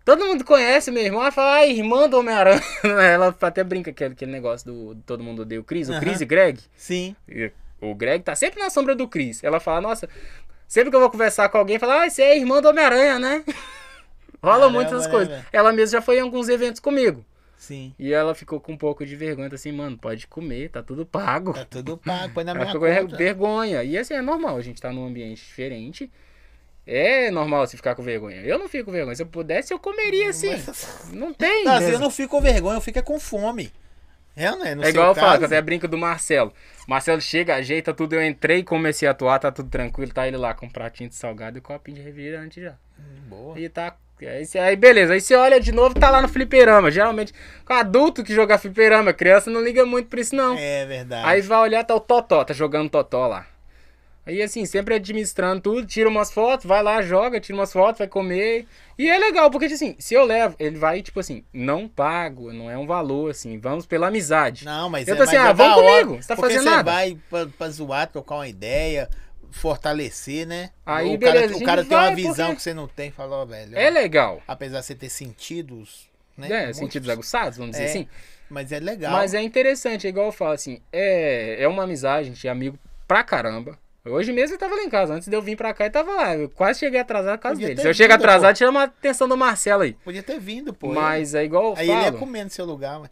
Todo 0.06 0.25
mundo 0.25 0.45
conhece 0.45 0.92
meu 0.92 1.03
irmão. 1.03 1.22
Ela 1.22 1.32
fala, 1.32 1.56
ah, 1.56 1.67
irmã 1.67 2.08
do 2.08 2.19
Homem-Aranha. 2.19 2.61
ela 2.84 3.35
até 3.42 3.64
brinca 3.64 3.92
aquele, 3.92 4.14
aquele 4.14 4.32
negócio 4.32 4.66
do, 4.66 4.93
do 4.93 5.01
Todo 5.01 5.24
Mundo 5.24 5.42
Odeia 5.42 5.59
o 5.59 5.64
Chris, 5.64 5.90
o 5.90 5.92
Aham. 5.92 6.00
Chris 6.00 6.22
e 6.22 6.25
Greg. 6.25 6.59
Sim. 6.77 7.16
E 7.27 7.51
O 7.82 7.93
Greg 7.93 8.24
tá 8.24 8.35
sempre 8.35 8.61
na 8.61 8.69
sombra 8.69 8.95
do 8.95 9.08
Chris. 9.08 9.43
Ela 9.43 9.59
fala, 9.59 9.82
nossa, 9.82 10.08
sempre 10.67 10.90
que 10.90 10.95
eu 10.95 11.01
vou 11.01 11.09
conversar 11.09 11.50
com 11.50 11.58
alguém, 11.58 11.80
fala, 11.80 12.03
ah, 12.03 12.09
você 12.09 12.22
é 12.22 12.38
irmã 12.38 12.61
do 12.61 12.69
Homem-Aranha, 12.69 13.19
né? 13.19 13.43
Rola 14.42 14.69
muitas 14.69 15.06
né, 15.06 15.11
coisas. 15.11 15.34
velho? 15.34 15.45
Ela 15.51 15.74
mesma 15.74 15.98
já 15.98 16.01
foi 16.01 16.17
em 16.17 16.22
alguns 16.22 16.50
eventos 16.50 16.80
comigo. 16.80 17.25
Sim. 17.66 17.95
E 17.98 18.14
ela 18.14 18.35
ficou 18.35 18.60
com 18.60 18.74
um 18.74 18.77
pouco 18.77 19.03
de 19.03 19.16
vergonha, 19.16 19.50
tá 19.50 19.56
assim, 19.56 19.72
mano, 19.72 19.98
pode 19.98 20.27
comer, 20.27 20.69
tá 20.69 20.84
tudo 20.84 21.03
pago. 21.03 21.53
Tá 21.53 21.66
tudo 21.66 21.98
pago, 21.98 22.32
põe 22.34 22.44
na 22.44 22.52
Ela 22.52 22.60
minha 22.60 22.72
ficou 22.74 22.88
com 22.88 22.95
conta. 22.95 23.18
vergonha. 23.18 23.84
E 23.84 23.98
assim, 23.98 24.14
é 24.14 24.22
normal, 24.22 24.56
a 24.58 24.61
gente 24.61 24.80
tá 24.80 24.94
num 24.94 25.08
ambiente 25.08 25.44
diferente. 25.44 26.11
É 26.85 27.32
normal 27.32 27.66
você 27.66 27.76
ficar 27.76 27.95
com 27.95 28.03
vergonha. 28.03 28.42
Eu 28.42 28.60
não 28.60 28.69
fico 28.69 28.85
com 28.85 28.92
vergonha. 28.92 29.16
Se 29.16 29.24
eu 29.24 29.27
pudesse, 29.27 29.74
eu 29.74 29.80
comeria 29.80 30.30
assim. 30.30 30.50
Mas- 30.52 31.10
Não 31.11 31.34
tem. 31.34 31.64
Não, 31.64 31.82
eu 31.82 31.98
não 32.00 32.11
fico 32.11 32.30
com 32.30 32.42
vergonha, 32.42 32.77
eu 32.77 32.82
fico 32.82 33.00
é 33.00 33.02
com 33.02 33.19
fome. 33.19 33.72
É, 34.35 34.52
né? 34.56 34.76
No 34.76 34.84
É 34.84 34.90
igual 34.90 35.08
eu 35.08 35.16
falo, 35.16 35.27
caso, 35.27 35.38
que 35.40 35.44
eu 35.45 35.48
até 35.48 35.61
brinco 35.61 35.88
do 35.88 35.98
Marcelo. 35.98 36.53
Marcelo 36.88 37.22
chega, 37.22 37.56
ajeita 37.56 37.94
tudo, 37.94 38.14
eu 38.14 38.24
entrei, 38.24 38.64
comecei 38.64 39.08
a 39.08 39.11
atuar, 39.11 39.40
tá 39.40 39.52
tudo 39.52 39.69
tranquilo, 39.69 40.14
tá 40.14 40.27
ele 40.27 40.38
lá 40.38 40.53
com 40.53 40.66
um 40.68 40.69
pratinho 40.69 41.10
de 41.10 41.16
salgado 41.16 41.58
e 41.58 41.61
copinho 41.61 41.98
de 41.98 42.03
refrigerante 42.03 42.61
já. 42.61 42.76
Boa. 43.27 43.58
E 43.60 43.68
tá. 43.69 43.95
Aí, 44.22 44.45
cê- 44.45 44.60
aí 44.60 44.76
beleza, 44.76 45.14
aí 45.14 45.22
você 45.22 45.35
olha 45.35 45.60
de 45.60 45.72
novo, 45.72 45.94
tá 45.95 46.10
lá 46.10 46.22
no 46.22 46.27
fliperama. 46.30 46.90
Geralmente, 46.90 47.34
com 47.66 47.74
adulto 47.74 48.24
que 48.24 48.34
joga 48.34 48.58
fliperama, 48.58 49.14
criança 49.14 49.52
não 49.52 49.61
liga 49.61 49.85
muito 49.85 50.08
pra 50.10 50.22
isso, 50.22 50.35
não. 50.35 50.56
É 50.58 50.85
verdade. 50.85 51.27
Aí 51.27 51.42
vai 51.42 51.60
olhar, 51.60 51.84
tá 51.84 51.94
o 51.95 52.00
Totó, 52.00 52.44
tá 52.44 52.53
jogando 52.53 52.90
Totó 52.90 53.27
lá. 53.27 53.45
Aí 54.27 54.42
assim, 54.42 54.66
sempre 54.66 54.95
administrando 54.95 55.61
tudo, 55.61 55.85
tira 55.85 56.10
umas 56.10 56.32
fotos, 56.32 56.66
vai 56.66 56.82
lá, 56.82 57.00
joga, 57.03 57.40
tira 57.40 57.56
umas 57.56 57.72
fotos, 57.72 58.00
vai 58.00 58.08
comer. 58.08 58.66
E 58.98 59.08
é 59.08 59.19
legal, 59.19 59.52
porque 59.52 59.66
assim, 59.66 59.95
se 60.00 60.16
eu 60.16 60.26
levo, 60.26 60.56
ele 60.58 60.77
vai, 60.80 61.03
tipo 61.03 61.19
assim, 61.19 61.44
não 61.53 61.88
pago, 61.88 62.52
não 62.52 62.72
é 62.72 62.76
um 62.76 62.88
valor, 62.88 63.30
assim, 63.30 63.60
vamos 63.60 63.85
pela 63.85 64.08
amizade. 64.08 64.66
Não, 64.66 64.90
mas 64.90 65.08
Eu 65.08 65.14
é, 65.14 65.18
tô 65.18 65.24
assim, 65.24 65.35
ah, 65.35 65.50
é 65.50 65.53
vamos 65.53 65.76
da 65.76 65.77
hora, 65.77 66.03
comigo, 66.06 66.24
você 66.24 66.27
tá 66.27 66.35
fazendo 66.35 66.64
você 66.64 66.69
nada. 66.69 66.92
vai 66.92 67.18
pra, 67.30 67.45
pra 67.45 67.69
zoar, 67.69 68.08
trocar 68.08 68.35
uma 68.35 68.48
ideia, 68.48 69.08
fortalecer, 69.56 70.45
né? 70.45 70.69
Aí, 70.85 71.16
o 71.16 71.17
beleza, 71.17 71.53
cara, 71.53 71.58
o 71.58 71.66
cara 71.66 71.85
tem 71.85 71.98
uma 71.98 72.14
visão 72.16 72.34
porque- 72.48 72.56
que 72.58 72.61
você 72.61 72.74
não 72.74 72.88
tem, 72.88 73.11
fala, 73.11 73.38
ó, 73.38 73.45
velho. 73.45 73.77
É 73.77 73.90
legal. 73.90 74.42
Apesar 74.48 74.80
de 74.82 74.85
você 74.85 74.95
ter 74.95 75.09
sentidos, 75.09 76.08
né? 76.38 76.48
muitos, 76.64 76.77
Sentidos 76.77 77.09
aguçados, 77.09 77.58
vamos 77.58 77.72
dizer 77.72 77.84
É, 77.84 77.90
assim. 77.90 78.08
Mas 78.50 78.72
é 78.72 78.80
legal. 78.80 79.11
Mas 79.14 79.34
é 79.34 79.42
interessante, 79.42 80.06
é 80.06 80.09
igual 80.09 80.27
eu 80.27 80.32
falo 80.32 80.51
assim, 80.51 80.80
é, 80.93 81.58
é 81.64 81.67
uma 81.67 81.84
amizade, 81.84 82.27
gente 82.30 82.48
é 82.48 82.51
amigo 82.51 82.77
pra 83.08 83.24
caramba. 83.24 83.77
Hoje 84.08 84.32
mesmo 84.32 84.53
eu 84.53 84.59
tava 84.59 84.75
lá 84.75 84.84
em 84.84 84.90
casa, 84.90 85.16
antes 85.16 85.27
de 85.27 85.35
eu 85.35 85.42
vir 85.42 85.56
pra 85.58 85.74
cá, 85.74 85.85
eu 85.88 85.92
tava 85.92 86.11
lá. 86.11 86.35
Eu 86.35 86.48
quase 86.48 86.80
cheguei 86.82 87.00
atrasado 87.00 87.38
por 87.38 87.43
causa 87.43 87.59
dele. 87.59 87.82
Se 87.82 87.88
eu 87.88 87.93
chego 87.93 88.14
atrasado, 88.14 88.56
chama 88.56 88.82
a 88.82 88.84
atenção 88.84 89.27
do 89.27 89.35
Marcelo 89.35 89.82
aí. 89.82 89.93
Podia 90.03 90.22
ter 90.22 90.40
vindo, 90.40 90.72
pô. 90.75 90.93
Mas 90.93 91.34
é 91.34 91.43
igual 91.43 91.69
eu 91.72 91.74
Aí 91.75 91.90
ele 91.90 91.98
ia 92.03 92.11
falo. 92.14 92.25
no 92.43 92.50
seu 92.51 92.66
lugar, 92.66 93.00
mas. 93.00 93.09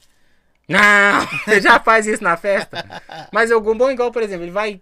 Não, 0.70 1.26
você 1.46 1.60
já 1.60 1.80
faz 1.80 2.06
isso 2.06 2.24
na 2.24 2.38
festa. 2.38 2.86
Mas 3.34 3.52
o 3.52 3.60
bom 3.60 3.90
igual, 3.92 4.12
por 4.12 4.22
exemplo, 4.24 4.46
ele 4.46 4.52
vai. 4.52 4.80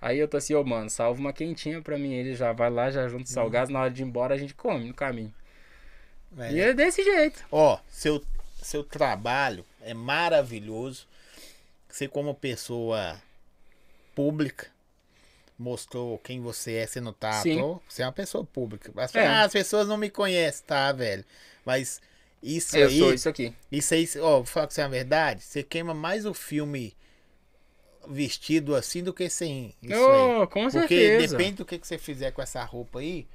Aí 0.00 0.18
eu 0.18 0.28
tô 0.28 0.36
assim, 0.36 0.54
ô 0.54 0.62
mano, 0.64 0.88
salva 0.88 1.18
uma 1.20 1.32
quentinha 1.32 1.82
pra 1.82 1.98
mim. 1.98 2.12
Ele 2.14 2.34
já 2.34 2.52
vai 2.52 2.70
lá, 2.70 2.90
já 2.90 3.08
junta 3.08 3.24
os 3.24 3.30
salgados, 3.30 3.70
na 3.70 3.80
hora 3.80 3.90
de 3.90 4.02
ir 4.02 4.04
embora 4.06 4.34
a 4.34 4.38
gente 4.38 4.54
come 4.54 4.84
no 4.86 4.94
caminho. 4.94 5.34
É. 6.36 6.52
E 6.52 6.60
é 6.60 6.72
desse 6.74 7.02
jeito. 7.02 7.44
Ó, 7.50 7.78
seu, 7.90 8.22
seu 8.62 8.84
trabalho 8.84 9.64
é 9.82 9.94
maravilhoso. 9.94 11.06
Você, 11.88 12.06
como 12.06 12.34
pessoa 12.34 13.20
pública, 14.14 14.66
mostrou 15.58 16.18
quem 16.18 16.40
você 16.40 16.74
é, 16.74 16.86
você 16.86 17.00
não 17.00 17.12
tá 17.12 17.32
Sim. 17.42 17.60
Você 17.88 18.02
é 18.02 18.06
uma 18.06 18.12
pessoa 18.12 18.44
pública. 18.44 18.92
As, 18.96 19.14
É. 19.14 19.26
ah, 19.26 19.42
as 19.44 19.52
pessoas 19.52 19.88
não 19.88 19.96
me 19.96 20.10
conhecem, 20.10 20.64
tá, 20.66 20.92
velho? 20.92 21.24
Mas 21.64 22.00
isso 22.42 22.76
Eu 22.76 22.88
aí. 22.88 22.98
sou 22.98 23.14
isso 23.14 23.28
aqui. 23.28 23.54
Isso 23.72 23.94
aí, 23.94 24.08
ó, 24.20 24.36
vou 24.36 24.44
falar 24.44 24.66
que 24.66 24.74
isso 24.74 24.80
é 24.80 24.84
a 24.84 24.88
verdade. 24.88 25.42
Você 25.42 25.62
queima 25.62 25.94
mais 25.94 26.24
o 26.26 26.34
filme 26.34 26.94
vestido 28.08 28.74
assim 28.74 29.02
do 29.02 29.12
que 29.12 29.28
sem 29.28 29.74
isso. 29.82 29.94
Oh, 30.00 30.46
com 30.46 30.68
Porque 30.68 30.88
certeza. 30.88 31.36
depende 31.36 31.56
do 31.56 31.64
que, 31.64 31.78
que 31.78 31.86
você 31.86 31.98
fizer 31.98 32.30
com 32.30 32.42
essa 32.42 32.62
roupa 32.64 33.00
aí, 33.00 33.26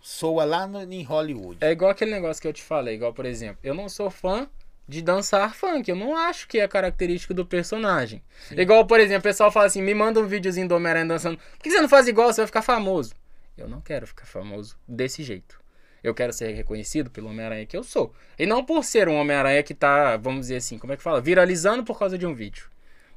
soa 0.00 0.44
lá 0.44 0.66
no, 0.66 0.80
em 0.82 1.02
Hollywood. 1.02 1.58
É 1.60 1.70
igual 1.70 1.90
aquele 1.90 2.10
negócio 2.10 2.40
que 2.40 2.48
eu 2.48 2.52
te 2.52 2.62
falei, 2.62 2.94
igual, 2.94 3.12
por 3.12 3.26
exemplo, 3.26 3.58
eu 3.62 3.74
não 3.74 3.88
sou 3.88 4.10
fã 4.10 4.48
de 4.88 5.02
dançar 5.02 5.54
funk, 5.54 5.88
eu 5.88 5.94
não 5.94 6.16
acho 6.16 6.48
que 6.48 6.58
é 6.58 6.66
característico 6.66 7.32
do 7.32 7.46
personagem. 7.46 8.22
Igual, 8.50 8.84
por 8.86 8.98
exemplo, 8.98 9.20
o 9.20 9.22
pessoal 9.22 9.50
fala 9.52 9.66
assim, 9.66 9.80
me 9.80 9.94
manda 9.94 10.18
um 10.18 10.26
videozinho 10.26 10.66
do 10.66 10.74
Homem-Aranha 10.74 11.06
dançando, 11.06 11.38
por 11.38 11.62
que 11.62 11.70
você 11.70 11.80
não 11.80 11.88
faz 11.88 12.08
igual, 12.08 12.32
você 12.32 12.40
vai 12.40 12.46
ficar 12.46 12.62
famoso? 12.62 13.14
Eu 13.56 13.68
não 13.68 13.80
quero 13.80 14.06
ficar 14.06 14.26
famoso 14.26 14.76
desse 14.88 15.22
jeito. 15.22 15.60
Eu 16.02 16.14
quero 16.14 16.32
ser 16.32 16.52
reconhecido 16.54 17.10
pelo 17.10 17.28
Homem-Aranha 17.28 17.66
que 17.66 17.76
eu 17.76 17.84
sou. 17.84 18.12
E 18.38 18.46
não 18.46 18.64
por 18.64 18.82
ser 18.84 19.08
um 19.08 19.16
Homem-Aranha 19.16 19.62
que 19.62 19.74
tá, 19.74 20.16
vamos 20.16 20.40
dizer 20.42 20.56
assim, 20.56 20.78
como 20.78 20.92
é 20.92 20.96
que 20.96 21.02
fala? 21.02 21.20
Viralizando 21.20 21.84
por 21.84 21.98
causa 21.98 22.16
de 22.16 22.26
um 22.26 22.34
vídeo. 22.34 22.64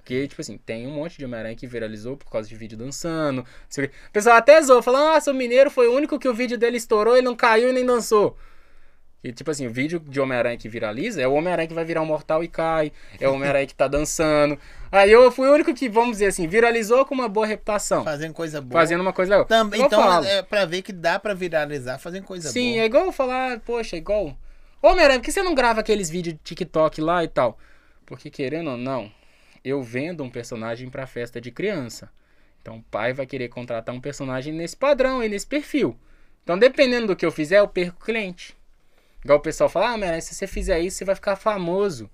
Porque, 0.04 0.28
tipo 0.28 0.42
assim, 0.42 0.58
tem 0.58 0.86
um 0.86 0.92
monte 0.92 1.18
de 1.18 1.24
Homem-Aranha 1.24 1.56
que 1.56 1.66
viralizou 1.66 2.18
por 2.18 2.30
causa 2.30 2.50
de 2.50 2.56
vídeo 2.56 2.78
dançando. 2.78 3.38
não 3.38 3.46
sei 3.70 3.86
o 3.86 3.90
pessoal 4.12 4.36
até 4.36 4.62
zoou, 4.62 4.84
falando, 4.84 5.14
nossa, 5.14 5.32
o 5.32 5.34
Mineiro 5.34 5.72
foi 5.72 5.88
o 5.88 5.96
único 5.96 6.20
que 6.20 6.28
o 6.28 6.34
vídeo 6.34 6.58
dele 6.58 6.76
estourou 6.76 7.18
e 7.18 7.22
não 7.22 7.34
caiu 7.38 7.70
e 7.70 7.74
nem 7.74 7.86
dançou. 7.86 8.38
E, 9.24 9.32
tipo 9.32 9.50
assim, 9.50 9.66
o 9.66 9.72
vídeo 9.72 10.02
de 10.02 10.20
Homem-Aranha 10.20 10.58
que 10.58 10.68
viraliza 10.68 11.22
é 11.22 11.26
o 11.28 11.32
Homem-Aranha 11.32 11.70
que 11.70 11.74
vai 11.74 11.86
virar 11.86 12.02
um 12.02 12.06
mortal 12.06 12.44
e 12.44 12.50
cai. 12.50 12.92
É 13.18 13.30
o 13.30 13.34
Homem-Aranha 13.34 13.66
que 13.66 13.74
tá 13.74 13.88
dançando. 13.88 14.60
Aí 14.92 15.10
eu 15.10 15.32
fui 15.32 15.48
o 15.48 15.54
único 15.54 15.74
que, 15.74 15.88
vamos 15.88 16.12
dizer 16.18 16.26
assim, 16.26 16.46
viralizou 16.46 17.06
com 17.06 17.16
uma 17.16 17.30
boa 17.30 17.48
reputação. 17.48 18.04
Fazendo 18.04 18.34
coisa 18.34 18.60
boa. 18.60 18.82
Fazendo 18.82 19.00
uma 19.00 19.14
coisa 19.14 19.32
legal. 19.32 19.46
Também, 19.46 19.80
Igual 19.80 19.88
então, 19.88 20.04
falo. 20.04 20.26
é 20.26 20.42
pra 20.42 20.66
ver 20.66 20.82
que 20.82 20.92
dá 20.92 21.18
pra 21.18 21.34
viralizar 21.34 21.98
fazendo 22.00 22.26
coisa 22.26 22.50
Sim, 22.50 22.72
boa. 22.74 22.82
é 22.82 22.86
igual 22.86 23.12
falar, 23.14 23.62
poxa, 23.62 23.96
é 23.96 24.00
igual. 24.00 24.38
Homem-Aranha, 24.82 25.20
por 25.20 25.26
que 25.26 25.32
você 25.32 25.42
não 25.42 25.56
grava 25.56 25.80
aqueles 25.80 26.10
vídeos 26.10 26.36
de 26.36 26.42
TikTok 26.44 27.00
lá 27.00 27.24
e 27.24 27.30
tal? 27.30 27.58
Porque 28.06 28.30
querendo 28.30 28.72
ou 28.72 28.78
não, 28.78 29.10
eu 29.64 29.82
vendo 29.82 30.24
um 30.24 30.30
personagem 30.30 30.90
pra 30.90 31.08
festa 31.08 31.40
de 31.40 31.52
criança. 31.52 32.12
Então 32.62 32.78
o 32.78 32.84
pai 32.84 33.14
vai 33.14 33.26
querer 33.26 33.50
contratar 33.50 33.94
um 33.94 34.02
personagem 34.02 34.54
nesse 34.54 34.76
padrão 34.76 35.20
aí, 35.20 35.30
nesse 35.30 35.48
perfil. 35.48 35.98
Então, 36.44 36.58
dependendo 36.58 37.08
do 37.08 37.16
que 37.16 37.26
eu 37.26 37.32
fizer, 37.32 37.60
eu 37.60 37.68
perco 37.68 38.04
cliente. 38.06 38.56
Igual 39.24 39.40
o 39.40 39.42
pessoal 39.42 39.70
fala, 39.70 39.90
ah, 39.90 39.94
Homem-Aranha, 39.94 40.22
se 40.22 40.36
você 40.36 40.46
fizer 40.46 40.80
isso, 40.80 40.98
você 40.98 41.06
vai 41.06 41.16
ficar 41.16 41.38
famoso. 41.38 42.10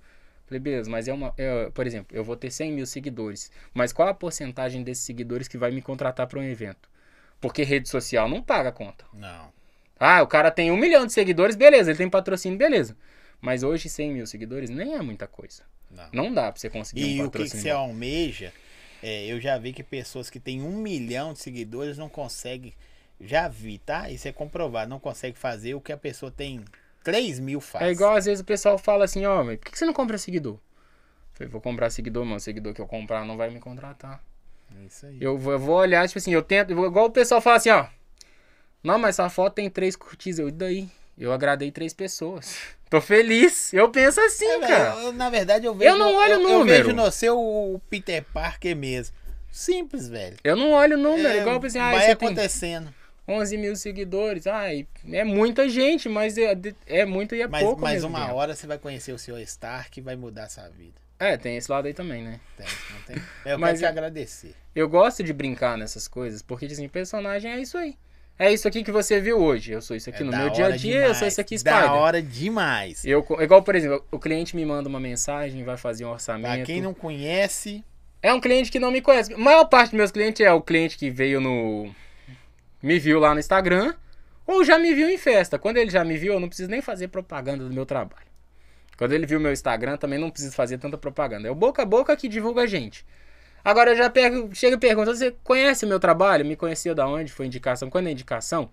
Falei, 0.46 0.60
beleza, 0.60 0.88
mas 0.88 1.08
é 1.08 1.12
uma. 1.12 1.34
é, 1.36 1.70
por 1.70 1.86
exemplo, 1.86 2.16
eu 2.16 2.24
vou 2.24 2.36
ter 2.36 2.50
100 2.50 2.72
mil 2.72 2.86
seguidores. 2.86 3.50
Mas 3.74 3.92
qual 3.92 4.08
a 4.08 4.14
porcentagem 4.14 4.82
desses 4.82 5.04
seguidores 5.04 5.48
que 5.48 5.58
vai 5.58 5.70
me 5.70 5.82
contratar 5.82 6.26
para 6.26 6.38
um 6.38 6.42
evento? 6.42 6.88
Porque 7.40 7.62
rede 7.62 7.88
social 7.88 8.28
não 8.28 8.42
paga 8.42 8.70
conta. 8.70 9.04
Não. 9.12 9.52
Ah, 9.98 10.22
o 10.22 10.26
cara 10.26 10.50
tem 10.50 10.70
um 10.70 10.76
milhão 10.76 11.06
de 11.06 11.12
seguidores, 11.12 11.56
beleza, 11.56 11.90
ele 11.90 11.98
tem 11.98 12.08
patrocínio, 12.08 12.58
beleza. 12.58 12.96
Mas 13.40 13.62
hoje 13.62 13.88
100 13.88 14.12
mil 14.12 14.26
seguidores 14.26 14.70
nem 14.70 14.94
é 14.94 15.02
muita 15.02 15.26
coisa. 15.26 15.62
Não. 15.90 16.08
Não 16.12 16.34
dá 16.34 16.50
pra 16.52 16.60
você 16.60 16.70
conseguir 16.70 17.02
E 17.02 17.20
um 17.22 17.26
o 17.26 17.30
que, 17.30 17.38
que 17.38 17.44
patrocínio. 17.44 17.62
você 17.62 17.70
almeja, 17.70 18.52
é, 19.02 19.26
eu 19.26 19.40
já 19.40 19.58
vi 19.58 19.72
que 19.72 19.82
pessoas 19.82 20.30
que 20.30 20.38
têm 20.38 20.62
um 20.62 20.76
milhão 20.76 21.32
de 21.32 21.40
seguidores 21.40 21.98
não 21.98 22.08
conseguem. 22.08 22.74
Já 23.20 23.48
vi, 23.48 23.78
tá? 23.78 24.08
Isso 24.10 24.26
é 24.28 24.32
comprovado. 24.32 24.88
Não 24.88 25.00
consegue 25.00 25.36
fazer 25.38 25.74
o 25.74 25.80
que 25.80 25.92
a 25.92 25.96
pessoa 25.96 26.30
tem 26.30 26.64
3 27.04 27.38
mil 27.38 27.60
faz. 27.60 27.84
É 27.86 27.90
igual 27.90 28.14
às 28.16 28.24
vezes 28.24 28.40
o 28.40 28.44
pessoal 28.44 28.78
fala 28.78 29.04
assim, 29.04 29.24
ó, 29.26 29.42
mas 29.44 29.58
por 29.58 29.70
que 29.70 29.78
você 29.78 29.84
não 29.84 29.92
compra 29.92 30.16
seguidor? 30.16 30.54
Eu 30.54 30.60
falei, 31.34 31.50
vou 31.50 31.60
comprar 31.60 31.90
seguidor, 31.90 32.24
mano. 32.24 32.40
Seguidor 32.40 32.72
que 32.72 32.80
eu 32.80 32.86
comprar 32.86 33.24
não 33.24 33.36
vai 33.36 33.50
me 33.50 33.60
contratar. 33.60 34.22
É 34.80 34.86
Isso 34.86 35.06
aí. 35.06 35.18
Eu 35.20 35.36
vou, 35.36 35.52
eu 35.54 35.58
vou 35.58 35.76
olhar, 35.76 36.06
tipo 36.06 36.18
assim, 36.18 36.32
eu 36.32 36.42
tento. 36.42 36.72
Igual 36.72 37.06
o 37.06 37.10
pessoal 37.10 37.40
fala 37.40 37.56
assim, 37.56 37.70
ó. 37.70 37.86
Não, 38.82 38.98
mas 38.98 39.16
essa 39.18 39.28
foto 39.28 39.54
tem 39.54 39.68
três 39.68 39.96
curtidas. 39.96 40.38
Eu, 40.38 40.48
e 40.48 40.52
daí? 40.52 40.88
Eu 41.18 41.32
agradei 41.32 41.70
três 41.70 41.92
pessoas. 41.92 42.56
Tô 42.90 43.00
feliz. 43.00 43.72
Eu 43.72 43.88
penso 43.88 44.20
assim, 44.20 44.44
É, 44.46 44.58
cara. 44.60 45.00
eu- 45.00 45.12
na 45.12 45.30
verdade, 45.30 45.64
eu 45.64 45.74
vejo. 45.74 45.90
Eu 45.90 45.96
não 45.96 46.12
olho 46.16 46.32
eu, 46.32 46.38
o 46.38 46.42
eu 46.42 46.58
número. 46.58 46.84
vejo 46.84 46.94
no 46.96 47.10
seu 47.12 47.38
o 47.38 47.80
Peter 47.88 48.22
Parker 48.34 48.74
mesmo. 48.76 49.14
Simples, 49.50 50.08
velho. 50.08 50.36
Eu 50.44 50.56
não 50.56 50.72
olho 50.72 50.96
o 50.96 51.00
número. 51.00 51.28
É, 51.28 51.38
igual 51.40 51.54
eu 51.56 51.60
pensei, 51.60 51.80
ah, 51.80 51.90
vai 51.92 52.10
acontecendo. 52.10 52.92
11 53.28 53.56
mil 53.56 53.76
seguidores. 53.76 54.46
Ai, 54.46 54.86
é 55.12 55.22
muita 55.22 55.68
gente, 55.68 56.08
mas 56.08 56.36
é, 56.36 56.56
é 56.86 57.04
muito 57.04 57.34
e 57.34 57.42
é 57.42 57.46
Mas, 57.46 57.62
pouco. 57.62 57.80
mas 57.80 58.02
uma 58.02 58.22
tempo. 58.26 58.34
hora 58.34 58.54
você 58.56 58.66
vai 58.66 58.76
conhecer 58.78 59.12
o 59.12 59.18
seu 59.18 59.38
Stark 59.38 59.98
e 59.98 60.02
vai 60.02 60.16
mudar 60.16 60.44
a 60.44 60.48
sua 60.48 60.68
vida. 60.68 61.00
É, 61.18 61.36
tem 61.36 61.56
esse 61.56 61.70
lado 61.70 61.86
aí 61.86 61.94
também, 61.94 62.22
né? 62.24 62.40
Tem, 62.56 62.66
não 62.66 63.02
tem? 63.02 63.22
Eu 63.44 63.58
Mas 63.58 63.78
quero 63.78 63.92
te 63.92 63.98
agradecer. 63.98 64.54
Eu 64.74 64.88
gosto 64.88 65.22
de 65.22 65.32
brincar 65.32 65.76
nessas 65.78 66.08
coisas, 66.08 66.42
porque 66.42 66.64
assim, 66.66 66.88
personagem 66.88 67.52
é 67.52 67.58
isso 67.60 67.76
aí. 67.78 67.96
É 68.42 68.50
isso 68.50 68.66
aqui 68.66 68.82
que 68.82 68.90
você 68.90 69.20
viu 69.20 69.38
hoje. 69.38 69.72
Eu 69.72 69.82
sou 69.82 69.94
isso 69.94 70.08
aqui 70.08 70.22
É 70.22 70.24
no 70.24 70.30
da 70.32 70.38
meu 70.38 70.48
dia 70.50 70.66
a 70.66 70.70
dia, 70.70 70.94
eu 70.94 71.00
demais. 71.00 71.18
sou 71.18 71.28
isso 71.28 71.40
aqui, 71.40 71.62
Da 71.62 71.72
Spider. 71.78 71.92
hora 71.92 72.22
demais. 72.22 73.04
Eu, 73.04 73.24
igual, 73.40 73.62
por 73.62 73.74
exemplo, 73.74 74.02
o 74.10 74.18
cliente 74.18 74.56
me 74.56 74.64
manda 74.64 74.88
uma 74.88 74.98
mensagem, 74.98 75.62
vai 75.62 75.76
fazer 75.76 76.04
um 76.04 76.08
Pra 76.08 76.14
orçamento. 76.14 76.64
quem 76.64 76.80
não 76.80 76.94
conhece, 76.94 77.84
É 78.22 78.32
um 78.34 78.40
cliente 78.40 78.70
que 78.70 78.78
não 78.78 78.90
me 78.90 79.00
conhece. 79.02 79.32
A 79.34 79.38
maior 79.38 79.64
parte 79.66 79.90
dos 79.90 79.96
meus 79.98 80.10
clientes 80.10 80.40
é 80.44 80.52
o 80.52 80.60
cliente 80.60 80.96
que 80.98 81.10
veio 81.10 81.40
no. 81.40 81.94
Me 82.82 82.98
viu 82.98 83.18
lá 83.20 83.32
no 83.34 83.40
Instagram. 83.40 83.94
Ou 84.46 84.64
já 84.64 84.78
me 84.78 84.92
viu 84.94 85.08
em 85.08 85.16
festa. 85.18 85.58
Quando 85.58 85.76
ele 85.76 85.90
já 85.90 86.02
me 86.04 86.16
viu, 86.16 86.32
eu 86.34 86.40
não 86.40 86.48
preciso 86.48 86.70
nem 86.70 86.80
fazer 86.82 87.08
propaganda 87.08 87.62
do 87.64 87.72
meu 87.72 87.86
trabalho. 87.86 88.26
Quando 88.98 89.12
ele 89.12 89.24
viu 89.26 89.38
meu 89.38 89.52
Instagram, 89.52 89.96
também 89.96 90.18
não 90.18 90.28
preciso 90.30 90.54
fazer 90.54 90.76
tanta 90.78 90.98
propaganda. 90.98 91.46
É 91.46 91.50
o 91.50 91.54
boca 91.54 91.82
a 91.82 91.86
boca 91.86 92.14
que 92.16 92.26
divulga 92.28 92.62
a 92.62 92.66
gente. 92.66 93.06
Agora 93.64 93.90
eu 93.90 93.96
já 93.96 94.08
pego, 94.10 94.54
chega 94.54 94.76
e 94.76 94.78
pergunta: 94.78 95.14
você 95.14 95.34
conhece 95.44 95.84
o 95.84 95.88
meu 95.88 96.00
trabalho? 96.00 96.44
Me 96.44 96.56
conheceu 96.56 96.94
da 96.94 97.06
onde? 97.06 97.32
Foi 97.32 97.46
indicação? 97.46 97.90
Quando 97.90 98.08
é 98.08 98.12
indicação? 98.12 98.70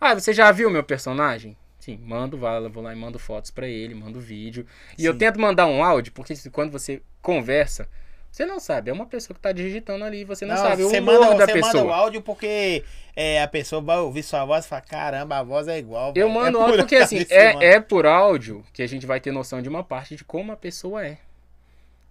Ah, 0.00 0.14
você 0.14 0.32
já 0.32 0.50
viu 0.50 0.70
meu 0.70 0.82
personagem? 0.82 1.56
Sim, 1.78 1.98
mando, 2.00 2.38
vou 2.38 2.82
lá 2.82 2.92
e 2.92 2.96
mando 2.96 3.18
fotos 3.18 3.50
pra 3.50 3.66
ele, 3.66 3.92
mando 3.92 4.20
vídeo. 4.20 4.64
E 4.96 5.04
eu 5.04 5.18
tento 5.18 5.40
mandar 5.40 5.66
um 5.66 5.82
áudio, 5.82 6.12
porque 6.12 6.32
quando 6.52 6.70
você 6.70 7.02
conversa, 7.20 7.88
você 8.30 8.46
não 8.46 8.60
sabe, 8.60 8.88
é 8.90 8.92
uma 8.94 9.04
pessoa 9.04 9.34
que 9.34 9.40
tá 9.40 9.50
digitando 9.50 10.04
ali, 10.04 10.24
você 10.24 10.46
não, 10.46 10.56
sabe 10.56 10.84
o 10.84 10.88
você 10.88 11.00
humor 11.00 11.20
manda, 11.20 11.38
da 11.38 11.46
você 11.46 11.52
pessoa. 11.52 11.84
manda 11.84 11.86
o 11.86 11.92
áudio 11.92 12.22
porque 12.22 12.84
é, 13.16 13.42
a 13.42 13.48
pessoa 13.48 13.82
vai 13.82 13.98
ouvir 13.98 14.22
sua 14.22 14.44
voz 14.44 14.64
e 14.64 14.68
fala, 14.68 14.80
caramba, 14.80 15.38
a 15.38 15.42
voz 15.42 15.66
é 15.66 15.76
igual. 15.76 16.14
Eu 16.14 16.28
velho." 16.28 16.30
mando 16.30 16.58
é 16.58 16.60
áudio 16.62 16.76
por 16.76 16.82
porque 16.84 16.96
assim, 16.96 17.26
é, 17.28 17.74
é 17.74 17.80
por 17.80 18.06
áudio 18.06 18.64
que 18.72 18.82
a 18.82 18.86
gente 18.86 19.04
vai 19.04 19.20
ter 19.20 19.32
noção 19.32 19.60
de 19.60 19.68
uma 19.68 19.82
parte 19.82 20.14
de 20.14 20.24
como 20.24 20.52
a 20.52 20.56
pessoa 20.56 21.04
é. 21.04 21.18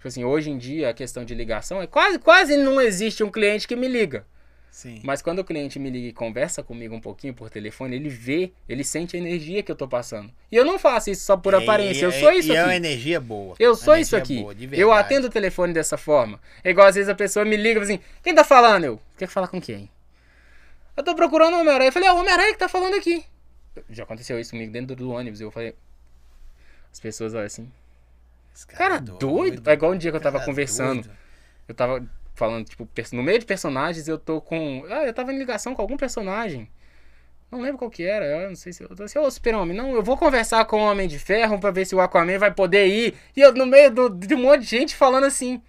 Tipo 0.01 0.07
assim, 0.07 0.23
hoje 0.23 0.49
em 0.49 0.57
dia 0.57 0.89
a 0.89 0.93
questão 0.95 1.23
de 1.23 1.35
ligação 1.35 1.79
é 1.79 1.85
quase, 1.85 2.17
quase 2.17 2.57
não 2.57 2.81
existe 2.81 3.23
um 3.23 3.29
cliente 3.29 3.67
que 3.67 3.75
me 3.75 3.87
liga. 3.87 4.25
Sim. 4.71 4.99
Mas 5.03 5.21
quando 5.21 5.37
o 5.37 5.43
cliente 5.43 5.77
me 5.77 5.91
liga 5.91 6.07
e 6.07 6.11
conversa 6.11 6.63
comigo 6.63 6.95
um 6.95 6.99
pouquinho 6.99 7.35
por 7.35 7.51
telefone, 7.51 7.97
ele 7.97 8.09
vê, 8.09 8.51
ele 8.67 8.83
sente 8.83 9.15
a 9.15 9.19
energia 9.19 9.61
que 9.61 9.71
eu 9.71 9.75
tô 9.75 9.87
passando. 9.87 10.31
E 10.51 10.55
eu 10.55 10.65
não 10.65 10.79
faço 10.79 11.11
isso 11.11 11.23
só 11.23 11.37
por 11.37 11.53
aparência, 11.53 12.05
eu 12.05 12.11
sou 12.11 12.31
isso 12.31 12.51
e 12.51 12.55
é 12.55 12.63
uma 12.63 12.69
aqui. 12.69 12.77
energia 12.77 13.19
boa. 13.19 13.55
Eu 13.59 13.75
sou 13.75 13.95
isso 13.95 14.15
aqui. 14.15 14.41
boa, 14.41 14.55
eu 14.71 14.91
atendo 14.91 15.27
o 15.27 15.29
telefone 15.29 15.71
dessa 15.71 15.97
forma. 15.99 16.41
É 16.63 16.71
igual 16.71 16.87
às 16.87 16.95
vezes 16.95 17.07
a 17.07 17.13
pessoa 17.13 17.45
me 17.45 17.55
liga 17.55 17.69
e 17.69 17.73
fala 17.75 17.83
assim: 17.83 17.99
quem 18.23 18.33
tá 18.33 18.43
falando? 18.43 18.85
Eu, 18.85 18.99
quer 19.15 19.27
falar 19.27 19.49
com 19.49 19.61
quem? 19.61 19.87
Eu 20.97 21.03
tô 21.03 21.13
procurando 21.13 21.57
o 21.57 21.59
Homem-Aranha. 21.59 21.89
Eu 21.89 21.93
falei: 21.93 22.09
é 22.09 22.11
o 22.11 22.17
Homem-Aranha 22.17 22.53
que 22.53 22.57
tá 22.57 22.67
falando 22.67 22.95
aqui. 22.95 23.23
Já 23.87 24.01
aconteceu 24.01 24.39
isso 24.39 24.49
comigo 24.49 24.71
dentro 24.71 24.95
do 24.95 25.11
ônibus. 25.11 25.41
Eu 25.41 25.51
falei: 25.51 25.75
as 26.91 26.99
pessoas 26.99 27.35
olham 27.35 27.45
assim. 27.45 27.71
Esse 28.53 28.67
Cara, 28.67 28.95
é 28.95 28.99
doido. 28.99 29.69
É 29.69 29.73
igual 29.73 29.91
um 29.93 29.97
dia 29.97 30.11
que 30.11 30.17
eu 30.17 30.21
tava 30.21 30.39
Cara 30.39 30.49
conversando. 30.49 31.03
doido. 31.03 31.17
Eu 31.67 31.75
tava 31.75 32.05
falando, 32.33 32.65
tipo, 32.65 32.87
no 33.13 33.23
meio 33.23 33.39
de 33.39 33.45
personagens, 33.45 34.07
eu 34.07 34.17
tô 34.17 34.41
com. 34.41 34.83
Ah, 34.89 35.05
eu 35.05 35.13
tava 35.13 35.31
em 35.33 35.37
ligação 35.37 35.75
com 35.75 35.81
algum 35.81 35.97
personagem. 35.97 36.69
Não 37.51 37.59
lembro 37.61 37.77
qual 37.77 37.91
que 37.91 38.03
era. 38.03 38.25
Eu 38.25 38.49
não 38.49 38.55
sei 38.55 38.71
se. 38.71 38.81
Eu 38.81 38.95
tô 38.95 39.03
assim, 39.03 39.19
ô 39.19 39.29
Super-Homem, 39.29 39.75
não, 39.75 39.93
eu 39.93 40.01
vou 40.01 40.17
conversar 40.17 40.63
com 40.65 40.77
o 40.77 40.85
Homem 40.89 41.07
de 41.07 41.19
Ferro 41.19 41.59
pra 41.59 41.69
ver 41.69 41.85
se 41.85 41.93
o 41.93 41.99
Aquaman 41.99 42.39
vai 42.39 42.51
poder 42.51 42.87
ir. 42.87 43.13
E 43.35 43.41
eu 43.41 43.53
no 43.53 43.65
meio 43.65 43.91
do, 43.91 44.09
de 44.09 44.33
um 44.33 44.41
monte 44.41 44.61
de 44.61 44.67
gente 44.67 44.95
falando 44.95 45.25
assim. 45.25 45.61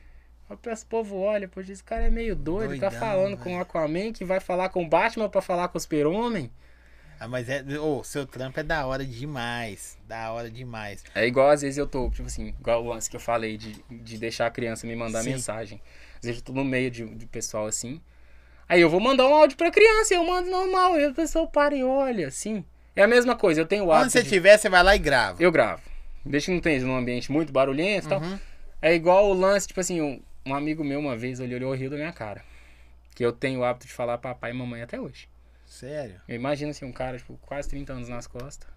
Eu 0.48 0.56
peço, 0.56 0.84
o 0.84 0.88
povo 0.88 1.18
olha, 1.18 1.48
pô, 1.48 1.60
esse 1.60 1.82
cara 1.82 2.02
é 2.02 2.10
meio 2.10 2.36
doido, 2.36 2.78
tá 2.78 2.88
Doidão, 2.88 3.00
falando 3.00 3.36
com 3.38 3.56
o 3.56 3.60
Aquaman 3.60 4.12
que 4.12 4.22
vai 4.24 4.38
falar 4.38 4.68
com 4.68 4.84
o 4.84 4.88
Batman 4.88 5.28
pra 5.28 5.40
falar 5.40 5.68
com 5.68 5.78
o 5.78 5.80
Super-Homem. 5.80 6.50
Ah, 7.22 7.28
mas 7.28 7.48
é. 7.48 7.62
Ô, 7.78 8.02
seu 8.02 8.26
trampo 8.26 8.58
é 8.58 8.64
da 8.64 8.84
hora 8.84 9.06
demais. 9.06 9.96
Da 10.08 10.32
hora 10.32 10.50
demais. 10.50 11.04
É 11.14 11.24
igual 11.24 11.50
às 11.50 11.62
vezes 11.62 11.78
eu 11.78 11.86
tô, 11.86 12.10
tipo 12.10 12.26
assim, 12.26 12.48
igual 12.48 12.84
o 12.84 12.88
lance 12.88 13.08
que 13.08 13.14
eu 13.14 13.20
falei 13.20 13.56
de, 13.56 13.76
de 13.88 14.18
deixar 14.18 14.46
a 14.46 14.50
criança 14.50 14.88
me 14.88 14.96
mandar 14.96 15.22
Sim. 15.22 15.30
mensagem. 15.30 15.80
Às 16.16 16.22
vezes 16.26 16.40
eu 16.40 16.44
tô 16.44 16.52
no 16.52 16.64
meio 16.64 16.90
de, 16.90 17.04
de 17.06 17.24
pessoal 17.26 17.66
assim. 17.66 18.00
Aí 18.68 18.80
eu 18.80 18.90
vou 18.90 18.98
mandar 18.98 19.28
um 19.28 19.34
áudio 19.36 19.56
pra 19.56 19.70
criança, 19.70 20.14
eu 20.14 20.24
mando 20.24 20.50
normal, 20.50 20.98
e 20.98 21.04
a 21.04 21.12
pessoa 21.12 21.46
para 21.46 21.76
e 21.76 21.84
olha, 21.84 22.26
assim. 22.26 22.64
É 22.96 23.04
a 23.04 23.06
mesma 23.08 23.36
coisa, 23.36 23.60
eu 23.60 23.66
tenho 23.66 23.84
o 23.84 23.92
hábito. 23.92 24.10
você 24.10 24.22
de- 24.24 24.28
tiver, 24.28 24.58
você 24.58 24.68
vai 24.68 24.82
lá 24.82 24.96
e 24.96 24.98
grava. 24.98 25.40
Eu 25.40 25.52
gravo. 25.52 25.82
Deixa 26.26 26.46
que 26.46 26.52
não 26.52 26.60
tenha 26.60 26.80
num 26.80 26.96
ambiente 26.96 27.30
muito 27.30 27.52
barulhento 27.52 28.06
e 28.06 28.08
tal. 28.08 28.20
Uhum. 28.20 28.36
É 28.80 28.92
igual 28.92 29.30
o 29.30 29.32
lance, 29.32 29.68
tipo 29.68 29.78
assim, 29.78 30.00
um, 30.00 30.20
um 30.44 30.56
amigo 30.56 30.82
meu 30.82 30.98
uma 30.98 31.16
vez 31.16 31.38
ele 31.38 31.54
olhou 31.54 31.72
e 31.72 31.78
riu 31.78 31.88
da 31.90 31.96
minha 31.96 32.12
cara. 32.12 32.42
Que 33.14 33.24
eu 33.24 33.32
tenho 33.32 33.60
o 33.60 33.64
hábito 33.64 33.86
de 33.86 33.92
falar 33.92 34.18
papai 34.18 34.50
e 34.50 34.54
mamãe 34.54 34.82
até 34.82 35.00
hoje. 35.00 35.28
Sério. 35.72 36.20
Eu 36.28 36.36
imagino 36.36 36.70
assim, 36.70 36.84
um 36.84 36.92
cara, 36.92 37.16
tipo, 37.16 37.38
quase 37.46 37.66
30 37.70 37.94
anos 37.94 38.08
nas 38.08 38.26
costas. 38.26 38.68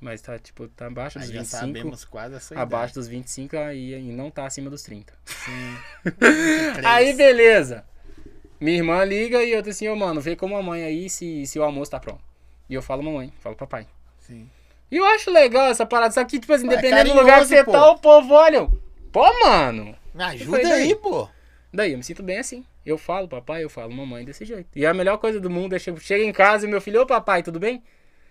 Mas 0.00 0.20
tá, 0.20 0.36
tipo, 0.36 0.66
tá 0.66 0.86
abaixo 0.86 1.18
dos 1.18 1.28
Aí 1.28 1.34
já 1.34 1.42
25. 1.42 1.60
sabemos 1.60 2.04
quase 2.04 2.34
a 2.34 2.40
sua 2.40 2.60
abaixo 2.60 2.94
dos 2.94 3.06
25 3.06 3.56
aí, 3.56 3.94
e 3.94 4.12
não 4.12 4.30
tá 4.30 4.46
acima 4.46 4.68
dos 4.68 4.82
30. 4.82 5.12
Sim. 5.24 5.76
Aí, 6.84 7.12
beleza. 7.12 7.84
Minha 8.58 8.78
irmã 8.78 9.04
liga 9.04 9.42
e 9.44 9.52
eu 9.52 9.62
tô 9.62 9.70
assim, 9.70 9.88
ô 9.88 9.94
mano, 9.94 10.20
vê 10.20 10.34
com 10.34 10.46
a 10.46 10.48
mamãe 10.48 10.82
aí 10.82 11.08
se, 11.08 11.46
se 11.46 11.58
o 11.58 11.62
almoço 11.62 11.90
tá 11.90 12.00
pronto. 12.00 12.22
E 12.68 12.74
eu 12.74 12.82
falo 12.82 13.02
mamãe, 13.02 13.32
falo 13.40 13.54
papai. 13.54 13.86
Sim. 14.18 14.50
E 14.90 14.96
eu 14.96 15.04
acho 15.04 15.30
legal 15.30 15.68
essa 15.68 15.86
parada, 15.86 16.12
só 16.12 16.24
que, 16.24 16.40
tipo 16.40 16.52
assim, 16.52 16.68
Ué, 16.68 16.76
dependendo 16.76 17.10
do 17.10 17.20
lugar 17.20 17.40
que 17.40 17.46
você 17.46 17.64
pô. 17.64 17.72
tá, 17.72 17.90
o 17.90 17.98
povo 17.98 18.34
olha. 18.34 18.68
Pô, 19.12 19.22
mano. 19.44 19.96
Me 20.12 20.24
ajuda 20.24 20.58
falei, 20.58 20.72
aí, 20.72 20.94
pô. 20.96 21.28
Daí 21.72 21.92
eu 21.92 21.98
me 21.98 22.04
sinto 22.04 22.22
bem 22.22 22.38
assim. 22.38 22.66
Eu 22.84 22.96
falo 22.96 23.28
papai, 23.28 23.62
eu 23.64 23.70
falo 23.70 23.92
mamãe 23.92 24.24
desse 24.24 24.44
jeito. 24.44 24.68
E 24.74 24.86
a 24.86 24.94
melhor 24.94 25.18
coisa 25.18 25.38
do 25.38 25.50
mundo 25.50 25.74
é 25.74 25.78
che- 25.78 25.94
chega 26.00 26.24
em 26.24 26.32
casa 26.32 26.66
e 26.66 26.70
meu 26.70 26.80
filho, 26.80 27.02
ô 27.02 27.06
papai, 27.06 27.42
tudo 27.42 27.60
bem? 27.60 27.82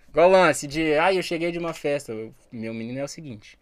Igual 0.08 0.28
o 0.28 0.32
lance 0.32 0.66
de, 0.66 0.94
ai, 0.94 1.16
eu 1.18 1.22
cheguei 1.22 1.52
de 1.52 1.58
uma 1.58 1.72
festa. 1.72 2.10
Eu- 2.12 2.34
meu 2.50 2.74
menino 2.74 2.98
é 2.98 3.04
o 3.04 3.08
seguinte: 3.08 3.56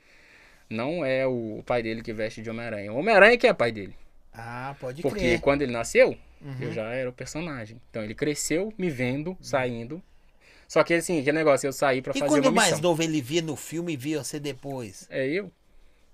não 0.70 1.05
é 1.05 1.26
o 1.26 1.62
pai 1.67 1.83
dele 1.83 2.02
que 2.02 2.12
veste 2.12 2.41
de 2.42 2.49
Homem-Aranha. 2.50 2.92
O 2.92 2.97
Homem-Aranha 2.97 3.36
que 3.36 3.47
é 3.47 3.52
pai 3.52 3.70
dele. 3.70 3.94
Ah, 4.33 4.75
pode 4.81 5.02
Porque 5.02 5.18
crer. 5.20 5.41
quando 5.41 5.62
ele 5.62 5.73
nasceu, 5.73 6.17
Uhum. 6.41 6.57
eu 6.60 6.73
já 6.73 6.84
era 6.92 7.10
o 7.10 7.12
personagem. 7.12 7.81
Então 7.91 8.02
ele 8.02 8.15
cresceu 8.15 8.73
me 8.78 8.89
vendo, 8.89 9.36
saindo. 9.41 10.02
Só 10.67 10.84
que 10.84 10.94
assim, 10.94 11.23
que 11.25 11.33
negócio, 11.33 11.67
eu 11.67 11.73
saí 11.73 12.00
pra 12.02 12.12
E 12.15 12.18
fazer 12.18 12.31
quando 12.33 12.44
uma 12.47 12.52
mais 12.52 12.70
missão. 12.73 12.83
novo 12.83 13.02
ele 13.02 13.20
via 13.20 13.42
no 13.42 13.57
filme 13.57 13.94
e 13.94 13.97
via 13.97 14.23
você 14.23 14.39
depois? 14.39 15.07
É 15.10 15.26
eu. 15.26 15.50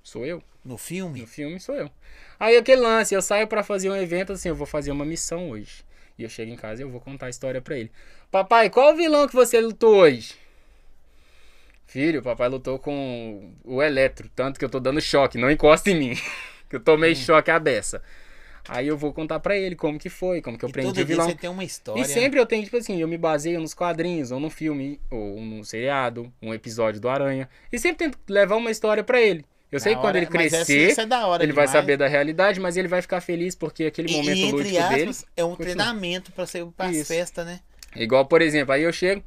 Sou 0.05 0.25
eu. 0.25 0.41
No 0.65 0.79
filme? 0.79 1.21
No 1.23 1.27
filme 1.27 1.59
sou 1.59 1.75
eu. 1.75 1.91
Aí 2.39 2.57
aquele 2.57 2.83
lance, 2.83 3.15
eu 3.15 3.21
saio 3.23 3.47
pra 3.49 3.63
fazer 3.65 3.91
um 3.91 3.97
evento 3.97 4.33
assim, 4.33 4.49
eu 4.51 4.55
vou 4.55 4.67
fazer 4.67 4.91
uma 4.93 5.05
missão 5.05 5.51
hoje. 5.51 5.83
E 6.19 6.23
eu 6.23 6.29
chego 6.29 6.53
em 6.53 6.57
casa 6.57 6.81
e 6.83 6.85
eu 6.85 6.91
vou 6.91 7.01
contar 7.01 7.27
a 7.27 7.31
história 7.31 7.61
pra 7.61 7.77
ele. 7.77 7.91
Papai, 8.31 8.71
qual 8.71 8.93
o 8.93 8.97
vilão 8.97 9.27
que 9.27 9.35
você 9.35 9.61
lutou 9.61 9.97
hoje? 9.97 10.35
Filho, 11.87 12.23
papai 12.23 12.49
lutou 12.49 12.79
com 12.79 13.53
o 13.65 13.83
Eletro, 13.83 14.29
tanto 14.35 14.59
que 14.59 14.65
eu 14.65 14.69
tô 14.69 14.79
dando 14.81 15.01
choque, 15.01 15.39
não 15.39 15.51
encosta 15.51 15.91
em 15.91 15.99
mim. 15.99 16.15
que 16.69 16.77
eu 16.77 16.81
tomei 16.81 17.13
Hum. 17.13 17.17
choque 17.17 17.51
à 17.51 17.59
beça. 17.59 18.03
Aí 18.69 18.87
eu 18.89 18.97
vou 18.97 19.13
contar 19.13 19.41
pra 19.41 19.57
ele 19.57 19.77
como 19.77 19.99
que 19.99 20.09
foi, 20.09 20.41
como 20.41 20.57
que 20.59 20.65
eu 20.65 20.71
E 20.71 20.73
prendi 20.73 21.03
o 21.03 21.07
vilão. 21.07 21.27
você 21.29 21.35
tem 21.35 21.51
uma 21.51 21.65
história. 21.65 22.01
E 22.01 22.07
sempre 22.07 22.41
eu 22.41 22.47
tenho, 22.47 22.65
tipo 22.65 22.77
assim, 22.79 22.99
eu 23.01 23.07
me 23.07 23.19
baseio 23.19 23.61
nos 23.61 23.75
quadrinhos, 23.75 24.31
ou 24.33 24.41
no 24.41 24.49
filme, 24.49 24.99
ou 25.11 25.39
num 25.41 25.63
seriado, 25.63 26.33
um 26.41 26.55
episódio 26.55 27.01
do 27.01 27.09
Aranha. 27.09 27.49
E 27.71 27.79
sempre 27.79 28.07
tento 28.07 28.19
levar 28.29 28.57
uma 28.57 28.71
história 28.71 29.05
pra 29.05 29.21
ele. 29.21 29.45
Eu 29.75 29.81
sei 29.81 29.95
que 29.95 30.01
quando 30.01 30.07
hora, 30.17 30.19
ele 30.19 30.29
mas 30.33 30.53
essa- 30.53 30.65
crescer, 30.65 30.91
isso 30.91 31.01
é 31.01 31.25
hora 31.25 31.43
ele 31.43 31.53
vai 31.53 31.67
demais. 31.67 31.71
saber 31.71 31.97
da 31.97 32.07
realidade, 32.07 32.61
mas 32.61 32.77
ele 32.77 32.89
vai 32.89 33.03
ficar 33.03 33.21
feliz 33.21 33.55
porque 33.55 33.85
aquele 33.85 34.09
E, 34.09 34.17
momento 34.17 34.37
e 34.37 34.43
entre 34.43 34.57
lúdico 34.57 34.79
aspas, 34.79 34.97
dele. 34.97 35.15
é 35.37 35.45
um 35.45 35.49
continua. 35.51 35.65
treinamento 35.75 36.33
pra 36.33 36.47
ser 36.47 36.65
pra 36.77 36.91
Isso. 36.91 37.07
festa, 37.07 37.45
né? 37.45 37.61
Igual, 37.97 38.27
por 38.27 38.41
exemplo, 38.43 38.73
aí 38.73 38.83
eu 38.83 38.93
chego 38.93 39.23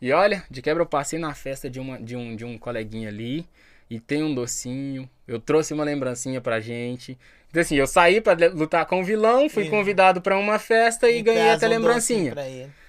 e 0.00 0.12
olha, 0.12 0.44
de 0.50 0.60
quebra 0.62 0.82
eu 0.82 0.86
passei 0.86 1.18
na 1.18 1.34
festa 1.34 1.68
de, 1.70 1.80
uma, 1.80 1.98
de, 2.00 2.14
um, 2.16 2.36
de 2.36 2.44
um 2.44 2.58
coleguinha 2.58 3.08
ali 3.08 3.46
e 3.90 3.98
tem 3.98 4.22
um 4.22 4.34
docinho. 4.34 5.08
Eu 5.26 5.40
trouxe 5.40 5.72
uma 5.74 5.84
lembrancinha 5.84 6.40
pra 6.40 6.60
gente. 6.60 7.18
Então, 7.48 7.62
assim, 7.62 7.76
eu 7.76 7.86
saí 7.86 8.20
pra 8.20 8.34
le- 8.34 8.48
lutar 8.48 8.84
com 8.86 9.00
o 9.00 9.04
vilão, 9.04 9.48
fui 9.48 9.64
E- 9.64 9.70
convidado 9.70 10.20
pra 10.20 10.36
uma 10.38 10.58
festa 10.58 11.08
e, 11.08 11.22
ganhei 11.22 11.42
traz 11.42 11.56
até 11.56 11.66
um 11.66 11.70
lembrancinha. 11.70 12.34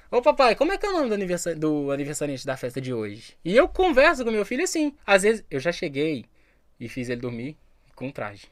Ô 0.09 0.21
papai, 0.21 0.55
como 0.55 0.71
é 0.71 0.77
que 0.77 0.85
é 0.85 0.89
o 0.89 0.93
nome 0.93 1.09
do, 1.09 1.13
aniversa- 1.15 1.53
do 1.55 1.91
aniversariante 1.91 2.45
da 2.45 2.55
festa 2.57 2.79
de 2.81 2.93
hoje? 2.93 3.33
E 3.43 3.55
eu 3.55 3.67
converso 3.67 4.23
com 4.23 4.31
meu 4.31 4.45
filho 4.45 4.63
assim. 4.63 4.93
Às 5.05 5.23
vezes 5.23 5.43
eu 5.51 5.59
já 5.59 5.71
cheguei 5.71 6.25
e 6.79 6.87
fiz 6.89 7.09
ele 7.09 7.21
dormir 7.21 7.57
com 7.95 8.11
traje. 8.11 8.47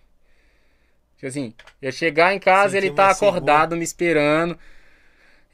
Tipo 1.16 1.28
assim, 1.28 1.54
eu 1.82 1.92
chegar 1.92 2.34
em 2.34 2.40
casa, 2.40 2.74
Sentiu 2.74 2.88
ele 2.88 2.92
tá 2.92 3.10
acordado 3.10 3.76
me 3.76 3.84
esperando. 3.84 4.58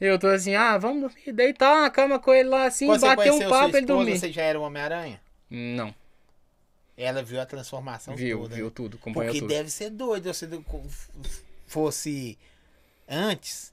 Eu 0.00 0.18
tô 0.18 0.26
assim, 0.26 0.54
ah, 0.54 0.76
vamos 0.78 1.02
dormir, 1.02 1.32
deitar 1.32 1.82
na 1.82 1.90
cama 1.90 2.18
com 2.18 2.32
ele 2.34 2.48
lá 2.48 2.64
assim, 2.66 2.86
Quando 2.86 3.02
bater 3.02 3.32
um 3.32 3.38
papo 3.48 3.70
sua 3.70 3.78
ele 3.78 3.86
dormir. 3.86 4.18
você 4.18 4.32
já 4.32 4.42
era 4.42 4.58
o 4.58 4.62
Homem-Aranha? 4.62 5.20
Não, 5.48 5.94
Ela 6.96 7.22
viu 7.22 7.40
a 7.40 7.46
transformação 7.46 8.16
viu, 8.16 8.40
toda. 8.40 8.54
viu 8.56 8.66
né? 8.66 8.72
tudo, 8.74 8.96
acompanhou 8.96 9.32
Porque 9.32 9.40
tudo. 9.40 9.48
deve 9.48 9.70
ser 9.70 9.90
doido 9.90 10.32
se 10.34 10.48
fosse 11.66 12.38
antes. 13.08 13.72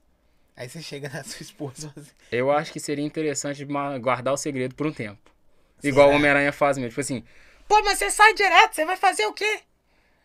Aí 0.56 0.70
você 0.70 0.82
chega 0.82 1.10
na 1.10 1.24
sua 1.26 1.42
esposa 1.42 1.92
assim, 1.98 2.12
Eu 2.32 2.52
acho 2.52 2.72
que 2.72 2.80
seria 2.80 3.04
interessante 3.06 3.66
guardar 4.00 4.34
o 4.34 4.38
segredo 4.38 4.76
por 4.76 4.86
um 4.88 4.92
tempo. 4.94 5.20
Igual 5.84 6.12
o? 6.12 6.16
Homem-Aranha 6.16 6.52
faz 6.52 6.78
mesmo. 6.78 6.90
Tipo 6.90 7.02
assim, 7.02 7.24
pô, 7.70 7.82
mas 7.84 7.98
você 8.00 8.10
sai 8.12 8.34
direto, 8.34 8.74
você 8.76 8.84
vai 8.84 8.98
fazer 8.98 9.26
o 9.28 9.32
quê? 9.34 9.60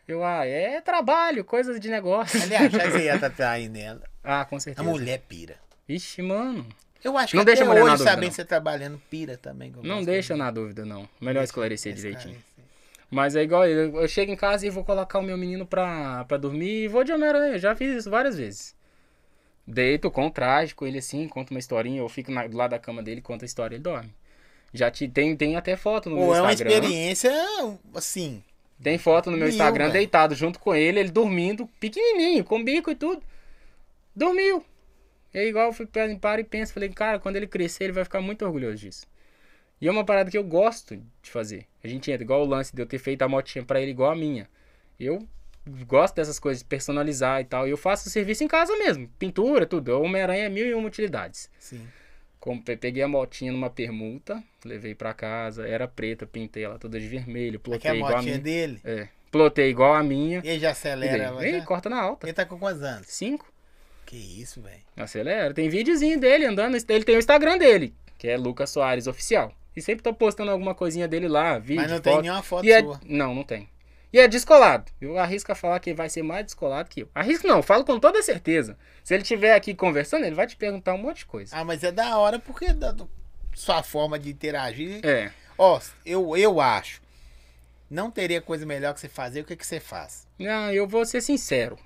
Eu, 0.08 0.24
ah, 0.24 0.44
é 0.44 0.81
trabalho, 0.81 1.44
coisas 1.44 1.78
de 1.78 1.89
negócio. 1.89 2.42
Aliás, 2.42 2.73
já 2.73 2.81
que 2.81 2.90
você 2.90 3.05
ia 3.05 3.14
estar 3.14 3.31
traindo 3.31 3.74
nela. 3.74 4.02
Ah, 4.24 4.44
com 4.44 4.56
A 4.56 4.60
certeza. 4.60 4.89
mulher 4.89 5.20
pira. 5.28 5.56
Ixi, 5.89 6.20
mano. 6.23 6.66
Eu 7.02 7.16
acho 7.18 7.28
que 7.32 7.36
Não 7.36 7.42
até 7.42 7.50
deixa 7.52 7.64
a 7.64 7.66
na 7.66 7.74
hoje, 7.74 7.97
dúvida, 7.98 8.16
não. 8.16 8.31
você 8.32 8.44
trabalhando, 8.44 9.00
pira 9.10 9.36
também. 9.36 9.70
que 9.70 9.86
Não 9.86 10.02
deixa 10.02 10.32
de- 10.34 10.39
na 10.40 10.50
dúvida, 10.50 10.84
não. 10.86 11.08
Melhor 11.20 11.34
Deixa- 11.40 11.44
esclarecer 11.44 11.92
direitinho. 11.94 12.34
esclarecer. 12.36 12.64
Mas 13.10 13.36
é 13.36 13.42
igual 13.42 13.66
eu, 13.66 13.94
eu 14.00 14.08
chego 14.08 14.32
em 14.32 14.36
casa 14.36 14.66
e 14.66 14.70
vou 14.70 14.82
colocar 14.84 15.18
o 15.18 15.23
meu 15.23 15.36
menino 15.36 15.64
pra, 15.66 16.24
pra 16.24 16.36
dormir 16.39 16.84
e 16.84 16.89
vou 16.89 17.05
de 17.05 17.12
Homem-Aranha. 17.12 17.58
Já 17.58 17.76
fiz 17.76 17.94
isso 17.94 18.10
várias 18.10 18.36
vezes. 18.39 18.74
Deito 19.66 20.10
com 20.10 20.28
traje 20.31 20.74
com 20.74 20.86
ele 20.86 20.98
assim, 20.98 21.28
conto 21.28 21.50
uma 21.50 21.60
historinha, 21.60 22.00
eu 22.00 22.08
fico 22.08 22.31
na- 22.32 22.47
do 22.47 22.56
lado 22.56 22.70
da 22.73 22.78
cama 22.78 23.02
dele, 23.02 23.20
conta 23.23 23.44
a 23.44 23.47
história 23.47 23.74
e 23.74 23.76
ele 23.76 23.82
dorme. 23.84 24.12
Já 24.75 24.91
te, 24.91 25.09
tem, 25.09 25.35
tem 25.36 25.55
até 25.57 25.77
foto 25.77 26.11
no 26.11 26.17
Pô, 26.17 26.23
meu 26.27 26.35
é 26.35 26.41
uma 26.43 26.53
Instagram. 26.53 26.75
experiência, 26.75 27.33
assim, 27.94 28.43
Tem 28.83 28.99
foto 28.99 29.31
no 29.31 29.36
meu 29.36 29.47
Mil, 29.47 29.55
Instagram 29.55 29.85
velho. 29.85 29.93
deitado 29.99 30.35
junto 30.35 30.59
com 30.59 30.75
ele, 30.75 30.99
ele 30.99 31.11
dormindo, 31.11 31.67
pequenininho, 31.78 32.43
com 32.44 32.62
bico 32.62 32.91
e 32.91 32.94
tudo. 32.97 33.23
Dormiu. 34.15 34.65
É 35.33 35.47
igual 35.47 35.67
eu 35.67 35.73
fui 35.73 35.86
para 35.86 36.15
para 36.17 36.41
e 36.41 36.44
penso, 36.44 36.73
falei, 36.73 36.89
cara, 36.89 37.19
quando 37.20 37.36
ele 37.36 37.47
crescer, 37.47 37.85
ele 37.85 37.93
vai 37.93 38.05
ficar 38.05 38.20
muito 38.20 38.44
orgulhoso 38.44 38.77
disso. 38.77 39.07
E 39.81 39.89
é 39.89 39.91
uma 39.91 40.05
parada 40.05 40.31
que 40.31 40.36
eu 40.39 40.44
gosto 40.44 40.97
de 41.23 41.31
fazer. 41.31 41.67
A 41.83 41.89
gente 41.89 42.11
entra, 42.11 42.23
igual 42.25 42.43
o 42.43 42.47
lance 42.47 42.75
de 42.75 42.81
eu 42.83 42.86
ter 42.86 42.99
feito 42.99 43.23
a 43.23 43.28
motinha 43.28 43.65
pra 43.65 43.81
ele 43.81 43.91
igual 43.93 44.11
a 44.11 44.17
minha. 44.17 44.49
Eu 44.99 45.27
gosto 45.86 46.15
dessas 46.17 46.39
coisas, 46.39 46.62
personalizar 46.62 47.41
e 47.41 47.44
tal. 47.44 47.67
E 47.67 47.70
eu 47.70 47.77
faço 47.77 48.09
serviço 48.11 48.43
em 48.44 48.49
casa 48.49 48.77
mesmo. 48.77 49.09
Pintura, 49.19 49.67
tudo. 49.67 49.93
O 49.93 50.03
Homem-Aranha 50.03 50.44
é 50.47 50.49
mil 50.49 50.67
e 50.67 50.75
uma 50.75 50.86
utilidades. 50.86 51.49
sim. 51.59 51.86
Com- 52.44 52.60
pe- 52.60 52.76
Peguei 52.76 53.02
a 53.02 53.08
motinha 53.08 53.50
numa 53.50 53.70
permuta, 53.70 54.44
levei 54.66 54.94
pra 54.94 55.14
casa, 55.14 55.66
era 55.66 55.89
preta, 55.89 56.26
pintei 56.26 56.62
ela 56.62 56.78
toda 56.78 57.00
de 57.00 57.08
vermelho, 57.08 57.56
Aqui 57.56 57.70
é 57.70 57.78
plotei 57.78 57.97
igual 57.97 58.12
a 58.12 58.16
motinha 58.16 58.32
minha. 58.32 58.44
dele. 58.44 58.81
É, 58.84 59.08
plotei 59.31 59.70
igual 59.70 59.94
a 59.94 60.02
minha. 60.02 60.42
E 60.44 60.48
ele 60.50 60.58
já 60.60 60.68
E 60.68 60.70
acelera 60.73 61.23
ela 61.24 61.48
já? 61.50 61.64
corta 61.64 61.89
na 61.89 61.98
alta. 61.98 62.26
Ele 62.26 62.34
tá 62.34 62.44
com 62.44 62.58
quantos 62.58 62.82
anos? 62.82 63.06
Cinco. 63.08 63.50
Que 64.05 64.16
isso, 64.16 64.60
velho. 64.60 64.82
Acelera. 64.94 65.55
Tem 65.55 65.70
videozinho 65.70 66.20
dele 66.20 66.44
andando. 66.44 66.76
Ele 66.76 67.05
tem 67.05 67.16
o 67.16 67.18
Instagram 67.18 67.56
dele, 67.56 67.94
que 68.18 68.28
é 68.28 68.36
Lucas 68.36 68.68
Soares 68.68 69.06
Oficial. 69.06 69.50
E 69.74 69.81
sempre 69.81 70.02
tô 70.02 70.12
postando 70.12 70.50
alguma 70.50 70.74
coisinha 70.74 71.08
dele 71.08 71.26
lá, 71.28 71.58
vídeo, 71.58 71.81
Mas 71.81 71.90
não 71.92 71.97
foto. 71.97 72.05
tem 72.12 72.23
nenhuma 72.23 72.42
foto 72.42 72.66
E 72.66 72.70
é- 72.73 72.82
sua. 72.82 73.00
Não, 73.06 73.34
não 73.34 73.42
tem. 73.42 73.66
E 74.15 74.18
é 74.20 74.28
descolado. 74.28 74.93
Eu 75.01 75.18
arrisco 75.18 75.51
a 75.51 75.57
falar 75.57 75.81
que 75.81 75.91
ele 75.91 75.97
vai 75.97 76.09
ser 76.09 76.23
mais 76.23 76.44
descolado 76.44 76.89
que 76.89 77.01
eu. 77.02 77.09
Arrisco 77.12 77.49
não, 77.49 77.60
falo 77.65 77.84
com 77.84 77.99
toda 77.99 78.23
certeza. 78.23 78.78
Se 79.02 79.12
ele 79.12 79.23
estiver 79.25 79.57
aqui 79.57 79.75
conversando, 79.75 80.25
ele 80.25 80.36
vai 80.36 80.47
te 80.47 80.55
perguntar 80.55 80.94
um 80.94 80.99
monte 80.99 81.18
de 81.18 81.26
coisa. 81.26 81.57
Ah, 81.57 81.65
mas 81.65 81.83
é 81.83 81.91
da 81.91 82.17
hora 82.17 82.39
porque 82.39 82.73
da 82.73 82.93
do- 82.93 83.10
sua 83.52 83.83
forma 83.83 84.17
de 84.17 84.31
interagir. 84.31 85.05
É. 85.05 85.33
Ó, 85.59 85.81
eu, 86.07 86.36
eu 86.36 86.60
acho. 86.60 87.02
Não 87.91 88.09
teria 88.09 88.41
coisa 88.41 88.65
melhor 88.65 88.94
que 88.94 89.01
você 89.01 89.09
fazer. 89.09 89.41
O 89.41 89.44
que, 89.44 89.57
que 89.57 89.67
você 89.67 89.81
faz? 89.81 90.28
Não, 90.39 90.70
eu 90.73 90.86
vou 90.86 91.05
ser 91.05 91.20
sincero. 91.20 91.76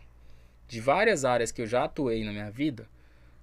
De 0.66 0.82
várias 0.82 1.24
áreas 1.24 1.50
que 1.50 1.62
eu 1.62 1.66
já 1.66 1.84
atuei 1.84 2.24
na 2.24 2.30
minha 2.30 2.50
vida, 2.50 2.86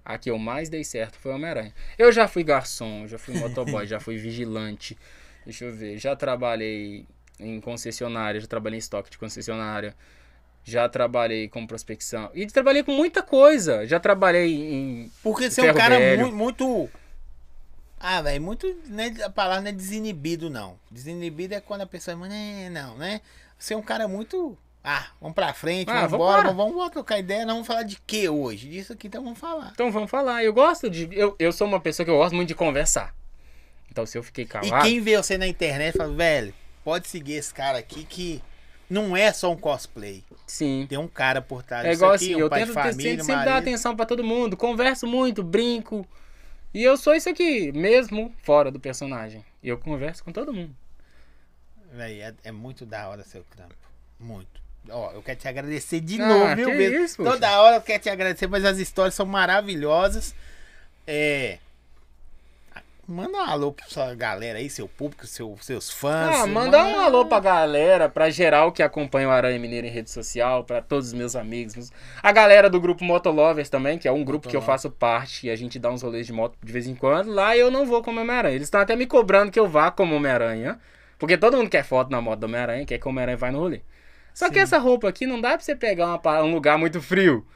a 0.04 0.16
que 0.16 0.30
eu 0.30 0.38
mais 0.38 0.68
dei 0.68 0.84
certo 0.84 1.18
foi 1.18 1.32
o 1.32 1.34
Homem-Aranha. 1.34 1.74
Eu 1.98 2.12
já 2.12 2.28
fui 2.28 2.44
garçom, 2.44 3.08
já 3.08 3.18
fui 3.18 3.34
motoboy, 3.36 3.84
já 3.88 3.98
fui 3.98 4.16
vigilante. 4.16 4.96
Deixa 5.44 5.64
eu 5.64 5.72
ver, 5.74 5.98
já 5.98 6.14
trabalhei 6.14 7.04
em 7.38 7.60
concessionária, 7.60 8.40
já 8.40 8.46
trabalhei 8.46 8.76
em 8.78 8.80
estoque 8.80 9.10
de 9.10 9.18
concessionária. 9.18 9.94
Já 10.64 10.88
trabalhei 10.88 11.48
com 11.48 11.64
prospecção. 11.64 12.28
E 12.34 12.44
trabalhei 12.46 12.82
com 12.82 12.90
muita 12.90 13.22
coisa. 13.22 13.86
Já 13.86 14.00
trabalhei 14.00 14.52
em. 14.52 15.12
Porque 15.22 15.48
você 15.48 15.64
é 15.64 15.70
um 15.72 15.76
cara 15.76 15.96
mu- 16.16 16.32
muito. 16.32 16.88
Ah, 18.00 18.20
velho, 18.20 18.42
muito. 18.42 18.66
Né, 18.88 19.14
a 19.24 19.30
palavra 19.30 19.60
não 19.62 19.68
é 19.68 19.72
desinibido, 19.72 20.50
não. 20.50 20.76
Desinibido 20.90 21.54
é 21.54 21.60
quando 21.60 21.82
a 21.82 21.86
pessoa. 21.86 22.16
"Né, 22.16 22.68
Não, 22.70 22.96
né? 22.98 23.20
Você 23.56 23.74
é 23.74 23.76
um 23.76 23.82
cara 23.82 24.08
muito. 24.08 24.58
Ah, 24.82 25.06
vamos 25.20 25.34
pra 25.34 25.52
frente, 25.54 25.88
Ah, 25.88 25.94
vamos 26.06 26.14
embora, 26.14 26.36
vambora. 26.42 26.54
vamos, 26.54 26.74
vamos 26.76 26.90
trocar 26.92 27.18
ideia. 27.18 27.46
Não 27.46 27.54
vamos 27.54 27.66
falar 27.66 27.82
de 27.84 28.00
quê 28.06 28.28
hoje? 28.28 28.68
Disso 28.68 28.92
aqui, 28.92 29.06
então 29.06 29.22
vamos 29.22 29.38
falar. 29.38 29.70
Então 29.72 29.90
vamos 29.92 30.10
falar. 30.10 30.42
Eu 30.44 30.52
gosto 30.52 30.90
de. 30.90 31.08
Eu, 31.12 31.34
eu 31.38 31.52
sou 31.52 31.66
uma 31.66 31.80
pessoa 31.80 32.04
que 32.04 32.10
eu 32.10 32.16
gosto 32.18 32.34
muito 32.34 32.48
de 32.48 32.54
conversar. 32.56 33.14
Então 33.90 34.04
se 34.04 34.18
eu 34.18 34.22
fiquei 34.22 34.44
E 34.44 34.48
calado. 34.48 34.84
quem 34.84 35.00
vê 35.00 35.16
você 35.16 35.38
na 35.38 35.46
internet 35.46 35.96
fala, 35.96 36.12
velho, 36.12 36.52
pode 36.86 37.08
seguir 37.08 37.32
esse 37.32 37.52
cara 37.52 37.78
aqui 37.78 38.04
que 38.04 38.40
não 38.88 39.16
é 39.16 39.32
só 39.32 39.50
um 39.50 39.56
cosplay. 39.56 40.22
Sim. 40.46 40.86
Tem 40.88 40.96
um 40.96 41.08
cara 41.08 41.42
por 41.42 41.64
trás 41.64 41.84
É 41.84 41.88
disso 41.88 41.98
igual 41.98 42.12
aqui, 42.14 42.24
assim, 42.26 42.36
um 42.36 42.38
eu 42.38 42.48
tento 42.48 42.72
família, 42.72 43.10
sempre, 43.10 43.24
sempre 43.24 43.44
dar 43.44 43.56
atenção 43.56 43.96
pra 43.96 44.06
todo 44.06 44.22
mundo, 44.22 44.56
converso 44.56 45.04
muito, 45.04 45.42
brinco. 45.42 46.06
E 46.72 46.84
eu 46.84 46.96
sou 46.96 47.12
isso 47.12 47.28
aqui, 47.28 47.72
mesmo 47.72 48.32
fora 48.44 48.70
do 48.70 48.78
personagem. 48.78 49.44
Eu 49.64 49.76
converso 49.78 50.22
com 50.22 50.30
todo 50.30 50.54
mundo. 50.54 50.76
Véi, 51.92 52.20
é, 52.20 52.32
é 52.44 52.52
muito 52.52 52.86
da 52.86 53.08
hora 53.08 53.24
seu 53.24 53.42
trampo. 53.42 53.74
Muito. 54.20 54.62
Ó, 54.88 55.10
eu 55.10 55.24
quero 55.24 55.40
te 55.40 55.48
agradecer 55.48 55.98
de 55.98 56.22
Ah, 56.22 56.54
novo, 56.54 56.70
viu, 56.70 57.04
isso, 57.04 57.16
poxa. 57.16 57.32
Toda 57.32 57.60
hora 57.62 57.76
eu 57.78 57.82
quero 57.82 58.00
te 58.00 58.08
agradecer, 58.08 58.46
mas 58.46 58.64
as 58.64 58.78
histórias 58.78 59.14
são 59.14 59.26
maravilhosas. 59.26 60.32
É. 61.04 61.58
Manda 63.08 63.38
um 63.38 63.40
alô 63.40 63.72
pra 63.72 63.86
sua 63.86 64.12
galera 64.16 64.58
aí, 64.58 64.68
seu 64.68 64.88
público, 64.88 65.28
seu, 65.28 65.56
seus 65.60 65.88
fãs. 65.88 66.40
Ah, 66.40 66.46
manda 66.46 66.84
um 66.84 66.98
alô 66.98 67.24
pra 67.24 67.38
galera, 67.38 68.08
pra 68.08 68.30
geral 68.30 68.72
que 68.72 68.82
acompanha 68.82 69.28
o 69.28 69.30
Aranha 69.30 69.58
Mineiro 69.60 69.86
em 69.86 69.90
rede 69.90 70.10
social, 70.10 70.64
pra 70.64 70.82
todos 70.82 71.08
os 71.08 71.12
meus 71.12 71.36
amigos. 71.36 71.92
A 72.20 72.32
galera 72.32 72.68
do 72.68 72.80
grupo 72.80 73.04
Motolovers 73.04 73.68
também, 73.68 73.96
que 73.96 74.08
é 74.08 74.12
um 74.12 74.24
grupo 74.24 74.48
que 74.48 74.56
eu 74.56 74.60
Motolovers. 74.60 74.82
faço 74.82 74.90
parte 74.90 75.46
e 75.46 75.50
a 75.50 75.54
gente 75.54 75.78
dá 75.78 75.88
uns 75.88 76.02
rolês 76.02 76.26
de 76.26 76.32
moto 76.32 76.56
de 76.60 76.72
vez 76.72 76.88
em 76.88 76.96
quando. 76.96 77.30
Lá 77.30 77.56
eu 77.56 77.70
não 77.70 77.86
vou 77.86 78.02
como 78.02 78.20
Homem-Aranha. 78.20 78.56
Eles 78.56 78.66
estão 78.66 78.80
até 78.80 78.96
me 78.96 79.06
cobrando 79.06 79.52
que 79.52 79.60
eu 79.60 79.68
vá 79.68 79.88
como 79.92 80.16
Homem-Aranha. 80.16 80.76
Porque 81.16 81.38
todo 81.38 81.56
mundo 81.56 81.70
quer 81.70 81.84
foto 81.84 82.10
na 82.10 82.20
moto 82.20 82.40
do 82.40 82.46
Homem-Aranha, 82.46 82.84
quer 82.84 82.98
que 82.98 83.06
o 83.06 83.10
Homem-Aranha 83.10 83.36
vá 83.36 83.52
no 83.52 83.60
rolê. 83.60 83.82
Só 84.34 84.48
que 84.48 84.54
Sim. 84.54 84.60
essa 84.60 84.78
roupa 84.78 85.08
aqui 85.08 85.26
não 85.26 85.40
dá 85.40 85.50
pra 85.50 85.60
você 85.60 85.76
pegar 85.76 86.06
uma 86.06 86.42
um 86.42 86.52
lugar 86.52 86.76
muito 86.76 87.00
frio. 87.00 87.46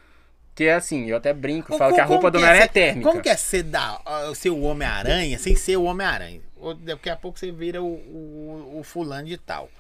Que 0.55 0.65
é 0.65 0.75
assim, 0.75 1.07
eu 1.07 1.17
até 1.17 1.33
brinco, 1.33 1.77
falo 1.79 1.95
que 1.95 2.01
a 2.01 2.05
roupa 2.05 2.31
do 2.31 2.39
que 2.39 2.45
Homem-Aranha 2.45 2.65
é 2.65 2.67
ser- 2.67 2.73
térmica. 2.73 3.09
Como 3.11 3.23
que 3.23 3.29
é 3.29 3.37
ser, 3.37 3.63
da, 3.63 4.01
ser 4.35 4.51
o 4.51 4.61
Homem-Aranha 4.63 5.39
sem 5.39 5.57
ser 5.57 5.77
o 5.77 5.85
Homem-Aranha? 5.85 6.41
Daqui 6.81 7.09
a 7.09 7.17
pouco 7.17 7.39
você 7.39 7.51
vira 7.51 7.83
o, 7.83 7.87
o, 7.95 8.79
o 8.81 8.83
fulano 8.85 9.27
de 9.27 9.39
tal. 9.39 9.71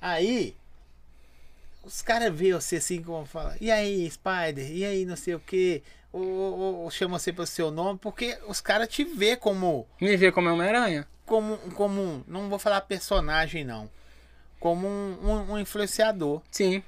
Aí, 0.00 0.54
os 1.84 2.02
caras 2.02 2.32
veem 2.34 2.52
você 2.52 2.76
assim, 2.76 3.02
como 3.02 3.24
fala, 3.26 3.56
e 3.60 3.70
aí, 3.70 4.10
Spider? 4.10 4.70
E 4.70 4.84
aí, 4.84 5.04
não 5.04 5.16
sei 5.16 5.34
o 5.34 5.40
quê? 5.40 5.82
Ou, 6.12 6.22
ou, 6.22 6.74
ou 6.82 6.90
chama 6.90 7.18
você 7.18 7.32
pelo 7.32 7.46
seu 7.46 7.70
nome, 7.70 7.98
porque 7.98 8.36
os 8.46 8.60
caras 8.60 8.88
te 8.88 9.04
vê 9.04 9.34
como, 9.36 9.86
Me 10.00 10.16
vê 10.16 10.30
como 10.30 10.50
Homem-Aranha. 10.50 11.06
como, 11.24 11.56
como, 11.74 12.00
um- 12.02 12.24
não 12.28 12.50
vou 12.50 12.58
falar 12.58 12.82
personagem, 12.82 13.64
não. 13.64 13.88
Como 14.60 14.86
um, 14.86 15.16
um- 15.22 15.52
um 15.52 15.58
influenciador. 15.58 16.42
Sim. 16.50 16.82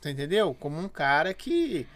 Você 0.00 0.10
entendeu? 0.10 0.54
Como 0.58 0.78
um 0.78 0.88
cara 0.88 1.32
que. 1.32 1.86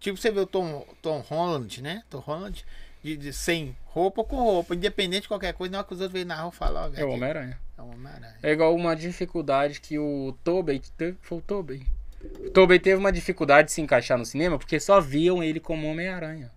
Tipo, 0.00 0.16
você 0.18 0.30
vê 0.30 0.40
o 0.40 0.46
Tom, 0.46 0.84
Tom 1.02 1.18
Holland, 1.28 1.82
né? 1.82 2.02
Tom 2.10 2.18
Holland, 2.18 2.64
de, 3.04 3.16
de- 3.16 3.32
sem 3.32 3.76
roupa 3.86 4.22
ou 4.22 4.24
com 4.26 4.36
roupa, 4.36 4.74
independente 4.74 5.22
de 5.22 5.28
qualquer 5.28 5.52
coisa, 5.52 5.72
na 5.72 5.78
hora 5.78 5.86
que 5.86 5.92
os 5.94 6.00
outros 6.00 6.12
vêm 6.18 6.24
na 6.24 6.40
rua 6.40 6.50
falar, 6.50 6.82
ó, 6.82 6.86
É 6.86 6.88
o 6.88 6.90
velho, 6.92 7.10
Homem-Aranha. 7.12 7.58
é 7.78 7.82
um 7.82 7.90
Homem-Aranha. 7.92 8.34
É 8.42 8.50
igual 8.52 8.74
uma 8.74 8.96
dificuldade 8.96 9.80
que 9.80 9.98
o 9.98 10.34
Tobey 10.42 10.80
teve. 10.96 11.16
Foi 11.22 11.38
o 11.38 11.42
Tobey. 11.42 11.86
O 12.46 12.50
Tobey 12.50 12.78
teve 12.78 12.96
uma 12.96 13.12
dificuldade 13.12 13.66
de 13.68 13.72
se 13.72 13.80
encaixar 13.80 14.16
no 14.18 14.24
cinema 14.26 14.58
porque 14.58 14.78
só 14.80 15.00
viam 15.00 15.42
ele 15.42 15.60
como 15.60 15.86
Homem-Aranha. 15.88 16.50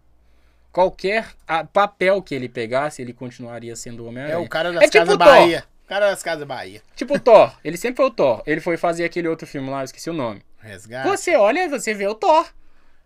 Qualquer 0.72 1.28
ah, 1.48 1.64
papel 1.64 2.22
que 2.22 2.34
ele 2.34 2.50
pegasse, 2.50 3.02
ele 3.02 3.14
continuaria 3.14 3.76
sendo 3.76 4.04
o 4.04 4.06
É 4.08 4.10
Homem-Aranha. 4.10 4.40
o 4.40 4.50
cara 4.50 4.72
das 4.74 4.84
É 4.84 4.86
tipo 4.88 4.98
Casas 5.06 5.16
o 5.16 5.18
Thor. 5.18 5.28
Bahia. 5.28 5.64
O 5.84 5.88
cara 5.88 6.10
das 6.10 6.24
Casas 6.24 6.48
Bahia. 6.48 6.82
Tipo 6.96 7.16
o 7.16 7.20
Thor. 7.20 7.54
Ele 7.64 7.78
sempre 7.78 7.98
foi 7.98 8.06
o 8.06 8.12
Thor. 8.12 8.42
Ele 8.48 8.60
foi 8.60 8.78
fazer 8.78 9.04
aquele 9.04 9.28
outro 9.28 9.46
filme 9.46 9.70
lá, 9.70 9.82
eu 9.82 9.86
esqueci 9.86 10.10
o 10.10 10.14
nome. 10.14 10.42
Resgate. 10.60 11.08
Você 11.08 11.36
olha 11.36 11.66
e 11.66 11.70
você 11.70 11.94
vê 11.94 12.08
o 12.08 12.16
Thor. 12.16 12.48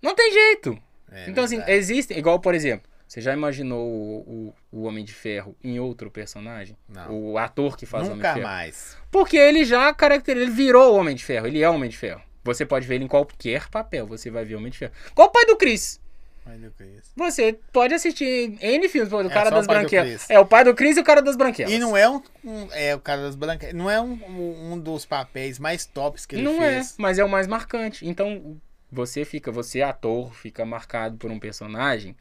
Não 0.01 0.15
tem 0.15 0.31
jeito. 0.31 0.77
É 1.11 1.29
então, 1.29 1.43
assim, 1.43 1.57
verdade. 1.57 1.77
existem. 1.77 2.17
Igual, 2.17 2.39
por 2.39 2.53
exemplo, 2.53 2.87
você 3.07 3.21
já 3.21 3.33
imaginou 3.33 3.85
o, 3.87 4.53
o, 4.71 4.79
o 4.79 4.83
Homem 4.83 5.03
de 5.05 5.13
Ferro 5.13 5.55
em 5.63 5.79
outro 5.79 6.11
personagem? 6.11 6.77
Não. 6.89 7.11
O 7.31 7.37
ator 7.37 7.77
que 7.77 7.85
faz 7.85 8.03
o 8.03 8.11
Homem 8.11 8.17
de 8.19 8.23
Nunca 8.23 8.33
Ferro? 8.35 8.47
mais. 8.47 8.97
Porque 9.11 9.37
ele 9.37 9.63
já 9.63 9.93
caracteriza, 9.93 10.45
ele 10.45 10.51
virou 10.55 10.93
o 10.93 10.97
Homem 10.97 11.15
de 11.15 11.23
Ferro, 11.23 11.47
ele 11.47 11.61
é 11.61 11.69
o 11.69 11.73
Homem 11.73 11.89
de 11.89 11.97
Ferro. 11.97 12.21
Você 12.43 12.65
pode 12.65 12.85
ver 12.87 12.95
ele 12.95 13.05
em 13.05 13.07
qualquer 13.07 13.69
papel, 13.69 14.05
você 14.07 14.29
vai 14.29 14.43
ver 14.45 14.55
o 14.55 14.57
Homem 14.57 14.71
de 14.71 14.77
Ferro. 14.77 14.93
Qual 15.15 15.27
o 15.27 15.31
pai 15.31 15.45
do 15.45 15.55
Chris? 15.57 15.99
Mas 16.45 16.63
eu 16.63 16.71
conheço. 16.77 17.11
Você 17.13 17.59
pode 17.73 17.93
assistir 17.93 18.57
N 18.61 18.87
filmes, 18.87 19.11
o 19.11 19.19
É 19.19 19.29
cara 19.29 19.49
só 19.49 19.55
das 19.57 19.67
pai 19.67 19.75
do 19.75 19.79
branquelas. 19.81 20.09
Chris. 20.09 20.29
É 20.29 20.39
o 20.39 20.45
pai 20.45 20.63
do 20.63 20.73
Chris 20.73 20.95
e 20.95 20.99
o 21.01 21.03
cara 21.03 21.21
das 21.21 21.35
branquelas. 21.35 21.73
E 21.73 21.77
não 21.77 21.95
é 21.97 22.09
um, 22.09 22.21
um- 22.45 22.69
É 22.71 22.95
o 22.95 22.99
cara 23.01 23.21
das 23.23 23.35
Brancas. 23.35 23.73
Não 23.73 23.91
é 23.91 23.99
um, 23.99 24.13
um, 24.13 24.73
um 24.73 24.79
dos 24.79 25.05
papéis 25.05 25.59
mais 25.59 25.85
tops 25.85 26.25
que 26.25 26.35
ele 26.35 26.43
Não 26.43 26.63
é, 26.63 26.75
fez. 26.75 26.95
mas 26.97 27.19
é 27.19 27.23
o 27.25 27.27
mais 27.27 27.47
marcante. 27.47 28.07
Então, 28.07 28.57
você 28.91 29.25
fica, 29.25 29.51
você 29.51 29.81
ator, 29.81 30.33
fica 30.33 30.65
marcado 30.65 31.17
por 31.17 31.29
um 31.31 31.39
personagem. 31.39 32.15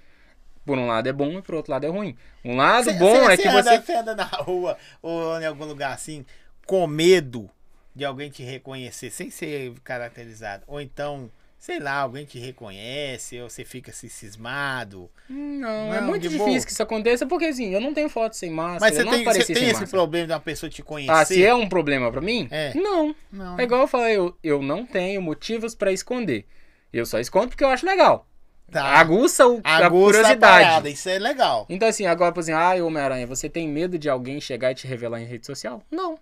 Por 0.65 0.77
um 0.79 0.87
lado 0.89 1.09
é 1.09 1.13
bom 1.13 1.39
e 1.39 1.43
por 1.43 1.55
outro 1.55 1.71
lado 1.73 1.87
é 1.87 1.89
ruim. 1.89 2.17
Um 2.45 2.57
lado 2.57 2.85
Cê- 2.87 2.93
bom 2.95 3.15
cê- 3.15 3.33
é 3.33 3.37
cê 3.37 3.43
que 3.43 3.49
anda, 3.49 3.63
você 3.63 3.83
Você 3.87 3.93
anda 3.95 4.15
na 4.17 4.25
rua 4.25 4.77
ou 5.01 5.41
em 5.41 5.47
algum 5.47 5.65
lugar 5.65 5.93
assim, 5.93 6.27
com 6.67 6.85
medo 6.89 7.49
de 7.95 8.05
alguém 8.05 8.29
te 8.31 8.43
reconhecer 8.43 9.11
sem 9.11 9.31
ser 9.31 9.73
caracterizado. 9.85 10.65
Ou 10.67 10.81
então, 10.81 11.31
sei 11.57 11.79
lá, 11.79 11.93
alguém 12.01 12.25
te 12.27 12.39
reconhece, 12.41 13.41
ou 13.41 13.49
você 13.49 13.65
fica 13.65 13.93
assim 13.93 14.09
cismado. 14.09 15.09
Não, 15.31 15.95
é 15.95 16.01
Não, 16.01 16.09
muito 16.09 16.23
de 16.23 16.29
difícil 16.31 16.47
boa. 16.53 16.65
que 16.67 16.73
isso 16.73 16.83
aconteça, 16.83 17.27
porque 17.27 17.45
assim, 17.47 17.73
eu 17.73 17.81
não 17.81 17.95
tenho 17.95 18.09
foto 18.09 18.35
sem 18.35 18.51
máscara, 18.51 18.81
Mas 18.81 18.97
você 18.97 19.05
tem, 19.09 19.25
você 19.25 19.45
tem 19.45 19.63
esse 19.63 19.67
máscara. 19.67 19.91
problema 19.91 20.27
de 20.27 20.33
uma 20.33 20.41
pessoa 20.41 20.69
te 20.69 20.83
conhecer? 20.83 21.13
Ah, 21.13 21.25
se 21.25 21.45
é 21.45 21.55
um 21.55 21.69
problema 21.69 22.11
pra 22.11 22.21
mim? 22.21 22.49
É. 22.51 22.75
Não. 22.75 23.15
Não. 23.31 23.57
É 23.59 23.63
igual 23.63 23.83
eu 23.83 23.89
falei, 23.89 24.17
eu, 24.17 24.37
eu 24.43 24.61
não 24.61 24.85
tenho 24.85 25.23
motivos 25.23 25.77
pra 25.77 25.93
esconder. 25.93 26.45
Eu 26.93 27.05
só 27.07 27.19
escondo 27.19 27.49
porque 27.49 27.65
eu 27.65 27.69
acho 27.69 27.85
legal. 27.87 28.27
Tá. 28.71 28.83
Aguça 28.85 29.47
o, 29.47 29.61
a 29.63 29.77
Aguça 29.77 29.87
a 29.87 29.91
curiosidade. 29.91 30.41
parada, 30.41 30.89
isso 30.91 31.09
é 31.09 31.19
legal. 31.21 31.67
então 31.69 31.89
assim, 31.89 32.05
agora, 32.07 32.33
por 32.33 32.41
exemplo, 32.41 32.61
ah, 32.61 32.75
Homem-Aranha, 32.85 33.27
você 33.27 33.49
tem 33.49 33.69
medo 33.69 33.97
de 33.99 34.09
alguém 34.09 34.41
chegar 34.41 34.73
e 34.73 34.75
te 34.75 34.87
revelar 34.89 35.21
em 35.21 35.25
rede 35.25 35.47
social? 35.47 35.81
Não. 35.91 36.19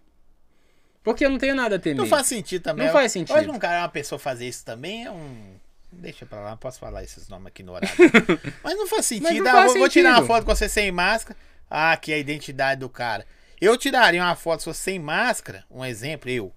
Porque 1.02 1.24
eu 1.24 1.30
não 1.30 1.38
tenho 1.38 1.54
nada 1.54 1.76
a 1.76 1.78
temer. 1.78 1.96
Não 1.98 2.06
faz 2.06 2.26
sentido 2.26 2.62
também. 2.62 2.86
Não 2.86 2.92
faz 2.92 3.12
sentido. 3.12 3.36
Hoje 3.36 3.48
um 3.50 3.58
cara, 3.58 3.80
uma 3.82 3.88
pessoa 3.88 4.18
fazer 4.18 4.46
isso 4.48 4.64
também 4.64 5.04
é 5.04 5.10
um. 5.10 5.54
Deixa 5.92 6.26
pra 6.26 6.40
lá, 6.40 6.50
não 6.50 6.56
posso 6.56 6.78
falar 6.78 7.02
esses 7.04 7.28
nomes 7.28 7.46
aqui 7.46 7.62
no 7.62 7.72
horário. 7.72 7.88
Mas 8.64 8.76
não 8.76 8.86
faz 8.86 9.06
sentido. 9.06 9.24
Mas 9.24 9.38
não 9.38 9.50
Ah, 9.50 9.52
faz 9.54 9.70
vou, 9.72 9.80
vou 9.80 9.88
tirar 9.88 10.08
uma 10.10 10.14
sentido. 10.16 10.26
foto 10.26 10.44
com 10.44 10.54
você 10.56 10.68
sem 10.68 10.90
máscara. 10.90 11.38
Ah, 11.70 11.92
aqui 11.92 12.12
é 12.12 12.16
a 12.16 12.18
identidade 12.18 12.80
do 12.80 12.88
cara. 12.88 13.24
Eu 13.60 13.76
tiraria 13.78 14.22
uma 14.22 14.34
foto 14.34 14.60
se 14.60 14.64
fosse 14.64 14.80
sem 14.80 14.98
máscara, 14.98 15.64
um 15.70 15.84
exemplo, 15.84 16.28
eu. 16.30 16.52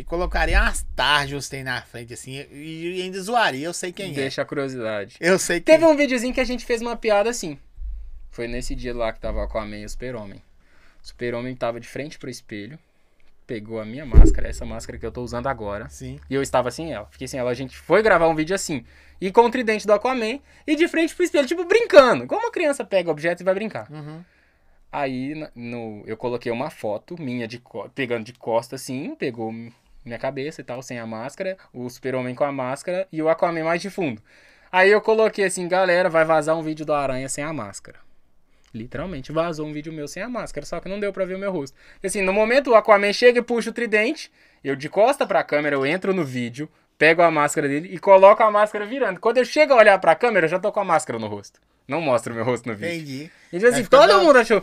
E 0.00 0.04
colocaria 0.04 0.58
umas 0.62 0.82
tarjas 0.96 1.46
tem 1.46 1.62
na 1.62 1.82
frente, 1.82 2.14
assim, 2.14 2.32
e, 2.50 3.02
ainda 3.02 3.20
zoaria. 3.20 3.66
Eu 3.66 3.74
sei 3.74 3.92
quem 3.92 4.14
Deixa 4.14 4.40
a 4.40 4.46
curiosidade. 4.46 5.18
é. 5.20 5.28
Eu 5.28 5.38
sei 5.38 5.60
quem 5.60 5.74
Teve 5.74 5.84
um 5.84 5.94
videozinho 5.94 6.32
que 6.32 6.40
a 6.40 6.44
gente 6.44 6.64
fez 6.64 6.80
uma 6.80 6.96
piada 6.96 7.28
assim. 7.28 7.58
Foi 8.30 8.48
nesse 8.48 8.74
dia 8.74 8.96
lá 8.96 9.12
que 9.12 9.20
tava 9.20 9.46
com 9.46 9.58
a 9.58 9.66
e 9.66 9.84
o 9.84 9.88
Super-Homem. 9.90 10.42
O 11.02 11.06
Super-Homem 11.06 11.54
tava 11.54 11.78
de 11.78 11.86
frente 11.86 12.18
pro 12.18 12.30
espelho, 12.30 12.78
pegou 13.46 13.78
a 13.78 13.84
minha 13.84 14.06
máscara, 14.06 14.48
essa 14.48 14.64
máscara 14.64 14.98
que 14.98 15.04
eu 15.04 15.12
tô 15.12 15.22
usando 15.22 15.48
agora, 15.48 15.86
Sim. 15.90 16.18
e 16.30 16.34
eu 16.34 16.40
estava 16.40 16.70
sem 16.70 16.94
ela. 16.94 17.06
Fiquei 17.10 17.28
sem 17.28 17.38
ela, 17.38 17.50
a 17.50 17.54
gente 17.54 17.76
foi 17.76 18.02
gravar 18.02 18.26
um 18.26 18.34
vídeo 18.34 18.54
assim. 18.54 18.82
E 19.20 19.30
com 19.30 19.42
o 19.42 19.50
tridente 19.50 19.86
do 19.86 19.92
Aquaman, 19.92 20.40
e 20.66 20.76
de 20.76 20.88
frente 20.88 21.14
pro 21.14 21.24
espelho, 21.24 21.46
tipo 21.46 21.64
brincando. 21.66 22.26
Como 22.26 22.40
uma 22.40 22.50
criança 22.50 22.86
pega 22.86 23.10
objetos 23.10 23.42
e 23.42 23.44
vai 23.44 23.52
brincar. 23.52 23.86
Uhum. 23.90 24.24
Aí 24.90 25.34
no, 25.54 26.02
eu 26.06 26.16
coloquei 26.16 26.50
uma 26.50 26.70
foto 26.70 27.20
minha 27.20 27.46
de 27.46 27.62
pegando 27.94 28.24
de 28.24 28.32
costa 28.32 28.76
assim, 28.76 29.14
pegou 29.14 29.52
minha 30.04 30.18
cabeça 30.18 30.60
e 30.60 30.64
tal, 30.64 30.82
sem 30.82 30.98
a 30.98 31.06
máscara, 31.06 31.56
o 31.72 31.88
super-homem 31.88 32.34
com 32.34 32.44
a 32.44 32.52
máscara 32.52 33.06
e 33.12 33.22
o 33.22 33.28
Aquaman 33.28 33.64
mais 33.64 33.82
de 33.82 33.90
fundo. 33.90 34.22
Aí 34.72 34.90
eu 34.90 35.00
coloquei 35.00 35.44
assim, 35.44 35.66
galera, 35.66 36.08
vai 36.08 36.24
vazar 36.24 36.56
um 36.56 36.62
vídeo 36.62 36.86
do 36.86 36.92
Aranha 36.92 37.28
sem 37.28 37.42
a 37.42 37.52
máscara. 37.52 37.98
Literalmente, 38.72 39.32
vazou 39.32 39.66
um 39.66 39.72
vídeo 39.72 39.92
meu 39.92 40.06
sem 40.06 40.22
a 40.22 40.28
máscara, 40.28 40.64
só 40.64 40.78
que 40.78 40.88
não 40.88 41.00
deu 41.00 41.12
pra 41.12 41.24
ver 41.24 41.34
o 41.34 41.38
meu 41.38 41.50
rosto. 41.50 41.76
Assim, 42.04 42.22
no 42.22 42.32
momento 42.32 42.70
o 42.70 42.74
Aquaman 42.74 43.12
chega 43.12 43.40
e 43.40 43.42
puxa 43.42 43.70
o 43.70 43.72
tridente, 43.72 44.30
eu 44.62 44.76
de 44.76 44.88
costa 44.88 45.26
pra 45.26 45.42
câmera, 45.42 45.74
eu 45.74 45.84
entro 45.84 46.14
no 46.14 46.24
vídeo, 46.24 46.68
pego 46.96 47.22
a 47.22 47.30
máscara 47.30 47.66
dele 47.66 47.88
e 47.92 47.98
coloco 47.98 48.42
a 48.42 48.50
máscara 48.50 48.86
virando. 48.86 49.18
Quando 49.18 49.38
eu 49.38 49.44
chego 49.44 49.72
a 49.72 49.76
olhar 49.76 49.98
pra 49.98 50.14
câmera, 50.14 50.46
eu 50.46 50.50
já 50.50 50.58
tô 50.58 50.70
com 50.70 50.80
a 50.80 50.84
máscara 50.84 51.18
no 51.18 51.26
rosto. 51.26 51.60
Não 51.88 52.00
mostra 52.00 52.32
o 52.32 52.36
meu 52.36 52.44
rosto 52.44 52.68
no 52.68 52.76
vídeo. 52.76 52.94
Entendi. 52.94 53.30
E 53.52 53.58
tipo 53.58 53.66
assim, 53.66 53.84
todo 53.84 54.20
mundo 54.20 54.38
achou. 54.38 54.62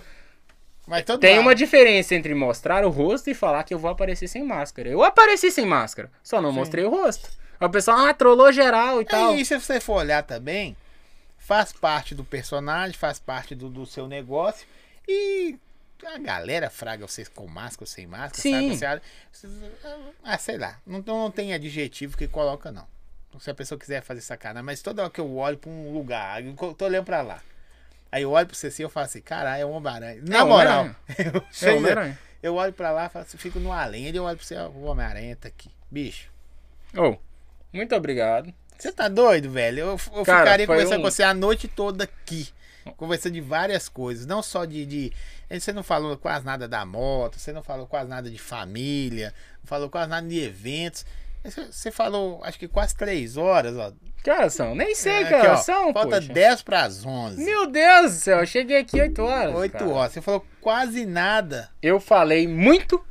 Tem 1.19 1.35
lado. 1.35 1.41
uma 1.45 1.53
diferença 1.55 2.15
entre 2.15 2.33
mostrar 2.33 2.85
o 2.85 2.89
rosto 2.89 3.29
e 3.29 3.33
falar 3.33 3.63
que 3.63 3.73
eu 3.73 3.79
vou 3.79 3.91
aparecer 3.91 4.27
sem 4.27 4.43
máscara. 4.43 4.87
Eu 4.89 5.03
apareci 5.03 5.51
sem 5.51 5.65
máscara, 5.65 6.09
só 6.23 6.41
não 6.41 6.51
mostrei 6.51 6.85
o 6.85 6.89
rosto. 6.89 7.29
Aí 7.59 7.67
o 7.67 7.69
pessoal, 7.69 7.99
ah, 8.05 8.13
trollou 8.13 8.51
geral 8.51 9.01
e 9.01 9.05
tal. 9.05 9.33
É, 9.33 9.37
e 9.37 9.45
se 9.45 9.59
você 9.59 9.79
for 9.81 9.95
olhar 9.97 10.23
também, 10.23 10.77
faz 11.37 11.73
parte 11.73 12.13
do 12.15 12.23
personagem, 12.23 12.93
faz 12.97 13.19
parte 13.19 13.53
do, 13.53 13.67
do 13.69 13.85
seu 13.85 14.07
negócio. 14.07 14.65
E 15.07 15.57
a 16.05 16.17
galera 16.19 16.69
fraga 16.69 17.07
vocês 17.07 17.27
com 17.27 17.47
máscara 17.47 17.83
ou 17.83 17.87
sem 17.87 18.05
máscara. 18.05 18.41
Sim. 18.41 18.75
Sabe? 18.77 19.01
Você- 19.31 19.47
Ah, 20.23 20.37
sei 20.37 20.57
lá. 20.57 20.77
Não, 20.85 21.01
não 21.05 21.31
tem 21.31 21.53
adjetivo 21.53 22.15
que 22.17 22.27
coloca, 22.27 22.71
não. 22.71 22.85
Se 23.39 23.51
a 23.51 23.53
pessoa 23.55 23.77
quiser 23.77 24.01
fazer 24.01 24.21
sacanagem. 24.21 24.65
Mas 24.65 24.81
toda 24.81 25.01
hora 25.03 25.11
que 25.11 25.19
eu 25.19 25.35
olho 25.37 25.57
pra 25.57 25.69
um 25.69 25.91
lugar, 25.93 26.43
eu 26.43 26.53
tô 26.73 26.85
olhando 26.85 27.05
pra 27.05 27.21
lá. 27.21 27.41
Aí 28.11 28.23
eu 28.23 28.31
olho 28.31 28.47
pra 28.47 28.55
você 28.55 28.67
assim 28.67 28.83
eu 28.83 28.89
falo 28.89 29.05
assim, 29.05 29.21
caralho, 29.21 29.61
é 29.61 29.65
um 29.65 29.71
Homem-Aranha. 29.71 30.21
Na 30.25 30.39
É 30.39 30.43
moral, 30.43 30.79
Homem-Aranha. 30.81 30.95
eu, 31.61 31.67
É 31.69 31.73
Homem-Aranha. 31.73 32.19
eu 32.41 32.55
olho 32.55 32.73
pra 32.73 32.91
lá, 32.91 33.09
faço, 33.09 33.37
fico 33.37 33.59
no 33.59 33.71
além. 33.71 34.07
Eu 34.15 34.23
olho 34.23 34.37
pra 34.37 34.45
você, 34.45 34.55
ó, 34.55 34.67
o 34.69 34.83
Homem-Aranha 34.85 35.35
tá 35.35 35.47
aqui. 35.47 35.69
Bicho. 35.91 36.29
Ô, 36.95 37.17
muito 37.73 37.95
obrigado. 37.95 38.53
Você 38.77 38.91
tá 38.91 39.07
doido, 39.07 39.49
velho? 39.49 39.79
Eu, 39.79 39.99
eu 40.13 40.23
Cara, 40.23 40.39
ficaria 40.45 40.67
conversando 40.67 40.99
um- 40.99 41.03
com 41.03 41.11
você 41.11 41.23
a 41.23 41.33
noite 41.33 41.67
toda 41.67 42.03
aqui. 42.03 42.49
Conversando 42.95 43.33
de 43.33 43.41
várias 43.41 43.89
coisas. 43.89 44.25
Não 44.25 44.41
só 44.41 44.63
de, 44.63 44.85
de. 44.85 45.11
Você 45.51 45.73
não 45.73 45.83
falou 45.83 46.15
quase 46.15 46.45
nada 46.45 46.67
da 46.69 46.85
moto, 46.85 47.37
você 47.37 47.51
não 47.51 47.61
falou 47.63 47.85
quase 47.87 48.09
nada 48.09 48.29
de 48.31 48.37
família, 48.37 49.33
não 49.61 49.67
falou 49.67 49.89
quase 49.89 50.09
nada 50.09 50.25
de 50.25 50.39
eventos. 50.39 51.05
Você, 51.71 51.91
falou, 51.91 52.41
acho 52.43 52.59
que 52.59 52.67
quase 52.67 52.95
três 52.95 53.37
horas, 53.37 53.75
ó. 53.77 53.91
Que 54.23 54.29
horas 54.29 54.53
são? 54.53 54.75
Nem 54.75 54.93
sei 54.93 55.23
Aqui, 55.23 55.27
que 55.29 55.33
horas 55.35 55.59
ó, 55.59 55.63
são, 55.63 55.93
Falta 55.93 56.17
poxa. 56.17 56.33
10 56.33 56.61
pras 56.63 57.05
11. 57.05 57.43
Meu 57.43 57.67
Deus 57.67 58.11
do 58.13 58.17
céu, 58.17 58.39
eu 58.39 58.45
cheguei 58.45 58.77
aqui 58.77 58.99
8 58.99 59.21
horas. 59.21 59.55
8 59.55 59.71
cara. 59.71 59.87
horas. 59.89 60.11
Você 60.13 60.21
falou 60.21 60.45
quase 60.59 61.05
nada. 61.05 61.69
Eu 61.81 61.99
falei 61.99 62.47
muito 62.47 63.03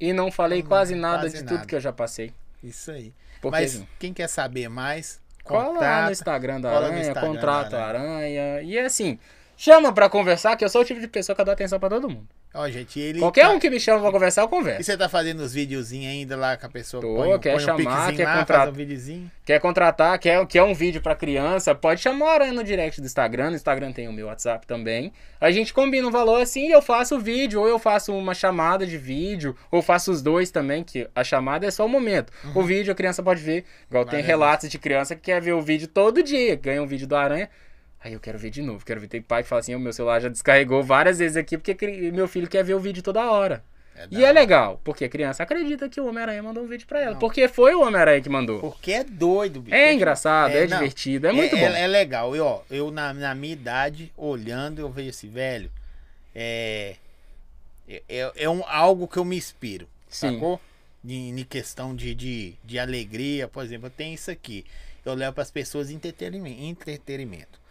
e 0.00 0.12
não 0.12 0.30
falei 0.32 0.62
quase 0.62 0.94
nada 0.94 1.22
quase 1.22 1.36
de 1.36 1.44
nada. 1.44 1.58
tudo 1.58 1.66
que 1.68 1.76
eu 1.76 1.80
já 1.80 1.92
passei. 1.92 2.32
Isso 2.62 2.90
aí. 2.90 3.14
Porque, 3.40 3.60
Mas 3.60 3.76
assim, 3.76 3.88
quem 3.98 4.12
quer 4.12 4.28
saber 4.28 4.68
mais, 4.68 5.20
cola 5.44 5.80
lá 5.80 6.06
no 6.06 6.12
Instagram 6.12 6.60
da 6.60 6.70
Aranha, 6.74 7.00
Instagram 7.00 7.28
contrato 7.28 7.70
da 7.70 7.84
Aranha. 7.84 8.62
E 8.62 8.78
assim, 8.78 9.18
chama 9.56 9.92
pra 9.92 10.08
conversar, 10.08 10.56
que 10.56 10.64
eu 10.64 10.68
sou 10.68 10.80
o 10.80 10.84
tipo 10.84 11.00
de 11.00 11.08
pessoa 11.08 11.36
que 11.36 11.44
dá 11.44 11.52
atenção 11.52 11.78
pra 11.78 11.90
todo 11.90 12.08
mundo. 12.08 12.26
Ó, 12.56 12.68
gente, 12.70 13.00
ele. 13.00 13.18
Qualquer 13.18 13.42
tá- 13.46 13.50
um 13.50 13.58
que 13.58 13.68
me 13.68 13.80
chama 13.80 14.00
pra 14.00 14.12
conversar, 14.12 14.42
eu 14.42 14.46
E 14.46 14.48
converso. 14.50 14.84
você 14.84 14.96
tá 14.96 15.08
fazendo 15.08 15.40
os 15.40 15.52
videozinhos 15.52 16.12
ainda 16.12 16.36
lá 16.36 16.56
com 16.56 16.64
a 16.66 16.68
pessoa? 16.68 17.00
Tô, 17.00 17.14
põe, 17.16 17.38
quer 17.40 17.50
põe 17.54 17.56
um 17.62 17.66
chamar, 17.66 17.76
piquezinho 17.78 18.16
quer 18.16 18.24
lá, 18.26 18.38
contratar. 18.38 18.68
um 18.68 18.72
videozinho. 18.72 19.30
Quer 19.44 19.60
contratar, 19.60 20.18
quer, 20.20 20.46
quer 20.46 20.62
um 20.62 20.72
vídeo 20.72 21.02
pra 21.02 21.16
criança, 21.16 21.74
pode 21.74 22.00
chamar 22.00 22.24
o 22.26 22.28
Aranha 22.28 22.52
no 22.52 22.62
direct 22.62 23.00
do 23.00 23.06
Instagram. 23.06 23.50
No 23.50 23.56
Instagram 23.56 23.90
tem 23.92 24.06
o 24.06 24.12
meu 24.12 24.28
WhatsApp 24.28 24.66
também. 24.68 25.12
A 25.40 25.50
gente 25.50 25.74
combina 25.74 26.06
um 26.06 26.12
valor 26.12 26.40
assim 26.40 26.68
e 26.68 26.70
eu 26.70 26.80
faço 26.80 27.16
o 27.16 27.18
vídeo, 27.20 27.60
ou 27.60 27.66
eu 27.68 27.78
faço 27.78 28.16
uma 28.16 28.32
chamada 28.34 28.86
de 28.86 28.96
vídeo, 28.96 29.56
ou 29.70 29.82
faço 29.82 30.12
os 30.12 30.22
dois 30.22 30.52
também, 30.52 30.84
que 30.84 31.08
a 31.12 31.24
chamada 31.24 31.66
é 31.66 31.70
só 31.72 31.84
o 31.84 31.88
momento. 31.88 32.32
O 32.54 32.62
vídeo 32.62 32.92
a 32.92 32.94
criança 32.94 33.20
pode 33.20 33.42
ver. 33.42 33.64
Igual 33.90 34.04
tem 34.04 34.12
Maravilha. 34.20 34.26
relatos 34.26 34.68
de 34.70 34.78
criança 34.78 35.16
que 35.16 35.22
quer 35.22 35.40
ver 35.42 35.54
o 35.54 35.60
vídeo 35.60 35.88
todo 35.88 36.22
dia, 36.22 36.54
ganha 36.54 36.80
um 36.80 36.86
vídeo 36.86 37.06
do 37.08 37.16
Aranha. 37.16 37.50
Aí 38.04 38.12
eu 38.12 38.20
quero 38.20 38.38
ver 38.38 38.50
de 38.50 38.60
novo, 38.60 38.84
quero 38.84 39.00
ver. 39.00 39.08
Tem 39.08 39.22
pai 39.22 39.42
que 39.42 39.48
fala 39.48 39.60
assim: 39.60 39.74
o 39.74 39.80
meu 39.80 39.92
celular 39.92 40.20
já 40.20 40.28
descarregou 40.28 40.82
várias 40.82 41.18
vezes 41.18 41.38
aqui 41.38 41.56
porque 41.56 41.74
meu 42.12 42.28
filho 42.28 42.46
quer 42.46 42.62
ver 42.62 42.74
o 42.74 42.78
vídeo 42.78 43.02
toda 43.02 43.30
hora. 43.30 43.64
É 43.96 44.06
E 44.10 44.24
é 44.24 44.30
legal, 44.30 44.78
porque 44.84 45.06
a 45.06 45.08
criança 45.08 45.42
acredita 45.42 45.88
que 45.88 45.98
o 46.00 46.06
Homem-Aranha 46.06 46.42
mandou 46.42 46.64
um 46.64 46.66
vídeo 46.66 46.86
pra 46.86 47.00
ela. 47.00 47.12
Não. 47.12 47.18
Porque 47.18 47.48
foi 47.48 47.74
o 47.74 47.80
Homem-Aranha 47.80 48.20
que 48.20 48.28
mandou. 48.28 48.60
Porque 48.60 48.92
é 48.92 49.04
doido, 49.04 49.62
bicho. 49.62 49.74
É 49.74 49.94
engraçado, 49.94 50.50
é, 50.50 50.66
não, 50.66 50.76
divertido, 50.76 51.28
é 51.28 51.32
muito 51.32 51.56
é, 51.56 51.60
bom. 51.60 51.66
É, 51.74 51.80
é 51.82 51.86
legal. 51.86 52.36
Eu, 52.36 52.44
ó, 52.44 52.62
eu 52.70 52.90
na, 52.90 53.14
na 53.14 53.34
minha 53.34 53.54
idade, 53.54 54.12
olhando, 54.16 54.80
eu 54.80 54.90
vejo 54.90 55.08
esse 55.08 55.26
velho. 55.26 55.70
É. 56.34 56.96
É, 57.88 58.32
é 58.36 58.50
um, 58.50 58.62
algo 58.66 59.08
que 59.08 59.16
eu 59.16 59.24
me 59.24 59.36
inspiro. 59.36 59.88
Sim. 60.08 60.34
Sacou? 60.34 60.60
Em 61.06 61.44
questão 61.44 61.94
de, 61.94 62.14
de, 62.14 62.54
de 62.64 62.78
alegria, 62.78 63.46
por 63.46 63.62
exemplo, 63.62 63.86
eu 63.86 63.90
tenho 63.90 64.14
isso 64.14 64.30
aqui. 64.30 64.64
Eu 65.04 65.14
levo 65.14 65.34
para 65.34 65.42
as 65.42 65.50
pessoas 65.50 65.90
entretenimento, 65.90 66.60
entretenimento. 66.60 67.63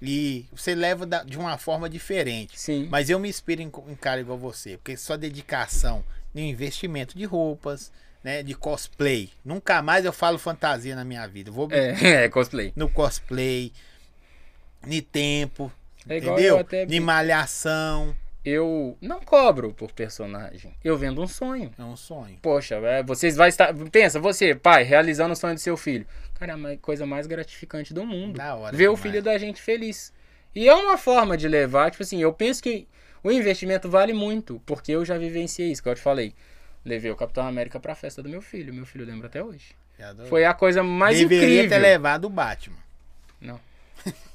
E 0.00 0.46
você 0.52 0.74
leva 0.74 1.04
da- 1.04 1.24
de 1.24 1.36
uma 1.38 1.58
forma 1.58 1.88
diferente. 1.88 2.58
Sim. 2.58 2.86
Mas 2.90 3.10
eu 3.10 3.18
me 3.18 3.28
inspiro 3.28 3.60
em, 3.62 3.70
em 3.88 3.94
cara 3.96 4.20
igual 4.20 4.38
você, 4.38 4.76
porque 4.76 4.96
só 4.96 5.16
dedicação 5.16 6.04
no 6.32 6.40
investimento 6.40 7.16
de 7.18 7.24
roupas, 7.24 7.90
né, 8.22 8.42
de 8.42 8.54
cosplay. 8.54 9.30
Nunca 9.44 9.82
mais 9.82 10.04
eu 10.04 10.12
falo 10.12 10.38
fantasia 10.38 10.94
na 10.94 11.04
minha 11.04 11.26
vida. 11.26 11.50
Eu 11.50 11.54
Vou 11.54 11.68
É, 11.72 12.24
é, 12.24 12.28
cosplay. 12.28 12.72
no 12.76 12.88
cosplay, 12.88 13.72
de 14.86 15.02
tempo, 15.02 15.72
É 16.08 16.18
entendeu? 16.18 16.38
eu 16.38 16.58
até 16.58 16.86
De 16.86 17.00
malhação, 17.00 18.14
Eu 18.44 18.96
não 19.00 19.20
cobro 19.20 19.74
por 19.74 19.92
personagem. 19.92 20.74
Eu 20.82 20.96
vendo 20.96 21.20
um 21.22 21.26
sonho. 21.26 21.70
é 21.78 21.82
um 21.82 21.96
sonho. 21.96 22.38
Poxa, 22.40 22.76
é, 22.76 23.02
vocês 23.02 23.36
vai 23.36 23.48
estar. 23.48 23.74
Pensa, 23.90 24.18
você, 24.20 24.54
pai, 24.54 24.84
realizando 24.84 25.32
o 25.32 25.36
sonho 25.36 25.54
do 25.54 25.60
seu 25.60 25.76
filho. 25.76 26.06
Cara, 26.38 26.52
é 26.58 26.74
a 26.74 26.78
coisa 26.78 27.04
mais 27.04 27.26
gratificante 27.26 27.92
do 27.92 28.06
mundo. 28.06 28.36
Da 28.38 28.54
hora 28.54 28.74
Ver 28.76 28.88
o 28.88 28.94
demais. 28.94 29.00
filho 29.02 29.22
da 29.22 29.36
gente 29.36 29.60
feliz. 29.60 30.12
E 30.54 30.68
é 30.68 30.74
uma 30.74 30.96
forma 30.96 31.36
de 31.36 31.46
levar, 31.48 31.90
tipo 31.90 32.02
assim, 32.02 32.22
eu 32.22 32.32
penso 32.32 32.62
que 32.62 32.86
o 33.22 33.30
investimento 33.30 33.90
vale 33.90 34.12
muito, 34.12 34.62
porque 34.64 34.92
eu 34.92 35.04
já 35.04 35.18
vivenciei 35.18 35.70
isso, 35.70 35.82
que 35.82 35.88
eu 35.88 35.94
te 35.94 36.00
falei. 36.00 36.32
Levei 36.84 37.10
o 37.10 37.16
Capitão 37.16 37.46
América 37.46 37.78
pra 37.78 37.94
festa 37.94 38.22
do 38.22 38.28
meu 38.28 38.40
filho. 38.40 38.72
Meu 38.72 38.86
filho 38.86 39.04
lembra 39.04 39.26
até 39.26 39.42
hoje. 39.42 39.74
Dou- 40.16 40.26
Foi 40.26 40.44
a 40.44 40.54
coisa 40.54 40.82
mais 40.82 41.18
Deveria 41.18 41.44
incrível. 41.64 41.68
ter 41.70 41.78
levado 41.78 42.24
o 42.26 42.30
Batman. 42.30 42.76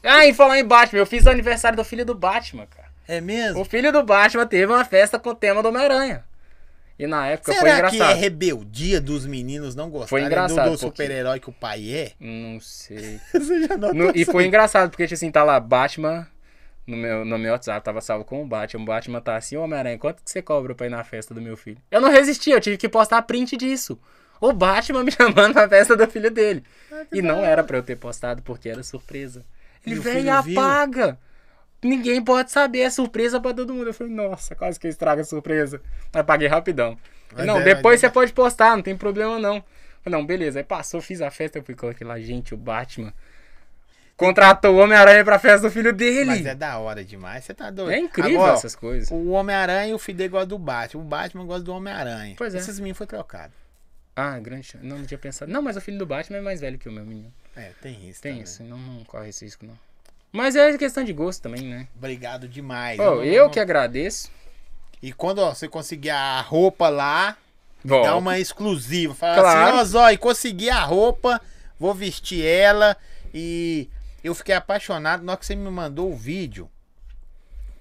Ah, 0.04 0.26
e 0.28 0.34
falar 0.34 0.60
em 0.60 0.66
Batman, 0.66 1.00
eu 1.00 1.06
fiz 1.06 1.26
o 1.26 1.30
aniversário 1.30 1.78
do 1.78 1.84
filho 1.86 2.06
do 2.06 2.14
Batman, 2.14 2.68
cara. 2.68 2.83
É 3.08 3.20
mesmo? 3.22 3.62
O 3.62 3.66
filho 3.66 3.92
do 3.92 4.04
Batman 4.04 4.46
teve 4.46 4.72
uma 4.72 4.86
festa 4.86 5.20
com 5.20 5.30
o 5.30 5.36
tema 5.36 5.62
do 5.62 5.70
Homem-Aranha. 5.70 6.24
E 6.98 7.08
na 7.08 7.28
época 7.28 7.52
foi 7.54 7.62
Será 7.70 7.90
que 7.90 7.96
é 7.96 7.98
engraçado. 7.98 8.20
rebeldia 8.20 9.02
dos 9.02 9.26
meninos 9.26 9.76
não 9.76 9.90
gostarem 9.90 10.26
engraçado, 10.28 10.66
do, 10.66 10.72
do 10.74 10.78
super-herói 10.78 11.40
que 11.40 11.50
o 11.50 11.54
pai 11.54 11.90
é? 11.92 12.12
Não 12.20 12.60
sei. 12.60 13.20
Você 13.34 13.68
já 13.68 13.76
notou 13.76 13.94
No- 13.96 14.12
e 14.16 14.24
foi 14.24 14.46
engraçado, 14.46 14.90
porque 14.92 15.04
tipo 15.06 15.16
assim, 15.16 15.32
tá 15.32 15.44
lá, 15.44 15.60
Batman. 15.60 16.28
No 16.86 16.98
meu, 16.98 17.24
no 17.26 17.38
meu 17.40 17.54
WhatsApp 17.54 17.84
tava 17.84 18.00
salvo 18.02 18.24
com 18.26 18.44
o 18.44 18.46
Batman. 18.48 18.84
O 18.84 18.86
Batman 18.86 19.22
tá 19.22 19.36
assim, 19.38 19.56
ô 19.58 19.64
Homem-Aranha, 19.64 19.98
quanto 19.98 20.22
que 20.22 20.30
você 20.30 20.42
cobra 20.42 20.76
pra 20.76 20.86
ir 20.86 20.90
na 20.90 21.04
festa 21.04 21.34
do 21.34 21.42
meu 21.42 21.58
filho? 21.58 21.78
Eu 21.90 22.00
não 22.02 22.10
resisti, 22.12 22.52
eu 22.52 22.62
tive 22.62 22.78
que 22.78 22.88
postar 22.88 23.22
print 23.24 23.58
disso. 23.58 23.98
O 24.40 24.54
Batman 24.54 25.04
me 25.06 25.12
chamando 25.12 25.56
na 25.56 25.68
festa 25.68 25.96
do 25.98 26.06
filho 26.08 26.30
dele. 26.30 26.64
e 27.12 27.22
não 27.22 27.44
era 27.44 27.64
pra 27.64 27.78
eu 27.78 27.84
ter 27.84 27.96
postado, 27.96 28.42
porque 28.44 28.70
era 28.70 28.84
surpresa. 28.84 29.44
E 29.86 29.92
Ele 29.92 30.00
o 30.00 30.04
veio 30.04 30.18
e 30.20 30.22
filho 30.22 30.42
viu? 30.44 30.56
Ninguém 31.84 32.24
pode 32.24 32.52
saber, 32.52 32.80
é 32.80 32.90
surpresa 32.90 33.40
pra 33.40 33.54
todo 33.54 33.74
mundo. 33.74 33.88
Eu 33.88 33.94
falei, 33.94 34.14
nossa, 34.14 34.56
quase 34.56 34.80
que 34.80 34.88
eu 34.88 34.92
estrago 34.92 35.22
a 35.22 35.24
surpresa. 35.24 35.82
Apaguei 36.12 36.48
rapidão. 36.48 36.98
Mas 37.36 37.46
não, 37.46 37.60
é, 37.60 37.64
depois 37.64 37.96
mas 37.96 38.00
você 38.02 38.06
é- 38.06 38.10
pode 38.10 38.34
postar, 38.34 38.76
não 38.76 38.84
tem 38.84 38.96
problema 38.96 39.40
não. 39.40 39.64
Falei, 40.04 40.20
Não, 40.20 40.26
beleza. 40.26 40.60
Aí 40.60 40.64
passou, 40.64 41.02
fiz 41.02 41.22
a 41.22 41.32
festa, 41.32 41.58
eu 41.58 41.64
fui 41.64 41.76
coloquei 41.76 42.06
lá, 42.06 42.20
gente, 42.20 42.54
o 42.54 42.58
Batman 42.58 43.14
contratou 44.16 44.76
o 44.76 44.80
Homem-Aranha 44.80 45.24
pra 45.24 45.40
festa 45.40 45.68
do 45.68 45.72
filho 45.72 45.94
dele. 45.94 46.26
Mas 46.26 46.46
é 46.46 46.56
da 46.56 46.78
hora 46.78 47.04
demais, 47.04 47.44
você 47.44 47.54
tá 47.54 47.70
doido. 47.70 47.92
É 47.92 48.00
incrível 48.00 48.42
Agora, 48.42 48.54
essas 48.54 48.76
coisas. 48.76 49.10
O 49.12 49.30
Homem-Aranha 49.32 49.88
e 49.88 49.94
o 49.94 50.00
Fidel 50.00 50.30
gostam 50.30 50.48
do 50.50 50.60
Batman. 50.60 51.02
O 51.02 51.06
Batman 51.06 51.46
gosta 51.46 51.64
do 51.64 51.74
Homem-Aranha. 51.74 52.36
Pois 52.38 52.54
é. 52.54 52.58
Esses 52.58 52.80
meninos 52.80 52.98
foi 52.98 53.08
trocado. 53.08 53.54
Ah, 54.16 54.38
grande 54.40 54.68
chance. 54.68 54.86
Não, 54.86 55.00
não 55.00 55.06
tinha 55.06 55.18
pensado. 55.18 55.52
Não, 55.52 55.62
mas 55.62 55.76
o 55.76 55.82
filho 55.82 55.98
do 55.98 56.06
Batman 56.06 56.38
é 56.38 56.42
mais 56.42 56.62
velho 56.62 56.78
que 56.78 56.88
o 56.88 56.92
meu 56.92 57.04
menino. 57.06 57.34
É, 57.56 57.72
tem 57.82 58.10
isso. 58.10 58.22
Tem 58.22 58.34
também. 58.34 58.44
isso, 58.44 58.64
não, 58.64 58.78
não 58.78 59.04
corre 59.06 59.30
esse 59.30 59.46
risco, 59.46 59.66
não. 59.66 59.78
Mas 60.34 60.56
é 60.56 60.76
questão 60.78 61.04
de 61.04 61.14
gosto 61.14 61.44
também, 61.44 61.62
né? 61.62 61.88
Obrigado 61.96 62.48
demais. 62.48 63.00
Ô, 63.00 63.04
não- 63.04 63.24
eu 63.24 63.44
não- 63.46 63.52
que 63.52 63.60
agradeço. 63.60 64.30
E 65.02 65.14
quando 65.14 65.40
ó, 65.40 65.54
você 65.54 65.68
conseguir 65.68 66.10
a 66.10 66.42
roupa 66.42 66.90
lá, 66.90 67.38
dá 67.86 68.16
uma 68.18 68.40
exclusiva. 68.40 69.14
Fala 69.14 69.40
Claro. 69.42 69.70
assim, 69.70 69.78
ó, 69.80 69.84
Zói, 69.84 70.18
consegui 70.18 70.70
a 70.70 70.82
roupa, 70.84 71.40
vou 71.80 71.94
vestir 71.94 72.44
ela. 72.44 72.98
E 73.34 73.88
eu 74.24 74.34
fiquei 74.34 74.56
apaixonado 74.56 75.24
na 75.24 75.34
hora 75.34 75.40
que 75.40 75.46
você 75.46 75.56
me 75.56 75.70
mandou 75.70 76.12
o 76.12 76.16
vídeo. 76.16 76.70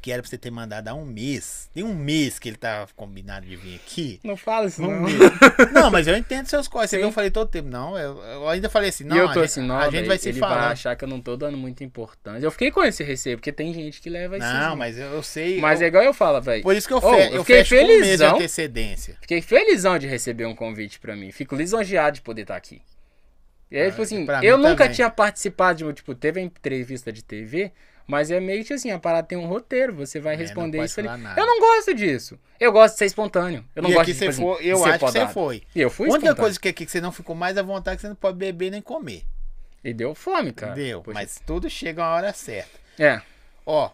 Que 0.03 0.11
era 0.11 0.21
pra 0.21 0.29
você 0.29 0.37
ter 0.37 0.51
mandado 0.51 0.89
há 0.89 0.95
um 0.95 1.05
mês. 1.05 1.71
Tem 1.73 1.85
um 1.85 1.95
mês 1.95 2.37
que 2.41 2.49
ele 2.49 2.57
tava 2.57 2.89
combinado 2.97 3.47
de 3.47 3.55
vir 3.55 3.77
aqui. 3.77 4.19
Não 4.25 4.37
fala 4.37 4.67
isso, 4.67 4.83
Um 4.83 4.91
não. 4.91 5.01
mês. 5.03 5.17
Não, 5.73 5.91
mas 5.93 6.09
eu 6.09 6.17
entendo 6.17 6.47
seus 6.47 6.67
corres. 6.67 6.91
Você 6.91 6.97
viu, 6.99 7.07
eu 7.07 7.13
falei 7.13 7.31
todo 7.31 7.49
tempo. 7.49 7.69
Não, 7.69 7.97
eu, 7.97 8.19
eu 8.21 8.49
ainda 8.49 8.69
falei 8.69 8.89
assim, 8.89 9.05
não, 9.05 9.15
e 9.17 9.19
eu 9.21 9.27
a 9.29 9.33
tô 9.33 9.35
gente, 9.41 9.45
assim, 9.51 9.63
não, 9.63 9.79
a 9.79 9.89
gente 9.91 10.09
vai 10.09 10.19
se 10.19 10.29
ele 10.29 10.41
vai 10.41 10.51
falar. 10.51 10.71
achar 10.73 10.97
que 10.97 11.05
eu 11.05 11.09
não 11.09 11.21
tô 11.21 11.37
dando 11.37 11.57
muita 11.57 11.85
importância. 11.85 12.45
Eu 12.45 12.51
fiquei 12.51 12.73
com 12.73 12.83
esse 12.83 13.05
receio, 13.05 13.37
porque 13.39 13.53
tem 13.53 13.73
gente 13.73 14.01
que 14.03 14.11
leva 14.11 14.37
isso. 14.37 14.47
Não, 14.47 14.75
mas 14.75 14.99
eu, 14.99 15.07
eu 15.07 15.23
sei. 15.23 15.61
Mas 15.61 15.81
eu- 15.81 15.85
é 15.85 15.89
igual 15.89 16.03
eu 16.03 16.13
falo, 16.13 16.41
velho. 16.43 16.63
Por 16.65 16.75
isso 16.75 16.89
que 16.89 16.95
eu, 16.95 17.01
fe 17.01 17.07
eu 17.07 17.35
eu 17.37 17.45
fiquei 17.45 17.65
fecho 17.65 17.77
com 17.77 17.83
um 17.85 17.87
mês 17.87 17.99
de 18.01 18.05
felizão. 18.09 18.35
antecedência. 18.37 19.17
Fiquei 19.21 19.41
felizão 19.41 19.99
de 20.01 20.09
receber 20.09 20.47
um 20.47 20.55
convite 20.57 20.99
pra 20.99 21.15
mim. 21.15 21.31
Fico 21.31 21.55
lisonjeado 21.55 22.17
de 22.17 22.23
poder 22.23 22.43
estar 22.43 22.57
aqui. 22.57 22.83
E 23.71 23.79
aí, 23.79 23.87
Ah, 23.87 23.91
tipo 23.91 24.03
assim, 24.03 24.27
eu 24.43 24.59
nunca 24.59 24.79
também. 24.85 24.93
tinha 24.95 25.09
participado 25.09 25.79
de, 25.79 25.85
um, 25.85 25.93
tipo, 25.93 26.13
teve 26.15 26.41
a 26.41 26.43
entrevista 26.43 27.11
de 27.13 27.23
TV, 27.23 27.73
mas 28.13 28.31
é 28.31 28.39
meio 28.39 28.63
que 28.65 28.75
assim, 28.75 28.91
a 28.91 28.99
parada 28.99 29.27
tem 29.27 29.39
um 29.39 29.47
roteiro, 29.47 29.95
você 29.95 30.21
vai 30.21 30.35
É, 30.35 30.37
não 30.37 30.45
responder 30.45 30.85
isso 30.85 31.01
ali. 31.01 31.09
nada. 31.09 31.41
Eu 31.41 31.47
não 31.47 31.59
gosto 31.59 31.95
disso. 31.95 32.39
Eu 32.61 32.71
gosto 32.71 32.93
de 32.93 32.99
ser 32.99 33.07
espontâneo. 33.07 33.65
Eu 33.75 33.83
não 33.83 33.91
e 33.91 33.95
gosto 33.95 34.03
aqui 34.03 34.13
de, 34.13 34.19
você 34.19 34.29
tipo 34.29 34.31
assim, 34.53 34.63
foi, 34.63 34.67
eu 34.71 34.77
ser 34.77 34.85
acho 34.91 34.93
que 34.99 35.05
você 35.07 35.19
podado. 35.21 35.33
foi. 35.33 35.63
E 35.75 35.81
eu 35.81 35.89
fui 35.91 36.07
A 36.07 36.11
única 36.11 36.19
espontâneo. 36.27 36.43
coisa 36.43 36.61
que 36.61 36.69
aqui 36.69 36.85
que 36.85 36.93
você 36.93 37.01
não 37.01 37.11
ficou 37.11 37.35
mais 37.35 37.57
à 37.57 37.63
vontade 37.63 37.95
é 37.95 37.97
que 37.97 38.03
você 38.03 38.09
não 38.09 38.15
pode 38.15 38.37
beber 38.37 38.71
nem 38.71 38.83
comer. 38.83 39.25
E 39.83 39.93
deu 39.95 40.15
fome, 40.15 40.53
cara. 40.53 40.75
Deu, 40.75 41.01
Poxa. 41.03 41.15
mas 41.15 41.41
tudo 41.47 41.69
chega 41.71 42.05
a 42.05 42.15
hora 42.15 42.33
certa. 42.33 42.79
É. 42.99 43.21
Ó, 43.67 43.91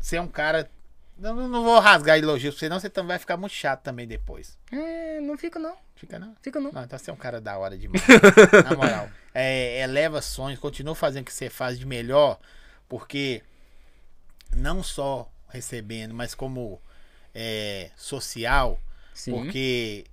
você 0.00 0.16
é 0.16 0.20
um 0.20 0.28
cara. 0.28 0.70
Não, 1.18 1.48
não 1.48 1.64
vou 1.64 1.80
rasgar 1.80 2.18
elogios, 2.18 2.58
senão 2.58 2.78
você 2.78 2.90
também 2.90 3.08
vai 3.08 3.18
ficar 3.18 3.38
muito 3.38 3.52
chato 3.52 3.82
também 3.82 4.06
depois. 4.06 4.58
É, 4.70 5.18
não 5.22 5.38
fica 5.38 5.58
não. 5.58 5.74
Fica 5.94 6.18
não? 6.18 6.36
Fica 6.42 6.60
não. 6.60 6.70
Não, 6.70 6.82
então 6.84 6.98
você 6.98 7.10
é 7.10 7.12
um 7.12 7.16
cara 7.16 7.40
da 7.40 7.56
hora 7.56 7.76
demais. 7.78 8.02
Na 8.68 8.76
moral. 8.76 9.08
É, 9.34 9.80
eleva 9.80 10.20
sonhos, 10.20 10.60
continua 10.60 10.94
fazendo 10.94 11.22
o 11.22 11.24
que 11.24 11.32
você 11.32 11.48
faz 11.48 11.78
de 11.78 11.86
melhor, 11.86 12.38
porque 12.88 13.42
não 14.54 14.82
só 14.82 15.30
recebendo, 15.48 16.14
mas 16.14 16.34
como 16.34 16.80
é, 17.34 17.90
social, 17.96 18.80
Sim. 19.14 19.32
porque 19.32 20.04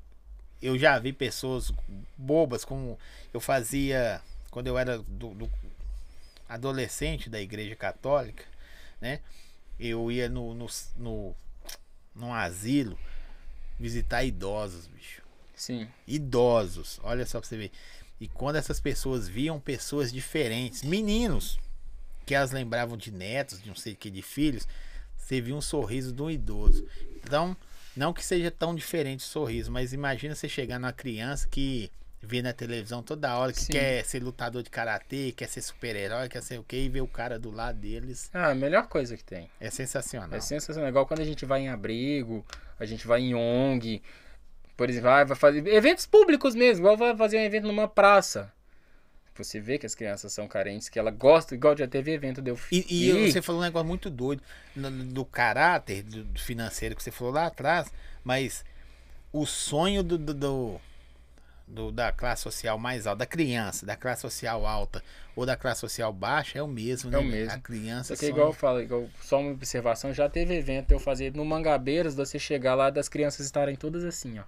eu 0.62 0.78
já 0.78 0.98
vi 1.00 1.12
pessoas 1.14 1.72
bobas, 2.18 2.64
como 2.66 2.98
eu 3.34 3.40
fazia 3.40 4.22
quando 4.50 4.68
eu 4.68 4.78
era 4.78 4.98
do, 5.00 5.34
do- 5.34 5.52
adolescente 6.48 7.30
da 7.30 7.42
igreja 7.42 7.76
católica, 7.76 8.46
né? 9.02 9.20
Eu 9.80 10.12
ia 10.12 10.30
no, 10.30 10.54
no, 10.54 10.68
no, 10.98 11.36
num 12.16 12.34
asilo 12.34 12.98
visitar 13.80 14.24
idosos, 14.24 14.88
bicho 14.88 15.22
Sim. 15.56 15.88
idosos. 16.08 17.00
Olha 17.04 17.26
só 17.26 17.40
pra 17.40 17.48
você 17.50 17.58
ver. 17.58 17.72
E 18.20 18.28
quando 18.28 18.58
essas 18.58 18.80
pessoas 18.80 19.28
viam 19.28 19.60
pessoas 19.60 20.12
diferentes, 20.12 20.84
meninos, 20.84 21.60
que 22.26 22.36
elas 22.36 22.52
lembravam 22.52 22.98
de 22.98 23.12
netos, 23.12 23.62
de 23.62 23.68
não 23.68 23.76
sei 23.76 23.94
o 23.94 23.96
que, 23.96 24.10
de 24.10 24.22
filhos, 24.22 24.68
você 25.18 25.42
via 25.42 25.56
um 25.56 25.62
sorriso 25.62 26.12
de 26.12 26.22
um 26.22 26.30
idoso. 26.30 26.86
Então, 27.24 27.56
não 27.96 28.14
que 28.14 28.24
seja 28.24 28.52
tão 28.52 28.74
diferente 28.74 29.20
o 29.20 29.28
sorriso, 29.28 29.72
mas 29.72 29.94
imagina 29.94 30.36
você 30.36 30.50
chegar 30.50 30.80
numa 30.80 30.94
criança 30.94 31.48
que 31.50 31.92
vê 32.22 32.42
na 32.42 32.54
televisão 32.54 33.04
toda 33.04 33.38
hora, 33.38 33.52
que 33.52 33.62
Sim. 33.62 33.74
quer 33.74 34.06
ser 34.06 34.24
lutador 34.24 34.64
de 34.64 34.70
karatê, 34.70 35.34
quer 35.36 35.48
ser 35.48 35.62
super-herói, 35.62 36.30
quer 36.30 36.42
ser 36.42 36.58
o 36.58 36.64
que, 36.64 36.78
e 36.78 36.90
ver 36.90 37.02
o 37.02 37.08
cara 37.08 37.38
do 37.38 37.52
lado 37.52 37.78
deles. 37.78 38.30
Ah, 38.34 38.52
a 38.52 38.56
melhor 38.56 38.88
coisa 38.88 39.18
que 39.18 39.24
tem. 39.24 39.50
É 39.60 39.70
sensacional. 39.70 40.34
É 40.34 40.40
sensacional. 40.40 40.90
Igual 40.90 41.06
quando 41.06 41.20
a 41.20 41.26
gente 41.26 41.46
vai 41.46 41.62
em 41.62 41.68
abrigo, 41.68 42.46
a 42.80 42.86
gente 42.86 43.06
vai 43.06 43.22
em 43.22 43.36
ONG, 43.36 44.02
por 44.78 44.90
exemplo, 44.90 45.10
vai, 45.10 45.26
vai 45.26 45.38
fazer 45.38 45.68
eventos 45.68 46.06
públicos 46.06 46.56
mesmo, 46.56 46.84
igual 46.84 46.98
vai 46.98 47.16
fazer 47.16 47.38
um 47.38 47.42
evento 47.42 47.68
numa 47.68 47.88
praça. 47.88 48.52
Você 49.36 49.60
vê 49.60 49.80
que 49.80 49.86
as 49.86 49.96
crianças 49.96 50.32
são 50.32 50.48
carentes, 50.48 50.90
que 50.90 51.00
ela 51.00 51.10
gosta, 51.10 51.56
igual 51.56 51.76
já 51.76 51.88
teve 51.88 52.12
evento, 52.12 52.42
deu 52.42 52.58
E, 52.72 52.86
e 52.88 53.10
E- 53.10 53.32
você 53.32 53.42
falou 53.42 53.62
um 53.62 53.64
negócio 53.64 53.88
muito 53.88 54.10
doido 54.10 54.44
no- 54.76 54.92
do 55.06 55.26
caráter 55.26 56.04
do, 56.04 56.40
financeiro 56.40 56.96
que 56.96 57.02
você 57.02 57.10
falou 57.12 57.34
lá 57.34 57.48
atrás, 57.48 57.92
mas 58.24 58.64
o 59.32 59.46
sonho 59.48 60.04
do, 60.04 60.18
do- 60.20 60.34
do- 60.36 60.82
do- 61.68 61.92
da 61.92 62.12
classe 62.12 62.44
social 62.44 62.78
mais 62.78 63.08
alta, 63.08 63.20
da 63.20 63.26
criança, 63.26 63.86
da 63.88 63.96
classe 63.96 64.22
social 64.22 64.68
alta 64.68 65.04
ou 65.36 65.48
da 65.48 65.58
classe 65.58 65.82
social 65.82 66.14
baixa 66.14 66.60
é 66.60 66.62
o 66.62 66.68
mesmo, 66.68 67.10
né? 67.10 67.18
É 67.18 67.20
o 67.20 67.24
mesmo. 67.24 67.54
A 67.54 67.58
criança 67.60 68.14
Só 68.16 68.20
que 68.20 68.20
sonha- 68.28 68.32
igual 68.32 68.48
eu 68.50 68.54
falo, 68.54 68.82
igual, 68.82 69.10
só 69.24 69.40
uma 69.40 69.52
observação, 69.52 70.14
já 70.14 70.30
teve 70.30 70.54
evento 70.54 70.92
eu 70.92 71.00
fazer 71.00 71.34
no 71.34 71.44
Mangabeiras, 71.44 72.14
você 72.14 72.38
chegar 72.38 72.76
lá 72.76 72.92
das 72.92 73.10
crianças 73.10 73.48
estarem 73.48 73.76
todas 73.76 74.04
assim, 74.04 74.38
ó. 74.38 74.44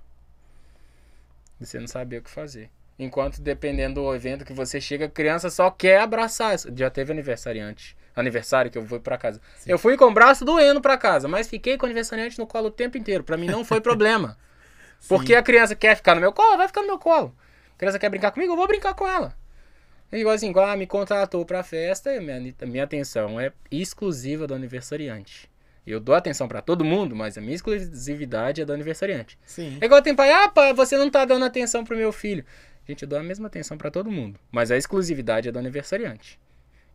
Você 1.60 1.80
não 1.80 1.88
sabia 1.88 2.20
o 2.20 2.22
que 2.22 2.30
fazer. 2.30 2.70
Enquanto, 2.98 3.42
dependendo 3.42 4.02
do 4.02 4.16
evento 4.16 4.46
que 4.46 4.54
você 4.54 4.80
chega, 4.80 5.06
a 5.06 5.10
criança 5.10 5.50
só 5.50 5.70
quer 5.70 6.00
abraçar. 6.00 6.58
Já 6.76 6.90
teve 6.90 7.12
aniversariante. 7.12 7.96
Aniversário 8.16 8.72
que 8.72 8.78
eu 8.78 8.86
fui 8.86 9.00
pra 9.00 9.18
casa. 9.18 9.42
Sim. 9.58 9.72
Eu 9.72 9.78
fui 9.78 9.98
com 9.98 10.06
o 10.06 10.14
braço 10.14 10.46
doendo 10.46 10.80
pra 10.80 10.98
casa, 10.98 11.28
mas 11.28 11.48
fiquei 11.48 11.78
com 11.78 11.86
o 11.86 11.88
aniversariante 11.88 12.40
no 12.40 12.48
colo 12.48 12.68
o 12.68 12.72
tempo 12.72 12.98
inteiro. 12.98 13.24
Pra 13.24 13.36
mim 13.36 13.48
não 13.48 13.66
foi 13.66 13.82
problema. 13.82 14.38
Porque 15.10 15.36
a 15.36 15.44
criança 15.44 15.76
quer 15.76 15.96
ficar 15.96 16.16
no 16.16 16.22
meu 16.22 16.32
colo, 16.32 16.58
vai 16.58 16.68
ficar 16.68 16.82
no 16.82 16.88
meu 16.88 16.98
colo. 16.98 17.36
A 17.76 17.78
criança 17.78 18.00
quer 18.00 18.10
brincar 18.10 18.32
comigo, 18.32 18.54
eu 18.54 18.58
vou 18.58 18.68
brincar 18.68 18.94
com 18.94 19.06
ela. 19.06 19.36
Igual 20.12 20.34
assim, 20.34 20.50
igual 20.50 20.68
ah, 20.68 20.78
me 20.78 20.88
contratou 20.88 21.46
pra 21.46 21.62
festa, 21.62 22.14
e 22.14 22.20
minha, 22.22 22.56
minha 22.62 22.84
atenção 22.86 23.40
é 23.40 23.52
exclusiva 23.70 24.48
do 24.48 24.54
aniversariante. 24.54 25.50
Eu 25.86 26.00
dou 26.00 26.16
atenção 26.16 26.48
pra 26.48 26.62
todo 26.62 26.84
mundo, 26.84 27.16
mas 27.16 27.38
a 27.38 27.42
minha 27.42 27.54
exclusividade 27.54 28.62
é 28.62 28.66
do 28.66 28.74
aniversariante. 28.74 29.38
Sim. 29.46 29.78
É 29.80 29.86
igual 29.86 30.02
tem 30.02 30.16
pai, 30.16 30.32
ah, 30.32 30.50
pai, 30.50 30.74
você 30.74 30.98
não 30.98 31.10
tá 31.12 31.26
dando 31.26 31.46
atenção 31.46 31.84
pro 31.84 31.98
meu 31.98 32.12
filho. 32.12 32.44
Gente, 32.88 33.04
eu 33.04 33.08
dou 33.10 33.18
a 33.20 33.24
mesma 33.24 33.48
atenção 33.48 33.78
pra 33.78 33.90
todo 33.90 34.12
mundo, 34.12 34.40
mas 34.52 34.70
a 34.72 34.78
exclusividade 34.78 35.50
é 35.50 35.52
do 35.52 35.60
aniversariante. 35.60 36.40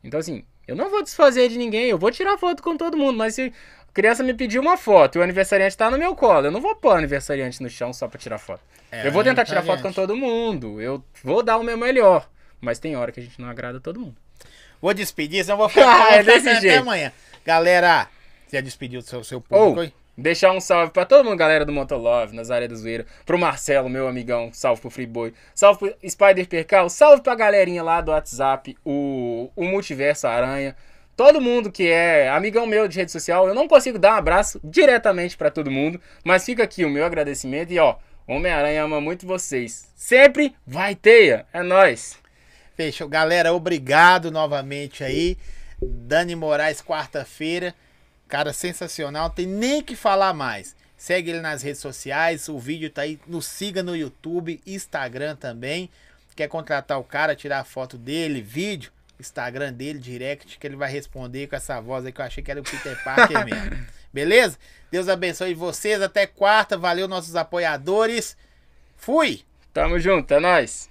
Então 0.03 0.21
assim, 0.21 0.45
eu 0.67 0.77
não 0.77 0.89
vou 0.89 1.03
desfazer 1.03 1.49
de 1.49 1.59
ninguém, 1.59 1.87
eu 1.89 1.99
vou 1.99 2.11
tirar 2.11 2.39
foto 2.39 2.63
com 2.63 2.77
todo 2.77 2.97
mundo, 2.97 3.17
mas 3.19 3.35
se 3.35 3.53
a 3.89 3.93
criança 3.93 4.23
me 4.23 4.33
pedir 4.33 4.59
uma 4.59 4.77
foto 4.77 5.17
e 5.17 5.19
o 5.19 5.23
aniversariante 5.23 5.77
tá 5.77 5.91
no 5.91 5.99
meu 5.99 6.15
colo, 6.15 6.47
eu 6.47 6.51
não 6.51 6.61
vou 6.61 6.77
pôr 6.77 6.91
o 6.95 6.97
aniversariante 6.99 7.63
no 7.63 7.69
chão 7.69 7.93
só 7.93 8.07
pra 8.09 8.19
tirar 8.19 8.39
foto. 8.39 8.63
É, 8.91 9.07
eu 9.07 9.13
vou 9.13 9.23
tentar 9.25 9.45
tirar 9.45 9.63
foto 9.63 9.83
com 9.83 9.93
todo 9.93 10.17
mundo, 10.17 10.81
eu 10.81 11.05
vou 11.23 11.43
dar 11.43 11.59
o 11.59 11.63
meu 11.65 11.77
melhor, 11.77 12.29
mas 12.61 12.79
tem 12.79 12.97
hora 12.97 13.11
que 13.13 13.21
a 13.21 13.23
gente 13.23 13.41
não 13.41 13.49
agrada 13.49 13.81
todo 13.81 13.99
mundo. 14.01 14.17
Vou 14.81 14.95
despedir, 14.95 15.45
senão 15.45 15.59
vou 15.59 15.69
ficar, 15.69 16.07
Ah, 16.07 16.15
é 16.17 16.23
desse 16.23 16.49
até 16.49 16.61
jeito. 16.61 16.81
amanhã. 16.81 17.13
Galera, 17.45 18.09
você 18.47 18.57
já 18.57 18.61
despediu 18.63 19.01
do 19.03 19.07
seu, 19.07 19.23
seu 19.23 19.41
público 19.41 19.81
aí? 19.81 19.93
Deixar 20.21 20.53
um 20.53 20.61
salve 20.61 20.93
pra 20.93 21.05
todo 21.05 21.25
mundo, 21.25 21.37
galera 21.37 21.65
do 21.65 21.73
Motolove, 21.73 22.35
Nazaré 22.35 22.69
do 22.69 22.77
Zoeira, 22.77 23.07
pro 23.25 23.39
Marcelo, 23.39 23.89
meu 23.89 24.07
amigão, 24.07 24.51
salve 24.53 24.81
pro 24.81 24.91
Freeboy, 24.91 25.33
salve 25.55 25.79
pro 25.79 26.11
Spider 26.11 26.47
Percal, 26.49 26.89
salve 26.89 27.23
pra 27.23 27.35
galerinha 27.35 27.83
lá 27.83 28.01
do 28.01 28.11
WhatsApp, 28.11 28.77
o, 28.85 29.51
o 29.57 29.65
Multiverso 29.65 30.27
Aranha, 30.27 30.77
todo 31.17 31.41
mundo 31.41 31.73
que 31.73 31.89
é 31.89 32.29
amigão 32.29 32.67
meu 32.67 32.87
de 32.87 32.99
rede 32.99 33.11
social, 33.11 33.49
eu 33.49 33.55
não 33.55 33.67
consigo 33.67 33.99
dar 33.99 34.15
um 34.15 34.19
abraço 34.19 34.61
diretamente 34.63 35.37
pra 35.37 35.51
todo 35.51 35.71
mundo, 35.71 36.01
mas 36.25 36.45
fica 36.45 36.63
aqui 36.63 36.85
o 36.85 36.91
meu 36.91 37.05
agradecimento 37.05 37.73
e 37.73 37.79
ó, 37.79 37.97
Homem-Aranha 38.31 38.85
ama 38.85 39.01
muito 39.01 39.27
vocês. 39.27 39.89
Sempre 39.97 40.55
vai 40.65 40.95
teia, 40.95 41.47
é 41.53 41.65
nóis. 41.65 42.17
Fechou. 42.77 43.09
Galera, 43.09 43.53
obrigado 43.53 44.31
novamente 44.31 45.03
aí. 45.03 45.37
Dani 45.83 46.37
Moraes, 46.37 46.81
quarta-feira. 46.81 47.75
Cara, 48.31 48.53
sensacional. 48.53 49.25
Não 49.25 49.35
tem 49.35 49.47
nem 49.47 49.83
que 49.83 49.97
falar 49.97 50.33
mais. 50.33 50.77
Segue 50.97 51.31
ele 51.31 51.41
nas 51.41 51.63
redes 51.63 51.81
sociais. 51.81 52.49
O 52.49 52.59
vídeo 52.59 52.89
tá 52.89 53.03
aí. 53.03 53.19
Nos 53.27 53.45
siga 53.47 53.83
no 53.83 53.97
YouTube, 53.97 54.61
Instagram 54.65 55.35
também. 55.35 55.91
Quer 56.37 56.47
contratar 56.47 56.99
o 56.99 57.05
cara, 57.05 57.35
tirar 57.35 57.65
foto 57.65 57.99
dele, 57.99 58.41
vídeo, 58.41 58.93
Instagram 59.19 59.73
dele, 59.73 59.99
direct, 59.99 60.59
que 60.59 60.67
ele 60.67 60.77
vai 60.77 60.91
responder 60.91 61.49
com 61.49 61.57
essa 61.57 61.81
voz 61.81 62.07
aí 62.07 62.13
que 62.13 62.21
eu 62.21 62.25
achei 62.25 62.43
que 62.43 62.51
era 62.51 62.61
o 62.61 62.65
Peter 62.65 63.03
Parker 63.03 63.45
mesmo. 63.45 63.87
Beleza? 64.13 64.59
Deus 64.91 65.09
abençoe 65.09 65.53
vocês. 65.53 66.01
Até 66.01 66.27
quarta. 66.27 66.79
Valeu, 66.79 67.09
nossos 67.09 67.35
apoiadores. 67.35 68.37
Fui! 68.97 69.43
Tamo 69.73 69.99
junto, 69.99 70.33
é 70.35 70.41
nóis. 70.41 70.90